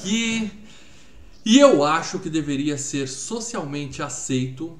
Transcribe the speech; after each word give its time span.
aqui. 0.00 0.50
E 1.44 1.58
eu 1.58 1.84
acho 1.84 2.18
que 2.18 2.28
deveria 2.28 2.76
ser 2.76 3.06
socialmente 3.06 4.02
aceito 4.02 4.78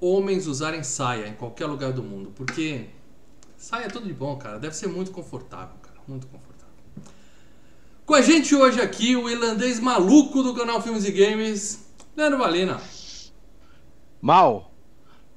homens 0.00 0.46
usarem 0.46 0.82
saia 0.82 1.28
em 1.28 1.34
qualquer 1.34 1.66
lugar 1.66 1.92
do 1.92 2.02
mundo, 2.02 2.30
porque 2.34 2.86
saia 3.56 3.86
é 3.86 3.88
tudo 3.88 4.06
de 4.06 4.12
bom, 4.12 4.36
cara. 4.36 4.58
Deve 4.58 4.76
ser 4.76 4.86
muito 4.86 5.10
confortável, 5.10 5.76
cara, 5.82 5.96
muito 6.06 6.26
confortável. 6.26 6.74
Com 8.04 8.14
a 8.14 8.20
gente 8.20 8.54
hoje 8.54 8.80
aqui 8.80 9.16
o 9.16 9.30
irlandês 9.30 9.80
maluco 9.80 10.42
do 10.42 10.54
canal 10.54 10.82
Filmes 10.82 11.06
e 11.06 11.10
Games, 11.10 11.86
Leandro 12.14 12.38
Valina. 12.38 12.78
Mal, 14.20 14.74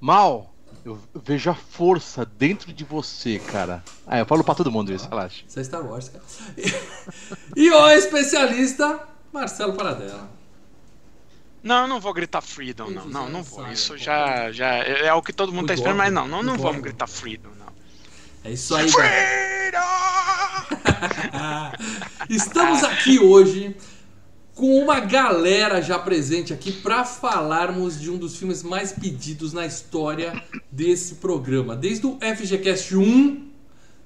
mal, 0.01 0.53
eu 0.83 0.99
vejo 1.23 1.49
a 1.49 1.55
força 1.55 2.25
dentro 2.25 2.73
de 2.73 2.83
você, 2.83 3.39
cara. 3.39 3.83
Ah, 4.05 4.19
eu 4.19 4.25
falo 4.25 4.43
pra 4.43 4.55
todo 4.55 4.71
mundo 4.71 4.93
isso, 4.93 5.07
relaxa. 5.07 5.43
Isso 5.47 5.59
é 5.59 5.63
Star 5.63 5.85
Wars, 5.85 6.09
cara. 6.09 6.23
E 7.55 7.71
o 7.71 7.89
especialista, 7.89 8.99
Marcelo 9.37 9.73
Paradela. 9.73 10.29
Não, 11.61 11.83
eu 11.83 11.87
não 11.87 11.99
vou 11.99 12.13
gritar 12.13 12.41
freedom, 12.41 12.89
não. 12.89 13.05
Não, 13.05 13.29
não 13.29 13.43
vou. 13.43 13.67
Isso 13.71 13.93
pô. 13.93 13.97
já, 13.97 14.51
já 14.51 14.75
é 14.75 15.07
é 15.07 15.13
o 15.13 15.21
que 15.21 15.31
todo 15.31 15.51
mundo 15.51 15.65
O 15.65 15.67
tá 15.67 15.73
esperando, 15.73 15.97
mas 15.97 16.11
não, 16.11 16.27
não, 16.27 16.41
não 16.41 16.57
vamos 16.57 16.81
gritar 16.81 17.07
freedom, 17.07 17.49
não. 17.59 17.67
É 18.43 18.51
isso 18.51 18.75
aí, 18.75 18.89
galera. 18.89 19.83
Estamos 22.29 22.83
aqui 22.83 23.19
hoje 23.19 23.75
com 24.55 24.81
uma 24.81 24.99
galera 24.99 25.81
já 25.81 25.99
presente 25.99 26.51
aqui 26.51 26.71
para 26.71 27.05
falarmos 27.05 27.99
de 27.99 28.09
um 28.09 28.17
dos 28.17 28.37
filmes 28.37 28.63
mais 28.63 28.91
pedidos 28.91 29.53
na 29.53 29.67
história 29.67 30.41
desse 30.71 31.15
programa. 31.15 31.75
Desde 31.75 32.07
o 32.07 32.17
FGCast 32.19 32.95
1, 32.95 33.47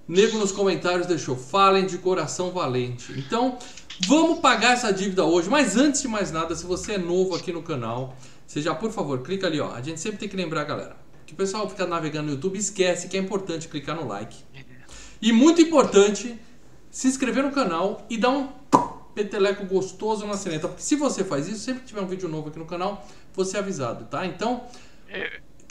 nego 0.08 0.38
nos 0.38 0.52
comentários 0.52 1.08
deixou 1.08 1.38
falem 1.38 1.86
de 1.86 1.98
coração 1.98 2.52
valente. 2.52 3.14
Então, 3.18 3.58
vamos 4.08 4.40
pagar 4.40 4.74
essa 4.74 4.92
dívida 4.92 5.24
hoje. 5.24 5.50
Mas 5.50 5.76
antes 5.76 6.02
de 6.02 6.08
mais 6.08 6.32
nada, 6.32 6.56
se 6.56 6.66
você 6.66 6.94
é 6.94 6.98
novo 6.98 7.36
aqui 7.36 7.52
no 7.52 7.64
canal, 7.64 8.16
você 8.46 8.62
já, 8.62 8.74
por 8.76 8.92
favor, 8.92 9.22
clica 9.22 9.48
ali, 9.48 9.60
ó. 9.60 9.74
A 9.74 9.82
gente 9.82 10.00
sempre 10.00 10.20
tem 10.20 10.30
que 10.30 10.36
lembrar, 10.36 10.64
galera, 10.64 10.96
que 11.26 11.34
o 11.34 11.36
pessoal 11.36 11.70
fica 11.70 11.86
navegando 11.86 12.28
no 12.28 12.34
YouTube 12.34 12.58
esquece 12.58 13.08
que 13.08 13.18
é 13.18 13.20
importante 13.20 13.68
clicar 13.68 13.96
no 13.96 14.08
like. 14.08 14.38
E 15.22 15.32
muito 15.32 15.62
importante, 15.62 16.40
se 16.90 17.08
inscrever 17.08 17.44
no 17.44 17.52
canal 17.52 18.06
e 18.10 18.18
dar 18.18 18.30
um 18.30 18.50
peteleco 19.14 19.66
gostoso 19.66 20.26
na 20.26 20.36
sineta. 20.36 20.68
Porque 20.68 20.84
se 20.84 20.96
você 20.96 21.24
faz 21.24 21.48
isso, 21.48 21.60
sempre 21.60 21.82
que 21.82 21.88
tiver 21.88 22.02
um 22.02 22.08
vídeo 22.08 22.28
novo 22.28 22.50
aqui 22.50 22.58
no 22.58 22.66
canal, 22.66 23.08
você 23.34 23.58
é 23.58 23.60
avisado, 23.60 24.06
tá? 24.06 24.26
Então, 24.26 24.64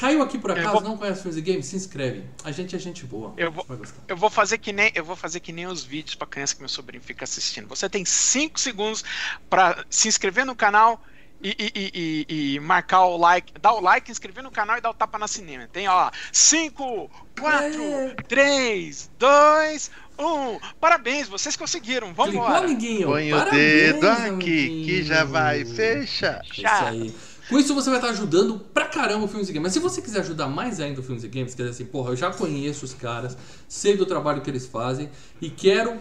caiu 0.01 0.23
aqui 0.23 0.39
por 0.39 0.51
acaso, 0.51 0.73
vou- 0.73 0.81
não 0.83 0.97
conhece 0.97 1.29
e 1.29 1.41
Games? 1.41 1.67
Se 1.67 1.77
inscreve. 1.77 2.25
A 2.45 2.51
gente 2.51 2.75
é 2.75 2.79
gente 2.79 3.05
boa. 3.05 3.33
Eu 3.37 3.53
vou-. 3.53 3.67
Eu 4.09 4.17
vou 4.17 4.31
fazer 4.31 4.59
que 4.59 4.73
nem 4.73 4.91
eu 4.95 5.05
vou 5.05 5.15
fazer 5.17 5.41
que 5.41 5.53
nem 5.53 5.67
os 5.67 5.85
vídeos 5.85 6.15
pra 6.15 6.27
criança 6.27 6.55
que 6.55 6.61
meu 6.61 6.69
sobrinho 6.69 7.03
fica 7.03 7.25
assistindo. 7.25 7.69
Você 7.69 7.89
tem 7.89 8.05
5 8.05 8.59
segundos 8.59 9.05
pra 9.49 9.85
se 9.91 10.09
inscrever 10.09 10.45
no 10.47 10.55
canal 10.57 11.03
e, 11.43 11.51
e- 11.59 11.73
e- 11.75 12.27
e- 12.29 12.55
e 12.55 12.61
marcar 12.61 13.05
o 13.07 13.17
like, 13.17 13.53
dar 13.61 13.73
o 13.73 13.81
like, 13.81 14.11
inscrever 14.11 14.43
no 14.43 14.51
canal 14.51 14.77
e 14.77 14.81
dar 14.81 14.91
o 14.91 14.95
tapa 14.95 15.19
na 15.19 15.27
cinema. 15.29 15.69
Tem 15.73 15.89
ó, 15.89 16.11
5, 16.33 17.11
4, 17.39 17.83
É. 17.83 18.15
3, 18.29 19.11
2, 19.19 19.91
1. 20.19 20.59
Parabéns, 20.79 21.29
vocês 21.29 21.57
conseguiram. 21.57 22.13
Vamos 22.13 22.35
embora. 22.35 22.61
Põe 22.69 23.33
o 23.33 23.37
Parabéns, 23.39 23.93
dedo 23.95 24.09
aqui 24.09 24.27
amiguinho. 24.29 24.85
que 24.87 25.03
já 25.03 25.25
vai, 25.25 25.65
fecha. 25.65 26.41
É 26.45 26.47
Isso 26.53 26.61
Já. 26.61 26.89
aí. 26.89 27.15
Com 27.51 27.59
isso 27.59 27.75
você 27.75 27.91
vai 27.91 27.99
estar 27.99 28.11
ajudando 28.11 28.61
pra 28.73 28.87
caramba 28.87 29.25
o 29.25 29.29
Filmes 29.29 29.49
e 29.49 29.53
Games. 29.53 29.65
Mas 29.65 29.73
se 29.73 29.81
você 29.81 30.01
quiser 30.01 30.21
ajudar 30.21 30.47
mais 30.47 30.79
ainda 30.79 31.01
o 31.01 31.03
Filmes 31.03 31.25
e 31.25 31.29
Games, 31.29 31.53
quer 31.53 31.65
dizer 31.65 31.75
assim, 31.75 31.85
porra, 31.85 32.11
eu 32.11 32.17
já 32.17 32.31
conheço 32.31 32.85
os 32.85 32.95
caras, 32.95 33.37
sei 33.69 33.97
do 33.97 34.07
trabalho 34.07 34.41
que 34.41 34.49
eles 34.49 34.67
fazem 34.67 35.11
e 35.41 35.51
quero 35.51 35.99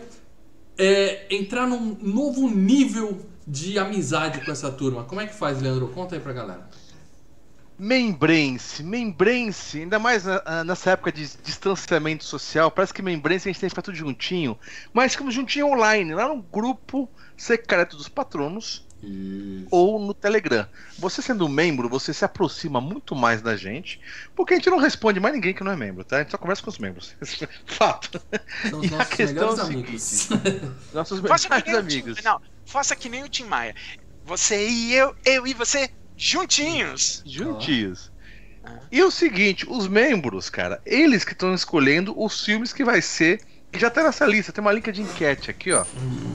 é, 0.77 1.25
entrar 1.35 1.65
num 1.65 1.97
novo 1.99 2.47
nível 2.47 3.25
de 3.47 3.79
amizade 3.79 4.45
com 4.45 4.51
essa 4.51 4.71
turma. 4.71 5.05
Como 5.05 5.21
é 5.21 5.25
que 5.25 5.33
faz, 5.33 5.59
Leandro? 5.59 5.87
Conta 5.87 6.13
aí 6.13 6.21
pra 6.21 6.33
galera. 6.33 6.69
Membrense, 7.79 8.83
membrense, 8.83 9.79
ainda 9.79 9.97
mais 9.97 10.27
ah, 10.27 10.63
nessa 10.63 10.91
época 10.91 11.11
de 11.11 11.27
distanciamento 11.43 12.25
social, 12.25 12.69
parece 12.69 12.93
que 12.93 13.01
membrense 13.01 13.47
a 13.47 13.51
gente 13.51 13.59
tem 13.59 13.69
que 13.69 13.71
ficar 13.71 13.81
tudo 13.81 13.95
juntinho, 13.95 14.59
mas 14.93 15.13
ficamos 15.13 15.33
juntinho 15.33 15.67
online, 15.67 16.13
lá 16.13 16.27
no 16.27 16.41
grupo 16.41 17.09
secreto 17.37 17.95
dos 17.95 18.09
patronos 18.09 18.85
ou 19.71 19.99
no 19.99 20.13
Telegram. 20.13 20.67
Você 20.97 21.21
sendo 21.21 21.47
membro, 21.47 21.87
você 21.87 22.13
se 22.13 22.25
aproxima 22.25 22.81
muito 22.81 23.15
mais 23.15 23.41
da 23.41 23.55
gente, 23.55 23.99
porque 24.35 24.53
a 24.53 24.57
gente 24.57 24.69
não 24.69 24.77
responde 24.77 25.19
mais 25.19 25.33
ninguém 25.33 25.53
que 25.53 25.63
não 25.63 25.71
é 25.71 25.75
membro, 25.75 26.03
tá? 26.03 26.17
A 26.17 26.19
gente 26.19 26.31
só 26.31 26.37
conversa 26.37 26.61
com 26.61 26.69
os 26.69 26.77
membros. 26.77 27.15
Fato. 27.65 28.21
São 28.69 28.83
E 28.83 28.87
os 28.87 28.93
a 28.93 28.97
nossos 28.97 29.13
questão 29.13 29.55
melhores 29.55 29.59
é 29.59 29.63
o 29.63 29.65
amigos. 29.65 30.29
Nossos 30.93 31.19
Faça 31.21 31.49
que 31.49 31.67
melhores 31.67 31.93
amigos. 31.93 32.17
Tim, 32.17 32.23
não, 32.23 32.41
faça 32.65 32.95
que 32.95 33.09
nem 33.09 33.23
o 33.23 33.29
Tim 33.29 33.45
Maia. 33.45 33.75
Você 34.25 34.67
e 34.67 34.93
eu, 34.93 35.15
eu 35.25 35.47
e 35.47 35.53
você 35.53 35.89
juntinhos. 36.17 37.23
Juntinhos. 37.25 38.11
Ah. 38.63 38.79
E 38.91 39.01
o 39.01 39.09
seguinte, 39.09 39.65
os 39.69 39.87
membros, 39.87 40.49
cara, 40.49 40.81
eles 40.85 41.23
que 41.23 41.31
estão 41.31 41.53
escolhendo 41.53 42.13
os 42.21 42.43
filmes 42.43 42.73
que 42.73 42.83
vai 42.83 43.01
ser. 43.01 43.41
E 43.71 43.77
já 43.79 43.89
tá 43.89 44.03
nessa 44.03 44.25
lista, 44.25 44.51
tem 44.51 44.61
uma 44.61 44.71
link 44.71 44.91
de 44.91 45.01
enquete 45.01 45.51
aqui, 45.51 45.71
ó. 45.71 45.85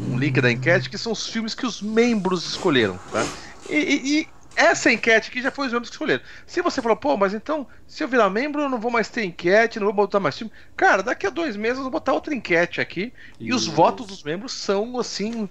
Um 0.08 0.18
link 0.18 0.40
da 0.40 0.50
enquete 0.50 0.88
que 0.88 0.96
são 0.98 1.12
os 1.12 1.26
filmes 1.26 1.54
que 1.54 1.66
os 1.66 1.82
membros 1.82 2.44
escolheram, 2.46 2.98
tá? 3.10 3.24
E, 3.68 3.74
e- 3.76 4.18
e 4.20 4.28
essa 4.54 4.92
enquete 4.92 5.30
aqui 5.30 5.42
já 5.42 5.50
foi 5.50 5.66
os 5.66 5.72
membros 5.72 5.90
que 5.90 5.94
escolheram. 5.94 6.22
Se 6.46 6.62
você 6.62 6.80
falou, 6.80 6.96
pô, 6.96 7.16
mas 7.16 7.34
então, 7.34 7.66
se 7.88 8.04
eu 8.04 8.08
virar 8.08 8.30
membro, 8.30 8.62
eu 8.62 8.68
não 8.68 8.78
vou 8.78 8.90
mais 8.90 9.08
ter 9.08 9.24
enquete, 9.24 9.80
não 9.80 9.86
vou 9.86 9.94
botar 9.94 10.20
mais 10.20 10.38
filme. 10.38 10.52
Cara, 10.76 11.02
daqui 11.02 11.26
a 11.26 11.30
dois 11.30 11.56
meses 11.56 11.78
eu 11.78 11.82
vou 11.82 11.90
botar 11.90 12.12
outra 12.12 12.32
enquete 12.32 12.80
aqui. 12.80 13.12
E 13.40 13.52
os 13.52 13.62
Isso. 13.62 13.72
votos 13.72 14.06
dos 14.06 14.22
membros 14.22 14.52
são 14.52 14.96
assim. 15.00 15.48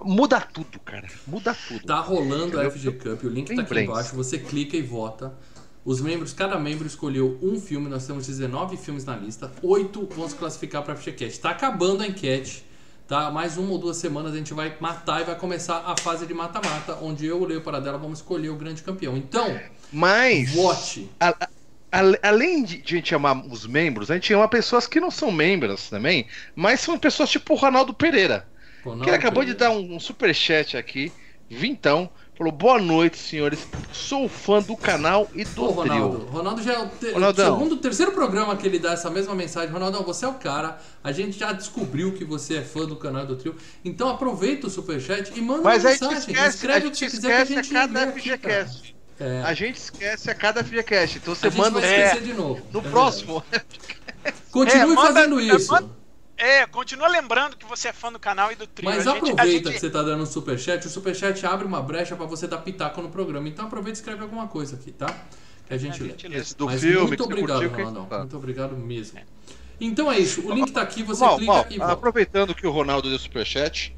Muda 0.00 0.40
tudo, 0.40 0.78
cara. 0.80 1.06
Muda 1.26 1.54
tudo. 1.68 1.84
Tá 1.86 2.00
rolando 2.00 2.58
a? 2.60 2.70
FG 2.70 2.92
Cup, 2.92 3.24
o 3.24 3.28
link 3.28 3.54
tá 3.54 3.60
aqui 3.62 3.80
embaixo, 3.80 4.14
você 4.16 4.38
clica 4.38 4.76
e 4.76 4.82
vota. 4.82 5.34
Os 5.86 6.00
membros, 6.02 6.34
cada 6.34 6.58
membro 6.58 6.86
escolheu 6.86 7.38
um 7.42 7.60
filme, 7.60 7.88
nós 7.88 8.06
temos 8.06 8.26
19 8.26 8.76
filmes 8.76 9.04
na 9.04 9.16
lista, 9.16 9.52
8 9.62 10.06
vão 10.14 10.28
se 10.28 10.34
classificar 10.36 10.82
para 10.82 10.96
FGCast. 10.96 11.40
Tá 11.40 11.50
acabando 11.50 12.02
a 12.02 12.08
enquete, 12.08 12.66
tá? 13.06 13.30
Mais 13.30 13.56
uma 13.56 13.70
ou 13.70 13.78
duas 13.78 13.96
semanas 13.96 14.34
a 14.34 14.36
gente 14.36 14.52
vai 14.52 14.76
matar 14.80 15.22
e 15.22 15.24
vai 15.24 15.36
começar 15.38 15.78
a 15.86 15.96
fase 15.96 16.26
de 16.26 16.34
mata-mata, 16.34 16.98
onde 17.00 17.24
eu, 17.26 17.40
o 17.40 17.46
Leo 17.46 17.62
Paradela, 17.62 17.98
vamos 17.98 18.18
escolher 18.18 18.50
o 18.50 18.56
grande 18.56 18.82
campeão. 18.82 19.16
Então, 19.16 19.62
Mas. 19.92 20.50
vote. 20.54 21.08
A- 21.20 21.46
a- 21.92 22.18
além 22.22 22.64
de, 22.64 22.78
de 22.82 22.94
a 22.94 22.96
gente 22.98 23.08
chamar 23.10 23.46
os 23.46 23.66
membros, 23.66 24.10
a 24.10 24.14
gente 24.14 24.26
chama 24.28 24.48
pessoas 24.48 24.88
que 24.88 25.00
não 25.00 25.10
são 25.10 25.30
membros 25.30 25.88
também, 25.88 26.26
mas 26.54 26.80
são 26.80 26.98
pessoas 26.98 27.30
tipo 27.30 27.54
o 27.54 27.56
Ronaldo 27.56 27.94
Pereira, 27.94 28.50
que 29.00 29.08
ele 29.08 29.16
acabou 29.16 29.44
de 29.44 29.54
dar 29.54 29.70
um, 29.70 29.94
um 29.96 30.00
superchat 30.00 30.76
aqui, 30.76 31.12
vintão, 31.48 32.10
falou 32.36 32.52
boa 32.52 32.78
noite, 32.78 33.16
senhores, 33.18 33.66
sou 33.92 34.28
fã 34.28 34.60
do 34.60 34.76
canal 34.76 35.28
e 35.34 35.44
do 35.44 35.64
Ô, 35.64 35.70
Ronaldo. 35.70 36.18
trio. 36.18 36.30
Ronaldo 36.30 36.62
já 36.62 36.72
é 36.74 36.78
o 36.78 36.90
Ronaldão. 37.14 37.58
segundo, 37.58 37.76
terceiro 37.78 38.12
programa 38.12 38.54
que 38.56 38.66
ele 38.66 38.78
dá 38.78 38.92
essa 38.92 39.08
mesma 39.10 39.34
mensagem. 39.34 39.70
Ronaldão, 39.72 40.02
você 40.02 40.24
é 40.26 40.28
o 40.28 40.34
cara. 40.34 40.78
A 41.02 41.12
gente 41.12 41.38
já 41.38 41.52
descobriu 41.52 42.12
que 42.12 42.24
você 42.24 42.56
é 42.58 42.62
fã 42.62 42.84
do 42.84 42.96
canal 42.96 43.24
e 43.24 43.26
do 43.26 43.36
trio. 43.36 43.56
Então 43.84 44.08
aproveita 44.10 44.66
o 44.66 44.70
superchat 44.70 45.32
e 45.34 45.40
manda 45.40 45.62
Mas 45.62 45.82
uma 45.84 45.92
gente 45.92 46.02
mensagem. 46.02 46.18
esquece, 46.34 46.56
Escreve 46.56 46.86
o 46.86 46.90
que 46.90 46.96
gente 46.98 47.10
quiser 47.10 47.28
que 47.28 47.32
a 47.32 47.42
esquece 47.42 47.52
a 47.58 47.62
gente 47.62 47.72
cada. 47.72 48.12
FGCast. 48.12 48.96
É, 49.18 49.42
A 49.42 49.54
gente 49.54 49.76
esquece 49.76 50.30
a 50.30 50.34
cada 50.34 50.62
FGCast, 50.62 51.18
então 51.18 51.34
você 51.34 51.46
a 51.46 51.50
gente 51.50 51.58
manda 51.58 51.80
vai 51.80 51.88
É. 51.88 52.04
esquecer 52.08 52.22
de 52.22 52.34
novo. 52.34 52.60
no 52.70 52.80
É 52.80 52.82
próximo. 52.82 53.42
Continue 54.50 54.82
É, 54.82 54.86
manda- 54.94 55.00
fazendo 55.14 55.40
isso. 55.40 55.72
manda- 55.72 55.88
É, 56.38 56.66
continua 56.66 57.08
lembrando 57.08 57.56
que 57.56 57.64
você 57.64 57.88
é 57.88 57.92
fã 57.92 58.12
do 58.12 58.18
canal 58.18 58.52
e 58.52 58.56
do 58.56 58.66
trio. 58.66 58.88
Mas 58.90 59.06
A 59.06 59.12
gente- 59.14 59.30
a 59.30 59.32
aproveita 59.32 59.50
gente- 59.70 59.72
que 59.74 59.80
você 59.80 59.90
tá 59.90 60.02
dando 60.02 60.22
um 60.22 60.26
superchat. 60.26 60.86
O 60.86 60.90
superchat 60.90 61.46
abre 61.46 61.66
uma 61.66 61.80
brecha 61.82 62.14
pra 62.14 62.26
você 62.26 62.46
dar 62.46 62.58
pitaco 62.58 63.00
no 63.00 63.08
programa. 63.08 63.48
Então 63.48 63.66
aproveita 63.66 63.98
e 63.98 64.00
escreve 64.00 64.22
alguma 64.22 64.46
coisa 64.46 64.76
aqui, 64.76 64.92
tá? 64.92 65.06
Que 65.66 65.74
a 65.74 65.78
gente 65.78 66.00
A 66.00 66.04
lê. 66.04 66.10
gente 66.10 66.28
lê. 66.28 66.36
Esse 66.38 66.54
do 66.56 66.66
Mas 66.66 66.80
filme 66.80 67.06
muito 67.08 67.16
que 67.16 67.22
obrigado, 67.32 67.58
curtiu, 67.58 67.70
que- 67.70 67.82
Ronaldão. 67.82 68.04
tá. 68.06 68.18
Muito 68.18 68.36
obrigado 68.36 68.76
mesmo. 68.76 69.18
Então 69.80 70.10
é 70.12 70.18
isso. 70.18 70.46
O 70.46 70.52
link 70.54 70.70
tá 70.72 70.82
aqui, 70.82 71.02
você 71.02 71.24
Mal, 71.24 71.36
clica 71.38 71.52
mal, 71.52 71.66
e 71.70 71.78
volta. 71.78 71.92
aproveitando 71.94 72.54
que 72.54 72.66
o 72.66 72.70
Ronaldo 72.70 73.08
deu 73.08 73.18
superchat, 73.18 73.94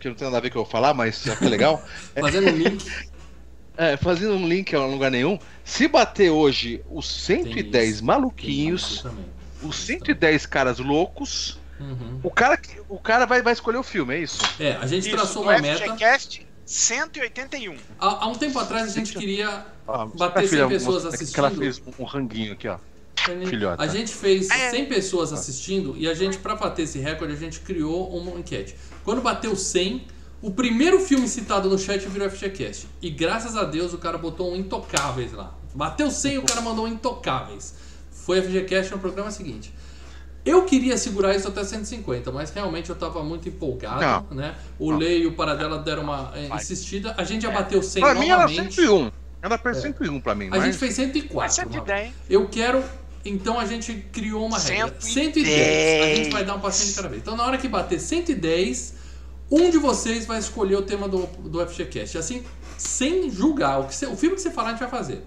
que 0.00 0.08
não 0.08 0.14
tem 0.16 0.26
nada 0.26 0.38
a 0.38 0.40
ver 0.40 0.50
com 0.50 0.58
eu 0.58 0.64
falar, 0.64 0.92
mas 0.92 1.26
é 1.26 1.34
que 1.36 1.44
é 1.44 1.48
legal. 1.48 1.82
Fazendo 2.20 2.48
um 2.50 2.56
link. 2.56 2.84
É, 3.78 3.94
fazendo 3.98 4.32
um 4.32 4.48
link 4.48 4.74
a 4.74 4.82
lugar 4.86 5.10
nenhum. 5.10 5.38
Se 5.62 5.86
bater 5.86 6.30
hoje 6.30 6.82
os 6.90 7.26
Tem 7.26 7.42
110 7.44 7.96
isso. 7.96 8.04
maluquinhos, 8.06 9.04
os 9.62 9.76
110 9.76 10.46
caras 10.46 10.78
loucos, 10.78 11.60
Uhum. 11.78 12.20
o 12.22 12.30
cara, 12.30 12.56
que- 12.56 12.80
o 12.88 12.98
cara 12.98 13.26
vai, 13.26 13.42
vai 13.42 13.52
escolher 13.52 13.78
o 13.78 13.82
filme, 13.82 14.14
é 14.14 14.18
isso? 14.20 14.38
É, 14.58 14.72
a 14.76 14.86
gente 14.86 15.08
Isso, 15.08 15.16
traçou 15.16 15.42
uma 15.42 15.58
meta. 15.58 15.84
FGCast 15.84 16.46
181. 16.64 17.76
Há, 17.98 18.24
há 18.24 18.26
um 18.28 18.34
tempo 18.34 18.58
atrás 18.58 18.84
a 18.84 18.92
gente 18.92 19.12
queria 19.14 19.64
Ah, 19.86 20.06
bater 20.06 20.38
a 20.38 20.42
100 20.42 20.48
filha 20.48 20.68
pessoas 20.68 21.04
mostra 21.04 21.08
assistindo. 21.14 21.34
Que 21.34 21.40
ela 21.40 21.50
fez 21.50 21.82
um 21.98 22.04
ranguinho 22.04 22.52
aqui, 22.54 22.68
ó. 22.68 22.78
Filhota. 23.48 23.82
A 23.82 23.86
gente 23.88 24.12
fez 24.14 24.48
É. 24.50 24.70
100 24.70 24.86
pessoas 24.86 25.32
assistindo 25.32 25.94
e 25.96 26.08
a 26.08 26.14
gente, 26.14 26.38
pra 26.38 26.54
bater 26.54 26.82
esse 26.82 26.98
recorde, 26.98 27.32
a 27.32 27.36
gente 27.36 27.60
criou 27.60 28.08
uma 28.16 28.38
enquete. 28.38 28.76
Quando 29.04 29.20
bateu 29.20 29.56
100, 29.56 30.06
o 30.42 30.50
primeiro 30.50 31.00
filme 31.00 31.26
citado 31.26 31.68
no 31.68 31.78
chat 31.78 32.06
virou 32.08 32.28
FGCast. 32.30 32.86
E 33.02 33.10
graças 33.10 33.56
a 33.56 33.64
Deus 33.64 33.92
o 33.92 33.98
cara 33.98 34.16
botou 34.18 34.52
um 34.52 34.56
Intocáveis 34.56 35.32
lá. 35.32 35.54
Bateu 35.74 36.10
100 36.10 36.34
e 36.34 36.38
o 36.38 36.42
cara 36.42 36.60
mandou 36.60 36.84
um 36.84 36.88
Intocáveis. 36.88 37.74
foi 38.10 38.40
FGCast 38.42 38.92
no 38.92 38.98
programa 38.98 39.30
seguinte. 39.30 39.72
Eu 40.46 40.64
queria 40.64 40.96
segurar 40.96 41.34
isso 41.34 41.48
até 41.48 41.64
150, 41.64 42.30
mas 42.30 42.50
realmente 42.50 42.88
eu 42.88 42.94
tava 42.94 43.22
muito 43.24 43.48
empolgado, 43.48 44.32
né? 44.32 44.54
O 44.78 44.92
Lei 44.92 45.22
e 45.22 45.26
o 45.26 45.32
Paradela 45.32 45.78
deram 45.80 46.04
uma 46.04 46.32
é, 46.36 46.54
insistida. 46.54 47.14
A 47.18 47.24
gente 47.24 47.42
já 47.42 47.50
bateu 47.50 47.82
100 47.82 48.00
Pra 48.00 48.14
mim 48.14 48.28
era 48.30 48.42
novamente. 48.42 48.74
101. 48.76 49.10
Era 49.42 49.58
pra 49.58 49.74
101 49.74 50.20
pra 50.20 50.34
mim, 50.36 50.46
A 50.46 50.50
mas... 50.50 50.64
gente 50.64 50.78
fez 50.78 50.94
104. 50.94 51.34
Mas 51.36 51.52
110. 51.54 52.00
mano. 52.04 52.14
Eu 52.30 52.48
quero. 52.48 52.82
Então 53.24 53.58
a 53.58 53.66
gente 53.66 53.92
criou 54.12 54.46
uma 54.46 54.56
regra. 54.58 54.94
110. 55.00 55.12
110. 55.12 56.02
A 56.04 56.14
gente 56.14 56.30
vai 56.30 56.44
dar 56.44 56.54
um 56.54 56.60
passinho 56.60 56.90
de 56.90 56.94
cada 56.96 57.08
vez. 57.08 57.22
Então 57.22 57.36
na 57.36 57.44
hora 57.44 57.58
que 57.58 57.66
bater 57.66 57.98
110, 58.00 58.94
um 59.50 59.68
de 59.68 59.78
vocês 59.78 60.26
vai 60.26 60.38
escolher 60.38 60.76
o 60.76 60.82
tema 60.82 61.08
do, 61.08 61.26
do 61.26 61.66
FGCast. 61.66 62.18
Assim, 62.18 62.44
sem 62.78 63.28
julgar. 63.30 63.80
O, 63.80 63.84
que 63.84 63.94
você- 63.96 64.06
o 64.06 64.16
filme 64.16 64.36
que 64.36 64.42
você 64.42 64.50
falar, 64.50 64.68
a 64.68 64.70
gente 64.72 64.80
vai 64.80 64.88
fazer. 64.90 65.24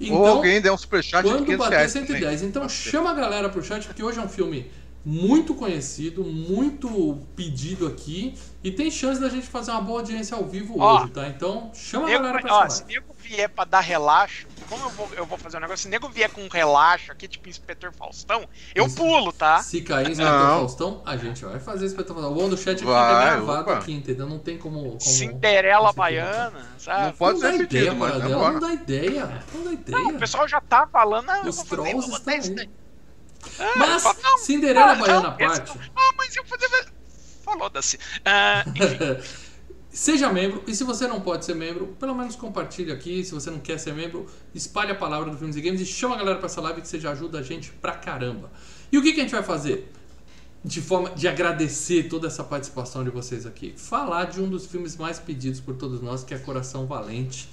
Então, 0.00 0.16
Ou 0.16 0.26
alguém 0.26 0.60
der 0.62 0.72
um 0.72 0.78
superchat 0.78 1.22
de 1.22 1.30
quando 1.30 1.44
500 1.44 1.58
bater 1.58 1.76
reais 1.76 1.92
110. 1.92 2.20
também. 2.22 2.48
Então 2.48 2.68
chama 2.68 3.10
a 3.10 3.14
galera 3.14 3.48
pro 3.50 3.62
chat, 3.62 3.86
porque 3.86 4.02
hoje 4.02 4.18
é 4.18 4.22
um 4.22 4.28
filme 4.28 4.70
muito 5.04 5.54
conhecido, 5.54 6.24
muito 6.24 7.18
pedido 7.36 7.86
aqui. 7.86 8.34
E 8.64 8.70
tem 8.70 8.90
chance 8.90 9.20
da 9.20 9.28
gente 9.28 9.46
fazer 9.46 9.70
uma 9.72 9.80
boa 9.80 10.00
audiência 10.00 10.36
ao 10.36 10.44
vivo 10.44 10.78
Ó, 10.78 11.02
hoje, 11.02 11.12
tá? 11.12 11.28
Então 11.28 11.70
chama 11.74 12.08
a 12.08 12.10
galera 12.10 12.40
pra 12.40 12.54
ó, 12.54 12.64
essa 12.64 12.76
se 12.76 12.84
nego 12.84 13.14
vier 13.18 13.48
pra 13.48 13.64
dar 13.64 13.80
relaxo, 13.80 14.46
como 14.70 14.84
eu 14.84 14.90
vou, 14.90 15.10
eu 15.14 15.26
vou 15.26 15.36
fazer 15.36 15.56
um 15.56 15.60
negócio? 15.60 15.82
Se 15.82 15.88
nego 15.88 16.08
vier 16.08 16.30
com 16.30 16.42
um 16.42 16.48
relaxo 16.48 17.10
aqui, 17.12 17.26
tipo 17.28 17.48
Inspetor 17.48 17.92
Faustão, 17.92 18.48
eu 18.74 18.86
Isso. 18.86 18.96
pulo, 18.96 19.32
tá? 19.32 19.62
Se 19.62 19.82
cair 19.82 20.08
em 20.08 20.12
Espetor 20.12 20.32
Não. 20.32 20.58
Faustão, 20.60 21.02
a 21.04 21.16
gente 21.16 21.44
vai 21.44 21.58
fazer 21.58 21.86
Espetor 21.86 22.14
Faustão. 22.16 22.32
O 22.32 22.34
bom 22.34 22.48
do 22.48 22.56
chat 22.56 22.76
aqui 22.76 22.84
Vai, 22.84 23.12
tá 23.12 23.30
gravado 23.36 23.60
opa. 23.62 23.74
aqui, 23.74 23.92
entendeu? 23.92 24.26
Não 24.26 24.38
tem 24.38 24.56
como. 24.56 24.82
como 24.90 25.00
Cinderela 25.00 25.92
Baiana, 25.92 26.64
sabe? 26.78 27.06
Não 27.06 27.12
pode 27.12 27.40
não 27.40 27.50
dá 27.50 27.56
ser 27.56 27.62
ideia, 27.64 27.84
sentido, 27.90 27.98
mas 27.98 28.22
vambora. 28.22 28.52
não 28.52 28.60
dá 28.60 28.72
ideia. 28.72 29.44
Não 29.52 29.64
dá 29.64 29.72
ideia. 29.72 29.98
Não, 29.98 30.10
o 30.12 30.18
pessoal 30.18 30.46
já 30.48 30.60
tá 30.60 30.86
falando, 30.86 31.28
ah, 31.28 31.42
Os 31.46 31.56
trolls 31.64 32.08
estão 32.10 32.32
aí. 32.32 32.70
Ah, 33.58 33.72
Mas, 33.76 34.02
fala, 34.02 34.16
não, 34.22 34.38
Cinderela 34.38 34.92
ah, 34.92 34.94
Baiana 34.94 35.18
à 35.18 35.30
não, 35.30 35.36
parte. 35.36 35.68
não- 35.76 35.84
Ah, 35.96 36.12
mas 36.16 36.36
eu 36.36 36.44
vou 36.44 36.58
fazer. 36.58 36.92
Falou-se. 37.42 37.98
Ah, 38.24 38.64
enfim, 38.68 38.98
Seja 39.92 40.32
membro, 40.32 40.62
e 40.68 40.74
se 40.74 40.84
você 40.84 41.08
não 41.08 41.20
pode 41.20 41.44
ser 41.44 41.54
membro, 41.54 41.88
pelo 41.98 42.14
menos 42.14 42.36
compartilhe 42.36 42.92
aqui. 42.92 43.24
Se 43.24 43.32
você 43.32 43.50
não 43.50 43.58
quer 43.58 43.78
ser 43.78 43.92
membro, 43.92 44.26
espalhe 44.54 44.92
a 44.92 44.94
palavra 44.94 45.30
do 45.30 45.36
Filmes 45.36 45.56
e 45.56 45.60
Games 45.60 45.80
e 45.80 45.86
chama 45.86 46.14
a 46.14 46.18
galera 46.18 46.36
pra 46.36 46.46
essa 46.46 46.60
live 46.60 46.80
que 46.80 46.86
você 46.86 47.00
já 47.00 47.10
ajuda 47.10 47.40
a 47.40 47.42
gente 47.42 47.72
pra 47.72 47.92
caramba. 47.92 48.52
E 48.92 48.96
o 48.96 49.02
que, 49.02 49.12
que 49.12 49.20
a 49.20 49.24
gente 49.24 49.32
vai 49.32 49.42
fazer? 49.42 49.90
De 50.64 50.80
forma 50.80 51.10
de 51.10 51.26
agradecer 51.26 52.04
toda 52.04 52.28
essa 52.28 52.44
participação 52.44 53.02
de 53.02 53.10
vocês 53.10 53.44
aqui. 53.46 53.74
Falar 53.76 54.26
de 54.26 54.40
um 54.40 54.48
dos 54.48 54.66
filmes 54.66 54.96
mais 54.96 55.18
pedidos 55.18 55.58
por 55.58 55.74
todos 55.74 56.00
nós, 56.00 56.22
que 56.22 56.34
é 56.34 56.38
Coração 56.38 56.86
Valente, 56.86 57.48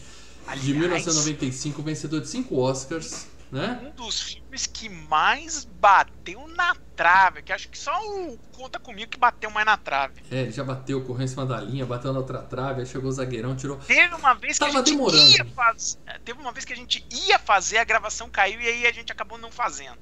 de 0.62 0.72
Aliás, 0.72 0.78
1995, 0.78 1.82
vencedor 1.82 2.22
de 2.22 2.28
5 2.28 2.56
Oscars, 2.56 3.26
né? 3.52 3.80
um 3.84 3.96
dos 3.96 4.22
filmes 4.22 4.66
que 4.68 4.90
mais 4.90 5.66
bateu 5.66 6.48
na 6.50 6.76
trave, 6.96 7.42
que 7.44 7.54
acho 7.54 7.70
que 7.70 7.78
só 7.78 7.92
o 8.08 8.38
Conta 8.54 8.80
Comigo 8.80 9.10
que 9.12 9.18
bateu 9.20 9.50
mais 9.52 9.66
na 9.66 9.78
trave. 9.78 10.22
É, 10.32 10.42
ele 10.42 10.52
já 10.52 10.64
bateu, 10.64 11.02
correu 11.04 11.24
em 11.26 11.28
cima 11.28 11.46
da 11.46 11.60
linha, 11.62 11.86
bateu 11.86 12.12
na 12.12 12.20
outra 12.20 12.40
trave, 12.42 12.82
aí 12.82 12.86
chegou 12.88 13.10
o 13.10 13.12
zagueirão, 13.12 13.56
tirou. 13.56 13.78
Teve 13.78 14.14
uma 14.16 14.34
vez 14.34 14.58
que 14.58 14.66
Tava 14.66 14.80
a 14.80 14.84
gente 14.84 14.92
demorando. 14.92 15.24
ia 15.32 15.46
fazer. 15.46 15.98
Teve 16.26 16.40
uma 16.42 16.52
vez 16.52 16.66
que 16.66 16.74
a 16.74 16.76
gente 16.76 17.06
ia 17.28 17.38
fazer, 17.40 17.78
a 17.78 17.84
gravação 17.84 18.30
caiu 18.30 18.60
e 18.60 18.66
aí 18.68 18.88
a 18.88 18.92
gente 18.92 19.12
acabou 19.12 19.38
não 19.38 19.52
fazendo. 19.52 19.98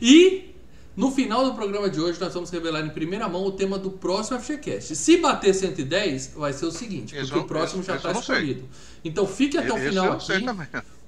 E 0.00 0.54
no 0.96 1.10
final 1.10 1.44
do 1.44 1.54
programa 1.54 1.88
de 1.88 2.00
hoje 2.00 2.20
nós 2.20 2.32
vamos 2.34 2.50
revelar 2.50 2.80
em 2.80 2.90
primeira 2.90 3.28
mão 3.28 3.44
o 3.44 3.52
tema 3.52 3.78
do 3.78 3.90
próximo 3.90 4.38
FGCast. 4.40 4.94
Se 4.96 5.16
bater 5.18 5.54
110, 5.54 6.34
vai 6.36 6.52
ser 6.52 6.66
o 6.66 6.70
seguinte, 6.70 7.14
porque 7.14 7.24
Esse 7.24 7.34
o 7.38 7.44
próximo 7.44 7.80
esse- 7.80 7.88
já 7.90 7.96
está 7.96 8.12
escolhido. 8.12 8.68
Então 9.04 9.26
fique 9.26 9.56
até 9.58 9.72
o 9.72 9.78
final 9.78 10.12
aqui. 10.12 10.44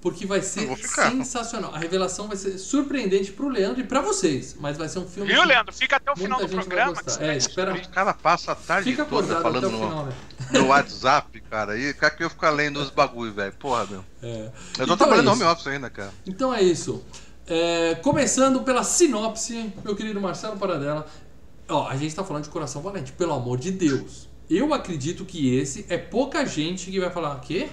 Porque 0.03 0.27
vai 0.27 0.43
ser 0.43 0.77
sensacional. 0.77 1.73
A 1.73 1.79
revelação 1.79 2.27
vai 2.27 2.37
ser 2.37 2.59
surpreendente 2.59 3.31
pro 3.31 3.49
Leandro 3.49 3.81
e 3.81 3.85
pra 3.85 4.01
vocês, 4.01 4.57
mas 4.59 4.77
vai 4.77 4.89
ser 4.89 4.99
um 4.99 5.07
filme 5.07 5.33
Viu, 5.33 5.45
Leandro? 5.45 5.73
Fica 5.73 5.97
até 5.97 6.11
o 6.11 6.17
final 6.17 6.41
do 6.41 6.49
programa. 6.49 7.01
É, 7.21 7.37
espera-. 7.37 7.73
O 7.73 7.89
cara 7.89 8.13
passa 8.13 8.51
a 8.51 8.55
tarde 8.57 8.91
Fica 8.91 9.05
toda 9.05 9.41
falando 9.41 9.69
o 9.69 9.71
final, 9.71 9.91
no, 9.91 10.07
né? 10.07 10.15
no 10.51 10.67
WhatsApp, 10.67 11.41
cara. 11.43 11.79
E 11.79 11.95
cara 11.95 12.13
que 12.13 12.25
eu 12.25 12.29
ficar 12.29 12.51
lendo 12.51 12.81
os 12.81 12.91
bagulho, 12.91 13.33
velho. 13.33 13.53
Porra, 13.53 13.87
meu. 13.87 14.05
É. 14.21 14.51
Eu 14.79 14.79
tô 14.79 14.83
Então 14.83 14.97
trabalhando 14.97 15.31
é 15.31 15.31
no 15.31 15.33
home 15.33 15.45
office 15.45 15.67
ainda, 15.69 15.89
cara. 15.89 16.13
Então 16.27 16.53
é 16.53 16.61
isso. 16.61 17.05
É, 17.47 17.95
começando 17.97 18.61
pela 18.63 18.83
sinopse, 18.83 19.73
meu 19.85 19.95
querido 19.95 20.21
Marcelo 20.21 20.57
Paradela. 20.57 21.07
Ó, 21.69 21.87
a 21.87 21.97
gente 21.97 22.13
tá 22.13 22.25
falando 22.25 22.43
de 22.43 22.51
Coração 22.51 22.83
Valente, 22.83 23.13
pelo 23.13 23.33
amor 23.33 23.57
de 23.57 23.71
Deus. 23.71 24.29
Eu 24.51 24.75
acredito 24.75 25.25
que 25.25 25.57
esse 25.57 25.87
é 25.89 25.97
pouca 25.97 26.45
gente 26.45 26.91
que 26.91 26.99
vai 26.99 27.11
falar, 27.11 27.39
quê? 27.41 27.69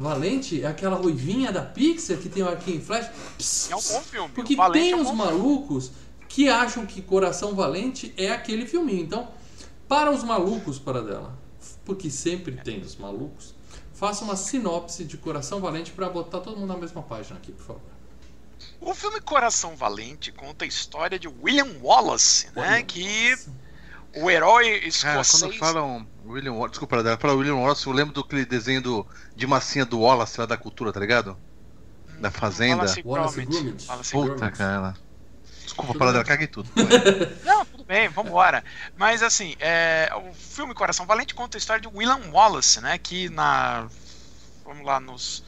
Valente 0.00 0.62
é 0.62 0.66
aquela 0.66 0.96
ruivinha 0.96 1.52
da 1.52 1.60
Pixar 1.60 2.16
que 2.16 2.30
tem 2.30 2.42
o 2.42 2.48
arquinho 2.48 2.78
em 2.78 2.80
flash? 2.80 3.10
Psst, 3.36 3.70
É 3.70 3.76
um 3.76 3.82
bom 3.82 4.00
filme. 4.00 4.28
Porque 4.30 4.56
tem 4.72 4.92
é 4.92 4.96
um 4.96 5.00
uns 5.00 5.08
bom 5.08 5.14
malucos 5.14 5.92
que 6.26 6.48
acham 6.48 6.86
que 6.86 7.02
Coração 7.02 7.54
Valente 7.54 8.14
é 8.16 8.30
aquele 8.30 8.66
filminho. 8.66 9.02
Então, 9.02 9.28
para 9.86 10.10
os 10.10 10.24
malucos, 10.24 10.78
Paradela, 10.78 11.38
porque 11.84 12.08
sempre 12.08 12.56
tem 12.56 12.80
os 12.80 12.96
malucos, 12.96 13.54
faça 13.92 14.24
uma 14.24 14.36
sinopse 14.36 15.04
de 15.04 15.18
Coração 15.18 15.60
Valente 15.60 15.92
para 15.92 16.08
botar 16.08 16.40
todo 16.40 16.56
mundo 16.56 16.68
na 16.68 16.78
mesma 16.78 17.02
página 17.02 17.36
aqui, 17.36 17.52
por 17.52 17.66
favor. 17.66 17.82
O 18.80 18.94
filme 18.94 19.20
Coração 19.20 19.76
Valente 19.76 20.32
conta 20.32 20.64
a 20.64 20.68
história 20.68 21.18
de 21.18 21.28
William 21.28 21.76
Wallace, 21.82 22.46
né? 22.56 22.76
Olha, 22.76 22.82
Que 22.84 23.32
nossa. 23.32 23.52
O 24.16 24.30
herói 24.30 24.80
Cara, 25.00 25.20
escocês. 25.20 25.40
quando 25.40 25.58
falam 25.58 26.06
William 26.26 26.52
Wallace, 26.52 26.70
desculpa, 26.72 27.16
fala 27.18 27.34
William 27.34 27.56
Wallace, 27.56 27.86
eu 27.86 27.92
lembro 27.92 28.14
do 28.14 28.20
aquele 28.20 28.44
desenho 28.44 28.82
do, 28.82 29.06
de 29.34 29.46
massinha 29.46 29.84
do 29.84 30.00
Wallace 30.00 30.38
lá 30.38 30.46
da 30.46 30.56
cultura, 30.56 30.92
tá 30.92 31.00
ligado? 31.00 31.36
Da 32.18 32.30
Fazenda. 32.30 32.76
Wallace 32.76 33.02
Wallace 33.04 33.44
Gromit. 33.46 33.86
Puta, 34.10 34.50
cara. 34.50 34.94
Desculpa, 35.62 35.94
Paradela, 35.94 36.24
bem. 36.24 36.32
caguei 36.32 36.46
tudo. 36.46 36.68
Não, 37.44 37.64
tudo 37.64 37.84
bem, 37.84 38.08
vambora. 38.08 38.64
Mas 38.96 39.22
assim, 39.22 39.54
é, 39.60 40.10
o 40.14 40.34
filme 40.34 40.74
Coração 40.74 41.06
Valente 41.06 41.34
conta 41.34 41.56
a 41.56 41.60
história 41.60 41.80
de 41.80 41.88
William 41.88 42.20
Wallace, 42.32 42.80
né? 42.80 42.98
Que 42.98 43.28
na. 43.28 43.88
Vamos 44.64 44.84
lá, 44.84 45.00
nos, 45.00 45.44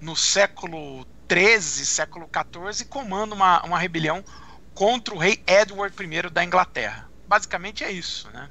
no 0.00 0.16
século 0.16 1.06
XIII, 1.30 1.84
século 1.84 2.28
XIV, 2.28 2.86
comanda 2.86 3.34
uma, 3.34 3.62
uma 3.64 3.78
rebelião 3.78 4.24
contra 4.74 5.14
o 5.14 5.18
rei 5.18 5.42
Edward 5.46 5.94
I 6.00 6.30
da 6.30 6.44
Inglaterra. 6.44 7.09
Basicamente 7.30 7.84
é 7.84 7.92
isso, 7.92 8.28
né? 8.34 8.50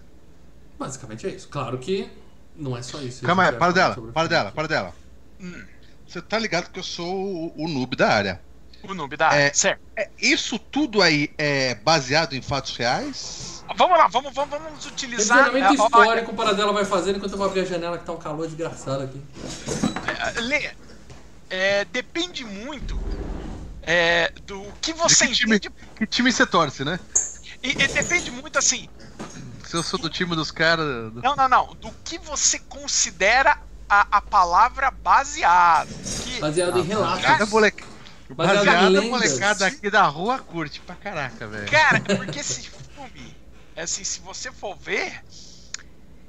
Basicamente 0.80 1.28
é 1.28 1.32
isso. 1.32 1.50
Claro 1.50 1.78
que 1.80 2.10
não 2.56 2.78
é 2.78 2.82
só 2.82 3.02
isso. 3.02 3.26
Calma 3.26 3.44
aí, 3.44 3.52
para 3.52 3.74
dela, 3.74 3.94
sobre 3.94 4.12
o 4.12 4.14
para 4.14 4.28
dela, 4.30 4.52
para 4.54 4.68
dela. 4.70 4.96
Hum, 5.38 5.66
Você 6.08 6.22
tá 6.22 6.40
ligado 6.40 6.72
que 6.72 6.80
eu 6.80 6.84
sou 6.84 7.14
o, 7.14 7.66
o 7.66 7.68
noob 7.68 7.98
da 7.98 8.08
área. 8.08 8.42
o 8.82 8.94
noob 8.94 9.18
da 9.18 9.36
É. 9.36 9.52
certo. 9.54 9.82
É, 9.98 10.10
isso 10.18 10.58
tudo 10.58 11.02
aí 11.02 11.30
é 11.38 11.76
baseado 11.76 12.36
em 12.38 12.42
fatos 12.42 12.78
reais? 12.78 13.66
Vamos 13.76 13.98
lá, 13.98 14.08
vamos, 14.08 14.34
vamos, 14.34 14.50
vamos 14.50 14.86
utilizar. 14.86 15.52
Revisionamento 15.52 15.84
é, 15.84 15.86
histórico, 15.86 16.32
o 16.32 16.36
Paradela 16.36 16.72
vai 16.72 16.86
fazendo 16.86 17.18
enquanto 17.18 17.34
eu 17.34 17.38
vou 17.38 17.48
abrir 17.48 17.60
a 17.60 17.66
janela 17.66 17.98
que 17.98 18.06
tá 18.06 18.14
um 18.14 18.18
calor 18.18 18.48
desgraçado 18.48 19.04
aqui. 19.04 19.22
é, 20.38 20.40
Lê, 20.40 20.72
é, 21.50 21.84
depende 21.84 22.46
muito 22.46 22.98
é, 23.84 24.32
do 24.48 24.66
que 24.82 24.94
você 24.94 25.26
De 25.28 25.34
que 25.34 25.38
time? 25.40 25.56
entende. 25.58 25.76
Que 25.98 26.08
time 26.08 26.32
você 26.32 26.46
torce, 26.46 26.86
né? 26.86 26.98
E, 27.64 27.70
e 27.72 27.88
depende 27.88 28.32
muito 28.32 28.58
assim. 28.58 28.88
Se 29.66 29.76
eu 29.76 29.84
sou 29.84 30.00
do 30.00 30.10
time 30.10 30.36
dos 30.36 30.52
caras. 30.52 31.12
do- 31.14 31.22
Não, 31.22 31.36
não, 31.36 31.48
não. 31.50 31.76
Do 31.76 31.92
que 32.04 32.18
você 32.20 32.58
considera 32.60 33.58
a, 33.88 34.18
a 34.18 34.22
palavra 34.22 34.90
baseado. 34.92 35.90
Que, 36.24 36.40
Baseado 36.40 36.80
em 36.80 36.84
relatos. 36.84 37.50
Moleque... 37.50 37.84
Baseado 38.30 38.62
em 38.62 38.66
Baseado 38.66 38.86
a 38.86 38.90
lendas. 38.90 39.10
molecada 39.10 39.66
aqui 39.68 39.90
da 39.90 40.04
rua 40.04 40.38
curte 40.40 40.80
pra 40.82 40.96
caraca, 40.96 41.48
velho. 41.48 41.70
cara, 41.70 42.00
porque 42.16 42.40
esse 42.40 42.70
filme, 42.70 43.36
assim, 43.76 44.04
se 44.04 44.20
você 44.22 44.52
for 44.52 44.76
ver, 44.78 45.20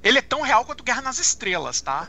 ele 0.03 0.19
é 0.19 0.23
tão 0.23 0.41
real 0.41 0.65
quanto 0.65 0.83
Guerra 0.83 1.03
nas 1.03 1.19
Estrelas, 1.19 1.81
tá? 1.83 2.09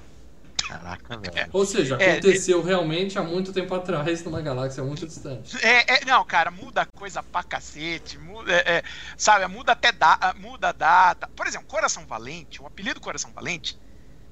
Caraca, 0.67 1.17
velho. 1.17 1.49
Ou 1.53 1.65
seja, 1.65 1.95
É, 1.99 2.11
aconteceu 2.13 2.61
realmente 2.63 3.17
há 3.17 3.23
muito 3.23 3.51
tempo 3.51 3.73
atrás 3.75 4.23
numa 4.23 4.41
galáxia 4.41 4.83
muito 4.83 5.05
distante. 5.05 5.57
É, 5.65 5.95
é, 5.95 6.05
não, 6.05 6.23
cara, 6.25 6.49
muda 6.51 6.85
coisa 6.85 7.21
pra 7.23 7.43
cacete, 7.43 8.17
muda, 8.17 8.51
é, 8.51 8.77
é, 8.77 8.83
sabe, 9.17 9.47
muda 9.47 9.71
até 9.73 9.91
da, 9.91 10.33
muda 10.37 10.69
a 10.69 10.71
data. 10.71 11.27
Por 11.35 11.47
exemplo, 11.47 11.67
Coração 11.67 12.05
Valente, 12.05 12.61
o 12.61 12.67
apelido 12.67 12.99
Coração 13.01 13.31
Valente, 13.33 13.77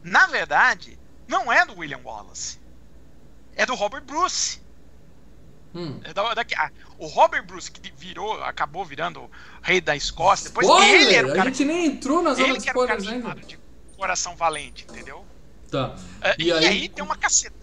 na 0.04 0.28
verdade, 0.28 0.98
não 1.28 1.52
é 1.52 1.66
do 1.66 1.78
William 1.78 2.00
Wallace. 2.04 2.60
É 3.56 3.66
do 3.66 3.76
Robert 3.76 4.04
Bruce. 4.04 4.60
Hum. 5.76 6.00
É 6.04 6.14
da- 6.14 6.34
daqui- 6.34 6.56
ah, 6.56 6.72
o 6.98 7.06
Robert 7.06 7.46
Bruce, 7.46 7.70
que 7.70 7.92
virou, 7.92 8.42
acabou 8.44 8.84
virando 8.84 9.22
o 9.22 9.30
rei 9.62 9.80
da 9.80 9.96
Escócia, 9.96 10.50
depois 10.50 10.66
Spoiler! 10.68 11.02
ele 11.02 11.14
era 11.16 11.28
o 11.28 11.32
A 11.32 11.36
cara, 11.36 11.50
gente 11.50 11.66
nem 11.66 11.86
entrou 11.86 12.24
na 12.24 12.34
zona 12.34 12.54
de 12.58 12.66
spoilers 12.66 13.08
ainda. 13.08 13.22
chamado 13.22 13.42
de 13.46 13.60
Coração 13.96 14.36
Valente, 14.36 14.86
entendeu? 14.90 15.26
Tá. 15.70 15.96
É, 16.22 16.36
E 16.40 16.52
E, 16.52 16.52
aí, 16.52 16.66
aí, 16.66 16.90
tem 16.90 17.04
uma 17.04 17.16
caceta. 17.18 17.56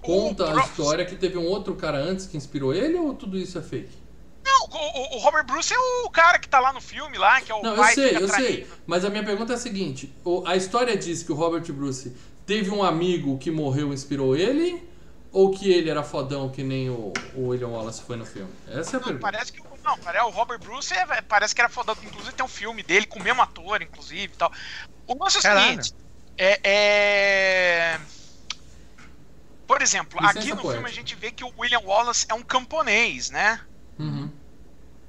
Conta 0.00 0.44
O 0.52 0.56
a 0.56 0.60
história 0.60 1.04
que 1.06 1.16
teve 1.16 1.38
um 1.38 1.46
outro 1.46 1.74
cara 1.76 1.98
antes 1.98 2.26
que 2.26 2.36
inspirou 2.36 2.74
ele 2.74 2.96
ou 2.96 3.14
tudo 3.14 3.38
isso 3.38 3.58
é 3.58 3.62
fake? 3.62 3.90
Não, 4.44 4.66
o, 4.70 5.16
o- 5.16 5.18
Robert 5.20 5.44
Bruce 5.46 5.72
é 5.72 5.78
o 6.04 6.10
cara 6.10 6.38
que 6.38 6.48
tá 6.48 6.60
lá 6.60 6.72
no 6.72 6.80
filme, 6.80 7.16
lá, 7.16 7.40
que 7.40 7.50
é 7.50 7.54
o 7.54 7.62
Não, 7.62 7.76
eu 7.76 7.84
sei, 7.84 8.16
eu 8.16 8.28
sei. 8.28 8.66
Mas 8.86 9.04
a 9.04 9.10
minha 9.10 9.24
pergunta 9.24 9.52
é 9.52 9.56
a 9.56 9.58
seguinte: 9.58 10.14
o- 10.24 10.46
a 10.46 10.56
história 10.56 10.96
diz 10.96 11.22
que 11.22 11.32
o 11.32 11.34
Robert 11.34 11.64
Bruce 11.72 12.14
teve 12.46 12.70
um 12.70 12.82
amigo 12.82 13.38
que 13.38 13.50
morreu 13.50 13.90
e 13.90 13.94
inspirou 13.94 14.36
ele? 14.36 14.82
Ou 15.32 15.50
que 15.50 15.68
ele 15.72 15.90
era 15.90 16.04
fodão 16.04 16.48
que 16.48 16.62
nem 16.62 16.88
o, 16.90 17.12
o 17.34 17.48
William 17.48 17.68
Wallace 17.68 18.02
foi 18.02 18.16
no 18.16 18.24
filme? 18.24 18.52
Essa 18.68 18.98
é 18.98 19.00
a 19.00 19.02
Não, 19.02 19.06
pergunta. 19.08 19.28
parece 19.30 19.52
que 19.52 19.60
não, 19.82 19.98
parece 19.98 20.24
o 20.24 20.30
Robert 20.30 20.58
Bruce 20.60 20.94
é- 20.94 21.22
parece 21.22 21.54
que 21.54 21.60
era 21.60 21.68
fodão. 21.68 21.96
Inclusive 22.02 22.34
tem 22.34 22.44
um 22.44 22.48
filme 22.48 22.82
dele 22.82 23.06
com 23.06 23.18
o 23.18 23.22
mesmo 23.22 23.42
ator, 23.42 23.82
inclusive 23.82 24.32
e 24.32 24.36
tal. 24.36 24.52
O 25.06 25.14
lance 25.22 25.36
é 25.38 25.40
o 25.40 25.42
Caralho. 25.42 25.80
seguinte: 25.82 25.94
é, 26.36 26.60
é- 26.64 27.98
Por 29.66 29.82
exemplo, 29.82 30.18
Licença 30.20 30.40
aqui 30.40 30.54
no 30.54 30.62
poética. 30.62 30.72
filme 30.74 30.88
a 30.88 30.92
gente 30.92 31.14
vê 31.14 31.30
que 31.30 31.44
o 31.44 31.52
William 31.58 31.80
Wallace 31.80 32.24
é 32.30 32.34
um 32.34 32.42
camponês, 32.42 33.28
né? 33.30 33.60
Uhum. 33.98 34.30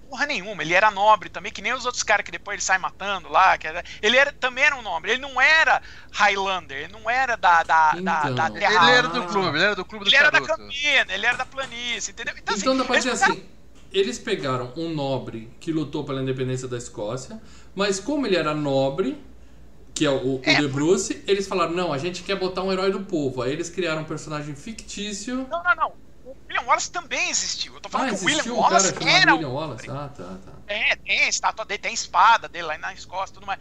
Porra 0.08 0.28
nenhuma, 0.28 0.62
ele 0.62 0.74
era 0.74 0.92
nobre 0.92 1.30
também, 1.30 1.52
que 1.52 1.62
nem 1.64 1.74
os 1.74 1.84
outros 1.86 2.04
caras 2.04 2.24
que 2.24 2.32
depois 2.32 2.56
ele 2.56 2.62
sai 2.62 2.78
matando 2.78 3.28
lá. 3.28 3.58
que 3.58 3.68
era- 3.68 3.84
ele 4.02 4.18
era, 4.18 4.32
também 4.34 4.64
era 4.64 4.76
um 4.76 4.82
nobre, 4.82 5.12
ele 5.12 5.22
não 5.22 5.42
era 5.42 5.82
Highlander, 6.12 6.78
ele 6.78 6.94
não 6.94 7.10
era 7.10 7.36
da, 7.36 7.64
da, 7.64 8.00
da, 8.02 8.30
Então. 8.30 8.36
da 8.36 8.50
Ele 8.50 8.60
terra. 8.60 8.74
Ele 8.86 8.92
era 8.92 9.08
do 9.08 9.24
clube, 9.26 9.58
ele 9.58 9.64
era 9.66 9.76
do 9.76 9.86
clube 9.86 10.06
do 10.06 10.10
Ele 10.10 10.16
era 10.16 10.30
da 10.32 10.40
charuto. 10.40 10.52
campina, 10.58 11.14
ele 11.14 11.26
era 11.26 11.38
da 11.38 11.46
planície, 11.46 12.12
entendeu? 12.12 12.34
Então, 12.38 12.54
Então 12.54 12.74
assim, 12.74 12.78
dá 12.78 12.86
pra 12.86 12.96
dizer 12.98 13.12
assim: 13.12 13.44
eles 13.92 14.20
pegaram 14.20 14.74
um 14.78 14.90
nobre 14.94 15.52
que 15.60 15.72
lutou 15.72 16.04
pela 16.04 16.22
independência 16.22 16.68
da 16.68 16.78
Escócia, 16.78 17.42
mas 17.74 18.00
como 18.00 18.26
ele 18.28 18.36
era 18.36 18.54
nobre, 18.54 19.18
que 19.96 20.06
é 20.06 20.10
o, 20.10 20.36
o 20.36 20.42
É, 20.44 20.56
De 20.56 20.68
Bruce, 20.68 21.24
eles 21.26 21.48
falaram: 21.48 21.72
não, 21.72 21.94
a 21.94 21.98
gente 21.98 22.22
quer 22.22 22.36
botar 22.38 22.62
um 22.62 22.72
herói 22.72 22.92
do 22.92 23.02
povo. 23.02 23.42
Aí 23.42 23.52
eles 23.52 23.70
criaram 23.70 24.02
um 24.02 24.06
personagem 24.06 24.54
fictício. 24.56 25.48
Não, 25.50 25.64
não, 25.64 25.76
não. 25.76 25.94
O 26.26 26.36
William 26.50 26.66
Wallace 26.68 26.92
também 26.92 27.30
existiu. 27.30 27.74
Eu 27.76 27.82
tô 27.82 27.88
Ah, 27.88 27.92
falando 27.92 28.18
que 28.18 28.24
o 28.24 28.26
William 28.26 28.44
cara 28.44 28.56
Wallace 28.56 28.94
era 29.08 29.34
William 29.34 29.50
Wallace? 29.50 29.90
Ah, 29.90 30.10
tá, 30.10 30.24
tá. 30.44 30.52
É, 30.68 30.96
tem 30.98 31.20
a 31.22 31.30
estátua 31.30 31.66
dele, 31.66 31.80
tem 31.80 31.92
a 31.92 31.94
espada 31.94 32.50
dele 32.50 32.66
lá 32.66 32.78
na 32.78 32.94
Escócia 32.94 33.32
e 33.32 33.34
tudo 33.36 33.46
mais. 33.46 33.60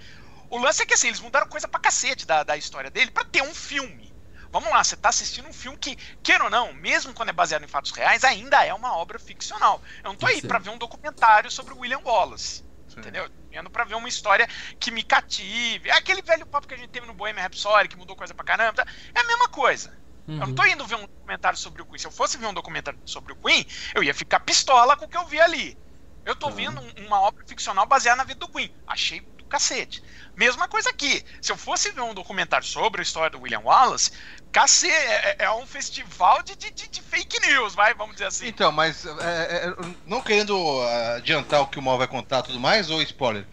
O 0.50 0.58
lance 0.58 0.82
é 0.82 0.86
que 0.86 0.94
assim, 0.94 1.08
eles 1.08 1.20
mudaram 1.20 1.46
coisa 1.46 1.68
pra 1.68 1.78
cacete 1.80 2.26
da, 2.26 2.42
da 2.42 2.56
história 2.56 2.90
dele 2.90 3.10
pra 3.10 3.24
ter 3.24 3.42
um 3.42 3.54
filme. 3.54 4.12
Vamos 4.50 4.70
lá, 4.70 4.82
você 4.82 4.96
tá 4.96 5.08
assistindo 5.08 5.48
um 5.48 5.52
filme 5.52 5.76
que, 5.76 5.96
queira 6.22 6.44
ou 6.44 6.50
não, 6.50 6.72
mesmo 6.72 7.12
quando 7.12 7.28
é 7.30 7.32
baseado 7.32 7.64
em 7.64 7.68
fatos 7.68 7.90
reais, 7.90 8.22
ainda 8.24 8.64
é 8.64 8.72
uma 8.72 8.96
obra 8.96 9.18
ficcional. 9.18 9.82
Eu 10.02 10.10
não 10.10 10.16
tô 10.16 10.26
aí 10.26 10.40
pra 10.40 10.58
ver 10.58 10.70
um 10.70 10.78
documentário 10.78 11.50
sobre 11.50 11.74
o 11.74 11.78
William 11.80 12.00
Wallace. 12.04 12.62
Sim. 12.94 13.00
Entendeu? 13.00 13.28
Indo 13.52 13.70
pra 13.70 13.84
ver 13.84 13.94
uma 13.94 14.08
história 14.08 14.46
que 14.80 14.90
me 14.90 15.02
cative. 15.04 15.88
É 15.88 15.92
aquele 15.92 16.22
velho 16.22 16.46
papo 16.46 16.66
que 16.66 16.74
a 16.74 16.76
gente 16.76 16.88
teve 16.90 17.06
no 17.06 17.14
Bohemian 17.14 17.42
Rhapsody, 17.42 17.88
que 17.88 17.96
mudou 17.96 18.16
coisa 18.16 18.34
pra 18.34 18.44
caramba. 18.44 18.84
É 19.14 19.20
a 19.20 19.24
mesma 19.24 19.48
coisa. 19.48 19.96
Eu 20.26 20.34
não 20.36 20.46
Uhum. 20.48 20.54
tô 20.54 20.64
indo 20.64 20.86
ver 20.86 20.94
um 20.94 21.02
documentário 21.06 21.58
sobre 21.58 21.82
o 21.82 21.86
Queen. 21.86 21.98
Se 21.98 22.06
eu 22.06 22.10
fosse 22.10 22.38
ver 22.38 22.46
um 22.46 22.54
documentário 22.54 22.98
sobre 23.04 23.32
o 23.32 23.36
Queen, 23.36 23.64
eu 23.94 24.02
ia 24.02 24.14
ficar 24.14 24.40
pistola 24.40 24.96
com 24.96 25.04
o 25.04 25.08
que 25.08 25.16
eu 25.16 25.26
vi 25.26 25.38
ali. 25.40 25.78
Eu 26.24 26.34
tô 26.34 26.48
Tá. 26.48 26.54
vendo 26.54 26.80
um- 26.80 27.06
uma 27.06 27.20
obra 27.20 27.44
ficcional 27.46 27.84
baseada 27.86 28.16
na 28.16 28.24
vida 28.24 28.38
do 28.40 28.48
Queen. 28.48 28.70
Achei 28.86 29.20
cacete. 29.54 30.02
Mesma 30.36 30.66
coisa 30.66 30.90
aqui. 30.90 31.22
Se 31.40 31.52
eu 31.52 31.56
fosse 31.56 31.92
ver 31.92 32.00
um 32.00 32.12
documentário 32.12 32.66
sobre 32.66 33.00
a 33.00 33.04
história 33.04 33.30
do 33.30 33.40
William 33.40 33.60
Wallace, 33.60 34.10
cacete, 34.50 34.92
é, 34.92 35.36
é 35.44 35.50
um 35.52 35.64
festival 35.64 36.42
de, 36.42 36.56
de, 36.56 36.72
de- 36.72 37.02
fake 37.02 37.38
news, 37.46 37.74
vai, 37.74 37.94
vamos 37.94 38.14
dizer 38.14 38.26
assim. 38.26 38.48
Então, 38.48 38.72
mas 38.72 39.06
é, 39.06 39.10
é, 39.68 39.74
não 40.06 40.20
querendo 40.20 40.56
ah, 40.82 41.16
adiantar 41.16 41.60
o 41.60 41.68
que 41.68 41.78
o 41.78 41.82
Mal 41.82 41.96
vai 41.96 42.08
contar 42.08 42.40
e 42.40 42.42
tudo 42.44 42.58
mais, 42.58 42.90
ou 42.90 43.00
spoiler, 43.02 43.46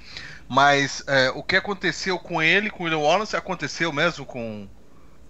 mas 0.49 1.03
é, 1.05 1.29
o 1.29 1.43
que 1.43 1.55
aconteceu 1.55 2.17
com 2.17 2.41
ele, 2.41 2.71
com 2.71 2.81
o 2.81 2.85
William 2.85 2.99
Wallace, 2.99 3.35
aconteceu 3.35 3.93
mesmo 3.93 4.25
com, 4.25 4.67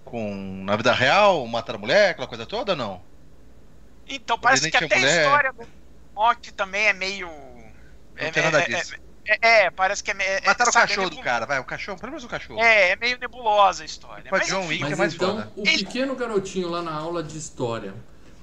com 0.06 0.63
na 0.63 0.78
vida 0.78 0.94
real, 0.94 1.46
matar 1.48 1.75
a 1.75 1.80
mulher, 1.80 2.12
aquela 2.12 2.28
coisa 2.28 2.46
toda, 2.46 2.72
ou 2.72 2.78
não? 2.78 3.01
Então, 4.08 4.40
parece 4.40 4.72
que 4.72 4.78
até 4.78 4.96
a 4.96 5.00
história 5.00 5.51
do 5.51 5.68
Mock 6.16 6.54
também 6.54 6.88
é 6.88 6.94
meio. 6.94 7.28
Não 7.28 8.32
tem 8.32 8.44
nada 8.44 8.62
é, 8.62 8.66
disso. 8.68 8.96
É, 8.96 9.11
é, 9.25 9.66
é, 9.66 9.72
parece 9.72 10.04
que 10.04 10.12
é. 10.12 10.16
é 10.16 10.42
Mataram 10.46 10.72
o 10.72 10.78
é 10.78 10.82
cachorro 10.82 11.10
do 11.10 11.18
cara, 11.18 11.46
vai, 11.46 11.60
o 11.60 11.63
cachorro, 11.63 11.98
pelo 12.00 12.12
menos 12.12 12.24
o 12.24 12.28
cachorro. 12.28 12.60
É, 12.60 12.92
é 12.92 12.96
meio 12.96 13.18
nebulosa 13.20 13.84
a 13.84 13.86
história. 13.86 14.25
Mas, 14.32 14.48
John 14.48 14.68
Wick. 14.68 14.82
Mas 14.82 14.92
é 14.92 14.96
mais 14.96 15.13
então, 15.13 15.38
foda. 15.38 15.51
o 15.56 15.68
Ele- 15.68 15.86
pequeno 15.86 16.16
garotinho 16.16 16.70
lá 16.70 16.82
na 16.82 16.94
aula 16.94 17.24
de 17.24 17.38
história 17.38 17.94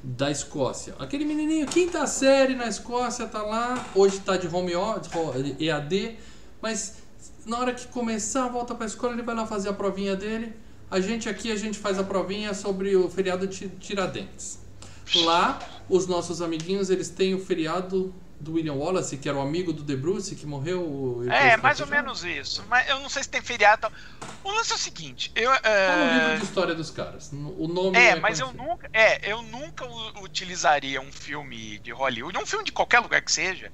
da 0.02 0.30
Escócia, 0.30 0.94
aquele 0.98 1.24
menininho, 1.24 1.66
quinta 1.66 2.06
série 2.06 2.54
na 2.54 2.68
Escócia, 2.68 3.26
tá 3.26 3.42
lá, 3.42 3.84
hoje 3.94 4.20
tá 4.20 4.36
de 4.36 4.46
home 4.46 4.74
office, 4.76 5.10
EAD, 5.58 6.16
mas 6.62 6.98
na 7.44 7.58
hora 7.58 7.74
que 7.74 7.86
começar 7.88 8.44
a 8.44 8.48
volta 8.48 8.74
pra 8.74 8.86
escola, 8.86 9.14
ele 9.14 9.22
vai 9.22 9.34
lá 9.34 9.46
fazer 9.46 9.68
a 9.68 9.72
provinha 9.72 10.14
dele. 10.14 10.54
A 10.90 11.00
gente 11.00 11.28
aqui, 11.28 11.50
a 11.50 11.56
gente 11.56 11.78
faz 11.78 11.98
a 11.98 12.04
provinha 12.04 12.54
sobre 12.54 12.94
o 12.94 13.10
feriado 13.10 13.46
de 13.46 13.68
Tiradentes. 13.68 14.58
Lá, 15.16 15.58
os 15.88 16.06
nossos 16.06 16.40
amiguinhos, 16.40 16.90
eles 16.90 17.08
têm 17.08 17.34
o 17.34 17.44
feriado 17.44 18.14
do 18.40 18.52
William 18.54 18.74
Wallace, 18.74 19.18
que 19.18 19.28
era 19.28 19.36
o 19.38 19.40
amigo 19.42 19.72
do 19.72 19.82
De 19.82 19.96
Bruce, 19.96 20.34
que 20.36 20.46
morreu. 20.46 21.22
É, 21.28 21.56
mais 21.56 21.80
ou 21.80 21.86
já. 21.86 21.94
menos 21.96 22.24
isso. 22.24 22.64
Mas 22.68 22.88
eu 22.88 23.00
não 23.00 23.08
sei 23.08 23.22
se 23.22 23.28
tem 23.28 23.42
feriado. 23.42 23.82
tal. 23.82 23.92
O 24.44 24.50
lance 24.52 24.72
é 24.72 24.76
o 24.76 24.78
seguinte, 24.78 25.30
eu. 25.34 25.50
Tá 25.84 25.96
no 25.96 26.12
livro 26.12 26.32
É, 26.32 26.36
de 26.36 26.44
história 26.44 26.74
dos 26.74 26.90
caras. 26.90 27.30
O 27.32 27.66
nome 27.68 27.96
é, 27.98 28.10
é 28.10 28.16
mas 28.16 28.38
eu 28.40 28.52
nunca. 28.52 28.88
É, 28.92 29.30
eu 29.30 29.42
nunca 29.42 29.84
utilizaria 30.22 31.00
um 31.00 31.12
filme 31.12 31.78
de 31.80 31.90
Hollywood, 31.92 32.38
um 32.38 32.46
filme 32.46 32.64
de 32.64 32.72
qualquer 32.72 33.00
lugar 33.00 33.22
que 33.22 33.32
seja, 33.32 33.72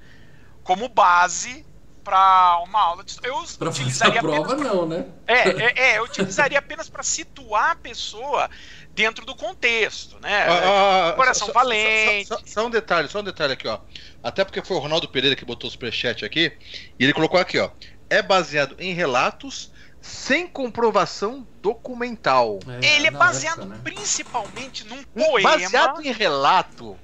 como 0.63 0.89
base 0.89 1.65
pra 2.03 2.59
uma 2.63 2.81
aula 2.81 3.03
de 3.03 3.11
história. 3.11 3.29
Eu 3.31 3.43
Pra 3.57 3.71
utilizaria 3.71 4.21
prova, 4.21 4.53
apenas. 4.53 4.57
não, 4.57 4.85
né? 4.87 5.05
É, 5.27 5.49
é, 5.49 5.93
é, 5.93 5.97
eu 5.99 6.03
utilizaria 6.05 6.59
apenas 6.59 6.89
pra 6.89 7.03
situar 7.03 7.71
a 7.71 7.75
pessoa 7.75 8.49
dentro 8.95 9.25
do 9.25 9.35
contexto, 9.35 10.17
né? 10.21 10.45
Ah, 10.47 11.09
ah, 11.09 11.13
Coração 11.13 11.47
só- 11.47 11.53
Valente. 11.53 12.27
Só, 12.27 12.37
só- 12.37 12.43
só 12.45 12.65
um 12.67 12.69
detalhe, 12.69 13.07
só 13.09 13.19
um 13.19 13.23
detalhe 13.23 13.53
aqui, 13.53 13.67
ó. 13.67 13.79
Até 14.23 14.43
porque 14.45 14.63
foi 14.63 14.77
o 14.77 14.79
Ronaldo 14.79 15.07
Pereira 15.09 15.35
que 15.35 15.43
botou 15.45 15.67
o 15.67 15.71
superchat 15.71 16.23
aqui. 16.23 16.51
E 16.97 17.03
ele 17.03 17.13
colocou 17.13 17.39
aqui, 17.39 17.59
ó. 17.59 17.69
É 18.09 18.21
baseado 18.21 18.75
em 18.79 18.93
relatos 18.93 19.71
sem 20.01 20.47
comprovação 20.47 21.45
documental. 21.61 22.59
Ele 22.81 23.07
é 23.07 23.11
baseado 23.11 23.61
época, 23.61 23.75
né? 23.75 23.81
principalmente 23.83 24.85
num 24.87 25.03
poema. 25.03 25.49
Baseado 25.57 26.01
em 26.01 26.11
relato. 26.11 26.97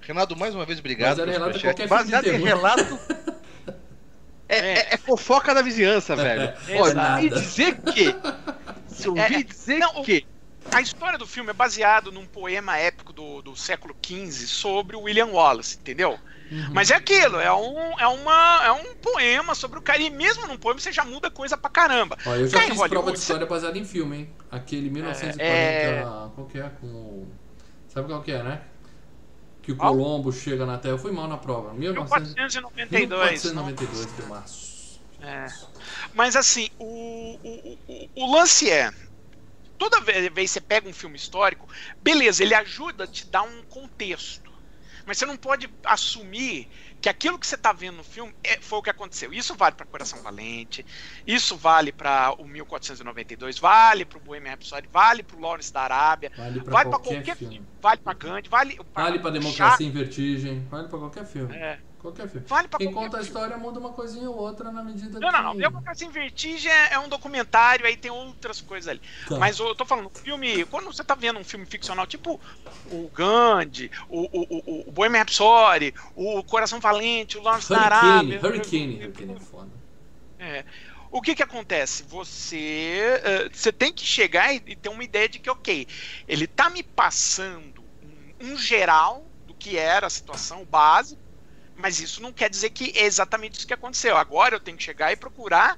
Renato, 0.00 0.36
mais 0.36 0.54
uma 0.54 0.64
vez, 0.66 0.78
obrigado. 0.78 1.18
Baseado 1.18 1.28
em 1.28 1.32
pelo 1.32 1.44
relato 1.44 1.58
superchat. 1.60 1.88
Baseado 1.88 2.26
em 2.28 2.42
relato. 2.42 2.98
É, 4.50 4.56
é- 4.56 4.88
é 4.94 4.96
fofoca 4.96 5.52
da 5.54 5.60
vizinhança, 5.60 6.16
velho. 6.16 6.54
É, 6.68 6.94
nada. 6.94 7.14
ouvi 7.16 7.28
dizer 7.28 7.76
que. 7.82 8.14
Se 8.86 9.06
ouvi 9.08 9.20
É, 9.20 9.42
dizer 9.42 9.78
não, 9.78 10.00
o- 10.00 10.02
que. 10.02 10.26
A 10.72 10.80
história 10.80 11.18
do 11.18 11.26
filme 11.26 11.50
é 11.50 11.52
baseado 11.52 12.12
num 12.12 12.26
poema 12.26 12.76
épico 12.78 13.12
do, 13.12 13.42
do 13.42 13.56
século 13.56 13.96
XV 14.04 14.46
sobre 14.46 14.96
o 14.96 15.00
William 15.02 15.26
Wallace, 15.26 15.76
entendeu? 15.80 16.18
Uhum. 16.50 16.68
Mas 16.72 16.90
é 16.90 16.94
aquilo, 16.94 17.38
é 17.40 17.52
um, 17.52 17.98
é, 17.98 18.06
uma, 18.06 18.64
é 18.64 18.72
um 18.72 18.94
poema 18.94 19.54
sobre 19.54 19.78
o 19.78 19.82
cara. 19.82 20.00
E 20.00 20.08
mesmo 20.08 20.46
num 20.46 20.56
poema 20.56 20.80
você 20.80 20.92
já 20.92 21.04
muda 21.04 21.30
coisa 21.30 21.56
pra 21.56 21.68
caramba. 21.70 22.16
Ó, 22.24 22.34
eu 22.34 22.46
já 22.48 22.58
fiz 22.60 22.68
Hollywood, 22.68 22.88
prova 22.90 23.12
de 23.12 23.18
você- 23.18 23.22
história 23.24 23.46
baseada 23.46 23.76
em 23.78 23.84
filme, 23.84 24.16
hein? 24.16 24.30
Aquele 24.50 24.88
1940. 24.88 25.42
É. 25.44 26.02
Qual 26.34 26.46
que 26.46 26.58
é? 26.58 26.70
Com. 26.80 27.26
Sabe 27.88 28.08
qual 28.08 28.22
que 28.22 28.32
é, 28.32 28.42
né? 28.42 28.62
Que 29.62 29.72
o? 29.72 29.76
Colombo 29.76 30.32
chega 30.32 30.64
na 30.64 30.78
Terra. 30.78 30.94
Eu 30.94 30.98
fui 30.98 31.12
mal 31.12 31.28
na 31.28 31.36
prova. 31.36 31.74
1900 31.74 32.34
1492. 32.34 33.52
não? 33.52 33.66
1492 33.66 34.16
de 34.16 34.22
março. 34.22 35.00
É. 35.20 35.46
Mas 36.14 36.36
assim, 36.36 36.70
o, 36.78 37.38
o, 37.42 37.78
o, 37.88 38.08
o 38.24 38.32
lance 38.32 38.70
é. 38.70 38.90
Toda 39.78 40.00
ve- 40.00 40.28
vez 40.30 40.50
que 40.50 40.54
você 40.54 40.60
pega 40.60 40.88
um 40.88 40.92
filme 40.94 41.16
histórico, 41.16 41.68
beleza, 42.00 42.42
ele 42.42 42.54
ajuda 42.54 43.04
a 43.04 43.08
te 43.08 43.24
dar 43.30 43.42
um 43.42 43.62
contexto. 43.64 44.50
Mas 45.06 45.18
você 45.18 45.24
não 45.26 45.36
pode 45.38 45.72
assumir 45.86 46.68
que 47.00 47.08
aquilo 47.08 47.38
que 47.38 47.46
você 47.46 47.54
está 47.54 47.72
vendo 47.72 47.96
no 47.96 48.04
filme 48.04 48.34
é- 48.44 48.60
foi 48.60 48.78
o 48.78 48.82
que 48.82 48.90
aconteceu. 48.90 49.32
Isso 49.32 49.54
vale 49.56 49.74
para 49.74 49.86
Coração 49.86 50.22
Valente, 50.22 50.84
isso 51.26 51.56
vale 51.56 51.92
para 51.92 52.34
o 52.38 52.46
1492, 52.46 53.58
vale 53.58 54.04
para 54.04 54.18
o 54.18 54.20
Bohemian 54.20 54.50
Rhapsody, 54.50 54.88
vale 54.88 55.22
para 55.22 55.36
o 55.36 55.40
Lawrence 55.40 55.72
da 55.72 55.82
Arábia, 55.82 56.30
Vale 56.36 56.60
pra 56.62 56.72
vale 56.72 56.88
para 56.90 56.98
qualquer, 56.98 57.22
qualquer 57.22 57.36
filme. 57.36 57.54
filme, 57.54 57.68
vale 57.80 58.00
para 58.00 58.14
Gandhi, 58.18 58.48
vale 58.48 58.76
para 58.92 59.04
Vale 59.04 59.18
pra 59.20 59.30
Democracia 59.30 59.86
em 59.86 59.90
Vertigem. 59.90 60.66
Vale 60.68 60.88
pra 60.88 60.98
qualquer 60.98 61.24
filme. 61.26 61.54
É, 61.54 61.80
Qualquer 61.98 62.28
filme. 62.28 62.46
vale 62.46 62.68
Quem 62.78 62.92
conta 62.92 63.06
a 63.16 63.20
filme. 63.20 63.24
história 63.26 63.56
muda 63.58 63.80
uma 63.80 63.92
coisinha 63.92 64.30
ou 64.30 64.36
outra 64.36 64.70
na 64.70 64.84
medida 64.84 65.18
Não, 65.18 65.28
que. 65.28 65.36
não, 65.36 65.42
não. 65.42 65.56
Democracia 65.56 66.06
em 66.06 66.10
Vertigem 66.10 66.70
é 66.70 66.92
é 66.92 66.98
um 66.98 67.08
documentário, 67.08 67.84
aí 67.86 67.96
tem 67.96 68.10
outras 68.10 68.60
coisas 68.60 68.88
ali. 68.88 69.00
Tá. 69.28 69.36
Mas 69.38 69.58
eu 69.58 69.74
tô 69.74 69.84
falando, 69.84 70.10
filme. 70.10 70.64
Quando 70.66 70.86
você 70.86 71.02
tá 71.02 71.14
vendo 71.14 71.38
um 71.40 71.44
filme 71.44 71.66
ficcional, 71.66 72.06
tipo 72.06 72.40
o 72.90 73.10
Gandhi, 73.12 73.90
o, 74.08 74.20
o, 74.22 74.46
o, 74.84 74.88
o 74.88 74.92
Bohemian 74.92 75.18
Rhapsody, 75.20 75.92
o 76.14 76.42
Coração 76.44 76.78
Valente, 76.80 77.36
o 77.36 77.42
Lawrence 77.42 77.68
da 77.68 77.76
Hurricane. 77.78 78.06
Arábia. 78.34 78.40
Hurricane. 78.42 78.94
Hurricane 79.04 79.34
é 79.34 79.40
foda. 79.40 79.70
É. 80.38 80.64
O 81.10 81.22
que 81.22 81.34
que 81.34 81.42
acontece? 81.42 82.02
Você, 82.04 83.20
eh, 83.24 83.48
você 83.52 83.72
tem 83.72 83.92
que 83.92 84.04
chegar 84.04 84.52
e, 84.54 84.62
e 84.66 84.76
ter 84.76 84.88
uma 84.90 85.02
ideia 85.02 85.28
de 85.28 85.38
que, 85.38 85.48
ok, 85.48 85.88
ele 86.28 86.46
tá 86.46 86.68
me 86.68 86.82
passando 86.82 87.82
um, 88.40 88.52
um 88.52 88.56
geral 88.58 89.24
do 89.46 89.54
que 89.54 89.78
era 89.78 90.06
a 90.06 90.10
situação 90.10 90.66
básica, 90.66 91.20
mas 91.78 92.00
isso 92.00 92.20
não 92.22 92.32
quer 92.32 92.50
dizer 92.50 92.70
que 92.70 92.92
é 92.96 93.04
exatamente 93.04 93.58
isso 93.58 93.66
que 93.66 93.74
aconteceu. 93.74 94.16
Agora 94.16 94.54
eu 94.56 94.60
tenho 94.60 94.76
que 94.76 94.82
chegar 94.84 95.12
e 95.12 95.16
procurar 95.16 95.76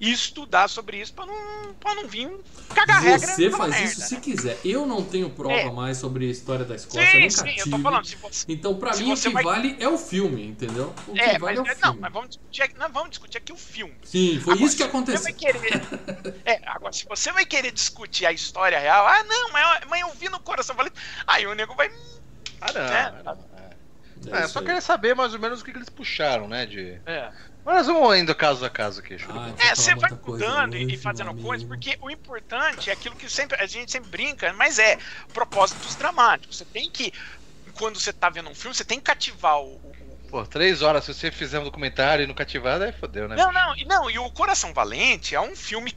e 0.00 0.10
estudar 0.10 0.66
sobre 0.66 0.96
isso 1.00 1.14
pra 1.14 1.24
não, 1.24 1.74
pra 1.74 1.94
não 1.94 2.08
vir 2.08 2.28
cagar 2.74 3.00
regra. 3.00 3.24
Você 3.34 3.48
faz 3.52 3.70
merda, 3.70 3.84
isso 3.86 4.00
né? 4.00 4.06
se 4.06 4.16
quiser. 4.16 4.58
Eu 4.64 4.84
não 4.84 5.04
tenho 5.04 5.30
prova 5.30 5.54
É. 5.54 5.70
mais 5.70 5.96
sobre 5.98 6.26
a 6.26 6.28
história 6.30 6.64
da 6.64 6.74
Escócia, 6.74 7.06
Sim, 7.08 7.20
nunca 7.20 7.30
sim, 7.30 7.48
eu 7.50 7.64
tive. 7.64 7.70
tô 7.70 7.78
falando. 7.78 8.04
Se 8.04 8.16
você, 8.16 8.44
Então, 8.48 8.74
pra 8.76 8.92
Se 8.94 9.04
mim, 9.04 9.12
o 9.12 9.16
que 9.16 9.28
vai- 9.30 9.44
vale 9.44 9.76
é 9.78 9.88
o 9.88 9.96
filme, 9.96 10.44
entendeu? 10.44 10.92
O 11.06 11.12
que 11.12 11.20
é, 11.20 11.38
vale 11.38 11.56
mas 11.56 11.58
é 11.58 11.62
o 11.62 11.66
é- 11.66 11.74
filme. 11.76 11.94
não, 11.94 12.00
mas 12.00 12.12
vamos 12.12 12.28
discutir, 12.30 12.62
aqui- 12.62 12.78
não, 12.78 12.88
vamos 12.90 13.10
discutir 13.10 13.38
aqui 13.38 13.52
o 13.52 13.56
filme. 13.56 13.94
Sim, 14.02 14.40
foi 14.40 14.54
Agora, 14.54 14.66
isso 14.66 14.76
que 14.76 14.82
aconteceu. 14.82 15.34
querer, 15.36 15.60
é, 16.44 16.60
agora, 16.66 16.92
se 16.92 17.04
você 17.08 17.30
vai 17.30 17.46
querer 17.46 17.70
discutir 17.70 18.26
a 18.26 18.32
história 18.32 18.80
real, 18.80 19.06
ah, 19.06 19.22
não, 19.22 19.52
mas, 19.52 19.82
eu- 19.82 19.88
mas 19.88 20.00
eu 20.00 20.10
vi 20.14 20.28
no 20.28 20.40
coração 20.40 20.74
valente. 20.74 20.96
Aí 21.28 21.46
o 21.46 21.54
nego 21.54 21.76
vai. 21.76 21.88
Ah, 22.60 22.72
não. 22.72 22.80
É. 22.80 23.36
é. 24.30 24.42
É 24.42 24.48
só 24.48 24.60
aí. 24.60 24.66
querer 24.66 24.80
saber 24.80 25.14
mais 25.14 25.34
ou 25.34 25.40
menos 25.40 25.60
o 25.60 25.64
que, 25.64 25.72
que 25.72 25.78
eles 25.78 25.88
puxaram, 25.88 26.48
né? 26.48 26.66
De... 26.66 27.00
É, 27.06 27.30
Mas 27.64 27.86
vamos 27.86 28.16
indo 28.16 28.34
caso 28.34 28.64
a 28.64 28.70
caso 28.70 29.00
aqui. 29.00 29.16
Ah, 29.28 29.52
É, 29.58 29.74
você 29.74 29.94
vai 29.94 30.10
mudando 30.10 30.76
e 30.76 30.86
hoje, 30.86 30.96
fazendo 30.96 31.34
coisas, 31.34 31.66
porque 31.66 31.96
o 32.00 32.10
importante 32.10 32.90
é 32.90 32.92
aquilo 32.92 33.16
que 33.16 33.28
sempre, 33.28 33.60
a 33.60 33.66
gente 33.66 33.90
sempre 33.90 34.10
brinca, 34.10 34.52
mas 34.52 34.78
é 34.78 34.98
propósitos 35.32 35.94
dramáticos. 35.94 36.58
Você 36.58 36.64
tem 36.64 36.90
que, 36.90 37.12
quando 37.74 37.98
você 37.98 38.12
tá 38.12 38.28
vendo 38.28 38.50
um 38.50 38.54
filme, 38.54 38.74
você 38.74 38.84
tem 38.84 38.98
que 38.98 39.04
cativar 39.04 39.60
o. 39.60 39.80
Pô, 40.32 40.46
três 40.46 40.80
horas, 40.80 41.04
se 41.04 41.12
você 41.12 41.30
fizer 41.30 41.58
um 41.58 41.64
documentário 41.64 42.24
e 42.24 42.26
não 42.26 42.34
cativar, 42.34 42.80
aí 42.80 42.90
fodeu, 42.90 43.28
né? 43.28 43.36
Não, 43.36 43.52
não, 43.52 43.76
e 43.76 43.84
não, 43.84 44.10
e 44.10 44.18
o 44.18 44.30
Coração 44.30 44.72
Valente 44.72 45.34
é 45.34 45.40
um 45.40 45.54
filme 45.54 45.94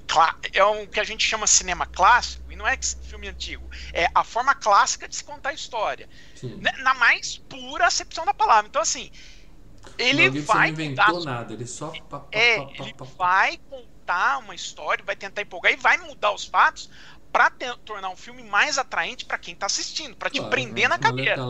é 0.51 0.65
um 0.65 0.85
que 0.85 0.99
a 0.99 1.05
gente 1.05 1.25
chama 1.25 1.47
cinema 1.47 1.85
clássico, 1.85 2.44
e 2.55 2.57
não 2.57 2.67
é 2.67 2.77
filme 3.03 3.27
antigo, 3.27 3.69
é 3.93 4.07
a 4.15 4.23
forma 4.23 4.55
clássica 4.55 5.07
de 5.07 5.15
se 5.15 5.23
contar 5.23 5.49
a 5.49 5.53
história, 5.53 6.09
Sim. 6.33 6.61
né, 6.61 6.71
na 6.79 6.93
mais 6.95 7.39
pura 7.49 7.85
acepção 7.87 8.25
da 8.25 8.33
palavra. 8.33 8.67
Então 8.67 8.81
assim, 8.81 9.09
ele 9.97 10.29
vai 10.29 10.67
não 10.67 10.73
contar 10.73 11.13
inventou 11.13 11.23
nada, 11.23 11.53
ele 11.53 11.67
só. 11.67 11.91
É, 12.31 12.67
ele 12.79 12.93
vai 13.17 13.57
contar 13.69 14.39
uma 14.39 14.53
história, 14.55 15.03
vai 15.05 15.15
tentar 15.15 15.41
empolgar 15.41 15.71
e 15.71 15.77
vai 15.77 15.97
mudar 15.97 16.31
os 16.33 16.45
fatos 16.45 16.89
pra 17.31 17.49
te- 17.49 17.77
tornar 17.85 18.09
um 18.09 18.15
filme 18.15 18.43
mais 18.43 18.77
atraente 18.77 19.25
pra 19.25 19.37
quem 19.37 19.55
tá 19.55 19.65
assistindo, 19.65 20.15
pra 20.17 20.29
te 20.29 20.37
Claro, 20.37 20.49
prender 20.49 20.83
né? 20.83 20.89
na 20.89 20.99
cadeira. 20.99 21.49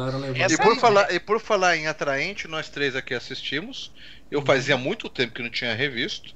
E 0.49 0.53
é 0.53 0.57
por, 0.57 0.75
aí, 0.75 0.79
falar, 0.79 1.11
e 1.11 1.19
por 1.19 1.39
falar 1.39 1.75
em 1.77 1.87
atraente, 1.87 2.47
nós 2.47 2.69
três 2.69 2.95
aqui 2.95 3.13
assistimos. 3.13 3.91
Eu 4.29 4.41
fazia 4.41 4.77
muito 4.77 5.09
tempo 5.09 5.33
que 5.33 5.41
não 5.41 5.49
tinha 5.49 5.73
revisto. 5.73 6.33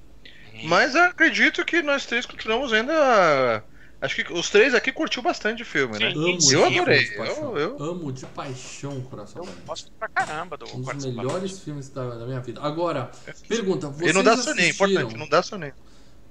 Mas 0.61 0.95
eu 0.95 1.03
acredito 1.05 1.65
que 1.65 1.81
nós 1.81 2.05
três 2.05 2.25
continuamos 2.25 2.73
ainda. 2.73 3.65
Acho 4.01 4.15
que 4.23 4.31
os 4.33 4.49
três 4.49 4.73
aqui 4.73 4.93
curtiu 4.93 5.21
bastante 5.21 5.61
o 5.61 5.65
filme, 5.65 5.99
né? 5.99 6.11
Sim. 6.11 6.17
Amo 6.17 6.37
esse 6.37 6.53
Eu 6.53 6.65
adorei, 6.65 7.03
de 7.03 7.15
eu- 7.15 7.57
eu- 7.57 7.83
Amo 7.83 8.11
de 8.13 8.25
paixão 8.27 9.01
Coração 9.01 9.41
Eu 9.41 9.45
Valente. 9.45 9.65
gosto 9.67 9.91
pra 9.99 10.07
caramba 10.07 10.57
do 10.57 10.65
Um 10.67 10.77
dos 10.77 10.85
Coração 10.85 11.11
melhores 11.11 11.59
filmes 11.59 11.89
da, 11.89 12.15
da 12.15 12.25
minha 12.25 12.39
vida. 12.39 12.61
Agora, 12.61 13.11
pergunta, 13.47 13.89
vocês 13.89 14.11
E 14.11 14.13
não 14.13 14.23
dá 14.23 14.37
soninho, 14.37 14.67
é 14.67 14.69
assistiram, 14.69 14.89
importante, 14.91 15.17
não 15.19 15.27
dá 15.27 15.43
soninho. 15.43 15.73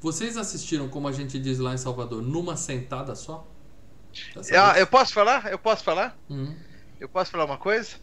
vocês 0.00 0.36
assistiram, 0.38 0.88
como 0.88 1.08
a 1.08 1.12
gente 1.12 1.38
diz 1.38 1.58
lá 1.58 1.74
em 1.74 1.78
Salvador, 1.78 2.22
numa 2.22 2.56
sentada 2.56 3.14
só? 3.14 3.46
Tá 4.34 4.40
Ah, 4.72 4.78
eu 4.78 4.86
posso 4.86 5.12
falar? 5.12 5.50
Eu 5.52 5.58
posso 5.58 5.84
falar? 5.84 6.16
Hum. 6.30 6.56
Eu 6.98 7.08
posso 7.08 7.30
falar 7.30 7.44
uma 7.44 7.58
coisa? 7.58 7.96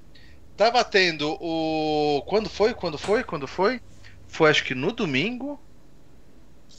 Tava 0.55 0.83
tendo 0.83 1.35
o. 1.41 2.21
Quando 2.27 2.49
foi? 2.49 2.73
Quando 2.73 2.97
foi? 2.99 3.23
Quando 3.23 3.47
foi? 3.47 3.81
Foi 4.27 4.49
acho 4.49 4.63
que 4.63 4.75
no 4.75 4.91
domingo. 4.91 5.59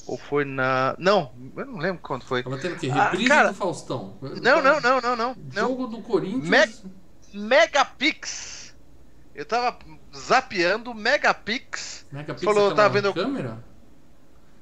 Ou 0.07 0.17
foi 0.17 0.45
na. 0.45 0.95
Não, 0.99 1.33
eu 1.57 1.67
não 1.67 1.79
lembro 1.79 2.01
quando 2.03 2.25
foi. 2.25 2.43
Tava 2.43 2.59
tendo 2.59 2.77
o 2.77 2.79
quê? 2.79 2.89
Ah, 2.93 3.05
Reprise 3.05 3.29
cara, 3.29 3.49
do 3.49 3.55
Faustão. 3.55 4.17
Não, 4.23 4.63
não, 4.63 4.81
não, 4.81 5.01
não, 5.01 5.17
não. 5.17 5.35
não. 5.35 5.37
Jogo 5.53 5.87
do 5.89 6.01
Corinthians. 6.03 6.83
Me- 7.33 7.41
Megapix. 7.43 8.75
Eu 9.35 9.45
tava 9.45 9.79
zapeando 10.17 10.95
Megapix. 10.95 12.07
Megapix, 12.11 12.45
Falou, 12.45 12.67
aquela 12.71 12.77
tava 12.77 12.95
vendo- 12.95 13.13
câmera? 13.13 13.59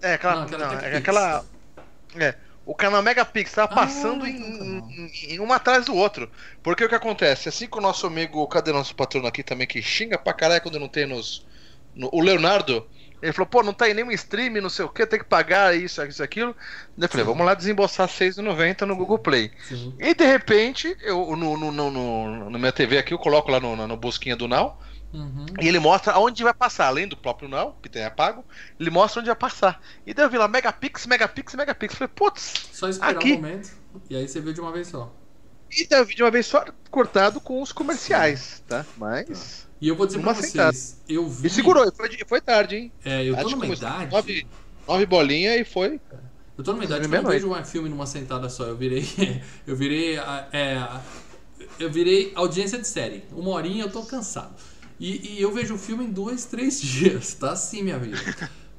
É, 0.03 0.15
aquela. 0.15 0.35
Não, 0.37 0.43
aquela 0.45 0.67
não, 0.67 0.79
é 0.81 0.97
aquela. 0.97 1.45
É. 2.17 2.35
O 2.67 2.75
canal 2.75 3.03
Megapix 3.03 3.53
tava 3.53 3.73
Ah, 3.73 3.77
passando 3.77 4.23
tá, 4.23 4.29
em, 4.31 4.39
canal. 4.41 4.89
em- 4.91 5.11
em 5.35 5.41
um 5.41 5.53
atrás 5.53 5.85
do 5.85 5.95
outro. 5.95 6.31
Porque 6.63 6.83
o 6.85 6.89
que 6.89 6.95
acontece? 6.95 7.49
Assim 7.49 7.67
que 7.69 7.77
o 7.77 7.81
nosso 7.81 8.07
amigo, 8.07 8.47
cadê 8.49 8.73
nosso 8.73 8.95
patrono 8.95 9.27
aqui 9.27 9.43
também, 9.43 9.67
que 9.67 9.83
xinga 9.83 10.17
pra 10.19 10.33
caralho 10.33 10.63
quando 10.63 10.81
não 10.81 10.89
tem 10.89 11.07
nos. 11.07 11.47
no- 11.95 12.09
o 12.13 12.21
Leonardo, 12.21 12.87
ele 13.25 13.33
falou, 13.33 13.47
pô, 13.47 13.63
não 13.63 13.73
tá 13.73 13.89
em 13.89 13.95
nenhum 13.95 14.11
stream, 14.11 14.61
não 14.61 14.69
sei 14.69 14.85
o 14.85 14.89
que, 14.91 15.07
tem 15.07 15.19
que 15.19 15.25
pagar 15.25 15.75
isso, 15.75 16.03
isso, 16.05 16.23
aquilo. 16.23 16.55
Eu 16.99 17.09
falei, 17.09 17.25
vamos 17.25 17.47
lá 17.47 17.55
desembolsar 17.55 18.07
R$6,90 18.07 18.83
no 18.83 18.95
Google 18.95 19.19
Play. 19.19 19.51
Sim. 19.67 19.95
E 19.99 20.15
de 20.15 20.27
repente, 20.27 20.95
eu 21.01 21.35
no, 21.35 21.57
no, 21.57 21.73
no, 21.73 21.91
no, 21.91 22.51
na 22.51 22.59
minha 22.59 22.71
TV 22.71 22.99
aqui, 22.99 23.15
eu 23.15 23.19
coloco 23.19 23.51
lá 23.51 23.59
no, 23.59 23.75
no, 23.75 23.89
no 23.89 23.97
busquinha 23.97 24.37
do 24.37 24.47
Now. 24.47 24.79
Uhum. 25.11 25.47
E 25.59 25.67
ele 25.67 25.79
mostra 25.79 26.13
aonde 26.13 26.43
vai 26.43 26.53
passar, 26.53 26.87
além 26.89 27.09
do 27.09 27.17
próprio 27.17 27.49
Now, 27.49 27.79
que 27.83 27.89
tem 27.89 28.05
apago, 28.05 28.45
ele 28.79 28.91
mostra 28.91 29.21
onde 29.21 29.29
vai 29.31 29.37
passar. 29.37 29.81
E 30.07 30.13
daí 30.13 30.27
eu 30.27 30.31
vi 30.31 30.37
lá 30.37 30.47
Megapix, 30.47 31.07
Megapix, 31.07 31.55
Megapix. 31.55 31.95
Falei, 31.95 32.13
putz, 32.15 32.69
Só 32.73 32.91
esperar 32.91 33.13
Aqui. 33.13 33.33
um 33.33 33.37
momento. 33.37 33.71
E 34.11 34.17
aí 34.17 34.29
você 34.29 34.39
viu 34.39 34.53
de 34.53 34.61
uma 34.61 34.71
vez 34.71 34.89
só. 34.89 35.11
e 35.71 35.87
daí 35.87 36.01
eu 36.01 36.05
vi 36.05 36.15
de 36.15 36.23
uma 36.23 36.31
vez 36.31 36.47
só 36.47 36.63
cortado 36.91 37.41
com 37.41 37.63
os 37.63 37.73
comerciais, 37.73 38.63
tá? 38.69 38.85
Mas. 38.99 39.67
E 39.85 39.89
eu 39.89 39.95
vou 39.95 40.07
dizer 40.07 40.17
Numa 40.19 40.33
pra 40.33 40.41
vocês, 40.41 40.51
sentada. 40.51 40.77
eu 41.07 41.29
vi. 41.29 41.47
E 41.47 41.51
segurou, 41.51 41.93
foi, 41.95 42.09
foi 42.27 42.41
tarde, 42.41 42.77
hein? 42.77 42.93
É, 43.05 43.23
eu 43.23 43.35
tô 43.37 43.49
Acho 43.49 43.51
numa 43.51 43.67
idade. 43.67 44.11
Nove, 44.11 44.47
nove 44.89 45.05
bolinhas 45.05 45.61
e 45.61 45.65
foi. 45.71 46.01
Eu 46.57 46.65
tô 46.65 46.73
numa 46.73 46.85
idade 46.85 47.07
que 47.07 47.15
eu 47.15 47.23
não 47.23 47.31
vejo 47.31 47.53
um 47.53 47.65
filme 47.67 47.91
numa 47.91 48.07
sentada 48.07 48.49
só. 48.49 48.65
Eu 48.65 48.79
virei. 48.79 49.07
Eu 49.67 49.77
virei. 49.77 50.17
é, 50.53 50.89
eu 51.79 51.91
virei 51.91 52.33
audiência 52.35 52.79
de 52.79 52.89
série. 52.89 53.25
Uma 53.31 53.51
horinha 53.51 53.85
eu 53.85 53.93
tô 53.93 54.03
cansado. 54.05 54.55
E, 54.99 55.35
e 55.35 55.43
eu 55.43 55.53
vejo 55.53 55.75
o 55.75 55.79
filme 55.79 56.05
em 56.07 56.11
dois, 56.11 56.47
três 56.47 56.81
dias. 56.83 57.35
Tá 57.35 57.51
assim, 57.53 57.83
minha 57.83 57.99
vida. 57.99 58.17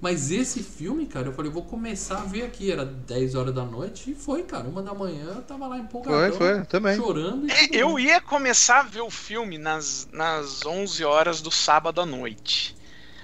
Mas 0.06 0.30
esse 0.30 0.62
filme, 0.62 1.08
cara, 1.08 1.30
eu 1.30 1.34
falei, 1.34 1.50
eu 1.50 1.54
vou 1.54 1.64
começar 1.64 2.20
a 2.20 2.26
ver 2.26 2.44
aqui. 2.44 2.72
Era 2.72 2.86
10 2.86 3.34
horas 3.34 3.56
da 3.56 3.66
noite 3.66 4.12
e 4.12 4.14
foi, 4.14 4.44
cara. 4.44 4.70
Uma 4.70 4.84
da 4.84 4.94
manhã 4.94 5.34
eu 5.34 5.42
tava 5.42 5.66
lá 5.66 5.80
empolgadão. 5.80 6.38
Foi, 6.38 6.58
foi, 6.58 6.66
também. 6.66 6.96
Chorando 6.96 7.50
É, 7.50 7.70
eu 7.72 7.98
ia 8.00 8.22
começar 8.22 8.82
a 8.82 8.84
ver 8.84 9.02
o 9.02 9.10
filme 9.10 9.58
nas, 9.58 10.08
nas 10.12 10.64
11 10.64 11.04
horas 11.04 11.42
do 11.42 11.50
sábado 11.50 12.02
à 12.02 12.06
noite. 12.06 12.76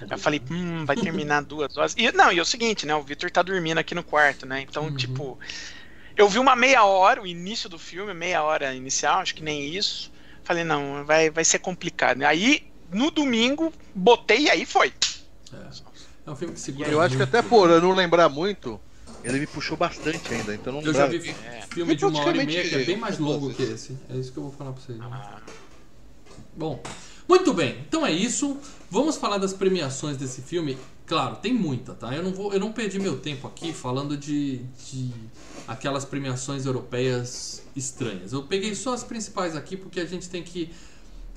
Aí 0.02 0.08
Eu 0.10 0.18
falei, 0.18 0.42
hum, 0.50 0.84
vai 0.84 0.96
terminar 0.96 1.44
duas 1.44 1.78
horas. 1.78 1.94
E, 1.96 2.12
não, 2.14 2.32
e 2.32 2.40
é 2.40 2.42
o 2.42 2.46
seguinte, 2.46 2.88
né? 2.88 2.96
O 2.96 3.04
Victor 3.04 3.30
tá 3.30 3.44
dormindo 3.44 3.78
aqui 3.78 3.94
no 3.94 4.04
quarto, 4.04 4.48
né? 4.48 4.66
Então, 4.68 4.86
Uhum. 4.86 4.96
tipo, 4.96 5.38
eu 6.18 6.28
vi 6.28 6.40
uma 6.40 6.56
meia 6.56 6.84
hora, 6.84 7.22
o 7.22 7.28
início 7.28 7.70
do 7.70 7.78
filme, 7.78 8.12
meia 8.12 8.42
hora 8.42 8.74
inicial, 8.74 9.20
acho 9.20 9.36
que 9.36 9.44
nem 9.44 9.72
isso. 9.76 10.12
Falei, 10.44 10.64
não, 10.64 11.06
vai, 11.06 11.30
vai 11.30 11.46
ser 11.46 11.60
complicado. 11.60 12.24
Aí, 12.24 12.64
no 12.92 13.12
domingo, 13.12 13.72
botei 13.94 14.46
e 14.46 14.50
aí 14.50 14.66
foi. 14.66 14.92
É. 15.54 15.91
É 16.26 16.32
um 16.32 16.36
filme 16.36 16.54
que 16.54 16.60
segura 16.60 16.90
Eu 16.90 17.02
acho 17.02 17.16
que 17.16 17.22
muito. 17.24 17.36
até 17.36 17.48
por 17.48 17.70
eu 17.70 17.82
não 17.82 17.92
lembrar 17.94 18.30
muito, 18.30 18.80
ele 19.24 19.40
me 19.40 19.48
puxou 19.48 19.76
bastante 19.78 20.34
ainda, 20.34 20.54
então 20.54 20.74
não 20.74 20.82
Eu 20.82 20.94
já 20.94 21.08
vi 21.08 21.30
É. 21.30 21.62
filme 21.72 21.96
de 21.96 22.06
uma 22.06 22.20
hora 22.20 22.42
e 22.42 22.46
meia 22.46 22.68
que 22.68 22.76
é 22.76 22.86
bem 22.86 22.98
mais 22.98 23.18
longo 23.18 23.54
que 23.54 23.64
esse. 23.64 23.98
É 24.10 24.16
isso 24.18 24.32
que 24.32 24.38
eu 24.38 24.44
vou 24.44 24.52
falar 24.52 24.72
pra 24.74 24.82
vocês. 24.82 24.98
né? 24.98 25.06
Ah, 25.10 25.40
Bom, 26.56 26.82
muito 27.28 27.54
bem. 27.54 27.80
Então 27.88 28.06
é 28.06 28.12
isso. 28.12 28.58
Vamos 28.90 29.16
falar 29.18 29.38
das 29.38 29.54
premiações 29.54 30.18
desse 30.18 30.42
filme. 30.42 30.78
Claro, 31.06 31.38
tem 31.38 31.54
muita, 31.54 31.94
tá? 31.94 32.14
Eu 32.16 32.24
não 32.24 32.34
vou, 32.34 32.54
eu 32.54 32.60
não 32.60 32.72
perdi 32.72 33.00
meu 33.00 33.18
tempo 33.20 33.48
aqui 33.48 33.74
falando 33.74 34.16
de, 34.18 34.58
de 34.90 35.12
aquelas 35.68 36.06
premiações 36.06 36.66
europeias 36.66 37.64
estranhas. 37.76 38.32
Eu 38.34 38.44
peguei 38.44 38.76
só 38.76 38.94
as 38.94 39.04
principais 39.04 39.56
aqui 39.56 39.76
porque 39.76 40.00
a 40.00 40.06
gente 40.06 40.30
tem 40.30 40.44
que 40.44 40.72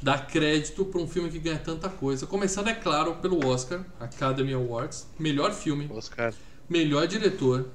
dar 0.05 0.27
crédito 0.27 0.85
para 0.85 1.01
um 1.01 1.09
filme 1.09 1.31
que 1.31 1.39
ganha 1.39 1.59
tanta 1.59 1.89
coisa. 1.89 2.27
Começando, 2.27 2.69
é 2.69 2.75
claro, 2.75 3.15
pelo 3.23 3.47
Oscar, 3.47 3.87
Academy 3.99 4.53
Awards, 4.53 5.07
melhor 5.19 5.55
filme, 5.55 5.89
Oscar. 5.91 6.35
melhor 6.69 7.07
diretor, 7.07 7.71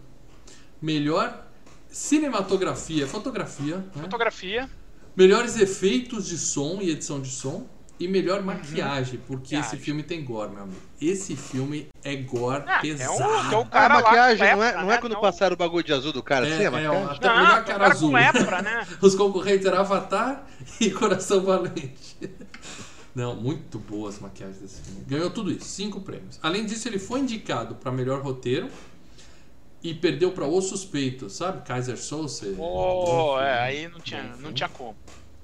melhor 0.79 1.47
cinematografia, 1.89 3.07
fotografia, 3.07 3.77
né? 3.77 4.03
fotografia. 4.03 4.69
Melhores 5.15 5.59
efeitos 5.59 6.27
de 6.27 6.37
som 6.37 6.77
e 6.83 6.91
edição 6.91 7.19
de 7.19 7.31
som. 7.31 7.67
E 7.99 8.07
melhor 8.07 8.41
maquiagem, 8.41 9.19
porque 9.27 9.55
esse 9.55 9.61
Maquiagem. 9.63 9.79
filme 9.79 10.03
tem 10.03 10.23
gore, 10.23 10.51
meu 10.53 10.63
amigo. 10.63 10.79
Esse 11.01 11.35
filme 11.35 11.89
é 12.01 12.15
gore 12.15 12.63
Ah, 12.65 12.77
é 12.77 12.81
pesado. 12.81 13.11
um, 13.11 13.51
é 13.53 13.57
o 13.57 13.61
Ah, 13.61 13.65
cara 13.65 13.93
a 13.93 14.01
maquiagem 14.01 14.55
não 14.55 14.63
é, 14.63 14.73
não 14.73 14.81
é 14.83 14.85
né? 14.85 14.97
quando 14.99 15.13
Não- 15.13 15.21
passaram 15.21 15.53
o 15.53 15.57
bagulho 15.57 15.83
de 15.83 15.91
azul 15.91 16.13
do 16.13 16.23
cara, 16.23 16.47
É, 16.47 16.53
assim, 16.53 16.63
é, 16.63 16.69
maquiagem? 16.69 17.03
até 17.15 17.27
Não, 17.27 17.35
melhor 17.37 17.61
o 17.61 17.65
cara 17.65 17.87
azul. 17.87 18.09
com 18.09 18.15
lepra, 18.15 18.61
né? 18.61 18.87
Os 19.01 19.15
concorrentes 19.15 19.65
eram 19.65 19.79
Avatar 19.79 20.47
e 20.79 20.89
Coração 20.91 21.41
Valente. 21.43 22.17
Não, 23.13 23.35
muito 23.35 23.77
boas 23.79 24.15
as 24.15 24.21
maquiagens 24.21 24.59
desse 24.61 24.81
filme. 24.81 25.03
Ganhou 25.05 25.29
tudo 25.29 25.51
isso, 25.51 25.65
cinco 25.65 25.99
prêmios. 25.99 26.39
Além 26.41 26.65
disso, 26.65 26.87
ele 26.87 26.99
foi 26.99 27.19
indicado 27.19 27.75
para 27.75 27.91
melhor 27.91 28.21
roteiro 28.21 28.69
e 29.83 29.93
perdeu 29.93 30.31
para 30.31 30.45
O 30.45 30.61
Suspeito, 30.61 31.29
sabe? 31.29 31.65
Kaiser. 31.65 31.97
Pô, 32.55 32.55
Bom 32.55 33.41
é, 33.41 33.59
aí 33.59 33.87
não 33.89 33.99
tinha, 33.99 34.23
não 34.39 34.53
tinha 34.53 34.69
como. 34.69 34.95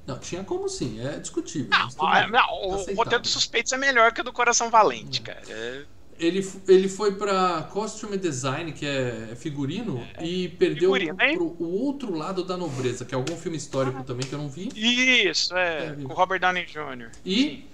Não, 0.05 0.19
tinha 0.19 0.43
como 0.43 0.69
sim, 0.69 0.99
é 1.05 1.17
discutível. 1.19 1.69
Não, 1.71 1.89
ah, 2.07 2.21
bem. 2.21 2.31
não, 2.31 2.63
o 2.69 2.95
roteiro 2.95 3.21
dos 3.23 3.31
suspeitos 3.31 3.71
é 3.73 3.77
melhor 3.77 4.11
que 4.13 4.21
o 4.21 4.23
do 4.23 4.31
Coração 4.31 4.69
Valente, 4.69 5.21
cara. 5.21 5.41
É- 5.49 5.83
Ele, 6.17 6.47
ele 6.69 6.87
foi 6.87 7.13
pra 7.15 7.63
costume 7.73 8.15
design, 8.17 8.71
que 8.71 8.85
é 8.85 9.35
figurino, 9.35 10.01
e 10.21 10.47
perdeu 10.47 10.93
Figurino, 10.93 11.21
hein? 11.21 11.35
pro 11.35 11.55
o 11.59 11.81
outro 11.83 12.15
lado 12.15 12.41
da 12.45 12.55
nobreza, 12.55 13.03
que 13.03 13.13
é 13.13 13.17
algum 13.17 13.35
filme 13.35 13.57
histórico 13.57 14.01
também 14.03 14.25
que 14.25 14.33
eu 14.33 14.39
não 14.39 14.47
vi. 14.47 14.69
Isso, 14.73 15.53
é, 15.57 15.87
É, 15.87 15.95
com 16.03 16.13
o 16.13 16.15
Robert 16.15 16.39
Downey 16.39 16.65
Jr. 16.65 17.09
E 17.25 17.65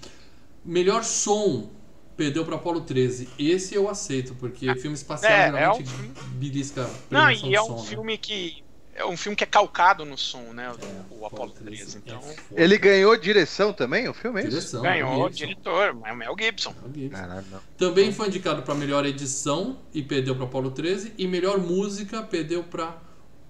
melhor 0.65 1.03
som 1.03 1.69
perdeu 2.17 2.43
pra 2.43 2.55
Apollo 2.55 2.81
13. 2.81 3.29
Esse 3.37 3.75
eu 3.75 3.87
aceito, 3.89 4.33
porque 4.35 4.73
filme 4.75 4.95
espacial 4.95 5.31
É, 5.31 5.35
é 5.41 5.51
geralmente 5.51 5.83
um 5.83 5.85
filme- 5.87 6.13
belisca 6.33 6.89
Não, 7.11 7.29
e 7.29 7.53
é 7.55 7.61
um 7.61 7.65
som, 7.67 7.81
né? 7.83 7.89
filme 7.89 8.17
que. 8.17 8.63
É 8.93 9.05
um 9.05 9.15
filme 9.15 9.35
que 9.35 9.43
é 9.43 9.47
calcado 9.47 10.03
no 10.03 10.17
som, 10.17 10.53
né? 10.53 10.65
É, 10.67 11.13
o 11.15 11.25
Apollo 11.25 11.51
13. 11.51 11.97
é 11.97 11.99
Então. 11.99 12.21
Ele 12.55 12.77
ganhou 12.77 13.15
direção 13.17 13.71
também, 13.71 14.07
o 14.09 14.13
filme 14.13 14.39
é 14.41 14.43
isso? 14.43 14.49
Direção, 14.51 14.81
ganhou 14.81 15.13
o 15.13 15.27
Gibson. 15.29 15.45
diretor, 15.45 15.97
é 16.05 16.11
o 16.11 16.15
Mel 16.15 16.35
Gibson. 16.37 16.75
Mel 16.81 16.91
Gibson. 16.93 17.17
Caralho, 17.21 17.45
não. 17.51 17.59
Também 17.77 18.11
foi 18.11 18.27
indicado 18.27 18.61
para 18.63 18.75
melhor 18.75 19.05
edição 19.05 19.79
e 19.93 20.03
perdeu 20.03 20.35
para 20.35 20.43
Apollo 20.45 20.71
13 20.71 21.13
e 21.17 21.27
melhor 21.27 21.57
música 21.57 22.21
perdeu 22.21 22.63
para 22.63 22.97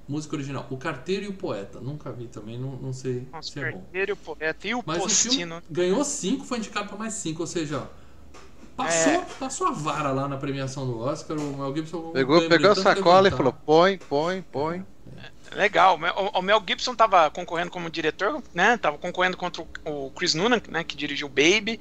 música 0.08 0.36
original. 0.36 0.68
O 0.70 0.78
Carteiro 0.78 1.26
e 1.26 1.28
o 1.30 1.34
Poeta. 1.34 1.80
Nunca 1.80 2.12
vi 2.12 2.28
também, 2.28 2.60
não, 2.60 2.72
não 2.76 2.94
sei 2.94 3.28
Nossa, 3.32 3.52
se 3.52 3.60
o 3.60 3.66
é 3.66 3.72
bom. 3.72 3.80
Carteiro, 3.80 4.14
o 4.14 4.18
Poeta 4.18 4.68
e 4.68 4.76
o 4.76 4.84
Mas 4.86 4.98
o 4.98 5.10
filme 5.10 5.38
Postino. 5.38 5.64
ganhou 5.72 6.04
5, 6.04 6.46
foi 6.46 6.58
indicado 6.60 6.88
para 6.88 6.98
mais 6.98 7.14
5, 7.16 7.42
ou 7.42 7.48
seja, 7.48 7.90
passou, 8.76 9.12
É. 9.14 9.26
passou 9.40 9.68
a 9.68 9.72
vara 9.72 10.12
lá 10.12 10.28
na 10.28 10.38
premiação 10.38 10.86
do 10.86 11.00
Oscar. 11.00 11.38
O 11.38 11.58
Mel 11.58 11.76
Gibson 11.76 12.12
Pegou, 12.12 12.36
ganhou 12.38 12.50
pegou 12.50 12.72
a 12.72 12.76
tanto 12.76 12.84
sacola 12.84 13.28
e 13.28 13.32
falou: 13.32 13.54
põe, 13.54 13.98
põe, 13.98 14.42
põe. 14.42 14.86
Legal. 15.54 16.00
O, 16.34 16.40
o 16.40 16.42
Mel 16.42 16.64
Gibson 16.66 16.96
tava 16.96 17.30
concorrendo 17.30 17.72
como 17.72 17.90
diretor, 17.90 18.42
né? 18.54 18.78
Tava 18.78 18.98
concorrendo 18.98 19.36
contra 19.38 19.62
o, 19.62 20.08
o 20.08 20.12
Chris 20.12 20.34
Noonan, 20.34 20.62
né? 20.70 20.84
Que 20.84 20.96
dirigiu 20.96 21.28
Baby. 21.28 21.80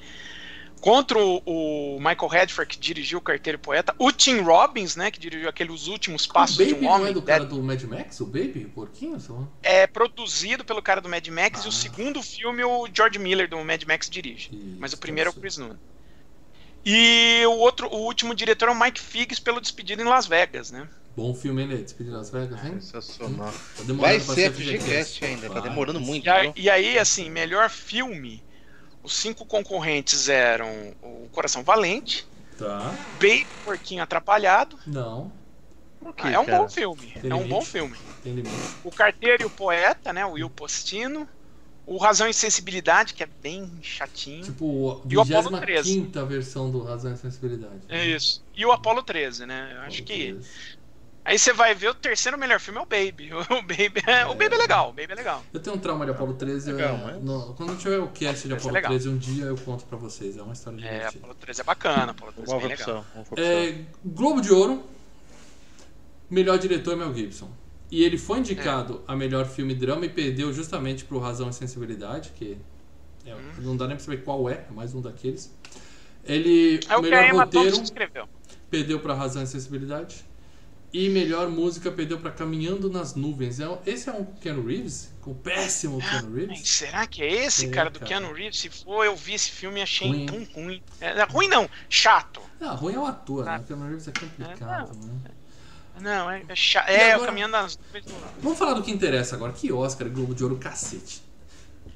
Contra 0.81 1.19
o, 1.19 1.43
o 1.45 1.99
Michael 1.99 2.27
Redford, 2.27 2.67
que 2.75 2.79
dirigiu 2.79 3.19
o 3.19 3.21
Carteiro 3.21 3.59
e 3.59 3.61
Poeta. 3.61 3.95
O 3.99 4.11
Tim 4.11 4.41
Robbins, 4.41 4.97
né? 4.97 5.11
Que 5.11 5.21
dirigiu 5.21 5.47
aqueles 5.49 5.87
últimos 5.89 6.25
O 6.25 6.33
passos 6.33 6.57
de 6.57 6.65
Baby 6.73 6.87
um 6.87 6.89
não 6.89 6.95
homem. 6.97 7.11
é 7.11 7.13
do 7.13 7.21
cara 7.23 7.45
do 7.45 7.63
Mad 7.63 7.83
Max? 7.83 8.19
O 8.21 8.25
Baby? 8.27 8.65
O 8.65 8.71
porquinho? 8.71 9.19
lá. 9.29 9.47
é 9.63 9.87
produzido 9.87 10.65
pelo 10.65 10.81
cara 10.81 11.01
do 11.03 11.09
Mad 11.09 11.27
Max 11.29 11.61
e 11.65 11.67
Ah. 11.67 11.69
o 11.69 11.73
segundo 11.73 12.23
filme 12.23 12.65
o 12.65 12.89
George 12.93 13.19
Miller 13.19 13.47
do 13.49 13.63
Mad 13.63 13.83
Max 13.85 14.09
dirige. 14.09 14.49
Isso, 14.55 14.77
Mas 14.79 14.95
o 14.95 14.99
primeiro 14.99 15.29
é 15.29 15.33
o 15.33 15.37
Chris 15.37 15.59
Noonan. 15.59 15.79
E 16.85 17.43
o 17.47 17.53
outro, 17.59 17.87
o 17.89 17.99
último 18.07 18.35
diretor 18.35 18.71
é 18.71 18.73
o 18.73 18.81
Mike 18.81 19.01
Figgis 19.01 19.39
pelo 19.39 19.61
Despedido 19.61 20.01
em 20.01 20.07
Las 20.07 20.27
Vegas, 20.27 20.71
né? 20.71 20.89
Bom 21.17 21.35
filme, 21.35 21.63
ele 21.63 21.75
é 21.75 21.77
Despedido 21.79 22.17
Las 22.17 22.31
Vegas, 22.31 22.65
hein? 22.65 22.81
Sensacional. 22.81 23.53
Tá 23.77 23.83
demorando 23.85 24.01
Vai 24.03 24.21
ser 24.21 24.53
FGCast. 24.53 25.25
Ainda, 25.25 25.49
tá 25.51 25.61
demorando 25.61 26.01
muito. 26.01 26.25
E, 26.27 26.29
a- 26.31 26.53
e 26.57 26.71
aí, 26.71 26.99
assim, 26.99 27.29
melhor 27.31 27.69
filme, 27.69 28.43
os 29.03 29.15
cinco 29.15 29.47
concorrentes 29.47 30.29
eram 30.29 30.95
o 31.03 31.29
Coração 31.31 31.63
Valente, 31.65 32.27
Tá. 32.59 32.93
Baby 33.19 33.47
Porquinho 33.65 34.03
Atrapalhado. 34.03 34.79
Não, 34.87 35.31
Por 35.99 36.15
quê, 36.15 36.23
Ah, 36.25 36.31
é 36.33 36.39
um 36.39 36.47
cara? 36.47 36.59
bom 36.63 36.69
filme, 36.69 37.13
Tem 37.21 37.31
é 37.31 37.35
um 37.35 37.39
limite. 37.39 37.51
bom 37.51 37.65
filme. 37.65 37.97
tem 38.23 38.35
limite. 38.35 38.55
O 38.85 38.91
Carteiro 38.91 39.43
e 39.43 39.47
o 39.47 39.51
Poeta, 39.51 40.13
né, 40.13 40.25
o 40.25 40.33
Will 40.33 40.51
Postino. 40.51 41.29
O 41.87 41.99
Razão 41.99 42.29
e 42.29 42.35
Sensibilidade, 42.35 43.15
que 43.15 43.23
é 43.23 43.27
bem 43.27 43.81
chatinho. 43.83 44.45
Tipo, 44.45 45.03
E 45.11 45.17
o 45.17 45.21
Apollo 45.21 45.51
25 45.51 46.27
versão 46.27 46.71
do 46.71 46.83
Razão 46.85 47.13
e 47.13 47.17
Sensibilidade. 47.17 47.81
É 47.89 48.05
isso. 48.05 48.45
E 48.55 48.65
o 48.65 48.71
Apollo 48.71 49.03
13, 49.03 49.45
né? 49.45 49.73
Eu 49.75 49.81
acho 49.81 50.03
que 50.05 50.29
13. 50.29 50.49
Aí 51.31 51.39
você 51.39 51.53
vai 51.53 51.75
ver 51.75 51.89
o 51.89 51.95
terceiro 51.95 52.37
melhor 52.37 52.59
filme 52.61 52.79
é 52.79 52.83
o 52.83 52.87
Baby. 52.87 53.31
O 53.51 53.63
Baby 53.63 54.03
é, 54.07 54.27
o 54.27 54.35
Baby 54.35 54.55
é 54.55 54.59
legal, 54.59 54.89
o 54.91 54.93
Baby 54.93 55.13
é 55.13 55.15
legal. 55.15 55.43
Eu 55.53 55.61
tenho 55.61 55.77
um 55.77 55.79
trauma 55.79 56.05
de 56.05 56.11
Apollo 56.11 56.35
13. 56.35 56.73
Legal, 56.73 56.95
é, 56.97 57.05
mas- 57.05 57.23
no- 57.23 57.55
quando 57.55 57.77
tiver 57.79 57.99
o 57.99 58.09
cast 58.09 58.49
de 58.49 58.55
Apollo 58.55 58.75
legal. 58.75 58.91
13 58.91 59.09
um 59.09 59.17
dia 59.17 59.45
eu 59.45 59.57
conto 59.57 59.85
pra 59.85 59.97
vocês. 59.97 60.37
É 60.37 60.43
uma 60.43 60.53
história 60.53 60.77
É, 60.77 60.81
divertida. 60.81 61.19
Apollo 61.19 61.35
13 61.41 61.61
é 61.61 61.65
bacana, 61.65 62.11
Apollo 62.13 62.33
13 62.33 62.53
é 62.53 62.59
bem 62.59 62.69
legal. 62.69 63.05
opção. 63.17 63.45
É, 63.45 63.79
Globo 64.05 64.41
de 64.41 64.53
Ouro, 64.53 64.83
melhor 66.29 66.59
diretor 66.59 66.97
Mel 66.97 67.15
Gibson. 67.15 67.51
E 67.91 68.05
ele 68.05 68.17
foi 68.19 68.39
indicado 68.39 69.03
É. 69.09 69.13
a 69.13 69.17
melhor 69.17 69.47
filme 69.47 69.75
drama 69.75 70.07
e 70.07 70.09
perdeu 70.09 70.53
justamente 70.53 71.05
pro 71.05 71.19
Razão 71.19 71.49
e 71.51 71.53
Sensibilidade, 71.53 72.31
que 72.37 72.57
é- 73.27 73.35
não 73.59 73.77
dá 73.77 73.87
nem 73.87 73.97
pra 73.97 74.05
saber 74.05 74.19
qual 74.25 74.49
é, 74.49 74.65
é 74.69 74.73
mais 74.73 74.95
um 74.95 75.01
daqueles. 75.01 75.53
Ele, 76.25 76.79
É 76.89 76.97
o 76.97 77.03
que 77.03 77.11
melhor 77.11 77.23
a 77.25 77.29
Emma 77.29 77.45
roteiro, 77.45 77.83
escreveu. 77.83 78.29
perdeu 78.71 79.01
pra 79.01 79.15
Razão 79.15 79.43
e 79.43 79.47
Sensibilidade. 79.47 80.25
E 80.93 81.09
melhor 81.09 81.49
música 81.49 81.91
perdeu 81.93 82.19
pra 82.19 82.33
Caminhando 82.33 82.91
nas 82.91 83.15
Nuvens. 83.15 83.61
É 83.61 83.67
Esse 83.87 84.09
é 84.09 84.13
um 84.13 84.25
Keanu 84.25 84.67
Reeves? 84.67 85.11
Com 85.21 85.31
o 85.31 85.35
péssimo 85.37 85.99
Keanu 86.01 86.29
Ai, 86.35 86.47
Reeves? 86.47 86.69
será 86.69 87.07
que 87.07 87.23
é 87.23 87.45
esse, 87.45 87.67
É, 87.67 87.69
cara, 87.71 87.91
do 87.91 88.01
cara. 88.01 88.09
Keanu 88.09 88.33
Reeves? 88.33 88.59
Se 88.59 88.69
for, 88.69 89.05
eu 89.05 89.15
vi 89.15 89.35
esse 89.35 89.51
filme 89.53 89.79
e 89.79 89.83
achei 89.85 90.09
Ruim. 90.09 90.27
tão 90.27 90.45
ruim. 90.63 90.83
É, 91.01 91.23
ruim 91.25 91.47
não, 91.49 91.69
chato. 91.89 92.41
Ah, 92.61 92.73
ruim 92.73 92.95
é 92.95 92.99
o 92.99 93.07
ator, 93.07 93.45
né? 93.45 93.55
Ah. 93.57 93.61
O 93.61 93.65
Keanu 93.65 93.87
Reeves 93.87 94.09
é 94.09 94.13
complicado, 94.13 94.97
né? 95.07 95.31
Não, 96.01 96.31
é, 96.31 96.43
é 96.49 96.55
chato. 96.57 96.89
É, 96.89 97.13
agora- 97.13 97.23
o 97.23 97.27
caminhando 97.27 97.53
nas 97.53 97.77
nuvens 97.79 98.07
não. 98.07 98.17
Vamos 98.43 98.59
falar 98.59 98.75
do 98.75 98.83
que 98.83 98.91
interessa 98.91 99.37
agora. 99.37 99.53
Que 99.53 99.71
Oscar, 99.71 100.09
Globo 100.09 100.35
de 100.35 100.43
Ouro, 100.43 100.57
cacete. 100.57 101.23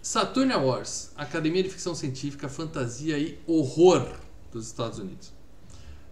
Saturn 0.02 0.52
Awards, 0.52 1.10
Academia 1.16 1.62
de 1.62 1.70
Ficção 1.70 1.94
Científica, 1.94 2.48
Fantasia 2.48 3.18
e 3.18 3.40
Horror 3.46 4.06
dos 4.52 4.66
Estados 4.66 4.98
Unidos. 4.98 5.32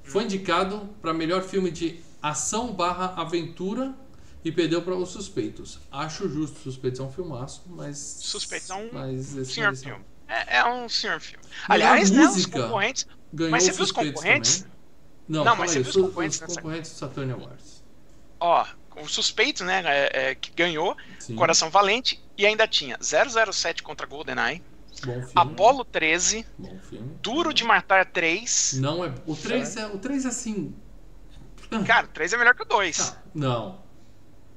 Foi 0.03 0.25
indicado 0.25 0.89
para 1.01 1.13
melhor 1.13 1.43
filme 1.43 1.71
de 1.71 2.01
ação 2.23 2.73
barra 2.73 3.15
aventura 3.17 3.95
e 4.45 4.51
perdeu 4.51 4.83
para 4.83 4.95
Os 4.95 5.11
Suspeitos. 5.11 5.79
Acho 5.91 6.29
justo, 6.29 6.61
Suspeitos 6.61 7.01
é 7.01 7.03
um 7.03 7.11
filmaço, 7.11 7.63
mas... 7.67 7.99
Suspeitos 7.99 8.71
é 8.71 8.75
um 8.75 8.91
mas 8.93 9.27
senhor 9.49 9.75
filme. 9.77 10.05
É, 10.29 10.59
é 10.59 10.65
um 10.65 10.89
senhor 10.89 11.21
filme. 11.21 11.45
Aliás, 11.69 12.11
né, 12.11 12.27
os 12.27 12.47
concorrentes. 12.47 13.07
Ganhou 13.33 13.51
Mas 13.51 13.65
você 13.65 13.73
viu 13.73 13.85
os 13.85 13.93
concorrentes? 13.93 14.59
também. 14.59 14.73
Não, 15.29 15.45
Não, 15.45 15.57
mas 15.57 15.71
você 15.71 15.79
aí, 15.79 15.85
viu 15.85 15.91
os 15.91 15.97
concorrentes 15.97 16.41
os 16.41 16.57
concorrentes 16.57 16.91
do 16.91 16.97
Saturn 16.97 17.33
Awards. 17.33 17.85
Ó, 18.41 18.67
o 18.97 19.09
Suspeitos, 19.09 19.63
né, 19.63 19.83
é, 19.85 20.31
é, 20.31 20.35
que 20.35 20.51
ganhou, 20.53 20.97
Sim, 21.19 21.37
Coração 21.37 21.71
Valente, 21.71 22.23
e 22.37 22.45
ainda 22.45 22.67
tinha 22.67 22.99
007 23.01 23.83
contra 23.83 24.07
GoldenEye, 24.07 24.63
bom 25.05 25.15
filme. 25.15 25.33
Apollo 25.35 25.85
13, 25.85 26.47
Bom 26.59 26.79
filme. 26.79 27.17
Duro 27.23 27.55
de 27.55 27.65
Matar 27.65 28.07
3. 28.07 28.79
Não 28.81 29.05
é... 29.05 29.13
O 29.27 29.37
3 29.37 29.77
é, 29.77 29.87
o 29.87 29.99
3 29.99 30.25
é 30.25 30.29
assim... 30.29 30.75
Cara, 31.87 32.07
o 32.07 32.09
3 32.09 32.33
é 32.33 32.37
melhor 32.37 32.55
que 32.55 32.63
o 32.63 32.67
2. 32.67 33.01
Ah, 33.01 33.23
não. 33.35 33.83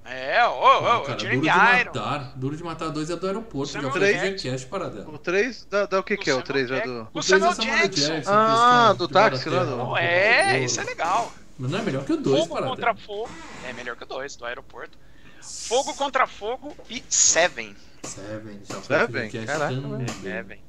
É, 0.07 0.45
ô, 0.45 0.51
ô, 0.51 1.01
o 1.01 1.05
Duro 1.07 1.19
Jeremy 1.19 1.41
de 1.41 1.47
Iron. 1.49 1.91
Duro 1.91 2.25
Duro 2.35 2.57
de 2.57 2.63
Matar 2.63 2.89
2 2.89 3.09
é 3.09 3.15
do 3.15 3.25
aeroporto, 3.25 3.71
Samuel 3.73 3.91
já 3.91 3.97
foi 3.99 4.13
Jackson. 4.13 4.37
FGCast 4.37 4.67
para 4.67 4.89
dela. 4.89 5.09
O 5.09 5.17
3 5.17 5.67
dá, 5.69 5.85
dá 5.87 5.99
o 5.99 6.03
que, 6.03 6.15
que 6.15 6.29
é 6.29 6.33
o 6.33 6.37
Samuel 6.37 6.45
3 6.47 6.69
já 6.69 6.75
Jackson. 6.75 6.93
do. 6.93 6.99
O 6.99 7.03
O 7.03 7.09
3 7.11 7.25
Samuel 7.25 7.51
é 7.51 7.55
Samuel 7.55 7.77
Jackson. 7.77 8.07
Jackson. 8.13 8.31
Ah, 8.31 8.93
do 8.95 9.07
táxi 9.07 9.49
lá 9.49 9.63
Terra, 9.65 9.75
do- 9.77 9.97
é, 9.97 10.59
isso 10.59 10.79
é 10.79 10.83
legal. 10.83 11.33
Mas 11.57 11.71
não 11.71 11.79
é 11.79 11.81
melhor 11.81 12.05
que 12.05 12.13
o 12.13 12.17
2 12.17 12.39
Fogo 12.47 12.55
contra 12.61 12.93
dela. 12.93 12.97
fogo. 13.05 13.29
É 13.67 13.73
melhor 13.73 13.95
que 13.95 14.03
o 14.03 14.07
2, 14.07 14.35
do 14.35 14.45
aeroporto. 14.45 14.97
Fogo 15.41 15.93
contra 15.95 16.27
fogo 16.27 16.75
e 16.89 17.03
Seven. 17.09 17.75
Seven, 18.03 18.61
já 18.63 18.75
foi 18.75 18.97
Seven? 18.97 19.45
Caraca, 19.47 19.73
também. 19.81 20.07
Seven. 20.21 20.59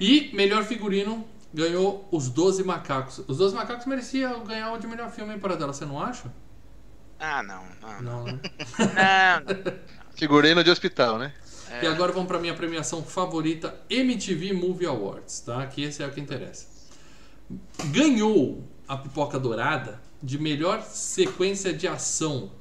E 0.00 0.30
melhor 0.34 0.64
figurino 0.64 1.28
ganhou 1.54 2.06
Os 2.10 2.28
Doze 2.28 2.64
Macacos. 2.64 3.22
Os 3.28 3.38
Doze 3.38 3.54
Macacos 3.54 3.86
merecia 3.86 4.28
ganhar 4.40 4.72
o 4.72 4.78
de 4.78 4.86
melhor 4.88 5.10
filme 5.10 5.38
para 5.38 5.56
dela, 5.56 5.72
você 5.72 5.86
não 5.86 6.02
acha? 6.02 6.30
Ah, 7.18 7.42
não, 7.42 7.64
não, 7.80 8.02
não. 8.02 8.24
Não, 8.24 8.34
né? 8.34 8.40
não. 9.46 9.72
Figurino 10.14 10.62
de 10.64 10.70
hospital, 10.70 11.16
né? 11.16 11.32
E 11.82 11.86
agora 11.86 12.12
vamos 12.12 12.28
para 12.28 12.38
minha 12.38 12.54
premiação 12.54 13.02
favorita, 13.02 13.80
MTV 13.88 14.52
Movie 14.52 14.86
Awards, 14.86 15.40
tá? 15.40 15.66
Que 15.66 15.82
esse 15.82 16.02
é 16.02 16.06
o 16.06 16.10
que 16.10 16.20
interessa. 16.20 16.66
Ganhou 17.86 18.62
a 18.86 18.96
pipoca 18.96 19.38
dourada 19.38 20.00
de 20.22 20.38
melhor 20.38 20.82
sequência 20.82 21.72
de 21.72 21.88
ação. 21.88 22.52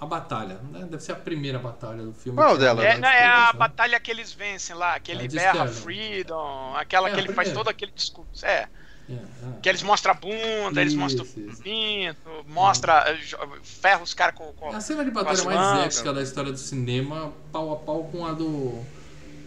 A 0.00 0.06
batalha, 0.06 0.58
né? 0.70 0.86
Deve 0.90 1.00
ser 1.02 1.12
a 1.12 1.16
primeira 1.16 1.58
batalha 1.58 2.02
do 2.02 2.12
filme. 2.12 2.36
Qual 2.36 2.54
que 2.54 2.60
delas? 2.60 2.84
É, 2.84 2.98
não, 2.98 3.08
é 3.08 3.24
a 3.24 3.28
interessante. 3.28 3.56
batalha 3.56 4.00
que 4.00 4.10
eles 4.10 4.32
vencem 4.32 4.74
lá, 4.76 4.98
que 5.00 5.12
É 5.12 5.14
ele 5.14 5.28
de 5.28 5.36
berra 5.36 5.66
Sterling. 5.66 5.74
Freedom, 5.82 6.74
aquela 6.76 7.08
É, 7.10 7.14
que 7.14 7.20
ele 7.20 7.32
faz 7.32 7.52
todo 7.52 7.68
aquele 7.68 7.92
discurso. 7.92 8.44
É, 8.46 8.68
É, 9.08 9.12
é. 9.12 9.20
que 9.62 9.68
eles 9.68 9.82
mostram 9.82 10.12
a 10.12 10.16
bunda, 10.16 10.80
eles 10.80 10.94
mostram 10.94 11.24
isso. 11.24 11.60
o 11.60 11.62
pinto, 11.62 12.44
mostra, 12.48 13.04
eh, 13.08 13.14
jo- 13.16 13.38
ferra 13.62 14.02
os 14.02 14.12
caras 14.14 14.34
com, 14.34 14.52
com- 14.54 14.72
É 14.72 14.76
a 14.76 14.80
cena 14.80 15.04
de 15.04 15.10
batalha 15.10 15.44
mais 15.44 15.94
épica 15.96 16.12
da 16.12 16.22
história 16.22 16.50
do 16.50 16.58
cinema, 16.58 17.32
pau 17.52 17.72
a 17.72 17.76
pau 17.76 18.04
com 18.04 18.26
a 18.26 18.32
do 18.32 18.82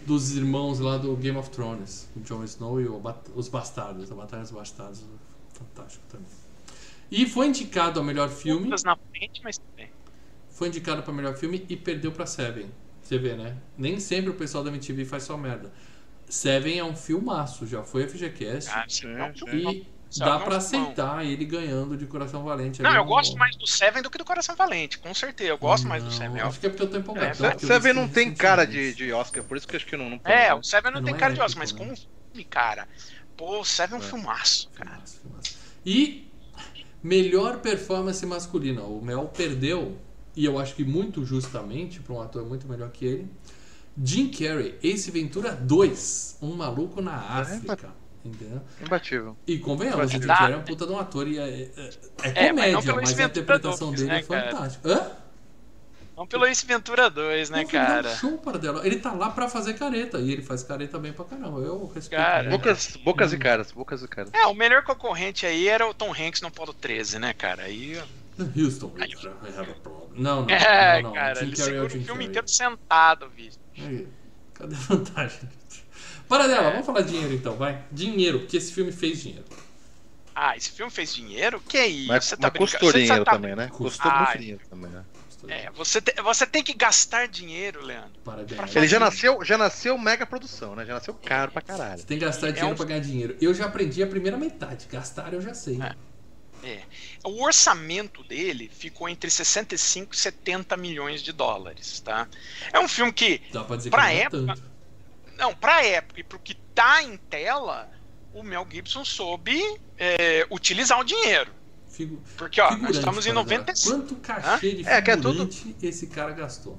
dos 0.06 0.34
irmãos 0.34 0.80
lá 0.80 0.96
do 0.96 1.14
Game 1.16 1.36
of 1.36 1.50
Thrones, 1.50 2.08
o 2.16 2.20
Jon 2.20 2.42
Snow 2.44 2.80
e 2.80 2.86
o 2.88 2.98
Bat- 2.98 3.30
os 3.34 3.48
Bastardos, 3.48 4.10
a 4.10 4.14
Batalha 4.14 4.42
dos 4.42 4.50
Bastardos, 4.50 5.04
fantástico 5.52 6.02
também. 6.10 6.26
E 7.10 7.26
foi 7.26 7.46
indicado 7.48 8.00
ao 8.00 8.04
melhor 8.04 8.28
filme, 8.30 8.68
na 8.70 8.96
frente, 8.96 9.40
mas 9.44 9.58
também. 9.58 9.90
Foi 10.60 10.68
indicado 10.68 11.02
para 11.02 11.10
melhor 11.14 11.34
filme 11.38 11.64
e 11.70 11.74
perdeu 11.74 12.12
para 12.12 12.26
Seven. 12.26 12.70
Você 13.02 13.16
vê, 13.16 13.32
né? 13.34 13.56
Nem 13.78 13.98
sempre 13.98 14.28
o 14.28 14.34
pessoal 14.34 14.62
da 14.62 14.68
MTV 14.68 15.06
faz 15.06 15.22
só 15.22 15.34
merda. 15.34 15.72
Seven 16.28 16.78
é 16.78 16.84
um 16.84 16.94
filmaço, 16.94 17.66
já 17.66 17.82
foi 17.82 18.06
FGCast 18.06 18.68
Ah, 18.70 18.84
sim, 18.86 19.06
não, 19.06 19.34
sim. 19.34 19.46
e 19.48 19.86
Sabe, 20.10 20.30
dá 20.30 20.36
é 20.36 20.44
para 20.44 20.56
aceitar 20.58 21.24
ele 21.24 21.46
ganhando 21.46 21.96
de 21.96 22.04
Coração 22.04 22.44
Valente. 22.44 22.82
Não, 22.82 22.94
eu 22.94 23.06
gosto 23.06 23.38
mais 23.38 23.56
do 23.56 23.66
Seven 23.66 24.02
do 24.02 24.10
que 24.10 24.18
do 24.18 24.24
Coração 24.24 24.54
Valente, 24.54 24.98
com 24.98 25.14
certeza. 25.14 25.48
Eu 25.48 25.56
gosto 25.56 25.88
mais 25.88 26.02
do 26.02 26.10
Não, 26.10 26.16
Seven. 26.16 26.40
Acho 26.42 26.60
que 26.60 26.66
é 26.66 26.68
porque 26.68 26.82
eu 26.82 26.90
tô 26.90 26.98
empolgado. 26.98 27.46
É, 27.46 27.58
Seven 27.58 27.94
não 27.94 28.06
tem 28.06 28.34
cara 28.34 28.66
de, 28.66 28.92
de 28.92 29.10
Oscar, 29.14 29.42
por 29.42 29.56
isso 29.56 29.66
que 29.66 29.74
eu 29.74 29.78
acho 29.78 29.86
que 29.86 29.96
não, 29.96 30.10
não 30.10 30.18
pode, 30.18 30.34
É, 30.34 30.52
o 30.52 30.62
Seven 30.62 30.92
não, 30.92 31.00
Não 31.00 31.06
tem 31.06 31.14
é 31.14 31.16
cara 31.16 31.32
de 31.32 31.40
épico, 31.40 31.46
Oscar, 31.46 31.62
mas 31.62 31.72
né? 31.72 31.78
como 31.78 31.96
filme, 31.96 32.44
cara. 32.44 32.86
Pô, 33.34 33.60
o 33.60 33.64
Seven 33.64 33.96
é 33.98 34.02
um 34.02 34.04
É. 34.04 34.06
filmaço, 34.06 34.68
cara. 34.74 34.90
Filmaço, 34.90 35.20
filmaço. 35.22 35.56
E 35.86 36.28
melhor 37.02 37.60
performance 37.60 38.24
masculina. 38.26 38.82
O 38.82 39.00
Mel 39.02 39.26
perdeu, 39.34 39.96
e 40.36 40.44
eu 40.44 40.58
acho 40.58 40.74
que 40.74 40.84
muito 40.84 41.24
justamente, 41.24 42.00
para 42.00 42.14
um 42.14 42.20
ator 42.20 42.44
muito 42.44 42.68
melhor 42.68 42.90
que 42.90 43.04
ele. 43.04 43.28
Jim 44.02 44.28
Carrey, 44.30 44.78
Ace 44.82 45.10
Ventura 45.10 45.52
2, 45.52 46.38
Um 46.40 46.54
Maluco 46.54 47.02
na 47.02 47.14
África. 47.14 47.90
Entendeu? 48.24 48.60
Imbatível. 48.80 49.36
E 49.46 49.58
convenhamos, 49.58 50.06
o 50.06 50.08
Jim. 50.08 50.20
Carrey 50.20 50.54
é 50.54 50.56
um 50.58 50.62
puta 50.62 50.86
de 50.86 50.92
um 50.92 50.98
ator 50.98 51.26
e 51.26 51.38
é, 51.38 51.42
é, 51.42 51.90
é 52.22 52.46
É, 52.46 52.52
mas 52.52 52.72
não 52.72 52.80
comédia, 52.80 52.94
mas, 52.94 53.18
a 53.18 53.24
interpretação 53.24 53.90
dele 53.92 54.04
né, 54.04 54.18
é 54.18 54.22
cara? 54.22 54.50
fantástica. 54.50 54.88
Hã? 54.92 55.10
Vamos 56.14 56.28
pelo 56.28 56.46
Ace 56.46 56.66
Ventura 56.66 57.08
2, 57.08 57.48
né, 57.48 57.56
Não, 57.56 57.62
ele 57.62 57.72
dá 57.72 57.82
um 57.82 57.86
cara? 57.86 58.14
show 58.16 58.36
para 58.36 58.58
dela. 58.58 58.86
Ele 58.86 58.96
tá 58.96 59.12
lá 59.14 59.30
pra 59.30 59.48
fazer 59.48 59.72
careta 59.72 60.18
e 60.18 60.30
ele 60.30 60.42
faz 60.42 60.62
careta 60.62 60.98
bem 60.98 61.14
pra 61.14 61.24
caramba. 61.24 61.60
Eu 61.60 61.90
respeito. 61.94 62.20
Cara, 62.20 62.42
ele. 62.42 62.50
Bocas, 62.50 62.96
bocas 63.02 63.32
e 63.32 63.38
caras, 63.38 63.72
bocas 63.72 64.02
e 64.02 64.08
caras. 64.08 64.30
É, 64.34 64.46
o 64.46 64.54
melhor 64.54 64.82
concorrente 64.82 65.46
aí 65.46 65.66
era 65.66 65.88
o 65.88 65.94
Tom 65.94 66.12
Hanks 66.12 66.42
no 66.42 66.48
Apollo 66.48 66.74
13, 66.74 67.18
né, 67.18 67.32
cara? 67.32 67.62
Aí. 67.62 67.98
Houston, 68.44 68.92
we 68.96 69.02
have 69.56 69.70
a 69.70 69.74
problem. 69.74 70.10
Não, 70.14 70.42
não. 70.44 70.50
É, 70.54 71.02
não, 71.02 71.08
não. 71.10 71.14
cara, 71.14 71.40
ele 71.42 71.50
é 71.50 71.54
o 71.54 71.56
segura 71.56 71.86
o 71.86 71.90
filme 71.90 72.24
inteiro 72.26 72.48
sentado, 72.48 73.28
bicho. 73.30 73.58
Aí, 73.78 74.06
Cadê 74.54 74.74
a 74.74 74.78
vantagem? 74.78 75.40
Para 76.28 76.46
dela, 76.46 76.68
É. 76.68 76.70
vamos 76.72 76.86
falar 76.86 77.00
dinheiro 77.02 77.32
então, 77.34 77.56
vai. 77.56 77.82
Dinheiro, 77.90 78.40
porque 78.40 78.56
esse 78.56 78.72
filme 78.72 78.92
fez 78.92 79.20
dinheiro. 79.22 79.44
Ah, 80.34 80.56
esse 80.56 80.70
filme 80.70 80.90
fez 80.90 81.14
dinheiro? 81.14 81.60
Que 81.68 81.84
isso? 81.84 82.08
Mas, 82.08 82.24
Você 82.26 82.36
tá 82.36 82.42
mas 82.48 82.52
brincando? 82.52 82.70
custou 82.72 82.92
Você 82.92 82.98
dinheiro 83.02 83.24
tá- 83.24 83.32
também, 83.32 83.56
né? 83.56 83.68
Custou 83.68 84.10
Ah, 84.10 84.24
muito 84.26 84.38
dinheiro 84.38 84.60
também, 84.70 84.90
né? 84.90 85.04
É, 85.48 85.70
você, 85.70 86.00
te- 86.02 86.20
você 86.22 86.46
tem 86.46 86.62
que 86.62 86.74
gastar 86.74 87.26
dinheiro, 87.26 87.82
Leandro. 87.82 88.12
Para 88.22 88.44
ganhar. 88.44 88.68
Ele 88.76 88.86
já 88.86 89.00
nasceu, 89.00 89.42
já 89.42 89.56
nasceu 89.56 89.96
mega 89.96 90.26
produção, 90.26 90.76
né? 90.76 90.84
Já 90.84 90.92
nasceu 90.94 91.14
caro 91.14 91.50
pra 91.50 91.62
caralho. 91.62 91.98
Você 91.98 92.06
tem 92.06 92.18
que 92.18 92.24
gastar 92.26 92.50
dinheiro 92.50 92.74
um- 92.74 92.76
pra 92.76 92.84
ganhar 92.84 93.00
dinheiro. 93.00 93.36
Eu 93.40 93.54
já 93.54 93.64
aprendi 93.64 94.02
a 94.02 94.06
primeira 94.06 94.36
metade. 94.36 94.86
Gastar 94.92 95.32
eu 95.32 95.40
já 95.40 95.54
sei. 95.54 95.80
É. 95.82 95.94
É. 96.62 96.82
O 97.24 97.42
orçamento 97.42 98.22
dele 98.24 98.70
ficou 98.72 99.08
entre 99.08 99.30
65 99.30 100.14
e 100.14 100.16
70 100.16 100.76
milhões 100.76 101.22
de 101.22 101.32
dólares, 101.32 102.00
tá? 102.00 102.28
É 102.72 102.78
um 102.78 102.88
filme 102.88 103.12
que, 103.12 103.40
Dá 103.52 103.64
pra 103.64 103.76
dizer 103.76 103.90
Pra 103.90 104.02
que 104.08 104.08
não 104.12 104.14
é 104.18 104.22
época- 104.22 104.46
tanto. 104.54 104.62
não, 105.38 105.54
pra 105.54 105.84
época 105.84 106.20
e 106.20 106.22
pro 106.24 106.38
que 106.38 106.54
tá 106.74 107.02
em 107.02 107.16
tela, 107.16 107.90
o 108.34 108.42
Mel 108.42 108.66
Gibson 108.70 109.04
soube 109.04 109.60
é, 109.98 110.46
utilizar 110.50 110.98
o 111.00 111.04
dinheiro. 111.04 111.50
Figu... 111.88 112.22
Porque, 112.36 112.60
ó, 112.60 112.76
nós 112.76 112.96
estamos 112.96 113.26
em 113.26 113.32
para 113.32 113.42
dela. 113.42 113.56
95. 113.56 113.96
Quanto 113.98 114.16
cachê 114.16 114.74
de 114.74 114.88
É, 114.88 115.02
que 115.02 115.10
é 115.10 115.16
figurante 115.16 115.76
esse 115.82 116.06
cara 116.06 116.32
gastou? 116.32 116.78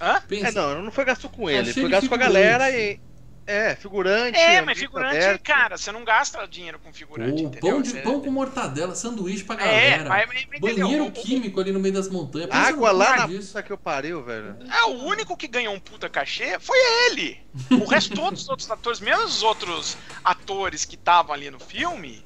Hã? 0.00 0.20
Pensa. 0.26 0.48
É, 0.48 0.52
não, 0.52 0.82
não 0.82 0.90
foi 0.92 1.04
gasto 1.04 1.28
com 1.28 1.48
ele, 1.50 1.70
Achei 1.70 1.82
foi 1.82 1.90
gasto 1.90 2.08
com 2.08 2.14
a 2.14 2.18
galera 2.18 2.70
e. 2.70 2.98
É, 3.46 3.74
figurante. 3.76 4.38
É, 4.38 4.62
mas 4.62 4.78
figurante, 4.78 5.16
aberto. 5.16 5.42
cara, 5.42 5.76
você 5.76 5.92
não 5.92 6.02
gasta 6.04 6.46
dinheiro 6.48 6.78
com 6.78 6.92
figurante, 6.92 7.42
Pô, 7.42 7.48
entendeu? 7.48 7.72
pão, 7.72 7.82
de, 7.82 7.90
Você- 7.90 8.00
pão 8.00 8.20
com 8.20 8.30
mortadela, 8.30 8.94
sanduíche 8.94 9.44
pra 9.44 9.56
É, 9.56 9.98
galera. 9.98 10.08
mas, 10.08 10.26
mas 10.30 10.42
entendeu? 10.58 10.86
Banheiro 10.88 11.10
químico 11.12 11.60
ali 11.60 11.70
no 11.72 11.78
meio 11.78 11.92
das 11.94 12.08
montanhas. 12.08 12.48
Pensa 12.48 12.68
Água 12.68 12.90
lá 12.92 13.16
na 13.18 13.26
disso. 13.26 13.48
puta 13.48 13.62
que 13.62 13.72
eu 13.72 13.76
pariu, 13.78 14.22
velho. 14.22 14.56
É, 14.72 14.84
o 14.84 15.04
único 15.04 15.36
que 15.36 15.46
ganhou 15.46 15.74
um 15.74 15.80
puta 15.80 16.08
cachê 16.08 16.58
foi 16.58 16.78
ele. 17.10 17.38
O 17.70 17.84
resto, 17.84 18.14
todos 18.16 18.42
os 18.42 18.48
outros 18.48 18.70
atores, 18.70 19.00
mesmo 19.00 19.24
os 19.24 19.42
outros 19.42 19.96
atores 20.24 20.84
que 20.86 20.94
estavam 20.94 21.34
ali 21.34 21.50
no 21.50 21.60
filme, 21.60 22.24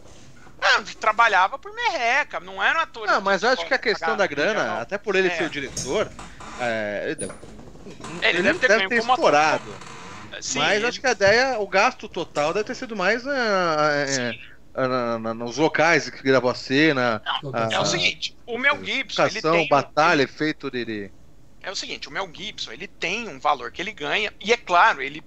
ah, 0.61 0.83
trabalhava 1.01 1.59
por 1.59 1.73
merreca, 1.75 2.39
não 2.39 2.63
eram 2.63 2.81
atores. 2.81 3.11
Não, 3.11 3.21
mas 3.21 3.43
eu 3.43 3.51
acho 3.51 3.67
que 3.67 3.75
a 3.75 3.79
questão 3.79 4.17
da 4.17 4.27
grana, 4.27 4.65
não. 4.65 4.81
até 4.81 4.97
por 4.99 5.17
ele 5.17 5.29
É. 5.29 5.37
ser 5.37 5.45
o 5.45 5.51
diretor, 5.51 6.09
é, 6.61 7.03
ele 7.07 7.15
deve, 7.17 7.33
Ele 8.23 8.29
ele 8.39 8.43
deve 8.43 8.59
ter 8.61 8.69
ganho 8.69 8.89
como 9.01 9.13
ator. 9.15 9.25
Sim, 10.41 10.59
mas 10.59 10.85
acho 10.85 11.01
que 11.01 11.07
a 11.07 11.13
ideia, 11.13 11.59
o 11.59 11.69
gasto 11.69 12.09
total 12.09 12.53
deve 12.55 12.65
ter 12.67 12.75
sido 12.75 12.97
mais 12.97 13.27
ah, 13.27 13.91
é, 13.93 14.37
ah, 14.75 15.19
na- 15.19 15.35
nos 15.35 15.57
locais 15.59 16.09
que 16.11 16.23
gravou 16.23 16.51
a 16.51 16.55
cena, 16.55 17.23
Não, 17.25 17.43
Ah, 17.53 17.69
é 17.71 17.81
o 17.81 17.85
seguinte, 17.85 18.37
o 18.47 18.59
Mel 18.59 18.83
Gibson, 18.85 19.27
ele 19.27 19.43
tem 19.43 19.61
um- 19.61 19.69
batalha, 19.69 20.23
efeito 20.23 20.71
dele. 20.71 21.13
é 21.61 21.71
o 21.71 21.77
seguinte, 21.77 22.09
o 22.09 22.13
Mel 22.13 22.31
Gibson, 22.35 22.73
ele 22.73 22.87
tem 22.89 23.29
um 23.29 23.39
valor 23.41 23.73
que 23.73 23.83
ele 23.83 23.93
ganha, 23.93 24.33
e 24.41 24.53
é 24.53 24.57
claro, 24.57 25.03
ele. 25.03 25.25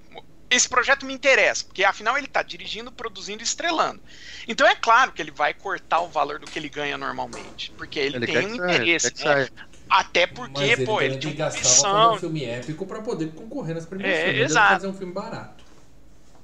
Esse 0.50 0.67
projeto 0.67 1.06
me 1.06 1.13
interessa, 1.13 1.63
porque 1.63 1.84
afinal 1.84 2.17
ele 2.17 2.28
tá 2.28 2.43
dirigindo, 2.43 2.91
produzindo 2.91 3.41
e 3.41 3.45
estrelando. 3.45 4.04
Então 4.47 4.67
é 4.67 4.76
claro 4.76 5.13
que 5.13 5.21
ele 5.21 5.32
vai 5.32 5.54
cortar 5.54 6.02
o 6.02 6.10
valor 6.10 6.39
do 6.39 6.47
que 6.47 6.60
ele 6.60 6.67
ganha 6.69 6.97
normalmente. 6.97 7.74
Porque 7.78 7.97
ele, 8.00 8.17
Ele 8.17 8.26
tem 8.26 8.45
um 8.47 8.56
interesse. 8.56 9.13
né? 9.24 9.47
Até 9.92 10.26
Mas 10.26 10.36
porque, 10.36 10.64
ele 10.64 10.86
pô, 10.86 11.02
ele 11.02 11.18
tem 11.18 11.36
pra 11.36 11.52
fazer 11.52 11.88
um 11.88 12.18
filme 12.18 12.46
épico 12.46 12.86
pra 12.86 13.02
poder 13.02 13.34
concorrer 13.34 13.76
nas 13.76 13.86
premiações. 13.86 14.18
É, 14.18 14.30
adianta 14.30 14.46
exato. 14.46 14.74
fazer 14.74 14.88
um 14.88 14.94
filme 14.94 15.14
barato. 15.14 15.62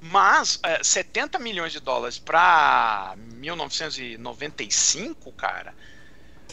Mas 0.00 0.60
é, 0.62 0.82
70 0.84 1.38
milhões 1.38 1.72
de 1.72 1.80
dólares 1.80 2.18
pra 2.18 3.14
1995, 3.16 5.32
cara. 5.32 5.72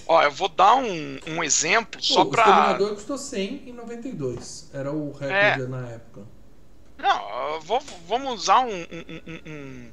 Ó, 0.07 0.21
eu 0.23 0.31
vou 0.31 0.47
dar 0.47 0.75
um, 0.75 1.19
um 1.27 1.43
exemplo 1.43 2.01
só 2.01 2.23
Pô, 2.23 2.31
O. 2.31 2.35
Exterminador 2.39 2.93
custou 2.95 3.17
100 3.17 3.69
em 3.69 3.73
92. 3.73 4.69
Era 4.73 4.89
o 4.91 5.11
recorde 5.11 5.63
É. 5.63 5.67
na 5.67 5.87
época. 5.89 6.21
Não, 6.97 7.59
vou, 7.61 7.81
vamos 8.07 8.33
usar 8.41 8.61
um. 8.61 8.71
um, 8.71 9.21
um, 9.27 9.41
um- 9.51 9.91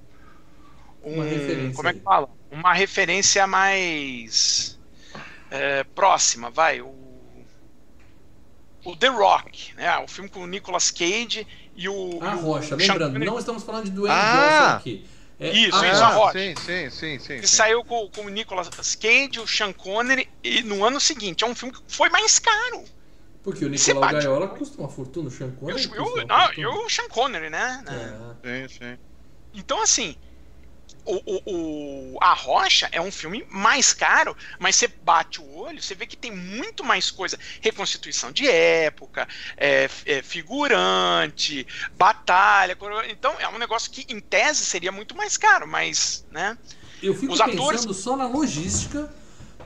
Uma 1.02 1.24
um- 1.24 1.28
referência 1.28 1.74
Como 1.74 1.88
é 1.88 1.92
que 1.94 2.00
fala? 2.00 2.28
Uma 2.50 2.72
referência 2.72 3.46
mais 3.46 4.78
é, 5.52 5.84
próxima, 5.84 6.50
vai. 6.50 6.80
O, 6.80 6.94
o 8.84 8.96
The 8.96 9.08
Rock, 9.08 9.74
né? 9.76 9.96
O 9.98 10.08
filme 10.08 10.28
com 10.28 10.40
o 10.40 10.46
Nicolas 10.46 10.90
Cage 10.90 11.46
e 11.76 11.88
o. 11.88 12.18
A 12.22 12.34
o 12.36 12.40
Rocha, 12.40 12.68
Sean 12.68 12.76
lembrando, 12.76 13.12
Connery, 13.12 13.30
não 13.30 13.38
estamos 13.38 13.62
falando 13.62 13.84
de 13.84 13.90
Dwayne 13.92 14.16
Ah! 14.18 14.32
Johnson 14.66 14.76
aqui. 14.78 15.06
É 15.40 15.50
Isso, 15.50 15.74
a 15.76 15.88
isso, 15.92 16.02
a 16.04 16.08
Rocha. 16.08 16.38
sim, 16.38 16.54
sim, 16.56 16.90
sim, 16.90 17.18
sim. 17.18 17.40
Que 17.40 17.48
sim. 17.48 17.56
saiu 17.56 17.84
com, 17.84 18.08
com 18.10 18.22
o 18.22 18.28
Nicolas 18.28 18.68
Cage, 18.94 19.40
o 19.40 19.46
Sean 19.46 19.72
Connery, 19.72 20.28
e 20.42 20.62
no 20.62 20.84
ano 20.84 21.00
seguinte. 21.00 21.42
É 21.42 21.46
um 21.46 21.54
filme 21.54 21.74
que 21.74 21.82
foi 21.88 22.08
mais 22.10 22.38
caro. 22.38 22.84
Porque 23.42 23.64
o 23.64 23.68
Nicolau 23.68 24.00
bate- 24.02 24.14
Gaiola 24.24 24.48
custa 24.48 24.78
uma 24.78 24.88
fortuna, 24.88 25.26
o 25.28 25.30
Sean 25.32 25.50
Connery 25.50 25.84
o, 25.86 25.88
custa 25.88 25.96
e 25.96 26.00
o- 26.00 26.14
uma 26.14 26.24
não, 26.24 26.46
fortuna. 26.46 26.60
e 26.60 26.66
o 26.66 26.88
Sean 26.88 27.08
Connery, 27.08 27.50
né? 27.50 27.82
né? 27.84 28.36
É. 28.44 28.68
Sim, 28.68 28.74
sim. 28.78 28.98
Então, 29.52 29.82
assim, 29.82 30.16
o, 31.04 31.16
o, 31.16 31.42
o- 32.14 32.18
A 32.20 32.32
Rocha 32.34 32.88
é 32.92 33.00
um 33.00 33.10
filme 33.10 33.44
mais 33.50 33.92
caro, 33.92 34.36
mas 34.58 34.76
você 34.76 34.88
bate 34.88 35.40
o 35.40 35.54
olho, 35.56 35.82
você 35.82 35.94
vê 35.94 36.06
que 36.06 36.16
tem 36.16 36.30
muito 36.34 36.84
mais 36.84 37.10
coisa. 37.10 37.38
Reconstituição 37.60 38.30
de 38.30 38.48
época, 38.48 39.26
é, 39.56 39.88
é, 40.06 40.22
figurante, 40.22 41.66
batalha. 41.96 42.76
Então, 43.08 43.34
é 43.38 43.48
um 43.48 43.58
negócio 43.58 43.90
que, 43.90 44.04
em 44.12 44.20
tese, 44.20 44.64
seria 44.64 44.92
muito 44.92 45.16
mais 45.16 45.36
caro, 45.36 45.66
mas, 45.66 46.24
né? 46.30 46.56
Eu 47.02 47.14
fico 47.14 47.32
Os 47.32 47.38
pensando 47.40 47.60
atores- 47.60 47.96
só 47.96 48.16
na 48.16 48.26
logística 48.28 49.12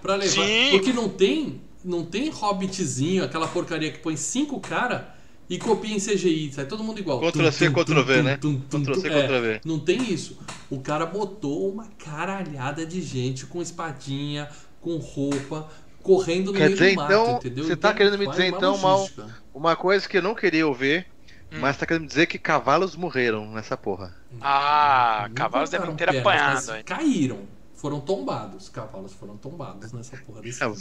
pra 0.01 0.14
levar. 0.16 0.33
Sim. 0.46 0.70
Porque 0.70 0.92
não 0.92 1.09
tem, 1.09 1.61
não 1.85 2.05
tem 2.05 2.29
hobbitzinho, 2.31 3.25
aquela 3.25 3.46
porcaria 3.49 3.92
que 3.92 3.99
põe 3.99 4.16
cinco 4.16 4.59
cara 4.61 5.14
e 5.48 5.59
copia 5.59 5.94
em 5.94 5.98
CGI, 6.00 6.52
sai 6.52 6.66
todo 6.66 6.82
mundo 6.82 6.98
igual. 6.98 7.20
Ctrl 7.20 7.50
C, 7.50 7.66
Tum, 7.66 7.72
tum, 7.74 7.85
Ctrl 7.85 8.02
V, 8.02 8.16
tum, 8.16 8.22
né? 8.22 8.37
tum, 8.37 8.61
tum, 8.61 8.82
Ctrl 8.82 8.94
C, 8.94 9.09
tum. 9.11 9.16
É, 9.16 9.22
Ctrl 9.22 9.40
V. 9.40 9.61
Não 9.64 9.78
tem 9.78 10.02
isso. 10.12 10.38
O 10.70 10.80
cara 10.80 11.06
botou 11.06 11.70
uma 11.72 11.87
caralhada 11.98 12.85
de 12.85 13.00
gente 13.00 13.46
com 13.46 13.62
espadinha, 13.62 14.48
com 14.80 14.96
roupa, 14.96 15.68
correndo 16.02 16.52
no 16.52 16.59
Quer 16.59 16.66
meio 16.66 16.76
dizer, 16.76 16.90
do 16.90 16.96
mato, 16.96 17.12
então, 17.12 17.37
entendeu? 17.37 17.64
você 17.64 17.76
tá 17.76 17.94
querendo 17.94 18.18
me 18.18 18.26
dizer, 18.28 18.46
então, 18.46 18.76
mal-. 18.78 19.09
Uma 19.54 19.74
coisa 19.76 20.09
que 20.09 20.18
eu 20.18 20.22
não 20.22 20.35
queria 20.35 20.66
ouvir, 20.66 21.06
Hum. 21.52 21.59
mas 21.61 21.76
tá 21.76 21.87
querendo 21.87 22.02
me 22.02 22.09
dizer 22.09 22.26
que 22.26 22.38
cavalos 22.38 22.96
morreram 22.96 23.50
nessa 23.52 23.76
porra. 23.76 24.14
Ah, 24.40 25.26
Não 25.28 25.35
cavalos 25.35 25.70
devem 25.70 25.94
ter 25.94 26.09
apanhado. 26.11 26.85
Caíram. 26.85 27.40
Foram 27.74 28.00
tombados. 28.00 28.68
Cavalos 28.68 29.12
foram 29.12 29.37
tombados 29.37 29.92
nessa 29.92 30.16
porra 30.16 30.40
desse 30.42 30.59
filme. 30.59 30.76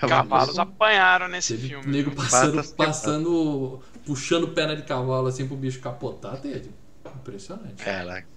Cavalos 0.00 0.58
apanharam 0.58 1.28
nesse 1.28 1.54
Teve 1.54 1.68
filme. 1.68 1.86
nego 1.86 2.10
passando, 2.14 2.56
Patas 2.56 2.72
passando, 2.72 3.82
puxando 4.04 4.48
perna 4.48 4.76
de 4.76 4.82
cavalo 4.82 5.26
assim 5.28 5.46
pro 5.46 5.56
bicho 5.56 5.80
capotar, 5.80 6.36
teve. 6.40 6.70
Impressionante. 7.06 7.82
Caraca. 7.82 8.28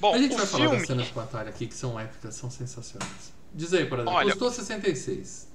Bom, 0.00 0.14
a 0.14 0.18
gente 0.18 0.36
vai 0.36 0.46
falar 0.46 0.64
das 0.64 0.70
filme. 0.72 0.86
cenas 0.86 1.06
de 1.06 1.12
batalha 1.12 1.48
aqui 1.50 1.66
que 1.66 1.74
são 1.74 1.98
épicas, 1.98 2.34
são 2.36 2.50
sensacionais. 2.50 3.32
Diz 3.52 3.72
aí, 3.74 3.86
por 3.86 3.98
exemplo, 3.98 4.14
Olha- 4.14 4.30
custou 4.30 4.50
66. 4.52 5.48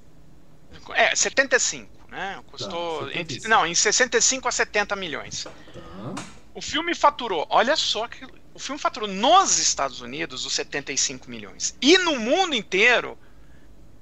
É, 0.95 1.15
75, 1.15 1.89
né? 2.09 2.41
Custou. 2.47 2.99
Tá, 3.01 3.05
75. 3.07 3.33
entre- 3.37 3.47
não, 3.49 3.65
em 3.65 3.75
65 3.75 4.47
a 4.47 4.51
70 4.51 4.95
milhões. 4.95 5.43
Tá. 5.43 6.15
O 6.53 6.61
filme 6.61 6.93
faturou, 6.95 7.45
olha 7.49 7.75
só 7.75 8.07
que. 8.07 8.25
O 8.55 8.59
filme 8.59 8.79
faturou 8.79 9.09
nos 9.09 9.57
Estados 9.57 10.01
Unidos 10.01 10.45
os 10.45 10.53
75 10.53 11.27
milhões. 11.29 11.75
E 11.81 11.97
no 11.97 12.19
mundo 12.19 12.53
inteiro, 12.53 13.17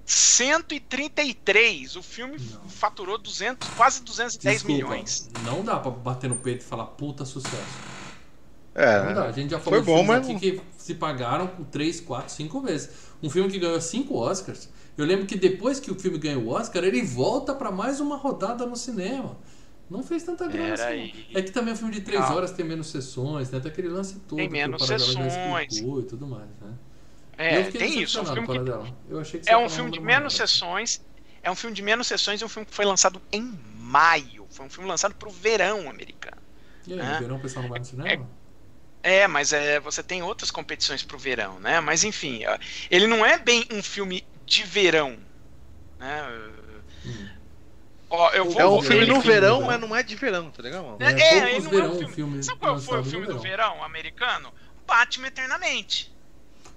133. 0.05 1.95
O 1.95 2.03
filme 2.03 2.37
Não. 2.37 2.69
faturou 2.69 3.17
200, 3.17 3.67
quase 3.75 4.01
210 4.03 4.53
Desculpa, 4.63 4.73
milhões. 4.73 5.29
Não 5.45 5.63
dá 5.63 5.79
pra 5.79 5.91
bater 5.91 6.29
no 6.29 6.35
peito 6.35 6.61
e 6.61 6.65
falar 6.65 6.85
puta 6.85 7.25
sucesso. 7.25 7.79
É, 8.73 9.03
Não 9.03 9.13
dá. 9.13 9.25
A 9.25 9.31
gente 9.31 9.51
já 9.51 9.59
Foi 9.59 9.79
falou 9.79 9.79
de 9.81 9.85
bom, 9.85 10.03
mas 10.07 10.29
aqui 10.29 10.39
que 10.39 10.61
se 10.77 10.95
pagaram 10.95 11.47
com 11.47 11.63
3, 11.63 11.99
4, 12.01 12.33
5 12.33 12.61
vezes. 12.61 12.89
Um 13.21 13.29
filme 13.29 13.51
que 13.51 13.59
ganhou 13.59 13.79
5 13.81 14.17
Oscars. 14.17 14.69
Eu 14.97 15.05
lembro 15.05 15.25
que 15.25 15.35
depois 15.37 15.79
que 15.79 15.91
o 15.91 15.99
filme 15.99 16.17
ganhou 16.17 16.43
o 16.43 16.49
Oscar, 16.49 16.83
ele 16.83 17.01
volta 17.01 17.53
pra 17.53 17.71
mais 17.71 17.99
uma 17.99 18.15
rodada 18.17 18.65
no 18.65 18.75
cinema. 18.75 19.37
Não 19.89 20.03
fez 20.03 20.23
tanta 20.23 20.47
grana 20.47 20.73
assim. 20.73 20.83
aí. 20.83 21.27
É 21.33 21.41
que 21.41 21.51
também 21.51 21.71
é 21.71 21.73
um 21.73 21.77
filme 21.77 21.93
de 21.93 21.99
3 22.01 22.19
Calma. 22.21 22.35
horas, 22.35 22.51
tem 22.51 22.65
menos 22.65 22.87
sessões, 22.87 23.51
né? 23.51 23.59
Tem 23.59 23.69
aquele 23.69 23.89
lance 23.89 24.15
todo. 24.27 24.37
Tem 24.37 24.49
menos 24.49 24.85
sessões. 24.85 25.77
e 25.77 26.03
tudo 26.07 26.25
mais, 26.25 26.47
né? 26.61 26.73
É, 27.41 27.63
tem 27.71 28.01
isso. 28.01 28.19
É 28.19 28.21
um 28.21 28.25
filme 28.25 28.41
que 28.41 28.53
Paradela. 28.53 28.97
Eu 29.09 29.19
achei 29.19 29.39
que 29.39 29.45
você 29.45 29.51
É 29.51 29.57
um 29.57 29.69
filme 29.69 29.91
de 29.91 29.99
menos 29.99 30.35
sessões. 30.35 31.01
É 31.43 31.49
um 31.49 31.55
filme 31.55 31.75
de 31.75 31.81
menos 31.81 32.07
sessões 32.07 32.39
e 32.41 32.45
um 32.45 32.49
filme 32.49 32.65
que 32.65 32.73
foi 32.73 32.85
lançado 32.85 33.21
em 33.31 33.57
maio. 33.75 34.45
Foi 34.51 34.65
um 34.65 34.69
filme 34.69 34.87
lançado 34.87 35.15
pro 35.15 35.29
verão 35.31 35.89
americano. 35.89 36.41
E 36.87 36.93
aí, 36.93 36.99
É. 36.99 37.13
no 37.13 37.19
verão 37.19 37.35
o 37.37 37.39
pessoal 37.39 37.63
não 37.63 37.69
vai 37.69 37.79
no 37.79 37.85
cinema? 37.85 38.29
É, 39.03 39.27
mas 39.27 39.51
é, 39.51 39.79
você 39.79 40.03
tem 40.03 40.21
outras 40.21 40.51
competições 40.51 41.01
pro 41.01 41.17
verão, 41.17 41.59
né? 41.59 41.79
Mas 41.79 42.03
enfim, 42.03 42.41
ele 42.89 43.07
não 43.07 43.25
é 43.25 43.39
bem 43.39 43.65
um 43.71 43.81
filme 43.81 44.23
de 44.45 44.63
verão. 44.63 45.17
Né? 45.97 46.23
Ó, 48.09 48.29
eu 48.31 48.45
vou 48.45 48.59
É 48.61 48.67
um 48.67 48.81
filme 48.81 49.05
no 49.05 49.15
filme 49.15 49.27
verão, 49.27 49.61
mas 49.61 49.79
não 49.79 49.95
é 49.95 50.03
de 50.03 50.15
verão, 50.15 50.51
tá 50.51 50.61
legal, 50.61 50.83
mano? 50.83 50.97
É, 50.99 51.11
É, 51.11 51.13
poucos 51.13 51.47
ele 51.47 51.59
não 51.61 51.67
é 51.67 51.71
verão 51.71 51.91
um 51.91 51.97
filme. 51.97 52.13
filme 52.13 52.43
Sabe 52.43 52.59
qual 52.59 52.79
foi 52.79 52.99
o 52.99 53.03
filme 53.05 53.25
do 53.25 53.39
verão. 53.39 53.73
verão 53.73 53.83
americano? 53.83 54.53
Batman 54.85 55.27
Eternamente. 55.27 56.10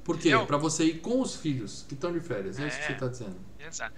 Por 0.05 0.19
quê? 0.19 0.31
Pra 0.47 0.57
você 0.59 0.85
ir 0.85 1.01
com 1.01 1.21
os 1.21 1.35
filhos 1.37 1.85
que 1.88 1.95
estão 1.95 2.12
de 2.12 2.21
férias. 2.21 2.59
É, 2.59 2.69
isso 2.69 2.77
que 2.77 2.85
É. 2.85 2.87
você 2.88 2.95
tá 2.95 3.09
dizendo. 3.09 3.40
Exato. 3.59 3.95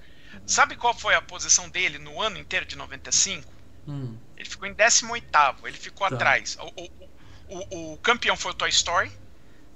Sabe 0.47 0.77
qual 0.77 0.95
foi 0.97 1.14
a 1.14 1.23
posição 1.23 1.69
dele 1.69 1.99
no 1.99 2.21
ano 2.23 2.38
inteiro 2.38 2.64
de 2.64 2.77
95? 2.77 3.53
Hum, 3.88 4.16
Ele 4.37 4.49
ficou 4.49 4.69
em 4.69 4.75
18. 4.75 5.66
Ele 5.66 5.77
ficou 5.77 6.09
Tá. 6.09 6.14
atrás. 6.14 6.57
O, 6.61 6.83
o- 6.83 7.09
o- 7.49 7.92
o 7.95 7.99
campeão 7.99 8.37
foi 8.37 8.51
o 8.53 8.55
Toy 8.55 8.69
Story. 8.71 9.11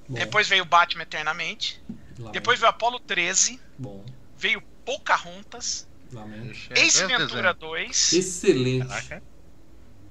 bom, 0.09 0.14
Depois 0.19 0.49
veio 0.49 0.62
o 0.62 0.66
Batman 0.66 1.03
Eternamente. 1.05 1.81
lamento. 2.19 2.33
Depois 2.33 2.59
veio 2.61 2.69
o 2.71 2.75
Apollo 2.75 3.01
13. 3.01 3.61
Bom, 3.79 4.05
Veio 4.37 4.61
Pocahontas. 4.85 5.87
lamento. 6.12 6.59
É, 6.71 6.81
Ace 6.81 6.99
dois 6.99 7.11
Ventura 7.21 7.55
desenhos. 7.55 7.59
2. 7.59 8.12
Excelente. 8.12 8.88
Caraca. 8.88 9.23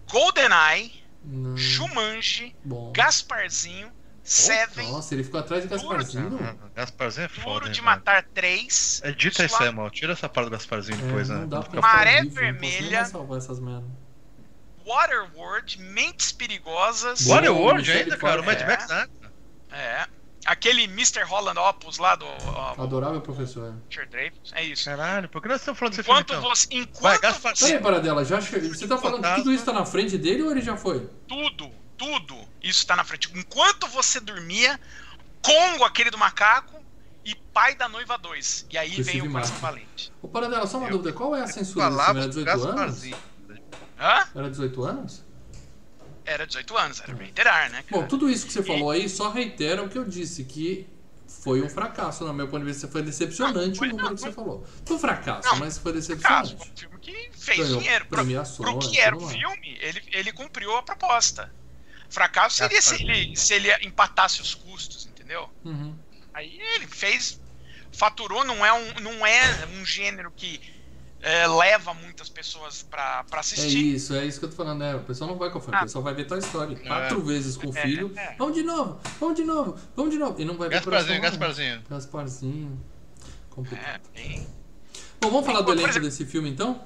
GoldenEye. 0.08 1.04
Não, 1.22 1.58
Jumanji. 1.58 2.56
bom. 2.64 2.92
Gasparzinho. 2.94 3.92
Seven. 4.30 4.92
Nossa, 4.92 5.14
ele 5.16 5.24
ficou 5.24 5.40
atrás 5.40 5.64
de 5.64 5.70
Gasparzinho? 5.70 6.40
Ah, 6.42 6.56
Gasparzinho 6.76 7.26
é 7.26 7.30
foda. 7.30 7.60
Duro 7.62 7.66
de 7.70 7.82
velho? 7.82 7.86
Matar 7.86 8.24
3. 8.34 9.02
É 9.04 9.12
dita 9.12 9.44
isso 9.44 9.62
aí, 9.64 9.72
mal. 9.72 9.90
Tira 9.90 10.14
essa 10.14 10.30
parte 10.30 10.46
do 10.46 10.52
Gasparzinho 10.52 11.00
É, 11.00 11.02
depois, 11.02 11.30
não 11.30 11.40
né? 11.40 11.48
dá 11.48 11.62
pra 11.62 11.70
Fica- 11.70 11.82
Maré 11.82 12.22
nem 12.22 12.30
Vermelha. 12.30 13.06
salvar 13.06 13.40
essas 13.40 13.60
merdas. 13.60 13.90
Waterworld. 14.86 15.80
Mentes 15.82 16.32
Perigosas. 16.32 17.26
Waterworld 17.26 17.92
ainda, 17.92 18.18
cara. 18.18 18.42
O 18.42 18.46
Mad. 18.46 18.60
Max 18.62 18.88
nada. 18.88 19.10
É. 19.72 20.06
Aquele 20.46 20.84
Mr. 20.84 21.22
Holland 21.24 21.60
Opus 21.60 21.98
lá 21.98 22.16
do 22.16 22.26
ó, 22.26 22.76
Adorável 22.82 23.22
professor. 23.22 23.76
Richard 23.90 24.10
Dreyfuss. 24.10 24.52
É 24.54 24.64
isso. 24.64 24.86
Caralho, 24.86 25.28
por 25.28 25.42
que 25.42 25.48
nós 25.50 25.60
estamos 25.60 25.78
falando 25.78 25.92
desse 25.96 26.04
filme, 26.04 26.22
Enquanto 26.22 26.38
então? 26.40 26.50
você. 26.56 26.68
Vai, 26.70 26.82
Enquanto 26.82 27.22
Gaspar. 27.22 27.56
você. 27.56 27.66
Peraí, 27.68 27.82
Paradela, 27.84 28.26
já 28.26 28.40
che... 28.42 28.60
você 28.60 28.88
tá 28.88 28.98
falando 28.98 29.22
que 29.28 29.36
tudo 29.36 29.52
isso 29.52 29.66
tá 29.66 29.74
na 29.74 29.86
frente 29.86 30.18
dele 30.18 30.42
ou 30.44 30.52
ele 30.52 30.62
já 30.62 30.78
foi? 30.78 31.08
Tudo, 31.28 31.70
tudo 32.00 32.36
isso 32.64 32.88
tá 32.88 32.96
na 32.96 33.04
frente. 33.04 33.30
Enquanto 33.36 33.88
você 33.90 34.20
dormia, 34.20 34.80
Congo, 35.42 35.84
aquele 35.84 36.10
do 36.10 36.18
macaco, 36.18 36.84
e 37.24 37.36
Pai 37.54 37.76
da 37.76 37.88
Noiva 37.88 38.18
2. 38.18 38.66
E 38.72 38.78
aí 38.78 38.96
Com 38.98 39.04
vem 39.04 39.22
o 39.22 39.32
Coração 39.32 39.52
Martin. 39.60 39.62
Valente. 39.62 40.14
Ô, 40.22 40.28
Paradela, 40.28 40.66
só 40.66 40.78
uma 40.78 40.88
Eu- 40.88 40.92
dúvida. 40.94 41.14
Qual 41.14 41.36
é 41.36 41.42
a 41.42 41.48
censura 41.48 41.62
desse 41.64 41.74
filme? 41.76 41.98
Falava 41.98 42.20
Era 42.20 42.28
do 42.28 42.44
18 42.44 42.64
anos? 42.80 43.04
Hã? 44.00 44.28
Era 44.36 44.50
18 44.50 44.84
anos? 44.84 45.26
Era 46.26 46.48
18 46.48 46.78
anos, 46.78 47.02
era 47.02 47.14
bem 47.14 47.30
interar, 47.30 47.70
né, 47.72 47.84
cara? 47.84 48.02
Bom, 48.02 48.08
tudo 48.08 48.30
isso 48.30 48.46
que 48.48 48.54
você 48.54 48.64
falou 48.64 48.92
aí 48.92 49.10
só 49.10 49.30
reitera 49.30 49.84
o 49.84 49.90
que 49.90 49.98
eu 49.98 50.06
disse, 50.06 50.44
que 50.46 50.88
foi 51.28 51.62
um 51.62 51.70
fracasso, 51.70 52.24
no 52.26 52.34
meu 52.34 52.48
ponto 52.48 52.60
de 52.66 52.72
vista. 52.72 52.88
Foi 52.88 53.02
decepcionante 53.02 53.70
Não, 53.70 53.76
foi- 53.76 53.88
o 53.88 53.92
número 53.92 54.10
não, 54.10 54.16
que 54.16 54.22
você 54.22 54.32
falou. 54.32 54.66
Foi 54.86 54.96
um 54.96 55.00
fracasso, 55.00 55.48
Não, 55.50 55.56
mas 55.58 55.78
foi 55.78 55.92
decepcionante. 55.94 56.56
foi 56.56 56.68
um 56.68 56.78
filme 56.78 57.00
que 57.00 57.30
fez 57.38 57.58
Ganhou 57.60 57.80
dinheiro. 57.82 58.06
Pro, 58.06 58.26
pro 58.58 58.80
que 58.80 59.00
era 59.00 59.16
o 59.18 59.28
filme, 59.28 59.78
ele, 59.82 60.02
ele 60.12 60.32
cumpriu 60.32 60.76
a 60.78 60.84
proposta. 60.84 61.52
Fracasso 62.10 62.58
seria 62.58 62.82
se 62.82 62.96
ele, 63.04 63.36
se 63.36 63.54
ele 63.54 63.72
empatasse 63.86 64.42
os 64.42 64.56
custos, 64.56 65.06
entendeu? 65.06 65.50
Uhum. 65.64 65.94
Aí 66.34 66.60
ele 66.76 66.88
fez. 66.88 67.40
Faturou, 67.92 68.44
não 68.46 68.66
é 68.66 68.72
um, 68.72 68.94
não 69.02 69.26
é 69.26 69.66
um 69.80 69.86
gênero 69.86 70.32
que 70.36 70.60
é, 71.22 71.48
leva 71.48 71.94
muitas 71.94 72.30
pessoas 72.30 72.82
pra, 72.84 73.24
pra 73.26 73.40
É 73.40 73.42
assistir. 73.42 73.96
isso, 73.96 74.14
é 74.16 74.26
isso 74.26 74.40
que 74.40 74.46
eu 74.46 74.50
tô 74.50 74.56
falando, 74.56 74.80
né? 74.80 74.96
O 74.96 75.02
pessoal 75.02 75.30
não 75.30 75.38
vai 75.38 75.50
com 75.52 75.58
o 75.58 75.62
filme, 75.62 75.76
Ah. 75.76 75.82
o 75.82 75.84
pessoal 75.84 76.04
vai 76.04 76.14
ver 76.14 76.26
Toy 76.26 76.40
Story 76.40 76.76
quatro 76.78 77.22
vezes 77.22 77.58
com 77.58 77.68
o 77.70 77.78
É, 77.78 77.82
filho. 77.82 78.14
é. 78.16 78.36
Vamos 78.38 78.54
de 78.56 78.64
novo, 78.64 79.02
vamos 79.20 79.36
de 79.36 79.44
novo, 79.44 79.78
vamos 79.96 80.12
de 80.12 80.18
novo. 80.20 80.40
E 80.40 80.46
não 80.46 80.56
vai 80.56 80.70
ver 80.70 80.76
Gasparzinho, 80.76 81.22
Gasparzinho. 81.22 81.84
Gasparzinho. 81.90 82.80
Complicado. 83.50 84.02
É, 84.16 84.22
bem- 84.22 84.48
Bom, 85.20 85.30
vamos 85.32 85.46
falar 85.46 85.62
do 85.62 85.72
elenco 85.74 85.90
exemplo- 85.90 86.08
desse 86.08 86.26
filme 86.26 86.50
então? 86.50 86.82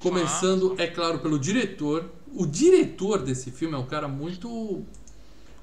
Começando, 0.00 0.74
é 0.78 0.86
claro, 0.86 1.18
pelo 1.20 1.38
diretor. 1.38 2.10
O 2.36 2.46
diretor 2.46 3.22
desse 3.22 3.50
filme 3.50 3.74
é 3.74 3.78
um 3.78 3.86
cara 3.86 4.06
muito 4.06 4.84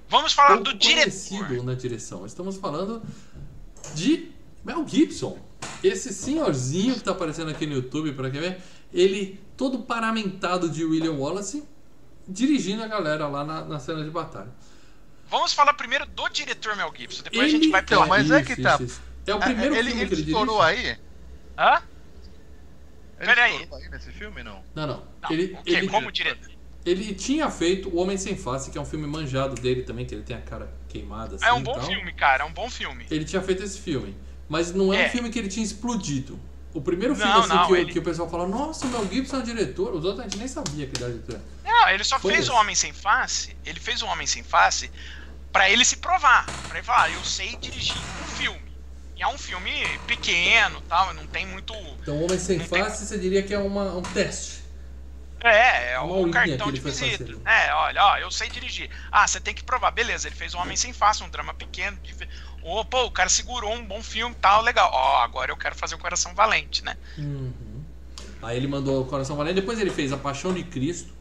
Vamos 0.09 0.33
falar 0.33 0.57
do 0.57 0.73
diretor. 0.73 1.03
conhecido 1.03 1.63
na 1.63 1.73
direção. 1.75 2.25
Estamos 2.25 2.57
falando 2.57 3.01
de 3.95 4.31
Mel 4.65 4.87
Gibson. 4.87 5.37
Esse 5.83 6.13
senhorzinho 6.13 6.95
que 6.95 7.01
tá 7.01 7.11
aparecendo 7.11 7.51
aqui 7.51 7.65
no 7.67 7.73
YouTube, 7.75 8.13
para 8.13 8.29
quem 8.31 8.41
ver, 8.41 8.61
ele 8.93 9.39
todo 9.55 9.79
paramentado 9.83 10.69
de 10.69 10.83
William 10.83 11.13
Wallace, 11.13 11.63
dirigindo 12.27 12.83
a 12.83 12.87
galera 12.87 13.27
lá 13.27 13.43
na, 13.43 13.63
na 13.65 13.79
cena 13.79 14.03
de 14.03 14.09
batalha. 14.09 14.51
Vamos 15.29 15.53
falar 15.53 15.73
primeiro 15.73 16.05
do 16.07 16.27
diretor 16.29 16.75
Mel 16.75 16.91
Gibson. 16.95 17.23
Depois 17.23 17.45
a 17.45 17.47
gente 17.49 17.69
vai 17.69 17.81
Então, 17.81 17.99
pelo. 17.99 18.09
mas 18.09 18.31
é 18.31 18.43
que 18.43 18.55
tá. 18.61 18.79
É 19.25 19.33
o 19.35 19.39
primeiro 19.39 19.75
ele, 19.75 19.89
filme 19.89 20.01
ele 20.01 20.09
que 20.09 20.21
ele 20.21 20.21
estourou 20.31 20.65
dirige. 20.65 20.89
aí? 20.89 20.97
Hã? 21.57 21.81
Ele 23.19 23.25
Pera 23.27 23.43
aí. 23.43 23.61
estourou 23.61 23.83
aí 23.83 23.89
nesse 23.89 24.11
filme, 24.11 24.43
não? 24.43 24.63
Não, 24.75 24.87
não. 24.87 25.03
Não, 25.21 25.31
ele, 25.31 25.53
o 25.53 25.63
quê? 25.63 25.71
ele, 25.73 25.87
Como 25.87 26.11
diretor? 26.11 26.52
Ele 26.85 27.13
tinha 27.13 27.49
feito 27.49 27.89
O 27.89 27.97
Homem 27.97 28.17
Sem 28.17 28.35
Face, 28.35 28.69
que 28.71 28.77
é 28.77 28.81
um 28.81 28.85
filme 28.85 29.07
manjado 29.07 29.55
dele 29.55 29.83
também, 29.83 30.05
que 30.05 30.13
ele 30.13 30.23
tem 30.23 30.35
a 30.35 30.41
cara 30.41 30.71
queimada 30.89 31.35
assim 31.35 31.45
É 31.45 31.53
um 31.53 31.59
e 31.59 31.63
bom 31.63 31.73
tal. 31.73 31.83
filme, 31.85 32.11
cara. 32.13 32.43
É 32.43 32.45
um 32.45 32.51
bom 32.53 32.69
filme. 32.69 33.05
Ele 33.09 33.23
tinha 33.25 33.41
feito 33.41 33.63
esse 33.63 33.79
filme. 33.79 34.15
Mas 34.49 34.73
não 34.73 34.93
é, 34.93 35.03
É. 35.03 35.07
um 35.07 35.09
filme 35.09 35.29
que 35.29 35.39
ele 35.39 35.47
tinha 35.47 35.63
explodido. 35.65 36.39
O 36.73 36.81
primeiro 36.81 37.15
filme 37.15 37.31
Não, 37.31 37.39
assim, 37.41 37.49
não, 37.49 37.67
que, 37.67 37.73
o- 37.73 37.75
ele- 37.75 37.91
que 37.93 37.99
o 37.99 38.01
pessoal 38.01 38.29
fala, 38.29 38.47
nossa, 38.47 38.85
o 38.85 38.89
Mel 38.89 39.07
Gibson 39.07 39.37
é 39.37 39.39
o 39.39 39.43
diretor. 39.43 39.93
Os 39.93 40.03
outros 40.03 40.21
a 40.21 40.23
gente 40.23 40.37
nem 40.37 40.47
sabia 40.47 40.87
que 40.87 40.97
ele 40.97 41.03
era 41.03 41.13
diretor. 41.13 41.39
Não, 41.63 41.89
ele 41.89 42.03
só 42.03 42.19
Foi 42.19 42.31
fez 42.33 42.43
esse. 42.45 42.51
o 42.51 42.55
Homem 42.55 42.75
Sem 42.75 42.91
Face. 42.91 43.55
Ele 43.65 43.79
fez 43.79 44.01
o 44.01 44.07
Homem 44.07 44.25
Sem 44.27 44.43
Face 44.43 44.91
pra 45.51 45.69
ele 45.69 45.85
se 45.85 45.97
provar. 45.97 46.45
Pra 46.67 46.77
ele 46.79 46.85
falar, 46.85 47.03
"Ah, 47.03 47.09
eu 47.11 47.23
sei 47.23 47.55
dirigir 47.57 47.95
um 47.95 48.27
filme. 48.35 48.59
E 49.15 49.21
é 49.21 49.27
um 49.27 49.37
filme 49.37 49.69
pequeno 50.07 50.81
tal, 50.89 51.13
não 51.13 51.27
tem 51.27 51.45
muito. 51.45 51.73
Então, 52.01 52.17
o 52.17 52.23
Homem 52.25 52.39
Sem 52.39 52.57
Não 52.57 52.67
tem- 52.67 52.83
Face, 52.83 53.05
você 53.05 53.17
diria 53.19 53.43
que 53.43 53.53
é 53.53 53.59
uma, 53.59 53.95
um 53.95 54.01
teste. 54.01 54.62
É, 55.43 55.91
é 55.91 55.95
aulinha 55.95 56.31
cartão 56.31 56.71
de 56.71 56.79
visita. 56.79 57.37
É, 57.45 57.73
olha, 57.73 58.03
ó, 58.03 58.17
eu 58.17 58.31
sei 58.31 58.49
dirigir. 58.49 58.89
Ah, 59.11 59.27
você 59.27 59.39
tem 59.39 59.53
que 59.53 59.63
provar. 59.63 59.91
Beleza, 59.91 60.27
ele 60.27 60.35
fez 60.35 60.53
o 60.53 60.57
Homem 60.57 60.77
Sem 60.77 60.93
Face, 60.93 61.21
um 61.21 61.29
drama 61.29 61.53
pequeno. 61.53 61.97
De... 62.01 62.15
Pô, 62.89 63.03
o 63.05 63.11
cara 63.11 63.27
segurou 63.29 63.73
um 63.73 63.85
bom 63.85 64.01
filme 64.01 64.33
tal, 64.39 64.61
legal. 64.61 64.89
Ó, 64.93 65.17
agora 65.21 65.51
eu 65.51 65.57
quero 65.57 65.75
fazer 65.75 65.95
o 65.95 65.97
Coração 65.99 66.33
Valente, 66.33 66.83
né? 66.83 66.95
Uhum. 67.17 67.83
Aí 68.41 68.55
ele 68.55 68.67
mandou 68.67 69.01
o 69.01 69.05
Coração 69.05 69.35
Valente. 69.35 69.55
Depois 69.55 69.79
ele 69.79 69.91
fez 69.91 70.13
A 70.13 70.17
Paixão 70.17 70.53
de 70.53 70.63
Cristo. 70.63 71.13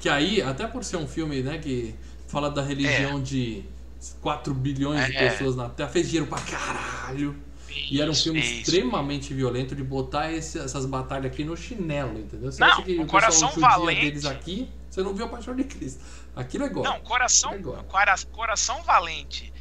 Que 0.00 0.08
aí, 0.08 0.42
até 0.42 0.66
por 0.66 0.84
ser 0.84 0.96
um 0.96 1.06
filme 1.06 1.42
né, 1.42 1.58
que 1.58 1.94
fala 2.28 2.50
da 2.50 2.62
religião 2.62 3.20
de 3.22 3.64
4 4.20 4.52
bilhões 4.54 5.06
de 5.06 5.16
É. 5.16 5.30
pessoas 5.30 5.56
na 5.56 5.68
Terra, 5.68 5.88
fez 5.88 6.08
dinheiro 6.08 6.28
pra 6.28 6.40
caralho. 6.40 7.36
E 7.90 8.00
era 8.00 8.10
um 8.10 8.14
filme 8.14 8.40
Isso, 8.40 8.50
isso. 8.52 8.60
extremamente 8.70 9.32
violento 9.34 9.74
de 9.74 9.82
botar 9.84 10.32
esse- 10.32 10.58
essas 10.58 10.86
batalhas 10.86 11.26
aqui 11.32 11.44
no 11.44 11.56
chinelo, 11.56 12.18
entendeu? 12.18 12.50
Você 12.50 12.60
Não, 12.60 12.80
o 12.80 13.02
o 13.02 13.06
Coração 13.06 13.50
Valente- 13.50 14.00
deles 14.02 14.24
aqui, 14.24 14.68
você 14.90 15.02
não 15.02 15.14
viu 15.14 15.26
a 15.26 15.28
Paixão 15.28 15.54
de 15.54 15.64
Cristo. 15.64 16.02
Aquilo 16.34 16.64
é 16.64 16.66
igual. 16.66 16.84
Não, 16.84 17.00
Coração, 17.00 17.52
Agora. 17.52 17.82
Cora- 17.84 18.14
Coração 18.32 18.82
Valente, 18.82 19.52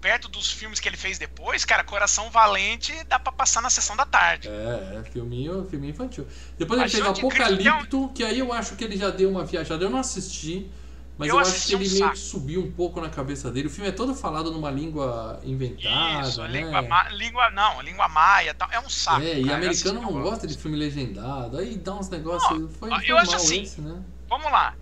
perto 0.00 0.28
dos 0.28 0.50
filmes 0.50 0.78
que 0.80 0.88
ele 0.88 0.96
fez 0.96 1.18
depois, 1.18 1.64
cara, 1.64 1.82
Coração 1.84 2.30
Valente 2.30 2.92
dá 3.08 3.18
pra 3.18 3.32
passar 3.32 3.60
na 3.60 3.70
sessão 3.70 3.96
da 3.96 4.04
tarde. 4.06 4.48
É, 4.48 4.98
é 5.00 5.04
filminho, 5.10 5.66
filminho 5.68 5.90
infantil. 5.90 6.26
Depois 6.58 6.80
ele 6.80 6.88
de 6.90 6.96
Cristo 6.96 7.18
Apocalipto, 7.26 8.10
que 8.14 8.22
aí 8.24 8.38
eu 8.38 8.52
acho 8.52 8.76
que 8.76 8.84
ele 8.84 8.96
já 8.96 9.10
deu 9.10 9.30
uma 9.30 9.44
viajada. 9.44 9.84
Eu 9.84 9.90
não 9.90 9.98
assisti, 9.98 10.70
mas 11.18 11.28
eu, 11.28 11.34
Eu 11.36 11.40
acho 11.40 11.66
que 11.66 11.74
um 11.76 11.80
ele 11.80 11.88
meio 11.88 11.98
saco. 11.98 12.12
que 12.12 12.18
subiu 12.18 12.60
um 12.62 12.70
pouco 12.72 13.00
na 13.00 13.08
cabeça 13.08 13.50
dele. 13.50 13.68
O 13.68 13.70
filme 13.70 13.88
é 13.88 13.92
todo 13.92 14.14
falado 14.14 14.50
numa 14.50 14.70
língua 14.70 15.40
inventada, 15.44 16.28
Isso, 16.28 16.42
né? 16.42 16.48
língua, 16.48 16.82
ma- 16.82 17.08
língua 17.10 17.50
não, 17.50 17.80
língua 17.80 18.08
maia, 18.08 18.52
tal, 18.54 18.68
é 18.70 18.78
um 18.80 18.88
saco. 18.88 19.22
é, 19.22 19.38
e 19.38 19.44
cara, 19.44 19.52
eu 19.52 19.54
americano 19.56 20.00
não 20.02 20.12
gosta 20.22 20.46
de 20.46 20.56
filme 20.56 20.76
legendado. 20.76 21.58
Aí 21.58 21.76
dá 21.76 21.94
uns 21.94 22.08
negócios. 22.08 22.76
foi 22.76 22.90
ó, 22.90 22.98
foi 23.00 23.10
eu 23.10 23.16
acho 23.18 23.34
assim, 23.34 23.62
esse, 23.62 23.80
né? 23.80 24.02
Vamos 24.28 24.50
lá. 24.52 24.74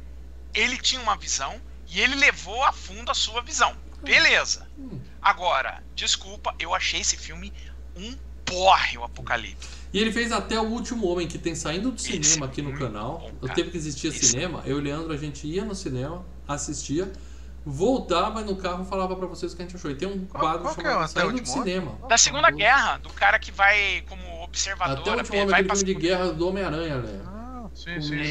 Ele 0.52 0.76
tinha 0.78 1.00
uma 1.00 1.16
visão 1.16 1.60
e 1.88 2.00
ele 2.00 2.14
levou 2.16 2.62
a 2.64 2.72
fundo 2.72 3.10
a 3.10 3.14
sua 3.14 3.40
visão. 3.42 3.74
Beleza. 4.02 4.66
Hum. 4.78 5.00
Agora, 5.22 5.82
desculpa, 5.94 6.54
eu 6.58 6.74
achei 6.74 7.00
esse 7.00 7.16
filme 7.16 7.52
um 7.96 8.16
porre, 8.44 8.98
o 8.98 9.04
Apocalipse. 9.04 9.83
E 9.94 9.98
ele 10.00 10.10
fez 10.12 10.32
até 10.32 10.58
O 10.58 10.64
Último 10.64 11.06
Homem, 11.06 11.28
que 11.28 11.38
tem 11.38 11.54
saindo 11.54 11.92
do 11.92 12.00
cinema 12.00 12.46
aqui 12.46 12.60
no 12.60 12.70
muito 12.70 12.84
canal. 12.84 13.30
cara. 13.40 13.54
tempo 13.54 13.70
que 13.70 13.76
existia 13.76 14.10
cinema, 14.10 14.60
eu 14.66 14.76
e 14.76 14.80
o 14.80 14.82
Leandro, 14.82 15.12
a 15.12 15.16
gente 15.16 15.46
ia 15.46 15.64
no 15.64 15.72
cinema, 15.74 16.24
assistia, 16.48 17.10
voltava 17.64 18.42
no 18.42 18.56
carro 18.56 18.82
e 18.84 18.86
falava 18.86 19.14
pra 19.16 19.26
vocês 19.26 19.52
o 19.52 19.56
que 19.56 19.62
a 19.62 19.64
gente 19.66 19.76
achou. 19.76 19.90
E 19.90 19.94
tem 19.94 20.08
um 20.08 20.26
Qual- 20.26 20.40
quadro 20.42 20.62
qual 20.62 20.74
que 20.74 20.80
é 20.80 20.84
chamado 20.84 21.04
o 21.04 21.08
Saindo 21.08 21.40
do? 21.40 21.46
Cinema. 21.48 21.98
Da 22.08 22.18
Segunda 22.18 22.42
Famoso. 22.48 22.58
Guerra, 22.58 22.96
do 22.98 23.08
cara 23.10 23.38
que 23.38 23.52
vai 23.52 24.02
como 24.08 24.42
observador, 24.42 24.98
Até 24.98 25.10
o 25.10 25.14
último 25.16 25.36
homem, 25.38 25.50
vai 25.50 25.62
filme 25.64 25.84
de 25.84 25.94
guerra 25.94 26.32
do 26.32 26.48
Homem-Aranha, 26.48 26.98
né? 26.98 27.22
Ah, 27.26 27.66
sim, 27.74 28.00
sim, 28.00 28.24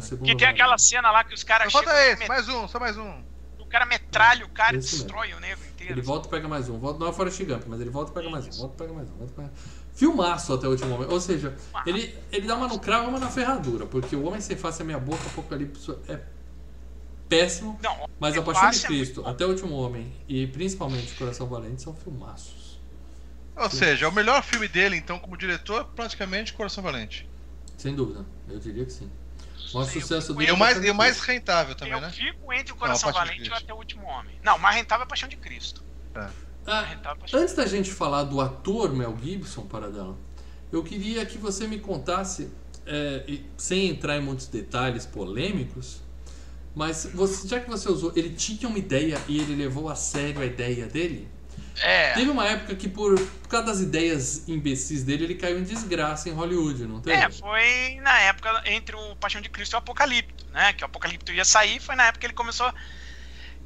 sim. 0.00 0.16
que 0.24 0.36
tem 0.36 0.48
aquela 0.48 0.78
cena 0.78 1.10
lá 1.10 1.22
que 1.22 1.34
os 1.34 1.44
caras 1.44 1.72
Falta 1.72 1.90
chegam, 1.90 2.12
esse, 2.14 2.28
mais 2.28 2.48
um, 2.48 2.66
só 2.66 2.80
mais 2.80 2.96
um. 2.96 3.22
o 3.58 3.66
cara 3.66 3.84
metralha 3.86 4.44
o 4.44 4.48
cara 4.48 4.74
e 4.74 4.78
Esse 4.78 4.92
mesmo. 4.92 5.04
destrói 5.06 5.34
o 5.34 5.40
negro 5.40 5.64
inteiro. 5.66 5.92
Ele 5.94 6.02
volta 6.02 6.26
e 6.26 6.30
pega 6.30 6.48
mais 6.48 6.68
um. 6.68 6.78
Volta, 6.78 6.98
não 6.98 7.08
é 7.08 7.12
Forrest 7.12 7.42
Gump, 7.44 7.64
mas 7.66 7.80
ele 7.80 7.90
volta 7.90 8.10
e 8.10 8.14
pega 8.14 8.30
mais 8.30 8.46
um. 8.46 8.50
Volta 8.60 8.74
e 8.74 8.78
pega 8.78 8.92
mais 8.94 9.10
um. 9.10 9.14
Volta 9.16 9.32
e 9.32 9.36
pega... 9.36 9.52
Filmaço 9.98 10.52
até 10.54 10.68
o 10.68 10.70
último 10.70 10.94
homem. 10.94 11.08
Ou 11.10 11.20
seja, 11.20 11.56
ele, 11.84 12.16
ele 12.30 12.46
dá 12.46 12.54
uma 12.54 12.68
no 12.68 12.78
cravo 12.78 13.06
e 13.06 13.08
uma 13.08 13.18
na 13.18 13.28
ferradura. 13.28 13.84
Porque 13.84 14.14
o 14.14 14.24
Homem 14.24 14.40
Sem 14.40 14.56
Face 14.56 14.80
é 14.80 14.84
minha 14.84 14.98
boca, 14.98 15.26
Apocalipse 15.26 15.90
é 16.06 16.20
péssimo. 17.28 17.76
Não, 17.82 18.08
Mas 18.20 18.36
A 18.36 18.42
Paixão 18.42 18.70
de 18.70 18.78
é 18.84 18.86
Cristo, 18.86 19.22
muito 19.22 19.30
até 19.34 19.44
o 19.44 19.48
Último 19.48 19.74
Homem 19.74 20.12
e 20.28 20.46
principalmente 20.46 21.12
Coração 21.14 21.48
Valente 21.48 21.82
são 21.82 21.96
filmaços. 21.96 22.78
Ou 23.56 23.68
seja, 23.68 24.08
o 24.08 24.12
melhor 24.12 24.40
filme 24.44 24.68
dele, 24.68 24.94
então, 24.94 25.18
como 25.18 25.36
diretor, 25.36 25.84
praticamente 25.86 26.52
Coração 26.52 26.80
Valente. 26.84 27.28
Sem 27.76 27.92
dúvida, 27.92 28.24
eu 28.48 28.60
diria 28.60 28.84
que 28.84 28.92
sim. 28.92 29.10
O 29.74 29.78
maior 29.78 29.90
Sim, 29.90 30.00
sucesso 30.00 30.30
eu- 30.30 30.36
dele 30.36 30.46
E 30.46 30.50
é 30.50 30.54
o 30.54 30.56
mais, 30.56 30.76
e 30.82 30.92
mais 30.92 31.18
rentável 31.20 31.74
também, 31.74 31.92
eu 31.94 32.00
né? 32.00 32.10
fico 32.10 32.52
entre 32.52 32.72
o 32.72 32.76
Coração 32.76 33.10
Não, 33.10 33.18
Valente 33.18 33.50
e. 33.50 33.52
Até 33.52 33.74
o 33.74 33.76
Último 33.76 34.06
Homem. 34.06 34.32
Não, 34.44 34.54
o 34.56 34.60
mais 34.60 34.76
rentável 34.76 35.02
é 35.02 35.06
a 35.06 35.08
Paixão 35.08 35.28
de 35.28 35.36
Cristo. 35.36 35.82
É 36.14 36.28
Paixão 36.68 37.40
antes 37.40 37.54
da 37.54 37.66
gente 37.66 37.90
falar 37.90 38.24
do 38.24 38.40
ator 38.40 38.92
Mel 38.94 39.16
Gibson, 39.22 39.62
Paradela, 39.62 40.16
eu 40.70 40.82
queria 40.84 41.24
que 41.24 41.38
você 41.38 41.66
me 41.66 41.78
contasse, 41.78 42.50
é, 42.86 43.38
sem 43.56 43.88
entrar 43.88 44.16
em 44.16 44.20
muitos 44.20 44.46
detalhes 44.46 45.06
polêmicos, 45.06 46.00
mas 46.74 47.08
você- 47.12 47.48
já 47.48 47.60
que 47.60 47.68
você 47.68 47.88
usou, 47.88 48.12
ele 48.14 48.30
tinha 48.30 48.68
uma 48.68 48.78
ideia 48.78 49.18
e 49.26 49.38
ele 49.40 49.54
levou 49.54 49.88
a 49.88 49.94
sério 49.94 50.40
a 50.40 50.44
ideia 50.46 50.86
dele? 50.86 51.28
É, 51.80 52.12
Teve 52.12 52.30
uma 52.30 52.44
época 52.44 52.74
que, 52.74 52.88
por, 52.88 53.14
por 53.18 53.48
causa 53.48 53.66
das 53.68 53.80
ideias 53.80 54.48
imbecis 54.48 55.04
dele, 55.04 55.24
ele 55.24 55.34
caiu 55.36 55.58
em 55.58 55.62
desgraça 55.62 56.28
em 56.28 56.32
Hollywood, 56.32 56.84
não 56.86 57.00
teve? 57.00 57.22
é, 57.22 57.30
foi 57.30 57.98
na 58.02 58.18
época 58.20 58.62
entre 58.66 58.96
o 58.96 59.16
Paixão 59.16 59.40
de 59.40 59.48
Cristo 59.48 59.74
e 59.74 59.76
o 59.76 59.78
Apocalipto, 59.78 60.44
né? 60.52 60.72
Que 60.72 60.82
o 60.82 60.86
Apocalipto 60.86 61.32
ia 61.32 61.44
sair, 61.44 61.80
foi 61.80 61.94
na 61.94 62.04
época 62.04 62.20
que 62.20 62.26
ele 62.26 62.34
começou. 62.34 62.72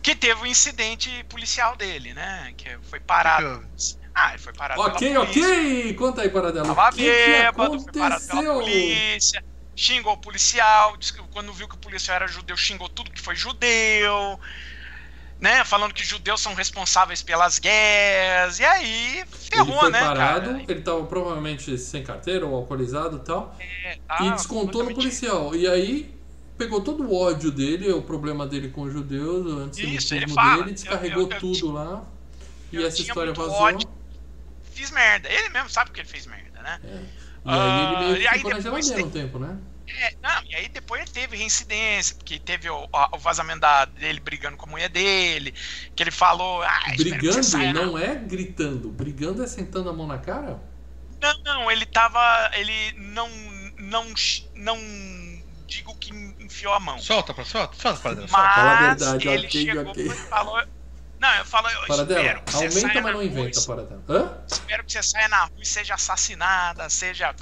Que 0.03 0.15
teve 0.17 0.43
o 0.43 0.47
incidente 0.47 1.25
policial 1.25 1.77
dele, 1.77 2.13
né? 2.15 2.53
Que 2.57 2.79
foi 2.83 3.01
parado. 3.01 3.65
Ah, 4.15 4.31
ele 4.31 4.39
foi 4.39 4.53
parado 4.53 4.83
ok, 4.83 4.85
pela 4.85 5.03
polícia. 5.03 5.63
ok! 5.87 5.95
Conta 5.95 6.23
aí, 6.23 6.31
Paradela. 6.31 6.75
Tava 6.75 6.91
o 6.91 6.91
que, 6.91 7.15
que 7.15 7.31
bêbado, 7.31 7.79
foi 7.81 7.93
parado 7.95 8.25
pela 8.27 8.43
aconteceu? 8.43 8.45
polícia, 8.45 9.43
xingou 9.75 10.13
o 10.15 10.21
policial, 10.21 10.97
disse 10.97 11.13
que 11.13 11.23
quando 11.29 11.53
viu 11.53 11.69
que 11.69 11.75
o 11.75 11.79
policial 11.79 12.17
era 12.17 12.29
judeu, 12.29 12.57
xingou 12.57 12.89
tudo 12.89 13.11
que 13.11 13.21
foi 13.21 13.35
judeu, 13.35 14.39
né? 15.41 15.65
Falando 15.65 15.95
que 15.95 16.05
judeus 16.05 16.41
são 16.41 16.55
responsáveis 16.55 17.23
pelas 17.23 17.59
guerras, 17.59 18.59
e 18.59 18.65
aí 18.65 19.25
Ele 19.55 19.73
ferrou, 19.73 19.73
foi 19.73 19.91
né, 19.91 19.99
parado, 19.99 20.51
cara? 20.51 20.65
ele 20.67 20.83
tava 20.83 21.05
provavelmente 21.07 21.77
sem 21.79 22.03
carteira 22.03 22.47
ou 22.47 22.55
alcoolizado 22.55 23.19
e 23.19 23.21
tal, 23.25 23.55
É, 23.59 23.97
e 24.19 24.31
tá 24.31 24.37
descontou 24.37 24.85
no 24.85 24.95
policial. 24.95 25.55
E 25.57 25.69
aí 25.69 26.22
pegou 26.63 26.81
todo 26.81 27.03
o 27.05 27.15
ódio 27.15 27.51
dele, 27.51 27.91
o 27.93 28.03
problema 28.03 28.47
dele 28.47 28.69
com 28.69 28.83
os 28.83 28.93
judeus, 28.93 29.47
o 29.47 29.59
antissemitismo 29.59 30.35
dele, 30.57 30.73
descarregou 30.73 31.23
Eu- 31.25 31.29
eu- 31.29 31.33
eu 31.35 31.41
tudo 31.41 31.73
lá. 31.73 32.05
E 32.73 32.83
essa 32.83 33.01
história 33.03 33.33
vazou. 33.33 33.53
ódio. 33.55 33.89
Fiz 34.71 34.91
merda. 34.91 35.29
Ele 35.29 35.49
mesmo 35.51 35.69
sabe 35.69 35.91
que 35.91 36.01
ele 36.01 36.09
fez 36.09 36.27
merda, 36.27 36.63
né? 36.63 36.81
É. 36.85 36.89
E 36.89 36.91
aí 36.95 37.05
Ah, 37.45 38.03
ele 38.03 38.07
meio 38.07 38.17
e 38.23 38.29
que 38.29 38.35
ficou 38.37 38.51
na 38.53 38.61
geladeira 38.61 38.97
tem- 38.97 39.05
um 39.05 39.11
tempo, 39.11 39.39
né? 39.39 39.59
É, 39.89 40.15
não, 40.23 40.43
e 40.49 40.55
aí 40.55 40.69
depois 40.69 41.11
teve 41.11 41.37
reincidência, 41.37 42.15
porque 42.15 42.39
teve 42.39 42.71
o, 42.71 42.89
o 43.13 43.19
vazamento 43.19 43.61
da- 43.61 43.85
dele 43.85 44.21
brigando 44.21 44.57
com 44.57 44.67
a 44.67 44.71
mulher 44.71 44.89
dele, 44.89 45.53
que 45.95 46.03
ele 46.03 46.11
falou. 46.11 46.63
Ah, 46.63 46.85
Brigando 46.97 47.43
saia 47.43 47.73
na 47.75 47.85
não 47.85 47.99
é 47.99 48.15
gritando. 48.15 48.89
Brigando 48.91 49.43
é 49.43 49.47
sentando 49.47 49.91
a 49.91 49.93
mão 49.93 50.07
na 50.07 50.19
cara? 50.19 50.63
Não, 51.21 51.35
não, 51.45 51.71
ele 51.71 51.85
tava. 51.85 52.21
Ele 52.55 52.93
não. 52.97 53.29
Não. 53.79 54.07
Não 54.55 54.77
digo 55.67 55.95
que 55.97 56.11
enfiou 56.41 56.73
a 56.75 56.81
mão. 56.81 56.99
Solta, 56.99 57.33
pra, 57.35 57.45
solta, 57.45 57.77
solta, 57.77 58.01
para 58.01 58.15
dentro. 58.15 58.33
Mas 58.33 58.55
Fala 58.55 58.73
a 58.73 58.75
verdade, 58.75 59.29
ele 59.29 59.47
ok, 59.47 59.65
chegou 59.65 59.93
ok. 59.93 60.07
e 60.07 60.17
falou. 60.17 60.63
Não, 61.19 61.35
eu 61.37 61.45
falo, 61.45 61.69
eu 61.69 61.87
Paradela, 61.87 62.21
espero 62.21 62.43
que 62.43 62.51
você 62.53 62.57
aumenta, 62.57 62.81
saia 62.81 62.95
mas 62.95 63.05
na 63.05 63.13
não 63.13 63.19
rua, 63.19 63.25
inventa, 63.25 63.63
Paradela. 63.63 64.05
Hã? 64.09 64.45
Espero 64.51 64.85
que 64.85 64.93
você 64.93 65.03
saia 65.03 65.29
na 65.29 65.41
rua 65.43 65.51
e 65.59 65.67
seja 65.67 65.95
assassinada, 65.95 66.91
seja. 66.91 67.35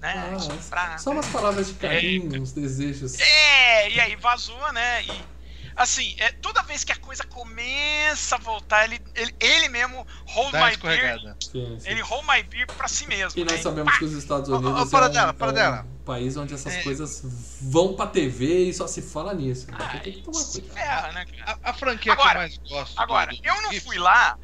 Né, 0.00 0.36
Ah, 0.70 0.96
só 0.98 1.10
umas 1.10 1.26
palavras 1.26 1.66
de 1.68 1.74
carinho, 1.74 2.40
uns 2.40 2.52
desejos. 2.52 3.18
É, 3.18 3.90
e 3.90 4.00
aí 4.00 4.14
vazou, 4.16 4.72
né? 4.72 5.02
E 5.04 5.37
assim, 5.78 6.14
é, 6.18 6.30
toda 6.32 6.62
vez 6.62 6.84
que 6.84 6.92
a 6.92 6.96
coisa 6.96 7.24
começa 7.24 8.34
a 8.36 8.38
voltar, 8.38 8.84
ele, 8.84 9.00
ele, 9.14 9.34
ele 9.40 9.68
mesmo 9.68 10.06
hold 10.26 10.52
Dá 10.52 10.66
my 10.68 10.76
beer. 10.76 11.18
Sim, 11.40 11.78
sim. 11.80 11.88
Ele 11.88 12.00
hold 12.02 12.26
my 12.26 12.42
beer 12.42 12.66
pra 12.66 12.88
si 12.88 13.06
mesmo. 13.06 13.40
E 13.40 13.44
nós 13.44 13.54
né? 13.56 13.62
sabemos 13.62 13.96
que 13.98 14.04
os 14.04 14.12
Estados 14.12 14.48
Ô, 14.48 14.54
ô, 14.54 14.58
Unidos 14.58 14.90
Paradela, 14.90 15.22
é, 15.22 15.26
um, 15.26 15.30
é 15.30 15.32
Paradela. 15.32 15.82
um 15.82 16.04
país 16.04 16.36
onde 16.36 16.52
essas 16.54 16.74
É. 16.74 16.82
coisas 16.82 17.22
vão 17.62 17.94
pra 17.94 18.06
TV 18.06 18.64
e 18.68 18.74
só 18.74 18.86
se 18.86 19.00
fala 19.00 19.32
nisso. 19.32 19.66
Ah, 19.72 19.98
tem 19.98 20.12
que 20.12 20.22
tomar 20.22 20.44
cuidado. 20.44 20.74
ferra, 20.74 21.12
né, 21.12 21.24
cara? 21.26 21.58
A, 21.62 21.70
a 21.70 21.72
franquia 21.74 22.14
que 22.14 22.20
Agora- 22.20 22.38
eu 22.38 22.42
mais 22.42 22.58
gosto. 22.58 23.00
Agora, 23.00 23.30
do- 23.30 23.38
eu 23.42 23.62
não 23.62 23.72
fui 23.80 23.98
lá, 23.98 24.36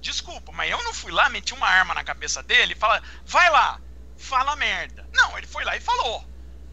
desculpa, 0.00 0.52
mas 0.52 0.70
eu 0.70 0.82
não 0.84 0.92
fui 0.94 1.10
lá, 1.12 1.28
meti 1.28 1.54
uma 1.54 1.66
arma 1.66 1.94
na 1.94 2.04
cabeça 2.04 2.42
dele 2.42 2.72
e 2.74 2.76
fala, 2.78 3.00
vai 3.24 3.48
lá, 3.50 3.80
fala 4.16 4.54
merda. 4.56 5.06
Não, 5.14 5.36
ele 5.38 5.46
foi 5.46 5.64
lá 5.64 5.76
e 5.76 5.80
falou. 5.80 6.24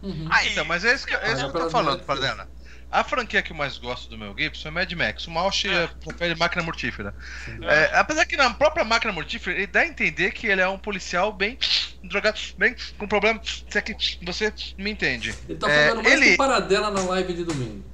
Uhum. 0.02 0.28
Aí, 0.32 0.52
Então, 0.52 0.64
mas 0.66 0.86
é 0.86 0.94
isso 0.96 1.06
que, 1.06 1.14
é 1.14 1.32
isso 1.34 1.50
que 1.52 1.58
eu 1.58 1.62
tô 1.64 1.70
falando. 1.70 2.04
Paradela. 2.04 2.50
A 2.92 3.04
franquia 3.04 3.42
que 3.44 3.52
eu 3.52 3.56
mais 3.56 3.78
gosto 3.78 4.10
do 4.10 4.18
Mel 4.18 4.34
Gibson 4.38 4.70
é 4.70 4.72
Mad 4.72 4.92
Max. 4.94 5.28
O 5.28 5.32
Malch 5.32 5.68
É. 5.70 5.88
prefere 6.04 6.36
máquina 6.36 6.64
mortífera. 6.64 7.14
É, 7.62 7.92
apesar 7.98 8.26
que 8.26 8.36
na 8.36 8.52
própria 8.54 8.84
máquina 8.84 9.14
mortífera, 9.14 9.56
ele 9.58 9.68
dá 9.68 9.82
a 9.82 9.88
entender 9.88 10.32
que 10.32 10.48
ele 10.48 10.62
é 10.62 10.68
um 10.68 10.80
policial 10.80 11.32
bem 11.32 11.58
drogado, 12.04 12.40
bem 12.58 12.76
com 12.98 13.08
problema. 13.08 13.40
Se 13.44 13.78
é 13.78 13.82
que 13.82 13.96
você 14.24 14.52
me 14.78 14.90
entende. 14.90 15.36
Ele 15.48 15.58
tá 15.60 15.70
É, 15.70 15.90
falando 15.90 16.04
mais 16.04 16.20
ele- 16.22 16.38
Paradela 16.38 16.90
na 16.90 17.02
live 17.02 17.34
de 17.34 17.44
domingo. 17.44 17.86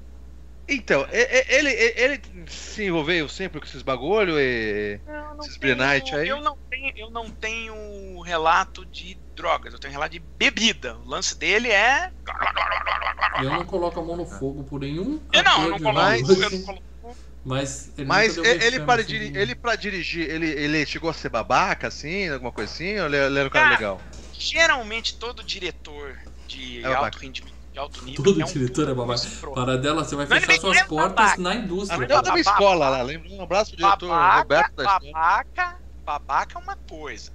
Então, 0.68 1.06
e- 1.12 1.18
e- 1.18 1.46
ele, 1.56 1.70
e- 1.70 1.94
ele 1.96 2.22
se 2.50 2.86
envolveu 2.86 3.30
sempre 3.30 3.60
com 3.60 3.68
esses 3.68 3.84
bagulho 3.84 4.40
e. 4.40 5.00
eu 5.06 5.36
não, 5.36 5.40
esses 5.42 5.58
tenho, 5.60 5.76
Brenite 5.78 6.16
aí? 6.16 6.28
eu, 6.30 6.42
não 6.42 6.58
tenho, 6.70 6.92
eu 6.96 7.12
não 7.12 7.30
tenho 7.32 8.22
relato 8.22 8.86
de 8.86 9.20
drogas, 9.36 9.74
eu 9.74 9.80
tenho 9.80 9.92
relato 9.92 10.14
de 10.14 10.20
bebida. 10.20 10.98
O 10.98 11.06
lance 11.08 11.38
dele 11.38 11.70
é. 11.70 12.10
Eu 13.42 13.52
não 13.52 13.66
coloco 13.66 14.00
a 14.00 14.04
mão 14.04 14.18
no 14.18 14.26
fogo 14.26 14.64
por 14.64 14.80
nenhum. 14.80 15.22
Eu 15.32 15.44
não, 15.44 15.64
eu 15.64 15.70
não 15.72 15.80
coloco. 15.80 16.00
Hollywood, 16.00 16.44
Eu 16.44 16.50
não 16.52 16.62
coloco 16.64 16.86
Mas 17.44 17.92
ele, 17.98 18.08
Mas 18.08 18.38
ele, 18.38 18.80
para 18.80 19.02
assim, 19.02 19.08
diri- 19.14 19.32
ele 19.36 19.56
pra 19.56 19.76
dirigir, 19.76 20.30
ele, 20.30 20.48
ele 20.50 20.86
chegou 20.86 21.10
a 21.10 21.14
ser 21.14 21.30
babaca, 21.30 21.88
assim, 21.88 22.30
alguma 22.30 22.52
coisa 22.52 22.74
assim, 22.74 22.98
ou 23.00 23.06
ele, 23.06 23.18
ele 23.18 23.40
era 23.40 23.48
um 23.48 23.52
cara 23.52 23.66
Cara, 23.66 23.76
legal? 23.76 24.02
Geralmente 24.32 25.18
todo 25.20 25.44
diretor 25.44 26.16
de 26.48 26.82
É 26.82 26.88
alto 26.88 26.96
babaca. 26.96 27.20
rendimento, 27.20 27.55
de 27.76 27.80
alto 27.80 28.02
nível. 28.06 28.24
Todo 28.24 28.42
é 28.42 28.46
um 28.46 28.48
diretor 28.48 28.90
é 28.90 28.94
babaca. 28.94 29.28
escroto. 29.28 29.56
Paradela, 29.56 30.04
você 30.06 30.16
vai 30.16 30.26
fechar 30.26 30.60
suas 30.60 30.78
é 30.78 30.86
portas 30.86 31.16
babaca. 31.16 31.42
na 31.42 31.56
indústria. 31.56 31.98
da 32.08 32.08
minha 32.08 32.22
babaca. 32.22 32.40
escola 32.40 32.90
lá, 32.90 33.02
lembra? 33.02 33.30
Um 33.30 33.42
abraço 33.44 33.72
pro 33.72 33.78
diretor 33.78 34.08
babaca, 34.08 34.38
Roberto 34.40 34.76
da 34.78 34.84
babaca, 35.00 35.78
babaca 36.06 36.58
é 36.60 36.62
uma 36.62 36.78
coisa. 36.88 37.32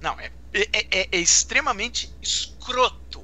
Não, 0.00 0.18
é, 0.18 0.30
é, 0.54 0.68
é- 1.00 1.08
é 1.12 1.18
extremamente 1.18 2.10
escroto. 2.22 3.22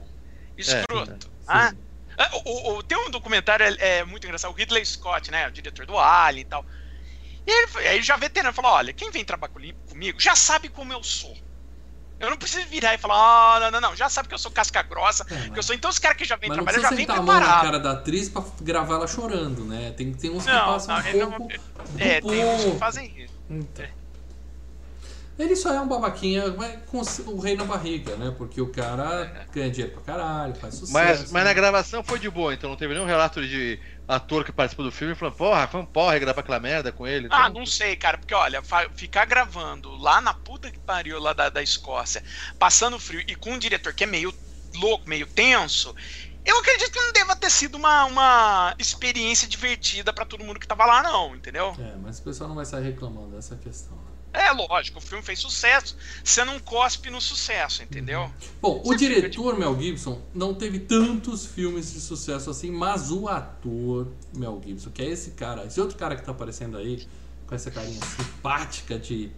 Escroto. 0.57 1.33
ah? 1.47 1.73
Ah, 2.19 2.31
O, 2.45 2.73
o- 2.75 2.83
tem 2.83 2.99
um 2.99 3.11
documentário 3.11 3.65
é, 3.65 3.99
é 3.99 4.05
muito 4.05 4.25
engraçado, 4.27 4.51
o 4.51 4.55
Ridley 4.55 4.85
Scott, 4.85 5.31
né? 5.31 5.49
O 5.49 5.53
diretor 5.53 5.87
do 5.87 5.97
Alien 5.97 6.43
e 6.43 6.45
tal. 6.45 6.67
E 7.47 7.51
ele, 7.51 7.89
aí 7.89 8.03
já 8.03 8.17
veterano 8.17 8.53
falou: 8.53 8.73
olha, 8.73 8.93
quem 8.93 9.11
vem 9.11 9.25
trabalhar 9.25 9.53
com- 9.55 9.75
comigo 9.89 10.21
já 10.21 10.35
sabe 10.37 10.69
como 10.69 10.93
eu 10.93 11.03
sou. 11.03 11.35
Eu 12.21 12.31
não 12.31 12.37
preciso 12.37 12.67
virar 12.67 12.95
e 12.95 12.99
falar, 12.99 13.15
ah, 13.57 13.61
não, 13.61 13.71
não, 13.71 13.81
não, 13.91 13.97
já 13.97 14.09
sabe 14.09 14.27
que 14.29 14.35
eu 14.35 14.39
sou 14.39 14.51
casca 14.51 14.83
grossa, 14.83 15.25
É, 15.31 15.51
que 15.51 15.59
eu 15.59 15.63
sou. 15.63 15.75
Então 15.75 15.89
os 15.89 15.99
caras 16.01 16.17
que 16.17 16.25
já 16.25 16.35
vêm 16.37 16.49
não 16.49 16.57
trabalhar 16.57 16.81
já 16.81 16.89
vêm 16.91 16.99
sentar 16.99 17.19
a 17.19 17.23
mão 17.23 17.39
na 17.41 17.61
cara 17.61 17.79
da 17.79 17.93
atriz 17.93 18.29
pra 18.29 18.43
gravar 18.61 18.95
ela 18.97 19.07
chorando, 19.07 19.65
né? 19.65 19.93
Tem, 19.97 20.13
tem 20.13 20.31
uns 20.31 20.45
que 20.45 20.51
Não, 20.51 20.67
passam 20.67 20.97
não, 20.97 21.03
um 21.05 21.07
ele 21.07 21.19
não- 21.19 21.33
pouco 21.33 21.55
É, 21.99 22.21
do 22.21 22.29
tem 22.29 22.45
uns 22.45 22.65
que 22.65 22.79
fazem 22.79 23.13
isso. 23.19 23.35
Então. 23.49 23.87
Ele 25.39 25.55
só 25.55 25.73
é 25.73 25.81
um 25.81 25.87
babaquinha 25.87 26.53
mas 26.57 26.81
com 26.87 27.01
o 27.31 27.39
rei 27.39 27.55
na 27.55 27.63
barriga, 27.65 28.17
né? 28.17 28.35
Porque 28.37 28.61
o 28.61 28.67
cara 28.73 29.47
ganha 29.55 29.71
dinheiro 29.71 29.95
pra 29.95 30.03
caralho, 30.03 30.55
faz 30.57 30.75
sucesso. 30.75 30.93
Mas, 30.93 31.31
mas 31.31 31.45
na 31.45 31.51
né? 31.51 31.55
gravação 31.55 32.03
foi 32.03 32.19
de 32.19 32.29
boa, 32.29 32.53
então 32.53 32.69
não 32.69 32.77
teve 32.77 32.95
nenhum 32.95 33.07
relato 33.07 33.41
de 33.47 33.79
ator 34.09 34.45
que 34.45 34.53
participou 34.53 34.85
do 34.85 34.91
filme 34.91 35.15
falando, 35.15 35.37
porra, 35.37 35.69
foi 35.69 35.81
um 35.81 35.87
porra 35.87 36.19
gravar 36.19 36.41
aquela 36.41 36.59
merda 36.59 36.91
com 36.91 37.07
ele. 37.07 37.29
Ah, 37.31 37.49
então- 37.49 37.61
não 37.61 37.67
sei, 37.67 37.95
cara, 37.97 38.19
porque 38.19 38.35
olha, 38.35 38.63
ficar 38.97 39.25
gravando 39.27 39.95
lá 39.97 40.21
na 40.21 40.33
puta 40.35 40.71
que 40.73 40.79
pariu 40.81 41.21
lá 41.21 41.33
da, 41.33 41.51
da 41.51 41.63
Escócia, 41.63 42.23
passando 42.59 42.99
frio 42.99 43.23
e 43.29 43.37
com 43.37 43.53
um 43.53 43.59
diretor 43.59 43.93
que 43.95 44.05
é 44.05 44.07
meio 44.07 44.33
louco, 44.75 45.09
meio 45.09 45.27
tenso, 45.27 45.95
eu 46.45 46.59
acredito 46.59 46.91
que 46.91 47.01
não 47.01 47.13
deva 47.13 47.37
ter 47.37 47.51
sido 47.51 47.77
uma, 47.77 48.05
uma 48.07 48.75
experiência 48.79 49.47
divertida 49.49 50.13
pra 50.13 50.25
todo 50.25 50.45
mundo 50.45 50.61
que 50.61 50.67
tava 50.67 50.87
lá, 50.87 51.03
não, 51.03 51.37
entendeu? 51.37 51.79
É, 51.79 51.97
mas 51.97 52.19
o 52.19 52.25
pessoal 52.25 52.49
não 52.49 52.57
vai 52.57 52.65
sair 52.65 52.83
reclamando 52.85 53.37
dessa 53.37 53.57
questão. 53.57 53.98
É 54.33 54.53
lógico, 54.53 54.99
o 54.99 55.01
filme 55.01 55.23
fez 55.25 55.39
sucesso, 55.39 55.97
você 56.23 56.45
não 56.45 56.61
cospe 56.61 57.11
no 57.11 57.21
sucesso, 57.21 57.83
entendeu? 57.83 58.31
Bom, 58.61 58.81
o 58.85 58.89
Você 58.93 58.99
fica 58.99 59.15
diretor 59.15 59.59
Mel 59.59 59.79
Gibson 59.81 60.21
não 60.35 60.55
teve 60.55 60.79
tantos 60.81 61.47
filmes 61.47 61.93
de 61.93 62.01
sucesso 62.01 62.51
assim, 62.51 62.71
mas 62.71 63.11
o 63.11 63.27
ator 63.27 64.07
Mel 64.35 64.61
Gibson, 64.65 64.91
que 64.91 65.03
é 65.03 65.07
esse 65.07 65.31
cara, 65.33 65.65
esse 65.65 65.81
outro 65.81 65.97
cara 65.97 66.15
que 66.15 66.23
tá 66.23 66.31
aparecendo 66.33 66.77
aí, 66.77 67.07
com 67.47 67.55
essa 67.55 67.71
carinha 67.71 68.01
simpática 68.05 68.99
de 68.99 69.31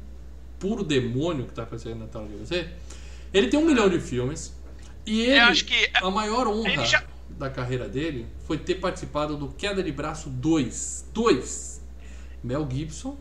puro 0.58 0.82
demônio 0.84 1.46
que 1.46 1.52
tá 1.54 1.62
aparecendo 1.62 2.00
na 2.00 2.06
tela 2.06 2.26
de 2.26 2.34
você, 2.34 2.68
ele 3.32 3.46
tem 3.48 3.58
um 3.58 3.64
milhão 3.64 3.88
de 3.88 4.00
filmes 4.00 4.52
e 5.06 5.20
ele, 5.22 5.38
Eu 5.38 5.44
acho 5.44 5.64
que 5.64 5.88
a 5.94 6.10
maior 6.10 6.48
honra 6.48 6.84
já- 6.84 7.04
da 7.28 7.48
carreira 7.48 7.88
dele 7.88 8.26
foi 8.44 8.58
ter 8.58 8.74
participado 8.74 9.36
do 9.36 9.48
Queda 9.48 9.82
de 9.82 9.92
Braço 9.92 10.28
2. 10.28 11.06
2. 11.14 11.80
Mel 12.42 12.68
Gibson 12.70 13.16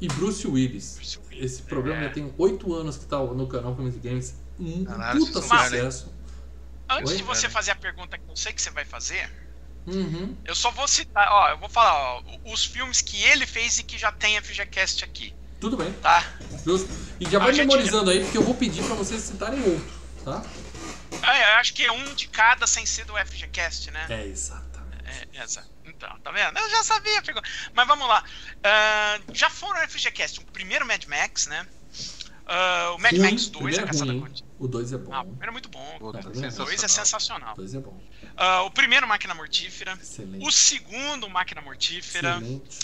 e 0.00 0.08
Bruce 0.08 0.46
Willis. 0.46 0.94
Bruce 0.96 1.18
Willis, 1.28 1.52
Esse 1.52 1.62
programa 1.62 2.00
é. 2.00 2.04
já 2.04 2.10
tem 2.10 2.32
oito 2.38 2.74
anos 2.74 2.96
que 2.96 3.04
tá 3.06 3.18
no 3.18 3.46
canal 3.46 3.74
Filmes 3.74 3.94
e 3.96 3.98
Games. 3.98 4.34
Um 4.58 4.84
Caralho, 4.84 5.20
puta 5.26 5.40
sucesso. 5.42 6.12
Antes 6.88 7.12
Oi? 7.12 7.16
de 7.18 7.22
você 7.22 7.48
fazer 7.48 7.70
a 7.70 7.76
pergunta 7.76 8.18
que 8.18 8.28
eu 8.28 8.36
sei 8.36 8.52
que 8.52 8.60
você 8.60 8.70
vai 8.70 8.84
fazer, 8.84 9.30
Uhum. 9.86 10.36
Eu 10.44 10.54
só 10.54 10.70
vou 10.70 10.86
citar, 10.86 11.26
ó, 11.32 11.48
eu 11.48 11.58
vou 11.58 11.68
falar, 11.68 11.94
ó, 12.18 12.22
os 12.44 12.66
filmes 12.66 13.00
que 13.00 13.20
ele 13.22 13.46
fez 13.46 13.78
e 13.78 13.82
que 13.82 13.96
já 13.96 14.12
tem 14.12 14.38
FGCast 14.40 15.02
aqui, 15.02 15.34
Tudo 15.58 15.74
bem, 15.78 15.90
tá? 15.94 16.22
justo. 16.64 16.86
E 17.18 17.24
já 17.28 17.38
vai 17.38 17.48
A 17.48 17.52
gente- 17.52 17.66
memorizando 17.66 18.10
aí, 18.10 18.22
porque 18.22 18.36
eu 18.36 18.42
vou 18.42 18.54
pedir 18.54 18.84
pra 18.84 18.94
vocês 18.94 19.22
citarem 19.22 19.58
outro, 19.62 19.90
tá? 20.22 20.44
É, 21.22 21.54
eu 21.54 21.56
acho 21.56 21.72
que 21.72 21.82
é 21.82 21.90
um 21.90 22.14
de 22.14 22.28
cada 22.28 22.66
sem 22.66 22.84
ser 22.84 23.06
do 23.06 23.14
FGCast, 23.16 23.90
né? 23.90 24.06
É, 24.10 24.26
exatamente. 24.26 25.02
É, 25.06 25.40
essa. 25.40 25.66
Então, 26.00 26.18
tá 26.20 26.30
vendo? 26.30 26.58
Eu 26.58 26.70
já 26.70 26.82
sabia, 26.82 27.20
pegou. 27.20 27.42
Mas 27.74 27.86
vamos 27.86 28.08
lá. 28.08 28.24
Ah, 28.64 29.20
já 29.34 29.50
foram 29.50 29.86
FGCast, 29.86 30.40
o 30.40 30.44
primeiro 30.46 30.86
Mad 30.86 31.04
Max, 31.04 31.46
né? 31.46 31.66
Ah, 32.46 32.92
o 32.94 32.98
Mad 32.98 33.12
Ruim, 33.12 33.20
Max 33.32 33.48
2, 33.48 33.50
primeiro 33.50 33.82
a 33.82 33.84
é 33.84 33.86
Caçada. 33.86 34.12
O 34.58 34.66
2 34.66 34.92
é 34.94 34.98
bom. 34.98 35.12
Ah, 35.14 35.20
o 35.20 35.24
primeiro 35.26 35.48
é 35.48 35.52
muito 35.52 35.68
bom. 35.68 35.98
Puta, 35.98 36.18
É, 36.18 36.20
O 36.20 36.24
2 36.24 36.38
é 36.42 36.50
sensacional. 36.50 36.88
sensacional. 36.88 37.52
O 37.52 37.56
2 37.56 37.74
é 37.74 37.80
bom. 37.80 38.02
Ah, 38.34 38.62
o 38.62 38.70
primeiro, 38.70 39.06
Máquina 39.06 39.34
Mortífera. 39.34 39.92
Excelente. 40.00 40.42
O 40.46 40.50
segundo, 40.50 41.28
Máquina 41.28 41.60
Mortífera. 41.60 42.36
Excelente. 42.36 42.78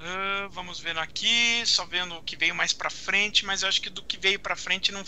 Ah, 0.00 0.48
vamos 0.50 0.80
vendo 0.80 1.00
aqui, 1.00 1.62
só 1.66 1.84
vendo 1.84 2.14
o 2.16 2.22
que 2.22 2.34
veio 2.34 2.54
mais 2.54 2.72
pra 2.72 2.88
frente, 2.88 3.44
mas 3.44 3.62
eu 3.62 3.68
acho 3.68 3.82
que 3.82 3.90
do 3.90 4.02
que 4.02 4.16
veio 4.16 4.40
pra 4.40 4.56
frente 4.56 4.90
não, 4.90 5.04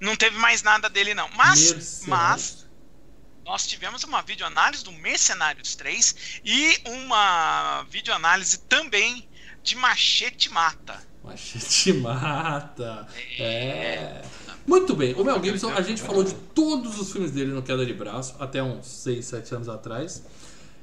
não 0.00 0.16
teve 0.16 0.36
mais 0.36 0.62
nada 0.62 0.90
dele, 0.90 1.14
não. 1.14 1.28
Mas, 1.30 1.72
Mercenários. 1.72 2.02
mas 2.06 2.63
nós 3.44 3.66
tivemos 3.66 4.02
uma 4.04 4.22
videoanálise 4.22 4.82
do 4.82 4.92
Mercenários 4.92 5.74
3 5.74 6.40
e 6.44 6.78
uma 6.86 7.84
videoanálise 7.90 8.58
também 8.58 9.28
de 9.62 9.76
Machete 9.76 10.50
Mata. 10.50 11.02
Machete 11.22 11.92
mata. 11.94 13.06
É. 13.38 14.22
Muito 14.66 14.94
bem. 14.94 15.14
O 15.14 15.24
Mel 15.24 15.42
Gibson, 15.42 15.70
a 15.70 15.80
gente 15.82 16.02
falou 16.02 16.22
de 16.22 16.34
todos 16.34 16.98
os 16.98 17.12
filmes 17.12 17.30
dele 17.30 17.52
no 17.52 17.62
Queda 17.62 17.84
de 17.84 17.94
Braço, 17.94 18.34
até 18.38 18.62
uns 18.62 18.86
6, 18.86 19.24
7 19.24 19.54
anos 19.54 19.68
atrás. 19.68 20.22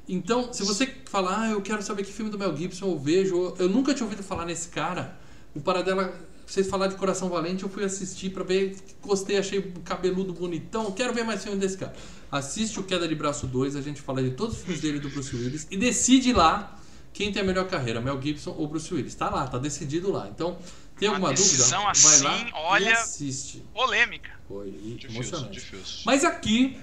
Então, 0.08 0.52
se 0.52 0.64
você 0.64 0.86
falar, 1.06 1.42
ah, 1.42 1.50
eu 1.50 1.62
quero 1.62 1.80
saber 1.82 2.04
que 2.04 2.12
filme 2.12 2.30
do 2.30 2.38
Mel 2.38 2.56
Gibson 2.56 2.86
eu 2.86 2.98
vejo, 2.98 3.54
eu 3.58 3.68
nunca 3.68 3.94
tinha 3.94 4.04
ouvido 4.04 4.22
falar 4.22 4.44
nesse 4.44 4.68
cara. 4.68 5.16
O 5.54 5.60
Paradela, 5.60 6.12
vocês 6.46 6.68
falaram 6.68 6.92
de 6.92 6.98
Coração 6.98 7.28
Valente, 7.28 7.62
eu 7.62 7.68
fui 7.68 7.84
assistir 7.84 8.30
pra 8.30 8.44
ver, 8.44 8.76
gostei, 9.00 9.38
achei 9.38 9.58
o 9.60 9.72
cabeludo 9.80 10.32
bonitão, 10.32 10.90
quero 10.92 11.12
ver 11.14 11.24
mais 11.24 11.42
filme 11.42 11.58
desse 11.58 11.78
cara. 11.78 11.94
Assiste 12.30 12.78
o 12.80 12.82
Queda 12.82 13.06
de 13.08 13.14
Braço 13.14 13.46
2, 13.46 13.76
a 13.76 13.80
gente 13.80 14.00
fala 14.00 14.22
de 14.22 14.30
todos 14.32 14.56
os 14.56 14.62
filmes 14.62 14.80
dele 14.80 14.96
e 14.98 15.00
do 15.00 15.08
Bruce 15.10 15.34
Willis 15.34 15.66
e 15.70 15.76
decide 15.76 16.32
lá 16.32 16.78
quem 17.12 17.30
tem 17.32 17.42
a 17.42 17.44
melhor 17.44 17.66
carreira, 17.68 18.00
Mel 18.00 18.20
Gibson 18.20 18.54
ou 18.58 18.66
Bruce 18.66 18.92
Willis. 18.92 19.14
Tá 19.14 19.28
lá, 19.30 19.46
tá 19.46 19.58
decidido 19.58 20.10
lá. 20.10 20.28
Então, 20.28 20.58
tem 20.98 21.08
Uma 21.08 21.16
alguma 21.16 21.32
dúvida? 21.34 21.56
decisão 21.56 21.82
Vai 21.82 21.90
assim, 21.92 22.24
lá 22.24 22.38
e 22.38 22.50
olha- 22.54 22.92
assiste. 22.94 23.62
Polêmica. 23.74 24.30
Foi 24.48 24.70
Difícil, 24.70 25.10
emocionante. 25.10 25.52
difícil. 25.52 26.02
Mas 26.06 26.24
aqui, 26.24 26.78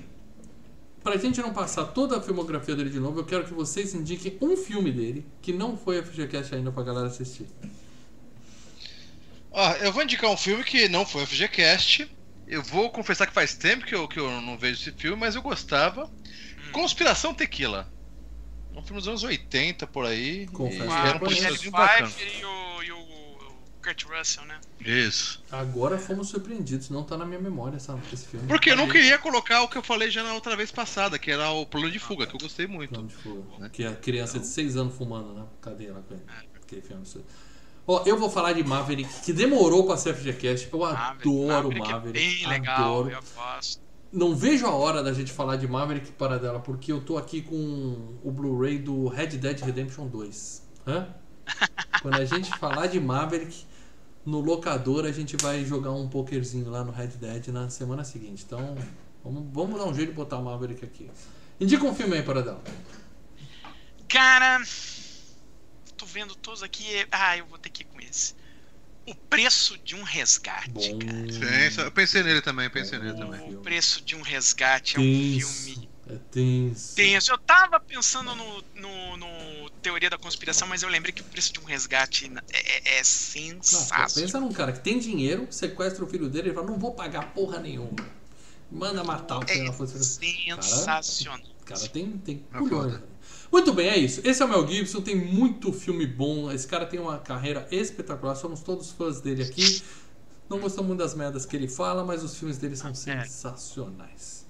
pra 1.04 1.18
gente 1.18 1.42
não 1.42 1.52
passar 1.52 1.86
toda 1.86 2.18
a 2.18 2.22
filmografia 2.22 2.76
dele 2.76 2.90
de 2.92 3.00
novo, 3.00 3.20
eu 3.20 3.26
quero 3.26 3.44
que 3.46 3.54
vocês 3.54 3.94
indiquem 3.96 4.38
um 4.42 4.56
filme 4.56 4.92
dele 4.92 5.26
que 5.42 5.52
não 5.54 5.76
foi 5.78 5.98
FGCast 6.04 6.54
ainda 6.56 6.72
pra 6.72 6.84
galera 6.84 7.08
assistir. 7.08 7.48
Ó, 9.52 9.72
eu 9.74 9.92
vou 9.92 10.04
indicar 10.04 10.30
um 10.30 10.38
filme 10.38 10.64
que 10.64 10.88
não 10.88 11.06
foi 11.06 11.26
FGCast. 11.26 12.10
Eu 12.48 12.64
vou 12.64 12.90
confessar 12.90 13.28
que 13.28 13.34
faz 13.34 13.54
tempo 13.54 13.86
que 13.86 13.94
eu, 13.94 14.08
que 14.08 14.20
eu 14.20 14.42
não 14.42 14.58
vejo 14.58 14.82
esse 14.82 14.92
filme, 14.92 15.18
mas 15.18 15.36
eu 15.36 15.42
gostava. 15.42 16.06
Hum. 16.06 16.72
Conspiração 16.72 17.34
Tequila. 17.34 17.92
Um 18.76 18.82
filme 18.82 19.00
dos 19.00 19.08
anos 19.08 19.24
80 19.24 19.86
por 19.88 20.06
aí. 20.06 20.48
Confesso 20.48 20.84
e 20.84 20.88
Com 20.88 20.94
a 21.78 21.86
um. 21.86 22.08
Pfeiffer 22.08 22.40
e 22.40 22.46
o, 22.46 22.84
e 22.84 22.92
o 22.92 23.10
Kurt 23.84 24.04
Russell, 24.06 24.46
né? 24.46 24.60
Isso. 24.80 25.44
Agora 25.52 25.98
fomos 25.98 26.30
surpreendidos, 26.30 26.90
não 26.90 27.04
tá 27.04 27.18
na 27.18 27.26
minha 27.26 27.40
memória 27.40 27.78
essa, 27.78 28.00
esse 28.14 28.28
filme. 28.28 28.48
Porque 28.48 28.72
eu 28.72 28.76
não 28.76 28.88
queria 28.88 29.18
colocar 29.18 29.64
o 29.64 29.68
que 29.68 29.78
eu 29.78 29.84
falei 29.84 30.10
já 30.12 30.24
na 30.24 30.34
outra 30.34 30.56
vez 30.56 30.72
passada, 30.72 31.18
que 31.18 31.32
era 31.32 31.50
o 31.52 31.66
plano 31.66 31.90
de 31.90 32.00
fuga, 32.00 32.26
que 32.28 32.36
eu 32.36 32.40
gostei 32.40 32.68
muito. 32.68 32.92
Plano 32.92 33.08
de 33.08 33.16
fogo. 33.16 33.60
Né? 33.60 33.70
Que 33.72 33.86
a 33.86 33.96
criança 33.96 34.34
de 34.34 34.46
Então. 34.46 34.54
6 34.54 34.78
anos 34.78 34.96
fumando 34.96 35.34
na 35.34 35.46
cadeia 35.62 35.94
lá 35.94 36.02
com 36.02 36.14
ele. 36.14 36.24
Aquele 36.56 36.82
filme 36.82 37.02
absurdo. 37.02 37.28
Ó, 37.88 38.04
eu 38.06 38.18
vou 38.18 38.30
falar 38.30 38.54
de 38.54 38.64
Maverick, 38.64 39.22
que 39.22 39.34
demorou 39.34 39.86
pra 39.86 39.98
ser 39.98 40.14
FGCast. 40.14 40.70
Eu 40.72 40.86
adoro 40.86 41.70
Maverick 41.70 41.92
Maverick. 41.92 42.20
É 42.20 42.22
bem 42.22 42.48
legal, 42.48 43.00
adoro. 43.00 43.10
eu 43.10 43.24
gosto. 43.36 43.82
Não 44.12 44.36
vejo 44.36 44.66
a 44.66 44.72
hora 44.72 45.04
da 45.04 45.14
gente 45.14 45.32
falar 45.32 45.56
de 45.56 45.68
Maverick 45.68 46.12
para 46.14 46.40
dela, 46.40 46.60
porque 46.60 46.92
eu 46.92 47.00
tô 47.00 47.18
aqui 47.18 47.42
com 47.42 48.18
o 48.24 48.32
Blu-ray 48.32 48.80
do 48.80 49.08
Red 49.08 49.28
Dead 49.28 49.60
Redemption 49.60 50.08
2. 50.08 50.64
Hã? 50.88 51.08
Quando 52.02 52.16
a 52.16 52.26
gente 52.26 52.50
falar 52.58 52.88
de 52.88 53.00
Maverick, 53.00 53.66
no 54.26 54.40
locador 54.40 55.06
a 55.06 55.12
gente 55.12 55.38
vai 55.38 55.64
jogar 55.64 55.92
um 55.92 56.08
pokerzinho 56.08 56.70
lá 56.70 56.84
no 56.84 56.92
Red 56.92 57.08
Dead 57.08 57.48
na 57.50 57.70
semana 57.70 58.04
seguinte. 58.04 58.44
Então, 58.46 58.76
vamos, 59.24 59.44
vamos 59.52 59.80
dar 59.80 59.86
um 59.86 59.94
jeito 59.94 60.10
de 60.10 60.16
botar 60.16 60.38
o 60.38 60.44
Maverick 60.44 60.84
aqui. 60.84 61.10
Indica 61.60 61.86
um 61.86 61.94
filme 61.94 62.16
aí 62.16 62.24
para 62.24 62.42
dela. 62.42 62.62
Cara, 64.08 64.62
tô 66.00 66.06
vendo 66.06 66.36
todos 66.36 66.64
aqui. 66.64 66.84
e- 66.86 67.08
Ah, 67.12 67.38
eu 67.38 67.46
vou 67.48 67.58
ter 67.60 67.70
que 67.70 67.84
ir 67.84 67.86
com 67.86 68.00
esse. 68.02 68.34
O 69.06 69.16
preço 69.30 69.78
de 69.80 69.96
um 69.96 70.04
resgate, 70.04 70.70
Bom. 70.72 71.00
cara. 71.00 71.32
Sim, 71.32 71.82
eu 71.82 71.92
pensei 71.92 72.24
nele 72.24 72.42
também, 72.42 72.66
eu 72.66 72.72
pensei 72.72 73.00
nele 73.00 73.18
também. 73.18 73.56
O 73.58 73.62
preço 73.62 74.02
de 74.02 74.16
um 74.16 74.22
resgate 74.22 74.98
é 74.98 75.00
um 75.00 75.04
Tenso. 75.04 75.42
filme 75.42 75.90
É 76.08 76.18
tenso. 76.32 76.96
tenso. 76.96 77.32
Eu 77.32 77.38
tava 77.40 77.80
pensando 77.80 78.36
no, 78.36 78.64
no, 78.76 79.18
no 79.18 79.70
Teoria 79.82 80.10
da 80.10 80.18
Conspiração, 80.18 80.68
mas 80.68 80.84
eu 80.84 80.90
lembrei 80.90 81.14
que 81.14 81.22
o 81.22 81.26
preço 81.26 81.54
de 81.54 81.60
um 81.60 81.64
resgate 81.64 82.32
é, 82.52 83.00
é 83.00 83.04
Não, 83.72 83.86
pô, 83.86 83.94
sensacional. 83.94 84.10
pensa 84.10 84.40
num 84.40 84.52
cara 84.54 84.72
que 84.72 84.80
tem 84.80 85.00
dinheiro, 85.00 85.48
sequestra 85.52 86.04
o 86.04 86.08
filho 86.08 86.30
dele 86.30 86.50
e 86.50 86.54
fala: 86.54 86.68
Não 86.68 86.80
vou 86.80 86.94
pagar 86.94 87.34
porra 87.34 87.60
nenhuma. 87.60 88.10
Manda 88.72 89.04
matar 89.04 89.40
o 89.40 89.48
filho 89.48 89.66
da 89.66 89.72
É 89.72 89.74
força. 89.74 89.98
sensacional. 90.62 91.40
O 91.62 91.66
cara 91.66 91.88
tem, 91.88 92.18
tem 92.20 92.46
É 92.52 92.62
foda. 92.64 93.04
Muito 93.52 93.74
bem, 93.74 93.90
é 93.90 93.98
isso. 93.98 94.22
Esse 94.24 94.42
é 94.42 94.46
o 94.46 94.50
Mel 94.50 94.68
Gibson, 94.68 95.02
tem 95.02 95.16
muito 95.16 95.74
filme 95.74 96.06
bom. 96.06 96.52
Esse 96.52 96.68
cara 96.68 96.86
tem 96.86 97.00
uma 97.00 97.18
carreira 97.20 97.68
espetacular. 97.72 98.36
Somos 98.36 98.62
todos 98.62 98.92
fãs 98.92 99.20
dele 99.22 99.42
aqui. 99.44 99.82
Não 100.50 100.60
gostamos 100.60 100.88
muito 100.88 101.00
das 101.00 101.16
merdas 101.16 101.46
que 101.46 101.56
ele 101.56 101.68
fala, 101.68 102.04
mas 102.04 102.24
os 102.24 102.36
filmes 102.38 102.58
dele 102.58 102.76
são 102.76 102.94
sensacionais. 102.94 104.46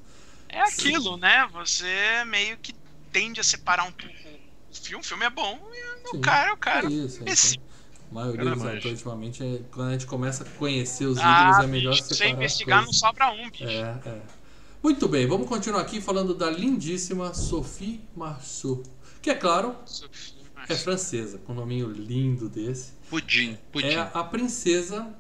É 0.48 0.62
aquilo, 0.62 1.18
né? 1.18 1.48
Você 1.54 2.24
meio 2.26 2.58
que 2.58 2.74
tende 3.12 3.40
a 3.40 3.44
separar 3.44 3.84
um 3.84 3.92
pouco 3.92 4.14
o 4.70 4.76
filme. 4.76 5.02
O 5.02 5.08
filme 5.08 5.26
é 5.26 5.30
bom 5.30 5.60
e 5.74 6.08
o 6.10 6.12
Sim, 6.12 6.22
cara 6.22 6.50
é 6.50 6.54
o 6.54 6.58
cara. 6.58 6.88
É 6.88 6.92
isso. 6.92 7.24
Esse- 7.26 7.58
Então, 7.58 7.64
a 8.12 8.14
maioria 8.14 8.44
Cara, 8.44 8.56
dos 8.56 8.66
atores, 8.66 8.86
ultimamente, 9.00 9.44
é, 9.44 9.60
quando 9.72 9.90
a 9.90 9.92
gente 9.94 10.06
começa 10.08 10.44
a 10.44 10.50
conhecer 10.58 11.06
os 11.06 11.20
Ah, 11.20 11.32
ídolos, 11.42 11.60
é 11.60 11.68
melhor 11.68 11.92
bicho, 11.92 12.04
se 12.04 12.16
separar 12.16 12.32
você 12.32 12.34
as 12.36 12.36
investigar, 12.36 12.86
não 12.86 12.94
sobra 12.94 13.32
um, 13.32 13.50
bicho. 13.52 13.66
É, 13.66 14.10
é. 14.10 14.22
Muito 14.82 15.08
bem, 15.10 15.28
vamos 15.28 15.48
continuar 15.48 15.82
aqui 15.82 16.00
falando 16.00 16.34
da 16.34 16.50
lindíssima 16.50 17.34
Sophie 17.34 18.02
Marceau. 18.16 18.82
Que 19.22 19.30
é 19.32 19.36
claro, 19.36 19.76
é 20.70 20.76
francesa, 20.76 21.38
com 21.40 21.52
um 21.52 21.56
nominho 21.56 21.90
lindo 21.90 22.48
desse. 22.48 22.94
Pudim, 23.10 23.58
pudim. 23.72 23.88
É 23.88 24.10
a 24.14 24.24
princesa, 24.24 25.14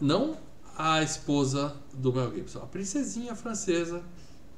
não 0.00 0.38
a 0.76 1.02
esposa 1.02 1.76
do 1.92 2.12
Mel 2.12 2.32
Gibson, 2.32 2.60
a 2.60 2.66
princesinha 2.66 3.34
francesa 3.34 4.02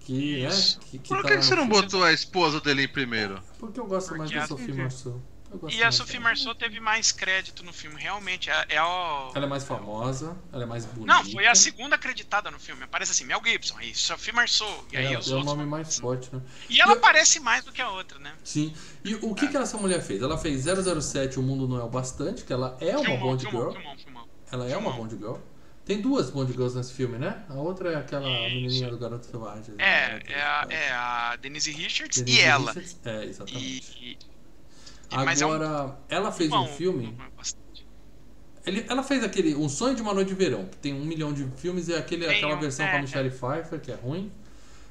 que, 0.00 0.42
né, 0.42 0.48
Isso. 0.48 0.78
que, 0.80 0.98
que 0.98 1.08
Por 1.08 1.22
tá 1.22 1.28
que, 1.28 1.34
lá 1.34 1.40
que 1.40 1.46
você 1.46 1.54
não 1.54 1.64
filme. 1.66 1.80
botou 1.82 2.04
a 2.04 2.12
esposa 2.12 2.60
dele 2.60 2.82
em 2.82 2.88
primeiro? 2.88 3.40
Porque 3.58 3.80
eu 3.80 3.86
gosto 3.86 4.10
mais 4.16 4.24
Porque 4.30 4.34
da 4.38 4.44
a- 4.44 4.48
Sophie 4.48 4.72
Marceau. 4.74 5.22
E 5.70 5.82
a 5.82 5.92
Sophie 5.92 6.14
dela. 6.14 6.24
Marceau 6.24 6.54
teve 6.54 6.80
mais 6.80 7.12
crédito 7.12 7.62
no 7.64 7.72
filme, 7.72 8.00
realmente. 8.00 8.50
É, 8.50 8.66
é 8.70 8.82
o... 8.82 9.32
Ela 9.34 9.46
é 9.46 9.48
mais 9.48 9.64
famosa, 9.64 10.36
ela 10.52 10.62
é 10.62 10.66
mais 10.66 10.84
bonita. 10.84 11.12
Não, 11.12 11.24
foi 11.24 11.46
a 11.46 11.54
segunda 11.54 11.96
acreditada 11.96 12.50
no 12.50 12.58
filme. 12.58 12.84
Aparece 12.84 13.12
assim, 13.12 13.24
Mel 13.24 13.40
Gibson, 13.44 13.76
aí 13.78 13.94
Sophie 13.94 14.32
Marceau, 14.32 14.84
e 14.92 14.96
aí 14.96 15.12
É, 15.14 15.18
os 15.18 15.30
é 15.30 15.34
o 15.34 15.44
nome 15.44 15.64
mais 15.64 15.98
forte, 15.98 16.28
né? 16.34 16.40
E 16.68 16.80
ela 16.80 16.92
Eu- 16.92 16.98
aparece 16.98 17.40
mais 17.40 17.64
do 17.64 17.72
que 17.72 17.80
a 17.82 17.90
outra, 17.90 18.18
né? 18.18 18.32
Sim. 18.44 18.74
E 19.04 19.14
o 19.16 19.34
que, 19.34 19.48
que 19.48 19.56
essa 19.56 19.76
mulher 19.76 20.02
fez? 20.02 20.22
Ela 20.22 20.38
fez 20.38 20.64
007 20.64 21.38
O 21.38 21.42
Mundo 21.42 21.66
Não 21.68 21.80
É 21.80 21.84
o 21.84 21.88
Bastante, 21.88 22.44
que 22.44 22.52
ela 22.52 22.76
é 22.80 22.96
uma 22.96 23.16
Bond 23.16 23.42
filmão, 23.42 23.62
Girl. 23.70 23.72
filmão, 23.72 23.98
filmão. 23.98 24.28
Ela 24.50 24.68
é 24.68 24.76
uma. 24.76 24.92
Bond 24.92 25.16
Girl. 25.16 25.36
Tem 25.84 26.00
duas 26.00 26.30
Bond 26.30 26.52
Girls 26.52 26.76
nesse 26.76 26.92
filme, 26.94 27.18
né? 27.18 27.44
A 27.48 27.54
outra 27.54 27.90
é 27.92 27.96
aquela 27.96 28.22
Isso. 28.28 28.54
menininha 28.54 28.88
do 28.88 28.96
Garoto 28.98 29.26
Selvagem. 29.26 29.74
É, 29.78 30.22
é 30.28 30.40
a, 30.40 30.66
é 30.70 30.92
a 30.92 31.36
Denise 31.36 31.72
Richards 31.72 32.18
Denise 32.20 32.38
e 32.38 32.40
ela. 32.40 32.70
Richards. 32.72 33.00
É, 33.04 33.24
exatamente. 33.24 33.98
E, 34.00 34.12
e- 34.12 34.18
mas 35.16 35.40
é 35.40 35.46
um 35.46 35.52
Agora, 35.52 35.98
ela 36.08 36.32
fez 36.32 36.50
um 36.52 36.66
filme. 36.66 37.16
bastante. 37.36 37.86
Ele- 38.64 38.84
ela 38.88 39.02
fez 39.02 39.24
aquele 39.24 39.54
Um 39.56 39.68
Sonho 39.68 39.94
de 39.96 40.02
uma 40.02 40.14
Noite 40.14 40.28
de 40.28 40.34
Verão, 40.34 40.66
que 40.66 40.76
tem 40.76 40.92
um 40.94 41.04
milhão 41.04 41.32
de 41.32 41.46
filmes, 41.56 41.88
e 41.88 41.94
aquele, 41.94 42.26
Tem 42.26 42.36
aquela 42.36 42.54
um, 42.56 42.60
versão 42.60 42.86
com 42.86 42.92
a 42.92 42.98
é, 42.98 43.00
Michelle 43.02 43.30
Pfeiffer, 43.30 43.80
que 43.80 43.90
é 43.90 43.94
ruim. 43.96 44.30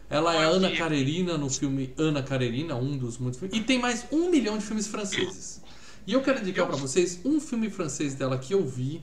Ela 0.09 0.35
é 0.35 0.43
eu 0.45 0.49
Ana. 0.53 0.71
Karenina 0.75 1.37
no 1.37 1.49
filme 1.49 1.93
Ana 1.97 2.21
Karenina, 2.21 2.75
um 2.75 2.97
dos 2.97 3.17
muitos 3.17 3.39
filmes. 3.39 3.57
E 3.57 3.63
tem 3.63 3.79
mais 3.79 4.05
um 4.11 4.29
milhão 4.29 4.57
de 4.57 4.65
filmes 4.65 4.87
franceses. 4.87 5.61
E 6.05 6.11
eu 6.11 6.21
quero 6.21 6.39
indicar 6.41 6.67
pra 6.67 6.75
vocês 6.75 7.21
um 7.23 7.39
filme 7.39 7.69
francês 7.69 8.13
dela 8.13 8.37
que 8.37 8.53
eu 8.53 8.65
vi. 8.65 9.01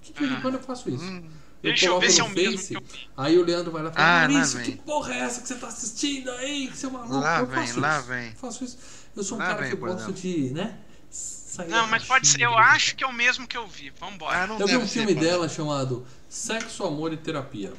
Que 0.00 0.14
de 0.14 0.34
Ah. 0.34 0.40
quando 0.40 0.54
eu 0.54 0.60
faço 0.60 0.88
isso. 0.88 1.04
Hum, 1.04 1.22
Eu 1.62 1.72
Deixa 1.72 1.84
eu 1.84 1.90
coloco 1.90 2.06
ver 2.06 2.12
se 2.14 2.20
é 2.20 2.24
no 2.24 2.30
o 2.30 2.34
Face, 2.56 2.68
que 2.68 2.74
eu 2.74 2.82
aí 3.18 3.38
o 3.38 3.44
Leandro 3.44 3.70
vai 3.70 3.82
lá 3.82 3.90
e 3.90 3.92
fala, 3.92 4.24
Ah, 4.24 4.44
vem. 4.46 4.64
que 4.64 4.76
porra 4.78 5.12
é 5.14 5.18
essa 5.18 5.42
que 5.42 5.48
você 5.48 5.54
tá 5.56 5.66
assistindo 5.66 6.30
aí, 6.30 6.70
seu 6.74 6.90
maluco? 6.90 7.16
Lá 7.16 7.40
eu 7.40 7.46
vem, 7.46 7.66
faço 7.66 7.80
lá 7.80 7.98
isso. 7.98 8.08
vem. 8.08 8.28
Eu 8.28 8.34
faço 8.36 8.64
isso. 8.64 8.78
Eu 9.20 9.24
sou 9.24 9.36
um 9.36 9.40
Lá 9.40 9.48
cara 9.48 9.60
vem, 9.60 9.70
que 9.70 9.76
por 9.76 9.90
gosto 9.90 10.12
de, 10.14 10.50
né? 10.50 10.78
Sair 11.10 11.68
Não, 11.68 11.86
mas 11.88 12.04
pode 12.04 12.26
ser. 12.26 12.40
Eu 12.40 12.56
acho 12.56 12.96
que 12.96 13.04
é 13.04 13.06
o 13.06 13.12
mesmo 13.12 13.46
que 13.46 13.56
eu 13.56 13.66
vi. 13.66 13.92
Vambora. 14.00 14.44
Ah, 14.44 14.56
Eu 14.58 14.66
vi 14.66 14.76
um 14.78 14.86
ser, 14.86 15.00
filme 15.00 15.14
pode. 15.14 15.26
dela 15.26 15.46
chamado 15.48 16.06
Sexo, 16.28 16.84
Amor 16.84 17.12
e 17.12 17.18
Terapia. 17.18 17.70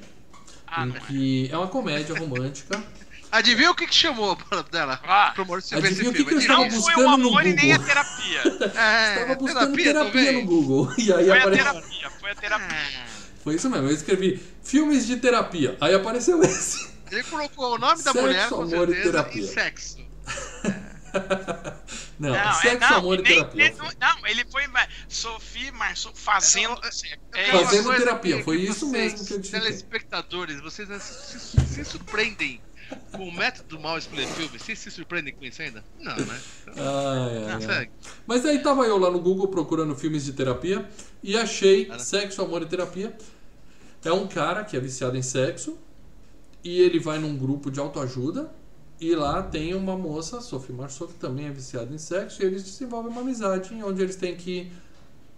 Ah, 0.68 0.84
em 0.84 0.90
não 0.90 0.96
é. 0.98 1.00
que 1.00 1.50
é 1.52 1.58
uma 1.58 1.68
comédia 1.68 2.16
romântica. 2.16 2.82
Adivinha 3.32 3.72
o 3.72 3.76
que, 3.76 3.88
que 3.88 3.96
chamou 3.96 4.38
a 4.52 4.62
dela? 4.62 5.00
Ah. 5.04 5.34
Adivinha 5.72 6.10
o 6.12 6.14
que 6.14 6.24
que 6.26 6.34
eu 6.34 6.38
Adivinha? 6.38 6.58
Não 6.58 6.66
estava 6.68 6.70
foi 6.70 6.94
o 6.94 6.98
buscando 6.98 7.18
no 7.18 7.30
amor 7.30 7.46
e 7.48 7.54
nem 7.54 7.74
a 7.74 7.80
terapia. 7.80 8.42
É, 8.76 9.14
Estava 9.14 9.36
buscando 9.36 9.74
terapia, 9.76 9.94
também. 9.94 10.34
no 10.34 10.46
Google. 10.46 10.94
E 11.00 11.12
aí 11.14 11.26
Foi 11.26 11.38
a 11.38 11.42
apareceu. 11.42 11.66
terapia, 11.66 12.10
foi 12.20 12.32
a 12.32 12.36
terapia. 12.36 13.06
Foi 13.44 13.56
isso 13.56 13.70
mesmo, 13.70 13.88
eu 13.88 13.94
escrevi 13.94 14.44
filmes 14.62 15.08
de 15.08 15.16
terapia. 15.18 15.76
Aí 15.82 15.96
apareceu 15.96 16.44
esse. 16.44 16.92
Ele 17.10 17.24
colocou 17.24 17.76
o 17.76 17.78
nome 17.80 18.04
da 18.04 18.12
Sexo, 18.12 18.22
mulher, 18.22 18.50
com 18.50 18.62
amor 18.62 18.90
e 18.90 19.02
terapia. 19.02 19.42
e 19.42 19.48
sexo. 19.48 20.01
Não, 22.20 22.30
Não, 22.30 22.54
sexo, 22.54 22.68
é, 22.86 22.90
não, 22.90 22.98
amor 22.98 23.20
e 23.20 23.24
terapia. 23.24 23.64
nem- 23.70 23.78
não, 24.00 24.28
ele 24.28 24.46
foi 24.46 24.68
mas, 24.68 24.88
Sophie 25.10 25.72
Marceau 25.72 26.14
fazendo. 26.16 26.80
É, 27.34 27.52
uma 27.52 27.64
Fazendo 27.66 27.96
terapia, 27.96 28.44
foi 28.44 28.58
isso 28.62 28.88
vocês, 28.88 29.14
mesmo 29.14 29.28
que 29.28 29.34
eu 29.34 29.40
digitei. 29.40 29.60
Telespectadores, 29.62 30.62
vocês 30.62 30.88
se, 31.00 31.40
se- 31.40 31.60
se 31.68 31.84
surpreendem 31.86 32.62
com 33.12 33.28
o 33.28 33.32
método 33.34 33.80
mal 33.80 33.98
filme? 34.28 34.60
Vocês 34.60 34.78
se 34.78 34.92
surpreendem 34.92 35.34
com 35.34 35.44
isso 35.44 35.62
ainda? 35.62 35.84
Não, 36.00 36.16
né? 36.16 36.40
Ai, 36.68 36.76
Não, 36.76 37.50
ai. 37.56 37.62
segue. 37.62 37.92
Mas 38.28 38.46
aí 38.46 38.60
tava 38.60 38.86
eu 38.86 38.98
lá 38.98 39.10
no 39.10 39.20
Google 39.20 39.48
procurando 39.48 39.96
filmes 39.96 40.24
de 40.24 40.34
terapia 40.34 40.88
e 41.24 41.36
achei. 41.36 41.90
Sexo, 42.00 42.42
Amor 42.44 42.62
e 42.62 42.66
Terapia. 42.68 43.18
É 44.06 44.12
um 44.14 44.28
cara 44.28 44.64
que 44.64 44.78
é 44.78 44.80
viciado 44.80 45.18
em 45.18 45.22
sexo 45.24 45.78
e 46.64 46.80
ele 46.82 47.00
vai 47.00 47.18
num 47.18 47.36
grupo 47.36 47.72
de 47.72 47.80
autoajuda 47.80 48.52
e 49.02 49.16
lá 49.16 49.42
tem 49.42 49.74
uma 49.74 49.98
moça, 49.98 50.40
Sophie 50.40 50.72
Marceau, 50.72 51.08
que 51.08 51.16
também 51.16 51.48
é 51.48 51.52
viciada 51.52 51.92
em 51.92 51.98
sexo 51.98 52.44
e 52.44 52.46
eles 52.46 52.64
desenvolvem 52.64 53.12
uma 53.12 53.22
amizade 53.22 53.74
onde 53.84 54.00
eles 54.00 54.16
têm 54.16 54.38
que 54.38 54.72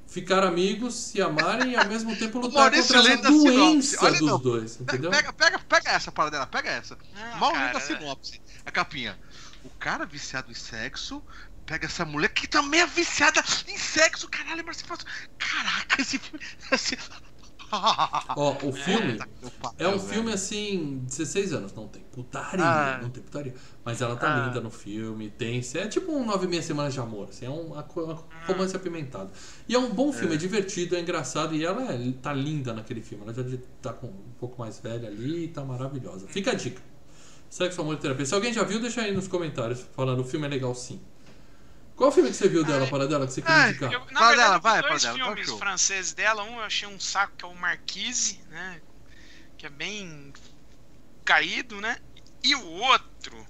ficar 0.05 0.43
amigos, 0.43 0.93
se 0.93 1.21
amarem 1.21 1.71
e 1.71 1.75
ao 1.77 1.87
mesmo 1.87 2.13
tempo 2.17 2.39
lutar 2.43 2.71
Maurício 2.71 2.93
contra 2.93 3.13
a 3.13 3.31
doença 3.31 4.05
Olha, 4.05 4.19
dos 4.19 4.21
não. 4.21 4.37
dois, 4.37 4.81
entendeu? 4.81 5.09
Pega, 5.09 5.31
pega, 5.31 5.59
pega 5.59 5.91
essa 5.91 6.11
parada 6.11 6.35
dela, 6.35 6.47
pega 6.47 6.71
essa. 6.71 6.97
Não, 7.15 7.39
Mal 7.39 7.53
cara, 7.53 7.65
lendo 7.67 7.77
a 7.77 7.79
sinopse. 7.79 8.41
A 8.65 8.71
capinha. 8.71 9.17
O 9.63 9.69
cara 9.69 10.05
viciado 10.05 10.51
em 10.51 10.53
sexo 10.53 11.23
pega 11.65 11.85
essa 11.85 12.03
mulher 12.03 12.29
que 12.29 12.49
também 12.49 12.81
é 12.81 12.85
viciada 12.85 13.41
em 13.67 13.77
sexo. 13.77 14.27
Caralho, 14.27 14.61
mas 14.65 14.77
você 14.77 14.83
fala. 14.83 14.99
Caraca, 15.37 16.01
esse 16.01 16.19
filme. 16.19 16.45
Esse... 16.69 16.97
Ó, 18.37 18.51
o 18.63 18.71
filme 18.71 19.13
Puta 19.13 19.27
que 19.41 19.51
pariu, 19.59 19.75
É 19.79 19.87
um 19.87 19.99
filme 19.99 20.31
assim, 20.31 21.01
16 21.05 21.53
anos, 21.53 21.73
não 21.73 21.87
tem 21.87 22.01
putaria, 22.11 22.63
Ah. 22.65 22.99
não 23.01 23.09
tem 23.09 23.23
putaria. 23.23 23.53
Mas 23.83 24.01
ela 24.01 24.15
tá 24.15 24.33
Ah. 24.43 24.47
linda 24.47 24.61
no 24.61 24.69
filme, 24.69 25.29
tem. 25.29 25.61
É 25.75 25.87
tipo 25.87 26.11
um 26.11 26.25
9 26.25 26.45
e 26.45 26.49
meia 26.49 26.61
semanas 26.61 26.93
de 26.93 26.99
amor, 26.99 27.29
assim, 27.29 27.45
é 27.45 27.49
um 27.49 27.73
uma 27.73 27.83
romance 28.47 28.75
apimentado. 28.75 29.31
E 29.67 29.75
é 29.75 29.79
um 29.79 29.89
bom 29.89 30.11
filme, 30.13 30.35
é, 30.35 30.37
divertido, 30.37 30.95
é 30.95 30.99
engraçado, 30.99 31.55
e 31.55 31.65
ela 31.65 31.91
é- 31.93 32.13
tá 32.21 32.31
linda 32.33 32.73
naquele 32.73 33.01
filme. 33.01 33.23
Ela 33.23 33.33
já 33.33 33.43
tá 33.81 33.93
com 33.93 34.07
um 34.07 34.31
pouco 34.39 34.59
mais 34.59 34.79
velha 34.79 35.07
ali 35.07 35.45
e 35.45 35.47
tá 35.47 35.63
maravilhosa. 35.63 36.27
Fica 36.27 36.51
a 36.51 36.53
dica. 36.55 36.81
Sexo, 37.49 37.81
amor 37.81 37.95
e 37.95 37.97
terapia. 37.97 38.25
Se 38.25 38.33
alguém 38.33 38.51
já 38.51 38.63
viu, 38.63 38.79
deixa 38.79 39.01
aí 39.01 39.13
nos 39.13 39.27
comentários 39.27 39.85
falando 39.95 40.19
o 40.21 40.23
filme 40.23 40.45
é 40.47 40.49
legal 40.49 40.73
sim. 40.73 40.99
Qual 41.95 42.11
filme 42.11 42.29
que 42.29 42.35
você 42.35 42.49
viu 42.49 42.63
dela, 42.63 42.87
para 42.87 43.07
dela, 43.07 43.25
que 43.27 43.33
você 43.33 43.41
queria 43.41 43.55
Ai, 43.55 43.69
indicar? 43.69 43.91
Eu, 43.93 43.99
na 44.11 44.19
Fala 44.19 44.27
verdade, 44.29 44.37
dela, 44.49 44.59
vai, 44.59 44.81
dois 44.81 45.03
fala 45.03 45.15
filmes 45.15 45.45
show? 45.47 45.57
franceses 45.59 46.13
dela. 46.13 46.43
Um 46.43 46.55
eu 46.57 46.63
achei 46.63 46.87
um 46.87 46.99
saco, 46.99 47.35
que 47.37 47.45
é 47.45 47.47
o 47.47 47.55
Marquise, 47.55 48.41
né? 48.47 48.81
Que 49.57 49.67
é 49.67 49.69
bem 49.69 50.33
caído, 51.25 51.79
né? 51.81 51.97
E 52.43 52.55
o 52.55 52.65
outro 52.65 53.47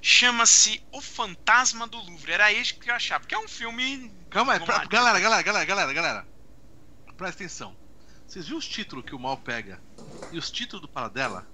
chama-se 0.00 0.82
O 0.92 1.00
Fantasma 1.00 1.86
do 1.86 1.98
Louvre. 1.98 2.32
Era 2.32 2.52
esse 2.52 2.74
que 2.74 2.90
eu 2.90 2.94
achava, 2.94 3.20
porque 3.20 3.34
é 3.34 3.38
um 3.38 3.48
filme. 3.48 4.10
Calma 4.30 4.54
aí, 4.54 4.60
pra- 4.60 4.84
galera, 4.86 5.20
galera, 5.20 5.42
galera, 5.42 5.64
galera, 5.64 5.92
galera. 5.92 6.28
Presta 7.16 7.44
atenção. 7.44 7.76
Vocês 8.26 8.46
viram 8.46 8.58
os 8.58 8.66
títulos 8.68 9.04
que 9.04 9.14
o 9.14 9.18
mal 9.18 9.38
pega 9.38 9.82
e 10.30 10.38
os 10.38 10.50
títulos 10.50 10.82
do 10.82 10.88
Paradela? 10.88 11.46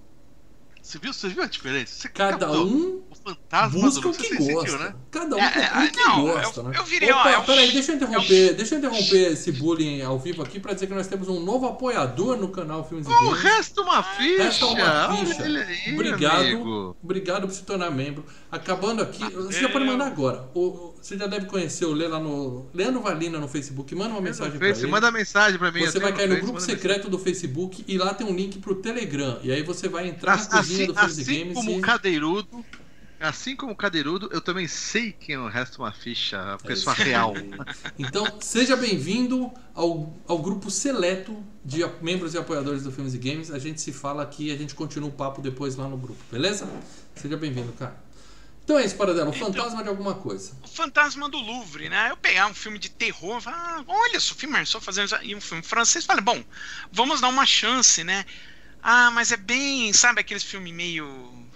Você 0.81 0.97
viu, 0.97 1.13
você 1.13 1.29
viu 1.29 1.43
a 1.43 1.45
diferença? 1.45 1.93
Você 1.93 2.09
Cada 2.09 2.37
captou? 2.47 2.65
um 2.65 3.01
O 3.11 3.15
fantasma 3.15 3.79
busca 3.81 4.01
do 4.01 4.09
o 4.09 4.13
que 4.13 4.23
Você 4.23 4.35
sentiu, 4.37 4.53
gosta. 4.55 4.77
né? 4.77 4.95
Cada 5.11 5.35
um 5.35 5.39
É, 5.39 5.49
procura 5.51 5.83
é, 5.83 5.87
o 5.87 5.91
que 5.91 5.97
não, 5.99 6.21
gosta, 6.25 6.59
eu- 6.59 6.63
né? 6.63 6.75
eu 6.79 6.83
virei, 6.85 7.11
ó, 7.11 7.19
Opa, 7.19 7.29
é 7.29 7.37
um- 7.37 7.43
peraí, 7.43 7.71
deixa 7.71 7.91
eu 7.91 7.95
interromper, 7.97 8.53
deixa 8.55 8.75
eu 8.75 8.79
interromper 8.79 9.31
esse 9.33 9.51
bullying 9.51 10.01
ao 10.01 10.17
vivo 10.17 10.41
aqui 10.41 10.59
pra 10.59 10.73
dizer 10.73 10.87
que 10.87 10.93
nós 10.93 11.05
temos 11.07 11.27
um 11.27 11.39
novo 11.41 11.67
apoiador 11.67 12.37
no 12.37 12.47
canal 12.49 12.87
Filmes 12.87 13.07
e 13.07 13.11
O 13.11 13.19
Games. 13.25 13.41
resto 13.41 13.81
uma 13.81 14.01
ficha. 14.01 14.43
Resta 14.43 14.65
uma 14.65 15.15
ficha. 15.17 15.43
Aí, 15.43 15.93
Obrigado. 15.93 16.39
amigo. 16.41 16.97
Obrigado 17.03 17.47
por 17.47 17.53
se 17.53 17.63
tornar 17.63 17.91
membro. 17.91 18.25
Acabando 18.51 19.03
aqui, 19.03 19.23
você 19.31 19.61
já 19.61 19.69
pode 19.69 19.85
mandar 19.85 20.07
agora. 20.07 20.49
O- 20.55 20.59
o- 20.67 20.95
você 21.01 21.17
já 21.17 21.27
deve 21.27 21.45
conhecer 21.45 21.85
o 21.85 21.91
Lê 21.93 22.07
lá 22.07 22.19
no. 22.19 22.65
Leandro 22.73 23.01
Valina 23.01 23.39
no 23.39 23.47
Facebook. 23.47 23.93
Manda 23.95 24.11
uma 24.13 24.21
mensagem 24.21 24.57
pra 24.57 24.67
Face, 24.67 24.81
ele. 24.81 24.91
manda 24.91 25.11
mensagem 25.11 25.57
pra 25.57 25.71
mim. 25.71 25.81
Você 25.81 25.99
vai 25.99 26.13
cair 26.13 26.27
no 26.27 26.35
Face, 26.35 26.45
grupo 26.45 26.59
secreto 26.61 27.09
do 27.09 27.17
Facebook 27.19 27.83
e 27.87 27.97
lá 27.97 28.13
tem 28.13 28.25
um 28.27 28.35
link 28.35 28.59
pro 28.59 28.75
Telegram. 28.75 29.39
E 29.43 29.51
aí 29.51 29.63
você 29.63 29.87
vai 29.87 30.07
entrar 30.07 30.35
na 30.37 30.41
Assim, 30.43 30.49
cozinha 30.49 30.87
do 30.87 30.95
Filmes 30.95 31.17
e 31.17 31.21
assim 31.21 31.39
Games 31.39 31.53
como 31.53 31.71
e. 31.71 31.81
Cadeirudo, 31.81 32.65
assim 33.19 33.55
como 33.55 33.73
o 33.73 33.75
Cadeirudo, 33.75 34.29
eu 34.31 34.39
também 34.41 34.67
sei 34.67 35.11
quem 35.11 35.35
é 35.35 35.39
o 35.39 35.47
resto 35.47 35.79
uma 35.81 35.91
ficha, 35.91 36.53
a 36.53 36.57
pessoa 36.57 36.93
isso 36.93 37.03
aí. 37.03 37.09
real. 37.09 37.33
Então, 37.99 38.25
seja 38.39 38.75
bem-vindo 38.77 39.51
ao, 39.73 40.13
ao 40.27 40.39
grupo 40.39 40.71
seleto 40.71 41.35
de 41.65 41.81
membros 42.01 42.33
e 42.33 42.37
apoiadores 42.37 42.83
do 42.83 42.91
Filmes 42.91 43.13
e 43.13 43.17
Games. 43.17 43.51
A 43.51 43.59
gente 43.59 43.81
se 43.81 43.91
fala 43.91 44.23
aqui 44.23 44.47
e 44.47 44.51
a 44.51 44.57
gente 44.57 44.73
continua 44.73 45.09
o 45.09 45.11
papo 45.11 45.41
depois 45.41 45.75
lá 45.75 45.87
no 45.87 45.97
grupo, 45.97 46.19
beleza? 46.31 46.67
Seja 47.15 47.35
bem-vindo, 47.35 47.73
cara. 47.73 47.95
Então 48.69 48.77
é 48.77 48.85
isso, 48.85 48.95
Paradela. 48.95 49.31
O 49.31 49.33
Então- 49.35 49.47
fantasma 49.51 49.81
de 49.81 49.89
alguma 49.89 50.13
coisa. 50.13 50.55
O 50.63 50.67
Fantasma 50.67 51.27
do 51.27 51.39
Louvre, 51.39 51.89
né? 51.89 52.11
Eu 52.11 52.17
pegar 52.17 52.45
um 52.45 52.53
filme 52.53 52.77
de 52.77 52.87
terror, 52.87 53.41
falar, 53.41 53.57
ah, 53.79 53.83
olha, 53.87 54.19
Sophie 54.19 54.45
Marceau 54.47 54.79
fazendo 54.79 55.07
isso, 55.07 55.17
e 55.23 55.33
um 55.33 55.41
filme 55.41 55.63
francês, 55.63 56.05
falei, 56.05 56.23
bom, 56.23 56.43
vamos 56.91 57.19
dar 57.19 57.29
uma 57.29 57.47
chance, 57.47 58.03
né? 58.03 58.23
Ah, 58.83 59.09
mas 59.09 59.31
é 59.31 59.37
bem, 59.37 59.91
sabe 59.91 60.21
aqueles 60.21 60.43
filmes 60.43 60.71
meio 60.71 61.47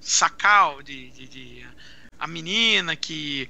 sacal 0.00 0.82
de, 0.82 1.10
de- 1.10 1.28
de- 1.28 1.66
a 2.18 2.26
menina 2.26 2.96
que 2.96 3.48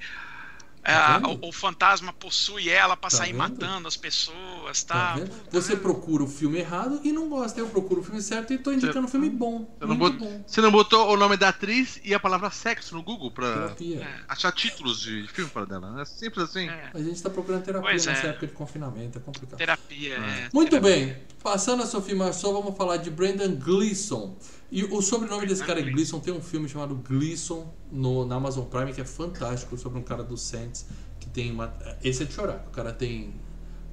Tá 0.81 1.17
ah, 1.23 1.27
o, 1.27 1.49
o 1.49 1.51
fantasma 1.51 2.13
possui 2.13 2.69
ela 2.69 2.95
pra 2.95 3.09
Tá 3.09 3.17
sair 3.17 3.31
vendo? 3.33 3.37
matando 3.39 3.87
as 3.87 3.97
pessoas, 3.97 4.81
Tá 4.83 5.17
tá? 5.17 5.25
Você 5.51 5.75
procura 5.75 6.23
o 6.23 6.27
filme 6.27 6.57
errado 6.59 7.01
e 7.03 7.11
não 7.11 7.27
gosta. 7.29 7.59
Eu 7.59 7.67
procuro 7.67 7.99
o 8.01 8.03
filme 8.03 8.21
certo 8.21 8.53
e 8.53 8.57
tô 8.57 8.71
indicando 8.71 9.05
um 9.05 9.09
filme 9.09 9.29
bom. 9.29 9.69
Você 9.79 9.85
não, 9.85 9.97
botou, 9.97 10.19
bom. 10.19 10.43
você 10.47 10.61
não 10.61 10.71
botou 10.71 11.13
o 11.13 11.17
nome 11.17 11.35
da 11.37 11.49
atriz 11.49 11.99
e 12.03 12.13
a 12.13 12.19
palavra 12.19 12.49
sexo 12.49 12.95
no 12.95 13.03
Google 13.03 13.29
pra. 13.29 13.75
É. 13.81 14.07
achar 14.27 14.51
títulos 14.53 15.01
de 15.01 15.27
filme 15.27 15.49
para 15.51 15.65
dela? 15.65 16.01
É 16.01 16.05
simples 16.05 16.45
assim. 16.49 16.69
É, 16.69 16.91
A 16.93 16.99
gente 16.99 17.21
tá 17.21 17.29
procurando 17.29 17.63
terapia 17.63 17.89
Pois 17.89 18.05
nessa 18.05 18.27
é. 18.27 18.29
época 18.29 18.47
de 18.47 18.53
confinamento, 18.53 19.17
é 19.17 19.21
complicado. 19.21 19.57
terapia. 19.57 20.15
é, 20.15 20.49
Muito 20.53 20.69
terapia. 20.69 21.05
bem, 21.05 21.17
passando 21.43 21.83
a 21.83 21.85
Sophie 21.85 22.15
Marceau, 22.15 22.53
vamos 22.53 22.77
falar 22.77 22.97
de 22.97 23.09
Brendan 23.09 23.55
Gleeson. 23.55 24.37
E 24.71 24.83
o 24.83 25.01
sobrenome 25.01 25.47
desse 25.47 25.63
cara 25.63 25.79
é 25.79 25.83
Gleeson, 25.83 26.19
tem 26.19 26.33
um 26.33 26.41
filme 26.41 26.69
chamado 26.69 26.95
Gleeson 26.95 27.73
no, 27.91 28.25
na 28.25 28.35
Amazon 28.35 28.65
Prime 28.65 28.93
que 28.93 29.01
é 29.01 29.05
fantástico, 29.05 29.75
sobre 29.77 29.97
um 29.97 30.03
cara 30.03 30.23
do 30.23 30.37
Saints 30.37 30.85
que 31.19 31.27
tem 31.27 31.51
uma. 31.51 31.73
Esse 32.03 32.23
é 32.23 32.25
de 32.25 32.33
chorar, 32.33 32.65
o 32.67 32.71
cara 32.71 32.93
tem 32.93 33.33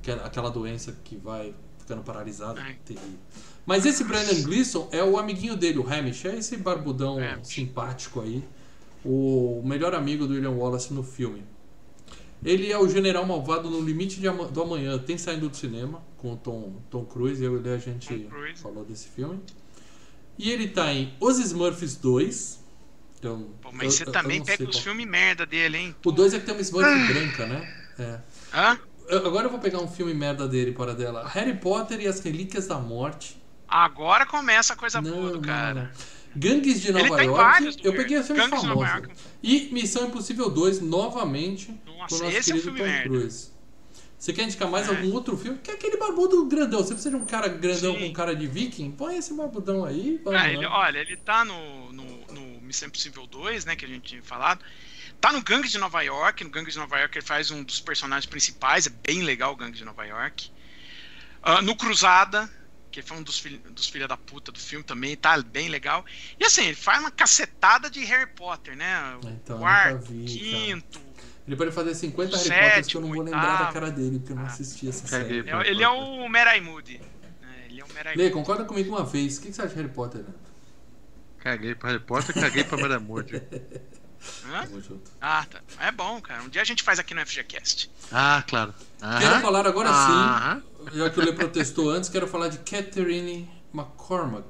aquela- 0.02 0.50
doença 0.50 0.92
que 1.02 1.16
vai 1.16 1.54
ficando 1.78 2.02
paralisado. 2.02 2.60
Terrível. 2.84 3.18
Mas 3.64 3.86
esse 3.86 4.04
Brendan 4.04 4.42
Gleeson 4.42 4.88
é 4.92 5.02
o 5.02 5.18
amiguinho 5.18 5.56
dele, 5.56 5.78
o 5.78 5.88
Hamish, 5.88 6.24
é 6.26 6.36
esse 6.36 6.56
barbudão 6.56 7.18
simpático 7.42 8.20
aí, 8.20 8.44
o 9.04 9.62
melhor 9.64 9.94
amigo 9.94 10.26
do 10.26 10.34
William 10.34 10.50
Wallace 10.50 10.92
no 10.92 11.02
filme. 11.02 11.42
Ele 12.44 12.70
é 12.70 12.78
o 12.78 12.86
general 12.86 13.24
malvado 13.24 13.70
no 13.70 13.80
Limite 13.80 14.20
de 14.20 14.28
do 14.28 14.62
Amanhã. 14.62 14.98
Tem 14.98 15.16
saindo 15.16 15.48
do 15.48 15.56
cinema 15.56 16.02
com 16.18 16.34
o 16.34 16.36
Tom, 16.36 16.74
Tom 16.90 17.04
Cruise. 17.04 17.42
Eu 17.42 17.60
e 17.64 17.68
a 17.70 17.78
gente 17.78 18.28
falou 18.60 18.84
desse 18.84 19.08
filme. 19.08 19.40
E 20.38 20.50
ele 20.50 20.68
tá 20.68 20.92
em 20.92 21.14
Os 21.20 21.38
Smurfs 21.38 21.96
2. 21.96 22.64
Então, 23.18 23.48
Pô, 23.62 23.70
mas 23.72 23.84
eu- 23.84 23.90
você 23.90 24.02
eu- 24.02 24.06
eu 24.08 24.12
também 24.12 24.38
não 24.38 24.46
pega 24.46 24.68
os 24.68 24.78
filmes 24.78 25.06
merda 25.06 25.46
dele, 25.46 25.78
hein? 25.78 25.96
O 26.04 26.12
2 26.12 26.34
é 26.34 26.38
que 26.38 26.44
tem 26.46 26.54
uma 26.54 26.60
Smurf 26.60 27.06
branca, 27.12 27.46
né? 27.46 27.74
É. 27.98 28.20
Hã? 28.54 28.78
Eu- 29.08 29.26
Agora 29.26 29.46
eu 29.46 29.50
vou 29.50 29.58
pegar 29.60 29.80
um 29.80 29.88
filme 29.88 30.12
merda 30.12 30.46
dele 30.46 30.72
para 30.72 30.94
dela. 30.94 31.26
Harry 31.28 31.56
Potter 31.56 32.00
e 32.00 32.06
as 32.06 32.20
Relíquias 32.20 32.66
da 32.66 32.78
Morte. 32.78 33.40
Agora 33.66 34.26
começa 34.26 34.74
a 34.74 34.76
coisa 34.76 35.00
não, 35.00 35.10
boa 35.12 35.30
do 35.32 35.40
cara. 35.40 35.90
não. 35.94 36.16
Gangues 36.38 36.82
de 36.82 36.92
Nova 36.92 37.16
tá 37.16 37.22
York. 37.22 37.78
eu 37.82 37.94
peguei 37.94 38.18
os 38.18 38.26
filmes 38.26 38.50
Gangues. 38.50 38.62
York. 38.64 39.08
E 39.42 39.70
Missão 39.72 40.06
Impossível 40.06 40.50
2, 40.50 40.80
novamente, 40.82 41.70
Nossa, 41.86 42.08
com 42.08 42.14
o 42.16 42.24
nosso 42.24 42.36
esse 42.36 42.50
é 42.50 42.54
um 42.54 42.58
querido 42.58 42.62
filme 42.62 42.78
Tom 42.78 42.84
merda. 42.84 43.08
Cruise. 43.08 43.50
Você 44.26 44.32
quer 44.32 44.42
indicar 44.42 44.68
mais 44.68 44.88
É. 44.88 44.90
algum 44.90 45.12
outro 45.12 45.36
filme? 45.36 45.56
Que 45.60 45.70
é 45.70 45.74
aquele 45.74 45.96
barbudo 45.98 46.44
grandão. 46.46 46.82
Se 46.82 46.92
você 46.92 47.08
é 47.08 47.16
um 47.16 47.24
cara 47.24 47.46
grandão 47.46 47.94
Sim. 47.94 48.08
com 48.08 48.12
cara 48.12 48.34
de 48.34 48.44
viking, 48.48 48.90
põe 48.90 49.16
esse 49.16 49.32
barbudão 49.32 49.84
aí. 49.84 50.20
Ah, 50.26 50.30
né? 50.32 50.54
ele, 50.54 50.66
olha, 50.66 50.98
ele 50.98 51.16
tá 51.16 51.44
no, 51.44 51.92
no, 51.92 52.04
no 52.32 52.60
Missão 52.60 52.88
Impossível 52.88 53.24
2, 53.24 53.64
né, 53.64 53.76
que 53.76 53.84
a 53.84 53.88
gente 53.88 54.02
tinha 54.02 54.22
falado. 54.24 54.64
Tá 55.20 55.32
no 55.32 55.40
Gangue 55.40 55.68
de 55.68 55.78
Nova 55.78 56.02
York. 56.02 56.42
No 56.42 56.50
Gangue 56.50 56.72
de 56.72 56.76
Nova 56.76 56.98
York 56.98 57.16
ele 57.16 57.24
faz 57.24 57.52
um 57.52 57.62
dos 57.62 57.78
personagens 57.78 58.26
principais. 58.26 58.88
É 58.88 58.90
bem 58.90 59.22
legal 59.22 59.52
o 59.52 59.56
Gangue 59.56 59.78
de 59.78 59.84
Nova 59.84 60.04
York. 60.04 60.50
Ah, 61.40 61.62
no 61.62 61.76
Cruzada, 61.76 62.50
que 62.90 63.02
foi 63.02 63.18
um 63.18 63.22
dos, 63.22 63.38
filha, 63.38 63.60
dos 63.70 63.86
filha 63.86 64.08
da 64.08 64.16
puta 64.16 64.50
do 64.50 64.58
filme 64.58 64.84
também, 64.84 65.16
tá 65.16 65.40
bem 65.40 65.68
legal. 65.68 66.04
E 66.40 66.44
assim, 66.44 66.64
ele 66.64 66.74
faz 66.74 66.98
uma 66.98 67.12
cacetada 67.12 67.88
de 67.88 68.04
Harry 68.04 68.28
Potter, 68.34 68.76
né? 68.76 69.20
O 69.22 69.28
Então, 69.28 69.60
quarto, 69.60 70.06
vi, 70.06 70.24
quinto. 70.24 71.05
Ele 71.46 71.54
pode 71.56 71.70
fazer 71.70 71.94
50 71.94 72.36
Harry 72.36 72.48
Potters 72.50 72.86
que 72.88 72.96
eu 72.96 73.00
não 73.00 73.08
vou 73.12 73.22
lembrar 73.22 73.40
da 73.42 73.52
oitavo. 73.52 73.72
cara 73.72 73.90
dele, 73.90 74.18
porque 74.18 74.32
eu 74.32 74.36
não 74.36 74.42
Ah. 74.44 74.46
assisti 74.48 74.88
essa 74.88 75.06
série. 75.06 75.42
pra- 75.44 75.64
É- 75.64 75.70
ele 75.70 75.82
é 75.82 75.88
o 75.88 76.28
Merai 76.28 76.60
Moody. 76.60 77.00
É, 77.42 77.66
ele 77.66 77.80
é 77.80 77.84
o 77.84 77.88
Merai 77.94 78.16
Lê, 78.16 78.30
concorda 78.30 78.64
comigo 78.64 78.90
uma 78.96 79.04
vez. 79.04 79.38
O 79.38 79.42
que 79.42 79.52
você 79.52 79.62
acha 79.62 79.70
de 79.70 79.76
Harry 79.76 79.88
Potter, 79.92 80.22
né? 80.22 80.34
Caguei 81.38 81.74
pra 81.76 81.92
repórter, 81.92 82.34
caguei 82.34 82.64
pra 82.64 82.76
junto. 84.80 85.08
Ah, 85.20 85.46
tá. 85.48 85.60
É 85.78 85.92
bom, 85.92 86.20
cara. 86.20 86.42
Um 86.42 86.48
dia 86.48 86.62
a 86.62 86.64
gente 86.64 86.82
faz 86.82 86.98
aqui 86.98 87.14
no 87.14 87.20
FGCast. 87.20 87.88
Ah, 88.10 88.42
claro. 88.44 88.74
Aham. 89.00 89.18
Quero 89.20 89.40
falar 89.40 89.66
agora 89.66 89.88
Aham. 89.88 90.62
sim, 90.90 90.98
já 90.98 91.10
que 91.10 91.20
o 91.20 91.24
Lê 91.24 91.32
protestou 91.32 91.90
antes, 91.90 92.08
quero 92.10 92.26
falar 92.26 92.48
de 92.48 92.58
Catherine 92.58 93.48
McCormack. 93.72 94.48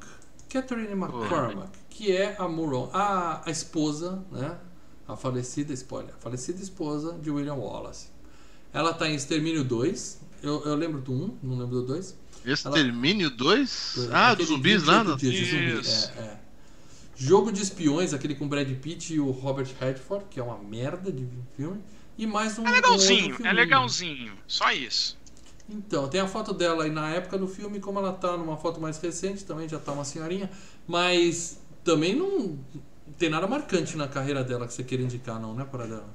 Catherine 0.48 0.92
McCormack, 0.92 1.70
que 1.90 2.16
é 2.16 2.36
a 2.38 2.48
Muron, 2.48 2.88
a, 2.94 3.42
a 3.46 3.50
esposa, 3.50 4.24
né? 4.30 4.56
A 5.08 5.16
falecida, 5.16 5.72
spoiler, 5.72 6.14
a 6.14 6.18
falecida 6.18 6.60
esposa 6.62 7.12
de 7.22 7.30
William 7.30 7.54
Wallace. 7.54 8.08
Ela 8.72 8.92
tá 8.92 9.08
em 9.08 9.14
Extermínio 9.14 9.62
2. 9.64 10.20
Eu, 10.42 10.62
eu 10.64 10.74
lembro 10.74 11.00
do 11.00 11.12
1, 11.12 11.38
não 11.42 11.58
lembro 11.58 11.80
do 11.80 11.86
2. 11.86 12.16
Extermínio 12.44 13.30
2? 13.30 14.08
Ah, 14.12 14.34
dos 14.34 14.48
zumbis 14.48 14.84
lá? 14.84 15.02
28 15.02 15.08
No... 15.08 15.16
dias 15.16 15.34
de 15.34 15.44
zumbi, 15.44 15.80
Isso. 15.80 16.12
é, 16.16 16.20
é. 16.20 16.38
Jogo 17.16 17.50
de 17.50 17.62
espiões, 17.62 18.12
aquele 18.12 18.34
com 18.34 18.46
Brad 18.46 18.68
Pitt 18.76 19.14
e 19.14 19.20
o 19.20 19.30
Robert 19.30 19.68
Redford, 19.80 20.26
que 20.30 20.38
é 20.38 20.42
uma 20.42 20.58
merda 20.58 21.10
de 21.10 21.26
filme. 21.56 21.80
E 22.18 22.26
mais 22.26 22.58
um. 22.58 22.66
É 22.66 22.70
um 22.70 22.72
legalzinho, 22.72 23.32
é 23.32 23.36
filminho. 23.36 23.54
legalzinho. 23.54 24.32
Só 24.46 24.70
isso. 24.72 25.16
Então, 25.68 26.08
tem 26.08 26.20
a 26.20 26.28
foto 26.28 26.52
dela 26.52 26.84
aí 26.84 26.90
na 26.90 27.08
época 27.10 27.38
do 27.38 27.48
filme, 27.48 27.80
como 27.80 27.98
ela 27.98 28.12
tá 28.12 28.36
numa 28.36 28.56
foto 28.56 28.80
mais 28.80 28.98
recente, 28.98 29.44
também 29.44 29.68
já 29.68 29.78
tá 29.78 29.92
uma 29.92 30.04
senhorinha, 30.04 30.50
mas 30.86 31.58
também 31.82 32.14
não 32.14 32.58
tem 33.18 33.28
nada 33.30 33.46
marcante 33.46 33.96
na 33.96 34.06
carreira 34.08 34.42
dela 34.44 34.66
que 34.66 34.72
você 34.72 34.84
queira 34.84 35.02
indicar, 35.02 35.40
não, 35.40 35.54
né, 35.54 35.64
para 35.64 35.86
dela? 35.86 36.08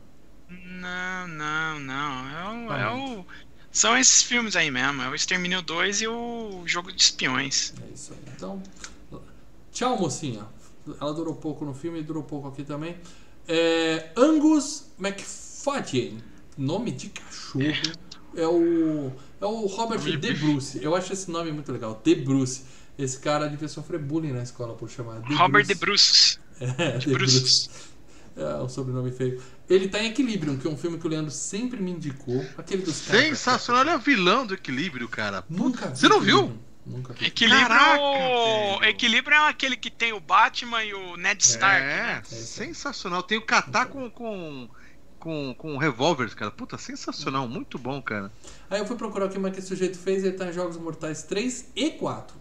Não, 0.49 1.27
não, 1.27 1.79
não. 1.79 2.29
É 2.29 2.65
o, 2.65 2.67
Tá 2.67 2.79
é 2.79 2.89
o- 2.93 3.25
São 3.71 3.97
esses 3.97 4.21
filmes 4.23 4.55
aí 4.55 4.69
mesmo. 4.69 5.01
É 5.01 5.09
o 5.09 5.15
Extermínio 5.15 5.61
2 5.61 6.01
e 6.01 6.07
o 6.07 6.63
Jogo 6.65 6.91
de 6.91 7.01
Espiões. 7.01 7.73
É 7.81 7.93
isso 7.93 8.13
aí. 8.13 8.19
Então, 8.35 8.61
tchau, 9.71 9.97
mocinha. 9.97 10.45
Ela 10.99 11.13
durou 11.13 11.35
pouco 11.35 11.63
no 11.63 11.73
filme 11.73 11.99
e 11.99 12.03
durou 12.03 12.23
pouco 12.23 12.47
aqui 12.47 12.63
também. 12.63 12.97
É, 13.47 14.09
Angus 14.17 14.87
McFadden, 14.99 16.17
nome 16.57 16.91
de 16.91 17.09
cachorro. 17.09 17.63
É 18.35 18.47
o, 18.47 19.11
é 19.41 19.45
o 19.45 19.65
Robert 19.67 19.99
de. 19.99 20.33
Bruce. 20.33 20.79
Eu 20.81 20.95
acho 20.95 21.11
esse 21.13 21.29
nome 21.29 21.51
muito 21.51 21.71
legal. 21.71 21.99
De 22.03 22.15
Bruce. 22.15 22.63
Esse 22.97 23.19
cara 23.19 23.47
devia 23.47 23.67
sofrer 23.67 23.99
bullying 23.99 24.31
na 24.31 24.43
escola 24.43 24.73
por 24.75 24.89
chamar 24.89 25.21
De 25.21 25.33
Robert 25.33 25.65
Bruce. 25.65 25.73
de 25.73 25.79
Bruce. 25.79 26.39
É, 26.77 26.97
De 26.97 27.09
Bruce. 27.11 27.39
Bruce. 27.39 27.69
É 28.37 28.55
um 28.63 28.69
sobrenome 28.69 29.11
feio. 29.11 29.41
Ele 29.69 29.89
tá 29.89 30.01
em 30.01 30.07
Equilibrium, 30.07 30.57
que 30.57 30.65
é 30.65 30.69
um 30.69 30.77
filme 30.77 30.97
que 30.97 31.05
o 31.05 31.09
Leandro 31.09 31.31
sempre 31.31 31.81
me 31.81 31.91
indicou. 31.91 32.45
Aquele 32.57 32.81
dos. 32.83 32.95
Sensacional, 32.95 33.83
ele 33.83 33.91
é 33.91 33.95
o 33.95 33.99
vilão 33.99 34.45
do 34.45 34.53
equilíbrio, 34.53 35.07
cara. 35.09 35.43
Nunca 35.49 35.93
Você 35.93 36.07
não 36.07 36.21
viu? 36.21 36.37
Equilibrium. 36.39 36.71
Nunca 36.85 37.13
vi. 37.13 37.25
Equilíbrio. 37.25 37.67
Caraca. 37.67 38.89
Equilíbrio 38.89 39.35
é 39.35 39.49
aquele 39.49 39.75
que 39.75 39.91
tem 39.91 40.13
o 40.13 40.19
Batman 40.19 40.83
e 40.83 40.93
o 40.93 41.17
Ned 41.17 41.43
Stark. 41.43 41.81
né? 41.85 42.19
É, 42.19 42.23
sensacional. 42.23 43.21
Tem 43.21 43.37
o 43.37 43.45
Katar 43.45 43.87
com, 43.87 44.09
com, 44.09 44.69
com, 45.19 45.53
com 45.57 45.77
revólveres, 45.77 46.33
cara. 46.33 46.51
Puta, 46.51 46.77
sensacional. 46.77 47.47
Muito 47.47 47.77
bom, 47.77 48.01
cara. 48.01 48.31
Aí 48.69 48.79
eu 48.79 48.85
fui 48.85 48.95
procurar 48.95 49.25
o 49.25 49.29
que 49.29 49.37
mais 49.37 49.53
que 49.53 49.59
esse 49.59 49.67
sujeito 49.67 49.97
fez, 49.99 50.23
ele 50.23 50.35
tá 50.37 50.47
em 50.47 50.53
Jogos 50.53 50.77
Mortais 50.77 51.23
3 51.23 51.71
e 51.75 51.91
4. 51.91 52.40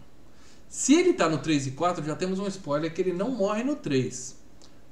Se 0.70 0.94
ele 0.94 1.12
tá 1.12 1.28
no 1.28 1.38
3 1.38 1.66
e 1.66 1.70
4, 1.72 2.04
já 2.04 2.14
temos 2.14 2.38
um 2.38 2.46
spoiler 2.46 2.94
que 2.94 3.00
ele 3.02 3.12
não 3.12 3.30
morre 3.32 3.64
no 3.64 3.74
3. 3.76 4.38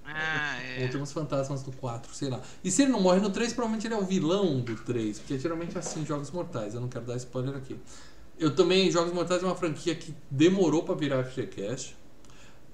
Ah, 0.04 0.56
Ou 0.78 0.84
é. 0.86 0.88
temos 0.88 1.12
fantasmas 1.12 1.62
do 1.62 1.70
4, 1.70 2.12
sei 2.14 2.28
lá. 2.30 2.40
E 2.64 2.70
se 2.70 2.82
ele 2.82 2.90
não 2.92 3.00
morre 3.00 3.20
no 3.20 3.30
3, 3.30 3.52
provavelmente 3.52 3.86
ele 3.86 3.94
é 3.94 3.96
o 3.98 4.04
vilão 4.04 4.60
do 4.60 4.74
3, 4.74 5.18
porque 5.20 5.34
é 5.34 5.38
geralmente 5.38 5.78
assim 5.78 6.00
em 6.00 6.06
Jogos 6.06 6.30
Mortais. 6.32 6.74
Eu 6.74 6.80
não 6.80 6.88
quero 6.88 7.04
dar 7.04 7.16
spoiler 7.16 7.54
aqui. 7.56 7.78
Eu 8.38 8.54
também, 8.54 8.90
Jogos 8.90 9.12
Mortais 9.12 9.42
é 9.42 9.46
uma 9.46 9.54
franquia 9.54 9.94
que 9.94 10.14
demorou 10.30 10.82
pra 10.82 10.94
virar 10.96 11.22
FGCast. 11.24 11.96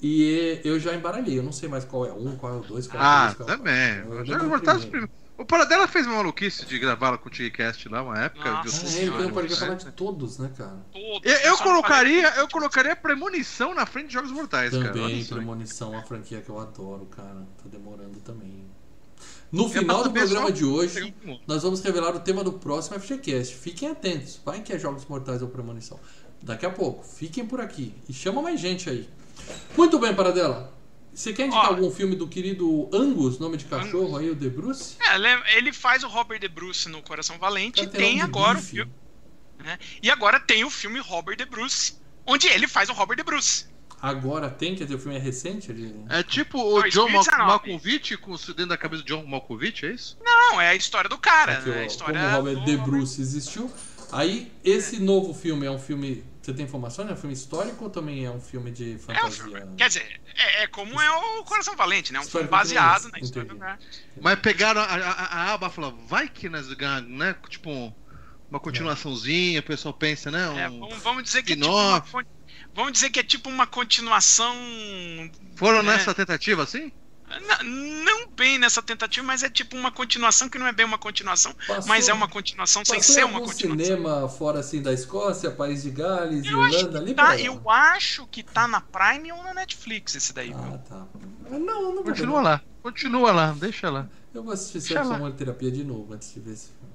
E 0.02 0.60
eu 0.64 0.78
já 0.80 0.94
embaralhei, 0.94 1.38
eu 1.38 1.42
não 1.42 1.52
sei 1.52 1.68
mais 1.68 1.84
qual 1.84 2.06
é 2.06 2.12
o 2.12 2.26
1, 2.28 2.36
qual 2.36 2.54
é 2.54 2.56
o 2.58 2.62
2, 2.62 2.86
qual 2.86 3.02
é 3.02 3.06
o 3.06 3.08
Ah, 3.08 3.34
3, 3.34 3.36
qual 3.36 3.48
é 3.48 3.52
o 3.52 3.56
também. 3.58 4.04
lembro 4.10 4.24
Jogos 4.24 4.48
Mortais. 4.48 4.84
primeiro. 4.84 5.10
O 5.36 5.44
Paradela 5.44 5.88
fez 5.88 6.06
uma 6.06 6.16
maluquice 6.16 6.64
de 6.64 6.78
gravar 6.78 7.10
lá 7.10 7.18
com 7.18 7.28
o 7.28 7.30
Tigcast 7.30 7.88
lá, 7.88 8.02
uma 8.02 8.16
época. 8.22 8.50
Nossa 8.52 8.86
de 8.86 8.98
Ah, 8.98 9.02
é, 9.02 9.06
Jogos 9.06 9.32
pode 9.32 9.56
falar 9.56 9.74
de 9.74 9.90
todos, 9.90 10.38
né, 10.38 10.50
cara? 10.56 10.76
Todos, 10.92 11.20
Eu, 11.24 11.38
eu 11.38 11.58
colocaria, 11.58 12.28
eu 12.36 12.48
colocaria 12.48 12.94
premonição 12.94 13.74
na 13.74 13.84
frente 13.84 14.08
de 14.08 14.12
Jogos 14.12 14.30
Mortais, 14.30 14.70
cara. 14.70 14.84
Também, 14.84 15.04
Olha 15.04 15.24
só. 15.24 15.34
Premonição, 15.34 15.90
uma 15.90 16.02
franquia 16.02 16.40
que 16.40 16.48
eu 16.48 16.60
adoro, 16.60 17.06
cara. 17.06 17.46
Tá 17.62 17.64
demorando 17.70 18.20
também. 18.20 18.64
No 19.50 19.68
final 19.68 20.04
do 20.04 20.12
programa 20.12 20.52
de 20.52 20.64
hoje, 20.64 21.14
nós 21.46 21.62
vamos 21.62 21.80
revelar 21.80 22.14
o 22.14 22.20
tema 22.20 22.44
do 22.44 22.52
próximo 22.52 22.98
FGCast. 22.98 23.56
Fiquem 23.56 23.88
atentos. 23.90 24.40
Vai 24.44 24.60
que 24.60 24.72
é 24.72 24.78
Jogos 24.78 25.04
Mortais 25.06 25.42
ou 25.42 25.48
Premonição. 25.48 25.98
Daqui 26.42 26.66
a 26.66 26.70
pouco. 26.70 27.04
Fiquem 27.04 27.46
por 27.46 27.60
aqui. 27.60 27.94
E 28.08 28.12
chama 28.12 28.42
mais 28.42 28.60
gente 28.60 28.88
aí. 28.88 29.08
Muito 29.76 29.98
bem, 29.98 30.14
Paradela. 30.14 30.73
Você 31.14 31.32
quer 31.32 31.46
indicar 31.46 31.66
Ó. 31.66 31.68
algum 31.68 31.90
filme 31.90 32.16
do 32.16 32.26
querido 32.26 32.88
Angus, 32.92 33.38
nome 33.38 33.56
de 33.56 33.64
cachorro 33.66 34.16
aí, 34.16 34.28
o 34.30 34.34
De 34.34 34.50
Bruce? 34.50 34.96
É, 35.00 35.56
ele- 35.56 35.72
faz 35.72 36.02
o 36.02 36.08
Robert 36.08 36.40
de 36.40 36.48
Bruce 36.48 36.88
no 36.88 37.02
Coração 37.02 37.38
Valente 37.38 37.82
e 37.82 37.86
tem 37.86 38.20
agora 38.20 38.58
o 38.58 38.60
bife. 38.60 38.70
filme. 38.76 38.92
né? 39.58 39.78
E 40.02 40.10
agora 40.10 40.40
tem 40.40 40.64
o 40.64 40.70
filme 40.70 40.98
Robert 40.98 41.36
de 41.36 41.44
Bruce, 41.44 41.94
onde 42.26 42.48
ele 42.48 42.66
faz 42.66 42.88
o 42.88 42.92
Robert 42.92 43.16
de 43.16 43.22
Bruce. 43.22 43.66
Agora 44.02 44.50
tem, 44.50 44.74
quer 44.74 44.84
dizer, 44.84 44.96
o 44.96 44.98
filme 44.98 45.16
é 45.16 45.20
recente? 45.20 45.70
Ele... 45.70 45.94
É 46.10 46.22
tipo 46.22 46.58
o 46.58 46.82
John 46.90 47.06
2019. 47.06 47.38
Mal 47.38 47.46
Malkovich 47.48 48.16
com 48.18 48.32
o 48.32 48.36
dentro 48.36 48.66
da 48.66 48.76
cabeça 48.76 49.02
do 49.02 49.06
John 49.06 49.24
Malkovich, 49.24 49.86
é 49.86 49.92
isso? 49.92 50.18
Não, 50.22 50.60
é 50.60 50.68
a 50.70 50.74
história 50.74 51.08
do 51.08 51.16
cara, 51.16 51.58
Aqui, 51.58 51.70
né? 51.70 51.80
A 51.80 51.86
história 51.86 52.20
como 52.20 52.32
o 52.32 52.36
Robert 52.36 52.56
do 52.56 52.64
De 52.66 52.76
Bruce 52.76 53.20
existiu. 53.20 53.70
Aí, 54.12 54.52
esse 54.62 54.98
novo 55.00 55.32
filme 55.32 55.64
é 55.64 55.70
um 55.70 55.78
filme. 55.78 56.22
Você 56.44 56.52
tem 56.52 56.66
informação? 56.66 57.08
É 57.08 57.12
um 57.12 57.16
filme 57.16 57.32
histórico 57.32 57.84
ou 57.84 57.90
também 57.90 58.26
é 58.26 58.30
um 58.30 58.38
filme 58.40 58.70
de 58.70 58.92
É 58.92 58.96
um 58.96 58.98
fantasia? 58.98 59.44
filme. 59.44 59.76
Quer 59.76 59.88
dizer, 59.88 60.20
é, 60.36 60.64
é 60.64 60.66
como 60.66 61.00
é 61.00 61.10
o 61.10 61.44
Coração 61.44 61.74
Valente, 61.74 62.12
né? 62.12 62.18
Um 62.20 62.22
filme 62.22 62.44
Histórico 62.44 62.50
baseado 62.50 63.10
na 63.10 63.18
história 63.18 63.48
do. 63.48 63.58
Mas 64.20 64.38
pegaram 64.40 64.82
a, 64.82 64.84
a, 64.84 65.10
a 65.24 65.52
aba 65.54 65.68
e 65.68 65.70
falaram, 65.70 66.06
vai 66.06 66.28
que 66.28 66.50
nós 66.50 66.70
ganhamos, 66.74 67.10
né? 67.10 67.34
Tipo, 67.48 67.96
uma 68.50 68.60
continuaçãozinha, 68.60 69.60
o 69.60 69.62
pessoal 69.62 69.94
pensa, 69.94 70.30
né? 70.30 70.46
Um... 70.50 70.58
É, 70.58 70.68
vamos, 70.68 71.02
vamos 71.02 71.22
dizer 71.22 71.42
que 71.42 71.54
é 71.54 71.56
tipo 71.56 71.70
uma, 71.72 72.04
vamos 72.74 72.92
dizer 72.92 73.08
que 73.08 73.20
é 73.20 73.24
tipo 73.24 73.48
uma 73.48 73.66
continuação 73.66 74.54
Foram 75.56 75.78
É. 75.78 75.82
nessa 75.82 76.12
tentativa 76.12 76.62
assim? 76.62 76.92
Não, 77.40 77.64
não 78.04 78.28
bem 78.28 78.58
nessa 78.58 78.82
tentativa, 78.82 79.26
mas 79.26 79.42
é 79.42 79.50
tipo 79.50 79.76
uma 79.76 79.90
continuação 79.90 80.48
que 80.48 80.58
não 80.58 80.66
é 80.66 80.72
bem 80.72 80.84
uma 80.86 80.98
continuação, 80.98 81.54
Passou- 81.66 81.88
mas 81.88 82.08
é 82.08 82.12
uma 82.12 82.28
continuação 82.28 82.84
sem 82.84 83.00
ser 83.00 83.24
uma 83.24 83.40
continuação. 83.40 83.84
cinema 83.86 84.28
fora 84.28 84.60
assim 84.60 84.80
da 84.82 84.92
Escócia, 84.92 85.50
País 85.50 85.82
de 85.82 85.90
Gales, 85.90 86.44
Eu 86.46 86.60
acho, 86.62 86.76
Irlanda, 86.78 86.98
que 86.98 87.04
ali 87.04 87.14
tá, 87.14 87.38
eu 87.40 87.70
acho 87.70 88.26
que 88.28 88.42
tá 88.42 88.66
na 88.68 88.80
Prime 88.80 89.32
ou 89.32 89.42
na 89.42 89.54
Netflix 89.54 90.14
esse 90.14 90.32
daí, 90.32 90.52
Ah, 90.52 90.58
viu? 90.60 90.78
tá. 90.78 91.06
Não, 91.50 91.58
não 91.82 91.94
vou 91.94 92.04
Continua 92.04 92.40
lá, 92.42 92.60
continua 92.82 93.32
lá, 93.32 93.52
deixa 93.52 93.90
lá. 93.90 94.08
Eu 94.32 94.42
vou 94.42 94.52
assistir 94.52 94.80
Sexo. 94.80 95.12
Amor 95.12 95.32
Terapia 95.32 95.70
de 95.70 95.84
novo 95.84 96.12
antes 96.12 96.32
de 96.34 96.40
ver 96.40 96.52
esse 96.54 96.68
filme. 96.68 96.92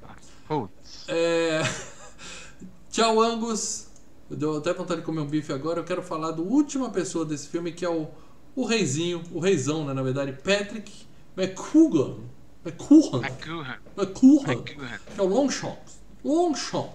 Putz. 0.48 1.06
É... 1.08 1.62
Tchau, 2.92 3.22
Angus. 3.22 3.88
Eu 4.30 4.36
deu 4.38 4.58
até 4.58 4.74
vontade 4.74 5.00
de 5.00 5.06
comer 5.06 5.22
um 5.22 5.28
bife 5.28 5.52
agora. 5.54 5.80
Eu 5.80 5.84
quero 5.84 6.04
falar 6.04 6.32
do 6.32 6.44
última 6.44 6.90
pessoa 6.90 7.26
desse 7.26 7.48
filme, 7.48 7.72
que 7.72 7.84
é 7.86 7.90
o, 7.90 8.10
o 8.56 8.66
reizinho, 8.66 9.24
o 9.32 9.40
reizão, 9.40 9.86
né, 9.86 9.94
na 9.94 10.02
verdade, 10.02 10.34
Patrick 10.34 10.92
McCougan. 11.38 12.18
McCougan. 12.66 13.22
McGuhan. 13.22 13.78
McCougan. 13.98 14.52
McGuhan. 14.52 15.00
Que 15.16 15.20
é 15.20 15.24
o 15.24 15.28
Longshot. 15.28 15.78
Longshot. 16.24 16.90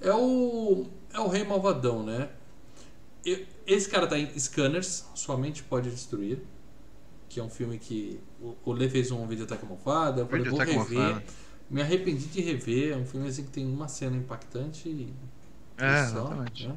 É 0.00 0.12
o, 0.12 0.86
é 1.12 1.20
o 1.20 1.28
rei 1.28 1.44
malvadão, 1.44 2.02
né? 2.02 2.28
Esse 3.66 3.88
cara 3.88 4.06
tá 4.06 4.18
em 4.18 4.38
Scanners, 4.38 5.04
Sua 5.14 5.36
Mente 5.36 5.62
Pode 5.62 5.90
Destruir. 5.90 6.40
Que 7.28 7.40
é 7.40 7.42
um 7.42 7.50
filme 7.50 7.78
que 7.78 8.20
o, 8.64 8.72
Lê 8.72 8.88
fez 8.88 9.10
um 9.10 9.26
vídeo 9.26 9.44
até 9.44 9.56
com 9.56 9.66
almofada. 9.66 10.22
Eu 10.22 10.26
falei, 10.26 10.50
vou 10.50 10.58
rever. 10.58 11.22
Me 11.70 11.82
arrependi 11.82 12.26
de 12.26 12.40
rever. 12.40 12.94
É 12.94 12.96
um 12.96 13.04
filme 13.04 13.28
assim 13.28 13.44
que 13.44 13.50
tem 13.50 13.66
uma 13.66 13.86
cena 13.86 14.16
impactante 14.16 14.88
e. 14.88 15.12
É, 15.76 16.04
só, 16.06 16.20
exatamente. 16.20 16.68
né? 16.68 16.76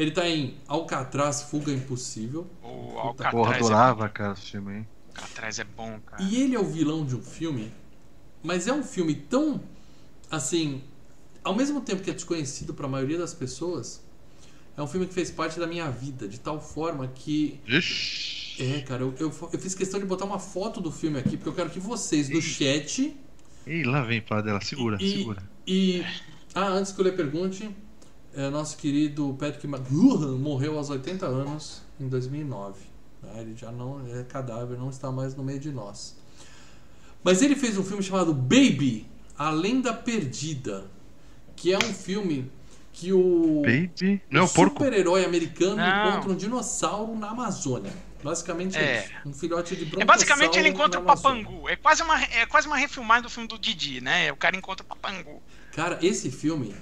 Ele 0.00 0.10
tá 0.10 0.26
em 0.26 0.54
Alcatraz 0.66 1.42
Fuga 1.42 1.70
Impossível. 1.70 2.46
O 2.62 3.10
Puta 3.10 3.30
Porra, 3.30 3.48
Alcatraz 3.48 3.54
é, 3.54 3.58
adorava, 3.58 4.08
cara, 4.08 4.32
esse 4.32 4.52
filme 4.52 4.72
aí. 4.72 4.86
Alcatraz 5.08 5.58
é 5.58 5.64
bom, 5.64 6.00
cara. 6.06 6.22
E 6.22 6.40
ele 6.40 6.56
é 6.56 6.58
o 6.58 6.64
vilão 6.64 7.04
de 7.04 7.14
um 7.14 7.20
filme, 7.20 7.70
mas 8.42 8.66
é 8.66 8.72
um 8.72 8.82
filme 8.82 9.14
tão 9.14 9.60
assim, 10.30 10.82
ao 11.44 11.54
mesmo 11.54 11.82
tempo 11.82 12.02
que 12.02 12.08
é 12.08 12.14
desconhecido 12.14 12.72
para 12.72 12.86
a 12.86 12.88
maioria 12.88 13.18
das 13.18 13.34
pessoas, 13.34 14.02
é 14.74 14.82
um 14.82 14.86
filme 14.86 15.06
que 15.06 15.12
fez 15.12 15.30
parte 15.30 15.60
da 15.60 15.66
minha 15.66 15.90
vida 15.90 16.26
de 16.26 16.40
tal 16.40 16.58
forma 16.58 17.06
que 17.08 17.60
Ixi. 17.66 18.62
é, 18.62 18.80
cara, 18.80 19.02
eu, 19.02 19.14
eu, 19.18 19.50
eu 19.52 19.58
fiz 19.58 19.74
questão 19.74 20.00
de 20.00 20.06
botar 20.06 20.24
uma 20.24 20.38
foto 20.38 20.80
do 20.80 20.90
filme 20.90 21.18
aqui 21.18 21.36
porque 21.36 21.50
eu 21.50 21.54
quero 21.54 21.68
que 21.68 21.78
vocês 21.78 22.30
do 22.30 22.40
chat 22.40 23.14
Ih, 23.66 23.82
lá 23.82 24.02
vem 24.02 24.22
para 24.22 24.40
dela, 24.40 24.62
segura, 24.62 24.96
e, 24.98 25.18
segura. 25.18 25.42
e 25.66 26.06
ah, 26.54 26.68
antes 26.68 26.90
que 26.90 27.00
eu 27.00 27.04
lhe 27.04 27.12
pergunte, 27.12 27.68
é, 28.34 28.48
nosso 28.50 28.76
querido 28.76 29.36
Patrick 29.38 29.66
McGuhan 29.66 30.36
morreu 30.38 30.76
aos 30.78 30.90
80 30.90 31.26
anos 31.26 31.82
em 31.98 32.08
2009. 32.08 32.78
né? 33.22 33.40
Ele 33.40 33.54
já 33.56 33.70
não 33.70 34.00
é 34.14 34.22
cadáver, 34.24 34.78
não 34.78 34.90
está 34.90 35.10
mais 35.10 35.34
no 35.34 35.42
meio 35.44 35.58
de 35.58 35.70
nós. 35.70 36.16
Mas 37.22 37.42
ele 37.42 37.54
fez 37.54 37.76
um 37.76 37.84
filme 37.84 38.02
chamado 38.02 38.32
Baby, 38.32 39.06
A 39.36 39.50
Lenda 39.50 39.92
Perdida, 39.92 40.86
que 41.54 41.72
é 41.72 41.76
um 41.78 41.92
filme 41.92 42.50
que 42.92 43.12
o, 43.12 43.62
Baby. 43.62 44.22
o 44.32 44.46
super-herói 44.46 45.24
americano 45.24 45.76
Não. 45.76 46.10
encontra 46.10 46.30
um 46.30 46.34
dinossauro 46.36 47.16
na 47.16 47.30
Amazônia. 47.30 47.92
Basicamente 48.22 48.76
É. 48.76 48.82
é 48.82 49.04
isso. 49.04 49.12
Um 49.28 49.32
filhote 49.32 49.74
de 49.76 50.00
É 50.00 50.04
basicamente 50.04 50.58
ele 50.58 50.68
encontra 50.68 51.00
o. 51.00 51.04
Papangu. 51.04 51.68
É 51.68 51.76
quase 51.76 52.02
uma, 52.02 52.22
é 52.22 52.44
quase 52.46 52.66
uma 52.66 52.76
refilmagem 52.76 53.22
do 53.22 53.30
filme 53.30 53.48
do 53.48 53.58
Didi, 53.58 54.00
né? 54.02 54.30
O 54.32 54.36
cara 54.36 54.56
encontra 54.56 54.84
o 54.84 54.86
Papangu. 54.86 55.42
Cara, 55.72 55.98
esse 56.02 56.30
filme. 56.30 56.74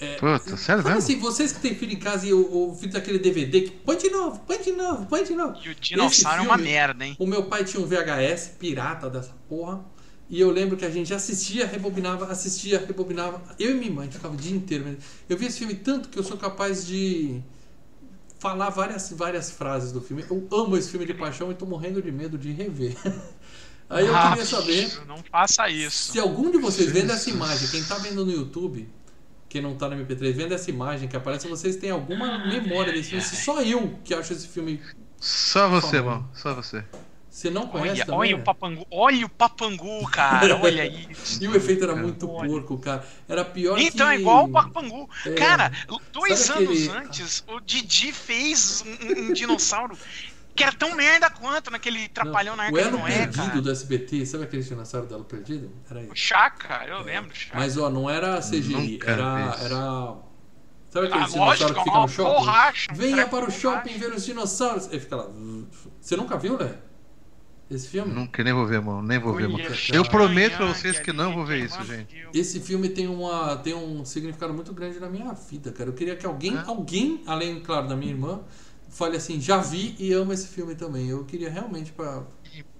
É, 0.00 0.16
Puta, 0.16 0.56
sério 0.56 0.82
mesmo? 0.82 0.98
assim, 0.98 1.18
vocês 1.18 1.52
que 1.52 1.60
têm 1.60 1.74
filho 1.74 1.92
em 1.92 1.98
casa 1.98 2.26
e 2.26 2.32
o, 2.32 2.70
o 2.70 2.74
filho 2.76 2.92
daquele 2.92 3.18
DVD 3.18 3.60
que 3.62 3.70
põe 3.70 3.96
de 3.96 4.10
novo, 4.10 4.40
põe 4.40 4.60
de 4.60 4.72
novo, 4.72 5.06
põe 5.06 5.22
de 5.24 5.34
novo. 5.34 5.56
E 5.64 5.68
o 5.70 5.74
dinossauro 5.74 6.42
é 6.42 6.46
uma 6.46 6.56
merda, 6.56 7.04
hein? 7.06 7.16
O 7.18 7.26
meu 7.26 7.44
pai 7.44 7.64
tinha 7.64 7.80
um 7.82 7.86
VHS 7.86 8.52
pirata 8.58 9.08
dessa 9.08 9.32
porra. 9.48 9.84
E 10.28 10.40
eu 10.40 10.50
lembro 10.50 10.76
que 10.76 10.84
a 10.84 10.90
gente 10.90 11.12
assistia, 11.14 11.66
rebobinava, 11.66 12.26
assistia, 12.26 12.78
rebobinava. 12.84 13.40
Eu 13.58 13.70
e 13.70 13.74
minha 13.74 13.92
mãe 13.92 14.10
ficava 14.10 14.34
o 14.34 14.36
dia 14.36 14.56
inteiro. 14.56 14.96
Eu 15.28 15.36
vi 15.36 15.46
esse 15.46 15.58
filme 15.58 15.74
tanto 15.74 16.08
que 16.08 16.18
eu 16.18 16.24
sou 16.24 16.36
capaz 16.36 16.84
de 16.86 17.40
falar 18.38 18.70
várias, 18.70 19.10
várias 19.12 19.50
frases 19.50 19.92
do 19.92 20.00
filme. 20.00 20.24
Eu 20.28 20.46
amo 20.52 20.76
esse 20.76 20.90
filme 20.90 21.06
de 21.06 21.14
paixão 21.14 21.50
e 21.50 21.54
tô 21.54 21.66
morrendo 21.66 22.02
de 22.02 22.10
medo 22.10 22.36
de 22.36 22.52
rever. 22.52 22.96
Aí 23.88 24.06
eu 24.06 24.16
Ah, 24.16 24.30
queria 24.30 24.46
saber 24.46 24.90
Não 25.06 25.18
faça 25.30 25.68
isso. 25.68 26.12
se 26.12 26.18
algum 26.18 26.50
de 26.50 26.58
vocês 26.58 26.90
vendo 26.90 27.12
essa 27.12 27.28
imagem, 27.30 27.68
quem 27.68 27.84
tá 27.84 27.96
vendo 27.98 28.24
no 28.24 28.32
YouTube, 28.32 28.88
quem 29.54 29.62
não 29.62 29.76
tá 29.76 29.88
no 29.88 29.94
MP3, 30.04 30.32
vendo 30.32 30.52
essa 30.52 30.68
imagem 30.68 31.06
que 31.08 31.16
aparece, 31.16 31.46
vocês 31.46 31.76
têm 31.76 31.90
alguma 31.90 32.44
memória 32.44 32.92
desse 32.92 33.10
filme. 33.10 33.24
Se 33.24 33.36
só 33.36 33.62
eu 33.62 33.96
que 34.02 34.12
acho 34.12 34.32
esse 34.32 34.48
filme. 34.48 34.82
Só 35.20 35.68
você, 35.68 36.00
mano. 36.00 36.28
Só 36.34 36.52
você. 36.52 36.84
Você 37.30 37.50
não 37.50 37.68
conhece 37.68 38.00
Olha, 38.02 38.04
também? 38.06 38.18
olha 38.18 38.36
né? 38.36 38.42
o 38.42 38.44
Papangu. 38.44 38.86
Olha 38.90 39.26
o 39.26 39.28
Papangu, 39.28 40.10
cara. 40.10 40.56
Olha 40.60 40.84
isso. 40.86 41.38
E 41.42 41.46
o 41.46 41.54
efeito 41.56 41.84
era 41.84 41.94
muito 41.94 42.28
olha. 42.28 42.48
porco, 42.50 42.78
cara. 42.78 43.06
Era 43.28 43.44
pior 43.44 43.78
Então, 43.78 44.08
que... 44.08 44.12
é 44.14 44.20
igual 44.20 44.44
o 44.46 44.48
Papangu. 44.48 45.08
É. 45.24 45.30
Cara, 45.34 45.70
dois 46.12 46.36
Sabe 46.40 46.64
anos 46.64 46.88
aquele- 46.88 47.06
antes, 47.06 47.44
o 47.46 47.60
Didi 47.60 48.10
fez 48.12 48.82
um, 48.84 49.20
um 49.30 49.32
dinossauro 49.32 49.96
que 50.54 50.62
era 50.62 50.72
tão 50.72 50.94
merda 50.94 51.28
quanto 51.30 51.70
naquele 51.70 52.08
Trapalhão 52.08 52.54
na 52.56 52.70
Não, 52.70 52.76
Arca 52.76 52.78
O 52.78 52.82
de 52.82 52.88
Elo 52.88 52.98
Noé, 52.98 53.18
Perdido 53.18 53.46
cara. 53.46 53.60
do 53.60 53.70
SBT, 53.70 54.26
sabe 54.26 54.44
aquele 54.44 54.62
dinossauro 54.62 55.06
do 55.06 55.14
Elo 55.14 55.24
Perdido? 55.24 55.70
Era 55.90 56.00
O 56.00 56.02
isso. 56.04 56.12
Chaka, 56.16 56.84
eu 56.86 57.00
lembro 57.02 57.30
do 57.30 57.36
Chaka. 57.36 57.58
Mas, 57.58 57.76
ó, 57.76 57.90
não 57.90 58.08
era 58.08 58.40
CGI, 58.40 58.72
Nunca 58.92 59.10
era... 59.10 59.56
era... 59.60 60.16
Sabe 60.90 61.06
aquele 61.08 61.22
Ah, 61.24 61.26
dinossauro 61.26 61.44
lógico, 61.50 61.74
que 61.74 61.80
fica 61.82 61.98
no 62.00 62.08
shopping? 62.08 62.30
borracha, 62.34 62.88
Venha 62.94 63.26
para 63.26 63.36
o 63.36 63.40
borracha. 63.40 63.58
shopping 63.60 63.98
ver 63.98 64.12
os 64.12 64.24
dinossauros. 64.24 64.86
Ele 64.90 65.00
fica 65.00 65.16
lá... 65.16 65.28
Você 66.00 66.16
nunca 66.16 66.36
viu, 66.36 66.56
né? 66.56 66.76
Esse 67.70 67.88
filme? 67.88 68.12
Nunca, 68.12 68.44
nem 68.44 68.52
vou 68.52 68.66
ver, 68.66 68.80
mano. 68.80 69.02
Nem 69.02 69.18
vou 69.18 69.34
ver, 69.34 69.48
mano. 69.48 69.64
Eu 69.92 70.04
prometo 70.04 70.58
pra 70.58 70.66
vocês 70.66 71.00
que 71.00 71.12
não 71.12 71.34
vou 71.34 71.44
ver 71.46 71.64
isso, 71.64 71.82
gente. 71.84 72.14
Esse 72.32 72.60
filme 72.60 72.90
tem, 72.90 73.08
uma, 73.08 73.56
tem 73.56 73.74
um 73.74 74.04
significado 74.04 74.52
muito 74.54 74.72
grande 74.72 75.00
na 75.00 75.08
minha 75.08 75.32
vida, 75.32 75.72
cara. 75.72 75.88
Eu 75.90 75.94
queria 75.94 76.14
que 76.14 76.26
alguém, 76.26 76.54
É? 76.56 76.60
alguém, 76.66 77.22
além, 77.26 77.58
claro, 77.60 77.88
da 77.88 77.96
minha 77.96 78.12
irmã, 78.12 78.40
fale 78.94 79.16
assim, 79.16 79.40
já 79.40 79.58
vi 79.58 79.94
e 79.98 80.12
amo 80.12 80.32
esse 80.32 80.48
filme 80.48 80.74
também. 80.74 81.08
Eu 81.08 81.24
queria 81.24 81.50
realmente 81.50 81.92
pra. 81.92 82.22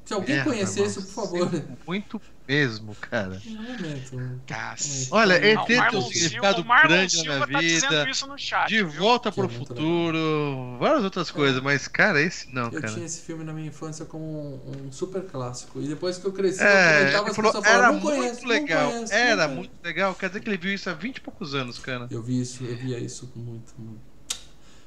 Se 0.04 0.12
alguém 0.12 0.34
Merda, 0.36 0.50
conhecesse, 0.50 1.00
por 1.00 1.10
favor. 1.12 1.50
Muito 1.86 2.20
mesmo, 2.46 2.94
cara. 2.96 3.40
Um 3.46 3.54
momento. 3.54 4.16
né? 4.16 4.38
Cacete. 4.46 5.08
Olha, 5.10 5.32
ET 5.34 5.66
tem 5.66 5.78
um 5.80 5.90
Silva- 6.02 6.02
significado 6.12 6.62
grande 6.62 7.16
na 7.16 7.22
Silva 7.22 7.46
minha 7.46 7.58
tá 7.58 7.60
vida. 7.60 8.10
isso 8.10 8.26
no 8.26 8.38
chat, 8.38 8.68
De 8.68 8.84
viu? 8.84 9.00
volta 9.00 9.30
é 9.30 9.32
pro 9.32 9.48
futuro, 9.48 10.76
várias 10.78 11.04
outras 11.04 11.30
coisas, 11.30 11.62
mas, 11.62 11.88
cara, 11.88 12.20
esse 12.20 12.52
não, 12.52 12.64
Eu 12.70 12.82
cara. 12.82 12.92
tinha 12.92 13.06
esse 13.06 13.22
filme 13.22 13.44
na 13.44 13.54
minha 13.54 13.68
infância 13.68 14.04
como 14.04 14.26
um, 14.26 14.88
um 14.88 14.92
super 14.92 15.22
clássico. 15.24 15.80
E 15.80 15.88
depois 15.88 16.18
que 16.18 16.26
eu 16.26 16.32
cresci, 16.32 16.60
eu 16.62 16.66
É, 16.68 16.98
comentava, 16.98 17.22
ele 17.24 17.30
as 17.30 17.36
falou, 17.36 17.52
pessoas 17.52 17.64
falavam, 17.66 17.94
não 17.94 18.00
muito 18.02 18.16
conheço, 18.18 18.46
legal, 18.46 18.84
não 18.84 18.92
conheço, 18.92 19.14
era 19.14 19.36
conheço." 19.44 19.54
muito 19.56 19.72
legal. 19.82 20.14
Quer 20.14 20.28
dizer 20.28 20.40
que 20.40 20.48
ele 20.50 20.58
viu 20.58 20.74
isso 20.74 20.90
há 20.90 20.92
20 20.92 21.16
e 21.16 21.20
poucos 21.22 21.54
anos, 21.54 21.78
cara. 21.78 22.06
Eu 22.10 22.22
vi 22.22 22.40
isso, 22.42 22.62
eu 22.62 22.76
via 22.76 22.98
isso 22.98 23.32
muito, 23.34 23.72
muito. 23.78 24.13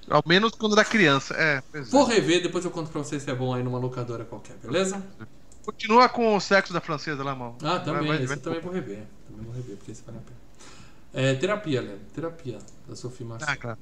Ao 0.10 0.24
menos 0.26 0.52
quando 0.54 0.74
era 0.74 0.86
criança. 0.86 1.34
É, 1.36 1.62
pois 1.72 1.88
é. 1.88 1.92
Vou 1.92 2.04
rever, 2.06 2.42
depois 2.42 2.64
eu 2.66 2.72
conto 2.72 2.90
pra 2.90 3.02
vocês 3.04 3.24
se 3.24 3.30
é 3.30 3.36
bom 3.36 3.54
aí 3.54 3.62
numa 3.64 3.78
locadora 3.80 4.24
qualquer, 4.26 4.56
beleza? 4.58 5.04
Continua 5.66 6.08
com 6.08 6.36
o 6.36 6.40
sexo 6.40 6.72
da 6.72 6.80
francesa 6.80 7.24
lá, 7.24 7.36
mal. 7.36 7.58
Ah, 7.62 7.80
também, 7.80 8.08
Vai, 8.08 8.08
vai, 8.08 8.18
esse 8.18 8.28
vai. 8.28 8.38
eu 8.38 8.42
também 8.42 8.62
vou 8.62 8.72
rever. 8.72 9.04
Também 9.30 9.46
vou 9.46 9.54
rever, 9.54 9.76
porque 9.76 9.92
esse 9.92 10.02
vale 10.06 10.18
a 10.18 10.22
pena. 10.22 10.38
É, 11.14 11.36
terapia, 11.36 11.82
Léo. 11.82 12.00
Terapia, 12.14 12.60
da 12.88 12.96
Sofia 12.96 13.26
Massa. 13.26 13.46
Ah, 13.50 13.56
claro. 13.58 13.78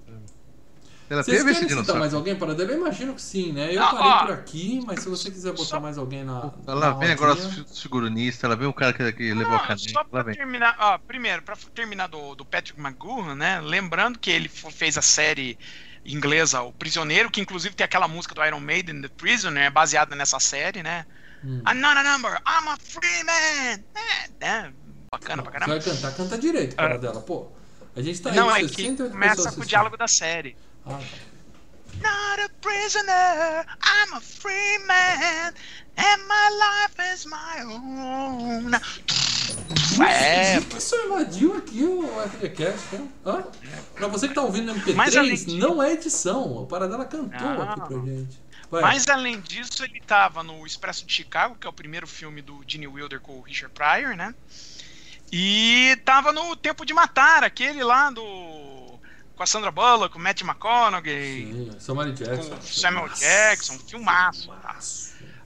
Ela 1.07 1.21
Vocês 1.21 1.37
teve 1.37 1.51
esse 1.51 1.59
querem 1.59 1.69
citar 1.69 1.75
dinossauro. 1.83 1.99
mais 1.99 2.13
alguém 2.15 2.35
para 2.35 2.55
dele? 2.55 2.71
Eu 2.73 2.77
imagino 2.77 3.13
que 3.13 3.21
sim, 3.21 3.51
né? 3.53 3.75
Eu 3.75 3.83
Ah, 3.83 3.91
parei 3.93 4.11
ó. 4.11 4.19
por 4.25 4.31
aqui, 4.33 4.81
mas 4.87 5.01
se 5.01 5.09
você 5.09 5.29
quiser 5.29 5.51
botar 5.51 5.63
Só- 5.65 5.79
mais 5.79 5.99
alguém 5.99 6.23
na. 6.23 6.51
Ela 6.65 6.79
na 6.89 6.93
vem 6.97 7.11
agora 7.11 7.33
os 7.33 7.79
figurinista, 7.79 8.47
ela 8.47 8.55
vem 8.55 8.67
o 8.67 8.73
cara 8.73 8.91
que, 8.91 9.11
que 9.13 9.31
levou 9.31 9.53
a 9.53 9.57
Não, 9.59 9.67
caneca. 9.67 9.89
só 9.91 9.99
Lá 9.99 10.03
pra 10.05 10.23
vem. 10.23 10.33
terminar, 10.35 10.75
ó, 10.79 10.97
primeiro, 10.97 11.43
pra 11.43 11.55
terminar 11.75 12.07
do, 12.07 12.33
do 12.33 12.43
Patrick 12.43 12.79
McGowan, 12.81 13.35
né? 13.35 13.61
Lembrando 13.61 14.17
que 14.17 14.31
ele 14.31 14.49
fez 14.49 14.97
a 14.97 15.01
série 15.03 15.59
inglesa 16.05 16.61
O 16.61 16.71
Prisioneiro, 16.71 17.29
que 17.31 17.41
inclusive 17.41 17.75
tem 17.75 17.85
aquela 17.85 18.07
música 18.07 18.35
do 18.35 18.43
Iron 18.45 18.59
Maiden, 18.59 19.01
The 19.01 19.09
Prisoner, 19.09 19.63
é 19.63 19.69
baseada 19.69 20.15
nessa 20.15 20.39
série, 20.39 20.83
né? 20.83 21.05
Hum. 21.43 21.61
I'm 21.67 21.79
not 21.79 21.97
a 21.97 22.03
number, 22.03 22.31
I'm 22.47 22.67
a 22.67 22.77
free 22.77 23.23
man! 23.23 23.83
É, 24.39 24.45
é 24.45 24.71
bacana 25.11 25.43
pra 25.43 25.51
caramba. 25.51 25.79
vai 25.79 25.83
cantar, 25.83 26.15
canta 26.15 26.37
direito, 26.37 26.75
cara 26.75 26.97
dela. 26.97 27.21
Pô, 27.21 27.47
a 27.95 28.01
gente 28.01 28.21
tá 28.21 28.29
aí 28.29 28.35
Não, 28.35 28.49
com 28.49 28.55
é 28.55 28.61
que 28.61 28.67
68 28.67 29.11
começa 29.11 29.51
com 29.51 29.61
o 29.61 29.65
diálogo 29.65 29.97
da 29.97 30.07
série. 30.07 30.55
Ah, 30.85 30.99
tá. 30.99 31.35
Not 32.01 32.41
a 32.41 32.49
prisoner, 32.61 33.65
I'm 33.83 34.13
a 34.13 34.21
free 34.21 34.79
man, 34.85 35.53
and 35.97 36.27
my 36.27 36.49
life 36.59 37.13
is 37.13 37.25
my 37.25 37.63
own. 37.63 38.71
É, 40.03 40.59
O 40.59 40.65
pessoal 40.65 41.05
invadiu 41.05 41.55
aqui 41.57 41.83
o 41.83 42.07
FGCast, 42.29 42.95
né? 42.95 43.07
Hã? 43.25 43.43
Pra 43.93 44.07
você 44.07 44.27
que 44.27 44.33
tá 44.33 44.41
ouvindo 44.41 44.73
no 44.73 44.79
MP3, 44.79 44.95
Mas 44.95 45.15
além 45.15 45.35
de- 45.35 45.55
não 45.57 45.81
é 45.81 45.93
edição. 45.93 46.43
O 46.57 46.65
Paradela 46.67 47.05
cantou 47.05 47.39
Não. 47.39 47.61
aqui 47.61 47.81
pra 47.81 47.97
gente. 47.99 48.39
Vai. 48.69 48.81
Mas 48.81 49.07
além 49.07 49.39
disso, 49.41 49.83
ele 49.83 50.01
tava 50.05 50.41
no 50.43 50.65
Expresso 50.65 51.05
de 51.05 51.13
Chicago, 51.13 51.55
que 51.55 51.67
é 51.67 51.69
o 51.69 51.73
primeiro 51.73 52.07
filme 52.07 52.41
do 52.41 52.63
Gene 52.67 52.87
Wilder 52.87 53.21
com 53.21 53.33
o 53.37 53.41
Richard 53.41 53.73
Pryor, 53.73 54.15
né? 54.15 54.33
E 55.31 55.97
tava 56.05 56.31
no 56.31 56.55
Tempo 56.55 56.85
de 56.85 56.93
Matar, 56.93 57.43
aquele 57.43 57.83
lá 57.83 58.09
do. 58.09 58.23
Com 59.35 59.43
a 59.43 59.45
Sandra 59.45 59.69
Bullock, 59.69 60.13
com 60.13 60.19
o 60.19 60.21
Matt 60.21 60.41
McConaughey, 60.43 61.45
Sim, 61.47 61.71
Samuel 61.79 62.13
Jackson. 62.13 62.57
Samuel 62.61 63.09
Jackson, 63.09 63.79
filmaço. 63.79 64.47
tá? 64.47 64.77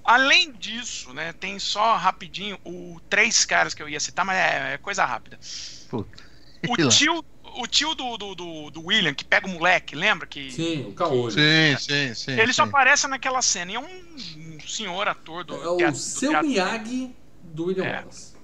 Além 0.04 0.52
disso, 0.54 1.14
né, 1.14 1.34
tem 1.34 1.60
só 1.60 1.96
rapidinho 1.96 2.58
o 2.64 3.00
três 3.10 3.46
caras 3.46 3.74
que 3.74 3.82
eu 3.84 3.90
ia 3.90 4.00
citar, 4.00 4.26
mas 4.26 4.38
é, 4.38 4.74
é 4.74 4.78
coisa 4.78 5.06
rápida. 5.06 5.38
Puta. 5.90 6.24
O 6.68 6.76
tio, 6.90 7.24
o 7.44 7.68
tio 7.68 7.94
do, 7.96 8.18
do, 8.18 8.36
do, 8.36 8.70
do 8.72 8.86
William, 8.86 9.14
que 9.14 9.24
pega 9.24 9.48
o 9.48 9.50
moleque, 9.50 9.96
lembra? 9.96 10.26
Que 10.26 10.52
Sim, 10.52 10.88
o 10.90 10.94
Caolho. 10.94 11.32
Sim, 11.32 11.78
sim, 11.80 12.14
sim. 12.16 12.32
ele 12.40 12.52
só 12.54 12.64
sim. 12.64 12.70
aparece 12.70 13.08
naquela 13.08 13.42
cena 13.42 13.72
e 13.72 13.76
é 13.76 13.80
um, 13.80 14.16
um 14.56 14.60
senhor 14.68 15.08
ator 15.08 15.44
do 15.44 15.54
É 15.62 15.68
o 15.70 15.78
teatro- 15.78 16.00
seu 16.00 16.30
teatro- 16.32 16.48
Miyagi 16.50 17.16
do 17.44 17.66
William 17.66 17.86
É. 17.86 17.96
Wallace. 18.00 18.38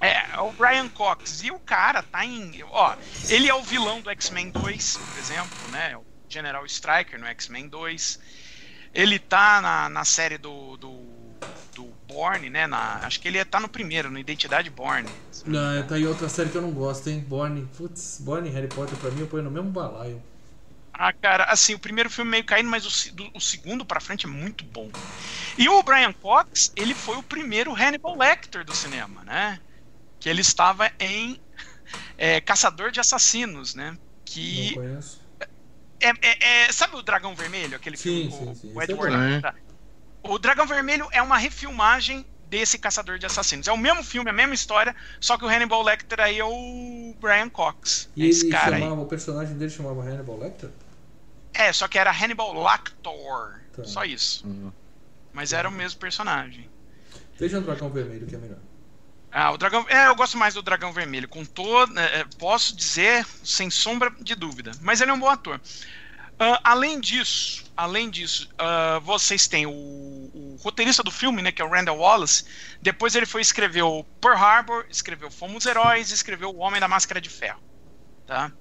É, 0.00 0.34
é 0.34 0.40
o 0.40 0.52
Brian 0.52 0.88
Cox. 0.88 1.42
E 1.42 1.50
o 1.50 1.58
cara 1.58 2.02
tá 2.02 2.24
em. 2.24 2.62
Ó, 2.64 2.94
ele 3.30 3.48
é 3.48 3.54
o 3.54 3.62
vilão 3.62 4.00
do 4.02 4.10
X-Men 4.10 4.50
2, 4.50 4.96
por 4.98 5.18
exemplo, 5.18 5.68
né? 5.70 5.96
O 5.96 6.04
General 6.28 6.64
Striker 6.66 7.18
no 7.18 7.26
X-Men 7.26 7.68
2. 7.68 8.18
Ele 8.92 9.18
tá 9.18 9.60
na, 9.60 9.88
na 9.88 10.04
série 10.04 10.38
do, 10.38 10.76
do, 10.76 11.38
do 11.74 11.94
Born, 12.06 12.50
né? 12.50 12.66
Na, 12.66 13.06
acho 13.06 13.20
que 13.20 13.28
ele 13.28 13.44
tá 13.44 13.60
no 13.60 13.68
primeiro, 13.68 14.10
no 14.10 14.18
Identidade 14.18 14.70
Born. 14.70 15.14
Não, 15.46 15.86
tá 15.86 15.94
aí 15.94 16.06
outra 16.06 16.28
série 16.28 16.50
que 16.50 16.56
eu 16.56 16.62
não 16.62 16.72
gosto, 16.72 17.08
hein? 17.08 17.20
Borne. 17.20 17.66
Putz, 17.76 18.20
Borne 18.20 18.48
e 18.48 18.52
Harry 18.52 18.68
Potter 18.68 18.98
pra 18.98 19.10
mim 19.10 19.20
eu 19.20 19.26
ponho 19.28 19.44
no 19.44 19.50
mesmo 19.50 19.70
balaio. 19.70 20.20
Ah, 20.98 21.12
cara, 21.12 21.44
assim, 21.44 21.74
o 21.74 21.78
primeiro 21.78 22.08
filme 22.08 22.30
meio 22.30 22.44
caindo, 22.44 22.70
mas 22.70 22.86
o, 22.86 23.14
do- 23.14 23.30
o 23.34 23.40
segundo 23.40 23.84
pra 23.84 24.00
frente 24.00 24.24
é 24.26 24.28
muito 24.28 24.64
bom. 24.64 24.94
E 25.58 25.68
o 25.68 25.82
Brian 25.82 26.12
Cox, 26.14 26.72
ele 26.76 26.94
foi 26.94 27.16
o 27.18 27.22
primeiro 27.22 27.74
Hannibal 27.74 28.16
Lecter 28.16 28.64
do 28.64 28.74
cinema, 28.74 29.24
né? 29.24 29.60
Que 30.20 30.28
ele 30.30 30.42
estava 30.42 30.90
em 31.00 31.40
é, 32.18 32.40
Caçador 32.40 32.92
de 32.92 33.00
Assassinos, 33.00 33.74
né? 33.74 33.98
Não 34.50 34.66
Que 34.66 34.70
conheço. 34.70 35.20
É, 36.08 36.12
é- 36.22 36.64
é- 36.68 36.72
sabe 36.72 36.96
o 36.96 37.02
Dragão 37.02 37.34
Vermelho, 37.34 37.76
aquele 37.76 37.96
Sim, 37.96 38.30
filme 38.30 38.54
sim, 38.56 38.72
o 38.74 38.80
é 38.80 38.84
Edward? 38.84 39.42
Tá. 39.42 39.54
O 40.22 40.38
Dragão 40.38 40.66
Vermelho 40.66 41.08
é 41.12 41.22
uma 41.22 41.38
refilmagem 41.38 42.24
desse 42.48 42.78
Caçador 42.78 43.18
de 43.18 43.26
Assassinos. 43.26 43.66
É 43.68 43.72
o 43.72 43.76
mesmo 43.76 44.02
filme, 44.02 44.30
a 44.30 44.32
mesma 44.32 44.54
história, 44.54 44.94
só 45.20 45.36
que 45.36 45.44
o 45.44 45.48
Hannibal 45.48 45.82
Lecter 45.82 46.20
aí 46.20 46.38
é 46.38 46.44
o 46.44 47.14
Brian 47.20 47.48
Cox. 47.48 48.08
E 48.16 48.24
é 48.24 48.26
esse 48.26 48.46
ele 48.46 48.52
cara 48.52 48.76
aí. 48.76 48.82
chamava, 48.82 49.00
o 49.02 49.06
personagem 49.06 49.56
dele 49.56 49.70
chamava 49.70 50.02
Hannibal 50.02 50.38
Lecter? 50.38 50.70
É, 51.54 51.72
só 51.72 51.88
que 51.88 51.98
era 51.98 52.10
Hannibal 52.10 52.52
Lecter. 52.62 53.12
Tá. 53.72 53.84
Só 53.84 54.04
isso. 54.04 54.46
Hum. 54.46 54.70
Mas 55.32 55.52
era 55.52 55.68
o 55.68 55.72
mesmo 55.72 55.98
personagem. 55.98 56.68
Veja 57.38 57.58
um 57.58 57.62
dragão 57.62 57.90
vermelho 57.90 58.26
que 58.26 58.34
é 58.34 58.38
melhor. 58.38 58.58
Ah, 59.30 59.50
o 59.50 59.58
dragão. 59.58 59.84
É, 59.88 60.06
eu 60.06 60.14
gosto 60.14 60.38
mais 60.38 60.54
do 60.54 60.62
Dragão 60.62 60.92
Vermelho. 60.92 61.28
Com 61.28 61.44
todo. 61.44 61.98
é, 61.98 62.20
é, 62.20 62.24
posso 62.38 62.74
dizer, 62.74 63.26
sem 63.44 63.70
sombra 63.70 64.10
de 64.20 64.34
dúvida. 64.34 64.72
Mas 64.80 65.00
ele 65.00 65.10
é 65.10 65.14
um 65.14 65.18
bom 65.18 65.28
ator. 65.28 65.60
Ah, 66.38 66.60
além 66.64 67.00
disso, 67.00 67.64
além 67.76 68.10
disso, 68.10 68.48
ah, 68.58 68.98
vocês 69.02 69.46
têm 69.46 69.66
o, 69.66 69.70
o 69.70 70.56
roteirista 70.62 71.02
do 71.02 71.10
filme, 71.10 71.42
né, 71.42 71.52
que 71.52 71.60
é 71.60 71.64
o 71.64 71.70
Randall 71.70 71.98
Wallace. 71.98 72.44
Depois 72.80 73.14
ele 73.14 73.26
foi 73.26 73.40
escrever 73.40 73.82
o 73.82 74.04
Pearl 74.20 74.36
Harbor, 74.36 74.86
escreveu 74.88 75.30
Fomos 75.30 75.66
Heróis, 75.66 76.10
escreveu 76.10 76.50
O 76.50 76.58
Homem 76.58 76.80
da 76.80 76.88
Máscara 76.88 77.20
de 77.20 77.28
Ferro. 77.28 77.60
Tá? 78.26 78.50
Tá. 78.50 78.52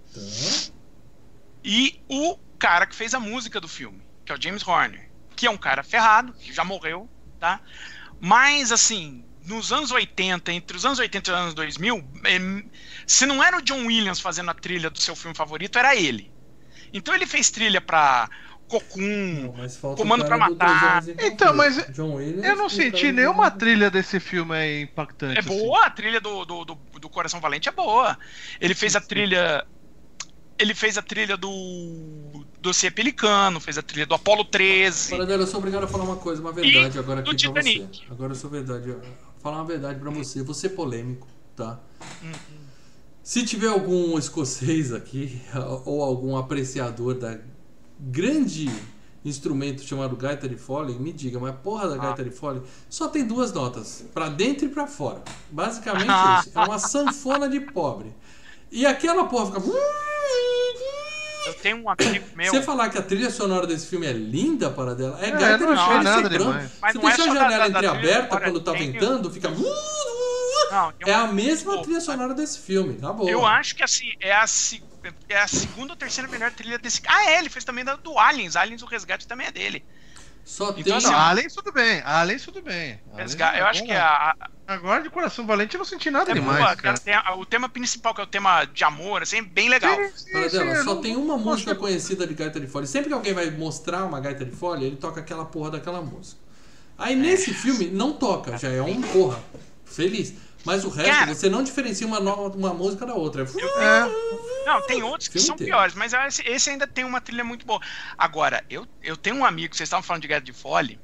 E 1.63 1.99
o 2.07 2.38
cara 2.59 2.86
que 2.86 2.95
fez 2.95 3.13
a 3.13 3.20
música 3.20 3.59
do 3.59 3.68
filme, 3.68 4.01
que 4.26 4.32
é 4.32 4.36
o 4.36 4.41
James 4.41 4.66
Horner, 4.66 5.09
que 5.36 5.45
que 5.45 5.47
é 5.47 5.51
um 5.51 5.57
cara 5.57 5.84
ferrado, 5.84 6.34
que 6.34 6.53
já 6.53 6.63
morreu, 6.63 7.09
tá? 7.39 7.61
Mas, 8.20 8.72
assim, 8.72 9.26
nos 9.45 9.71
anos 9.71 9.91
80, 9.91 10.51
entre 10.51 10.75
os 10.75 10.85
anos 10.85 10.99
80 10.99 11.29
e 11.29 11.33
os 11.33 11.39
anos 11.39 11.53
2000, 11.53 12.03
é, 12.25 12.63
se 13.05 13.25
não 13.25 13.43
era 13.43 13.57
o 13.57 13.61
John 13.61 13.85
Williams 13.85 14.19
fazendo 14.19 14.49
a 14.49 14.53
trilha 14.53 14.89
do 14.89 14.99
seu 14.99 15.15
filme 15.15 15.35
favorito, 15.35 15.77
era 15.77 15.95
ele. 15.95 16.31
Então 16.93 17.13
ele 17.13 17.25
fez 17.25 17.51
trilha 17.51 17.81
pra 17.81 18.29
Cocum, 18.67 19.53
Comando 19.95 20.25
pra 20.25 20.37
Matar. 20.37 21.03
Então, 21.19 21.53
mas 21.53 21.77
eu 21.97 22.55
não 22.55 22.67
senti 22.67 23.11
nenhuma 23.11 23.51
trilha 23.51 23.91
desse 23.91 24.19
filme 24.19 24.55
aí 24.55 24.81
impactante. 24.83 25.37
É 25.37 25.41
boa, 25.41 25.79
assim. 25.79 25.87
a 25.87 25.89
trilha 25.91 26.21
do, 26.21 26.45
do, 26.45 26.65
do, 26.65 26.75
do 26.99 27.09
Coração 27.09 27.39
Valente 27.39 27.69
é 27.69 27.71
boa. 27.71 28.17
Ele 28.59 28.73
fez 28.73 28.95
a 28.95 29.01
trilha 29.01 29.65
ele 30.57 30.73
fez 30.73 30.97
a 30.97 31.01
trilha 31.01 31.35
do 31.35 32.45
Dossiê 32.61 32.89
Pelicano, 32.89 33.59
fez 33.59 33.77
a 33.77 33.81
trilha 33.81 34.05
do 34.05 34.15
Apollo 34.15 34.45
13. 34.45 35.11
Paradela, 35.11 35.43
eu 35.43 35.47
sou 35.47 35.59
obrigado 35.59 35.83
a 35.83 35.87
falar 35.87 36.05
uma 36.05 36.15
coisa, 36.15 36.41
uma 36.41 36.51
verdade 36.51 36.97
agora 36.97 37.19
aqui 37.19 37.29
pra 37.29 37.37
Titanic. 37.37 37.79
você. 37.79 38.03
Agora 38.09 38.31
eu 38.31 38.35
sou 38.35 38.49
verdade. 38.49 38.95
Falar 39.45 39.57
uma 39.57 39.65
verdade 39.65 39.99
pra 39.99 40.09
você. 40.09 40.41
Você 40.41 40.67
polêmico, 40.67 41.27
tá? 41.55 41.79
Uhum. 42.23 42.31
Se 43.21 43.45
tiver 43.45 43.67
algum 43.67 44.17
escocês 44.17 44.91
aqui, 44.91 45.39
ou 45.85 46.01
algum 46.01 46.35
apreciador 46.35 47.13
da 47.13 47.37
grande 47.99 48.67
instrumento 49.23 49.83
chamado 49.83 50.15
gaita 50.15 50.49
de 50.49 50.55
fole, 50.55 50.93
me 50.93 51.13
diga, 51.13 51.39
mas 51.39 51.55
porra 51.57 51.87
da 51.87 51.95
gaita 51.95 52.23
de 52.23 52.31
fole 52.31 52.63
só 52.89 53.07
tem 53.07 53.23
duas 53.23 53.53
notas, 53.53 54.03
para 54.15 54.29
dentro 54.29 54.65
e 54.65 54.69
para 54.69 54.87
fora. 54.87 55.21
Basicamente 55.51 56.09
isso. 56.41 56.57
É 56.57 56.63
uma 56.63 56.79
sanfona 56.79 57.47
de 57.47 57.59
pobre. 57.59 58.15
E 58.71 58.83
aquela 58.83 59.25
porra 59.25 59.45
fica. 59.45 59.61
Eu 61.45 61.53
tenho 61.53 61.77
um 61.77 61.89
amigo 61.89 62.25
meu. 62.35 62.51
Você 62.51 62.61
falar 62.61 62.89
que 62.89 62.97
a 62.97 63.01
trilha 63.01 63.29
sonora 63.29 63.67
desse 63.67 63.87
filme 63.87 64.05
é 64.05 64.13
linda 64.13 64.69
para 64.69 64.95
dela, 64.95 65.19
é, 65.21 65.27
é 65.27 65.31
gaita 65.31 65.57
de 65.57 65.75
fole 65.75 66.03
nada 66.03 66.29
demais. 66.29 66.71
Você 66.81 66.97
deixa 66.97 67.21
é 67.21 67.29
a 67.29 67.33
janela 67.33 67.67
entreaberta 67.67 68.39
quando 68.39 68.59
tá 68.61 68.71
ventando, 68.71 69.31
fica. 69.31 69.49
Não, 69.49 70.93
é 71.05 71.13
a 71.13 71.27
mesma 71.27 71.81
trilha 71.81 72.01
sonora 72.01 72.33
desse 72.33 72.59
filme, 72.59 72.95
tá 72.95 73.13
bom. 73.13 73.29
Eu 73.29 73.45
acho 73.45 73.75
que 73.75 73.83
assim, 73.83 74.11
é 74.19 74.31
a, 74.31 74.45
é 75.29 75.37
a 75.37 75.47
segunda 75.47 75.93
ou 75.93 75.97
terceira 75.97 76.29
melhor 76.29 76.51
trilha 76.51 76.77
desse. 76.77 77.01
Ah, 77.07 77.29
é, 77.31 77.39
ele 77.39 77.49
fez 77.49 77.63
também 77.63 77.85
da, 77.85 77.95
do 77.95 78.17
Aliens. 78.17 78.55
Aliens, 78.55 78.81
o 78.81 78.85
resgate 78.85 79.27
também 79.27 79.47
é 79.47 79.51
dele. 79.51 79.85
Só 80.45 80.69
então, 80.69 80.83
tem. 80.83 80.93
Assim, 80.93 81.07
não, 81.07 81.19
Aliens 81.19 81.53
tudo 81.53 81.71
bem. 81.71 82.01
Aliens 82.05 82.43
tudo 82.45 82.61
bem. 82.61 82.99
Resgate, 83.15 83.57
eu 83.59 83.65
é 83.65 83.69
acho 83.69 83.83
que 83.83 83.91
a, 83.91 84.35
Agora 84.67 85.03
de 85.03 85.09
Coração 85.11 85.45
Valente 85.45 85.75
eu 85.75 85.77
não 85.77 85.85
senti 85.85 86.09
nada 86.09 86.31
é 86.31 86.33
demais. 86.33 86.57
Boa, 86.57 86.75
cara. 86.75 86.99
A, 87.23 87.35
o 87.35 87.45
tema 87.45 87.69
principal, 87.69 88.15
que 88.15 88.21
é 88.21 88.23
o 88.23 88.27
tema 88.27 88.65
de 88.65 88.83
amor, 88.83 89.21
assim, 89.21 89.37
é 89.37 89.41
bem 89.43 89.69
legal. 89.69 89.95
Sim, 89.95 90.11
sim, 90.15 90.49
sim, 90.49 90.75
só 90.83 90.95
não, 90.95 91.01
tem 91.01 91.15
uma 91.15 91.37
música 91.37 91.75
conhecida 91.75 92.25
de 92.25 92.33
gaita 92.33 92.59
de 92.59 92.65
fole. 92.65 92.87
Sempre 92.87 93.09
que 93.09 93.13
alguém 93.13 93.33
vai 93.33 93.51
mostrar 93.51 94.03
uma 94.05 94.19
gaita 94.19 94.43
de 94.43 94.51
fole, 94.51 94.85
ele 94.85 94.95
toca 94.95 95.19
aquela 95.19 95.45
porra 95.45 95.71
daquela 95.71 96.01
música. 96.01 96.39
Aí 96.97 97.15
nesse 97.15 97.53
filme 97.53 97.87
não 97.87 98.13
toca, 98.13 98.57
já 98.57 98.69
é 98.69 98.81
um 98.81 99.01
porra. 99.01 99.39
Feliz. 99.85 100.33
Mas 100.66 100.84
o 100.84 100.89
resto, 100.89 101.11
Cara, 101.11 101.34
você 101.34 101.49
não 101.49 101.63
diferencia 101.63 102.07
uma, 102.07 102.20
nova, 102.20 102.57
uma 102.57 102.74
música 102.74 103.05
da 103.05 103.13
outra. 103.13 103.43
É. 103.43 104.66
Não, 104.66 104.82
tem 104.82 105.03
outros 105.03 105.28
que 105.28 105.39
são 105.39 105.55
piores, 105.55 105.93
mas 105.93 106.11
esse 106.43 106.70
ainda 106.72 106.88
tem 106.88 107.05
uma 107.05 107.22
trilha 107.22 107.43
muito 107.43 107.66
boa. 107.66 107.80
Agora, 108.18 108.66
eu, 108.68 108.88
eu 109.03 109.16
tenho 109.16 109.36
um 109.36 109.45
amigo, 109.45 109.76
vocês 109.76 109.88
estavam 109.88 110.01
falando 110.01 110.24
de 110.24 110.28
Guerra 110.28 110.41
de 110.41 110.53
Fole, 110.53 110.99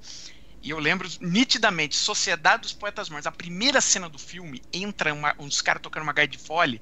e 0.62 0.70
eu 0.70 0.78
lembro 0.78 1.10
nitidamente, 1.20 1.96
Sociedade 1.96 2.62
dos 2.62 2.74
Poetas 2.74 3.10
Mortos. 3.10 3.26
A 3.26 3.32
primeira 3.32 3.82
cena 3.82 4.08
do 4.08 4.20
filme 4.20 4.62
entra 4.72 5.12
uma, 5.14 5.34
uns 5.40 5.60
caras 5.62 5.82
tocando 5.82 6.04
uma 6.04 6.14
gaita 6.14 6.38
de 6.38 6.38
fole. 6.38 6.80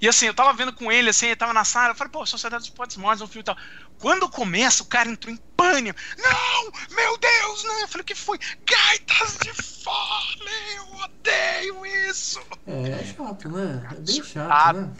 E 0.00 0.06
assim, 0.06 0.26
eu 0.26 0.34
tava 0.34 0.52
vendo 0.52 0.72
com 0.74 0.92
ele, 0.92 1.08
assim, 1.08 1.26
ele 1.26 1.36
tava 1.36 1.54
na 1.54 1.64
sala, 1.64 1.92
eu 1.92 1.94
falei, 1.94 2.10
pô, 2.10 2.26
Sociedade 2.26 2.64
dos 2.64 2.70
Poetas 2.70 2.96
Mortos 2.96 3.22
é 3.22 3.24
um 3.24 3.28
filme 3.28 3.40
e 3.40 3.44
tal. 3.44 3.56
Quando 3.98 4.28
começa, 4.28 4.82
o 4.82 4.86
cara 4.86 5.08
entrou 5.08 5.32
em 5.32 5.38
pânico. 5.56 5.98
Não! 6.18 6.72
Meu 6.94 7.16
Deus, 7.16 7.64
não! 7.64 7.80
Eu 7.80 7.88
falei, 7.88 8.02
o 8.02 8.04
que 8.06 8.14
foi? 8.14 8.38
Gaitas 8.66 9.38
de 9.38 9.54
fole! 9.54 10.50
Eu 10.76 10.96
odeio 10.96 11.86
isso! 12.10 12.40
É, 12.66 12.90
é 12.90 13.04
chato, 13.04 13.48
né? 13.48 13.88
É 13.90 14.00
bem 14.00 14.22
chato, 14.22 14.32
chato. 14.48 14.76
né? 14.76 14.92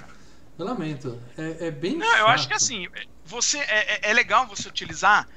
Eu 0.58 0.64
lamento. 0.64 1.20
É, 1.36 1.66
é 1.66 1.70
bem 1.70 1.96
Não, 1.96 2.06
chato. 2.06 2.18
eu 2.20 2.28
acho 2.28 2.48
que 2.48 2.54
assim, 2.54 2.86
você 3.24 3.58
é, 3.58 3.94
é, 3.96 4.10
é 4.10 4.12
legal 4.14 4.46
você 4.46 4.68
utilizar 4.68 5.28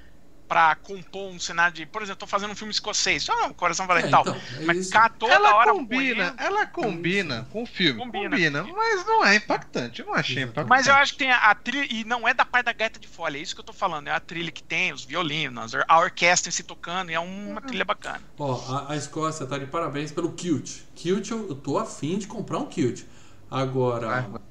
para 0.47 0.75
compor 0.75 1.29
um 1.29 1.39
cenário 1.39 1.73
de, 1.73 1.85
por 1.85 2.01
exemplo, 2.01 2.19
tô 2.19 2.27
fazendo 2.27 2.51
um 2.51 2.55
filme 2.55 2.71
escocês, 2.71 3.27
ah, 3.29 3.53
Coração 3.53 3.85
Valental, 3.85 4.23
é, 4.25 4.29
então, 4.29 4.41
é 4.61 4.65
mas 4.65 4.89
cá 4.89 5.09
toda 5.09 5.33
ela 5.33 5.55
hora 5.55 5.71
combina, 5.71 6.33
ela 6.37 6.65
combina 6.65 7.47
com 7.51 7.63
o 7.63 7.65
filme, 7.65 7.99
combina. 7.99 8.29
combina. 8.29 8.63
mas 8.63 9.05
não 9.05 9.25
é 9.25 9.35
impactante, 9.35 10.01
eu 10.01 10.07
não 10.07 10.13
achei 10.13 10.43
impactante. 10.43 10.69
Mas 10.69 10.87
eu 10.87 10.95
acho 10.95 11.13
que 11.13 11.19
tem 11.19 11.31
a, 11.31 11.37
a, 11.37 11.55
trilha 11.55 11.87
e 11.91 12.03
não 12.05 12.27
é 12.27 12.33
da 12.33 12.45
parte 12.45 12.65
da 12.65 12.73
gaita 12.73 12.99
de 12.99 13.07
folha, 13.07 13.37
é 13.37 13.41
isso 13.41 13.53
que 13.53 13.59
eu 13.61 13.65
tô 13.65 13.73
falando, 13.73 14.07
é 14.07 14.11
a 14.11 14.19
trilha 14.19 14.51
que 14.51 14.63
tem 14.63 14.93
os 14.93 15.03
violinos, 15.03 15.73
a 15.87 15.99
orquestra 15.99 16.51
se 16.51 16.63
tocando, 16.63 17.11
e 17.11 17.13
é 17.13 17.19
uma 17.19 17.61
trilha 17.61 17.83
bacana. 17.83 18.21
Ó, 18.39 18.61
a, 18.73 18.93
a, 18.93 18.95
Escócia 18.95 19.45
tá 19.45 19.57
de 19.57 19.65
parabéns 19.65 20.11
pelo 20.11 20.31
Kilt. 20.31 20.81
Kilt 20.95 21.29
eu, 21.29 21.49
eu 21.49 21.55
tô 21.55 21.77
afim 21.77 22.17
de 22.17 22.27
comprar 22.27 22.59
um 22.59 22.65
Kilt. 22.65 23.03
Agora, 23.51 24.21
vai, 24.21 24.41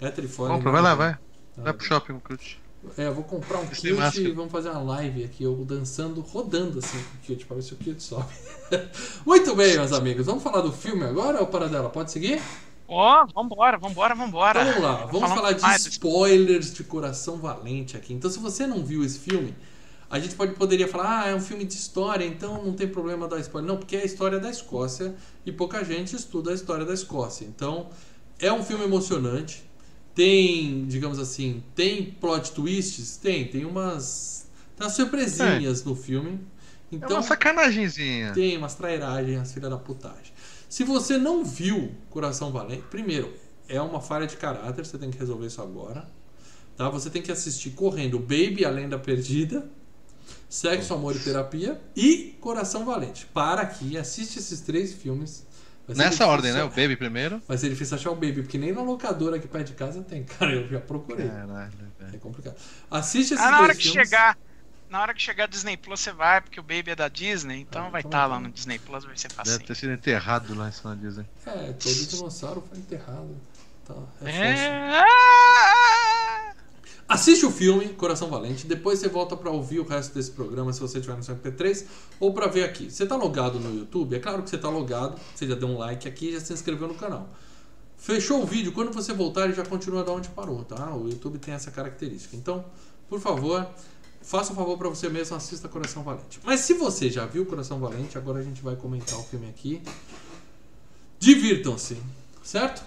gaita 0.00 0.22
de 0.22 0.28
folha. 0.28 0.54
Compra, 0.54 0.70
vai 0.70 0.82
lá, 0.82 0.94
vai. 0.94 1.18
Vai 1.56 1.72
pro 1.72 1.84
shopping 1.84 2.18
com 2.18 2.18
o 2.18 2.36
Kilt. 2.36 2.67
É, 2.96 3.06
eu 3.06 3.14
vou 3.14 3.24
comprar 3.24 3.58
um 3.58 3.64
Esse 3.64 4.22
e 4.22 4.32
vamos 4.32 4.52
fazer 4.52 4.70
uma 4.70 4.82
live 4.82 5.24
aqui, 5.24 5.42
eu 5.42 5.54
dançando, 5.64 6.20
rodando 6.20 6.78
assim 6.78 6.96
com 6.96 7.16
o 7.16 7.20
Kilt, 7.22 7.44
pra 7.44 7.56
ver 7.56 7.62
se 7.62 7.74
o 7.74 7.76
Kilt 7.76 8.00
sobe. 8.00 8.32
Muito 9.26 9.54
bem, 9.56 9.74
meus 9.76 9.92
amigos. 9.92 10.26
Vamos 10.26 10.42
falar 10.42 10.60
do 10.60 10.72
filme 10.72 11.04
agora, 11.04 11.40
ou 11.40 11.46
Paradela? 11.46 11.90
Pode 11.90 12.12
seguir? 12.12 12.40
Ó, 12.86 13.22
oh, 13.22 13.26
vambora, 13.34 13.76
vambora, 13.76 14.14
vambora. 14.14 14.62
Então, 14.62 14.80
vamos 14.80 14.82
lá, 14.82 15.06
vamos 15.06 15.30
falar 15.30 15.52
de 15.52 15.88
spoilers 15.88 16.72
de 16.72 16.84
Coração 16.84 17.36
Valente 17.36 17.96
aqui. 17.96 18.14
Então, 18.14 18.30
se 18.30 18.38
você 18.38 18.66
não 18.66 18.82
viu 18.82 19.04
esse 19.04 19.18
filme, 19.18 19.54
a 20.10 20.18
gente 20.18 20.34
pode, 20.34 20.54
poderia 20.54 20.88
falar, 20.88 21.24
ah, 21.24 21.28
é 21.28 21.34
um 21.34 21.40
filme 21.40 21.64
de 21.64 21.74
história, 21.74 22.24
então 22.24 22.64
não 22.64 22.72
tem 22.72 22.88
problema 22.88 23.28
dar 23.28 23.38
spoiler. 23.40 23.68
Não, 23.70 23.76
porque 23.76 23.94
é 23.94 24.02
a 24.02 24.04
história 24.06 24.40
da 24.40 24.48
Escócia 24.48 25.14
e 25.44 25.52
pouca 25.52 25.84
gente 25.84 26.16
estuda 26.16 26.50
a 26.50 26.54
história 26.54 26.86
da 26.86 26.94
Escócia. 26.94 27.44
Então, 27.44 27.88
é 28.38 28.50
um 28.50 28.62
filme 28.62 28.84
emocionante, 28.84 29.67
tem, 30.18 30.84
digamos 30.86 31.20
assim, 31.20 31.62
tem 31.76 32.06
plot 32.06 32.50
twists? 32.50 33.16
Tem, 33.18 33.46
tem 33.46 33.64
umas. 33.64 34.48
Tem 34.76 34.84
umas 34.84 34.96
surpresinhas 34.96 35.80
é. 35.80 35.84
no 35.84 35.94
filme. 35.94 36.40
Então, 36.90 37.10
é 37.10 37.12
uma 37.12 37.22
sacanagemzinha. 37.22 38.32
Tem 38.32 38.56
umas 38.56 38.74
trairagens, 38.74 39.38
as 39.38 39.52
filhas 39.52 39.70
da 39.70 39.76
putagem. 39.76 40.32
Se 40.68 40.82
você 40.82 41.16
não 41.16 41.44
viu 41.44 41.92
Coração 42.10 42.50
Valente, 42.50 42.82
primeiro, 42.90 43.32
é 43.68 43.80
uma 43.80 44.00
falha 44.00 44.26
de 44.26 44.36
caráter, 44.36 44.84
você 44.84 44.98
tem 44.98 45.08
que 45.08 45.18
resolver 45.18 45.46
isso 45.46 45.62
agora. 45.62 46.10
Tá? 46.76 46.90
Você 46.90 47.08
tem 47.10 47.22
que 47.22 47.30
assistir 47.30 47.70
correndo 47.70 48.18
Baby, 48.18 48.64
a 48.64 48.70
Lenda 48.70 48.98
Perdida, 48.98 49.70
Sexo, 50.48 50.94
Amor 50.94 51.14
e 51.14 51.20
Terapia 51.20 51.80
e 51.94 52.36
Coração 52.40 52.84
Valente. 52.84 53.24
Para 53.26 53.62
aqui, 53.62 53.96
assiste 53.96 54.40
esses 54.40 54.62
três 54.62 54.92
filmes 54.92 55.46
Nessa 55.96 56.26
ordem, 56.26 56.52
né? 56.52 56.62
O 56.64 56.68
Baby 56.68 56.96
primeiro. 56.96 57.40
Vai 57.48 57.56
ser 57.56 57.70
difícil 57.70 57.96
achar 57.96 58.10
o 58.10 58.14
Baby, 58.14 58.42
porque 58.42 58.58
nem 58.58 58.72
na 58.72 58.82
locadora 58.82 59.36
aqui 59.36 59.48
perto 59.48 59.68
de 59.68 59.72
casa 59.74 60.02
tem. 60.02 60.24
Cara, 60.24 60.52
eu 60.52 60.68
já 60.68 60.80
procurei. 60.80 61.28
Caralho, 61.28 61.72
é 62.12 62.18
complicado. 62.18 62.56
Assiste 62.90 63.34
esses 63.34 63.44
ah, 63.44 63.50
na 63.50 63.60
hora 63.60 63.74
que 63.74 63.82
filmes. 63.82 64.08
chegar 64.08 64.36
na 64.90 65.02
hora 65.02 65.12
que 65.12 65.20
chegar 65.20 65.44
a 65.44 65.46
Disney 65.46 65.76
Plus, 65.76 66.00
você 66.00 66.12
vai, 66.12 66.40
porque 66.40 66.58
o 66.58 66.62
Baby 66.62 66.92
é 66.92 66.96
da 66.96 67.08
Disney, 67.08 67.60
então 67.60 67.86
ah, 67.86 67.90
vai 67.90 68.00
estar 68.00 68.10
tá 68.10 68.26
lá 68.26 68.40
no 68.40 68.50
Disney 68.50 68.78
Plus, 68.78 69.04
vai 69.04 69.16
ser 69.16 69.30
fácil. 69.30 69.52
Deve 69.52 69.64
ter 69.66 69.74
sido 69.74 69.92
enterrado 69.92 70.54
lá 70.54 70.70
em 70.70 70.88
na 70.88 70.94
Disney. 70.94 71.26
É, 71.46 71.72
todo 71.72 72.06
dinossauro 72.06 72.64
foi 72.66 72.78
enterrado. 72.78 73.36
Tá, 73.86 73.94
é, 74.24 74.30
é... 74.30 75.04
Assiste 77.08 77.46
o 77.46 77.50
filme 77.50 77.88
Coração 77.94 78.28
Valente, 78.28 78.66
depois 78.66 78.98
você 78.98 79.08
volta 79.08 79.34
para 79.34 79.50
ouvir 79.50 79.80
o 79.80 79.82
resto 79.82 80.14
desse 80.14 80.30
programa 80.30 80.74
se 80.74 80.80
você 80.80 81.00
tiver 81.00 81.16
no 81.16 81.22
seu 81.22 81.34
MP3 81.34 81.86
ou 82.20 82.34
para 82.34 82.46
ver 82.48 82.64
aqui. 82.64 82.90
Você 82.90 83.06
tá 83.06 83.16
logado 83.16 83.58
no 83.58 83.74
YouTube? 83.74 84.14
É 84.14 84.18
claro 84.18 84.42
que 84.42 84.50
você 84.50 84.58
tá 84.58 84.68
logado, 84.68 85.18
você 85.34 85.46
já 85.46 85.54
deu 85.54 85.68
um 85.68 85.78
like 85.78 86.06
aqui 86.06 86.28
e 86.28 86.32
já 86.32 86.40
se 86.40 86.52
inscreveu 86.52 86.86
no 86.86 86.92
canal. 86.92 87.26
Fechou 87.96 88.42
o 88.42 88.46
vídeo, 88.46 88.72
quando 88.72 88.92
você 88.92 89.14
voltar 89.14 89.46
ele 89.46 89.54
já 89.54 89.64
continua 89.64 90.04
da 90.04 90.12
onde 90.12 90.28
parou, 90.28 90.62
tá? 90.64 90.94
O 90.94 91.08
YouTube 91.08 91.38
tem 91.38 91.54
essa 91.54 91.70
característica. 91.70 92.36
Então, 92.36 92.62
por 93.08 93.18
favor, 93.18 93.66
faça 94.20 94.52
um 94.52 94.54
favor 94.54 94.76
para 94.76 94.90
você 94.90 95.08
mesmo, 95.08 95.34
assista 95.34 95.66
Coração 95.66 96.02
Valente. 96.02 96.38
Mas 96.44 96.60
se 96.60 96.74
você 96.74 97.08
já 97.08 97.24
viu 97.24 97.46
Coração 97.46 97.80
Valente, 97.80 98.18
agora 98.18 98.40
a 98.40 98.42
gente 98.42 98.60
vai 98.60 98.76
comentar 98.76 99.18
o 99.18 99.22
filme 99.22 99.48
aqui. 99.48 99.80
Divirtam-se, 101.18 101.96
certo? 102.42 102.84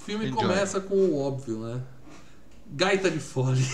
O 0.00 0.02
filme 0.02 0.26
Enjoy. 0.26 0.42
começa 0.42 0.80
com 0.80 0.96
o 0.96 1.16
óbvio, 1.16 1.60
né? 1.60 1.80
Gaita 2.70 3.10
de 3.10 3.18
fole 3.18 3.66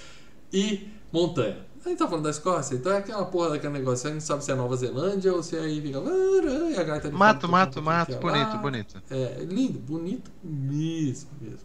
e 0.52 0.88
montanha. 1.12 1.66
A 1.84 1.88
gente 1.88 1.98
tá 1.98 2.08
falando 2.08 2.24
da 2.24 2.30
Escócia, 2.30 2.74
então 2.74 2.92
é 2.92 2.98
aquela 2.98 3.24
porra 3.24 3.50
daquele 3.50 3.72
negócio. 3.72 4.10
A 4.10 4.12
gente 4.12 4.24
sabe 4.24 4.44
se 4.44 4.50
é 4.50 4.54
Nova 4.54 4.76
Zelândia 4.76 5.32
ou 5.32 5.42
se 5.42 5.56
aí 5.56 5.80
fica. 5.80 5.98
E 5.98 6.76
a 6.76 6.82
gaita 6.82 7.08
de 7.08 7.14
mato, 7.16 7.42
fole. 7.42 7.52
Mato, 7.52 7.80
mato, 7.80 7.82
mato. 7.82 8.20
Bonito, 8.20 8.48
lá. 8.48 8.56
bonito. 8.56 9.02
É, 9.10 9.46
lindo, 9.48 9.78
bonito 9.78 10.30
mesmo, 10.42 11.30
mesmo. 11.40 11.60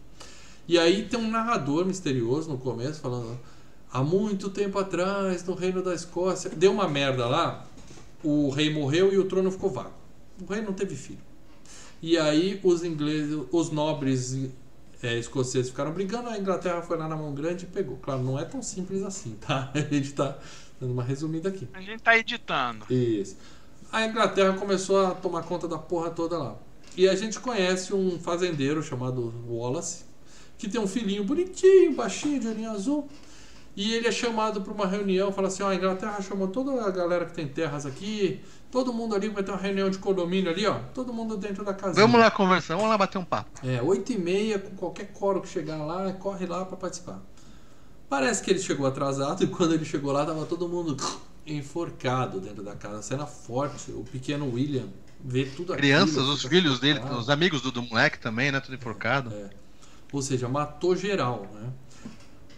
E 0.66 0.78
aí 0.78 1.06
tem 1.06 1.20
um 1.20 1.30
narrador 1.30 1.84
misterioso 1.84 2.48
no 2.48 2.56
começo 2.56 3.00
falando. 3.00 3.38
Há 3.92 4.02
muito 4.02 4.48
tempo 4.50 4.78
atrás, 4.78 5.44
no 5.44 5.54
reino 5.54 5.82
da 5.82 5.94
Escócia. 5.94 6.50
Deu 6.50 6.72
uma 6.72 6.88
merda 6.88 7.26
lá, 7.26 7.66
o 8.22 8.48
rei 8.50 8.72
morreu 8.72 9.12
e 9.12 9.18
o 9.18 9.24
trono 9.26 9.50
ficou 9.50 9.70
vago. 9.70 9.92
O 10.40 10.52
rei 10.52 10.62
não 10.62 10.72
teve 10.72 10.96
filho. 10.96 11.20
E 12.00 12.18
aí 12.18 12.60
os 12.62 12.82
ingleses, 12.82 13.38
os 13.52 13.70
nobres 13.70 14.50
é, 15.04 15.18
escoceses 15.18 15.70
ficaram 15.70 15.92
brincando, 15.92 16.30
a 16.30 16.38
Inglaterra 16.38 16.80
foi 16.80 16.96
lá 16.96 17.06
na 17.06 17.14
mão 17.14 17.34
grande 17.34 17.64
e 17.64 17.68
pegou. 17.68 17.98
Claro, 17.98 18.22
não 18.22 18.38
é 18.38 18.44
tão 18.44 18.62
simples 18.62 19.02
assim, 19.02 19.36
tá? 19.46 19.70
A 19.74 19.80
gente 19.80 20.14
tá 20.14 20.38
dando 20.80 20.92
uma 20.92 21.02
resumida 21.02 21.50
aqui. 21.50 21.68
A 21.74 21.80
gente 21.80 22.02
tá 22.02 22.16
editando. 22.16 22.86
Isso. 22.90 23.36
A 23.92 24.06
Inglaterra 24.06 24.54
começou 24.54 25.04
a 25.04 25.10
tomar 25.10 25.42
conta 25.42 25.68
da 25.68 25.76
porra 25.76 26.10
toda 26.10 26.38
lá. 26.38 26.56
E 26.96 27.06
a 27.06 27.14
gente 27.14 27.38
conhece 27.38 27.92
um 27.92 28.18
fazendeiro 28.18 28.82
chamado 28.82 29.32
Wallace, 29.46 30.04
que 30.56 30.68
tem 30.68 30.80
um 30.80 30.88
filhinho 30.88 31.22
bonitinho, 31.22 31.92
baixinho, 31.92 32.40
de 32.40 32.48
olhinho 32.48 32.70
azul. 32.70 33.08
E 33.76 33.92
ele 33.92 34.08
é 34.08 34.12
chamado 34.12 34.62
para 34.62 34.72
uma 34.72 34.86
reunião, 34.86 35.32
fala 35.32 35.48
assim, 35.48 35.62
ó, 35.62 35.68
a 35.68 35.74
Inglaterra 35.74 36.22
chamou 36.22 36.48
toda 36.48 36.82
a 36.82 36.90
galera 36.90 37.26
que 37.26 37.34
tem 37.34 37.46
terras 37.46 37.84
aqui, 37.84 38.40
todo 38.74 38.92
mundo 38.92 39.14
ali 39.14 39.28
vai 39.28 39.44
ter 39.44 39.52
uma 39.52 39.60
reunião 39.60 39.88
de 39.88 39.98
condomínio 39.98 40.50
ali, 40.50 40.66
ó, 40.66 40.80
todo 40.92 41.12
mundo 41.12 41.36
dentro 41.36 41.64
da 41.64 41.72
casa. 41.72 41.94
Vamos 41.94 42.18
lá 42.18 42.28
conversar, 42.28 42.74
vamos 42.74 42.90
lá 42.90 42.98
bater 42.98 43.18
um 43.18 43.24
papo. 43.24 43.64
É, 43.64 43.80
8 43.80 44.12
e 44.14 44.18
meia, 44.18 44.58
com 44.58 44.74
qualquer 44.74 45.12
coro 45.12 45.40
que 45.40 45.48
chegar 45.48 45.76
lá, 45.76 46.12
corre 46.14 46.44
lá 46.44 46.64
para 46.64 46.76
participar. 46.76 47.22
Parece 48.08 48.42
que 48.42 48.50
ele 48.50 48.58
chegou 48.58 48.84
atrasado 48.84 49.44
e 49.44 49.46
quando 49.46 49.74
ele 49.74 49.84
chegou 49.84 50.10
lá, 50.10 50.26
tava 50.26 50.44
todo 50.44 50.68
mundo 50.68 50.96
enforcado 51.46 52.40
dentro 52.40 52.64
da 52.64 52.74
casa. 52.74 53.00
Cena 53.02 53.26
forte, 53.26 53.92
o 53.92 54.02
pequeno 54.02 54.52
William 54.52 54.88
vê 55.24 55.44
tudo 55.44 55.72
aquilo. 55.72 55.78
Crianças, 55.78 56.24
os 56.24 56.42
filhos 56.42 56.80
dele, 56.80 56.98
os 57.16 57.30
amigos 57.30 57.62
do, 57.62 57.70
do 57.70 57.80
moleque 57.80 58.18
também, 58.18 58.50
né? 58.50 58.58
Tudo 58.58 58.74
enforcado. 58.74 59.32
É. 59.32 59.50
Ou 60.12 60.20
seja, 60.20 60.48
matou 60.48 60.96
geral, 60.96 61.48
né? 61.54 61.70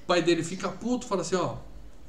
O 0.03 0.07
pai 0.07 0.23
dele 0.23 0.43
fica 0.43 0.71
puto, 0.71 1.05
fala 1.05 1.21
assim, 1.21 1.37
ó, 1.37 1.57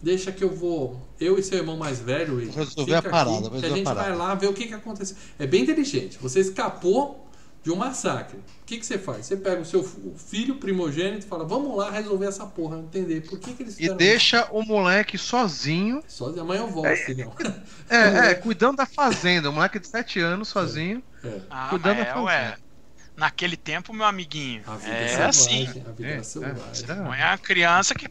deixa 0.01 0.31
que 0.31 0.43
eu 0.43 0.49
vou, 0.53 0.99
eu 1.19 1.37
e 1.37 1.43
seu 1.43 1.57
irmão 1.59 1.77
mais 1.77 1.99
velho, 1.99 2.37
resolver 2.37 2.95
fica 2.95 2.97
a 2.97 3.01
parada, 3.01 3.47
aqui, 3.47 3.59
que 3.59 3.65
a 3.65 3.69
a 3.69 3.69
gente 3.69 3.83
parada. 3.83 4.09
vai 4.09 4.15
lá 4.17 4.35
ver 4.35 4.47
o 4.47 4.53
que 4.53 4.67
que 4.67 4.73
aconteceu. 4.73 5.15
É 5.39 5.47
bem 5.47 5.63
inteligente. 5.63 6.17
Você 6.21 6.39
escapou 6.39 7.25
de 7.63 7.71
um 7.71 7.75
massacre. 7.75 8.37
O 8.37 8.65
que 8.65 8.77
que 8.77 8.85
você 8.85 8.97
faz? 8.97 9.25
Você 9.25 9.35
pega 9.37 9.61
o 9.61 9.65
seu 9.65 9.83
filho 9.83 10.55
primogênito 10.55 11.25
e 11.25 11.29
fala, 11.29 11.45
vamos 11.45 11.75
lá 11.75 11.89
resolver 11.91 12.27
essa 12.27 12.45
porra, 12.45 12.77
entender 12.79 13.21
por 13.21 13.39
que 13.39 13.53
que 13.53 13.63
eles 13.63 13.79
E 13.79 13.89
deixa 13.89 14.47
o 14.51 14.63
moleque 14.63 15.17
sozinho. 15.17 16.01
Só 16.07 16.27
amanhã 16.39 16.61
eu 16.61 16.69
volto, 16.69 16.95
filhão. 16.95 17.33
É, 17.89 18.31
é, 18.31 18.35
cuidando 18.35 18.77
da 18.77 18.85
fazenda. 18.85 19.49
O 19.49 19.53
moleque 19.53 19.79
de 19.79 19.87
7 19.87 20.19
anos 20.19 20.49
sozinho. 20.49 21.03
É. 21.23 21.41
Ah, 21.49 21.67
Cuidando 21.69 21.97
mas 21.97 22.05
da 22.05 22.11
é, 22.11 22.13
fazenda. 22.13 22.25
ué. 22.25 22.57
Naquele 23.15 23.57
tempo, 23.57 23.93
meu 23.93 24.05
amiguinho, 24.05 24.63
A 24.67 24.75
vida 24.77 24.95
é 24.95 25.07
selvagem, 25.07 25.67
assim. 25.67 25.83
a 25.85 25.91
vida 25.91 26.09
É, 26.09 26.23
selvagem. 26.23 26.85
é, 26.87 27.19
é 27.19 27.23
a 27.23 27.37
criança 27.37 27.95
que 27.95 28.07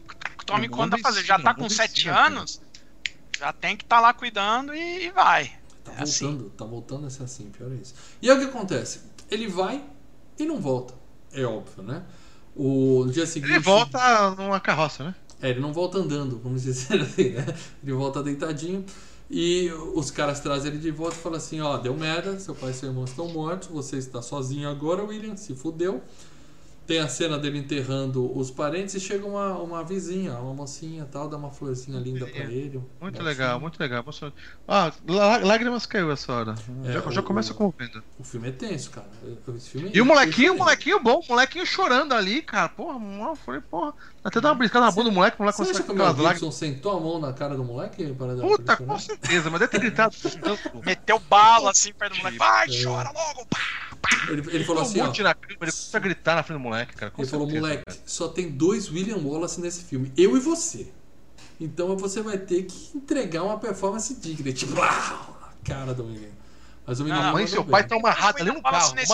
tome 0.47 0.69
conta 0.69 0.97
da 0.97 0.97
fazer. 0.97 1.23
Já 1.23 1.39
tá 1.39 1.53
com 1.53 1.69
mundo 1.69 1.69
7 1.69 2.07
ensina, 2.07 2.17
cara. 2.19 2.41
anos, 2.41 2.61
já 3.37 3.53
tem 3.53 3.77
que 3.77 3.83
estar 3.85 3.99
lá 4.01 4.13
cuidando 4.13 4.73
e, 4.75 5.05
e 5.07 5.11
vai. 5.11 5.51
Tá 5.83 5.93
É 5.97 6.03
assim. 6.03 6.37
voltando, 6.37 6.49
tá 6.51 6.65
voltando 6.65 7.07
a 7.07 7.09
ser 7.09 7.23
assim, 7.23 7.49
pior 7.51 7.71
é 7.71 7.75
isso. 7.75 7.95
E 8.21 8.29
aí 8.29 8.37
o 8.37 8.39
que 8.39 8.45
acontece? 8.47 9.01
Ele 9.29 9.47
vai 9.47 9.83
e 10.37 10.45
não 10.45 10.59
volta. 10.59 10.93
É 11.31 11.43
óbvio, 11.45 11.83
né? 11.83 12.03
O 12.55 13.03
no 13.05 13.11
dia 13.11 13.25
seguinte. 13.25 13.51
Ele 13.51 13.59
volta 13.59 14.31
numa 14.31 14.59
carroça, 14.59 15.03
né? 15.03 15.15
É, 15.41 15.49
ele 15.49 15.59
não 15.59 15.71
volta 15.71 15.97
andando, 15.99 16.39
vamos 16.39 16.63
dizer 16.63 17.01
assim, 17.01 17.29
né? 17.31 17.45
Ele 17.83 17.93
volta 17.93 18.23
deitadinho. 18.23 18.85
E 19.29 19.69
os 19.93 20.09
caras 20.09 20.39
trazem 20.39 20.71
ele 20.71 20.79
de 20.79 20.89
volta 20.89 21.17
e 21.17 21.19
falam 21.19 21.37
assim: 21.37 21.59
ó, 21.61 21.77
deu 21.77 21.93
merda, 21.95 22.39
seu 22.39 22.55
pai 22.55 22.71
e 22.71 22.73
seu 22.73 22.89
irmão 22.89 23.03
estão 23.03 23.27
mortos, 23.27 23.67
você 23.67 23.97
está 23.97 24.21
sozinho 24.21 24.69
agora, 24.69 25.03
William, 25.03 25.35
se 25.35 25.53
fudeu. 25.53 26.01
Tem 26.87 26.99
a 26.99 27.09
cena 27.09 27.37
dele 27.37 27.59
enterrando 27.59 28.35
os 28.37 28.49
parentes 28.49 28.95
e 28.95 28.99
chega 29.01 29.25
uma, 29.25 29.57
uma 29.57 29.83
vizinha, 29.83 30.31
uma 30.39 30.53
mocinha 30.53 31.03
e 31.03 31.05
tal, 31.11 31.27
dá 31.27 31.35
uma 31.35 31.51
florzinha 31.51 31.99
linda 31.99 32.25
pra 32.25 32.45
ele. 32.45 32.81
Muito 33.01 33.21
legal, 33.21 33.59
muito 33.59 33.77
legal. 33.77 34.05
Ah, 34.65 34.93
lá- 35.05 35.37
lágrimas 35.39 35.85
caiu 35.85 36.09
essa 36.11 36.31
hora. 36.31 36.55
É, 36.85 36.93
já, 36.93 37.01
já 37.11 37.19
o- 37.19 37.23
começa 37.23 37.53
comovendo. 37.53 38.01
O 38.17 38.23
filme 38.23 38.47
é 38.47 38.51
tenso, 38.53 38.89
cara. 38.91 39.05
Esse 39.53 39.69
filme 39.71 39.91
E 39.93 39.99
o 39.99 40.05
molequinho, 40.05 40.53
o 40.53 40.57
molequinho 40.57 40.97
bom, 41.01 41.19
o 41.19 41.27
molequinho 41.27 41.65
chorando 41.65 42.13
ali, 42.13 42.41
cara. 42.41 42.69
Porra, 42.69 42.97
falei, 43.35 43.59
porra. 43.59 43.93
Até 44.23 44.39
dá 44.39 44.49
uma 44.49 44.55
briscada 44.55 44.85
na 44.85 44.91
bunda 44.91 45.09
do 45.09 45.11
moleque, 45.11 45.35
o 45.37 45.41
moleque 45.43 45.57
Você 45.57 45.71
acha 45.71 45.83
começa 45.83 45.83
que 45.83 45.91
a 45.91 45.93
o 45.93 45.97
ficar 45.97 46.09
as 46.11 46.17
lágrimas. 46.23 46.55
Sentou 46.55 46.97
a 46.97 46.99
mão 47.01 47.19
na 47.19 47.33
cara 47.33 47.55
do 47.57 47.65
moleque 47.65 48.13
para 48.13 48.33
dar 48.35 48.43
Puta, 48.43 48.77
pra 48.77 48.85
com 48.85 48.97
certeza, 48.97 49.49
mas 49.49 49.59
deve 49.59 49.71
ter 49.73 49.79
gritado. 49.79 50.15
Meteu 50.85 51.19
bala 51.19 51.71
assim 51.71 51.93
perto 51.93 52.13
do 52.13 52.17
moleque. 52.19 52.37
Vai, 52.37 52.65
É. 52.69 52.83
chora 52.83 53.11
logo! 53.11 53.45
pá! 53.47 53.57
Ele, 54.29 54.43
ele 54.55 54.63
falou 54.65 54.81
assim, 54.83 54.99
ó. 54.99 55.03
um 55.03 55.07
monte 55.07 55.23
na 55.23 55.33
câmera, 55.33 55.51
ele 55.53 55.59
começa 55.59 55.97
a 55.97 55.99
gritar 55.99 56.35
na 56.35 56.43
frente 56.43 56.57
do 56.57 56.63
moleque, 56.63 56.95
cara. 56.95 57.11
com 57.11 57.21
Ele 57.21 57.29
falou, 57.29 57.47
certeza, 57.47 57.65
moleque, 57.67 57.85
cara. 57.85 57.99
só 58.05 58.27
tem 58.27 58.49
dois 58.49 58.89
William 58.91 59.17
Wallace 59.17 59.59
nesse 59.61 59.83
filme, 59.83 60.11
eu 60.17 60.35
e 60.35 60.39
você. 60.39 60.87
Então 61.59 61.97
você 61.97 62.21
vai 62.21 62.37
ter 62.37 62.63
que 62.63 62.95
entregar 62.97 63.43
uma 63.43 63.57
performance 63.57 64.13
digna. 64.15 64.51
Tipo, 64.53 64.73
uau, 64.75 64.85
a 64.87 65.67
cara 65.67 65.93
do 65.93 66.03
menino. 66.03 66.33
Mas 66.85 66.99
o 66.99 67.03
menino 67.03 67.21
Ah, 67.21 67.29
A 67.29 67.33
mãe 67.33 67.43
e 67.45 67.47
seu 67.47 67.63
bem. 67.63 67.71
pai 67.71 67.81
estão 67.81 67.97
amarrados 67.99 68.39
ali 68.41 68.49
no 68.51 68.61
assim 68.63 68.95
carro. 68.95 68.95
nesse 68.95 69.13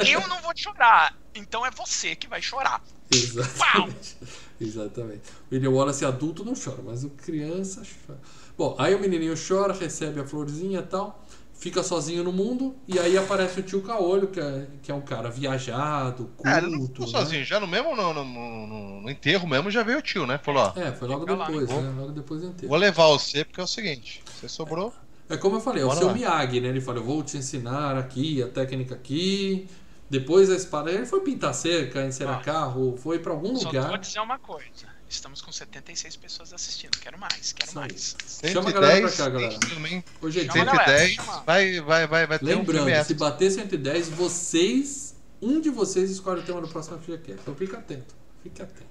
ele. 0.00 0.12
Eu 0.12 0.26
não 0.28 0.40
vou 0.40 0.54
te 0.54 0.62
chorar, 0.62 1.14
então 1.34 1.66
é 1.66 1.70
você 1.70 2.14
que 2.16 2.26
vai 2.26 2.40
chorar. 2.40 2.82
Exatamente. 3.10 4.16
Exatamente. 4.60 5.20
O 5.50 5.54
William 5.54 5.70
Wallace 5.70 6.04
adulto 6.04 6.44
não 6.44 6.54
chora, 6.54 6.82
mas 6.84 7.04
o 7.04 7.10
criança 7.10 7.82
chora. 8.06 8.18
Bom, 8.56 8.74
aí 8.78 8.94
o 8.94 8.98
menininho 8.98 9.34
chora, 9.36 9.74
recebe 9.74 10.18
a 10.20 10.24
florzinha 10.26 10.78
e 10.80 10.82
tal, 10.82 11.22
fica 11.58 11.82
sozinho 11.82 12.22
no 12.24 12.32
mundo, 12.32 12.76
e 12.86 12.98
aí 12.98 13.16
aparece 13.16 13.60
o 13.60 13.62
tio 13.62 13.82
Caolho, 13.82 14.28
que 14.28 14.40
é, 14.40 14.66
que 14.82 14.90
é 14.90 14.94
um 14.94 15.00
cara 15.00 15.30
viajado, 15.30 16.26
culto. 16.36 16.48
Ah, 16.48 16.58
ele 16.58 16.68
não 16.70 16.86
ficou 16.86 17.06
né? 17.06 17.12
sozinho. 17.12 17.44
Já 17.44 17.58
no 17.60 17.66
mesmo, 17.66 17.94
no, 17.96 18.12
no, 18.12 18.24
no- 18.24 19.00
no 19.02 19.10
enterro 19.10 19.46
mesmo, 19.46 19.70
já 19.70 19.82
veio 19.82 19.98
o 19.98 20.02
tio, 20.02 20.26
né? 20.26 20.38
Falou, 20.38 20.62
ó. 20.62 20.80
É, 20.80 20.92
foi 20.92 21.08
logo 21.08 21.24
lá, 21.34 21.46
depois, 21.46 21.68
né? 21.68 21.80
né? 21.80 22.00
Logo 22.00 22.12
depois 22.12 22.40
do 22.40 22.48
enterro. 22.48 22.68
Vou 22.68 22.78
levar 22.78 23.06
você 23.08 23.44
porque 23.44 23.60
é 23.60 23.64
o 23.64 23.66
seguinte: 23.66 24.22
você 24.32 24.48
sobrou. 24.48 24.92
É 25.28 25.36
como 25.36 25.56
eu 25.56 25.60
falei, 25.60 25.82
é 25.82 25.86
o 25.86 25.90
seu 25.90 26.06
lá. 26.06 26.12
Miyagi, 26.14 26.60
né? 26.60 26.68
Ele 26.68 26.80
fala, 26.80 26.98
eu 26.98 27.04
vou 27.04 27.22
te 27.22 27.36
ensinar 27.36 27.96
aqui, 27.96 28.42
a 28.42 28.48
técnica 28.48 28.94
aqui. 28.94 29.68
Depois 30.08 30.48
a 30.50 30.54
espada. 30.54 30.90
Ele 30.90 31.04
foi 31.04 31.20
pintar 31.20 31.52
cerca, 31.54 32.04
encerar 32.06 32.38
Ó. 32.38 32.42
carro, 32.42 32.96
foi 32.96 33.18
pra 33.18 33.32
algum 33.32 33.56
Só 33.56 33.68
lugar. 33.68 33.88
vou 33.88 33.98
dizer 33.98 34.20
uma 34.20 34.38
coisa. 34.38 34.86
Estamos 35.08 35.40
com 35.40 35.52
76 35.52 36.16
pessoas 36.16 36.52
assistindo. 36.52 36.98
Quero 36.98 37.18
mais, 37.18 37.52
quero 37.52 37.70
aí. 37.70 37.76
mais. 37.76 38.16
Chama 38.52 38.70
a 38.70 38.72
galera 38.72 39.00
pra 39.00 39.08
110, 39.10 39.16
cá, 39.16 39.28
galera. 39.28 39.58
também. 39.60 40.04
Hoje 40.20 40.40
é 40.40 40.44
Chama 40.44 40.52
dia. 40.52 40.62
a 40.62 40.64
galera, 40.66 40.98
110, 40.98 41.14
chama. 41.14 41.42
vai, 41.46 41.80
vai, 41.80 42.06
vai, 42.06 42.26
vai 42.26 42.38
ter 42.38 42.54
um 42.54 42.58
Lembrando, 42.58 43.04
se 43.04 43.14
bater 43.14 43.50
110, 43.50 44.08
vocês. 44.10 45.14
Um 45.40 45.60
de 45.60 45.70
vocês 45.70 46.10
escolhe 46.10 46.40
o 46.40 46.44
tema 46.44 46.60
do 46.60 46.68
próximo 46.68 46.98
FGCast. 46.98 47.40
Então 47.42 47.54
fica 47.54 47.78
atento. 47.78 48.14
Fique 48.42 48.60
atento. 48.62 48.86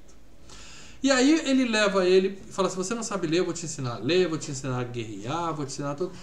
E 1.04 1.12
aí 1.12 1.42
ele 1.46 1.66
leva 1.66 2.06
ele 2.08 2.40
e 2.48 2.52
fala: 2.52 2.70
se 2.70 2.76
você 2.76 2.94
não 2.96 3.04
sabe 3.04 3.28
ler, 3.28 3.40
eu 3.40 3.46
vou 3.46 3.54
te 3.54 3.66
ensinar 3.66 3.96
a 3.96 3.98
ler, 4.00 4.28
vou 4.28 4.38
te 4.38 4.52
ensinar 4.52 4.80
a 4.80 4.84
guerrear, 4.84 5.54
vou 5.54 5.66
te 5.66 5.74
ensinar 5.74 5.96
tudo. 5.96 6.14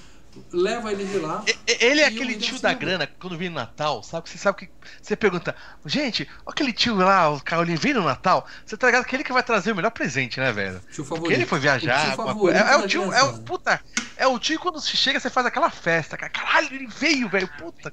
Leva 0.50 0.90
ele 0.92 1.04
de 1.04 1.18
lá. 1.18 1.44
Ele 1.66 2.00
é 2.00 2.06
aquele 2.06 2.34
o 2.34 2.38
tio 2.38 2.58
da 2.58 2.72
grana, 2.72 3.06
quando 3.20 3.36
vem 3.36 3.48
no 3.50 3.56
Natal, 3.56 4.02
sabe? 4.02 4.28
Você 4.30 4.38
sabe 4.38 4.58
que. 4.60 4.68
Você 5.00 5.14
pergunta, 5.14 5.54
gente, 5.84 6.26
aquele 6.46 6.72
tio 6.72 6.94
lá, 6.94 7.28
o 7.30 7.40
Carolinho, 7.42 7.78
vem 7.78 7.92
no 7.92 8.02
Natal? 8.02 8.46
Você 8.64 8.76
tá 8.76 8.86
ligado 8.86 9.04
que 9.04 9.14
ele 9.14 9.24
que 9.24 9.32
vai 9.32 9.42
trazer 9.42 9.72
o 9.72 9.76
melhor 9.76 9.90
presente, 9.90 10.40
né, 10.40 10.50
velho? 10.50 10.80
Tio 10.90 11.04
Porque 11.04 11.08
favorito. 11.16 11.32
ele 11.38 11.46
foi 11.46 11.58
O 11.58 11.60
viajar. 11.62 12.00
tio 12.00 12.10
alguma 12.12 12.26
favorito 12.28 12.58
coisa. 12.58 12.70
É, 12.70 12.74
é 12.74 12.76
o 12.84 12.88
tio, 12.88 13.12
é 13.12 13.22
o. 13.22 13.38
Puta, 13.40 13.80
é 14.16 14.26
o 14.26 14.38
tio 14.38 14.58
quando 14.58 14.80
se 14.80 14.96
chega, 14.96 15.20
você 15.20 15.28
faz 15.28 15.46
aquela 15.46 15.68
festa, 15.70 16.16
cara. 16.16 16.30
Caralho, 16.32 16.68
ele 16.74 16.86
veio, 16.86 17.28
velho. 17.28 17.48
Puta. 17.58 17.92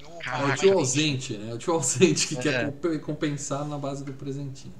É 0.00 0.06
o 0.06 0.18
Caraca. 0.18 0.56
tio 0.58 0.78
ausente, 0.78 1.36
né? 1.38 1.50
É 1.50 1.54
o 1.54 1.58
tio 1.58 1.72
ausente 1.72 2.28
que 2.28 2.38
É. 2.38 2.42
quer 2.42 2.66
comp- 2.66 3.00
compensar 3.00 3.64
na 3.64 3.78
base 3.78 4.04
do 4.04 4.12
presentinho. 4.12 4.74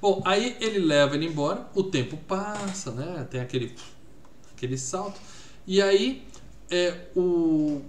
Bom, 0.00 0.22
aí 0.24 0.56
ele 0.60 0.78
leva 0.78 1.14
ele 1.14 1.26
embora, 1.26 1.66
o 1.74 1.82
tempo 1.84 2.16
passa, 2.16 2.90
né? 2.92 3.26
Tem 3.30 3.40
aquele, 3.40 3.74
aquele 4.56 4.78
salto. 4.78 5.20
E 5.68 5.82
aí 5.82 6.26
é, 6.70 7.08
o. 7.14 7.82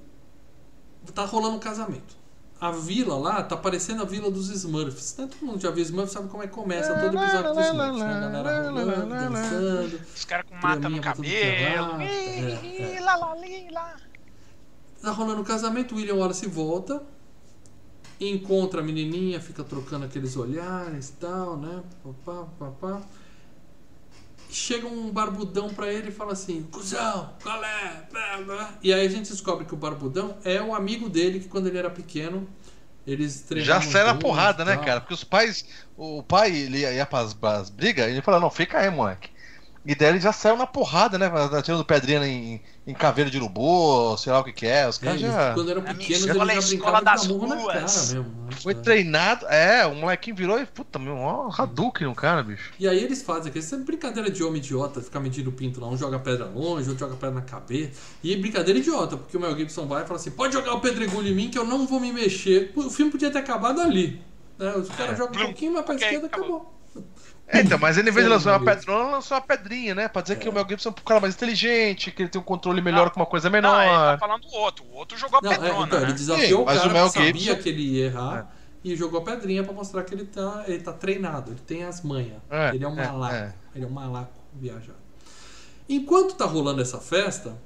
Tá 1.15 1.23
rolando 1.23 1.55
um 1.55 1.59
casamento. 1.59 2.19
A 2.59 2.71
vila 2.71 3.17
lá 3.17 3.41
tá 3.41 3.55
parecendo 3.55 4.01
a 4.01 4.05
vila 4.05 4.29
dos 4.29 4.49
Smurfs. 4.49 5.15
Né? 5.17 5.29
Todo 5.31 5.47
mundo 5.47 5.61
já 5.61 5.71
viu 5.71 5.81
Smurfs, 5.81 6.11
sabe 6.11 6.27
como 6.27 6.43
é 6.43 6.47
que 6.47 6.53
começa 6.53 6.93
todo 6.93 7.17
episódio 7.17 7.53
dos 7.53 7.65
Smurfs, 7.65 7.99
né? 7.99 8.13
A 8.13 8.19
galera 8.19 8.69
rolando, 8.69 9.09
dançando. 9.09 10.01
Os 10.13 10.25
caras 10.25 10.45
com 10.49 10.55
mata 10.55 10.89
no 10.89 10.99
cabelo. 10.99 11.25
é 11.33 11.77
é. 12.03 13.01
Tá 15.01 15.11
rolando 15.11 15.41
o 15.41 15.45
casamento, 15.45 15.95
o 15.95 15.97
William 15.97 16.15
Wallace 16.15 16.47
volta, 16.47 17.01
encontra 18.19 18.81
a 18.81 18.83
menininha, 18.83 19.39
fica 19.39 19.63
trocando 19.63 20.03
aqueles 20.03 20.35
olhares 20.35 21.07
e 21.07 21.13
tal, 21.13 21.55
né? 21.55 21.81
Papá, 22.03 22.45
papá. 22.59 23.01
Chega 24.49 24.87
um 24.87 25.11
barbudão 25.11 25.69
pra 25.69 25.91
ele 25.91 26.09
e 26.09 26.11
fala 26.11 26.33
assim: 26.33 26.63
Cusão, 26.71 27.33
qual 27.41 27.63
é? 27.63 28.07
E 28.81 28.93
aí 28.93 29.05
a 29.05 29.09
gente 29.09 29.29
descobre 29.29 29.65
que 29.65 29.73
o 29.73 29.77
barbudão 29.77 30.37
é 30.43 30.61
o 30.61 30.73
amigo 30.73 31.07
dele 31.07 31.39
que 31.39 31.47
quando 31.47 31.67
ele 31.67 31.77
era 31.77 31.89
pequeno 31.89 32.47
eles 33.05 33.45
Já 33.57 33.79
treinavam. 33.79 33.91
sai 33.91 34.03
na 34.03 34.15
porrada, 34.15 34.63
né, 34.63 34.77
cara? 34.77 35.01
Porque 35.01 35.13
os 35.13 35.23
pais. 35.23 35.65
O 35.97 36.23
pai, 36.23 36.55
ele 36.55 36.79
ia 36.79 37.05
pras, 37.05 37.33
pras 37.33 37.69
brigas, 37.69 38.07
ele 38.07 38.21
fala, 38.21 38.39
não, 38.39 38.49
fica 38.49 38.79
aí, 38.79 38.89
moleque. 38.89 39.29
E 39.85 39.95
daí 39.95 40.09
ele 40.09 40.19
já 40.19 40.33
saiu 40.33 40.57
na 40.57 40.67
porrada, 40.67 41.17
né? 41.17 41.31
Tirando 41.63 41.85
pedrinha 41.85 42.25
em, 42.27 42.61
em 42.85 42.93
caveira 42.93 43.29
de 43.31 43.37
urubu, 43.37 44.15
sei 44.17 44.31
lá 44.31 44.39
o 44.39 44.43
que 44.43 44.51
que 44.51 44.67
é. 44.67 44.87
Os 44.87 44.97
É, 45.01 45.05
caras 45.05 45.21
eles, 45.21 45.33
já. 45.33 45.53
quando 45.53 45.71
eram 45.71 45.81
pequenos, 45.81 46.27
é 46.27 46.31
eles 46.31 46.67
já 46.69 46.75
escola 46.75 47.01
das 47.01 47.21
cara 47.27 47.33
ruas. 47.33 48.13
mesmo. 48.13 48.23
né? 48.23 48.49
Foi 48.61 48.73
É. 48.73 48.75
treinado. 48.75 49.45
É, 49.47 49.85
o 49.85 49.95
molequinho 49.95 50.35
virou 50.35 50.59
e. 50.59 50.65
Puta, 50.65 50.99
meu, 50.99 51.15
ó, 51.17 51.49
Hadouken 51.57 52.07
no 52.07 52.13
cara, 52.13 52.43
bicho. 52.43 52.71
E 52.77 52.87
aí 52.87 53.01
eles 53.01 53.21
fazem 53.21 53.49
aqui, 53.49 53.59
essa 53.59 53.77
brincadeira 53.77 54.29
de 54.29 54.43
homem 54.43 54.57
idiota, 54.61 55.01
ficar 55.01 55.21
medindo 55.21 55.49
o 55.49 55.53
pinto 55.53 55.79
lá, 55.79 55.87
um 55.87 55.97
joga 55.97 56.19
pedra 56.19 56.45
longe, 56.45 56.89
outro 56.89 57.05
joga 57.05 57.15
pedra 57.15 57.35
na 57.35 57.41
cabeça. 57.41 57.91
E 58.21 58.35
brincadeira 58.35 58.77
idiota, 58.79 59.15
porque 59.17 59.37
o 59.37 59.39
Mel 59.39 59.57
Gibson 59.57 59.87
vai 59.87 60.03
e 60.03 60.05
fala 60.05 60.19
assim: 60.19 60.31
pode 60.31 60.53
jogar 60.53 60.73
o 60.73 60.81
pedregulho 60.81 61.29
em 61.29 61.33
mim 61.33 61.49
que 61.49 61.57
eu 61.57 61.65
não 61.65 61.87
vou 61.87 61.99
me 62.01 62.11
mexer. 62.11 62.71
O 62.75 62.89
filme 62.89 63.11
podia 63.11 63.31
ter 63.31 63.39
acabado 63.39 63.79
ali. 63.81 64.21
Né? 64.57 64.73
Os 64.75 64.89
caras 64.89 65.13
É. 65.13 65.15
jogam 65.15 65.41
um 65.41 65.45
pouquinho 65.45 65.71
mais 65.73 65.85
pra 65.85 65.95
Ok, 65.95 66.05
esquerda, 66.05 66.27
acabou. 66.27 66.45
acabou. 66.57 66.78
É, 67.51 67.61
então, 67.61 67.79
mas 67.79 67.97
ele, 67.97 68.09
em 68.11 68.13
vez 68.13 68.25
de 68.25 68.31
lançar 68.31 68.59
uma 68.61 68.71
ele 68.71 68.81
lançou 68.87 69.35
uma 69.35 69.41
pedrinha, 69.41 69.95
né? 69.95 70.07
Pra 70.07 70.21
dizer 70.21 70.37
que 70.37 70.47
o 70.47 70.53
Mel 70.53 70.65
Gibson 70.69 70.89
é 70.89 70.91
um 70.91 70.95
cara 71.03 71.19
mais 71.19 71.33
inteligente, 71.33 72.11
que 72.11 72.21
ele 72.21 72.29
tem 72.29 72.39
um 72.39 72.43
controle 72.43 72.79
melhor 72.79 73.05
Não. 73.05 73.11
com 73.11 73.19
uma 73.19 73.25
coisa 73.25 73.49
Não, 73.49 73.57
ele 73.57 73.67
tá 73.67 73.79
menor. 73.79 74.19
falando 74.19 74.41
do 74.43 74.53
outro. 74.53 74.85
O 74.85 74.93
outro 74.95 75.17
jogou 75.17 75.39
a 75.39 75.41
Não, 75.41 75.51
é, 75.51 75.57
pedrona, 75.57 75.85
então, 75.87 75.97
ele 75.99 76.07
né? 76.09 76.13
desafiou 76.13 76.47
Sim, 76.59 76.63
o 76.63 76.65
cara 76.65 76.89
o 76.89 76.93
Mel 76.93 77.07
que 77.07 77.13
sabia 77.13 77.33
Gibson- 77.33 77.55
que 77.63 77.69
ele 77.69 77.81
ia 77.81 78.05
errar 78.05 78.55
e 78.83 78.95
jogou 78.95 79.19
a 79.19 79.23
pedrinha 79.23 79.63
pra 79.63 79.73
mostrar 79.73 80.03
que 80.03 80.13
ele 80.13 80.25
tá, 80.25 80.63
ele 80.67 80.79
tá 80.83 80.93
treinado, 80.93 81.51
ele 81.51 81.59
tem 81.65 81.83
as 81.83 82.03
manhas. 82.03 82.37
É, 82.51 82.69
ele 82.75 82.83
é 82.85 82.87
um 82.87 82.99
é, 82.99 83.07
malaco. 83.07 83.33
é. 83.35 83.53
Ele 83.75 83.83
é 83.85 83.87
um 83.87 83.91
malaco 83.91 84.39
viajado. 84.53 84.99
Enquanto 85.89 86.35
tá 86.35 86.45
rolando 86.45 86.81
essa 86.81 86.99
festa, 86.99 87.57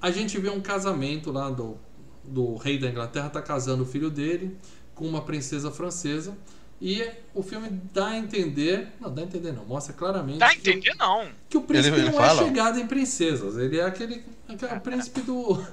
a 0.00 0.10
gente 0.10 0.38
vê 0.38 0.50
um 0.50 0.60
casamento 0.60 1.32
lá 1.32 1.48
do, 1.48 1.78
do 2.22 2.56
rei 2.56 2.78
da 2.78 2.88
Inglaterra, 2.88 3.30
tá 3.30 3.40
casando 3.40 3.84
o 3.84 3.86
filho 3.86 4.10
dele 4.10 4.56
com 4.94 5.06
uma 5.06 5.22
princesa 5.22 5.70
francesa. 5.70 6.36
E 6.84 7.08
o 7.32 7.44
filme 7.44 7.80
dá 7.94 8.08
a 8.08 8.16
entender. 8.18 8.88
Não, 9.00 9.14
dá 9.14 9.22
a 9.22 9.24
entender 9.24 9.52
não. 9.52 9.64
Mostra 9.64 9.92
claramente 9.94 10.38
Dá 10.38 10.46
a 10.46 10.50
que 10.50 10.56
entender, 10.68 10.96
não. 10.98 11.28
que 11.48 11.56
o 11.56 11.60
príncipe 11.62 11.94
Ele- 11.96 12.06
ele 12.06 12.10
não 12.10 12.18
fala? 12.18 12.42
é 12.42 12.44
chegado 12.44 12.80
em 12.80 12.86
princesas. 12.88 13.56
Ele 13.56 13.78
é 13.78 13.84
aquele, 13.84 14.24
aquele 14.48 14.80
príncipe 14.80 15.20
do, 15.20 15.64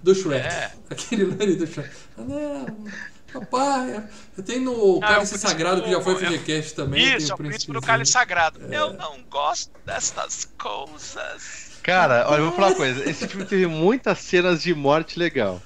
do 0.00 0.14
Shrek. 0.14 0.46
É. 0.46 0.70
Aquele 0.88 1.24
loirinho 1.24 1.58
do 1.58 1.66
Shrek. 1.66 1.90
Ah, 2.16 2.22
não, 2.22 2.84
papai. 3.32 4.04
Tem 4.46 4.60
no 4.60 5.00
Ah, 5.02 5.06
é 5.10 5.14
Cálice 5.14 5.36
Sagrado, 5.38 5.82
que 5.82 5.90
já 5.90 6.00
foi 6.00 6.12
é- 6.14 6.16
FGCast 6.18 6.74
também. 6.76 7.04
tem 7.08 7.16
Isso, 7.16 7.32
é 7.32 7.34
o 7.34 7.38
príncipe 7.38 7.72
do 7.72 7.80
cálice 7.80 8.12
sagrado. 8.12 8.60
Eu 8.72 8.92
não 8.92 9.18
gosto 9.28 9.72
destas 9.84 10.44
coisas. 10.56 11.72
Cara, 11.82 12.26
olha, 12.28 12.38
eu 12.40 12.44
vou 12.46 12.54
falar 12.54 12.68
uma 12.68 12.76
coisa. 12.76 13.10
Esse 13.10 13.26
filme 13.26 13.44
teve 13.44 13.66
muitas 13.66 14.18
cenas 14.20 14.62
de 14.62 14.72
morte 14.72 15.18
legal. 15.18 15.60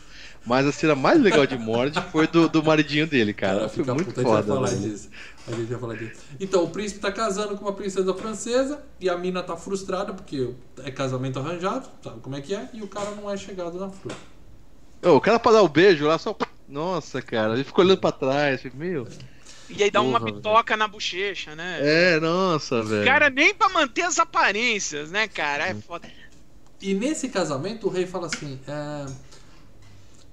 Mas 0.46 0.64
a 0.64 0.72
cena 0.72 0.94
mais 0.94 1.20
legal 1.20 1.44
de 1.44 1.58
morte 1.58 2.00
foi 2.12 2.28
do, 2.28 2.48
do 2.48 2.62
maridinho 2.62 3.06
dele, 3.06 3.34
cara. 3.34 3.56
Cara, 3.56 3.68
foi 3.68 3.82
fica 3.82 3.94
muito 3.94 4.06
puta, 4.08 4.20
a 4.20 4.24
gente 4.24 4.32
foda. 4.32 4.54
falar 4.54 4.68
velho. 4.68 4.80
disso. 4.80 5.10
A 5.48 5.50
gente 5.50 5.64
vai 5.64 5.80
falar 5.80 5.94
disso. 5.96 6.20
Então, 6.38 6.64
o 6.64 6.70
príncipe 6.70 7.00
tá 7.00 7.10
casando 7.10 7.56
com 7.56 7.64
uma 7.64 7.72
princesa 7.72 8.14
francesa 8.14 8.80
e 9.00 9.08
a 9.10 9.18
mina 9.18 9.42
tá 9.42 9.56
frustrada 9.56 10.12
porque 10.12 10.50
é 10.84 10.90
casamento 10.90 11.38
arranjado, 11.38 11.88
sabe 12.02 12.20
como 12.20 12.36
é 12.36 12.40
que 12.40 12.54
é? 12.54 12.68
E 12.72 12.80
o 12.80 12.86
cara 12.86 13.10
não 13.10 13.30
é 13.30 13.36
chegado 13.36 13.78
na 13.78 13.90
fruta. 13.90 14.16
Ô, 15.02 15.16
o 15.16 15.20
cara 15.20 15.38
pra 15.38 15.52
dar 15.52 15.62
o 15.62 15.68
beijo 15.68 16.06
lá, 16.06 16.16
só. 16.16 16.36
Nossa, 16.68 17.20
cara, 17.20 17.54
ele 17.54 17.64
ficou 17.64 17.84
olhando 17.84 17.98
pra 17.98 18.12
trás. 18.12 18.62
Meu. 18.74 19.06
E 19.68 19.82
aí 19.82 19.90
dá 19.90 20.00
uma 20.00 20.20
Porra, 20.20 20.32
bitoca 20.32 20.76
na 20.76 20.86
bochecha, 20.86 21.54
né? 21.56 21.78
É, 21.80 22.20
nossa, 22.20 22.82
velho. 22.82 23.04
Cara, 23.04 23.30
nem 23.30 23.52
pra 23.52 23.68
manter 23.68 24.02
as 24.02 24.18
aparências, 24.18 25.10
né, 25.10 25.26
cara? 25.26 25.68
É 25.68 25.74
foda. 25.74 26.08
E 26.80 26.94
nesse 26.94 27.28
casamento 27.28 27.86
o 27.86 27.90
rei 27.90 28.06
fala 28.06 28.26
assim: 28.26 28.60
é, 28.66 29.06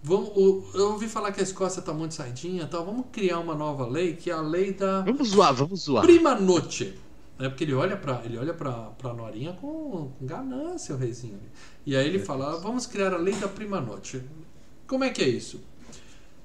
vamos, 0.04 0.30
o- 0.36 0.64
eu 0.76 0.92
ouvi 0.92 1.08
falar 1.08 1.32
que 1.32 1.40
a 1.40 1.44
Escócia 1.44 1.82
tá 1.82 1.94
muito 1.94 2.14
saidinha, 2.14 2.68
tal, 2.68 2.86
vamos 2.86 3.06
criar 3.12 3.40
uma 3.40 3.56
nova 3.56 3.88
lei 3.88 4.16
que 4.16 4.30
é 4.30 4.34
a 4.34 4.42
lei 4.42 4.74
da 4.74 5.02
Vamos 5.02 5.30
zoar, 5.30 5.54
vamos 5.54 5.82
zoar. 5.84 6.04
prima 6.06 6.36
noche. 6.36 6.94
É 7.40 7.50
porque 7.50 7.64
ele 7.64 7.74
olha 7.74 7.98
pra, 7.98 8.22
ele 8.24 8.38
olha 8.38 8.54
pra 8.54 9.14
Norinha 9.14 9.54
com, 9.54 10.12
com 10.20 10.26
ganância, 10.26 10.94
o 10.94 10.98
reizinho. 10.98 11.40
E 11.86 11.96
aí 11.96 12.08
ele 12.08 12.20
fala: 12.20 12.60
vamos 12.60 12.86
criar 12.86 13.12
a 13.14 13.18
lei 13.18 13.34
da 13.34 13.48
prima 13.48 13.82
noche. 13.82 14.22
Como 14.88 15.04
é 15.04 15.10
que 15.10 15.22
é 15.24 15.28
isso? 15.28 15.60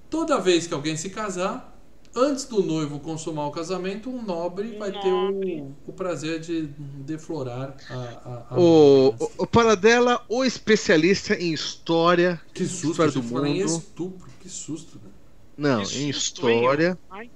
Toda 0.09 0.41
vez 0.41 0.67
que 0.67 0.73
alguém 0.75 0.97
se 0.97 1.11
casar, 1.11 1.78
antes 2.19 2.45
do 2.45 2.63
noivo 2.63 2.99
consumar 3.01 3.47
o 3.47 3.51
casamento, 3.51 4.11
um 4.11 4.23
nobre 4.23 4.77
vai 4.77 4.91
ter 4.93 5.13
o, 5.13 5.75
o 5.87 5.93
prazer 5.93 6.41
de 6.41 6.67
deflorar 7.07 7.77
a. 7.89 7.95
a, 7.95 8.47
a 8.51 8.61
O, 8.61 9.15
o, 9.19 9.31
o 9.39 9.47
Paradela, 9.47 10.25
o 10.29 10.45
especialista 10.45 11.35
em 11.35 11.53
história. 11.53 12.41
Que 12.53 12.67
susto, 12.67 12.91
História 12.91 13.13
do 13.13 13.23
que 13.23 13.29
falei 13.29 13.53
em 13.53 13.65
mundo. 13.65 13.67
estupro, 13.67 14.29
que 14.41 14.49
susto, 14.49 15.01
né? 15.03 15.11
Não, 15.57 15.83
Que 15.85 16.03
em 16.05 16.13
susto, 16.13 16.49
hein? 16.49 16.59
história. 16.59 16.99
Ai. 17.11 17.31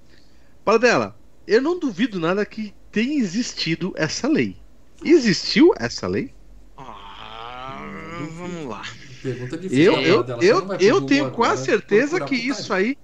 Paradela, 0.64 1.16
eu 1.46 1.60
não 1.60 1.78
duvido 1.78 2.18
nada 2.20 2.44
que 2.46 2.74
tenha 2.90 3.18
existido 3.18 3.92
essa 3.96 4.28
lei. 4.28 4.56
Existiu 5.04 5.72
essa 5.78 6.06
lei? 6.06 6.32
Ah, 6.76 7.82
vamos 8.36 8.66
lá. 8.66 8.82
Pergunta 9.22 9.56
difícil. 9.56 9.84
Eu, 9.84 9.96
né, 9.96 10.08
eu, 10.08 10.26
eu, 10.40 10.76
eu 10.78 11.00
tenho 11.02 11.30
quase 11.30 11.64
certeza 11.64 12.18
procurar 12.18 12.28
que 12.28 12.34
isso 12.36 12.72
aí 12.72 12.96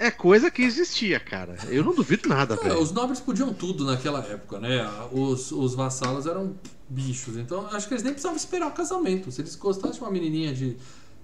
é 0.00 0.10
coisa 0.10 0.50
que 0.50 0.62
existia, 0.62 1.20
cara. 1.20 1.54
Eu 1.68 1.84
não 1.84 1.94
duvido 1.94 2.28
nada, 2.28 2.54
É, 2.54 2.56
velho. 2.56 2.80
os 2.80 2.90
nobres 2.90 3.20
podiam 3.20 3.52
tudo 3.54 3.84
naquela 3.84 4.20
época, 4.20 4.58
né? 4.58 4.84
Os, 5.12 5.52
os 5.52 5.74
vassalos 5.74 6.26
eram 6.26 6.56
bichos, 6.88 7.36
então 7.36 7.66
acho 7.70 7.86
que 7.86 7.94
eles 7.94 8.02
nem 8.02 8.12
precisavam 8.12 8.36
esperar 8.36 8.66
o 8.68 8.72
casamento. 8.72 9.30
Se 9.30 9.40
eles 9.42 9.54
gostassem 9.54 9.92
de 9.98 10.00
uma 10.00 10.10
menininha 10.10 10.52
de. 10.52 10.76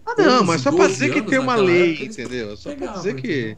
Ah, 0.05 0.15
não, 0.17 0.37
11, 0.43 0.45
mas 0.45 0.61
só 0.61 0.71
pra 0.71 0.87
12 0.87 0.93
dizer 0.93 1.13
que 1.13 1.23
tem 1.23 1.39
uma 1.41 1.57
lei, 1.57 1.95
época, 1.95 2.05
entendeu? 2.05 2.57
Só 2.57 2.69
pra 2.71 2.79
pegavam, 2.79 3.03
dizer 3.03 3.15
que. 3.21 3.57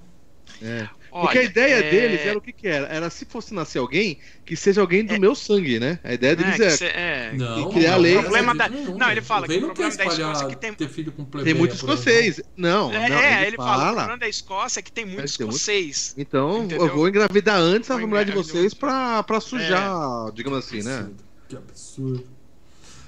entendeu? 0.57 0.89
É. 1.19 1.23
Porque 1.23 1.39
a 1.39 1.41
Olha, 1.41 1.49
ideia 1.49 1.75
é- 1.75 1.91
deles 1.91 2.21
era 2.27 2.39
o 2.39 2.41
que, 2.41 2.53
que 2.53 2.69
era? 2.69 2.87
Era 2.87 3.11
se 3.11 3.25
fosse 3.25 3.53
nascer 3.53 3.79
alguém, 3.79 4.19
que 4.47 4.55
seja 4.57 4.81
alguém 4.81 5.05
do 5.05 5.15
É. 5.15 5.19
meu 5.19 5.35
sangue, 5.35 5.79
né? 5.81 5.99
A 6.05 6.13
ideia 6.15 6.37
né, 6.37 6.43
deles 6.45 6.61
é. 6.61 6.71
cê- 6.71 6.85
é, 6.87 7.33
Não, 7.35 7.71
E 7.71 7.73
criar 7.75 7.93
não, 7.93 7.99
lei- 7.99 8.13
não, 8.15 8.21
O 8.21 8.23
problema 8.25 8.55
da- 8.55 8.69
não, 8.69 8.99
não, 8.99 9.11
ele 9.11 9.21
fala 9.23 9.47
o 9.47 9.49
que 9.49 9.57
o 9.57 9.61
problema 9.67 9.97
da 9.97 10.05
Escócia 10.05 10.45
é 10.45 10.49
que 10.49 10.57
tem- 10.57 10.75
ter 10.75 10.89
filho 10.89 11.11
com 11.13 11.23
Tem 11.25 11.31
plebeia, 11.31 11.55
muito 11.57 11.71
por 11.77 11.93
exemplo. 11.93 11.95
escocês. 11.95 12.41
Não, 12.57 12.93
É, 12.93 13.09
não. 13.09 13.19
é, 13.19 13.37
ele, 13.39 13.47
ele 13.49 13.57
fala, 13.57 13.71
o 13.71 13.79
fala. 13.79 13.95
problema 13.95 14.19
da 14.19 14.29
Escócia 14.29 14.81
é 14.81 14.83
que 14.83 14.93
tem 14.93 15.05
muito 15.05 15.17
tem 15.17 15.47
muito- 15.47 15.57
escocês. 15.57 16.15
Então, 16.17 16.65
Entendeu? 16.65 16.87
eu 16.87 16.95
vou 16.95 17.09
engravidar 17.09 17.57
antes 17.59 17.91
a 17.91 17.97
Vou 17.97 18.07
mulher 18.07 18.25
de 18.25 18.33
vocês 18.33 18.73
pra, 18.75 19.23
pra 19.23 19.41
sujar, 19.41 20.31
digamos 20.33 20.59
assim, 20.59 20.83
né? 20.83 21.09
Que 21.49 21.57
absurdo. 21.57 22.25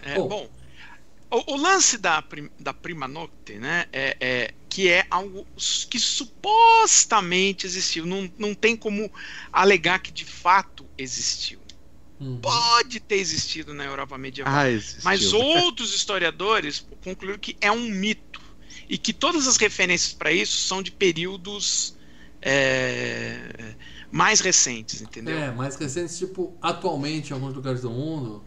É, 0.03 0.15
Bom. 0.15 0.29
bom, 0.29 0.49
o, 1.31 1.55
o 1.55 1.57
lance 1.57 1.97
da, 1.99 2.21
prim- 2.23 2.51
da 2.59 2.75
prima 2.75 3.07
nocte, 3.07 3.59
né, 3.59 3.87
é, 3.93 4.17
é 4.21 4.55
que 4.69 4.89
é 4.89 5.05
algo 5.11 5.47
que 5.91 5.99
supostamente 5.99 7.67
existiu. 7.67 8.07
Não, 8.07 8.33
não 8.39 8.55
tem 8.55 8.77
como 8.77 9.11
alegar 9.53 9.99
que 9.99 10.13
de 10.13 10.25
fato 10.25 10.89
existiu. 10.97 11.61
Uhum. 12.21 12.39
Pode 12.41 13.01
ter 13.01 13.17
existido 13.17 13.75
na 13.75 13.85
Europa 13.85 14.17
medieval. 14.17 14.53
Ah. 14.55 14.67
Mas 15.03 15.33
outros 15.33 15.95
historiadores 15.95 16.85
concluíram 17.03 17.39
que 17.39 17.57
é 17.61 17.73
um 17.73 17.89
mito 17.89 18.41
e 18.89 18.99
que 18.99 19.13
todas 19.13 19.49
as 19.49 19.57
referências 19.57 20.13
para 20.13 20.31
isso 20.31 20.59
são 20.59 20.83
de 20.83 20.93
períodos 20.93 21.95
é, 22.43 23.75
mais 24.11 24.41
recentes, 24.41 25.01
entendeu? 25.01 25.37
É, 25.37 25.51
mais 25.51 25.77
recentes, 25.77 26.19
tipo, 26.19 26.57
atualmente 26.61 27.31
em 27.31 27.33
alguns 27.33 27.55
lugares 27.55 27.83
do 27.83 27.91
mundo, 27.91 28.45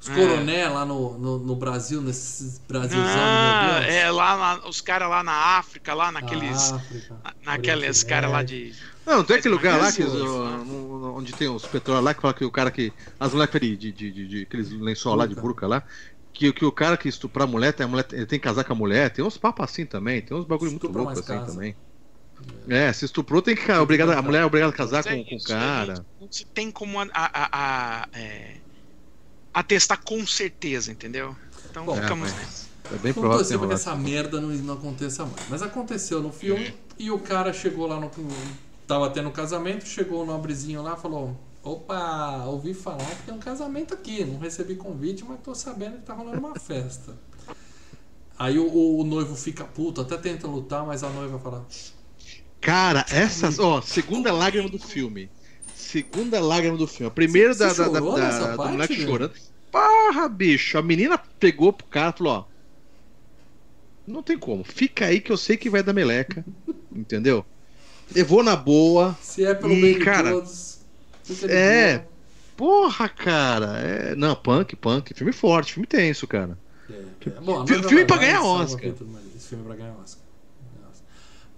os 0.00 0.08
É. 0.08 0.14
coroné 0.14 0.68
lá 0.68 0.84
no, 0.86 1.18
no, 1.18 1.38
no 1.38 1.56
Brasil, 1.56 2.00
nesses 2.00 2.58
Brasilzão, 2.58 3.04
Ah, 3.06 3.80
é 3.86 4.10
lá, 4.10 4.34
lá- 4.34 4.68
os 4.68 4.80
caras 4.80 5.08
lá 5.10 5.22
na 5.22 5.32
África, 5.58 5.92
lá 5.92 6.10
naqueles, 6.10 6.72
África, 6.72 7.20
na- 7.22 7.34
naqueles 7.52 8.02
caras 8.02 8.30
lá 8.30 8.42
de 8.42 8.74
Não, 9.04 9.22
tem 9.24 9.36
aquele 9.36 9.54
lugar 9.54 9.78
lá 9.78 9.92
que, 9.92 10.02
onde 10.02 11.32
tem 11.34 11.48
os 11.48 11.66
petróleos 11.66 12.04
lá 12.04 12.14
que 12.14 12.22
fala 12.22 12.34
que 12.34 12.44
o 12.44 12.50
cara 12.50 12.70
que. 12.70 12.92
As 13.18 13.32
mulheres 13.32 13.52
de, 13.60 13.76
de, 13.76 13.92
de, 13.92 14.12
de- 14.12 14.28
de- 14.28 14.42
aqueles 14.42 14.70
lençol 14.70 15.14
lá 15.14 15.26
de 15.26 15.34
Burca. 15.34 15.66
lá. 15.66 15.82
Que, 16.32 16.52
que 16.52 16.64
o 16.64 16.72
cara 16.72 16.96
que 16.96 17.08
estuprar 17.08 17.46
a 17.46 17.50
mulher, 17.50 17.72
tem, 17.72 17.84
a 17.84 17.88
mulher, 17.88 18.06
ele 18.12 18.24
tem 18.24 18.38
que 18.38 18.44
casar 18.44 18.64
com 18.64 18.72
a 18.72 18.76
mulher, 18.76 19.10
tem 19.10 19.22
uns 19.24 19.36
papos 19.36 19.64
assim 19.64 19.84
também, 19.84 20.22
tem 20.22 20.34
uns 20.36 20.46
bagulho 20.46 20.70
muito 20.70 20.86
louco 20.88 21.10
assim 21.10 21.22
casa. 21.24 21.52
também. 21.52 21.74
É, 22.68 22.90
se 22.92 23.04
estuprou, 23.04 23.42
tem 23.42 23.54
que. 23.54 23.70
Obrigado, 23.72 24.12
a 24.12 24.22
mulher 24.22 24.42
é 24.42 24.44
obrigada 24.46 24.72
a 24.72 24.76
casar 24.76 25.00
é 25.06 25.16
com, 25.16 25.24
com 25.24 25.34
o 25.34 25.38
é 25.38 25.42
cara. 25.44 26.06
Não 26.18 26.28
se 26.30 26.44
tem 26.46 26.70
como 26.70 26.98
a, 27.00 27.02
a, 27.12 27.30
a- 27.34 27.48
a- 27.52 28.08
é, 28.14 28.56
atestar 29.52 30.00
com 30.04 30.26
certeza, 30.26 30.90
entendeu? 30.92 31.36
Então 31.70 31.84
Bom, 31.84 31.94
ficamos 31.96 32.30
é, 32.30 32.32
mas- 32.34 32.40
nessa. 32.46 32.70
É 32.92 32.98
bem 32.98 33.12
Vamos 33.12 33.14
provável 33.14 33.30
que 33.30 33.42
torcer 33.44 33.58
pra 33.58 33.68
que 33.68 33.74
essa 33.74 33.94
merda 33.94 34.40
não, 34.40 34.48
não 34.48 34.74
aconteça 34.74 35.24
mais. 35.24 35.48
Mas 35.48 35.62
aconteceu 35.62 36.20
no 36.20 36.32
filme 36.32 36.74
e 36.98 37.08
o 37.10 37.20
cara 37.20 37.52
chegou 37.52 37.86
lá 37.86 38.00
no. 38.00 38.10
Tava 38.86 39.08
tendo 39.10 39.30
casamento, 39.30 39.86
chegou 39.86 40.22
o 40.24 40.26
nobrezinho 40.26 40.82
lá 40.82 40.94
e 40.98 41.00
falou: 41.00 41.38
Opa, 41.62 42.44
ouvi 42.46 42.74
falar 42.74 43.04
que 43.04 43.22
tem 43.26 43.34
um 43.34 43.38
casamento 43.38 43.94
aqui. 43.94 44.24
Não 44.24 44.40
recebi 44.40 44.74
convite, 44.74 45.24
mas 45.24 45.38
tô 45.40 45.54
sabendo 45.54 45.98
que 45.98 46.02
tá 46.02 46.14
rolando 46.14 46.38
uma 46.40 46.54
festa. 46.58 47.16
Aí 48.36 48.58
o, 48.58 48.66
o- 48.66 48.98
o 49.00 49.04
noivo 49.04 49.36
fica 49.36 49.62
puto, 49.64 50.00
até 50.00 50.16
tenta 50.16 50.48
lutar, 50.48 50.84
mas 50.84 51.04
a 51.04 51.10
noiva 51.10 51.38
fala: 51.38 51.64
Cara, 52.60 53.06
essas. 53.08 53.60
Ó, 53.60 53.80
segunda 53.80 54.32
lágrima 54.32 54.68
do 54.68 54.80
filme. 54.80 55.30
Segunda 55.90 56.40
lágrima 56.40 56.76
do 56.76 56.86
filme. 56.86 57.08
A 57.08 57.10
primeira 57.10 57.54
da, 57.54 57.72
da, 57.72 57.88
da, 57.88 58.00
da, 58.00 58.56
do 58.56 58.68
moleque 58.70 58.94
chorando. 59.02 59.32
Porra, 59.72 60.28
bicho. 60.28 60.78
A 60.78 60.82
menina 60.82 61.18
pegou 61.38 61.72
pro 61.72 61.86
cara 61.86 62.12
e 62.14 62.18
falou: 62.18 62.32
ó. 62.32 62.44
Não 64.06 64.22
tem 64.22 64.38
como. 64.38 64.64
Fica 64.64 65.06
aí 65.06 65.20
que 65.20 65.30
eu 65.32 65.36
sei 65.36 65.56
que 65.56 65.70
vai 65.70 65.82
dar 65.82 65.92
meleca. 65.92 66.44
Entendeu? 66.94 67.44
Eu 68.14 68.24
vou 68.26 68.42
na 68.42 68.56
boa. 68.56 69.16
Se 69.20 69.44
é 69.44 69.54
pelo 69.54 69.72
E, 69.72 69.98
cara, 70.00 70.30
todos. 70.32 70.80
é, 71.48 71.98
boa." 71.98 72.10
Porra, 72.56 73.08
cara. 73.08 73.78
É... 73.78 74.14
Não, 74.14 74.36
punk, 74.36 74.76
punk. 74.76 75.14
Filme 75.14 75.32
forte, 75.32 75.72
filme 75.74 75.86
tenso, 75.86 76.26
cara. 76.26 76.58
É, 76.90 76.94
é. 77.26 77.30
Bom, 77.40 77.66
Filme- 77.66 78.04
pra 78.04 78.16
ganhar 78.16 78.40
e 78.40 78.44
Oscar. 78.44 78.80
filme 78.80 79.64
é 79.64 79.66
pra 79.66 79.76
ganhar 79.76 79.94
Oscar. 80.02 80.19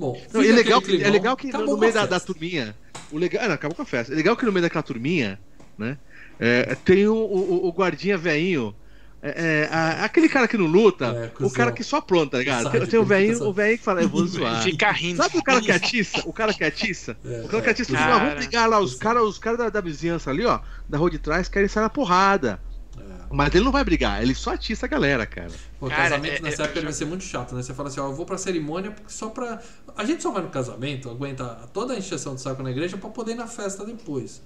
Bom, 0.02 0.20
Não, 0.32 0.42
e 0.42 0.48
é 0.48 0.52
legal, 0.52 0.80
que, 0.82 0.88
é 0.92 0.96
climão, 0.96 1.12
legal 1.12 1.36
que 1.36 1.52
no, 1.52 1.76
meio 1.78 1.92
da, 1.92 2.06
da 2.06 2.18
turminha. 2.20 2.74
O 3.10 3.18
legal, 3.18 3.44
ah, 3.44 3.48
não, 3.48 3.54
acabou 3.54 3.76
com 3.76 3.82
a 3.82 3.86
festa. 3.86 4.12
É 4.12 4.16
legal 4.16 4.36
que 4.36 4.44
no 4.44 4.50
meio 4.52 4.62
daquela 4.62 4.82
turminha, 4.82 5.38
né? 5.78 5.96
é, 6.40 6.74
tem 6.84 7.06
o, 7.06 7.14
o, 7.14 7.66
o 7.68 7.72
guardinha 7.72 8.18
veinho 8.18 8.74
É, 9.22 9.68
é, 9.68 9.68
a- 9.72 10.04
aquele 10.04 10.28
cara 10.28 10.48
que 10.48 10.56
não 10.58 10.66
luta, 10.66 11.30
É, 11.40 11.44
o 11.44 11.48
cara 11.48 11.70
que 11.70 11.84
só 11.84 12.00
pronta, 12.00 12.32
tá 12.32 12.38
ligado? 12.38 12.62
Tem, 12.64 12.72
Sádico, 12.72 12.90
tem 12.90 12.98
o 12.98 13.04
velhinho, 13.04 13.44
o 13.44 13.52
velhinho 13.52 13.78
que 13.78 13.84
fala, 13.84 14.02
eu 14.02 14.08
vou 14.08 14.26
zoar. 14.26 14.60
Fica 14.64 14.90
rindo. 14.90 15.18
Sabe 15.22 15.38
o 15.38 15.42
cara 15.44 15.60
que 15.60 15.70
atiça? 15.72 16.22
O 16.26 16.32
cara 16.32 16.52
que 16.52 16.64
atiça? 16.64 17.16
É, 17.24 17.42
O 17.44 17.48
cara 17.48 17.62
que 17.62 17.68
é, 17.68 17.72
atiça, 17.72 17.92
cuzão. 17.92 18.02
fala, 18.02 18.14
"Ah, 18.16 18.18
Cara. 18.18 18.28
vamos 18.30 18.44
brigar 18.44 18.68
lá, 18.68 18.80
os 18.80 18.94
caras 18.96 19.22
os 19.22 19.38
cara 19.38 19.56
da, 19.56 19.68
da 19.70 19.80
vizinhança 19.80 20.28
ali, 20.30 20.44
ó, 20.44 20.58
da 20.88 20.98
rua 20.98 21.08
de 21.10 21.18
trás, 21.20 21.48
querem 21.48 21.68
sair 21.68 21.84
na 21.84 21.88
porrada. 21.90 22.60
É. 22.98 23.02
Mas 23.30 23.54
ele 23.54 23.64
não 23.64 23.70
vai 23.70 23.84
brigar, 23.84 24.20
ele 24.20 24.34
só 24.34 24.54
atiça 24.54 24.86
a 24.86 24.88
galera, 24.88 25.24
cara. 25.24 25.52
Pô, 25.82 25.88
Cara, 25.88 26.02
casamento 26.10 26.36
é- 26.36 26.40
nessa 26.42 26.62
é- 26.62 26.64
época 26.66 26.80
vai 26.80 26.92
ser 26.92 27.06
muito 27.06 27.24
chato, 27.24 27.56
né? 27.56 27.62
Você 27.64 27.74
fala 27.74 27.88
assim, 27.88 27.98
ó, 27.98 28.06
eu 28.06 28.14
vou 28.14 28.24
pra 28.24 28.38
cerimônia 28.38 28.94
só 29.08 29.30
pra. 29.30 29.60
A 29.96 30.04
gente 30.04 30.22
só 30.22 30.30
vai 30.30 30.40
no 30.40 30.48
casamento, 30.48 31.10
aguenta 31.10 31.68
toda 31.74 31.92
a 31.94 31.98
encheção 31.98 32.36
de 32.36 32.40
saco 32.40 32.62
na 32.62 32.70
igreja 32.70 32.96
pra 32.96 33.10
poder 33.10 33.32
ir 33.32 33.34
na 33.34 33.48
festa 33.48 33.84
depois. 33.84 34.40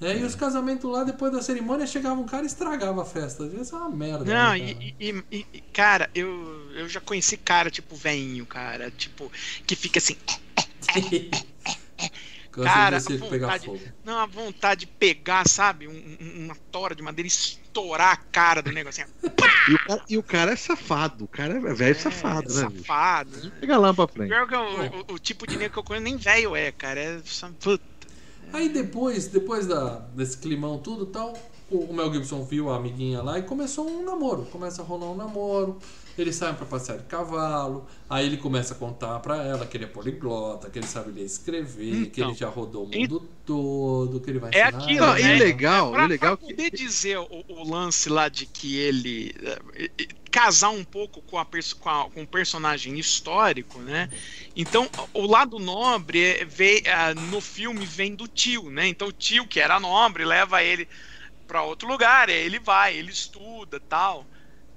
Né? 0.00 0.18
E 0.18 0.24
os 0.24 0.34
casamentos 0.34 0.90
lá, 0.90 1.04
depois 1.04 1.30
da 1.32 1.40
cerimônia, 1.40 1.86
chegava 1.86 2.20
um 2.20 2.26
cara 2.26 2.42
e 2.42 2.46
estragava 2.48 3.00
a 3.00 3.04
festa. 3.04 3.44
Isso 3.44 3.76
é 3.76 3.78
uma 3.78 3.90
merda. 3.90 4.24
Não, 4.24 4.50
né, 4.50 4.58
e, 4.58 4.94
e- 4.98 5.24
e- 5.30 5.46
e, 5.54 5.60
cara, 5.72 6.10
eu, 6.12 6.28
eu 6.74 6.88
já 6.88 7.00
conheci 7.00 7.36
cara, 7.36 7.70
tipo, 7.70 7.94
veinho, 7.94 8.44
cara, 8.44 8.90
tipo, 8.90 9.30
que 9.64 9.76
fica 9.76 10.00
assim, 10.00 10.16
Gosta 12.56 12.72
cara, 12.72 12.98
de 12.98 13.14
a 13.16 13.18
pegar 13.28 13.46
vontade- 13.46 13.66
fogo. 13.66 13.80
não, 14.04 14.18
a 14.18 14.26
vontade 14.26 14.80
de 14.80 14.86
pegar, 14.86 15.46
sabe, 15.48 15.86
um- 15.86 15.92
um- 15.92 16.44
uma 16.46 16.56
tora 16.72 16.94
de 16.94 17.02
madeira 17.02 17.26
e 17.26 17.30
estourar 17.30 18.12
a 18.12 18.16
cara 18.16 18.62
do 18.62 18.72
negocinho. 18.72 19.06
E 19.68 19.74
o 19.74 19.78
cara, 19.78 20.02
e 20.10 20.18
o 20.18 20.22
cara 20.22 20.52
é 20.52 20.56
safado, 20.56 21.24
o 21.24 21.28
cara 21.28 21.54
é 21.58 21.74
velho 21.74 21.98
safado, 22.00 22.54
né? 22.54 22.66
bicho? 22.68 22.78
Safado. 22.86 23.52
Pega 23.60 23.76
lá 23.76 23.92
pra 23.92 24.06
frente. 24.06 24.28
Pior 24.28 24.46
que 24.46 24.54
o, 24.54 25.00
o- 25.12 25.14
o 25.14 25.18
tipo 25.18 25.44
de 25.44 25.56
nego 25.56 25.72
que 25.72 25.78
eu 25.80 25.82
conheço 25.82 26.04
nem 26.04 26.16
velho 26.16 26.54
é, 26.54 26.70
cara. 26.70 27.00
É 27.00 27.20
só- 27.24 27.50
puta. 27.60 27.82
Aí 28.52 28.68
depois, 28.68 29.26
depois 29.26 29.66
da, 29.66 29.96
desse 30.14 30.38
climão 30.38 30.78
tudo 30.78 31.04
e 31.04 31.12
tal, 31.12 31.36
o, 31.68 31.78
o 31.78 31.92
Mel 31.92 32.12
Gibson 32.14 32.44
viu 32.44 32.70
a 32.70 32.76
amiguinha 32.76 33.20
lá 33.22 33.40
e 33.40 33.42
começou 33.42 33.88
um 33.90 34.04
namoro. 34.04 34.44
Começa 34.52 34.82
a 34.82 34.84
rolar 34.84 35.10
um 35.10 35.16
namoro. 35.16 35.78
Eles 36.22 36.36
saem 36.36 36.54
pra 36.54 36.66
passear 36.66 36.98
de 36.98 37.04
cavalo. 37.04 37.86
Aí 38.08 38.26
ele 38.26 38.36
começa 38.38 38.74
a 38.74 38.76
contar 38.76 39.18
pra 39.20 39.42
ela 39.44 39.66
que 39.66 39.76
ele 39.76 39.84
é 39.84 39.88
poliglota, 39.88 40.70
que 40.70 40.78
ele 40.78 40.86
sabe 40.86 41.10
ler 41.12 41.22
e 41.22 41.24
escrever, 41.26 42.10
que 42.10 42.20
Então. 42.20 42.30
ele 42.30 42.34
já 42.34 42.48
rodou 42.48 42.84
o 42.86 42.88
mundo 42.88 43.20
todo, 43.44 44.20
que 44.20 44.30
ele 44.30 44.38
vai 44.38 44.50
É 44.50 44.62
ensinar 44.62 44.62
aquilo, 44.62 45.14
né? 45.14 45.20
e 45.20 45.28
o 45.28 45.34
legal, 45.34 45.98
e 45.98 45.98
Pra, 45.98 46.04
o 46.04 46.06
legal 46.08 46.36
pra 46.36 46.36
que. 46.36 46.46
poder 46.54 46.70
dizer 46.70 47.18
o, 47.18 47.44
o 47.48 47.64
lance 47.68 48.08
lá 48.08 48.28
de 48.28 48.46
que 48.46 48.76
ele 48.76 49.32
eh, 49.74 49.90
eh, 49.98 50.06
casar 50.30 50.70
um 50.70 50.84
pouco 50.84 51.22
com, 51.22 51.38
a, 51.38 51.46
com, 51.78 51.88
a- 51.90 52.10
com 52.10 52.22
o 52.22 52.28
personagem 52.28 52.98
histórico, 52.98 53.80
né? 53.82 54.08
Então, 54.54 54.90
o 55.14 55.26
lado 55.26 55.58
nobre 55.58 56.22
é- 56.22 56.44
vem, 56.44 56.82
ah, 56.86 57.14
no 57.14 57.40
filme 57.40 57.86
vem 57.86 58.14
do 58.16 58.28
tio, 58.28 58.70
né? 58.70 58.86
Então, 58.88 59.08
o 59.08 59.12
tio, 59.12 59.46
que 59.48 59.60
era 59.60 59.80
nobre, 59.80 60.24
leva 60.24 60.62
ele 60.62 60.88
pra 61.46 61.62
outro 61.62 61.88
lugar, 61.88 62.28
aí 62.28 62.36
ele 62.36 62.58
vai, 62.60 62.96
ele 62.96 63.10
estuda 63.12 63.80
tal. 63.88 64.28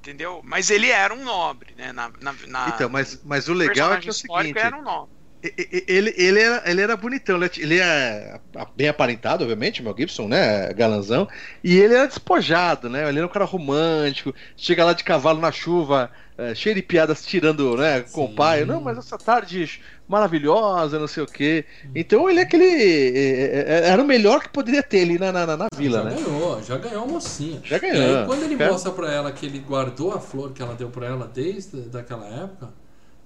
Entendeu? 0.02 0.42
Mas 0.44 0.70
ele 0.70 0.90
era 0.90 1.14
um 1.14 1.24
nobre, 1.24 1.76
né? 1.76 1.92
Na, 1.92 2.10
na, 2.22 2.34
na- 2.48 2.68
Então, 2.76 2.90
mas, 2.90 3.22
mas 3.24 3.48
o 3.50 3.54
legal 3.54 3.94
é 3.94 3.98
que 3.98 4.08
é 4.10 4.12
o 4.12 4.14
seguinte. 4.14 4.58
era 4.58 4.78
um 4.78 4.82
nobre. 4.82 5.14
E- 5.42 5.54
e- 5.58 5.86
Ele, 5.88 6.14
ele, 6.18 6.40
era, 6.42 6.70
ele 6.70 6.82
era 6.82 6.98
bonitão, 6.98 7.38
ele 7.38 7.46
é- 7.46 7.52
ele 7.60 7.80
é 7.80 8.40
bem 8.76 8.90
aparentado, 8.90 9.44
obviamente, 9.44 9.82
Mel 9.82 9.96
Gibson, 9.98 10.28
né? 10.28 10.74
Galanzão. 10.74 11.28
E 11.64 11.78
ele 11.78 11.94
era 11.94 12.08
despojado, 12.08 12.90
né? 12.90 13.08
Ele 13.08 13.20
era 13.20 13.26
um 13.28 13.32
cara 13.32 13.46
romântico, 13.46 14.34
chega 14.58 14.84
lá 14.84 14.92
de 14.94 15.04
cavalo 15.04 15.40
na 15.40 15.50
chuva, 15.52 16.12
é, 16.38 16.54
cheio 16.54 16.76
de 16.76 16.82
piadas 16.82 17.26
tirando, 17.26 17.78
né? 17.78 18.02
Com 18.12 18.28
Sim. 18.28 18.34
o 18.34 18.36
pai. 18.36 18.66
Não, 18.66 18.82
mas 18.82 18.98
essa 18.98 19.18
tarde 19.18 19.80
maravilhosa, 20.08 21.00
não 21.00 21.08
sei 21.08 21.24
o 21.24 21.28
quê. 21.28 21.64
Então 21.96 22.30
ele 22.30 22.40
é 22.40 22.44
aquele. 22.44 22.66
é, 22.66 23.66
é, 23.86 23.90
Era 23.90 24.02
o 24.02 24.06
melhor 24.06 24.42
que 24.42 24.50
poderia 24.50 24.84
ter 24.84 25.02
ali 25.04 25.18
na, 25.18 25.32
na, 25.32 25.56
na- 25.56 25.68
vila, 25.76 26.00
já 26.00 26.04
né? 26.10 26.16
ganhou, 26.16 26.64
já 26.64 26.78
ganhou 26.78 27.04
a 27.04 27.08
mocinha. 27.08 27.62
Já 27.64 27.78
E 27.78 27.80
ganhou. 27.80 28.20
aí, 28.20 28.26
quando 28.26 28.44
ele 28.44 28.56
mostra 28.58 28.92
pra 28.92 29.10
ela 29.12 29.32
que 29.32 29.46
ele 29.46 29.60
guardou 29.60 30.12
a 30.14 30.20
flor 30.20 30.52
que 30.52 30.62
ela 30.62 30.76
deu 30.76 30.90
pra 30.90 31.06
ela 31.08 31.30
desde 31.34 31.78
daquela 31.84 32.26
época, 32.28 32.70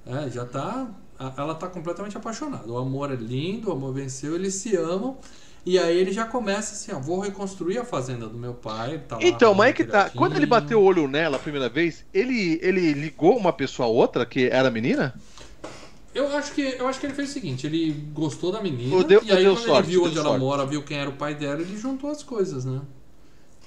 é, 0.06 0.30
já 0.30 0.46
tá. 0.46 0.88
Ela 1.38 1.56
tá 1.56 1.68
completamente 1.68 2.18
apaixonada. 2.18 2.72
O 2.72 2.78
amor 2.78 3.12
é 3.12 3.16
lindo, 3.16 3.70
o 3.70 3.74
amor 3.74 3.94
venceu, 3.94 4.36
eles 4.36 4.56
se 4.56 4.76
amam. 4.76 5.18
E 5.66 5.80
aí 5.80 5.98
ele 5.98 6.12
já 6.12 6.26
começa 6.26 6.74
assim, 6.74 6.92
ó, 6.92 7.00
vou 7.00 7.20
reconstruir 7.20 7.78
a 7.78 7.86
fazenda 7.86 8.28
do 8.28 8.38
meu 8.38 8.54
pai. 8.54 9.02
Tá 9.08 9.18
Então, 9.22 9.54
mas 9.54 9.70
é 9.70 9.74
que 9.74 9.86
tá. 9.86 10.10
Quando 10.10 10.36
ele 10.36 10.46
bateu 10.46 10.80
o 10.82 10.84
olho 10.84 11.08
nela 11.08 11.38
a 11.38 11.40
primeira 11.40 11.70
vez, 11.70 12.04
ele, 12.14 12.60
ele 12.62 12.92
ligou 12.94 13.38
uma 13.38 13.54
pessoa 13.54 13.88
a 13.88 13.92
outra 13.92 14.26
que 14.26 14.48
era 14.48 14.70
menina? 14.70 15.14
Eu 16.14 16.28
acho 16.38 16.54
que 16.54 16.62
eu 16.62 16.88
acho 16.88 17.00
que 17.00 17.08
ele 17.08 17.14
fez 17.14 17.30
o 17.30 17.34
seguinte, 17.34 17.66
ele 17.66 17.92
gostou 18.14 18.52
da 18.52 18.62
menina 18.62 19.04
deu- 19.04 19.24
e 19.24 19.32
aí 19.32 19.46
quando 19.46 19.68
sorte, 19.68 19.88
ele 19.90 19.98
viu 19.98 20.04
onde 20.04 20.18
ela 20.18 20.30
sorte. 20.30 20.42
mora, 20.42 20.66
viu 20.66 20.84
quem 20.84 20.98
era 20.98 21.10
o 21.10 21.14
pai 21.14 21.34
dela, 21.34 21.62
ele 21.62 21.76
juntou 21.76 22.10
as 22.12 22.22
coisas, 22.22 22.66
né? 22.66 22.82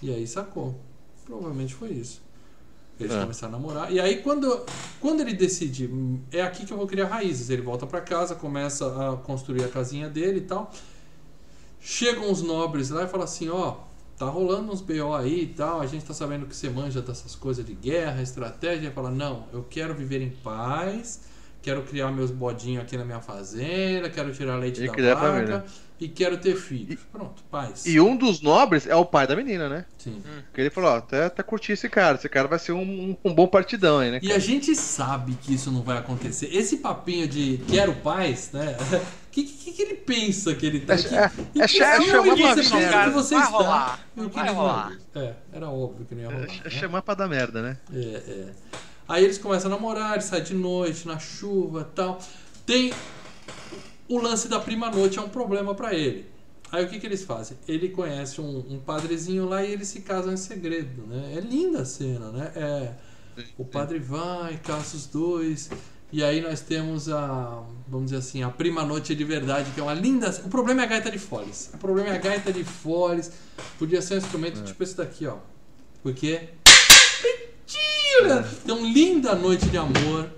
E 0.02 0.12
aí 0.12 0.26
sacou. 0.26 0.78
Provavelmente 1.24 1.74
foi 1.74 1.90
isso. 1.90 2.22
Eles 2.98 3.12
É. 3.12 3.20
começaram 3.20 3.54
a 3.54 3.58
namorar. 3.58 3.92
E 3.92 4.00
aí 4.00 4.22
quando, 4.22 4.64
quando 5.00 5.20
ele 5.20 5.34
decide, 5.34 5.86
"Hum, 5.86 6.20
é 6.32 6.40
aqui 6.42 6.64
que 6.64 6.72
eu 6.72 6.76
vou 6.78 6.86
criar 6.86 7.06
raízes, 7.06 7.50
ele 7.50 7.62
volta 7.62 7.86
pra 7.86 8.00
casa, 8.00 8.34
começa 8.34 8.86
a 9.12 9.16
construir 9.18 9.64
a 9.64 9.68
casinha 9.68 10.08
dele 10.08 10.38
e 10.38 10.42
tal. 10.42 10.72
Chegam 11.80 12.30
os 12.32 12.42
nobres 12.42 12.90
lá 12.90 13.04
e 13.04 13.08
falam 13.08 13.24
assim, 13.24 13.48
ó, 13.48 13.76
tá 14.18 14.26
rolando 14.26 14.72
uns 14.72 14.80
BO 14.80 15.14
aí 15.14 15.42
e 15.42 15.46
tal, 15.46 15.80
a 15.80 15.86
gente 15.86 16.04
tá 16.04 16.14
sabendo 16.14 16.46
que 16.46 16.56
você 16.56 16.68
manja 16.70 17.00
dessas 17.02 17.34
coisas 17.34 17.64
de 17.64 17.74
guerra, 17.74 18.22
estratégia, 18.22 18.88
e 18.88 18.90
fala, 18.90 19.10
não, 19.10 19.46
eu 19.52 19.62
quero 19.68 19.94
viver 19.94 20.20
em 20.22 20.30
paz, 20.30 21.20
quero 21.62 21.82
criar 21.82 22.10
meus 22.10 22.30
bodinhos 22.30 22.82
aqui 22.82 22.96
na 22.96 23.04
minha 23.04 23.20
fazenda, 23.20 24.08
quero 24.08 24.32
tirar 24.32 24.56
leite 24.56 24.82
E 24.82 24.86
da 24.86 24.92
vaca 25.14 25.16
família. 25.20 25.64
E 25.98 26.08
quero 26.08 26.36
ter 26.38 26.56
filhos. 26.56 27.00
Pronto, 27.10 27.42
paz. 27.50 27.86
E 27.86 27.98
um 28.00 28.16
dos 28.16 28.40
nobres 28.40 28.86
é 28.86 28.94
o 28.94 29.04
pai 29.04 29.26
da 29.26 29.34
menina, 29.34 29.68
né? 29.68 29.84
Sim. 29.98 30.22
Porque 30.46 30.60
ele 30.60 30.70
falou, 30.70 30.90
ó, 30.90 30.96
até, 30.96 31.24
até 31.24 31.42
curti 31.42 31.72
esse 31.72 31.88
cara, 31.88 32.16
esse 32.16 32.28
cara 32.28 32.46
vai 32.48 32.58
ser 32.58 32.72
um, 32.72 32.82
um, 32.82 33.16
um 33.24 33.34
bom 33.34 33.46
partidão 33.46 33.98
aí, 33.98 34.10
né? 34.10 34.20
E 34.22 34.32
a 34.32 34.38
gente 34.38 34.74
sabe 34.76 35.36
que 35.42 35.54
isso 35.54 35.70
não 35.70 35.82
vai 35.82 35.96
acontecer. 35.98 36.54
Esse 36.54 36.78
papinho 36.78 37.26
de 37.26 37.60
quero 37.68 37.94
paz, 37.96 38.50
né? 38.52 38.76
O 38.78 39.30
que, 39.36 39.44
que, 39.44 39.72
que 39.72 39.82
ele 39.82 39.94
pensa 39.94 40.54
que 40.54 40.66
ele 40.66 40.80
tá? 40.80 40.94
É- 40.94 40.96
que, 40.98 41.14
é- 41.14 41.30
e 41.54 41.60
é 41.62 41.66
que 41.68 41.82
é 41.82 41.98
não 41.98 42.06
chamar 42.06 42.26
ele 42.28 42.42
pra 42.42 42.54
pensa 42.56 42.76
merda. 42.76 43.04
que 43.04 43.10
você 43.10 43.34
Vai 43.34 43.44
está 43.44 43.56
rolar, 43.56 44.00
vai 44.14 44.48
rolar. 44.54 44.92
É, 45.14 45.32
era 45.52 45.70
óbvio 45.70 46.06
que 46.06 46.14
não 46.14 46.22
ia 46.22 46.28
rolar. 46.30 46.44
É 46.44 46.64
né? 46.64 46.70
chamar 46.70 47.02
pra 47.02 47.14
dar 47.14 47.28
merda, 47.28 47.62
né? 47.62 47.78
É, 47.92 47.98
é. 47.98 48.46
Aí 49.08 49.24
eles 49.24 49.38
começam 49.38 49.70
a 49.70 49.74
namorar, 49.74 50.12
eles 50.14 50.24
saem 50.24 50.42
de 50.42 50.54
noite, 50.54 51.06
na 51.06 51.18
chuva 51.18 51.84
tal. 51.94 52.18
Tem 52.66 52.92
o 54.08 54.20
lance 54.20 54.48
da 54.48 54.60
prima 54.60 54.90
noite, 54.90 55.18
é 55.18 55.22
um 55.22 55.28
problema 55.28 55.74
pra 55.74 55.94
ele. 55.94 56.26
Aí 56.70 56.84
o 56.84 56.88
que, 56.88 56.98
que 56.98 57.06
eles 57.06 57.24
fazem? 57.24 57.56
Ele 57.68 57.88
conhece 57.88 58.40
um, 58.40 58.58
um 58.70 58.80
padrezinho 58.80 59.48
lá 59.48 59.64
e 59.64 59.72
eles 59.72 59.88
se 59.88 60.00
casam 60.00 60.32
em 60.32 60.36
segredo, 60.36 61.06
né? 61.06 61.34
É 61.36 61.40
linda 61.40 61.82
a 61.82 61.84
cena, 61.84 62.30
né? 62.30 62.52
É, 62.56 62.92
o 63.56 63.64
padre 63.64 63.98
vai, 63.98 64.56
casa 64.58 64.96
os 64.96 65.06
dois. 65.06 65.70
E 66.12 66.22
aí 66.22 66.40
nós 66.40 66.60
temos 66.60 67.08
a, 67.08 67.62
vamos 67.88 68.06
dizer 68.06 68.18
assim, 68.18 68.42
a 68.42 68.48
prima 68.48 68.84
noite 68.84 69.14
de 69.14 69.24
verdade, 69.24 69.70
que 69.72 69.80
é 69.80 69.82
uma 69.82 69.94
linda. 69.94 70.30
O 70.44 70.48
problema 70.48 70.82
é 70.82 70.84
a 70.84 70.88
gaita 70.88 71.10
de 71.10 71.18
foles. 71.18 71.70
O 71.74 71.78
problema 71.78 72.10
é 72.10 72.16
a 72.16 72.18
gaita 72.18 72.52
de 72.52 72.64
foles. 72.64 73.32
Podia 73.78 74.02
ser 74.02 74.14
um 74.14 74.18
instrumento 74.18 74.62
tipo 74.64 74.82
esse 74.82 74.96
daqui, 74.96 75.26
ó. 75.26 75.38
Porque 76.02 76.48
mentira! 78.06 78.48
Então, 78.64 78.84
linda 78.84 79.34
noite 79.34 79.66
de 79.68 79.76
amor 79.76 80.28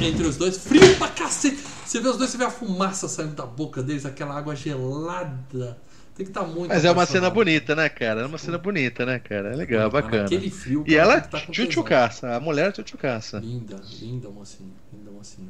entre 0.00 0.26
os 0.26 0.36
dois. 0.36 0.58
Frio 0.58 0.96
pra 0.96 1.08
cacete. 1.08 1.62
Você 1.84 2.00
vê 2.00 2.08
os 2.08 2.16
dois, 2.16 2.30
você 2.30 2.38
vê 2.38 2.44
a 2.44 2.50
fumaça 2.50 3.08
saindo 3.08 3.34
da 3.34 3.46
boca 3.46 3.82
deles, 3.82 4.06
aquela 4.06 4.36
água 4.36 4.56
gelada. 4.56 5.78
Tem 6.14 6.26
que 6.26 6.30
estar 6.30 6.42
muito 6.44 6.68
Mas 6.68 6.84
é 6.84 6.90
uma 6.90 7.06
cena 7.06 7.30
bonita, 7.30 7.74
né, 7.74 7.88
cara? 7.88 8.22
É 8.22 8.26
uma 8.26 8.36
cena 8.36 8.58
bonita, 8.58 9.06
né, 9.06 9.18
cara? 9.18 9.52
É 9.52 9.56
legal, 9.56 9.90
Mas 9.90 10.04
bacana. 10.04 10.22
Naquele 10.24 10.50
frio, 10.50 10.84
E 10.86 10.94
cara, 10.94 11.02
ela 11.02 11.20
tem 11.20 11.40
que 11.40 11.46
tá 11.46 11.52
tchutchucaça, 11.52 12.34
a 12.34 12.40
mulher 12.40 12.68
é 12.68 12.72
tchutchucaça. 12.72 13.38
Linda, 13.38 13.80
linda 14.00 14.28
mocinha, 14.28 14.72
linda 14.92 15.10
mocinha. 15.10 15.48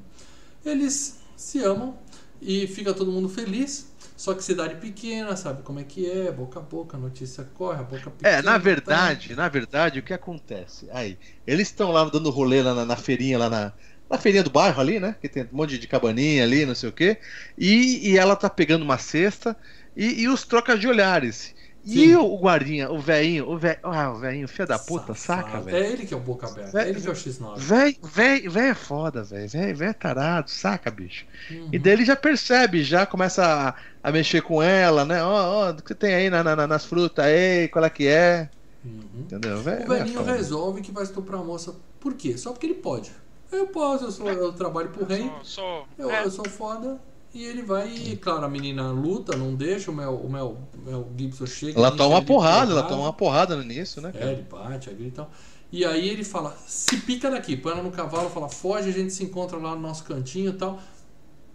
Eles 0.64 1.18
se 1.36 1.58
amam 1.64 1.96
e 2.40 2.66
fica 2.68 2.94
todo 2.94 3.10
mundo 3.10 3.28
feliz. 3.28 3.91
Só 4.22 4.34
que 4.34 4.44
cidade 4.44 4.76
pequena, 4.76 5.36
sabe 5.36 5.64
como 5.64 5.80
é 5.80 5.82
que 5.82 6.08
é, 6.08 6.30
boca 6.30 6.60
a 6.60 6.62
boca, 6.62 6.96
a 6.96 7.00
notícia 7.00 7.42
corre, 7.42 7.80
a 7.80 7.82
boca 7.82 8.08
pequena. 8.08 8.36
É, 8.36 8.40
na 8.40 8.52
tá? 8.52 8.58
verdade, 8.58 9.34
na 9.34 9.48
verdade, 9.48 9.98
o 9.98 10.02
que 10.04 10.14
acontece? 10.14 10.88
Aí, 10.92 11.18
eles 11.44 11.66
estão 11.66 11.90
lá 11.90 12.04
dando 12.04 12.30
rolê 12.30 12.62
lá 12.62 12.72
na, 12.72 12.84
na 12.84 12.94
feirinha, 12.94 13.36
lá 13.36 13.50
na, 13.50 13.72
na 14.08 14.16
feirinha 14.16 14.44
do 14.44 14.50
bairro 14.50 14.80
ali, 14.80 15.00
né? 15.00 15.16
Que 15.20 15.28
tem 15.28 15.42
um 15.42 15.48
monte 15.50 15.76
de 15.76 15.88
cabaninha 15.88 16.44
ali, 16.44 16.64
não 16.64 16.72
sei 16.76 16.88
o 16.88 16.92
quê. 16.92 17.18
E, 17.58 18.12
e 18.12 18.16
ela 18.16 18.36
tá 18.36 18.48
pegando 18.48 18.82
uma 18.84 18.96
cesta 18.96 19.56
e, 19.96 20.22
e 20.22 20.28
os 20.28 20.44
trocas 20.44 20.78
de 20.78 20.86
olhares. 20.86 21.52
E 21.84 21.90
Sim. 21.90 22.14
o, 22.14 22.24
o 22.34 22.38
guardinha, 22.38 22.90
o 22.92 22.98
velhinho, 23.00 23.48
o 23.50 23.58
velho, 23.58 23.78
ah, 23.82 24.10
o 24.12 24.18
velhinho, 24.18 24.46
filho 24.46 24.68
da 24.68 24.78
puta, 24.78 25.14
Safado. 25.14 25.18
saca, 25.18 25.60
velho? 25.60 25.76
É 25.76 25.90
ele 25.92 26.06
que 26.06 26.14
é 26.14 26.16
o 26.16 26.20
boca 26.20 26.46
aberta, 26.46 26.80
é 26.82 26.88
ele 26.88 27.00
que 27.00 27.08
é 27.08 27.10
o 27.10 27.14
X9. 27.14 27.58
Velho, 27.58 27.96
velho, 28.02 28.50
velho 28.52 28.66
é 28.70 28.74
foda, 28.74 29.24
velho. 29.24 29.48
Velho 29.48 29.76
velho 29.76 29.90
é 29.90 29.92
tarado, 29.92 30.48
saca, 30.48 30.90
bicho? 30.92 31.26
Uhum. 31.50 31.68
E 31.72 31.78
daí 31.80 31.94
ele 31.94 32.04
já 32.04 32.14
percebe, 32.14 32.84
já 32.84 33.04
começa 33.04 33.44
a, 33.44 33.74
a 34.08 34.12
mexer 34.12 34.42
com 34.42 34.62
ela, 34.62 35.04
né? 35.04 35.24
Ó, 35.24 35.66
ó, 35.68 35.70
o 35.70 35.76
que 35.82 35.88
você 35.88 35.94
tem 35.96 36.14
aí 36.14 36.30
na, 36.30 36.44
na- 36.44 36.54
na- 36.54 36.66
nas 36.68 36.84
frutas 36.84 37.24
aí, 37.24 37.68
qual 37.68 37.84
é 37.84 37.90
que 37.90 38.06
é? 38.06 38.48
Uhum. 38.84 39.02
Entendeu? 39.14 39.58
Velho, 39.60 39.84
O 39.84 39.88
velho 39.88 39.94
é 39.94 39.98
velhinho 39.98 40.18
foda. 40.18 40.32
resolve 40.32 40.82
que 40.82 40.92
vai 40.92 41.02
estuprar 41.02 41.40
a 41.40 41.44
moça. 41.44 41.74
Por 41.98 42.14
quê? 42.14 42.36
Só 42.38 42.52
porque 42.52 42.66
ele 42.66 42.74
pode. 42.74 43.10
Eu 43.50 43.66
posso, 43.66 44.04
eu, 44.04 44.10
sou, 44.12 44.28
eu 44.30 44.52
trabalho 44.52 44.88
pro 44.90 45.04
rei, 45.04 45.22
Sou, 45.42 45.44
sou- 45.44 45.86
eu, 45.98 46.10
é, 46.10 46.24
eu 46.24 46.30
sou 46.30 46.48
foda. 46.48 46.98
E 47.34 47.44
ele 47.44 47.62
vai, 47.62 47.88
e 47.88 48.16
claro, 48.16 48.44
a 48.44 48.48
menina 48.48 48.90
luta, 48.90 49.34
não 49.36 49.54
deixa, 49.54 49.90
o 49.90 49.94
Mel, 49.94 50.16
o 50.16 50.30
Mel, 50.30 50.58
Mel 50.84 51.08
Gibson 51.16 51.46
chega. 51.46 51.78
Ela 51.78 51.90
toma 51.90 52.16
uma 52.16 52.22
porrada, 52.22 52.72
ela 52.72 52.82
toma 52.82 53.04
uma 53.04 53.12
porrada 53.12 53.54
início, 53.54 54.02
né, 54.02 54.10
É, 54.14 54.18
cara? 54.18 54.32
ele 54.32 54.42
bate, 54.42 54.90
aí 54.90 54.94
grita 54.96 55.08
e 55.08 55.16
tal. 55.16 55.30
E 55.72 55.84
aí 55.86 56.08
ele 56.10 56.24
fala: 56.24 56.54
se 56.66 56.98
pica 56.98 57.30
daqui, 57.30 57.56
põe 57.56 57.72
ela 57.72 57.82
no 57.82 57.90
cavalo, 57.90 58.28
fala: 58.28 58.50
foge, 58.50 58.90
a 58.90 58.92
gente 58.92 59.12
se 59.14 59.24
encontra 59.24 59.56
lá 59.56 59.74
no 59.74 59.80
nosso 59.80 60.04
cantinho 60.04 60.50
e 60.50 60.54
tal. 60.54 60.78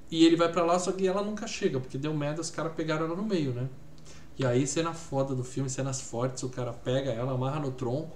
E 0.10 0.26
ele 0.26 0.36
vai 0.36 0.52
para 0.52 0.64
lá, 0.64 0.80
só 0.80 0.92
que 0.92 1.08
ela 1.08 1.22
nunca 1.22 1.46
chega, 1.46 1.80
porque 1.80 1.98
deu 1.98 2.14
merda, 2.14 2.42
os 2.42 2.50
caras 2.50 2.74
pegaram 2.74 3.06
ela 3.06 3.16
no 3.16 3.24
meio, 3.24 3.52
né? 3.52 3.68
E 4.40 4.46
aí, 4.46 4.66
cena 4.66 4.94
foda 4.94 5.36
do 5.36 5.44
filme, 5.44 5.70
cenas 5.70 6.02
fortes, 6.02 6.42
o 6.44 6.50
cara 6.50 6.72
pega 6.74 7.12
ela, 7.12 7.34
amarra 7.34 7.60
no 7.60 7.72
tronco. 7.72 8.16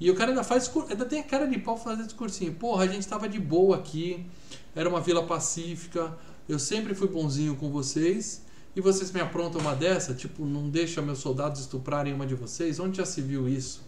E 0.00 0.10
o 0.10 0.14
cara 0.16 0.30
ainda 0.30 0.42
faz. 0.42 0.70
Ainda 0.90 1.04
tem 1.04 1.20
a 1.20 1.22
cara 1.24 1.46
de 1.46 1.58
pau 1.58 1.76
fazer 1.76 2.04
discursinho. 2.04 2.54
Porra, 2.54 2.84
a 2.84 2.86
gente 2.88 3.06
tava 3.06 3.28
de 3.28 3.38
boa 3.38 3.76
aqui, 3.76 4.26
era 4.74 4.88
uma 4.88 5.00
vila 5.00 5.22
pacífica, 5.24 6.16
eu 6.48 6.58
sempre 6.58 6.94
fui 6.94 7.08
bonzinho 7.08 7.56
com 7.56 7.70
vocês. 7.70 8.42
E 8.74 8.80
vocês 8.80 9.12
me 9.12 9.20
aprontam 9.20 9.60
uma 9.60 9.74
dessa? 9.74 10.14
Tipo, 10.14 10.46
não 10.46 10.68
deixa 10.68 11.02
meus 11.02 11.18
soldados 11.18 11.60
estuprarem 11.60 12.14
uma 12.14 12.26
de 12.26 12.34
vocês? 12.34 12.80
Onde 12.80 12.96
já 12.96 13.04
se 13.04 13.20
viu 13.20 13.46
isso? 13.46 13.82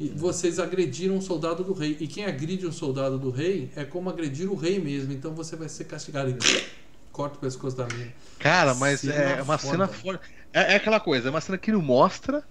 E 0.00 0.08
vocês 0.08 0.58
agrediram 0.58 1.14
um 1.14 1.20
soldado 1.20 1.62
do 1.62 1.72
rei. 1.72 1.96
E 2.00 2.08
quem 2.08 2.24
agride 2.24 2.66
um 2.66 2.72
soldado 2.72 3.18
do 3.18 3.30
rei 3.30 3.70
é 3.76 3.84
como 3.84 4.10
agredir 4.10 4.50
o 4.50 4.56
rei 4.56 4.80
mesmo. 4.80 5.12
Então 5.12 5.32
você 5.32 5.54
vai 5.54 5.68
ser 5.68 5.84
castigado. 5.84 6.30
E 6.30 6.64
corta 7.12 7.36
o 7.36 7.40
pescoço 7.40 7.76
da 7.76 7.86
minha. 7.86 8.12
Cara, 8.38 8.74
mas 8.74 9.00
cena 9.00 9.14
é 9.14 9.42
uma 9.42 9.58
foda. 9.58 9.72
cena 9.72 9.88
forte. 9.88 10.24
É, 10.52 10.72
é, 10.72 10.76
aquela 10.76 10.98
coisa, 10.98 11.28
é 11.28 11.30
uma 11.30 11.40
cena 11.40 11.58
que 11.58 11.70
não 11.70 11.82
mostra, 11.82 12.42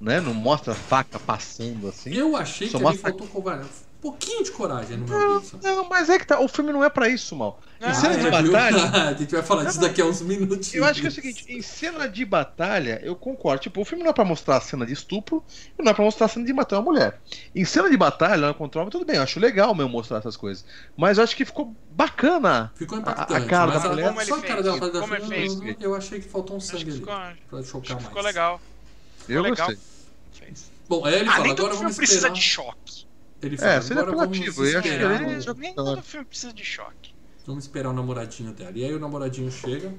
né? 0.00 0.20
Não 0.20 0.34
mostra 0.34 0.72
a 0.72 0.76
faca 0.76 1.20
passando 1.20 1.86
assim. 1.88 2.12
Eu 2.12 2.36
achei 2.36 2.68
que 2.68 2.74
mostra... 2.78 2.88
ali 2.88 2.98
faltou 2.98 3.26
covarde 3.28 3.68
pouquinho 4.06 4.44
de 4.44 4.52
coragem 4.52 4.96
no 4.98 5.08
meu 5.08 5.42
não, 5.62 5.76
não, 5.76 5.88
mas 5.88 6.08
é 6.08 6.18
que 6.18 6.26
tá. 6.26 6.38
O 6.40 6.46
filme 6.46 6.72
não 6.72 6.84
é 6.84 6.88
pra 6.88 7.08
isso, 7.08 7.34
mal. 7.34 7.60
Em 7.80 7.86
ah, 7.86 7.94
cena 7.94 8.16
de 8.16 8.30
batalha. 8.30 8.84
a 9.10 9.14
gente 9.14 9.32
vai 9.32 9.42
falar 9.42 9.64
disso 9.64 9.80
daqui 9.80 10.00
a 10.00 10.06
uns 10.06 10.22
minutos. 10.22 10.72
Eu 10.72 10.84
acho 10.84 11.00
que 11.00 11.06
é 11.06 11.10
o 11.10 11.12
seguinte: 11.12 11.44
em 11.48 11.60
cena 11.60 12.08
de 12.08 12.24
batalha, 12.24 13.00
eu 13.02 13.16
concordo. 13.16 13.62
Tipo, 13.62 13.80
o 13.80 13.84
filme 13.84 14.04
não 14.04 14.10
é 14.10 14.14
pra 14.14 14.24
mostrar 14.24 14.58
a 14.58 14.60
cena 14.60 14.86
de 14.86 14.92
estupro 14.92 15.42
e 15.76 15.82
não 15.82 15.90
é 15.90 15.94
pra 15.94 16.04
mostrar 16.04 16.26
a 16.26 16.28
cena 16.28 16.46
de 16.46 16.52
matar 16.52 16.76
uma 16.76 16.84
mulher. 16.84 17.20
Em 17.54 17.64
cena 17.64 17.90
de 17.90 17.96
batalha, 17.96 18.54
contra 18.54 18.80
homem, 18.80 18.90
tudo 18.90 19.04
bem. 19.04 19.16
Eu 19.16 19.22
acho 19.22 19.40
legal 19.40 19.74
mesmo 19.74 19.90
mostrar 19.90 20.18
essas 20.18 20.36
coisas. 20.36 20.64
Mas 20.96 21.18
eu 21.18 21.24
acho 21.24 21.34
que 21.34 21.44
ficou 21.44 21.74
bacana. 21.90 22.72
Ficou 22.76 22.98
impactante. 22.98 23.34
A, 23.34 23.36
a 23.44 23.46
cara 23.46 23.78
da 23.78 23.88
mulher. 23.88 24.24
Só 24.24 24.36
a 24.36 24.42
cara 24.42 24.62
dela 24.62 24.78
fazer 24.78 25.00
como 25.00 25.14
assim, 25.14 25.28
fez, 25.28 25.60
eu, 25.60 25.76
eu 25.80 25.94
achei 25.96 26.20
que 26.20 26.28
faltou 26.28 26.56
um 26.56 26.60
sangue 26.60 26.90
ali. 26.90 27.00
Pra 27.00 27.62
chocar 27.64 27.96
mais. 27.96 28.06
Ficou 28.06 28.22
legal. 28.22 28.60
Eu 29.28 29.42
gostei. 29.42 29.76
Bom, 30.88 31.04
aí 31.04 31.16
ele 31.16 31.28
ah, 31.28 31.32
fala, 31.32 31.50
agora 31.50 31.74
vamos 31.74 31.92
esperar. 31.92 31.96
precisa 31.96 32.30
de 32.30 32.40
choque. 32.40 33.06
Ele 33.46 33.56
fala, 33.56 33.72
é, 33.72 33.80
seria 33.80 34.02
apelativo. 34.02 34.64
Eu 34.64 34.78
acho 34.78 34.82
que 34.82 34.94
ele... 34.94 35.54
Nem 35.56 35.74
todo 35.74 36.02
filme 36.02 36.26
precisa 36.26 36.52
de 36.52 36.64
choque. 36.64 37.15
Vamos 37.46 37.62
esperar 37.62 37.90
o 37.90 37.92
namoradinho 37.92 38.52
dela. 38.52 38.72
E 38.74 38.84
aí 38.84 38.92
o 38.92 38.98
namoradinho 38.98 39.52
chega. 39.52 39.94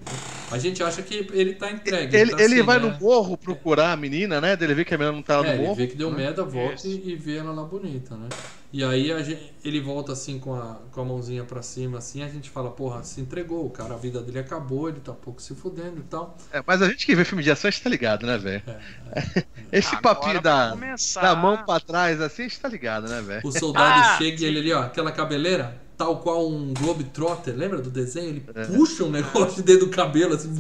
A 0.52 0.58
gente 0.58 0.84
acha 0.84 1.02
que 1.02 1.30
ele 1.32 1.54
tá 1.54 1.72
entregue. 1.72 2.14
Ele, 2.14 2.24
ele, 2.24 2.32
tá 2.32 2.44
ele 2.44 2.56
assim, 2.56 2.64
vai 2.64 2.78
né? 2.78 2.90
no 2.90 3.00
morro 3.00 3.38
procurar 3.38 3.94
a 3.94 3.96
menina, 3.96 4.42
né? 4.42 4.58
Ele 4.60 4.74
vê 4.74 4.84
que 4.84 4.94
a 4.94 4.98
menina 4.98 5.16
não 5.16 5.24
tá 5.24 5.40
lá 5.40 5.48
é, 5.48 5.56
no 5.56 5.62
morro. 5.62 5.76
Ele 5.76 5.86
vê 5.86 5.88
que 5.88 5.98
deu 5.98 6.12
merda, 6.12 6.44
volta 6.44 6.86
e, 6.86 7.12
e, 7.12 7.16
vê 7.16 7.38
ela 7.38 7.54
lá 7.54 7.64
bonita, 7.64 8.18
né? 8.18 8.28
E 8.74 8.84
aí 8.84 9.24
gente, 9.24 9.54
ele 9.64 9.80
volta 9.80 10.12
assim 10.12 10.38
com 10.40 10.54
a, 10.54 10.78
com 10.92 11.00
a 11.00 11.06
mãozinha 11.06 11.46
pra 11.46 11.62
cima, 11.62 12.00
assim, 12.00 12.22
a 12.22 12.28
gente 12.28 12.50
fala, 12.50 12.70
porra, 12.70 13.02
se 13.02 13.22
entregou, 13.22 13.66
o 13.66 13.70
cara, 13.70 13.94
a 13.94 13.98
vida 13.98 14.22
dele 14.22 14.40
acabou, 14.40 14.90
ele 14.90 15.00
tá 15.00 15.14
pouco 15.14 15.42
se 15.42 15.56
fudendo 15.56 16.02
e 16.02 16.04
tal. 16.04 16.38
É, 16.52 16.62
mas 16.68 16.82
a 16.82 16.90
gente 16.90 17.06
que 17.06 17.16
vê 17.16 17.24
filme 17.24 17.42
de 17.42 17.50
ação, 17.50 17.70
a 17.70 17.72
gente 17.72 17.82
tá 17.82 17.90
ligado, 17.90 18.28
né, 18.28 18.38
velho? 18.38 18.62
É, 18.68 19.20
é, 19.40 19.44
Esse 19.72 19.96
Agora 19.96 20.16
papinho 20.16 20.42
da, 20.42 20.76
da 21.22 21.34
mão 21.34 21.64
pra 21.66 21.80
trás, 21.80 22.20
assim, 22.20 22.44
a 22.44 22.48
gente 22.50 22.60
tá 22.60 22.68
ligado, 22.68 23.08
né, 23.08 23.22
velho? 23.22 23.42
O 23.48 23.52
soldado 23.54 24.02
ah, 24.02 24.18
chega 24.18 24.38
sim. 24.38 24.44
e 24.44 24.48
ele 24.48 24.60
ali, 24.60 24.74
ó, 24.74 24.82
aquela 24.82 25.14
cabeleira, 25.14 25.87
tal 25.98 26.20
qual 26.20 26.48
um 26.48 26.74
Globetrotter, 26.74 27.56
lembra 27.56 27.82
do 27.82 27.90
desenho? 27.90 28.30
Ele 28.30 28.46
é. 28.54 28.66
puxa 28.66 29.04
um 29.04 29.12
negócio 29.12 29.62
dentro 29.64 29.88
do 29.88 29.92
cabelo, 29.92 30.36
assim, 30.36 30.54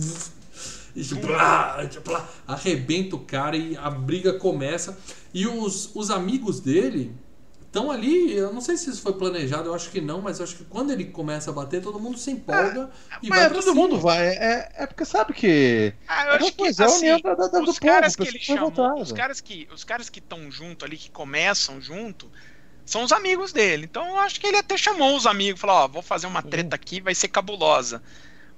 e 0.95 1.03
tipo, 1.03 1.27
blá, 1.27 1.88
blá, 2.03 2.27
arrebenta 2.47 3.15
o 3.15 3.19
cara 3.19 3.55
e 3.55 3.77
a 3.77 3.89
briga 3.89 4.34
começa. 4.34 4.97
E 5.31 5.45
os, 5.45 5.95
os 5.95 6.09
amigos 6.09 6.59
dele 6.59 7.15
então 7.69 7.91
ali, 7.91 8.34
eu 8.35 8.51
não 8.51 8.61
sei 8.61 8.76
se 8.77 8.89
isso 8.89 9.01
foi 9.01 9.14
planejado, 9.14 9.69
eu 9.69 9.76
acho 9.76 9.91
que 9.91 9.99
não, 9.99 10.19
mas 10.22 10.39
eu 10.39 10.45
acho 10.45 10.55
que 10.55 10.65
quando 10.65 10.91
ele 10.91 11.05
começa 11.05 11.51
a 11.51 11.53
bater, 11.53 11.81
todo 11.81 11.99
mundo 11.99 12.18
se 12.18 12.31
empolga 12.31 12.89
é, 13.11 13.18
e 13.22 13.30
mas 13.30 13.39
vai. 13.39 13.49
todo 13.49 13.61
cima. 13.61 13.76
mundo 13.76 13.99
vai. 13.99 14.30
É, 14.30 14.72
é 14.77 14.88
porque 14.88 15.05
sabe 15.05 15.34
que. 15.34 15.93
Ah, 16.07 16.26
eu 16.26 16.31
acho 16.31 16.53
que, 16.53 16.68
assim, 16.68 17.07
é 17.07 17.22
da, 17.22 17.35
da, 17.35 17.59
os 17.61 17.77
caras 17.77 18.15
povo, 18.15 18.31
que 18.31 18.38
ele 18.38 18.43
chamou, 18.43 18.99
os 18.99 19.11
caras 19.11 19.41
que 19.41 19.68
os 19.72 19.84
caras 19.84 20.09
que 20.09 20.18
estão 20.18 20.49
junto 20.49 20.85
ali, 20.85 20.97
que 20.97 21.11
começam 21.11 21.80
junto, 21.80 22.31
são 22.88 23.03
os 23.03 23.11
amigos 23.11 23.51
dele. 23.51 23.85
Então 23.85 24.07
eu 24.07 24.18
acho 24.19 24.39
que 24.39 24.47
ele 24.47 24.57
até 24.57 24.77
chamou 24.77 25.15
os 25.15 25.27
amigos, 25.27 25.61
falou: 25.61 25.76
ó, 25.76 25.88
vou 25.88 26.01
fazer 26.01 26.26
uma 26.26 26.41
treta 26.41 26.76
aqui, 26.76 27.01
vai 27.01 27.14
ser 27.14 27.27
cabulosa. 27.27 28.01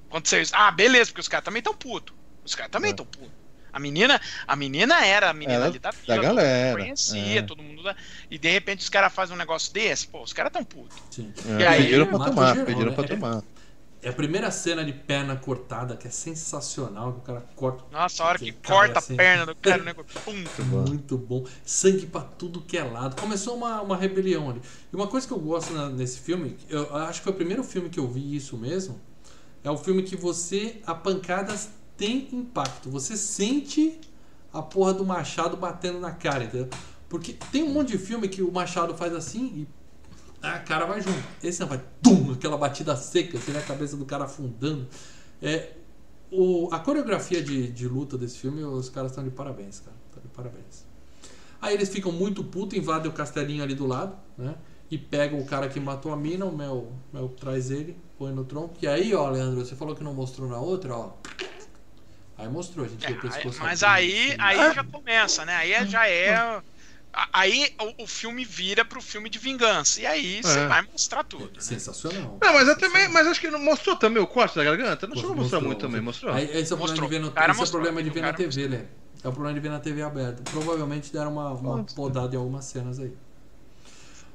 Aconteceu 0.07 0.41
isso. 0.41 0.53
Ah, 0.55 0.71
beleza, 0.71 1.07
porque 1.07 1.21
os 1.21 1.27
caras 1.27 1.43
também 1.43 1.59
estão 1.59 1.73
putos. 1.73 2.15
Os 2.45 2.55
caras 2.55 2.71
também 2.71 2.91
estão 2.91 3.05
é. 3.11 3.17
putos. 3.17 3.39
A 3.71 3.79
menina, 3.79 4.19
a 4.47 4.55
menina 4.55 5.05
era 5.05 5.29
a 5.29 5.33
menina 5.33 5.53
Ela, 5.53 5.65
ali 5.67 5.77
da 5.77 5.91
vila, 5.91 6.15
da 6.15 6.21
galera. 6.21 6.79
conhecia, 6.79 7.39
é. 7.39 7.41
todo 7.41 7.61
mundo. 7.61 7.83
Da... 7.83 7.95
E 8.29 8.37
de 8.37 8.49
repente 8.49 8.79
os 8.79 8.89
caras 8.89 9.13
fazem 9.13 9.35
um 9.35 9.37
negócio 9.37 9.71
desse, 9.71 10.07
pô, 10.07 10.23
os 10.23 10.33
caras 10.33 10.51
tão 10.51 10.63
putos. 10.63 10.97
É, 11.19 11.61
e 11.61 11.65
aí, 11.65 11.83
pediram 11.83 12.07
pra 12.07 12.19
tomar, 12.19 12.53
geral, 12.53 12.65
pediram 12.65 12.89
né? 12.89 12.95
pra 12.95 13.03
tomar. 13.03 13.43
É 14.01 14.09
a 14.09 14.13
primeira 14.13 14.49
cena 14.49 14.85
de 14.85 14.93
perna 14.93 15.35
cortada 15.35 15.97
que 15.97 16.07
é 16.07 16.09
sensacional, 16.09 17.13
que 17.13 17.19
o 17.19 17.21
cara 17.21 17.45
corta. 17.53 17.83
Nossa, 17.91 18.23
a 18.23 18.27
hora 18.27 18.39
que 18.39 18.53
corta 18.53 18.99
assim, 18.99 19.15
a 19.15 19.17
perna 19.17 19.45
do 19.45 19.55
cara, 19.55 19.83
negócio. 19.83 20.21
Pum. 20.21 20.43
Muito 20.87 21.17
bom. 21.17 21.45
Sangue 21.65 22.05
pra 22.05 22.21
tudo 22.21 22.61
que 22.61 22.77
é 22.77 22.83
lado. 22.83 23.19
Começou 23.19 23.57
uma, 23.57 23.81
uma 23.81 23.97
rebelião 23.97 24.49
ali. 24.49 24.61
E 24.91 24.95
uma 24.95 25.07
coisa 25.07 25.27
que 25.27 25.33
eu 25.33 25.39
gosto 25.39 25.73
na, 25.73 25.89
nesse 25.89 26.19
filme, 26.19 26.55
eu 26.69 26.95
acho 26.95 27.19
que 27.19 27.25
foi 27.25 27.33
o 27.33 27.35
primeiro 27.35 27.61
filme 27.61 27.89
que 27.89 27.99
eu 27.99 28.07
vi 28.07 28.35
isso 28.35 28.57
mesmo. 28.57 29.01
É 29.63 29.69
o 29.69 29.77
filme 29.77 30.03
que 30.03 30.15
você, 30.15 30.81
a 30.87 30.95
pancadas 30.95 31.69
tem 31.97 32.29
impacto. 32.31 32.89
Você 32.89 33.17
sente 33.17 33.99
a 34.53 34.61
porra 34.61 34.93
do 34.93 35.05
machado 35.05 35.57
batendo 35.57 35.99
na 35.99 36.11
cara, 36.11 36.45
entendeu? 36.45 36.69
Porque 37.09 37.33
tem 37.51 37.63
um 37.63 37.73
monte 37.73 37.89
de 37.89 37.97
filme 37.97 38.29
que 38.29 38.41
o 38.41 38.51
machado 38.51 38.95
faz 38.95 39.13
assim 39.13 39.45
e 39.47 39.78
a 40.41 40.59
cara 40.59 40.85
vai 40.85 41.01
junto. 41.01 41.23
Esse 41.43 41.59
não 41.59 41.67
vai, 41.67 41.81
tum, 42.01 42.31
aquela 42.33 42.57
batida 42.57 42.95
seca, 42.95 43.37
você 43.37 43.51
vê 43.51 43.57
a 43.57 43.61
cabeça 43.61 43.97
do 43.97 44.05
cara 44.05 44.25
afundando. 44.25 44.87
É, 45.41 45.73
o, 46.31 46.69
a 46.71 46.79
coreografia 46.79 47.41
de, 47.41 47.71
de 47.71 47.87
luta 47.87 48.17
desse 48.17 48.37
filme, 48.37 48.63
os 48.63 48.89
caras 48.89 49.11
estão 49.11 49.23
de 49.23 49.31
parabéns, 49.31 49.79
cara. 49.79 49.95
Estão 50.07 50.21
de 50.21 50.29
parabéns. 50.29 50.85
Aí 51.61 51.73
eles 51.73 51.89
ficam 51.89 52.11
muito 52.11 52.43
putos, 52.43 52.77
invadem 52.77 53.09
o 53.09 53.13
castelinho 53.13 53.63
ali 53.63 53.75
do 53.75 53.85
lado, 53.85 54.15
né? 54.37 54.55
E 54.89 54.97
pegam 54.97 55.39
o 55.39 55.45
cara 55.45 55.67
que 55.67 55.79
matou 55.79 56.11
a 56.11 56.17
mina, 56.17 56.45
o 56.45 56.55
Mel, 56.55 56.91
Mel 57.13 57.29
traz 57.29 57.69
ele, 57.69 57.97
põe 58.17 58.31
no 58.31 58.43
tronco. 58.43 58.75
E 58.81 58.87
aí, 58.87 59.13
ó, 59.13 59.29
Leandro, 59.29 59.63
você 59.63 59.75
falou 59.75 59.95
que 59.95 60.03
não 60.03 60.13
mostrou 60.13 60.49
na 60.49 60.57
outra, 60.57 60.95
ó. 60.95 61.11
Aí 62.37 62.47
mostrou, 62.47 62.85
a 62.85 62.89
gente 62.89 63.05
é, 63.05 63.09
aí, 63.09 63.51
Mas 63.59 63.83
aí, 63.83 64.35
aí 64.39 64.73
já 64.73 64.83
começa, 64.83 65.45
né? 65.45 65.55
Aí 65.55 65.85
já 65.85 66.07
é. 66.07 66.61
Aí 67.33 67.73
o, 67.97 68.03
o 68.03 68.07
filme 68.07 68.45
vira 68.45 68.85
pro 68.85 69.01
filme 69.01 69.29
de 69.29 69.39
vingança. 69.39 69.99
E 70.01 70.05
aí 70.05 70.41
você 70.43 70.59
é. 70.59 70.67
vai 70.67 70.81
mostrar 70.83 71.23
tudo. 71.23 71.45
É, 71.45 71.55
né? 71.55 71.61
Sensacional. 71.61 72.37
Não, 72.41 72.53
mas, 72.53 72.77
também, 72.77 73.09
mas 73.09 73.27
acho 73.27 73.41
que 73.41 73.49
não 73.49 73.59
mostrou 73.59 73.95
também 73.95 74.21
o 74.21 74.27
corte 74.27 74.55
da 74.55 74.63
garganta? 74.63 75.07
Não 75.07 75.15
chegou 75.15 75.33
a 75.33 75.35
mostrar 75.35 75.59
muito 75.59 75.79
também, 75.79 76.01
mostrou. 76.01 76.33
Aí, 76.33 76.45
esse 76.57 76.71
é 76.71 76.75
o 76.75 76.77
problema 76.77 77.01
de 77.01 77.07
ver, 77.07 77.19
no, 77.19 77.27
esse 77.27 77.47
mostrou, 77.47 77.65
é 77.65 77.85
problema 77.85 78.03
de 78.03 78.09
ver 78.09 78.21
na 78.21 78.33
TV, 78.33 78.67
né? 78.67 78.85
É 79.23 79.27
o 79.27 79.31
problema 79.31 79.53
de 79.53 79.59
ver 79.59 79.69
na 79.69 79.79
TV 79.79 80.01
aberta. 80.01 80.43
Provavelmente 80.51 81.11
deram 81.11 81.33
uma, 81.33 81.51
uma 81.51 81.83
podada 81.83 82.35
em 82.35 82.37
algumas 82.37 82.65
cenas 82.65 82.99
aí. 82.99 83.13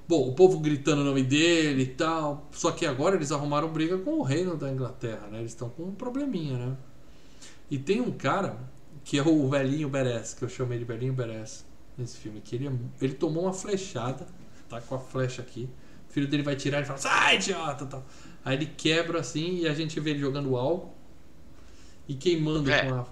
Bom, 0.06 0.28
o 0.28 0.34
povo 0.34 0.58
gritando 0.58 1.00
o 1.00 1.04
nome 1.04 1.22
dele 1.22 1.84
e 1.84 1.86
tal. 1.86 2.48
Só 2.52 2.72
que 2.72 2.84
agora 2.84 3.16
eles 3.16 3.30
arrumaram 3.30 3.68
briga 3.68 3.96
com 3.98 4.18
o 4.18 4.22
reino 4.22 4.56
da 4.56 4.68
Inglaterra, 4.68 5.28
né? 5.30 5.38
Eles 5.38 5.52
estão 5.52 5.70
com 5.70 5.84
um 5.84 5.94
probleminha, 5.94 6.58
né? 6.58 6.76
E 7.70 7.78
tem 7.78 8.00
um 8.00 8.10
cara, 8.10 8.58
que 9.04 9.18
é 9.18 9.22
o 9.22 9.48
velhinho 9.48 9.88
Beres, 9.88 10.34
que 10.34 10.44
eu 10.44 10.48
chamei 10.48 10.78
de 10.78 10.84
velhinho 10.84 11.14
Beres 11.14 11.64
nesse 11.96 12.18
filme, 12.18 12.40
que 12.40 12.56
ele, 12.56 12.68
é 12.68 12.72
ele 13.00 13.14
tomou 13.14 13.44
uma 13.44 13.52
flechada, 13.52 14.26
tá 14.68 14.80
com 14.80 14.94
a 14.94 14.98
flecha 14.98 15.42
aqui. 15.42 15.68
O 16.08 16.12
filho 16.12 16.28
dele 16.28 16.42
vai 16.42 16.56
tirar 16.56 16.80
e 16.80 16.84
fala, 16.84 16.98
sai, 16.98 17.36
idiota! 17.36 17.86
Tal. 17.86 18.06
Aí 18.44 18.56
ele 18.56 18.66
quebra 18.66 19.20
assim 19.20 19.60
e 19.60 19.68
a 19.68 19.74
gente 19.74 19.98
vê 20.00 20.10
ele 20.10 20.20
jogando 20.20 20.56
álcool 20.56 20.94
e 22.08 22.14
queimando 22.14 22.70
é. 22.70 22.86
com 22.86 22.94
a. 22.94 23.06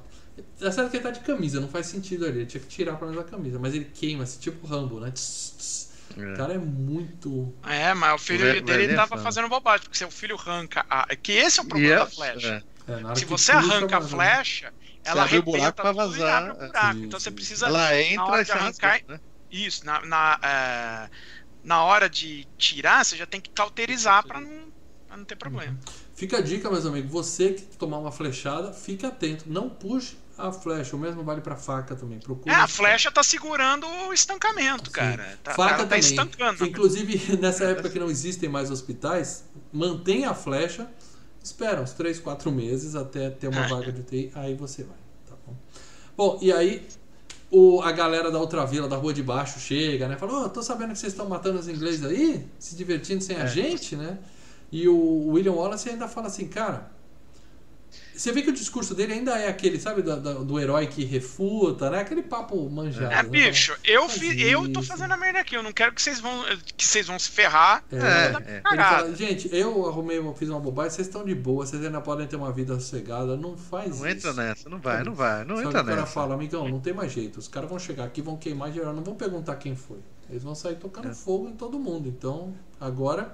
É 0.60 0.70
certo 0.70 0.90
que 0.90 0.96
ele 0.96 1.04
tá 1.04 1.10
de 1.10 1.20
camisa, 1.20 1.60
não 1.60 1.68
faz 1.68 1.86
sentido 1.86 2.24
ali. 2.24 2.38
Ele 2.38 2.46
tinha 2.46 2.60
que 2.60 2.68
tirar 2.68 2.96
pra 2.96 3.08
nós 3.08 3.18
a 3.18 3.24
camisa, 3.24 3.58
mas 3.58 3.74
ele 3.74 3.84
queima, 3.84 4.22
assim, 4.22 4.38
tipo 4.38 4.66
Rambo, 4.66 5.00
né? 5.00 5.10
Tss, 5.10 5.54
tss. 5.58 5.92
É. 6.16 6.32
O 6.32 6.36
cara 6.36 6.54
é 6.54 6.58
muito. 6.58 7.52
É, 7.66 7.94
mas 7.94 8.14
o 8.14 8.18
filho 8.18 8.58
o 8.58 8.62
dele 8.62 8.94
tava 8.94 9.16
fazendo 9.18 9.48
bobagem, 9.48 9.82
porque 9.82 9.96
se 9.96 10.04
o 10.04 10.10
filho 10.10 10.36
arranca. 10.36 10.84
A... 10.88 11.14
Que 11.16 11.32
esse 11.32 11.60
é 11.60 11.62
o 11.62 11.66
problema 11.66 11.94
yes, 11.94 12.04
da 12.04 12.06
flecha. 12.10 12.64
É. 12.88 13.12
É, 13.12 13.14
se 13.14 13.24
você 13.24 13.52
arranca 13.52 13.98
a 13.98 14.00
flecha, 14.00 14.72
ela 15.04 15.24
abre 15.24 15.38
o 15.38 15.42
buraco 15.42 15.76
para 15.76 15.92
vazar. 15.92 16.50
O 16.50 16.54
buraco. 16.54 16.96
Sim, 16.96 17.04
então 17.04 17.20
você 17.20 17.30
precisa. 17.30 17.66
Ela 17.66 18.00
entra 18.00 18.42
e 18.42 18.50
arrancar. 18.50 19.00
Né? 19.08 19.20
Isso, 19.50 19.84
na, 19.84 20.00
na, 20.06 20.38
é, 20.42 21.10
na 21.62 21.82
hora 21.82 22.08
de 22.08 22.46
tirar, 22.56 23.04
você 23.04 23.16
já 23.16 23.26
tem 23.26 23.40
que 23.40 23.50
cauterizar 23.50 24.26
para 24.26 24.40
não, 24.40 24.72
pra 25.06 25.16
não 25.16 25.24
ter 25.24 25.36
problema. 25.36 25.72
Uhum. 25.72 25.92
Fica 26.14 26.38
a 26.38 26.40
dica, 26.40 26.70
meus 26.70 26.86
amigos. 26.86 27.10
Você 27.10 27.52
que 27.52 27.76
tomar 27.76 27.98
uma 27.98 28.12
flechada, 28.12 28.72
fique 28.72 29.04
atento. 29.04 29.44
Não 29.46 29.68
puxe 29.68 30.16
a 30.38 30.52
flecha. 30.52 30.96
O 30.96 30.98
mesmo 30.98 31.22
vale 31.22 31.40
para 31.40 31.56
faca 31.56 31.94
também. 31.94 32.18
Procure 32.18 32.54
é, 32.54 32.58
a 32.58 32.68
flecha 32.68 33.10
tá 33.10 33.22
segurando 33.22 33.86
o 33.86 34.12
estancamento, 34.12 34.86
Sim. 34.86 34.92
cara. 34.92 35.38
Tá, 35.42 35.54
faca 35.54 35.78
tá 35.78 35.82
também. 35.84 36.00
estancando. 36.00 36.64
Inclusive, 36.64 37.36
nessa 37.40 37.64
época 37.64 37.90
que 37.90 37.98
não 37.98 38.10
existem 38.10 38.48
mais 38.48 38.70
hospitais, 38.70 39.44
mantenha 39.72 40.30
a 40.30 40.34
flecha 40.34 40.88
Espera 41.42 41.80
uns 41.82 41.92
3, 41.92 42.18
4 42.20 42.50
meses 42.52 42.94
até 42.94 43.30
ter 43.30 43.48
uma 43.48 43.62
vaga 43.66 43.90
de 43.90 44.00
UTI, 44.00 44.30
aí 44.34 44.54
você 44.54 44.84
vai. 44.84 44.96
Tá 45.28 45.34
bom? 45.46 45.54
bom, 46.16 46.38
e 46.40 46.52
aí 46.52 46.86
o, 47.50 47.80
a 47.82 47.90
galera 47.92 48.30
da 48.30 48.38
outra 48.38 48.64
vila, 48.64 48.88
da 48.88 48.96
rua 48.96 49.12
de 49.12 49.22
baixo, 49.22 49.58
chega, 49.58 50.08
né? 50.08 50.16
Fala, 50.16 50.44
ô, 50.46 50.48
tô 50.48 50.62
sabendo 50.62 50.92
que 50.92 50.98
vocês 50.98 51.12
estão 51.12 51.28
matando 51.28 51.58
os 51.58 51.68
ingleses 51.68 52.04
aí, 52.04 52.46
se 52.58 52.76
divertindo 52.76 53.22
sem 53.22 53.36
a 53.36 53.40
É. 53.44 53.46
gente, 53.46 53.96
né? 53.96 54.18
E 54.70 54.88
o 54.88 55.26
William 55.32 55.52
Wallace 55.52 55.90
ainda 55.90 56.08
fala 56.08 56.28
assim, 56.28 56.46
cara. 56.48 56.90
Você 58.22 58.30
vê 58.30 58.40
que 58.40 58.50
o 58.50 58.52
discurso 58.52 58.94
dele 58.94 59.14
ainda 59.14 59.36
é 59.36 59.48
aquele, 59.48 59.80
sabe, 59.80 60.00
do, 60.00 60.16
do, 60.20 60.44
do 60.44 60.60
herói 60.60 60.86
que 60.86 61.04
refuta, 61.04 61.90
né? 61.90 61.98
Aquele 62.02 62.22
papo 62.22 62.70
manjado. 62.70 63.12
É, 63.12 63.20
né? 63.20 63.28
bicho, 63.28 63.76
eu, 63.82 64.08
Faz 64.08 64.20
fi, 64.20 64.40
eu 64.42 64.72
tô 64.72 64.80
fazendo 64.80 65.10
a 65.10 65.16
merda 65.16 65.40
aqui. 65.40 65.56
Eu 65.56 65.62
não 65.64 65.72
quero 65.72 65.92
que 65.92 66.00
vocês 66.00 66.20
vão, 66.20 66.44
que 66.76 66.86
vocês 66.86 67.04
vão 67.04 67.18
se 67.18 67.28
ferrar. 67.28 67.82
É, 67.90 67.96
É, 67.96 68.60
Tá 68.60 68.74
é. 68.74 68.76
Fala, 68.76 69.16
gente, 69.16 69.52
eu 69.52 69.88
arrumei, 69.88 70.18
eu 70.18 70.34
fiz 70.34 70.48
uma 70.48 70.60
bobagem, 70.60 70.92
vocês 70.92 71.08
estão 71.08 71.24
de 71.24 71.34
boa, 71.34 71.66
vocês 71.66 71.84
ainda 71.84 72.00
podem 72.00 72.24
ter 72.28 72.36
uma 72.36 72.52
vida 72.52 72.74
sossegada, 72.74 73.36
não 73.36 73.56
faz 73.56 73.98
Não 73.98 74.06
isso. 74.06 74.28
entra 74.28 74.32
nessa, 74.34 74.68
não 74.68 74.78
vai, 74.78 75.02
não 75.02 75.14
vai, 75.14 75.44
não 75.44 75.56
Só 75.56 75.62
entra 75.62 75.80
o 75.82 75.84
cara 75.84 75.96
nessa. 76.02 76.12
fala, 76.12 76.34
amigão, 76.34 76.68
não 76.68 76.78
tem 76.78 76.92
mais 76.92 77.10
jeito. 77.10 77.40
Os 77.40 77.48
caras 77.48 77.68
vão 77.68 77.80
chegar 77.80 78.04
aqui, 78.04 78.22
vão 78.22 78.36
queimar 78.36 78.70
geral, 78.70 78.94
não 78.94 79.02
vão 79.02 79.16
perguntar 79.16 79.56
quem 79.56 79.74
foi. 79.74 79.98
Eles 80.30 80.44
vão 80.44 80.54
sair 80.54 80.76
tocando 80.76 81.08
É. 81.08 81.12
fogo 81.12 81.48
em 81.48 81.56
todo 81.56 81.76
mundo. 81.76 82.08
Então, 82.08 82.54
agora 82.80 83.32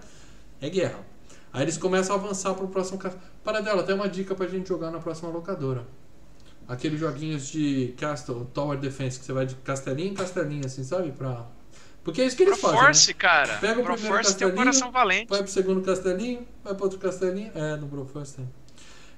é 0.62 0.70
guerra. 0.70 1.17
Aí 1.52 1.62
eles 1.62 1.78
começam 1.78 2.14
a 2.14 2.18
avançar 2.18 2.54
pro 2.54 2.68
próximo 2.68 2.98
ca- 2.98 3.12
Para 3.42 3.60
dela, 3.60 3.82
tem 3.82 3.94
uma 3.94 4.08
dica 4.08 4.34
pra 4.34 4.46
gente 4.46 4.68
jogar 4.68 4.90
na 4.90 4.98
próxima 4.98 5.30
locadora. 5.30 5.86
Aqueles 6.66 7.00
joguinhos 7.00 7.48
de 7.48 7.94
Castle, 7.98 8.46
Tower 8.52 8.78
Defense, 8.78 9.18
que 9.18 9.24
você 9.24 9.32
vai 9.32 9.46
de 9.46 9.54
castelinho 9.56 10.10
em 10.10 10.14
castelinho, 10.14 10.66
assim, 10.66 10.84
sabe? 10.84 11.12
Pra... 11.12 11.46
Porque 12.04 12.20
é 12.20 12.26
isso 12.26 12.36
que 12.36 12.42
eles 12.42 12.58
fazem. 12.60 12.76
Proforce, 12.76 13.08
Né? 13.08 13.14
cara. 13.14 13.54
Pega 13.58 13.80
o 13.80 13.84
primeiro 13.84 13.84
Proforce 14.02 14.36
tem 14.36 14.46
um 14.46 14.50
castelinho, 14.50 14.56
coração 14.56 14.92
valente. 14.92 15.26
Vai 15.30 15.42
pro 15.42 15.50
segundo 15.50 15.80
castelinho, 15.82 16.46
vai 16.62 16.74
pro 16.74 16.84
outro 16.84 16.98
castelinho. 16.98 17.50
É, 17.54 17.76
no 17.76 17.86
Broforce 17.86 18.36
tem. 18.36 18.48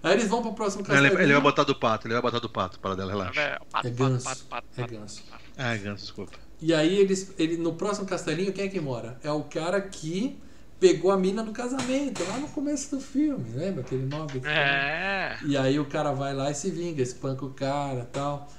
Aí 0.03 0.13
eles 0.15 0.29
vão 0.29 0.41
pro 0.43 0.55
próximo 0.55 0.85
Não, 0.87 0.95
ele, 0.95 1.03
castelinho. 1.09 1.27
ele 1.27 1.33
vai 1.35 1.43
botar 1.43 1.65
do 1.65 1.75
pato, 1.75 2.07
ele 2.07 2.15
vai 2.15 2.23
botar 2.23 2.39
do 2.39 2.49
pato, 2.49 2.79
para 2.79 2.95
dela, 2.95 3.11
relaxa. 3.13 3.41
É, 3.41 3.59
pato, 3.71 3.87
É 3.89 3.91
pato, 3.91 3.95
ganso. 4.11 4.25
pato, 4.25 4.45
pato, 4.45 4.67
É 4.77 4.81
pato. 4.83 4.95
ganso. 4.95 5.23
Ah, 5.59 5.77
ganso, 5.77 6.03
desculpa. 6.05 6.33
E 6.63 6.73
aí 6.73 6.97
eles, 6.99 7.35
ele, 7.39 7.57
no 7.57 7.75
próximo 7.75 8.07
castelinho, 8.07 8.53
quem 8.53 8.65
é 8.67 8.69
que 8.69 8.81
mora? 8.81 9.19
É 9.25 9.31
o 9.33 9.43
cara 9.43 9.81
que 9.81 10.39
pegou 10.81 11.11
a 11.11 11.17
mina 11.17 11.43
do 11.45 11.53
casamento, 11.53 12.25
lá 12.29 12.39
no 12.39 12.49
começo 12.49 12.97
do 12.97 13.01
filme, 13.03 13.45
lembra? 13.55 13.83
Aquele 13.83 14.07
nobre. 14.07 14.41
que- 14.41 14.49
É. 14.49 15.39
E 15.47 15.57
aí 15.57 15.79
o 15.79 15.85
cara 15.85 16.11
vai 16.13 16.35
lá 16.35 16.51
e 16.51 16.55
se 16.55 16.71
vinga, 16.71 17.03
espanca 17.03 17.45
o 17.45 17.51
cara 17.51 18.09
tal. 18.11 18.51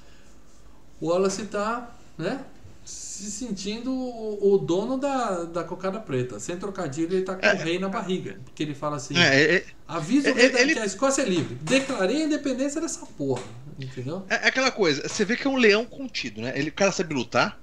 O 1.00 1.08
Wallace 1.08 1.44
tá, 1.46 1.90
né? 2.16 2.44
Se 2.84 3.30
sentindo 3.30 3.92
o, 3.92 4.54
o 4.54 4.58
dono 4.58 4.96
da, 4.98 5.44
da 5.44 5.62
cocada 5.64 6.00
preta. 6.00 6.40
Sem 6.40 6.56
trocadilho, 6.56 7.12
ele 7.14 7.24
tá 7.24 7.36
com 7.36 7.46
o 7.46 7.56
rei 7.64 7.78
na 7.78 7.88
barriga. 7.88 8.38
Porque 8.44 8.62
ele 8.62 8.74
fala 8.74 8.96
assim: 8.96 9.16
É, 9.16 9.56
é, 9.56 9.64
avisa 9.86 10.28
o 10.32 10.38
é, 10.38 10.40
rei 10.42 10.50
da- 10.50 10.60
ele- 10.60 10.72
que 10.74 10.78
a 10.80 10.84
Escócia 10.86 11.22
é 11.22 11.24
livre. 11.24 11.54
Declarei 11.56 12.22
a 12.22 12.24
independência 12.24 12.80
dessa 12.80 13.04
porra. 13.06 13.42
Entendeu? 13.78 14.24
é, 14.28 14.34
é 14.34 14.48
aquela 14.48 14.70
coisa, 14.70 15.08
você 15.08 15.24
vê 15.24 15.36
que 15.36 15.46
é 15.46 15.50
um 15.50 15.56
leão 15.56 15.84
contido, 15.84 16.40
né? 16.42 16.52
Ele, 16.56 16.68
o 16.70 16.72
cara 16.72 16.92
sabe 16.92 17.14
lutar, 17.14 17.58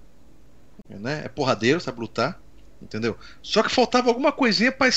né? 0.89 1.21
É 1.25 1.29
porradeiro, 1.29 1.79
sabe 1.79 1.99
lutar, 1.99 2.41
entendeu? 2.81 3.15
Só 3.41 3.61
que 3.63 3.71
faltava 3.71 4.09
alguma 4.09 4.31
coisinha 4.31 4.71
pra 4.71 4.87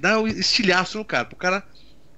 dar 0.00 0.20
o 0.20 0.28
estilhaço 0.28 0.98
no 0.98 1.04
cara, 1.04 1.24
pro 1.24 1.36
cara, 1.36 1.64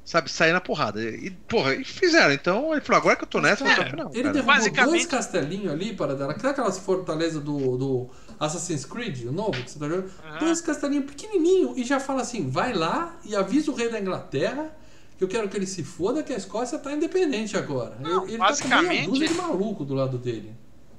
sabe, 0.04 0.30
sair 0.30 0.52
na 0.52 0.60
porrada. 0.60 1.02
E, 1.02 1.30
porra, 1.30 1.74
e 1.74 1.84
fizeram. 1.84 2.32
Então 2.32 2.72
ele 2.72 2.80
falou: 2.80 3.00
agora 3.00 3.16
que 3.16 3.24
eu 3.24 3.28
tô 3.28 3.40
nessa, 3.40 3.62
eu 3.64 3.66
vou 3.66 3.74
até 3.74 3.86
o 3.86 3.90
final. 3.90 4.10
Ele 4.12 4.22
cara. 4.22 4.32
derrubou 4.34 4.54
Basicamente- 4.54 4.90
dois 4.92 5.06
castelinhos 5.06 5.72
ali 5.72 5.94
para. 5.94 6.16
Sabe 6.16 6.32
aquelas 6.48 6.78
fortalezas 6.78 7.42
do, 7.42 7.76
do 7.76 8.10
Assassin's 8.38 8.84
Creed, 8.84 9.24
o 9.26 9.32
novo 9.32 9.52
que 9.52 9.70
você 9.70 9.78
tá 9.78 9.88
jogando? 9.88 10.10
Aham. 10.24 10.38
Dois 10.38 10.60
castelinhos 10.60 11.06
pequenininhos 11.06 11.76
e 11.76 11.84
já 11.84 11.98
fala 12.00 12.22
assim: 12.22 12.48
vai 12.50 12.72
lá 12.72 13.18
e 13.24 13.34
avisa 13.34 13.70
o 13.70 13.74
rei 13.74 13.88
da 13.90 14.00
Inglaterra 14.00 14.70
que 15.18 15.24
eu 15.24 15.28
quero 15.28 15.48
que 15.48 15.56
ele 15.56 15.66
se 15.66 15.82
foda, 15.82 16.22
que 16.22 16.30
a 16.30 16.36
Escócia 16.36 16.78
tá 16.78 16.92
independente 16.92 17.56
agora. 17.56 17.96
Não, 18.00 18.28
ele 18.28 18.36
tá 18.36 18.48
com 18.48 18.68
meia 18.68 18.82
basicamente- 18.82 19.06
dúzia 19.06 19.28
de 19.28 19.34
maluco 19.34 19.82
do 19.82 19.94
lado 19.94 20.18
dele. 20.18 20.52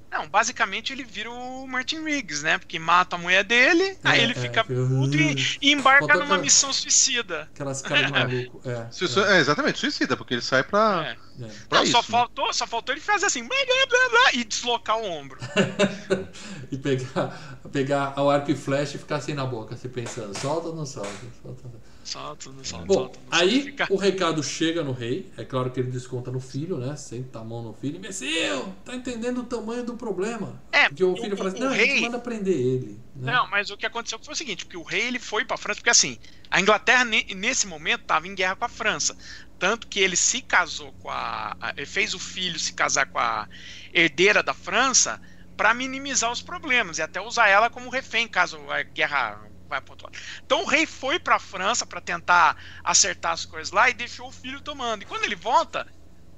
Não, 0.09 0.27
basicamente 0.27 0.93
ele 0.93 1.03
vira 1.03 1.29
o 1.29 1.67
Martin 1.67 2.03
Riggs, 2.03 2.41
né? 2.43 2.57
Porque 2.57 2.79
mata 2.79 3.15
a 3.17 3.19
mulher 3.19 3.43
dele, 3.43 3.97
aí 4.03 4.19
É, 4.19 4.23
ele 4.23 4.31
é, 4.31 4.35
fica 4.35 4.63
fica- 4.63 4.63
puto 4.63 5.15
e, 5.17 5.35
e 5.61 5.71
embarca 5.73 6.05
numa 6.13 6.23
aquela- 6.23 6.37
missão 6.37 6.71
suicida. 6.71 7.41
Aquelas 7.53 7.81
caras 7.81 8.05
de 8.07 8.11
maluco. 8.13 8.61
É, 8.67 8.87
Sui- 8.89 9.07
É, 9.27 9.37
exatamente, 9.39 9.79
suicida, 9.79 10.15
porque 10.15 10.33
ele 10.33 10.41
sai 10.41 10.63
pra. 10.63 11.05
É. 11.39 11.43
é, 11.43 11.45
é. 11.47 11.51
pra 11.69 11.79
Não, 11.79 11.85
só, 11.85 11.99
isso, 11.99 12.11
né? 12.11 12.17
faltou, 12.17 12.53
só 12.53 12.65
faltou 12.65 12.95
ele 12.95 13.01
fazer 13.01 13.25
assim, 13.25 13.45
blá, 13.45 13.57
blá, 13.65 13.85
blá, 13.89 14.09
blá, 14.09 14.33
e 14.33 14.43
deslocar 14.45 14.97
o 14.97 15.05
ombro. 15.05 15.37
e 16.71 16.77
pegar, 16.77 17.59
pegar 17.71 18.19
o 18.19 18.29
arco 18.29 18.49
e 18.51 18.55
flecha 18.55 18.95
e 18.95 18.99
ficar 18.99 19.17
assim 19.17 19.33
na 19.33 19.45
boca, 19.45 19.75
se 19.75 19.89
pensando: 19.89 20.37
solta 20.39 20.69
ou 20.69 20.75
não 20.75 20.85
solta? 20.85 21.09
solta 21.43 21.61
ou 21.67 21.71
não? 21.73 21.79
Solta, 21.81 21.96
não 22.15 22.63
solta, 22.63 22.85
Bom, 22.85 22.93
solta. 22.93 23.19
não 23.19 23.37
solta, 23.37 23.43
aí 23.43 23.75
o 23.89 23.97
recado 23.97 24.41
chega 24.43 24.83
no 24.83 24.91
rei. 24.91 25.31
É 25.37 25.43
claro 25.43 25.69
que 25.71 25.79
ele 25.79 25.91
desconta 25.91 26.31
no 26.31 26.39
filho, 26.39 26.77
né? 26.77 26.95
Senta 26.95 27.39
a 27.39 27.43
mão 27.43 27.61
no 27.61 27.73
filho. 27.73 27.97
Imbecil! 27.97 28.73
Tá 28.85 28.95
entendendo 28.95 29.39
o 29.39 29.43
tamanho 29.45 29.83
do 29.83 29.95
problema. 29.95 30.61
É, 30.71 30.87
Porque 30.87 31.03
o 31.03 31.13
o- 31.13 31.17
filho 31.17 31.35
fala 31.35 31.49
assim: 31.49 31.59
o 31.59 31.65
não, 31.65 31.71
a 31.71 31.75
gente 31.77 31.87
rei- 31.91 32.01
manda 32.01 32.19
prender 32.19 32.55
ele. 32.55 32.99
Né? 33.15 33.31
Não, 33.33 33.47
mas 33.49 33.69
o 33.69 33.77
que 33.77 33.85
aconteceu 33.85 34.19
foi 34.23 34.33
o 34.33 34.37
seguinte, 34.37 34.63
porque 34.65 34.77
o 34.77 34.83
rei 34.83 35.01
ele 35.07 35.19
foi 35.19 35.43
pra 35.43 35.57
França, 35.57 35.79
porque 35.79 35.89
assim, 35.89 36.17
a 36.51 36.61
Inglaterra 36.61 37.03
ne- 37.03 37.25
nesse 37.35 37.65
momento 37.67 38.01
estava 38.01 38.27
em 38.27 38.35
guerra 38.35 38.55
com 38.55 38.65
a 38.65 38.69
França, 38.69 39.17
tanto 39.57 39.87
que 39.87 39.99
ele 39.99 40.15
se 40.15 40.41
casou 40.41 40.93
com 40.93 41.09
a, 41.09 41.55
a- 41.59 41.73
ele 41.75 41.85
fez 41.87 42.13
o 42.13 42.19
filho 42.19 42.59
se 42.59 42.73
casar 42.73 43.07
com 43.07 43.17
a 43.19 43.47
herdeira 43.93 44.43
da 44.43 44.53
França 44.53 45.19
para 45.55 45.73
minimizar 45.73 46.31
os 46.31 46.41
problemas 46.43 46.99
e 46.99 47.01
até 47.01 47.19
usar 47.19 47.47
ela 47.47 47.69
como 47.69 47.89
refém 47.89 48.27
caso 48.27 48.59
a 48.69 48.83
guerra 48.83 49.46
vai 49.67 49.81
pro 49.81 49.95
lado. 50.01 50.17
Então 50.45 50.63
o 50.63 50.67
rei 50.67 50.85
foi 50.85 51.19
pra 51.19 51.39
França 51.39 51.85
para 51.85 52.01
tentar 52.01 52.57
acertar 52.83 53.33
as 53.33 53.45
coisas 53.45 53.71
lá 53.71 53.89
e 53.89 53.93
deixou 53.93 54.27
o 54.29 54.31
filho 54.31 54.61
tomando. 54.61 55.03
E 55.03 55.05
quando 55.05 55.23
ele 55.23 55.35
volta, 55.35 55.87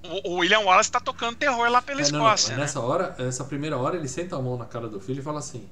o, 0.04 0.32
o 0.32 0.36
William 0.40 0.62
Wallace 0.62 0.92
tá 0.92 1.00
tocando 1.00 1.38
terror 1.38 1.70
lá 1.70 1.82
pela 1.82 2.02
É, 2.02 2.08
não, 2.08 2.22
não, 2.22 2.32
Escócia, 2.32 2.40
mas 2.42 2.56
né? 2.58 2.74
Nessa 2.74 2.80
hora, 2.80 3.16
essa 3.20 3.44
primeira 3.44 3.78
hora, 3.78 3.98
ele 3.98 4.08
senta 4.08 4.36
a 4.38 4.42
mão 4.42 4.58
na 4.58 4.66
cara 4.66 4.88
do 4.88 5.00
filho 5.02 5.20
e 5.20 5.24
fala 5.24 5.40
assim: 5.40 5.68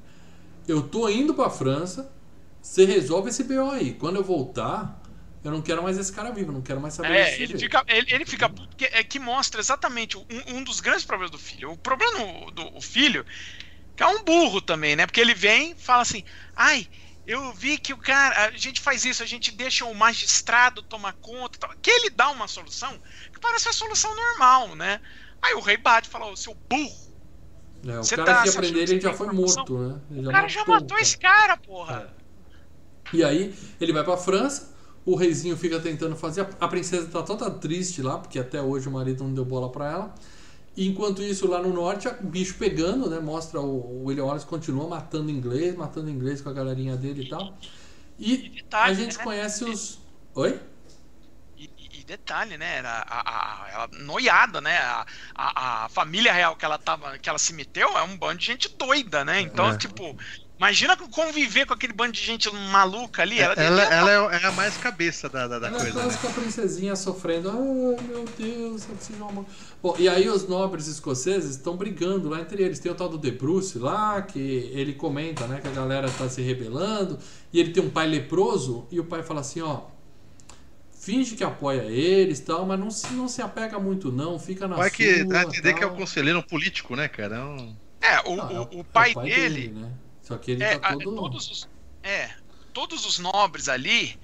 Eu 0.68 0.88
tô 0.90 1.10
indo 1.10 1.34
pra 1.36 1.50
França, 1.50 2.12
você 2.62 2.86
resolve 2.86 3.30
esse 3.30 3.44
BO 3.46 3.72
aí. 3.72 3.94
Quando 3.96 4.18
eu 4.18 4.24
voltar, 4.24 5.02
eu 5.44 5.52
não 5.52 5.62
quero 5.62 5.84
mais 5.84 5.98
esse 5.98 6.14
cara 6.14 6.32
vivo, 6.32 6.52
não 6.52 6.62
quero 6.62 6.82
mais 6.82 6.94
saber 6.96 7.16
É, 7.16 7.18
desse 7.18 7.44
ele 7.44 7.54
jeito. 7.54 7.56
fica, 7.56 7.84
ele, 7.88 8.08
ele 8.14 8.26
fica 8.26 8.50
puto, 8.50 8.76
que, 8.76 8.86
é, 8.86 9.04
que 9.04 9.20
mostra 9.20 9.62
exatamente 9.62 10.18
um, 10.18 10.26
um 10.48 10.64
dos 10.64 10.80
grandes 10.80 11.06
problemas 11.06 11.32
do 11.32 11.38
filho. 11.40 11.72
O 11.72 11.78
problema 11.78 12.20
do, 12.20 12.52
do 12.52 12.76
o 12.78 12.82
filho 12.82 13.26
que 13.96 14.04
é 14.04 14.08
um 14.08 14.24
burro 14.26 14.62
também, 14.62 14.96
né? 14.96 15.06
Porque 15.08 15.22
ele 15.22 15.34
vem 15.36 15.76
fala 15.78 16.04
assim, 16.04 16.24
ai, 16.56 16.88
eu 17.28 17.54
vi 17.54 17.78
que 17.78 17.94
o 17.94 17.98
cara, 17.98 18.46
a 18.48 18.52
gente 18.58 18.80
faz 18.82 19.04
isso, 19.06 19.22
a 19.22 19.26
gente 19.26 19.52
deixa 19.52 19.86
o 19.86 19.94
magistrado 19.94 20.82
tomar 20.84 21.14
conta, 21.22 21.60
tal. 21.60 21.70
que 21.82 21.92
ele 21.92 22.10
dá 22.10 22.30
uma 22.30 22.48
solução 22.48 22.98
que 23.34 23.40
parece 23.42 23.68
a 23.70 23.74
solução 23.74 24.16
normal, 24.16 24.76
né? 24.76 25.02
Aí 25.42 25.54
o 25.54 25.60
rei 25.60 25.78
bate 25.78 26.08
e 26.08 26.12
fala, 26.12 26.28
ô 26.28 26.36
seu 26.38 26.56
burro, 26.56 27.14
É, 27.86 28.00
o 28.00 28.04
Você 28.04 28.16
cara 28.16 28.26
tá 28.26 28.42
que 28.44 28.48
ia 28.50 28.54
prender 28.54 28.90
ele 28.90 29.00
já 29.02 29.14
foi 29.14 29.32
morto, 29.32 29.78
né? 29.78 30.02
Ele 30.10 30.28
o 30.28 30.32
cara 30.32 30.48
já 30.48 30.66
matou 30.66 30.98
cara. 30.98 31.02
esse 31.02 31.18
cara, 31.18 31.58
porra. 31.58 32.16
É. 33.14 33.18
E 33.18 33.24
aí 33.24 33.56
ele 33.80 33.94
vai 33.94 34.04
pra 34.04 34.18
França, 34.18 34.76
o 35.06 35.16
reizinho 35.16 35.56
fica 35.58 35.80
tentando 35.80 36.16
fazer. 36.16 36.48
A 36.60 36.68
princesa 36.68 37.10
tá 37.10 37.24
toda 37.24 37.50
triste 37.52 38.02
lá, 38.02 38.18
porque 38.20 38.40
até 38.40 38.62
hoje 38.62 38.88
o 38.88 38.92
marido 38.92 39.24
não 39.24 39.34
deu 39.34 39.46
bola 39.46 39.72
pra 39.72 39.92
ela. 39.92 40.16
Enquanto 40.78 41.24
isso, 41.24 41.48
lá 41.48 41.62
no 41.62 41.74
norte, 41.74 42.08
o 42.08 42.14
bicho 42.28 42.56
pegando, 42.58 43.10
né? 43.10 43.20
Mostra 43.20 43.60
o, 43.60 44.06
William 44.06 44.26
Wallace 44.26 44.46
continua 44.46 44.88
matando 44.88 45.32
inglês, 45.32 45.76
matando 45.76 46.10
inglês 46.10 46.42
com 46.42 46.50
a 46.50 46.54
galerinha 46.54 46.96
dele 46.96 47.22
e 47.22 47.26
tal. 47.26 47.58
E 48.20 48.50
E 48.50 48.50
detalhe, 48.50 48.92
a 48.92 48.94
gente 48.94 49.20
né? 49.20 49.20
conhece 49.20 49.66
os. 49.66 50.00
Oi? 50.36 50.60
E, 51.56 51.66
e- 51.76 52.00
e 52.02 52.04
detalhe, 52.04 52.56
né? 52.58 52.78
Era 52.78 53.00
a, 53.02 53.20
a- 53.20 53.64
a- 53.66 53.70
ela 53.72 53.88
noiada, 54.04 54.62
né? 54.62 54.78
A, 54.78 55.06
a, 55.36 55.86
a 55.86 55.90
família 55.90 56.32
real 56.32 56.56
que 56.56 56.64
ela 56.66 56.78
tava, 56.78 57.18
que 57.18 57.28
ela 57.30 57.40
se 57.40 57.52
meteu 57.54 57.98
é 57.98 58.04
um 58.04 58.16
bando 58.18 58.40
de 58.40 58.46
gente 58.46 58.70
doida, 58.78 59.26
né? 59.26 59.42
Então, 59.42 59.74
É. 59.74 59.78
tipo, 59.78 60.16
imagina 60.58 60.98
conviver 60.98 61.66
com 61.66 61.74
aquele 61.74 61.94
bando 61.94 62.14
de 62.14 62.22
gente 62.22 62.52
maluca 62.54 63.22
ali. 63.22 63.40
Ela, 63.40 63.54
Ela, 63.56 63.82
devia- 63.82 63.96
ela 63.96 64.12
é, 64.34 64.44
é 64.44 64.46
a 64.48 64.52
mais 64.52 64.78
cabeça 64.78 65.30
da, 65.30 65.48
da, 65.48 65.60
da 65.60 65.68
Ela 65.68 65.78
é 65.78 65.82
a 65.82 65.84
coisa, 65.84 66.04
né? 66.04 66.04
clássica 66.04 66.30
princesinha 66.30 66.96
sofrendo. 66.96 67.50
Ai, 67.50 67.58
meu 68.08 68.26
Deus, 68.38 68.88
eu 68.88 68.96
preciso 68.96 69.18
de 69.18 69.22
uma. 69.24 69.46
Bom, 69.82 69.96
e 70.00 70.08
aí 70.10 70.28
os 70.30 70.48
nobres 70.48 70.88
escoceses 70.88 71.52
estão 71.52 71.76
brigando 71.78 72.30
lá 72.30 72.40
entre 72.42 72.64
eles. 72.64 72.80
Tem 72.80 72.92
o 72.92 72.96
tal 72.96 73.10
do 73.10 73.18
De 73.18 73.32
Bruce 73.32 73.78
lá, 73.78 74.22
que 74.22 74.40
ele 74.40 74.94
comenta, 74.94 75.46
né, 75.48 75.60
que 75.62 75.68
a 75.68 75.72
galera 75.72 76.10
tá 76.10 76.28
se 76.30 76.42
rebelando. 76.42 77.18
E 77.54 77.60
ele 77.60 77.72
tem 77.72 77.84
um 77.84 77.90
pai 77.90 78.08
leproso. 78.08 78.88
E 78.92 79.00
o 79.00 79.06
pai 79.06 79.24
fala 79.24 79.42
assim, 79.42 79.62
ó... 79.62 79.82
Finge 81.00 81.36
que 81.38 81.44
apoia 81.44 81.84
eles 81.84 82.40
tal, 82.42 82.66
mas 82.66 82.78
não 82.78 82.92
se, 82.92 83.14
não 83.14 83.30
se 83.30 83.42
apega 83.42 83.80
muito 83.80 84.12
não, 84.12 84.38
fica 84.38 84.68
na 84.68 84.76
Vai 84.76 84.92
que 84.92 85.20
sua, 85.20 85.26
dá 85.26 85.40
a 85.40 85.44
entender 85.44 85.74
que 85.74 85.82
é 85.84 85.88
o 85.88 85.96
conselheiro 85.96 86.44
político, 86.44 86.96
né, 86.98 87.08
cara? 87.08 87.38
É 87.38 87.40
um... 87.40 87.76
É, 88.02 88.20
o, 88.30 88.42
Ah, 88.42 88.50
é 88.52 88.60
o, 88.60 88.64
é 88.64 88.82
o 88.82 88.84
pai, 88.84 89.14
dele. 89.16 89.70
né? 89.70 89.90
Só 90.28 90.38
que 90.38 90.52
ele 90.52 90.64
é, 90.64 90.78
tá 90.78 90.92
todo... 90.94 91.16
todos 91.16 91.50
os, 91.50 91.70
é, 92.04 92.30
todos 92.74 93.06
os 93.06 93.18
nobres 93.20 93.70
ali, 93.70 94.20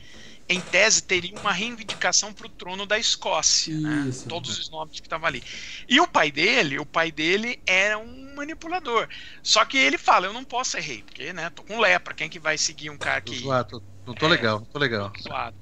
em 0.49 0.59
tese, 0.59 1.01
teriam 1.01 1.39
uma 1.41 1.53
reivindicação 1.53 2.33
pro 2.33 2.49
trono 2.49 2.85
da 2.85 2.99
Escócia. 2.99 3.73
né? 3.79 4.07
Isso. 4.09 4.27
Todos 4.27 4.59
os 4.59 4.69
nobres 4.69 4.99
que 4.99 5.05
estavam 5.07 5.25
ali. 5.27 5.41
E 5.87 5.99
o 6.01 6.07
pai 6.07 6.29
dele, 6.31 6.77
o 6.79 6.85
pai 6.85 7.11
dele 7.11 7.61
era 7.65 7.97
um 7.97 8.35
manipulador. 8.35 9.07
Só 9.41 9.63
que 9.63 9.77
ele 9.77 9.97
fala, 9.97 10.25
eu 10.25 10.33
não 10.33 10.43
posso 10.43 10.71
ser 10.71 10.81
rei, 10.81 11.03
porque, 11.03 11.31
né, 11.31 11.49
tô 11.51 11.63
com 11.63 11.79
lepra, 11.79 12.13
quem 12.13 12.29
que 12.29 12.39
vai 12.39 12.57
seguir 12.57 12.89
um 12.89 12.97
cara 12.97 13.21
que... 13.21 13.37
zoado, 13.39 13.81
não 14.05 14.13
tô 14.13 14.25
É. 14.25 14.29
legal, 14.29 14.59
não 14.59 14.65
tô 14.65 14.79
legal. 14.79 15.13
zoado. 15.21 15.55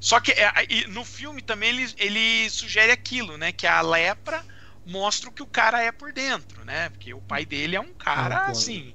Só 0.00 0.18
que 0.20 0.32
é, 0.32 0.52
e 0.68 0.86
no 0.88 1.04
filme 1.04 1.40
também 1.40 1.68
ele, 1.70 1.94
ele 1.96 2.50
sugere 2.50 2.90
aquilo, 2.92 3.38
né? 3.38 3.52
Que 3.52 3.66
a 3.66 3.80
lepra 3.80 4.44
mostra 4.84 5.30
o 5.30 5.32
que 5.32 5.42
o 5.42 5.46
cara 5.46 5.80
é 5.82 5.90
por 5.92 6.12
dentro, 6.12 6.62
né? 6.64 6.90
Porque 6.90 7.14
o 7.14 7.22
pai 7.22 7.46
dele 7.46 7.74
é 7.76 7.80
um 7.80 7.94
cara 7.94 8.34
É 8.34 8.38
um 8.50 8.52
podre. 8.52 8.52
assim. 8.52 8.94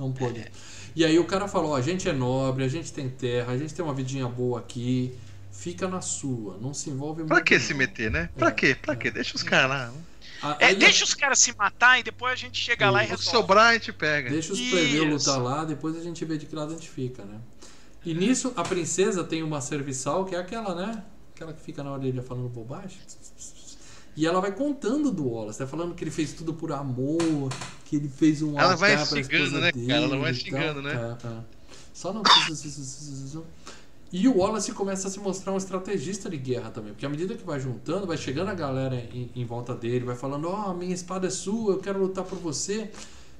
É 0.00 0.02
um 0.02 0.12
poder. 0.12 0.50
E 0.96 1.04
aí 1.04 1.18
o 1.18 1.24
cara 1.24 1.46
falou, 1.46 1.72
ó, 1.72 1.76
a 1.76 1.82
gente 1.82 2.08
é 2.08 2.12
nobre, 2.12 2.64
a 2.64 2.68
gente 2.68 2.92
tem 2.92 3.08
terra, 3.08 3.52
a 3.52 3.58
gente 3.58 3.74
tem 3.74 3.84
uma 3.84 3.92
vidinha 3.94 4.26
boa 4.26 4.58
aqui, 4.60 5.14
fica 5.52 5.86
na 5.86 6.00
sua, 6.00 6.56
não 6.58 6.72
se 6.72 6.88
envolve 6.90 7.22
Pra 7.24 7.36
muito 7.36 7.46
que 7.46 7.54
não." 7.58 7.60
se 7.64 7.74
meter, 7.74 8.10
né? 8.10 8.30
Pra 8.36 8.48
É, 8.48 8.52
quê? 8.52 8.74
Pra 8.74 8.94
é. 8.94 8.96
quê? 8.96 9.10
Deixa 9.10 9.36
os 9.36 9.42
caras 9.42 9.68
lá. 9.70 9.92
A- 10.42 10.56
É, 10.58 10.66
aí- 10.68 10.74
deixa 10.74 11.04
os 11.04 11.12
caras 11.12 11.38
se 11.38 11.54
matar 11.54 12.00
e 12.00 12.02
depois 12.02 12.32
a 12.32 12.36
gente 12.36 12.58
chega 12.58 12.90
lá 12.90 13.02
e 13.02 13.04
O 13.04 13.08
que 13.10 13.16
resolve. 13.16 13.38
sobrar 13.38 13.66
a 13.66 13.72
gente 13.74 13.92
pega. 13.92 14.30
Deixa 14.30 14.52
os 14.54 14.58
plebeus 14.60 15.26
lutar 15.26 15.40
lá, 15.42 15.64
depois 15.66 15.94
a 15.96 16.00
gente 16.02 16.24
vê 16.24 16.38
de 16.38 16.46
que 16.46 16.54
lado 16.56 16.70
a 16.72 16.74
gente 16.76 16.88
fica, 16.88 17.22
né? 17.24 17.38
E 18.04 18.14
nisso 18.14 18.52
a 18.56 18.62
princesa 18.62 19.22
tem 19.22 19.42
uma 19.42 19.60
serviçal 19.60 20.24
que 20.24 20.34
é 20.34 20.38
aquela, 20.38 20.74
né? 20.74 21.04
Aquela 21.34 21.52
que 21.52 21.60
fica 21.60 21.84
na 21.84 21.92
orelha 21.92 22.22
falando 22.22 22.48
bobagem. 22.48 22.96
E 24.16 24.26
ela 24.26 24.40
vai 24.40 24.52
contando 24.52 25.10
do 25.10 25.28
Wallace, 25.28 25.58
tá 25.58 25.66
falando 25.66 25.94
que 25.94 26.02
ele 26.04 26.10
fez 26.10 26.32
tudo 26.32 26.52
por 26.52 26.72
amor, 26.72 27.18
que 27.86 27.96
ele 27.96 28.08
fez 28.08 28.42
um 28.42 28.58
Ela 28.58 28.74
vai 28.76 28.98
xingando, 29.06 29.60
né, 29.60 29.72
dele 29.72 29.86
cara? 29.86 30.02
Ela 30.02 30.18
vai 30.18 30.34
xingando, 30.34 30.82
né? 30.82 31.16
É, 31.22 31.26
é. 31.26 31.36
Só 31.94 32.12
não. 32.12 32.22
E 34.12 34.26
o 34.26 34.38
Wallace 34.38 34.72
começa 34.72 35.06
a 35.06 35.10
se 35.10 35.20
mostrar 35.20 35.52
um 35.52 35.56
estrategista 35.56 36.28
de 36.28 36.36
guerra 36.36 36.70
também, 36.70 36.92
porque 36.92 37.06
à 37.06 37.08
medida 37.08 37.34
que 37.36 37.44
vai 37.44 37.60
juntando, 37.60 38.06
vai 38.06 38.16
chegando 38.16 38.48
a 38.48 38.54
galera 38.54 38.96
em, 38.96 39.30
em 39.36 39.44
volta 39.44 39.72
dele, 39.74 40.04
vai 40.04 40.16
falando: 40.16 40.48
Ó, 40.48 40.74
minha 40.74 40.92
espada 40.94 41.28
é 41.28 41.30
sua, 41.30 41.74
eu 41.74 41.78
quero 41.78 42.00
lutar 42.00 42.24
por 42.24 42.38
você. 42.38 42.90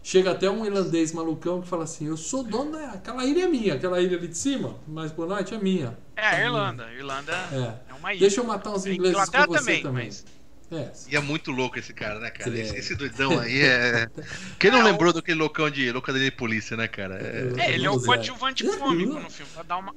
Chega 0.02 0.30
até 0.30 0.48
um 0.48 0.64
irlandês 0.64 1.12
malucão 1.12 1.60
que 1.60 1.66
fala 1.68 1.84
assim: 1.84 2.06
Eu 2.06 2.16
sou 2.16 2.44
dono 2.44 2.70
da. 2.72 2.90
Aquela 2.92 3.24
ilha 3.24 3.44
é 3.44 3.48
minha, 3.48 3.74
aquela 3.74 4.00
ilha 4.00 4.16
ali 4.16 4.28
de 4.28 4.38
cima, 4.38 4.76
mas 4.86 5.10
por 5.10 5.26
noite 5.26 5.52
é 5.52 5.58
minha. 5.58 5.98
É, 6.14 6.24
a 6.26 6.44
Irlanda. 6.44 6.84
A 6.84 6.94
Irlanda 6.94 7.32
É. 7.52 7.90
é 7.90 7.94
uma 7.98 8.12
ilha. 8.12 8.20
Deixa 8.20 8.40
eu 8.40 8.44
matar 8.44 8.70
uns 8.70 8.86
ingleses 8.86 9.12
Inglaterra 9.18 9.46
com 9.48 9.52
você 9.54 9.58
também, 9.60 9.82
também. 9.82 10.06
mas- 10.06 10.24
É. 10.70 10.92
E 11.08 11.16
é 11.16 11.20
muito 11.20 11.50
louco 11.50 11.78
esse 11.78 11.92
cara, 11.92 12.20
né, 12.20 12.30
cara? 12.30 12.56
Esse, 12.56 12.76
é. 12.76 12.78
esse 12.78 12.94
doidão 12.94 13.38
aí 13.38 13.60
é. 13.60 14.08
Quem 14.58 14.70
não 14.70 14.78
É, 14.78 14.82
lembrou 14.84 15.12
daquele 15.12 15.38
loucão 15.38 15.68
de 15.68 15.90
loucademia 15.90 16.30
de 16.30 16.36
polícia, 16.36 16.76
né, 16.76 16.86
cara? 16.86 17.18
É... 17.20 17.52
É, 17.60 17.74
ele 17.74 17.86
é 17.86 17.90
o 17.90 18.00
coadjuvante 18.00 18.64
cômico 18.64 19.14
no 19.14 19.30
filme, 19.30 19.50
pra 19.52 19.62
dar 19.64 19.78
uma, 19.78 19.94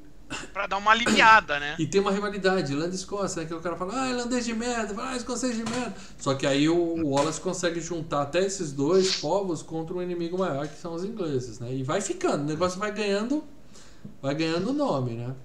pra 0.52 0.68
dar 0.68 0.78
uma 0.78 0.92
aliviada, 0.92 1.60
né? 1.60 1.76
E 1.78 1.86
tem 1.86 2.02
uma 2.02 2.12
rivalidade, 2.12 2.72
Irlanda 2.72 2.92
e 2.92 2.96
Escócia, 2.96 3.42
né? 3.42 3.48
Que 3.48 3.54
o 3.54 3.62
cara 3.62 3.76
fala, 3.76 4.02
ah, 4.04 4.10
irlandês 4.10 4.46
de 4.46 4.54
merda, 4.54 4.94
fala, 4.94 5.12
ah, 5.12 5.16
escocês 5.18 5.56
de 5.56 5.64
merda. 5.64 5.94
Só 6.18 6.34
que 6.34 6.48
aí 6.48 6.68
o 6.68 7.08
Wallace 7.08 7.40
consegue 7.40 7.80
juntar 7.80 8.24
até 8.24 8.44
esses 8.44 8.72
dois 8.72 9.18
povos 9.18 9.62
contra 9.62 9.96
um 9.96 10.02
inimigo 10.02 10.38
maior, 10.38 10.68
que 10.68 10.80
são 10.80 10.94
os 10.94 11.04
ingleses, 11.04 11.60
né? 11.60 11.74
E 11.74 11.84
vai 11.84 12.02
ficando, 12.02 12.44
o 12.44 12.48
negócio 12.48 12.80
vai 12.80 12.92
ganhando, 12.92 13.44
vai 14.22 14.34
ganhando 14.34 14.74
nome, 14.74 15.14
né? 15.14 15.36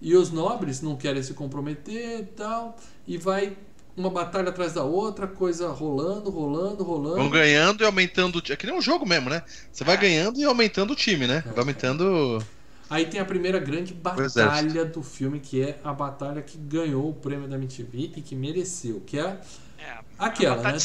E 0.00 0.14
os 0.14 0.30
nobres 0.30 0.82
não 0.82 0.94
querem 0.96 1.22
se 1.22 1.34
comprometer 1.34 2.20
e 2.20 2.24
tal, 2.26 2.76
e 3.06 3.16
vai 3.16 3.56
uma 3.96 4.10
batalha 4.10 4.50
atrás 4.50 4.74
da 4.74 4.84
outra, 4.84 5.26
coisa 5.26 5.68
rolando, 5.70 6.30
rolando, 6.30 6.84
rolando. 6.84 7.16
Vão 7.16 7.30
ganhando 7.30 7.82
e 7.82 7.86
aumentando. 7.86 8.36
o 8.36 8.52
É 8.52 8.56
que 8.56 8.66
nem 8.66 8.76
um 8.76 8.82
jogo 8.82 9.06
mesmo, 9.06 9.30
né? 9.30 9.42
Você 9.72 9.84
vai 9.84 9.94
É. 9.94 9.98
ganhando 9.98 10.38
e 10.38 10.44
aumentando 10.44 10.92
o 10.92 10.96
time, 10.96 11.26
né? 11.26 11.38
É. 11.46 11.48
Vai 11.50 11.58
aumentando. 11.60 12.42
Aí 12.88 13.06
tem 13.06 13.18
a 13.18 13.24
primeira 13.24 13.58
grande 13.58 13.92
batalha 13.92 14.84
do 14.84 15.02
filme, 15.02 15.40
que 15.40 15.60
é 15.60 15.80
a 15.82 15.92
batalha 15.92 16.40
que 16.40 16.56
ganhou 16.56 17.08
o 17.10 17.14
prêmio 17.14 17.48
da 17.48 17.56
MTV 17.56 18.12
e 18.16 18.22
que 18.22 18.36
mereceu, 18.36 19.02
que 19.04 19.18
é 19.18 19.40
É, 19.78 19.98
Aquela, 20.18 20.62
né? 20.62 20.78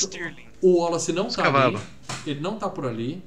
O 0.62 0.80
Wallace 0.80 1.14
não 1.14 1.28
tá 1.28 1.44
ali, 1.66 1.78
ele 2.26 2.40
não 2.40 2.58
tá 2.58 2.70
por 2.70 2.86
ali, 2.86 3.24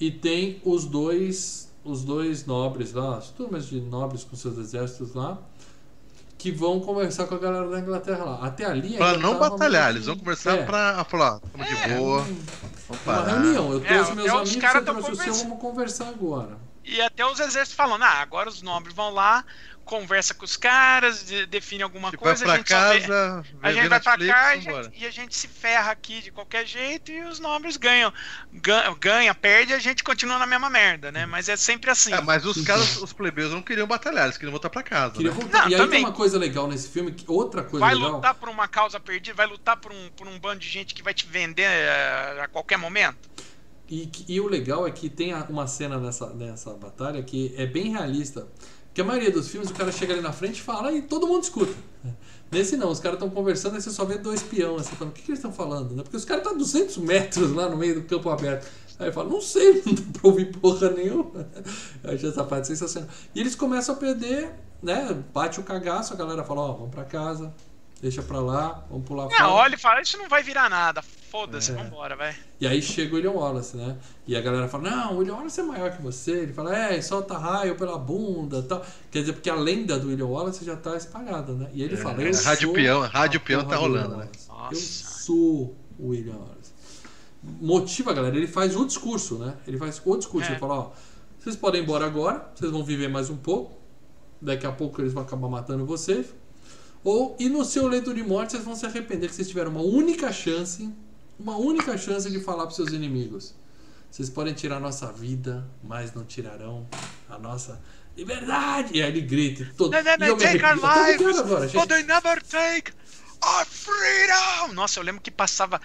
e 0.00 0.10
tem 0.10 0.60
os 0.64 0.84
dois, 0.84 1.70
os 1.84 2.02
dois 2.04 2.46
nobres 2.46 2.92
lá, 2.92 3.18
as 3.18 3.30
turmas 3.30 3.66
de 3.66 3.80
nobres 3.80 4.24
com 4.24 4.34
seus 4.36 4.56
exércitos 4.58 5.14
lá, 5.14 5.38
que 6.42 6.50
vão 6.50 6.80
conversar 6.80 7.26
com 7.28 7.36
a 7.36 7.38
galera 7.38 7.68
da 7.68 7.78
Inglaterra 7.78 8.24
lá. 8.24 8.38
Até 8.42 8.64
ali 8.64 8.96
Pra 8.96 9.16
não 9.16 9.38
batalhar, 9.38 9.90
eles 9.90 10.06
vão 10.06 10.18
conversar 10.18 10.58
é, 10.58 10.64
pra 10.64 11.04
falar, 11.04 11.38
tamo 11.38 11.64
de 11.64 11.72
É, 11.72 11.96
boa, 11.96 12.18
uma 12.18 12.24
vamos 12.88 13.02
parar. 13.04 13.28
reunião. 13.40 13.72
Eu 13.72 13.84
É, 13.84 13.86
trouxe 13.86 14.12
meus 14.14 14.28
até 14.28 14.34
os 14.42 14.48
amigos, 14.48 14.56
caras 14.56 14.80
você 14.80 14.84
tão 14.92 15.02
trouxe 15.02 15.12
o 15.12 15.24
seu, 15.34 15.34
vamos 15.44 15.60
conversar 15.60 16.08
agora. 16.08 16.58
E 16.84 17.00
até 17.00 17.24
os 17.24 17.38
exércitos 17.38 17.74
falando, 17.74 18.02
ah, 18.02 18.20
agora 18.20 18.48
os 18.48 18.60
nobres 18.60 18.92
vão 18.92 19.10
lá, 19.10 19.44
conversa 19.92 20.32
com 20.32 20.44
os 20.46 20.56
caras, 20.56 21.26
de- 21.26 21.44
define 21.44 21.82
alguma 21.82 22.10
Tipo, 22.10 22.24
vai 22.24 22.32
coisa, 22.34 22.44
a 22.44 22.48
pra 22.48 22.56
gente 22.56 22.68
só 22.70 22.92
vê- 22.94 23.00
casa, 23.00 23.44
A 23.62 23.72
gente 23.72 23.88
vai 23.88 24.00
pra 24.00 24.16
cá 24.16 24.56
e 24.56 24.68
a 24.70 24.90
e 24.94 25.06
a 25.06 25.10
gente 25.10 25.36
se 25.36 25.46
ferra 25.46 25.90
aqui 25.90 26.22
de 26.22 26.30
qualquer 26.32 26.64
jeito 26.66 27.12
e 27.12 27.22
os 27.24 27.38
nobres 27.38 27.76
ganham. 27.76 28.10
Ganha, 28.50 28.94
ganha 28.98 29.34
perde 29.34 29.72
e 29.72 29.74
a 29.74 29.78
gente 29.78 30.02
continua 30.02 30.38
na 30.38 30.46
mesma 30.46 30.70
merda, 30.70 31.12
né? 31.12 31.26
Mas 31.26 31.50
é 31.50 31.56
sempre 31.58 31.90
assim. 31.90 32.10
É, 32.10 32.22
mas 32.22 32.46
os 32.46 32.62
caras, 32.64 32.96
os 33.02 33.12
plebeus 33.12 33.52
não 33.52 33.60
queriam 33.60 33.86
batalhar, 33.86 34.24
eles 34.24 34.38
queriam 34.38 34.50
voltar 34.52 34.70
pra 34.70 34.82
casa. 34.82 35.20
Né? 35.22 35.28
voltar. 35.28 35.64
Não, 35.64 35.68
e 35.70 35.74
aí 35.74 35.80
também. 35.80 36.00
tem 36.00 36.08
uma 36.08 36.16
coisa 36.16 36.38
legal 36.38 36.66
nesse 36.66 36.88
filme, 36.88 37.12
que- 37.12 37.24
outra 37.30 37.62
coisa 37.62 37.84
vai 37.84 37.94
legal. 37.94 38.12
lutar 38.12 38.34
por 38.34 38.48
uma 38.48 38.66
causa 38.66 38.98
perdida, 38.98 39.36
vai 39.36 39.46
lutar 39.46 39.76
por 39.76 39.92
um, 39.92 40.08
por 40.16 40.26
um 40.26 40.38
bando 40.40 40.60
de 40.60 40.68
gente 40.68 40.94
que 40.94 41.02
vai 41.02 41.12
te 41.12 41.26
vender 41.26 41.64
eh, 41.64 42.40
a 42.42 42.48
qualquer 42.48 42.78
momento. 42.78 43.28
E, 43.90 44.10
e 44.26 44.40
o 44.40 44.48
legal 44.48 44.86
é 44.86 44.90
que 44.90 45.10
tem 45.10 45.34
a- 45.34 45.44
uma 45.50 45.66
cena 45.66 45.98
nessa, 45.98 46.32
nessa 46.32 46.72
batalha 46.72 47.22
que 47.22 47.52
é 47.58 47.66
bem 47.66 47.90
realista. 47.90 48.48
Porque 48.92 49.00
a 49.00 49.04
maioria 49.04 49.30
dos 49.30 49.48
filmes 49.48 49.70
o 49.70 49.74
cara 49.74 49.90
chega 49.90 50.12
ali 50.12 50.20
na 50.20 50.32
frente 50.32 50.58
e 50.58 50.60
fala 50.60 50.92
e 50.92 51.00
todo 51.00 51.26
mundo 51.26 51.42
escuta. 51.42 51.72
Nesse 52.50 52.76
não, 52.76 52.90
os 52.90 53.00
caras 53.00 53.16
estão 53.16 53.30
conversando 53.30 53.78
e 53.78 53.80
você 53.80 53.90
só 53.90 54.04
vê 54.04 54.18
dois 54.18 54.42
peão 54.42 54.76
assim, 54.76 54.94
falando, 54.94 55.12
o 55.12 55.14
que, 55.14 55.22
que 55.22 55.30
eles 55.30 55.38
estão 55.38 55.50
falando? 55.50 55.96
Né? 55.96 56.02
Porque 56.02 56.18
os 56.18 56.26
caras 56.26 56.42
estão 56.44 56.58
200 56.58 56.98
metros 56.98 57.52
lá 57.52 57.70
no 57.70 57.76
meio 57.78 57.94
do 57.94 58.02
campo 58.02 58.28
aberto. 58.28 58.70
Aí 58.98 59.10
fala, 59.10 59.30
não 59.30 59.40
sei, 59.40 59.80
não 59.86 59.94
dá 59.94 60.02
pra 60.12 60.28
ouvir 60.28 60.54
porra 60.58 60.90
nenhuma. 60.90 61.48
Eu 62.04 62.12
achei 62.12 62.28
essa 62.28 62.44
parte 62.44 62.68
sensacional. 62.68 63.08
E 63.34 63.40
eles 63.40 63.54
começam 63.54 63.94
a 63.94 63.98
perder, 63.98 64.52
né? 64.82 65.24
Bate 65.32 65.58
o 65.58 65.62
cagaço, 65.62 66.12
a 66.12 66.16
galera 66.16 66.44
fala, 66.44 66.60
ó, 66.60 66.72
vamos 66.74 66.90
pra 66.90 67.04
casa, 67.04 67.54
deixa 68.02 68.20
pra 68.22 68.40
lá, 68.40 68.84
vamos 68.90 69.06
pular 69.06 69.28
É, 69.32 69.42
olha 69.44 69.76
e 69.76 69.78
fala, 69.78 70.02
isso 70.02 70.18
não 70.18 70.28
vai 70.28 70.42
virar 70.42 70.68
nada. 70.68 71.00
Foda-se, 71.02 71.70
É. 71.70 71.74
vambora, 71.74 72.14
vai. 72.14 72.36
E 72.60 72.66
aí 72.66 72.82
chega 72.82 73.12
o 73.12 73.16
William 73.16 73.30
Wallace, 73.30 73.74
né? 73.76 73.96
E 74.26 74.36
a 74.36 74.40
galera 74.42 74.68
fala, 74.68 74.90
não, 74.90 75.14
o 75.14 75.18
William 75.18 75.36
Wallace 75.36 75.60
é 75.60 75.62
maior 75.62 75.90
que 75.96 76.02
você. 76.02 76.32
Ele 76.32 76.52
fala, 76.52 76.76
é, 76.76 77.00
solta 77.00 77.38
raio 77.38 77.74
pela 77.76 77.96
bunda 77.96 78.58
e 78.58 78.62
tal. 78.64 78.84
Quer 79.10 79.20
dizer, 79.20 79.32
porque 79.32 79.48
a 79.48 79.54
lenda 79.54 79.98
do 79.98 80.08
William 80.08 80.26
Wallace 80.26 80.62
já 80.62 80.76
tá 80.76 80.94
espalhada, 80.96 81.54
né? 81.54 81.70
E 81.72 81.82
ele 81.82 81.96
fala, 81.96 82.20
eu 82.20 82.28
É, 82.28 82.36
Rádio 82.42 82.66
sou 82.68 82.74
Peão, 82.74 83.02
a 83.02 83.06
Rádio 83.06 83.40
Peão 83.40 83.64
tá 83.64 83.76
rolando, 83.76 84.16
né? 84.18 84.28
Nossa. 84.48 84.74
Eu 84.74 84.78
sou 84.80 85.76
o 85.98 86.08
William 86.08 86.34
Wallace. 86.36 86.72
Motiva 87.42 88.10
a 88.10 88.14
galera, 88.14 88.36
ele 88.36 88.46
faz 88.46 88.76
o 88.76 88.84
discurso, 88.84 89.38
né? 89.38 89.54
Ele 89.66 89.78
faz 89.78 90.02
o 90.04 90.16
discurso, 90.18 90.48
É. 90.48 90.52
ele 90.52 90.60
fala, 90.60 90.74
ó, 90.74 90.90
vocês 91.38 91.56
podem 91.56 91.80
ir 91.80 91.84
embora 91.84 92.04
agora, 92.04 92.46
vocês 92.54 92.70
vão 92.70 92.84
viver 92.84 93.08
mais 93.08 93.30
um 93.30 93.36
pouco, 93.36 93.80
daqui 94.40 94.66
a 94.66 94.70
pouco 94.72 95.00
eles 95.00 95.12
vão 95.14 95.22
acabar 95.22 95.48
matando 95.48 95.86
vocês. 95.86 96.26
Ou, 97.04 97.36
e 97.38 97.48
no 97.48 97.64
seu 97.64 97.86
leito 97.88 98.14
de 98.14 98.22
morte, 98.22 98.52
vocês 98.52 98.64
vão 98.64 98.76
se 98.76 98.86
arrepender 98.86 99.28
que 99.28 99.34
vocês 99.34 99.48
tiveram 99.48 99.70
uma 99.70 99.82
única 99.82 100.32
chance, 100.32 100.88
uma 101.38 101.56
única 101.56 101.98
chance 101.98 102.30
de 102.30 102.40
falar 102.40 102.66
para 102.66 102.74
seus 102.74 102.92
inimigos. 102.92 103.54
Vocês 104.10 104.28
podem 104.30 104.52
tirar 104.54 104.76
a 104.76 104.80
nossa 104.80 105.10
vida, 105.10 105.66
mas 105.82 106.12
não 106.12 106.24
tirarão 106.24 106.86
a 107.28 107.38
nossa 107.38 107.80
liberdade. 108.16 108.90
E 108.96 109.02
aí 109.02 109.08
ele 109.08 109.22
grita. 109.22 109.72
Todo, 109.76 109.90
They, 109.90 110.02
take 110.36 110.62
our 110.62 110.84
arrepio. 110.84 111.28
Lives, 111.28 111.38
arrepiado 111.38 111.38
agora, 111.40 111.66
gente. 111.66 111.80
but 111.80 111.88
they 111.88 112.02
never 112.04 112.42
take 112.42 112.92
our 113.42 113.64
freedom! 113.66 114.74
Nossa, 114.74 115.00
eu 115.00 115.04
lembro 115.04 115.20
que 115.20 115.30
passava. 115.30 115.80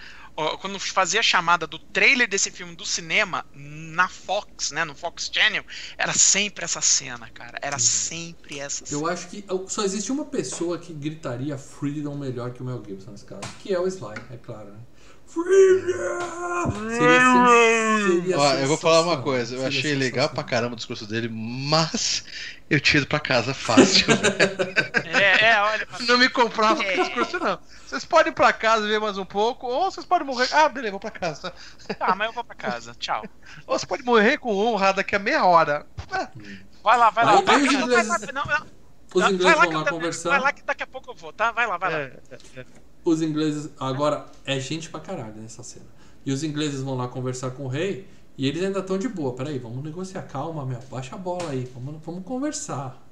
Quando 0.60 0.78
fazia 0.78 1.18
a 1.18 1.22
chamada 1.22 1.66
do 1.66 1.78
trailer 1.92 2.28
desse 2.28 2.50
filme 2.50 2.76
do 2.76 2.86
cinema 2.86 3.44
na 3.52 4.08
Fox, 4.08 4.70
né? 4.70 4.84
No 4.84 4.94
Fox 4.94 5.28
Channel, 5.32 5.64
era 5.96 6.12
sempre 6.12 6.64
essa 6.64 6.80
cena, 6.80 7.28
cara. 7.34 7.58
Era 7.60 7.78
sempre 7.78 8.60
essa 8.60 8.86
cena. 8.86 9.00
Eu 9.00 9.06
acho 9.08 9.26
que 9.28 9.44
só 9.66 9.82
existe 9.82 10.12
uma 10.12 10.24
pessoa 10.26 10.78
que 10.78 10.92
gritaria 10.92 11.58
Freedom 11.58 12.16
melhor 12.16 12.52
que 12.52 12.62
o 12.62 12.64
Mel 12.64 12.82
Gibson 12.86 13.10
nesse 13.10 13.24
caso, 13.24 13.40
que 13.60 13.74
é 13.74 13.80
o 13.80 13.86
Sly, 13.88 14.14
é 14.30 14.36
claro, 14.36 14.70
né? 14.70 14.78
Freedom! 15.26 16.90
Seria, 16.90 17.20
sen- 17.20 18.22
seria 18.22 18.38
Ó, 18.38 18.54
eu 18.54 18.68
vou 18.68 18.76
falar 18.78 19.02
uma 19.02 19.22
coisa, 19.22 19.54
eu 19.56 19.62
seria 19.62 19.78
achei 19.78 19.94
legal 19.94 20.28
pra 20.30 20.42
caramba 20.44 20.74
o 20.74 20.76
discurso 20.76 21.06
dele, 21.06 21.28
mas 21.28 22.24
eu 22.70 22.78
ido 22.78 23.06
pra 23.06 23.20
casa 23.20 23.54
fácil. 23.54 24.06
É, 25.10 25.46
é, 25.52 25.60
olha. 25.62 25.88
não 26.06 26.18
me 26.18 26.28
comprava 26.28 26.82
É. 26.84 26.96
discurso, 27.02 27.38
não. 27.40 27.58
Vocês 27.86 28.04
podem 28.04 28.30
ir 28.30 28.34
pra 28.34 28.52
casa 28.52 28.86
ver 28.86 29.00
mais 29.00 29.16
um 29.18 29.24
pouco, 29.24 29.66
ou 29.66 29.90
vocês 29.90 30.04
podem 30.06 30.26
morrer. 30.26 30.48
Ah, 30.52 30.68
beleza, 30.68 30.90
vou 30.92 31.00
pra 31.00 31.10
casa. 31.10 31.52
Ah, 31.98 32.14
mas 32.14 32.28
eu 32.28 32.34
vou 32.34 32.44
pra 32.44 32.54
casa. 32.54 32.94
Tchau. 32.98 33.24
Ou 33.66 33.78
você 33.78 33.86
pode 33.86 34.04
morrer 34.04 34.38
com 34.38 34.54
honra 34.54 34.92
daqui 34.92 35.16
a 35.16 35.18
meia 35.18 35.44
hora. 35.44 35.86
É, 36.12 36.28
Vai 36.82 36.98
lá, 36.98 37.10
vai 37.10 37.24
lá. 37.24 37.32
Vai, 37.36 37.44
vai 37.44 37.56
lá, 37.66 37.72
ingleses- 37.82 38.32
não, 38.32 38.44
não. 38.44 38.66
Os 39.14 39.22
Vai 39.22 39.32
ingleses 39.32 39.58
lá 39.58 39.64
vão 39.64 39.80
lá 39.82 39.90
conversar. 39.90 40.28
Vai 40.30 40.40
lá 40.40 40.52
que 40.52 40.62
daqui 40.62 40.82
a 40.82 40.86
pouco 40.86 41.10
eu 41.10 41.14
vou, 41.14 41.32
tá? 41.32 41.50
Vai 41.50 41.66
lá, 41.66 41.78
vai 41.78 41.90
lá. 41.92 41.98
é, 41.98 42.12
é. 42.56 42.64
Os 43.04 43.22
ingleses. 43.22 43.70
Agora, 43.80 44.26
é 44.44 44.60
gente 44.60 44.90
pra 44.90 45.00
caralho 45.00 45.34
nessa 45.36 45.62
cena. 45.62 45.86
E 46.26 46.32
os 46.32 46.44
ingleses 46.44 46.82
vão 46.82 46.94
lá 46.96 47.08
conversar 47.08 47.50
com 47.52 47.64
o 47.64 47.68
rei. 47.68 48.06
E 48.38 48.46
eles 48.48 48.62
ainda 48.62 48.78
estão 48.78 48.96
de 48.96 49.08
boa. 49.08 49.34
Peraí, 49.34 49.58
vamos 49.58 49.82
negociar. 49.82 50.22
Calma, 50.22 50.64
meu. 50.64 50.78
Baixa 50.90 51.16
a 51.16 51.18
bola 51.18 51.50
aí. 51.50 51.68
Vamos, 51.74 52.00
vamos 52.06 52.24
conversar. 52.24 53.04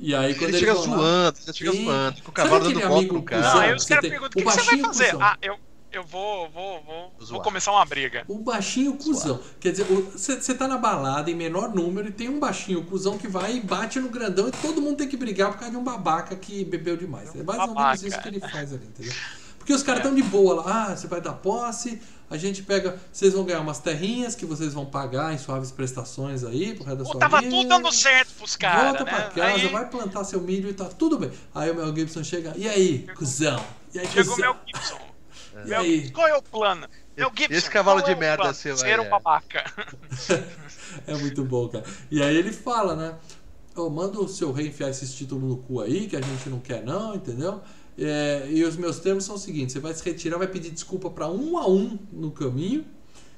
E 0.00 0.12
aí, 0.12 0.34
quando 0.34 0.48
Ele 0.48 0.56
eles 0.56 0.60
chega 0.60 0.74
vão 0.74 0.90
lá- 0.90 0.96
zoando, 0.96 1.38
ele 1.46 1.52
chega 1.56 1.70
Sim. 1.72 1.84
zoando, 1.84 2.22
com 2.22 2.30
o 2.30 2.34
cavalo 2.34 2.64
dando 2.64 2.80
volta 2.80 2.96
amigo 2.96 3.14
no 3.14 3.22
cara. 3.22 3.42
Não, 3.54 3.60
aí 3.60 3.74
os 3.74 3.84
caras 3.84 4.08
perguntam: 4.10 4.28
o 4.28 4.30
que, 4.32 4.42
que 4.42 4.50
você 4.50 4.64
vai 4.64 4.78
fazer? 4.80 5.04
cuzão. 5.12 5.22
Ah, 5.22 5.38
eu, 5.40 5.56
eu 5.92 6.02
vou, 6.02 6.50
vou, 6.50 6.82
vou, 6.82 7.12
vou 7.16 7.24
Zoar. 7.24 7.42
começar 7.42 7.70
uma 7.70 7.84
briga. 7.84 8.24
O 8.26 8.40
baixinho 8.40 8.94
cuzão. 8.94 9.40
Quer 9.60 9.70
dizer, 9.70 9.84
você 9.84 10.52
tá 10.54 10.66
na 10.66 10.76
balada 10.76 11.30
em 11.30 11.34
menor 11.36 11.72
número 11.72 12.08
e 12.08 12.10
tem 12.10 12.28
um 12.28 12.40
baixinho 12.40 12.82
cuzão 12.84 13.16
que 13.16 13.28
vai 13.28 13.58
e 13.58 13.60
bate 13.60 14.00
no 14.00 14.08
grandão 14.08 14.48
e 14.48 14.50
todo 14.50 14.82
mundo 14.82 14.96
tem 14.96 15.06
que 15.08 15.16
brigar 15.16 15.52
por 15.52 15.58
causa 15.58 15.70
de 15.70 15.76
um 15.76 15.84
babaca 15.84 16.34
que 16.34 16.64
bebeu 16.64 16.96
demais. 16.96 17.28
É 17.36 17.44
basicamente 17.44 17.74
Babaca. 17.76 18.06
isso 18.08 18.20
que 18.20 18.28
ele 18.28 18.40
faz 18.40 18.72
ali, 18.72 18.84
entendeu? 18.84 19.12
Porque 19.56 19.72
os 19.72 19.84
caras 19.84 20.00
estão 20.02 20.14
de 20.14 20.22
boa 20.24 20.56
lá, 20.56 20.88
ah, 20.90 20.96
você 20.96 21.06
vai 21.06 21.20
dar 21.22 21.32
posse, 21.34 21.98
a 22.34 22.36
gente 22.36 22.64
pega, 22.64 22.98
vocês 23.12 23.32
vão 23.32 23.44
ganhar 23.44 23.60
umas 23.60 23.78
terrinhas 23.78 24.34
que 24.34 24.44
vocês 24.44 24.74
vão 24.74 24.84
pagar 24.84 25.32
em 25.32 25.38
suaves 25.38 25.70
prestações 25.70 26.42
aí 26.42 26.74
pro 26.74 26.82
resto 26.84 26.98
da 26.98 27.04
sua 27.04 27.20
tava 27.20 27.40
vida. 27.40 27.54
tudo 27.54 27.68
dando 27.68 27.92
certo 27.92 28.34
pros 28.34 28.56
caras, 28.56 28.86
Volta 28.98 29.04
né? 29.04 29.10
pra 29.12 29.22
casa, 29.30 29.54
Aí 29.54 29.68
vai 29.68 29.88
plantar 29.88 30.24
seu 30.24 30.40
milho 30.40 30.68
e 30.68 30.74
tá 30.74 30.86
tudo 30.86 31.16
bem. 31.16 31.30
Aí 31.54 31.70
o 31.70 31.76
Mel 31.76 31.94
Gibson 31.94 32.24
chega, 32.24 32.52
e 32.56 32.68
aí, 32.68 33.06
cuzão? 33.14 33.64
E 33.94 34.00
aí, 34.00 34.06
chegou 34.08 34.32
o 34.32 34.36
cuzão? 34.36 34.52
Mel 34.52 34.56
Gibson. 34.66 34.98
E 35.64 35.68
Mel 35.68 35.80
aí? 35.82 36.10
Qual 36.10 36.26
é 36.26 36.36
o 36.36 36.42
plano? 36.42 36.88
Mel 37.16 37.30
Gibson, 37.36 37.54
esse 37.54 37.70
cavalo 37.70 38.00
é 38.00 38.02
de 38.02 38.14
o 38.14 38.18
merda 38.18 38.52
seu 38.52 38.76
Ser 38.76 38.98
um 38.98 39.04
é. 39.04 39.08
babaca. 39.08 39.64
É 41.06 41.14
muito 41.16 41.44
bom, 41.44 41.68
cara. 41.68 41.84
E 42.10 42.22
aí 42.22 42.36
ele 42.36 42.52
fala, 42.52 42.94
né? 42.94 43.14
Ô, 43.76 43.90
manda 43.90 44.20
o 44.20 44.28
seu 44.28 44.52
rei 44.52 44.68
enfiar 44.68 44.90
esses 44.90 45.12
títulos 45.14 45.42
no 45.48 45.56
cu 45.56 45.80
aí, 45.80 46.06
que 46.06 46.16
a 46.16 46.20
gente 46.20 46.48
não 46.48 46.60
quer 46.60 46.84
não, 46.84 47.14
entendeu? 47.14 47.60
É, 47.98 48.46
e 48.50 48.64
os 48.64 48.76
meus 48.76 48.98
termos 48.98 49.24
são 49.24 49.34
os 49.36 49.42
seguintes: 49.42 49.72
você 49.72 49.80
vai 49.80 49.94
se 49.94 50.04
retirar, 50.04 50.38
vai 50.38 50.48
pedir 50.48 50.70
desculpa 50.70 51.10
pra 51.10 51.28
um 51.28 51.56
a 51.58 51.66
um 51.68 51.98
no 52.12 52.30
caminho. 52.30 52.84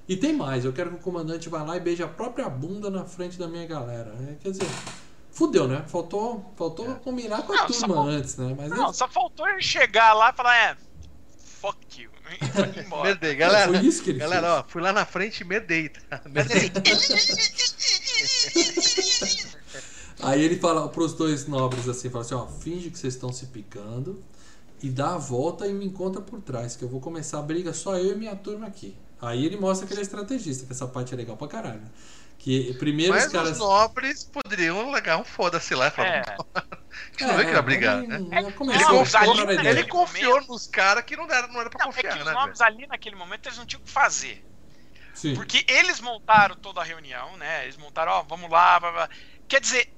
E 0.09 0.17
tem 0.17 0.33
mais, 0.33 0.65
eu 0.65 0.73
quero 0.73 0.91
que 0.91 0.97
o 0.97 1.01
comandante 1.01 1.49
vá 1.49 1.63
lá 1.65 1.77
e 1.77 1.81
beije 1.81 2.03
a 2.03 2.07
própria 2.09 2.49
bunda 2.49 2.89
na 2.91 3.05
frente 3.05 3.37
da 3.39 3.49
minha 3.49 3.67
galera. 3.67 4.15
É, 4.31 4.35
quer 4.41 4.51
dizer, 4.53 4.67
fudeu, 5.33 5.67
né? 5.67 5.85
Faltou, 5.89 6.53
faltou 6.57 6.87
combinar 6.97 7.43
com 7.43 7.53
a 7.53 7.57
É. 7.57 7.59
Não, 7.61 7.67
turma 7.67 8.03
antes, 8.05 8.37
né? 8.37 8.55
Mas 8.57 8.71
Não, 8.71 8.91
é- 8.91 8.93
só 8.93 9.09
faltou 9.09 9.49
ele 9.49 9.61
chegar 9.61 10.13
lá 10.15 10.31
e 10.31 10.37
falar, 10.37 10.57
é, 10.57 10.77
fuck 11.61 12.01
you. 12.01 12.11
E 12.77 12.81
embora. 12.81 13.05
Merdei, 13.05 13.35
galera. 13.37 13.73
foi 13.73 13.87
isso 13.87 14.03
que 14.03 14.11
ele 14.11 14.19
Galera, 14.19 14.49
fez. 14.49 14.53
ó, 14.59 14.65
fui 14.69 14.83
lá 14.83 14.93
na 14.93 15.05
frente 15.07 15.41
e 15.41 15.45
merdei, 15.45 15.89
tá? 15.91 16.21
Assim, 16.35 16.71
Aí 20.21 20.43
ele 20.43 20.57
fala 20.59 20.89
pros 20.89 21.13
dois 21.15 21.47
nobres 21.47 21.89
assim, 21.89 22.09
fala 22.09 22.25
assim, 22.25 22.35
ó, 22.35 22.47
finge 22.47 22.91
que 22.91 22.99
vocês 22.99 23.15
estão 23.15 23.33
se 23.33 23.47
picando 23.47 24.23
e 24.83 24.91
dá 24.91 25.15
a 25.15 25.19
volta 25.19 25.67
e 25.67 25.73
me 25.73 25.85
encontra 25.87 26.21
por 26.21 26.41
trás, 26.41 26.77
que 26.77 26.83
eu 26.83 26.89
vou 26.89 27.01
começar 27.01 27.39
a 27.39 27.43
briga 27.43 27.73
só 27.73 27.97
eu 27.97 28.13
e 28.13 28.15
minha 28.17 28.37
turma 28.37 28.67
aqui. 28.67 28.97
Aí 29.21 29.45
ele 29.47 29.57
mostra 29.57 29.87
que 29.87 29.93
ele 29.95 30.01
é 30.01 30.03
estrategista, 30.03 30.67
que 30.67 30.73
essa 30.73 30.87
parte 30.87 31.15
é 31.15 31.17
legal 31.17 31.37
pra 31.37 31.49
caralho. 31.49 31.81
né? 31.81 31.89
Que 32.39 32.75
primeiro 32.75 33.15
Mas 33.15 33.27
os 33.27 33.33
caras. 33.33 33.51
os 33.53 33.59
nobres 33.59 34.25
poderiam 34.25 34.91
largar 34.91 35.17
um 35.19 35.25
foda-se 35.25 35.75
lá 35.75 35.89
e 35.89 35.91
falar. 35.91 36.09
É. 36.09 36.23
A 36.97 37.19
gente 37.19 37.27
não 37.27 37.37
vê 37.37 37.45
que 37.47 37.63
brigar, 37.63 37.99
ele- 37.99 38.07
né? 38.09 38.39
ele 38.39 38.47
É, 38.49 38.53
começou 38.53 38.81
Ele 38.83 38.85
Não, 38.93 38.99
a 38.99 39.03
os 39.03 39.13
confiou, 39.13 39.49
ali 39.49 39.69
ele 39.69 39.85
confiou 39.85 40.41
nos 40.47 40.67
caras 40.67 41.05
que 41.05 41.17
não 41.17 41.25
era, 41.25 41.47
não 41.49 41.61
era 41.61 41.71
pra 41.71 41.85
Não, 41.85 41.91
é 41.91 41.95
confiar, 41.95 42.13
que 42.15 42.19
os 42.21 42.27
né? 42.27 42.33
nomes 42.33 42.59
velho? 42.59 42.75
ali 42.75 42.87
naquele 42.87 43.17
momento 43.17 43.47
eles 43.47 43.59
não 43.59 43.67
tinham 43.67 43.81
o 43.81 43.85
que 43.85 43.91
fazer. 43.91 44.45
Sim. 45.15 45.35
Porque 45.35 45.65
eles 45.69 45.99
montaram 46.01 46.55
toda 46.57 46.81
a 46.81 46.85
reunião, 46.85 47.37
né? 47.39 47.65
Eles 47.65 47.77
montaram, 47.79 48.13
ó, 48.13 48.23
vamos 48.23 48.51
lá, 48.51 48.79
blá, 48.79 48.93
blá. 48.93 49.11
Quer 49.49 49.61
dizer, 49.61 49.89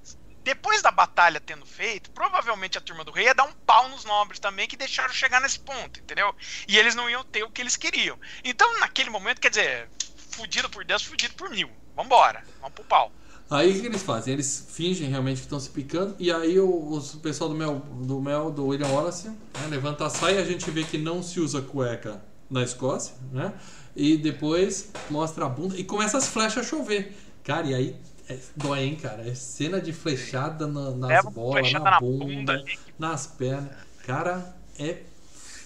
depois 0.49 0.81
da 0.81 0.91
batalha 0.91 1.39
tendo 1.39 1.67
feito, 1.67 2.11
provavelmente 2.11 2.79
a 2.79 2.81
turma 2.81 3.05
do 3.05 3.13
rei 3.13 3.27
ia 3.27 3.35
dar 3.35 3.45
um 3.45 3.53
pau 3.67 3.87
nos 3.91 4.07
nobres 4.07 4.41
também, 4.41 4.67
que 4.67 4.79
deixaram 4.79 5.13
chegar 5.13 5.43
nesse 5.43 5.61
ponto, 5.61 6.01
entendeu? 6.01 6.35
E 6.67 6.79
eles 6.79 6.95
não 6.95 7.11
iam 7.11 7.23
ter 7.23 7.43
o 7.43 7.51
que 7.51 7.61
eles 7.61 7.77
queriam. 7.77 8.19
Então, 8.43 8.81
naquele 8.81 9.11
momento, 9.11 9.43
quer 9.43 9.51
dizer, 9.51 9.91
fudido 10.31 10.71
por 10.71 10.87
10, 10.87 11.03
fudido 11.03 11.35
por 11.35 11.51
mil. 11.51 11.69
Vambora, 11.95 12.43
vamos 12.63 12.75
pro 12.75 12.85
pau. 12.85 13.13
Aí 13.51 13.77
o 13.77 13.81
que, 13.81 13.87
eles 13.89 14.03
fazem? 14.03 14.33
Eles 14.33 14.69
fingem 14.71 15.11
realmente 15.11 15.37
que 15.37 15.43
estão 15.43 15.61
se 15.61 15.69
picando 15.69 16.17
e 16.19 16.33
aí 16.33 16.59
o, 16.59 16.97
o 16.97 17.21
pessoal 17.21 17.51
do 17.51 17.57
Mel, 17.57 17.83
do 18.07 18.19
Mel, 18.19 18.51
do 18.51 18.69
William 18.69 18.89
Wallace, 18.89 19.29
né, 19.29 19.37
levanta 19.69 20.07
a 20.07 20.11
saia, 20.11 20.41
a 20.41 20.45
gente 20.45 20.71
vê 20.71 20.83
que 20.83 20.97
não 20.97 21.23
se 21.23 21.41
usa 21.41 21.61
cueca 21.61 22.23
na 22.49 22.63
Escócia, 22.63 23.15
né? 23.31 23.53
E 23.95 24.17
depois 24.17 24.91
mostra 25.11 25.45
a 25.45 25.49
bunda 25.49 25.77
e 25.77 25.85
começa 25.85 26.17
as 26.17 26.27
flechas 26.27 26.65
a 26.65 26.69
chover. 26.69 27.15
Cara, 27.45 27.67
e 27.67 27.75
aí 27.75 27.97
é, 28.29 28.39
dói, 28.57 28.81
hein, 28.85 28.97
cara? 28.97 29.29
É 29.29 29.35
cena 29.35 29.81
de 29.81 29.93
flechada 29.93 30.67
na- 30.67 30.91
nas 30.91 31.25
uma 31.25 31.31
bolas, 31.31 31.61
flechada 31.61 31.85
na 31.85 31.91
na 31.93 32.01
bunda, 32.01 32.25
bunda 32.59 32.65
nas 32.99 33.27
pernas. 33.27 33.71
Cara, 34.07 34.57
é 34.79 35.03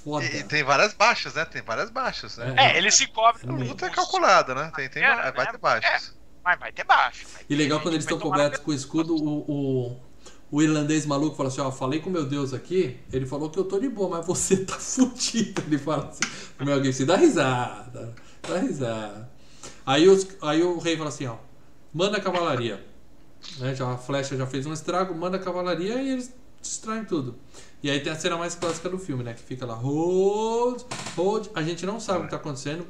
foda. 0.04 0.24
E, 0.24 0.38
e 0.38 0.44
tem 0.44 0.62
várias 0.62 0.92
baixas, 0.94 1.34
né? 1.34 1.44
Tem 1.44 1.62
várias 1.62 1.90
baixas, 1.90 2.36
né? 2.36 2.54
É, 2.56 2.78
ele 2.78 2.90
se 2.90 3.06
cobre 3.08 3.42
A 3.42 3.46
com 3.46 3.54
luta 3.54 3.86
é 3.86 3.90
calculada, 3.90 4.54
né? 4.54 4.72
Tem, 4.74 4.88
tem, 4.88 5.02
Era, 5.02 5.30
vai 5.30 5.46
né? 5.46 5.52
ter 5.52 5.58
baixas. 5.58 6.14
Mas 6.44 6.58
vai 6.58 6.72
ter 6.72 6.84
baixo. 6.84 7.26
vai 7.32 7.42
E 7.44 7.46
ter 7.46 7.54
legal 7.54 7.78
gente 7.78 7.84
quando 7.84 7.94
eles 7.94 8.04
estão 8.04 8.18
cobertos 8.18 8.60
com 8.60 8.70
o 8.70 8.74
escudo, 8.74 9.14
o, 9.14 9.38
o, 9.90 10.00
o 10.50 10.62
irlandês 10.62 11.06
maluco 11.06 11.36
fala 11.36 11.48
assim, 11.48 11.60
ó, 11.60 11.70
falei 11.70 12.00
com 12.00 12.10
meu 12.10 12.24
Deus 12.26 12.52
aqui, 12.52 12.98
ele 13.12 13.26
falou 13.26 13.48
que 13.48 13.58
eu 13.58 13.64
tô 13.64 13.78
de 13.78 13.88
boa, 13.88 14.18
mas 14.18 14.26
você 14.26 14.64
tá 14.64 14.74
fudido. 14.78 15.62
Ele 15.66 15.78
fala 15.78 16.08
assim, 16.08 16.20
meu 16.60 16.74
alguém 16.74 16.92
se 16.92 17.04
dá 17.04 17.16
risada, 17.16 18.14
dá 18.48 18.58
risada. 18.58 19.30
Aí, 19.86 20.08
os, 20.08 20.26
aí 20.42 20.62
o 20.62 20.78
rei 20.78 20.96
fala 20.96 21.08
assim, 21.10 21.26
ó, 21.26 21.36
manda 21.92 22.18
a 22.18 22.20
cavalaria. 22.20 22.84
Né, 23.58 23.74
já, 23.74 23.90
a 23.90 23.96
flecha 23.98 24.36
já 24.36 24.46
fez 24.46 24.66
um 24.66 24.72
estrago, 24.72 25.14
manda 25.14 25.36
a 25.36 25.40
cavalaria 25.40 26.00
e 26.00 26.10
eles 26.12 26.32
distraem 26.60 27.04
tudo. 27.04 27.34
E 27.82 27.90
aí 27.90 27.98
tem 28.00 28.12
a 28.12 28.16
cena 28.16 28.36
mais 28.36 28.54
clássica 28.54 28.88
do 28.88 28.98
filme, 28.98 29.24
né? 29.24 29.34
Que 29.34 29.42
fica 29.42 29.66
lá, 29.66 29.74
hold, 29.74 30.82
hold. 31.16 31.48
A 31.54 31.62
gente 31.62 31.84
não 31.84 31.98
sabe 31.98 32.20
o 32.20 32.24
que 32.24 32.30
tá 32.30 32.36
acontecendo. 32.36 32.86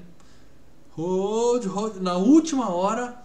Hold, 0.91 1.65
hold. 1.67 1.97
Na 1.97 2.17
última 2.17 2.71
hora, 2.71 3.17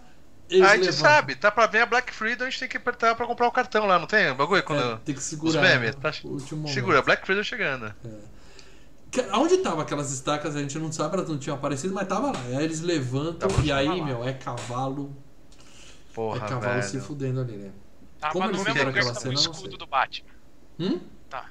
eles 0.48 0.66
a 0.66 0.76
gente 0.76 0.86
levantam. 0.86 1.00
sabe, 1.10 1.34
tá 1.36 1.50
pra 1.50 1.66
ver 1.66 1.80
a 1.82 1.86
Black 1.86 2.14
Friday, 2.14 2.46
a 2.46 2.50
gente 2.50 2.60
tem 2.60 2.68
que 2.68 2.78
apertar 2.78 3.14
pra 3.14 3.26
comprar 3.26 3.46
o 3.46 3.52
cartão 3.52 3.84
lá, 3.86 3.98
não 3.98 4.06
tem? 4.06 4.30
O 4.30 4.34
bagulho? 4.34 4.62
Quando 4.62 4.80
É, 4.82 4.96
tem 5.04 5.14
que 5.14 5.20
os 5.20 5.26
segurar. 5.26 5.60
memes, 5.60 5.94
né? 5.94 6.00
tá-. 6.00 6.12
Segura, 6.72 7.02
Black 7.02 7.26
Friday 7.26 7.44
chegando. 7.44 7.94
Que- 9.10 9.20
Onde 9.34 9.58
tava 9.58 9.82
aquelas 9.82 10.10
estacas, 10.10 10.56
a 10.56 10.60
gente 10.60 10.78
não 10.78 10.90
sabe, 10.90 11.16
elas 11.16 11.28
não 11.28 11.36
tinham 11.38 11.56
aparecido, 11.56 11.92
mas 11.94 12.08
tava 12.08 12.30
lá. 12.32 12.40
Aí 12.56 12.64
eles 12.64 12.80
levantam 12.80 13.48
e 13.62 13.70
aí, 13.70 13.86
lá. 13.86 14.04
meu, 14.04 14.24
é 14.24 14.32
cavalo. 14.32 15.14
Porra, 16.14 16.44
é 16.44 16.48
cavalo 16.48 16.82
se 16.82 16.92
velho. 16.92 17.04
fudendo 17.04 17.40
ali, 17.40 17.56
né? 17.56 17.72
Tá, 18.18 18.30
Como 18.30 18.44
mas 18.46 18.50
eles 18.50 18.60
no 18.60 18.74
mesmo 18.74 18.84
lugar 18.88 19.04
que 19.04 19.06
tava 19.12 19.18
o 19.18 19.22
cena, 19.22 19.34
eu 19.34 19.40
escudo 19.52 19.76
do 19.76 19.86
Batman. 19.86 20.32
Hum? 20.80 21.00
Tá. 21.28 21.44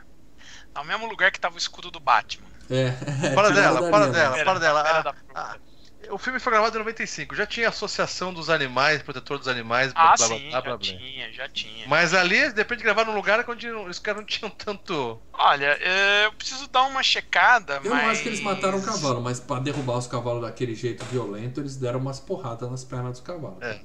Tá 0.73 0.81
no 0.81 0.87
mesmo 0.87 1.07
lugar 1.07 1.31
que 1.31 1.39
tava 1.39 1.55
o 1.55 1.57
escudo 1.57 1.89
do 1.91 1.99
Batman. 1.99 2.47
É. 2.69 2.91
Para 3.33 3.49
dela, 3.51 3.79
dali, 3.79 3.91
para 3.91 4.05
né? 4.07 4.11
dela. 4.11 4.37
Era- 4.37 4.59
dela. 4.59 4.79
era 4.81 4.99
Ah, 4.99 5.01
da- 5.01 5.15
ah, 5.33 5.57
o 6.11 6.17
filme 6.17 6.39
foi 6.39 6.51
gravado 6.53 6.75
em 6.75 6.79
95, 6.79 7.33
já 7.35 7.45
tinha 7.45 7.69
Associação 7.69 8.33
dos 8.33 8.49
Animais, 8.49 9.01
Protetor 9.01 9.39
dos 9.39 9.47
Animais, 9.47 9.91
Ah, 9.95 10.13
blá, 10.15 10.27
blá, 10.27 10.37
sim, 10.37 10.49
blá, 10.49 10.61
blá, 10.61 10.71
já 10.71 10.77
blá. 10.77 10.77
tinha, 10.77 11.33
já 11.33 11.49
tinha. 11.49 11.87
Mas 11.87 12.13
ali, 12.13 12.51
depende 12.53 12.79
de 12.79 12.83
gravar 12.83 13.05
num 13.05 13.15
lugar 13.15 13.43
onde 13.49 13.67
os 13.69 13.97
caras 13.99 14.19
não 14.21 14.25
tinham 14.25 14.49
tanto. 14.51 15.19
Olha, 15.33 15.77
é, 15.81 16.25
eu 16.25 16.33
preciso 16.33 16.67
dar 16.67 16.83
uma 16.83 17.01
checada, 17.01 17.79
Eu 17.83 17.89
mas... 17.89 18.03
não 18.03 18.09
acho 18.11 18.21
que 18.21 18.29
eles 18.29 18.41
mataram 18.41 18.77
o 18.77 18.83
cavalo, 18.85 19.21
mas 19.21 19.39
pra 19.39 19.59
derrubar 19.59 19.97
os 19.97 20.07
cavalos 20.07 20.41
daquele 20.43 20.75
jeito 20.75 21.03
violento, 21.05 21.61
eles 21.61 21.77
deram 21.77 21.99
umas 21.99 22.19
porradas 22.19 22.69
nas 22.69 22.83
pernas 22.83 23.13
dos 23.13 23.21
cavalos. 23.21 23.61
É. 23.63 23.79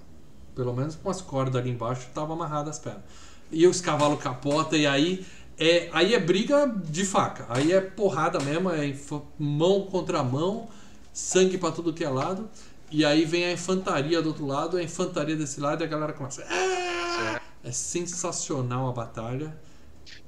Pelo 0.55 0.75
menos 0.75 0.97
com 0.97 1.11
as 1.11 1.21
cordas 1.21 1.61
ali 1.61 1.71
embaixo 1.71 2.03
estavam 2.03 2.35
amarradas 2.37 2.77
as 2.77 2.79
pernas. 2.79 3.03
E 3.51 3.67
os 3.67 3.81
cavalos 3.81 4.23
capotam 4.23 4.79
e 4.79 4.87
aí 4.87 5.27
é, 5.59 5.89
aí 5.93 6.15
é 6.15 6.19
briga 6.19 6.67
de 6.67 7.05
faca. 7.05 7.47
Aí 7.49 7.73
é 7.73 7.81
porrada 7.81 8.41
mesmo, 8.41 8.71
é 8.71 8.95
mão 9.39 9.83
contra 9.87 10.23
mão, 10.23 10.69
sangue 11.13 11.59
pra 11.59 11.71
tudo 11.71 11.93
que 11.93 12.05
é 12.05 12.09
lado. 12.09 12.51
E 12.91 13.05
aí 13.05 13.25
vem 13.25 13.45
a 13.45 13.53
infantaria 13.53 14.21
do 14.21 14.29
outro 14.29 14.47
lado, 14.47 14.77
a 14.77 14.83
infantaria 14.83 15.37
desse 15.37 15.61
lado 15.61 15.83
e 15.83 15.85
a 15.85 15.87
galera 15.87 16.13
começa. 16.13 16.45
"Ah!" 16.49 17.41
É 17.65 17.71
sensacional 17.71 18.89
a 18.89 18.93
batalha. 18.93 19.57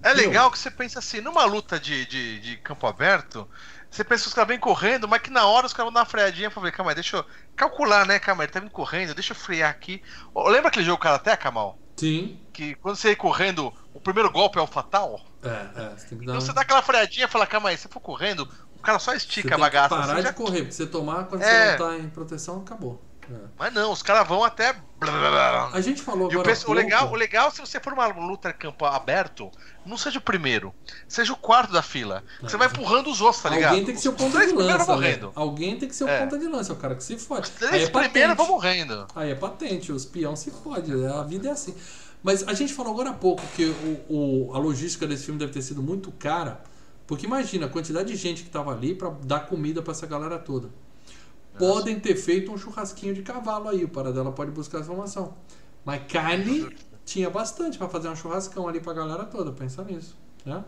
É 0.02 0.12
legal 0.12 0.51
que 0.51 0.59
você 0.59 0.70
pensa 0.70 0.98
assim, 0.98 1.20
numa 1.20 1.44
luta 1.44 1.80
de, 1.80 2.06
de, 2.06 2.38
de 2.40 2.56
campo 2.59 2.86
aberto, 2.86 3.48
você 3.94 4.04
pensa 4.04 4.22
que 4.24 4.28
os 4.28 4.34
caras 4.34 4.48
vêm 4.48 4.58
correndo, 4.58 5.06
mas 5.08 5.20
que 5.22 5.30
na 5.30 5.46
hora 5.46 5.66
os 5.66 5.72
caras 5.72 5.86
vão 5.86 5.92
dar 5.94 6.00
uma 6.00 6.06
freadinha 6.06 6.50
pra 6.50 6.62
ver, 6.62 6.72
calma 6.72 6.90
aí, 6.90 6.94
deixa 6.94 7.16
eu 7.18 7.24
calcular, 7.56 8.06
né, 8.06 8.18
calma 8.18 8.42
aí, 8.42 8.46
ele 8.46 8.52
tá 8.52 8.60
vindo 8.60 8.70
correndo, 8.70 9.14
deixa 9.14 9.32
eu 9.32 9.36
frear 9.36 9.70
aqui. 9.70 10.02
Ô, 10.34 10.48
lembra 10.48 10.68
aquele 10.68 10.84
jogo 10.84 11.00
Karate, 11.00 11.36
Kamal? 11.36 11.78
Sim. 11.96 12.40
Que 12.52 12.74
quando 12.76 12.96
você 12.96 13.12
ir 13.12 13.16
correndo, 13.16 13.72
o 13.92 14.00
primeiro 14.00 14.30
golpe 14.30 14.58
é 14.58 14.62
o 14.62 14.66
fatal? 14.66 15.20
É, 15.42 15.48
é. 15.48 15.88
Você 15.96 16.08
tem 16.08 16.18
que 16.18 16.24
dar 16.26 16.32
Então 16.32 16.34
uma- 16.34 16.40
você 16.40 16.52
dá 16.52 16.60
aquela 16.62 16.82
freadinha 16.82 17.26
e 17.26 17.28
fala, 17.28 17.46
calma 17.46 17.68
aí, 17.68 17.76
se 17.78 17.86
for 17.88 18.00
correndo, 18.00 18.48
o 18.76 18.80
cara 18.82 18.98
só 18.98 19.12
Você 19.12 19.18
estica 19.18 19.48
tem 19.48 19.54
a 19.56 19.58
bagaça. 19.60 19.88
que 19.90 20.00
parar 20.00 20.04
assim, 20.12 20.16
de 20.16 20.22
já- 20.22 20.32
correr, 20.32 20.58
porque 20.62 20.72
você 20.72 20.86
tomar 20.86 21.24
quando 21.26 21.42
É. 21.42 21.46
você 21.46 21.70
não 21.82 21.88
tá 21.88 21.96
em 21.98 22.08
proteção, 22.10 22.58
acabou. 22.62 23.00
É. 23.30 23.34
Mas 23.59 23.72
não, 23.74 23.92
os 23.92 24.02
caras 24.02 24.26
vão 24.26 24.42
até. 24.44 24.74
A 25.72 25.80
gente 25.80 26.01
falou 26.02 26.28
o, 26.28 26.30
agora. 26.30 26.48
penso- 26.48 26.70
o 26.70 26.72
legal, 26.72 27.10
o 27.10 27.14
legal, 27.14 27.51
se 27.51 27.60
você 27.60 27.78
for 27.78 27.92
uma 27.92 28.06
luta 28.06 28.52
campo 28.52 28.84
aberto, 28.86 29.51
não 29.84 29.96
seja 29.98 30.18
o 30.18 30.22
primeiro, 30.22 30.74
seja 31.06 31.32
o 31.32 31.36
quarto 31.36 31.72
da 31.72 31.82
fila. 31.82 32.22
Você 32.40 32.56
É. 32.56 32.59
vai 32.59 32.68
empurrando 32.68 33.10
os 33.10 33.20
outros, 33.20 33.42
tá 33.42 33.51
ligado? 33.51 33.70
Alguém 33.72 33.84
tem 33.84 33.94
que 33.94 34.01
ser 34.01 34.09
o 34.09 34.12
ponta 34.14 34.46
de 34.46 34.52
lança, 34.52 34.78
né? 34.78 34.94
morrendo. 34.94 35.32
Alguém 35.34 35.78
tem 35.78 35.88
que 35.88 35.94
ser 35.94 36.05
o 36.05 36.09
É. 36.09 36.20
ponta 36.20 36.38
de 36.38 36.46
lança, 36.48 36.72
é 36.72 36.74
o 36.74 36.78
cara 36.78 36.94
que 36.94 37.05
se 37.05 37.18
fode. 37.18 37.48
Os 37.51 37.62
Aí 37.62 37.68
três 37.68 37.88
é 37.88 37.90
primeiros 37.90 38.36
vão 38.36 38.46
morrendo. 38.48 39.06
Aí 39.14 39.30
é 39.30 39.34
patente, 39.34 39.92
os 39.92 40.05
peão 40.05 40.34
se 40.36 40.51
fode, 40.51 40.92
a 41.06 41.22
vida 41.22 41.48
é 41.48 41.52
assim. 41.52 41.74
Mas 42.22 42.46
a 42.48 42.55
gente 42.55 42.72
falou 42.72 42.92
agora 42.92 43.10
há 43.10 43.14
pouco 43.14 43.42
que 43.55 43.66
o, 44.09 44.48
o- 44.48 44.55
a 44.55 44.59
logística 44.59 45.06
desse 45.06 45.24
filme 45.26 45.38
deve 45.38 45.52
ter 45.52 45.60
sido 45.60 45.82
muito 45.82 46.10
cara, 46.12 46.62
porque 47.06 47.26
imagina 47.26 47.66
a 47.66 47.68
quantidade 47.68 48.09
de 48.09 48.16
gente 48.16 48.42
que 48.42 48.48
tava 48.48 48.72
ali 48.72 48.94
pra 48.94 49.10
dar 49.22 49.40
comida 49.40 49.82
pra 49.82 49.92
essa 49.92 50.06
galera 50.06 50.38
toda. 50.38 50.70
Podem 51.59 52.01
ter 52.01 52.16
feito 52.16 52.52
um 52.52 52.59
churrasquinho 52.59 53.14
de 53.14 53.22
cavalo 53.22 53.68
aí, 53.68 53.85
o 53.85 53.89
Paradela 53.89 54.32
pode 54.32 54.51
buscar 54.51 54.78
essa 54.78 54.90
informação. 54.90 55.35
Mas 55.85 56.02
carne 56.10 56.68
tinha 57.05 57.31
bastante 57.31 57.78
pra 57.78 57.89
fazer 57.89 58.09
um 58.09 58.16
churrascão 58.16 58.66
ali 58.66 58.81
pra 58.81 58.93
galera 58.93 59.24
toda, 59.24 59.52
pensa 59.52 59.85
nisso, 59.85 60.16
né? 60.44 60.64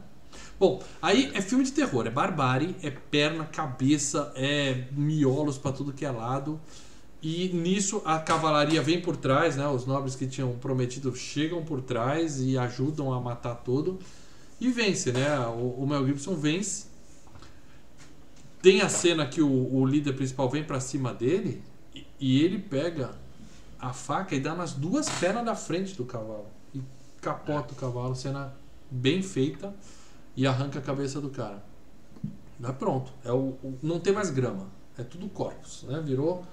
Bom, 0.59 0.83
aí 1.01 1.31
é 1.35 1.41
filme 1.41 1.65
de 1.65 1.73
terror, 1.73 2.07
é 2.07 2.11
barbárie, 2.11 2.77
é 2.83 2.91
perna, 2.91 3.45
cabeça, 3.45 4.33
é 4.35 4.87
miolos 4.93 5.59
pra 5.59 5.73
tudo 5.73 5.93
que 5.93 6.05
é 6.05 6.11
lado. 6.11 6.61
E 7.23 7.49
nisso 7.49 8.03
a 8.05 8.19
cavalaria 8.19 8.81
vem 8.83 9.01
por 9.01 9.17
trás, 9.17 9.57
né? 9.57 9.67
Os 9.67 9.87
nobres 9.87 10.15
que 10.15 10.27
tinham 10.27 10.53
prometido 10.59 11.15
chegam 11.17 11.65
por 11.65 11.81
trás 11.81 12.41
e 12.41 12.57
ajudam 12.57 13.13
a 13.13 13.21
matar 13.21 13.57
todo. 13.57 13.99
E 14.61 14.69
vence, 14.71 15.13
né? 15.13 15.39
O, 15.49 15.83
o 15.83 15.87
Mel 15.87 16.07
Gibson 16.07 16.35
vence. 16.35 16.87
Tem 18.63 18.81
a 18.81 18.89
cena 18.89 19.27
que 19.27 19.41
o, 19.41 19.75
o 19.75 19.87
líder 19.87 20.15
principal 20.15 20.49
vem 20.51 20.65
pra 20.65 20.81
cima 20.81 21.13
dele 21.15 21.63
e, 21.95 22.07
e 22.19 22.43
ele 22.43 22.59
pega 22.59 23.13
a 23.79 23.93
faca 23.93 24.35
e 24.35 24.41
dá 24.41 24.55
nas 24.55 24.73
duas 24.73 25.09
pernas 25.09 25.45
da 25.45 25.55
frente 25.55 25.95
do 25.97 26.05
cavalo. 26.05 26.47
E 26.75 26.81
capota 27.21 27.73
o 27.73 27.77
cavalo, 27.77 28.17
cena 28.17 28.55
bem 28.91 29.23
feita 29.23 29.75
e 30.37 30.47
arranca 30.47 30.79
a 30.79 30.83
cabeça 30.83 31.21
do 31.21 31.31
cara. 31.31 31.63
Mas 32.59 32.75
pronto, 32.77 33.13
é 33.25 33.33
o, 33.33 33.57
o- 33.63 33.79
não 33.83 34.01
tem 34.01 34.13
mais 34.13 34.31
grama, 34.31 34.67
é 34.97 35.03
tudo 35.05 35.29
corpos, 35.29 35.85
né? 35.85 36.01
Virou 36.01 36.45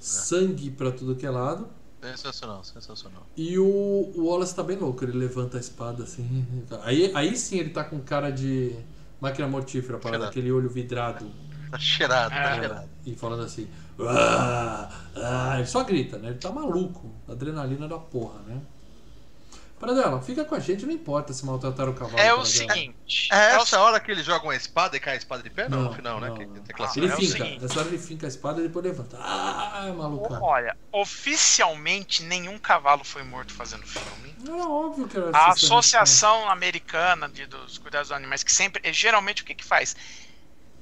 sangue 0.00 0.70
pra 0.70 0.90
tudo 0.90 1.14
que 1.16 1.26
é 1.26 1.30
lado. 1.30 1.68
Sensacional, 2.02 2.64
sensacional. 2.64 3.26
E 3.36 3.58
o, 3.58 3.64
o 3.66 4.24
Wallace 4.26 4.54
tá 4.54 4.62
bem 4.62 4.78
louco, 4.78 5.04
ele 5.04 5.12
levanta 5.18 5.58
a 5.58 5.60
espada 5.60 6.04
assim. 6.04 6.46
Aí, 6.82 7.12
aí 7.14 7.36
sim 7.36 7.58
ele 7.58 7.70
tá 7.70 7.84
com 7.84 8.00
cara 8.00 8.30
de 8.30 8.74
máquina 9.20 9.46
mortífera, 9.46 9.98
para 9.98 10.24
aquele 10.24 10.50
olho 10.50 10.70
vidrado 10.70 11.26
Tá 11.70 11.78
cheirado, 11.78 12.30
tá 12.30 12.40
É. 12.50 12.54
cheirado. 12.58 12.90
e 13.06 13.14
falando 13.14 13.42
assim. 13.44 13.68
"Ah, 14.00 14.88
ah", 15.16 15.54
ele 15.58 15.66
só 15.66 15.84
grita, 15.84 16.18
né? 16.18 16.30
Ele 16.30 16.38
tá 16.38 16.50
maluco. 16.50 17.10
Adrenalina 17.28 17.86
da 17.88 17.98
porra, 17.98 18.40
né? 18.46 18.60
Paradela, 19.78 20.20
fica 20.20 20.44
com 20.44 20.54
a 20.54 20.58
gente, 20.60 20.84
não 20.84 20.92
importa 20.92 21.32
se 21.32 21.42
maltrataram 21.46 21.92
o 21.92 21.94
cavalo. 21.94 22.18
É 22.18 22.34
o 22.34 22.44
seguinte. 22.44 23.28
É 23.32 23.56
o 23.56 23.62
essa 23.62 23.80
hora 23.80 23.98
que 23.98 24.10
ele 24.10 24.22
joga 24.22 24.44
uma 24.44 24.54
espada 24.54 24.94
e 24.94 25.00
cai 25.00 25.14
a 25.14 25.16
espada 25.16 25.42
de 25.42 25.48
pé? 25.48 25.70
Não, 25.70 25.84
no 25.84 25.94
final, 25.94 26.20
né? 26.20 26.28
não, 26.28 26.36
Que- 26.36 26.44
não. 26.44 26.62
que 26.62 26.70
é 26.70 26.74
clássico. 26.74 26.98
Ele 27.06 27.10
É 27.10 27.16
finca, 27.16 27.32
seguinte. 27.38 27.62
nessa 27.62 27.80
hora 27.80 27.88
ele 27.88 27.98
finca 27.98 28.26
a 28.26 28.28
espada 28.28 28.60
e 28.60 28.64
depois 28.64 28.84
levanta. 28.84 29.16
Ah, 29.18 29.90
malucão. 29.96 30.38
Olha, 30.42 30.76
oficialmente 30.92 32.22
nenhum 32.24 32.58
cavalo 32.58 33.04
foi 33.04 33.22
morto 33.22 33.54
fazendo 33.54 33.86
filme. 33.86 34.34
Era 34.46 34.68
óbvio 34.68 35.08
que 35.08 35.16
era 35.16 35.26
A 35.26 35.28
essa 35.28 35.38
cena. 35.38 35.50
Associação 35.52 36.50
Americana 36.50 37.26
de, 37.26 37.46
dos 37.46 37.78
Cuidados 37.78 38.08
dos 38.08 38.16
Animais, 38.16 38.42
que 38.42 38.52
sempre. 38.52 38.82
é, 38.86 38.92
geralmente 38.92 39.42
o 39.42 39.46
que, 39.46 39.54
que 39.54 39.64
faz? 39.64 39.96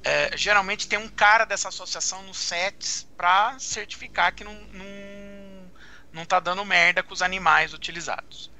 É, 0.03 0.35
geralmente 0.37 0.87
tem 0.87 0.97
um 0.97 1.09
cara 1.09 1.45
dessa 1.45 1.69
associação 1.69 2.23
nos 2.23 2.37
sets 2.37 3.07
pra 3.17 3.57
certificar 3.59 4.33
que 4.33 4.43
não, 4.43 4.53
não, 4.71 5.73
não 6.11 6.25
tá 6.25 6.39
dando 6.39 6.63
merda 6.65 7.03
com 7.03 7.13
os 7.13 7.21
animais 7.21 7.73
utilizados. 7.73 8.51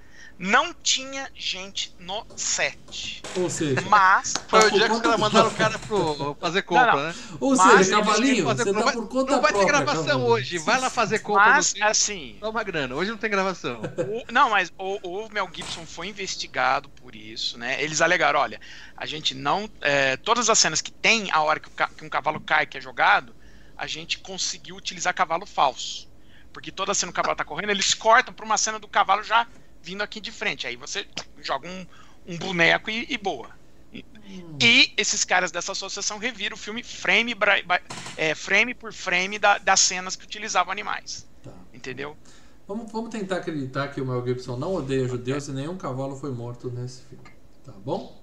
Não 0.41 0.73
tinha 0.73 1.29
gente 1.35 1.93
no 1.99 2.25
set. 2.37 3.21
Ou 3.35 3.49
seja, 3.49 3.81
Mas. 3.89 4.33
Foi 4.47 4.61
Tá 4.61 4.67
o 4.67 4.71
dia 4.71 4.87
que 4.87 4.93
os 4.93 5.01
caras 5.01 5.19
mandaram 5.19 5.49
o 5.49 5.53
cara 5.53 5.77
pro 5.79 6.33
fazer 6.39 6.61
compra, 6.61 6.85
Não, 6.93 6.97
não. 6.97 7.03
né? 7.09 7.15
ou 7.41 7.55
Mas 7.57 7.77
seja 7.87 7.97
cavalinho, 7.97 8.45
Fazer 8.45 8.63
você 8.63 8.69
compra. 8.69 8.79
tá 8.79 8.85
Vai- 8.85 8.93
por 8.95 9.07
conta 9.09 9.31
não 9.33 9.41
vai 9.41 9.51
ter 9.51 9.57
própria, 9.57 9.77
gravação 9.83 10.05
cavalinho. 10.05 10.29
hoje. 10.31 10.57
Vai 10.59 10.79
lá 10.79 10.89
fazer 10.89 11.19
compra. 11.19 11.45
Mas, 11.49 11.73
no- 11.73 11.85
assim. 11.85 12.37
Dá 12.39 12.49
uma 12.49 12.63
grana. 12.63 12.95
Hoje 12.95 13.11
não 13.11 13.17
tem 13.17 13.29
gravação. 13.29 13.81
O- 14.29 14.31
não, 14.31 14.49
mas 14.51 14.71
o, 14.77 15.25
o 15.25 15.29
Mel 15.29 15.49
Gibson 15.53 15.85
foi 15.85 16.07
investigado 16.07 16.87
por 16.87 17.13
isso, 17.15 17.57
né? 17.57 17.83
Eles 17.83 17.99
alegaram, 17.99 18.39
olha, 18.39 18.61
a 18.95 19.05
gente 19.05 19.35
não. 19.35 19.69
é, 19.81 20.15
todas 20.15 20.49
as 20.49 20.57
cenas 20.57 20.79
que 20.79 20.91
tem 20.91 21.29
a 21.33 21.41
hora 21.41 21.59
que, 21.59 21.67
o 21.67 21.71
que 21.97 22.05
um 22.05 22.09
cavalo 22.09 22.39
cai, 22.39 22.65
que 22.65 22.77
é 22.77 22.81
jogado, 22.81 23.35
a 23.77 23.85
gente 23.85 24.19
conseguiu 24.19 24.77
utilizar 24.77 25.13
cavalo 25.13 25.45
falso. 25.45 26.07
Porque 26.53 26.71
toda 26.71 26.93
cena 26.95 27.11
que 27.11 27.19
o 27.19 27.21
cavalo 27.21 27.35
tá 27.37 27.45
correndo, 27.45 27.69
eles 27.69 27.93
cortam 27.93 28.33
pra 28.33 28.43
uma 28.45 28.57
cena 28.57 28.79
do 28.79 28.87
cavalo 28.87 29.21
já 29.21 29.45
vindo 29.81 30.01
aqui 30.01 30.19
de 30.19 30.31
frente. 30.31 30.67
Aí 30.67 30.75
você 30.75 31.05
joga 31.41 31.67
um, 31.67 31.85
um 32.25 32.37
boneco 32.37 32.89
e, 32.89 33.05
e 33.09 33.17
boa. 33.17 33.49
E, 33.91 34.05
e 34.61 34.93
esses 34.97 35.23
caras 35.23 35.51
dessa 35.51 35.71
associação 35.71 36.17
reviram 36.17 36.55
o 36.55 36.59
filme 36.59 36.83
frame, 36.83 37.35
é, 38.15 38.35
frame 38.35 38.73
por 38.75 38.93
frame 38.93 39.39
da- 39.39 39.57
das 39.57 39.79
cenas 39.79 40.15
que 40.15 40.25
utilizavam 40.25 40.71
animais. 40.71 41.25
Tá. 41.43 41.53
Entendeu? 41.73 42.15
Vamos, 42.67 42.91
vamos 42.91 43.09
tentar 43.09 43.37
acreditar 43.37 43.87
que 43.87 43.99
o 43.99 44.05
Mel 44.05 44.23
Gibson 44.25 44.55
não 44.55 44.75
odeia 44.75 45.07
judeus 45.07 45.47
e 45.47 45.51
nenhum 45.51 45.75
cavalo 45.75 46.15
foi 46.15 46.31
morto 46.31 46.69
nesse 46.69 47.01
filme. 47.03 47.23
Tá 47.63 47.71
bom? 47.71 48.18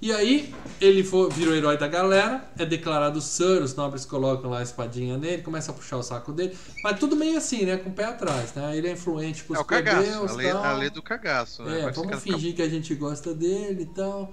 E 0.00 0.12
aí, 0.12 0.54
ele 0.78 1.02
foi, 1.02 1.30
virou 1.30 1.54
herói 1.54 1.78
da 1.78 1.88
galera, 1.88 2.46
é 2.58 2.66
declarado 2.66 3.18
Sir, 3.20 3.62
os 3.62 3.74
nobres 3.74 4.04
colocam 4.04 4.50
lá 4.50 4.58
a 4.58 4.62
espadinha 4.62 5.16
nele, 5.16 5.42
começa 5.42 5.70
a 5.70 5.74
puxar 5.74 5.96
o 5.96 6.02
saco 6.02 6.32
dele, 6.32 6.56
mas 6.84 6.98
tudo 7.00 7.16
meio 7.16 7.38
assim, 7.38 7.64
né? 7.64 7.78
Com 7.78 7.88
o 7.88 7.92
pé 7.92 8.04
atrás, 8.04 8.52
né? 8.54 8.76
Ele 8.76 8.88
é 8.88 8.92
influente 8.92 9.42
pros 9.44 9.58
É 9.58 9.62
o 9.62 9.64
cagaço. 9.64 10.26
A 10.28 10.32
lei, 10.32 10.52
tal. 10.52 10.64
a 10.64 10.72
lei 10.74 10.90
do 10.90 11.02
cagaço. 11.02 11.62
Né? 11.62 11.80
É, 11.80 11.90
vamos 11.90 12.22
fingir 12.22 12.54
que 12.54 12.60
a 12.60 12.68
gente 12.68 12.94
gosta 12.94 13.32
dele 13.32 13.84
e 13.84 13.86
tal. 13.86 14.32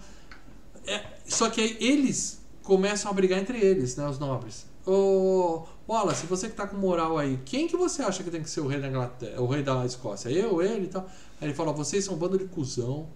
É, 0.86 1.02
só 1.26 1.50
que 1.50 1.62
aí 1.62 1.78
eles 1.80 2.42
começam 2.62 3.10
a 3.10 3.14
brigar 3.14 3.40
entre 3.40 3.58
eles, 3.58 3.96
né, 3.96 4.08
os 4.08 4.20
nobres. 4.20 4.66
Ô, 4.86 5.66
Wallace, 5.88 6.26
você 6.26 6.50
que 6.50 6.56
tá 6.56 6.68
com 6.68 6.76
moral 6.76 7.18
aí, 7.18 7.40
quem 7.46 7.68
que 7.68 7.78
você 7.78 8.02
acha 8.02 8.22
que 8.22 8.30
tem 8.30 8.44
que 8.44 8.50
ser 8.50 8.60
o 8.60 8.68
rei 8.68 8.82
da 8.82 8.90
Inglaterra, 8.90 9.42
o 9.42 9.48
rei 9.48 9.64
da 9.64 9.86
Escócia? 9.86 10.30
Eu, 10.30 10.62
ele 10.62 10.86
e 10.86 10.88
tal? 10.88 11.10
Aí 11.40 11.48
ele 11.48 11.54
fala, 11.54 11.72
vocês 11.72 12.04
são 12.04 12.16
um 12.16 12.18
bando 12.18 12.38
de 12.38 12.46
cuzão, 12.46 13.08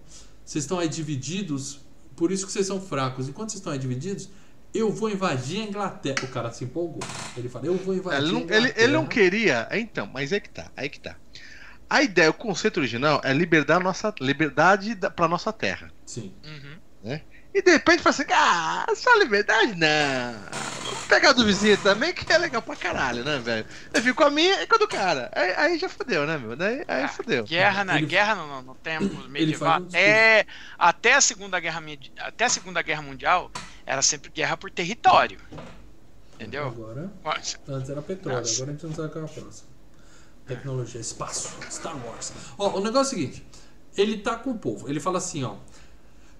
vocês 0.44 0.64
estão 0.64 0.78
aí 0.78 0.88
divididos, 0.88 1.80
por 2.18 2.32
isso 2.32 2.44
que 2.46 2.52
vocês 2.52 2.66
são 2.66 2.80
fracos. 2.80 3.28
Enquanto 3.28 3.50
vocês 3.50 3.60
estão 3.60 3.72
aí 3.72 3.78
divididos, 3.78 4.28
eu 4.74 4.90
vou 4.92 5.08
invadir 5.10 5.60
a 5.62 5.64
Inglaterra. 5.64 6.16
O 6.24 6.28
cara 6.28 6.50
se 6.52 6.64
empolgou. 6.64 7.00
Ele 7.36 7.48
fala, 7.48 7.66
eu 7.66 7.76
vou 7.76 7.94
invadir 7.94 8.18
Ele 8.18 8.28
a 8.28 8.32
não, 8.32 8.40
Inglaterra. 8.40 8.66
ele, 8.66 8.74
ele 8.84 8.92
não 8.92 9.06
queria. 9.06 9.66
é, 9.70 9.78
Então, 9.78 10.06
mas 10.12 10.32
é 10.32 10.40
que 10.40 10.50
tá, 10.50 10.70
aí 10.76 10.88
que 10.88 11.00
tá. 11.00 11.16
A 11.88 12.02
ideia, 12.02 12.28
o 12.28 12.34
conceito 12.34 12.76
original 12.78 13.20
é 13.24 13.32
liberdade, 13.32 13.82
nossa, 13.82 14.14
liberdade 14.20 14.94
da, 14.94 15.10
pra 15.10 15.26
nossa 15.26 15.52
terra. 15.52 15.90
Sim. 16.04 16.34
Uhum. 16.44 16.76
E 17.54 17.62
de 17.62 17.70
repente 17.72 18.02
fala 18.02 18.14
assim, 18.14 18.24
ah, 18.30 18.86
só 18.94 19.14
liberdade? 19.18 19.74
Não. 19.74 20.40
Vamos 20.84 21.06
pegar 21.08 21.32
do 21.32 21.44
vizinho 21.44 21.76
também, 21.78 22.12
que 22.12 22.30
é 22.30 22.38
legal 22.38 22.60
pra 22.62 22.76
caralho, 22.76 23.24
né, 23.24 23.38
velho? 23.38 23.66
Eu 23.92 24.02
fico 24.02 24.16
com 24.16 24.24
a 24.24 24.30
minha 24.30 24.62
e 24.62 24.66
com 24.66 24.74
a 24.74 24.78
do 24.78 24.86
cara. 24.86 25.30
Aí, 25.34 25.52
aí 25.56 25.78
já 25.78 25.88
fodeu, 25.88 26.26
né, 26.26 26.36
meu? 26.38 26.54
Daí, 26.54 26.84
aí 26.86 27.04
Ah, 27.04 27.08
fodeu. 27.08 27.44
Guerra, 27.44 27.84
na, 27.84 27.96
Ele- 27.96 28.06
guerra 28.06 28.34
no, 28.34 28.62
no 28.62 28.74
tempo 28.74 29.28
medieval. 29.28 29.70
faz 29.70 29.82
um 29.82 29.86
discurso. 29.86 30.06
é, 30.06 30.46
até, 30.78 31.14
a 31.14 31.20
segunda 31.20 31.58
guerra, 31.58 31.82
até 32.20 32.44
a 32.44 32.48
Segunda 32.50 32.82
Guerra 32.82 33.02
Mundial 33.02 33.50
era 33.86 34.02
sempre 34.02 34.30
guerra 34.30 34.56
por 34.56 34.70
território. 34.70 35.40
Entendeu? 36.34 36.66
Agora, 36.68 37.10
Mas- 37.24 37.58
Antes 37.66 37.90
era 37.90 38.02
petróleo, 38.02 38.38
Nossa. 38.40 38.54
agora 38.56 38.70
a 38.70 38.74
gente 38.74 38.86
não 38.86 38.94
sabe 38.94 39.08
qual 39.12 39.24
é 39.24 39.26
a 39.26 39.30
próxima. 39.30 39.68
Tecnologia, 40.46 41.00
espaço, 41.00 41.50
Star 41.70 41.96
Wars. 42.06 42.32
Ó, 42.56 42.78
o 42.78 42.80
negócio 42.80 43.14
é 43.14 43.18
o 43.18 43.20
seguinte: 43.20 43.46
ele 43.96 44.18
tá 44.18 44.36
com 44.36 44.50
o 44.52 44.58
povo, 44.58 44.88
ele 44.88 45.00
fala 45.00 45.18
assim, 45.18 45.42
ó. 45.44 45.56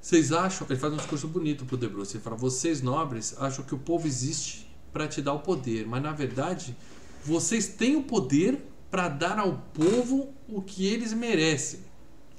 Vocês 0.01 0.33
acham. 0.33 0.67
Ele 0.71 0.79
faz 0.79 0.93
um 0.93 0.97
discurso 0.97 1.27
bonito 1.29 1.65
pro 1.65 1.77
De 1.77 1.89
Bruce. 1.89 2.17
Ele 2.17 2.23
fala: 2.23 2.37
vocês 2.37 2.81
nobres 2.83 3.35
acham 3.39 3.65
que 3.65 3.75
o 3.75 3.79
povo 3.79 4.07
existe 4.07 4.69
para 4.93 5.07
te 5.09 5.21
dar 5.21 5.33
o 5.35 5.41
poder, 5.41 5.87
mas 5.87 6.03
na 6.03 6.13
verdade, 6.13 6.77
vocês 7.25 7.67
têm 7.69 7.97
o 7.97 8.03
poder 8.03 8.59
para 8.91 9.09
dar 9.09 9.39
ao 9.39 9.53
povo 9.75 10.33
o 10.49 10.63
que 10.63 10.87
eles 10.87 11.13
merecem. 11.13 11.81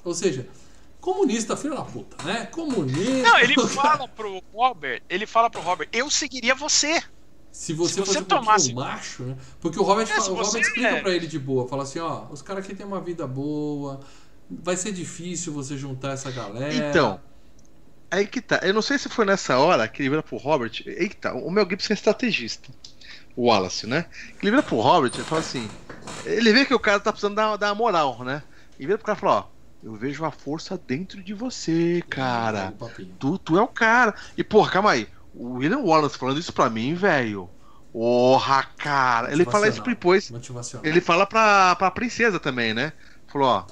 Ou 0.04 0.14
seja, 0.16 0.48
comunista, 1.00 1.56
filho 1.56 1.76
da 1.76 1.84
puta, 1.84 2.22
né? 2.24 2.46
Comunista. 2.48 3.22
Não, 3.24 3.40
ele 3.40 3.56
fala 3.68 4.08
pro 4.08 4.42
Robert, 4.54 5.04
ele 5.10 5.28
fala 5.28 5.50
pro 5.50 5.62
Robert, 5.62 5.88
eu 5.94 6.10
seguiria 6.10 6.56
você. 6.56 7.02
Se 7.52 7.74
você, 7.74 7.94
Se 7.94 8.00
você 8.00 8.06
fosse 8.06 8.18
um 8.20 8.24
tomasse- 8.24 8.74
pouquinho 8.74 8.94
macho, 8.94 9.24
né? 9.24 9.38
Porque 9.60 9.80
o 9.80 9.84
Robert, 9.84 10.08
É, 10.10 10.16
fala- 10.16 10.32
o 10.32 10.36
Robert 10.36 10.62
explica 10.62 10.88
é- 10.88 11.02
pra 11.02 11.14
ele 11.14 11.28
de 11.28 11.38
boa, 11.40 11.68
fala 11.68 11.84
assim, 11.84 12.00
ó, 12.00 12.26
os 12.32 12.42
caras 12.42 12.64
aqui 12.66 12.76
têm 12.76 12.86
uma 12.86 13.02
vida 13.02 13.28
boa, 13.28 14.00
vai 14.50 14.76
ser 14.78 14.92
difícil 14.92 15.52
você 15.54 15.78
juntar 15.78 16.12
essa 16.14 16.32
galera. 16.32 16.90
Então, 16.90 17.20
aí 18.10 18.28
que 18.28 18.42
tá. 18.42 18.60
Eu 18.64 18.74
não 18.74 18.82
sei 18.82 18.98
se 18.98 19.10
foi 19.10 19.26
nessa 19.26 19.58
hora 19.58 19.88
que 19.88 20.02
ele 20.02 20.10
vira 20.10 20.24
pro 20.24 20.38
Robert. 20.38 20.72
Aí 20.86 21.10
que 21.10 21.16
tá. 21.16 21.34
O 21.34 21.50
Mel 21.50 21.68
Gibson 21.70 21.94
é 21.94 21.96
estrategista. 21.96 22.70
O 23.36 23.48
Wallace, 23.48 23.88
né? 23.88 24.06
Ele 24.42 24.52
vira 24.52 24.64
pro 24.64 24.80
Robert 24.80 25.12
e 25.18 25.24
fala 25.24 25.42
assim. 25.42 25.70
Ele 26.26 26.52
vê 26.52 26.66
que 26.66 26.74
o 26.74 26.80
cara 26.80 27.00
tá 27.00 27.12
precisando 27.12 27.36
dar, 27.36 27.56
dar 27.58 27.76
moral, 27.76 28.24
né? 28.24 28.44
E 28.80 28.86
vira 28.86 28.98
pro 28.98 29.06
cara 29.06 29.18
e 29.18 29.22
fala: 29.22 29.36
Ó, 29.40 29.46
eu 29.84 29.96
vejo 29.96 30.26
a 30.26 30.32
força 30.32 30.78
dentro 30.78 31.24
de 31.24 31.34
você, 31.34 32.04
cara. 32.10 32.74
Tu, 33.20 33.38
tu 33.40 33.58
é 33.58 33.62
o 33.62 33.68
cara. 33.68 34.14
E, 34.38 34.44
porra, 34.44 34.72
calma 34.72 34.92
aí. 34.92 35.08
O 35.34 35.54
William 35.58 35.80
Wallace 35.80 36.18
falando 36.18 36.40
isso 36.40 36.52
pra 36.52 36.70
mim, 36.70 36.96
velho. 36.96 37.50
Porra, 37.94 38.64
cara. 38.78 39.32
Ele 39.32 39.46
fala 39.46 39.68
isso 39.68 39.82
depois. 39.82 40.32
Ele 40.84 41.02
fala 41.02 41.26
pra, 41.26 41.76
pra 41.76 41.92
princesa 41.92 42.40
também, 42.40 42.74
né? 42.74 42.94
Falou, 43.28 43.48
ó. 43.48 43.66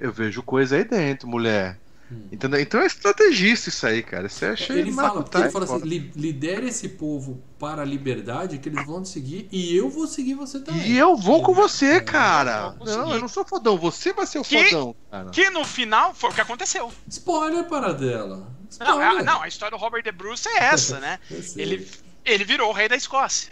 Eu 0.00 0.12
vejo 0.12 0.42
coisa 0.42 0.76
aí 0.76 0.84
dentro, 0.84 1.28
mulher. 1.28 1.78
Hum. 2.12 2.28
Entendeu? 2.30 2.60
Então 2.60 2.80
é 2.80 2.86
estrategista 2.86 3.70
isso 3.70 3.86
aí, 3.86 4.02
cara. 4.02 4.26
Isso 4.26 4.44
eu 4.44 4.52
achei 4.52 4.78
Ele 4.78 4.92
fala, 4.92 5.08
maracutaia, 5.08 5.24
porque 5.24 5.38
ele 5.46 5.52
fala 5.52 5.64
assim, 5.64 5.74
foda. 5.74 5.86
"Li- 5.86 6.12
lidere 6.14 6.68
esse 6.68 6.88
povo 6.90 7.42
para 7.58 7.82
a 7.82 7.84
liberdade 7.84 8.58
que 8.58 8.68
eles 8.68 8.84
vão 8.86 9.02
te 9.02 9.08
seguir 9.08 9.48
e 9.50 9.74
eu 9.74 9.88
vou 9.88 10.06
seguir 10.06 10.34
você 10.34 10.60
também. 10.60 10.86
E 10.86 10.96
eu 10.98 11.16
vou 11.16 11.42
com 11.42 11.52
É, 11.52 11.54
você, 11.54 11.86
é, 11.86 12.00
cara. 12.00 12.76
eu 12.80 12.86
Não, 12.86 13.14
eu 13.14 13.20
não 13.20 13.28
sou 13.28 13.44
fodão. 13.44 13.78
Você 13.78 14.12
vai 14.12 14.26
ser 14.26 14.38
o 14.38 14.42
Que- 14.42 14.64
fodão, 14.64 14.94
cara. 15.10 15.30
Que 15.30 15.48
no 15.50 15.64
final 15.64 16.12
foi 16.14 16.30
o 16.30 16.32
que 16.34 16.40
aconteceu. 16.40 16.92
Spoiler 17.08 17.64
para 17.64 17.92
dela. 17.94 18.52
Não, 18.80 19.00
a, 19.00 19.22
não, 19.22 19.40
a 19.42 19.48
história 19.48 19.76
do 19.76 19.80
Robert 19.80 20.02
De 20.02 20.12
Bruce 20.12 20.46
é 20.48 20.64
essa, 20.64 20.98
né? 21.00 21.18
Sei. 21.42 21.62
Ele, 21.62 21.88
ele 22.24 22.44
virou 22.44 22.68
o 22.70 22.72
rei 22.72 22.88
da 22.88 22.96
Escócia. 22.96 23.50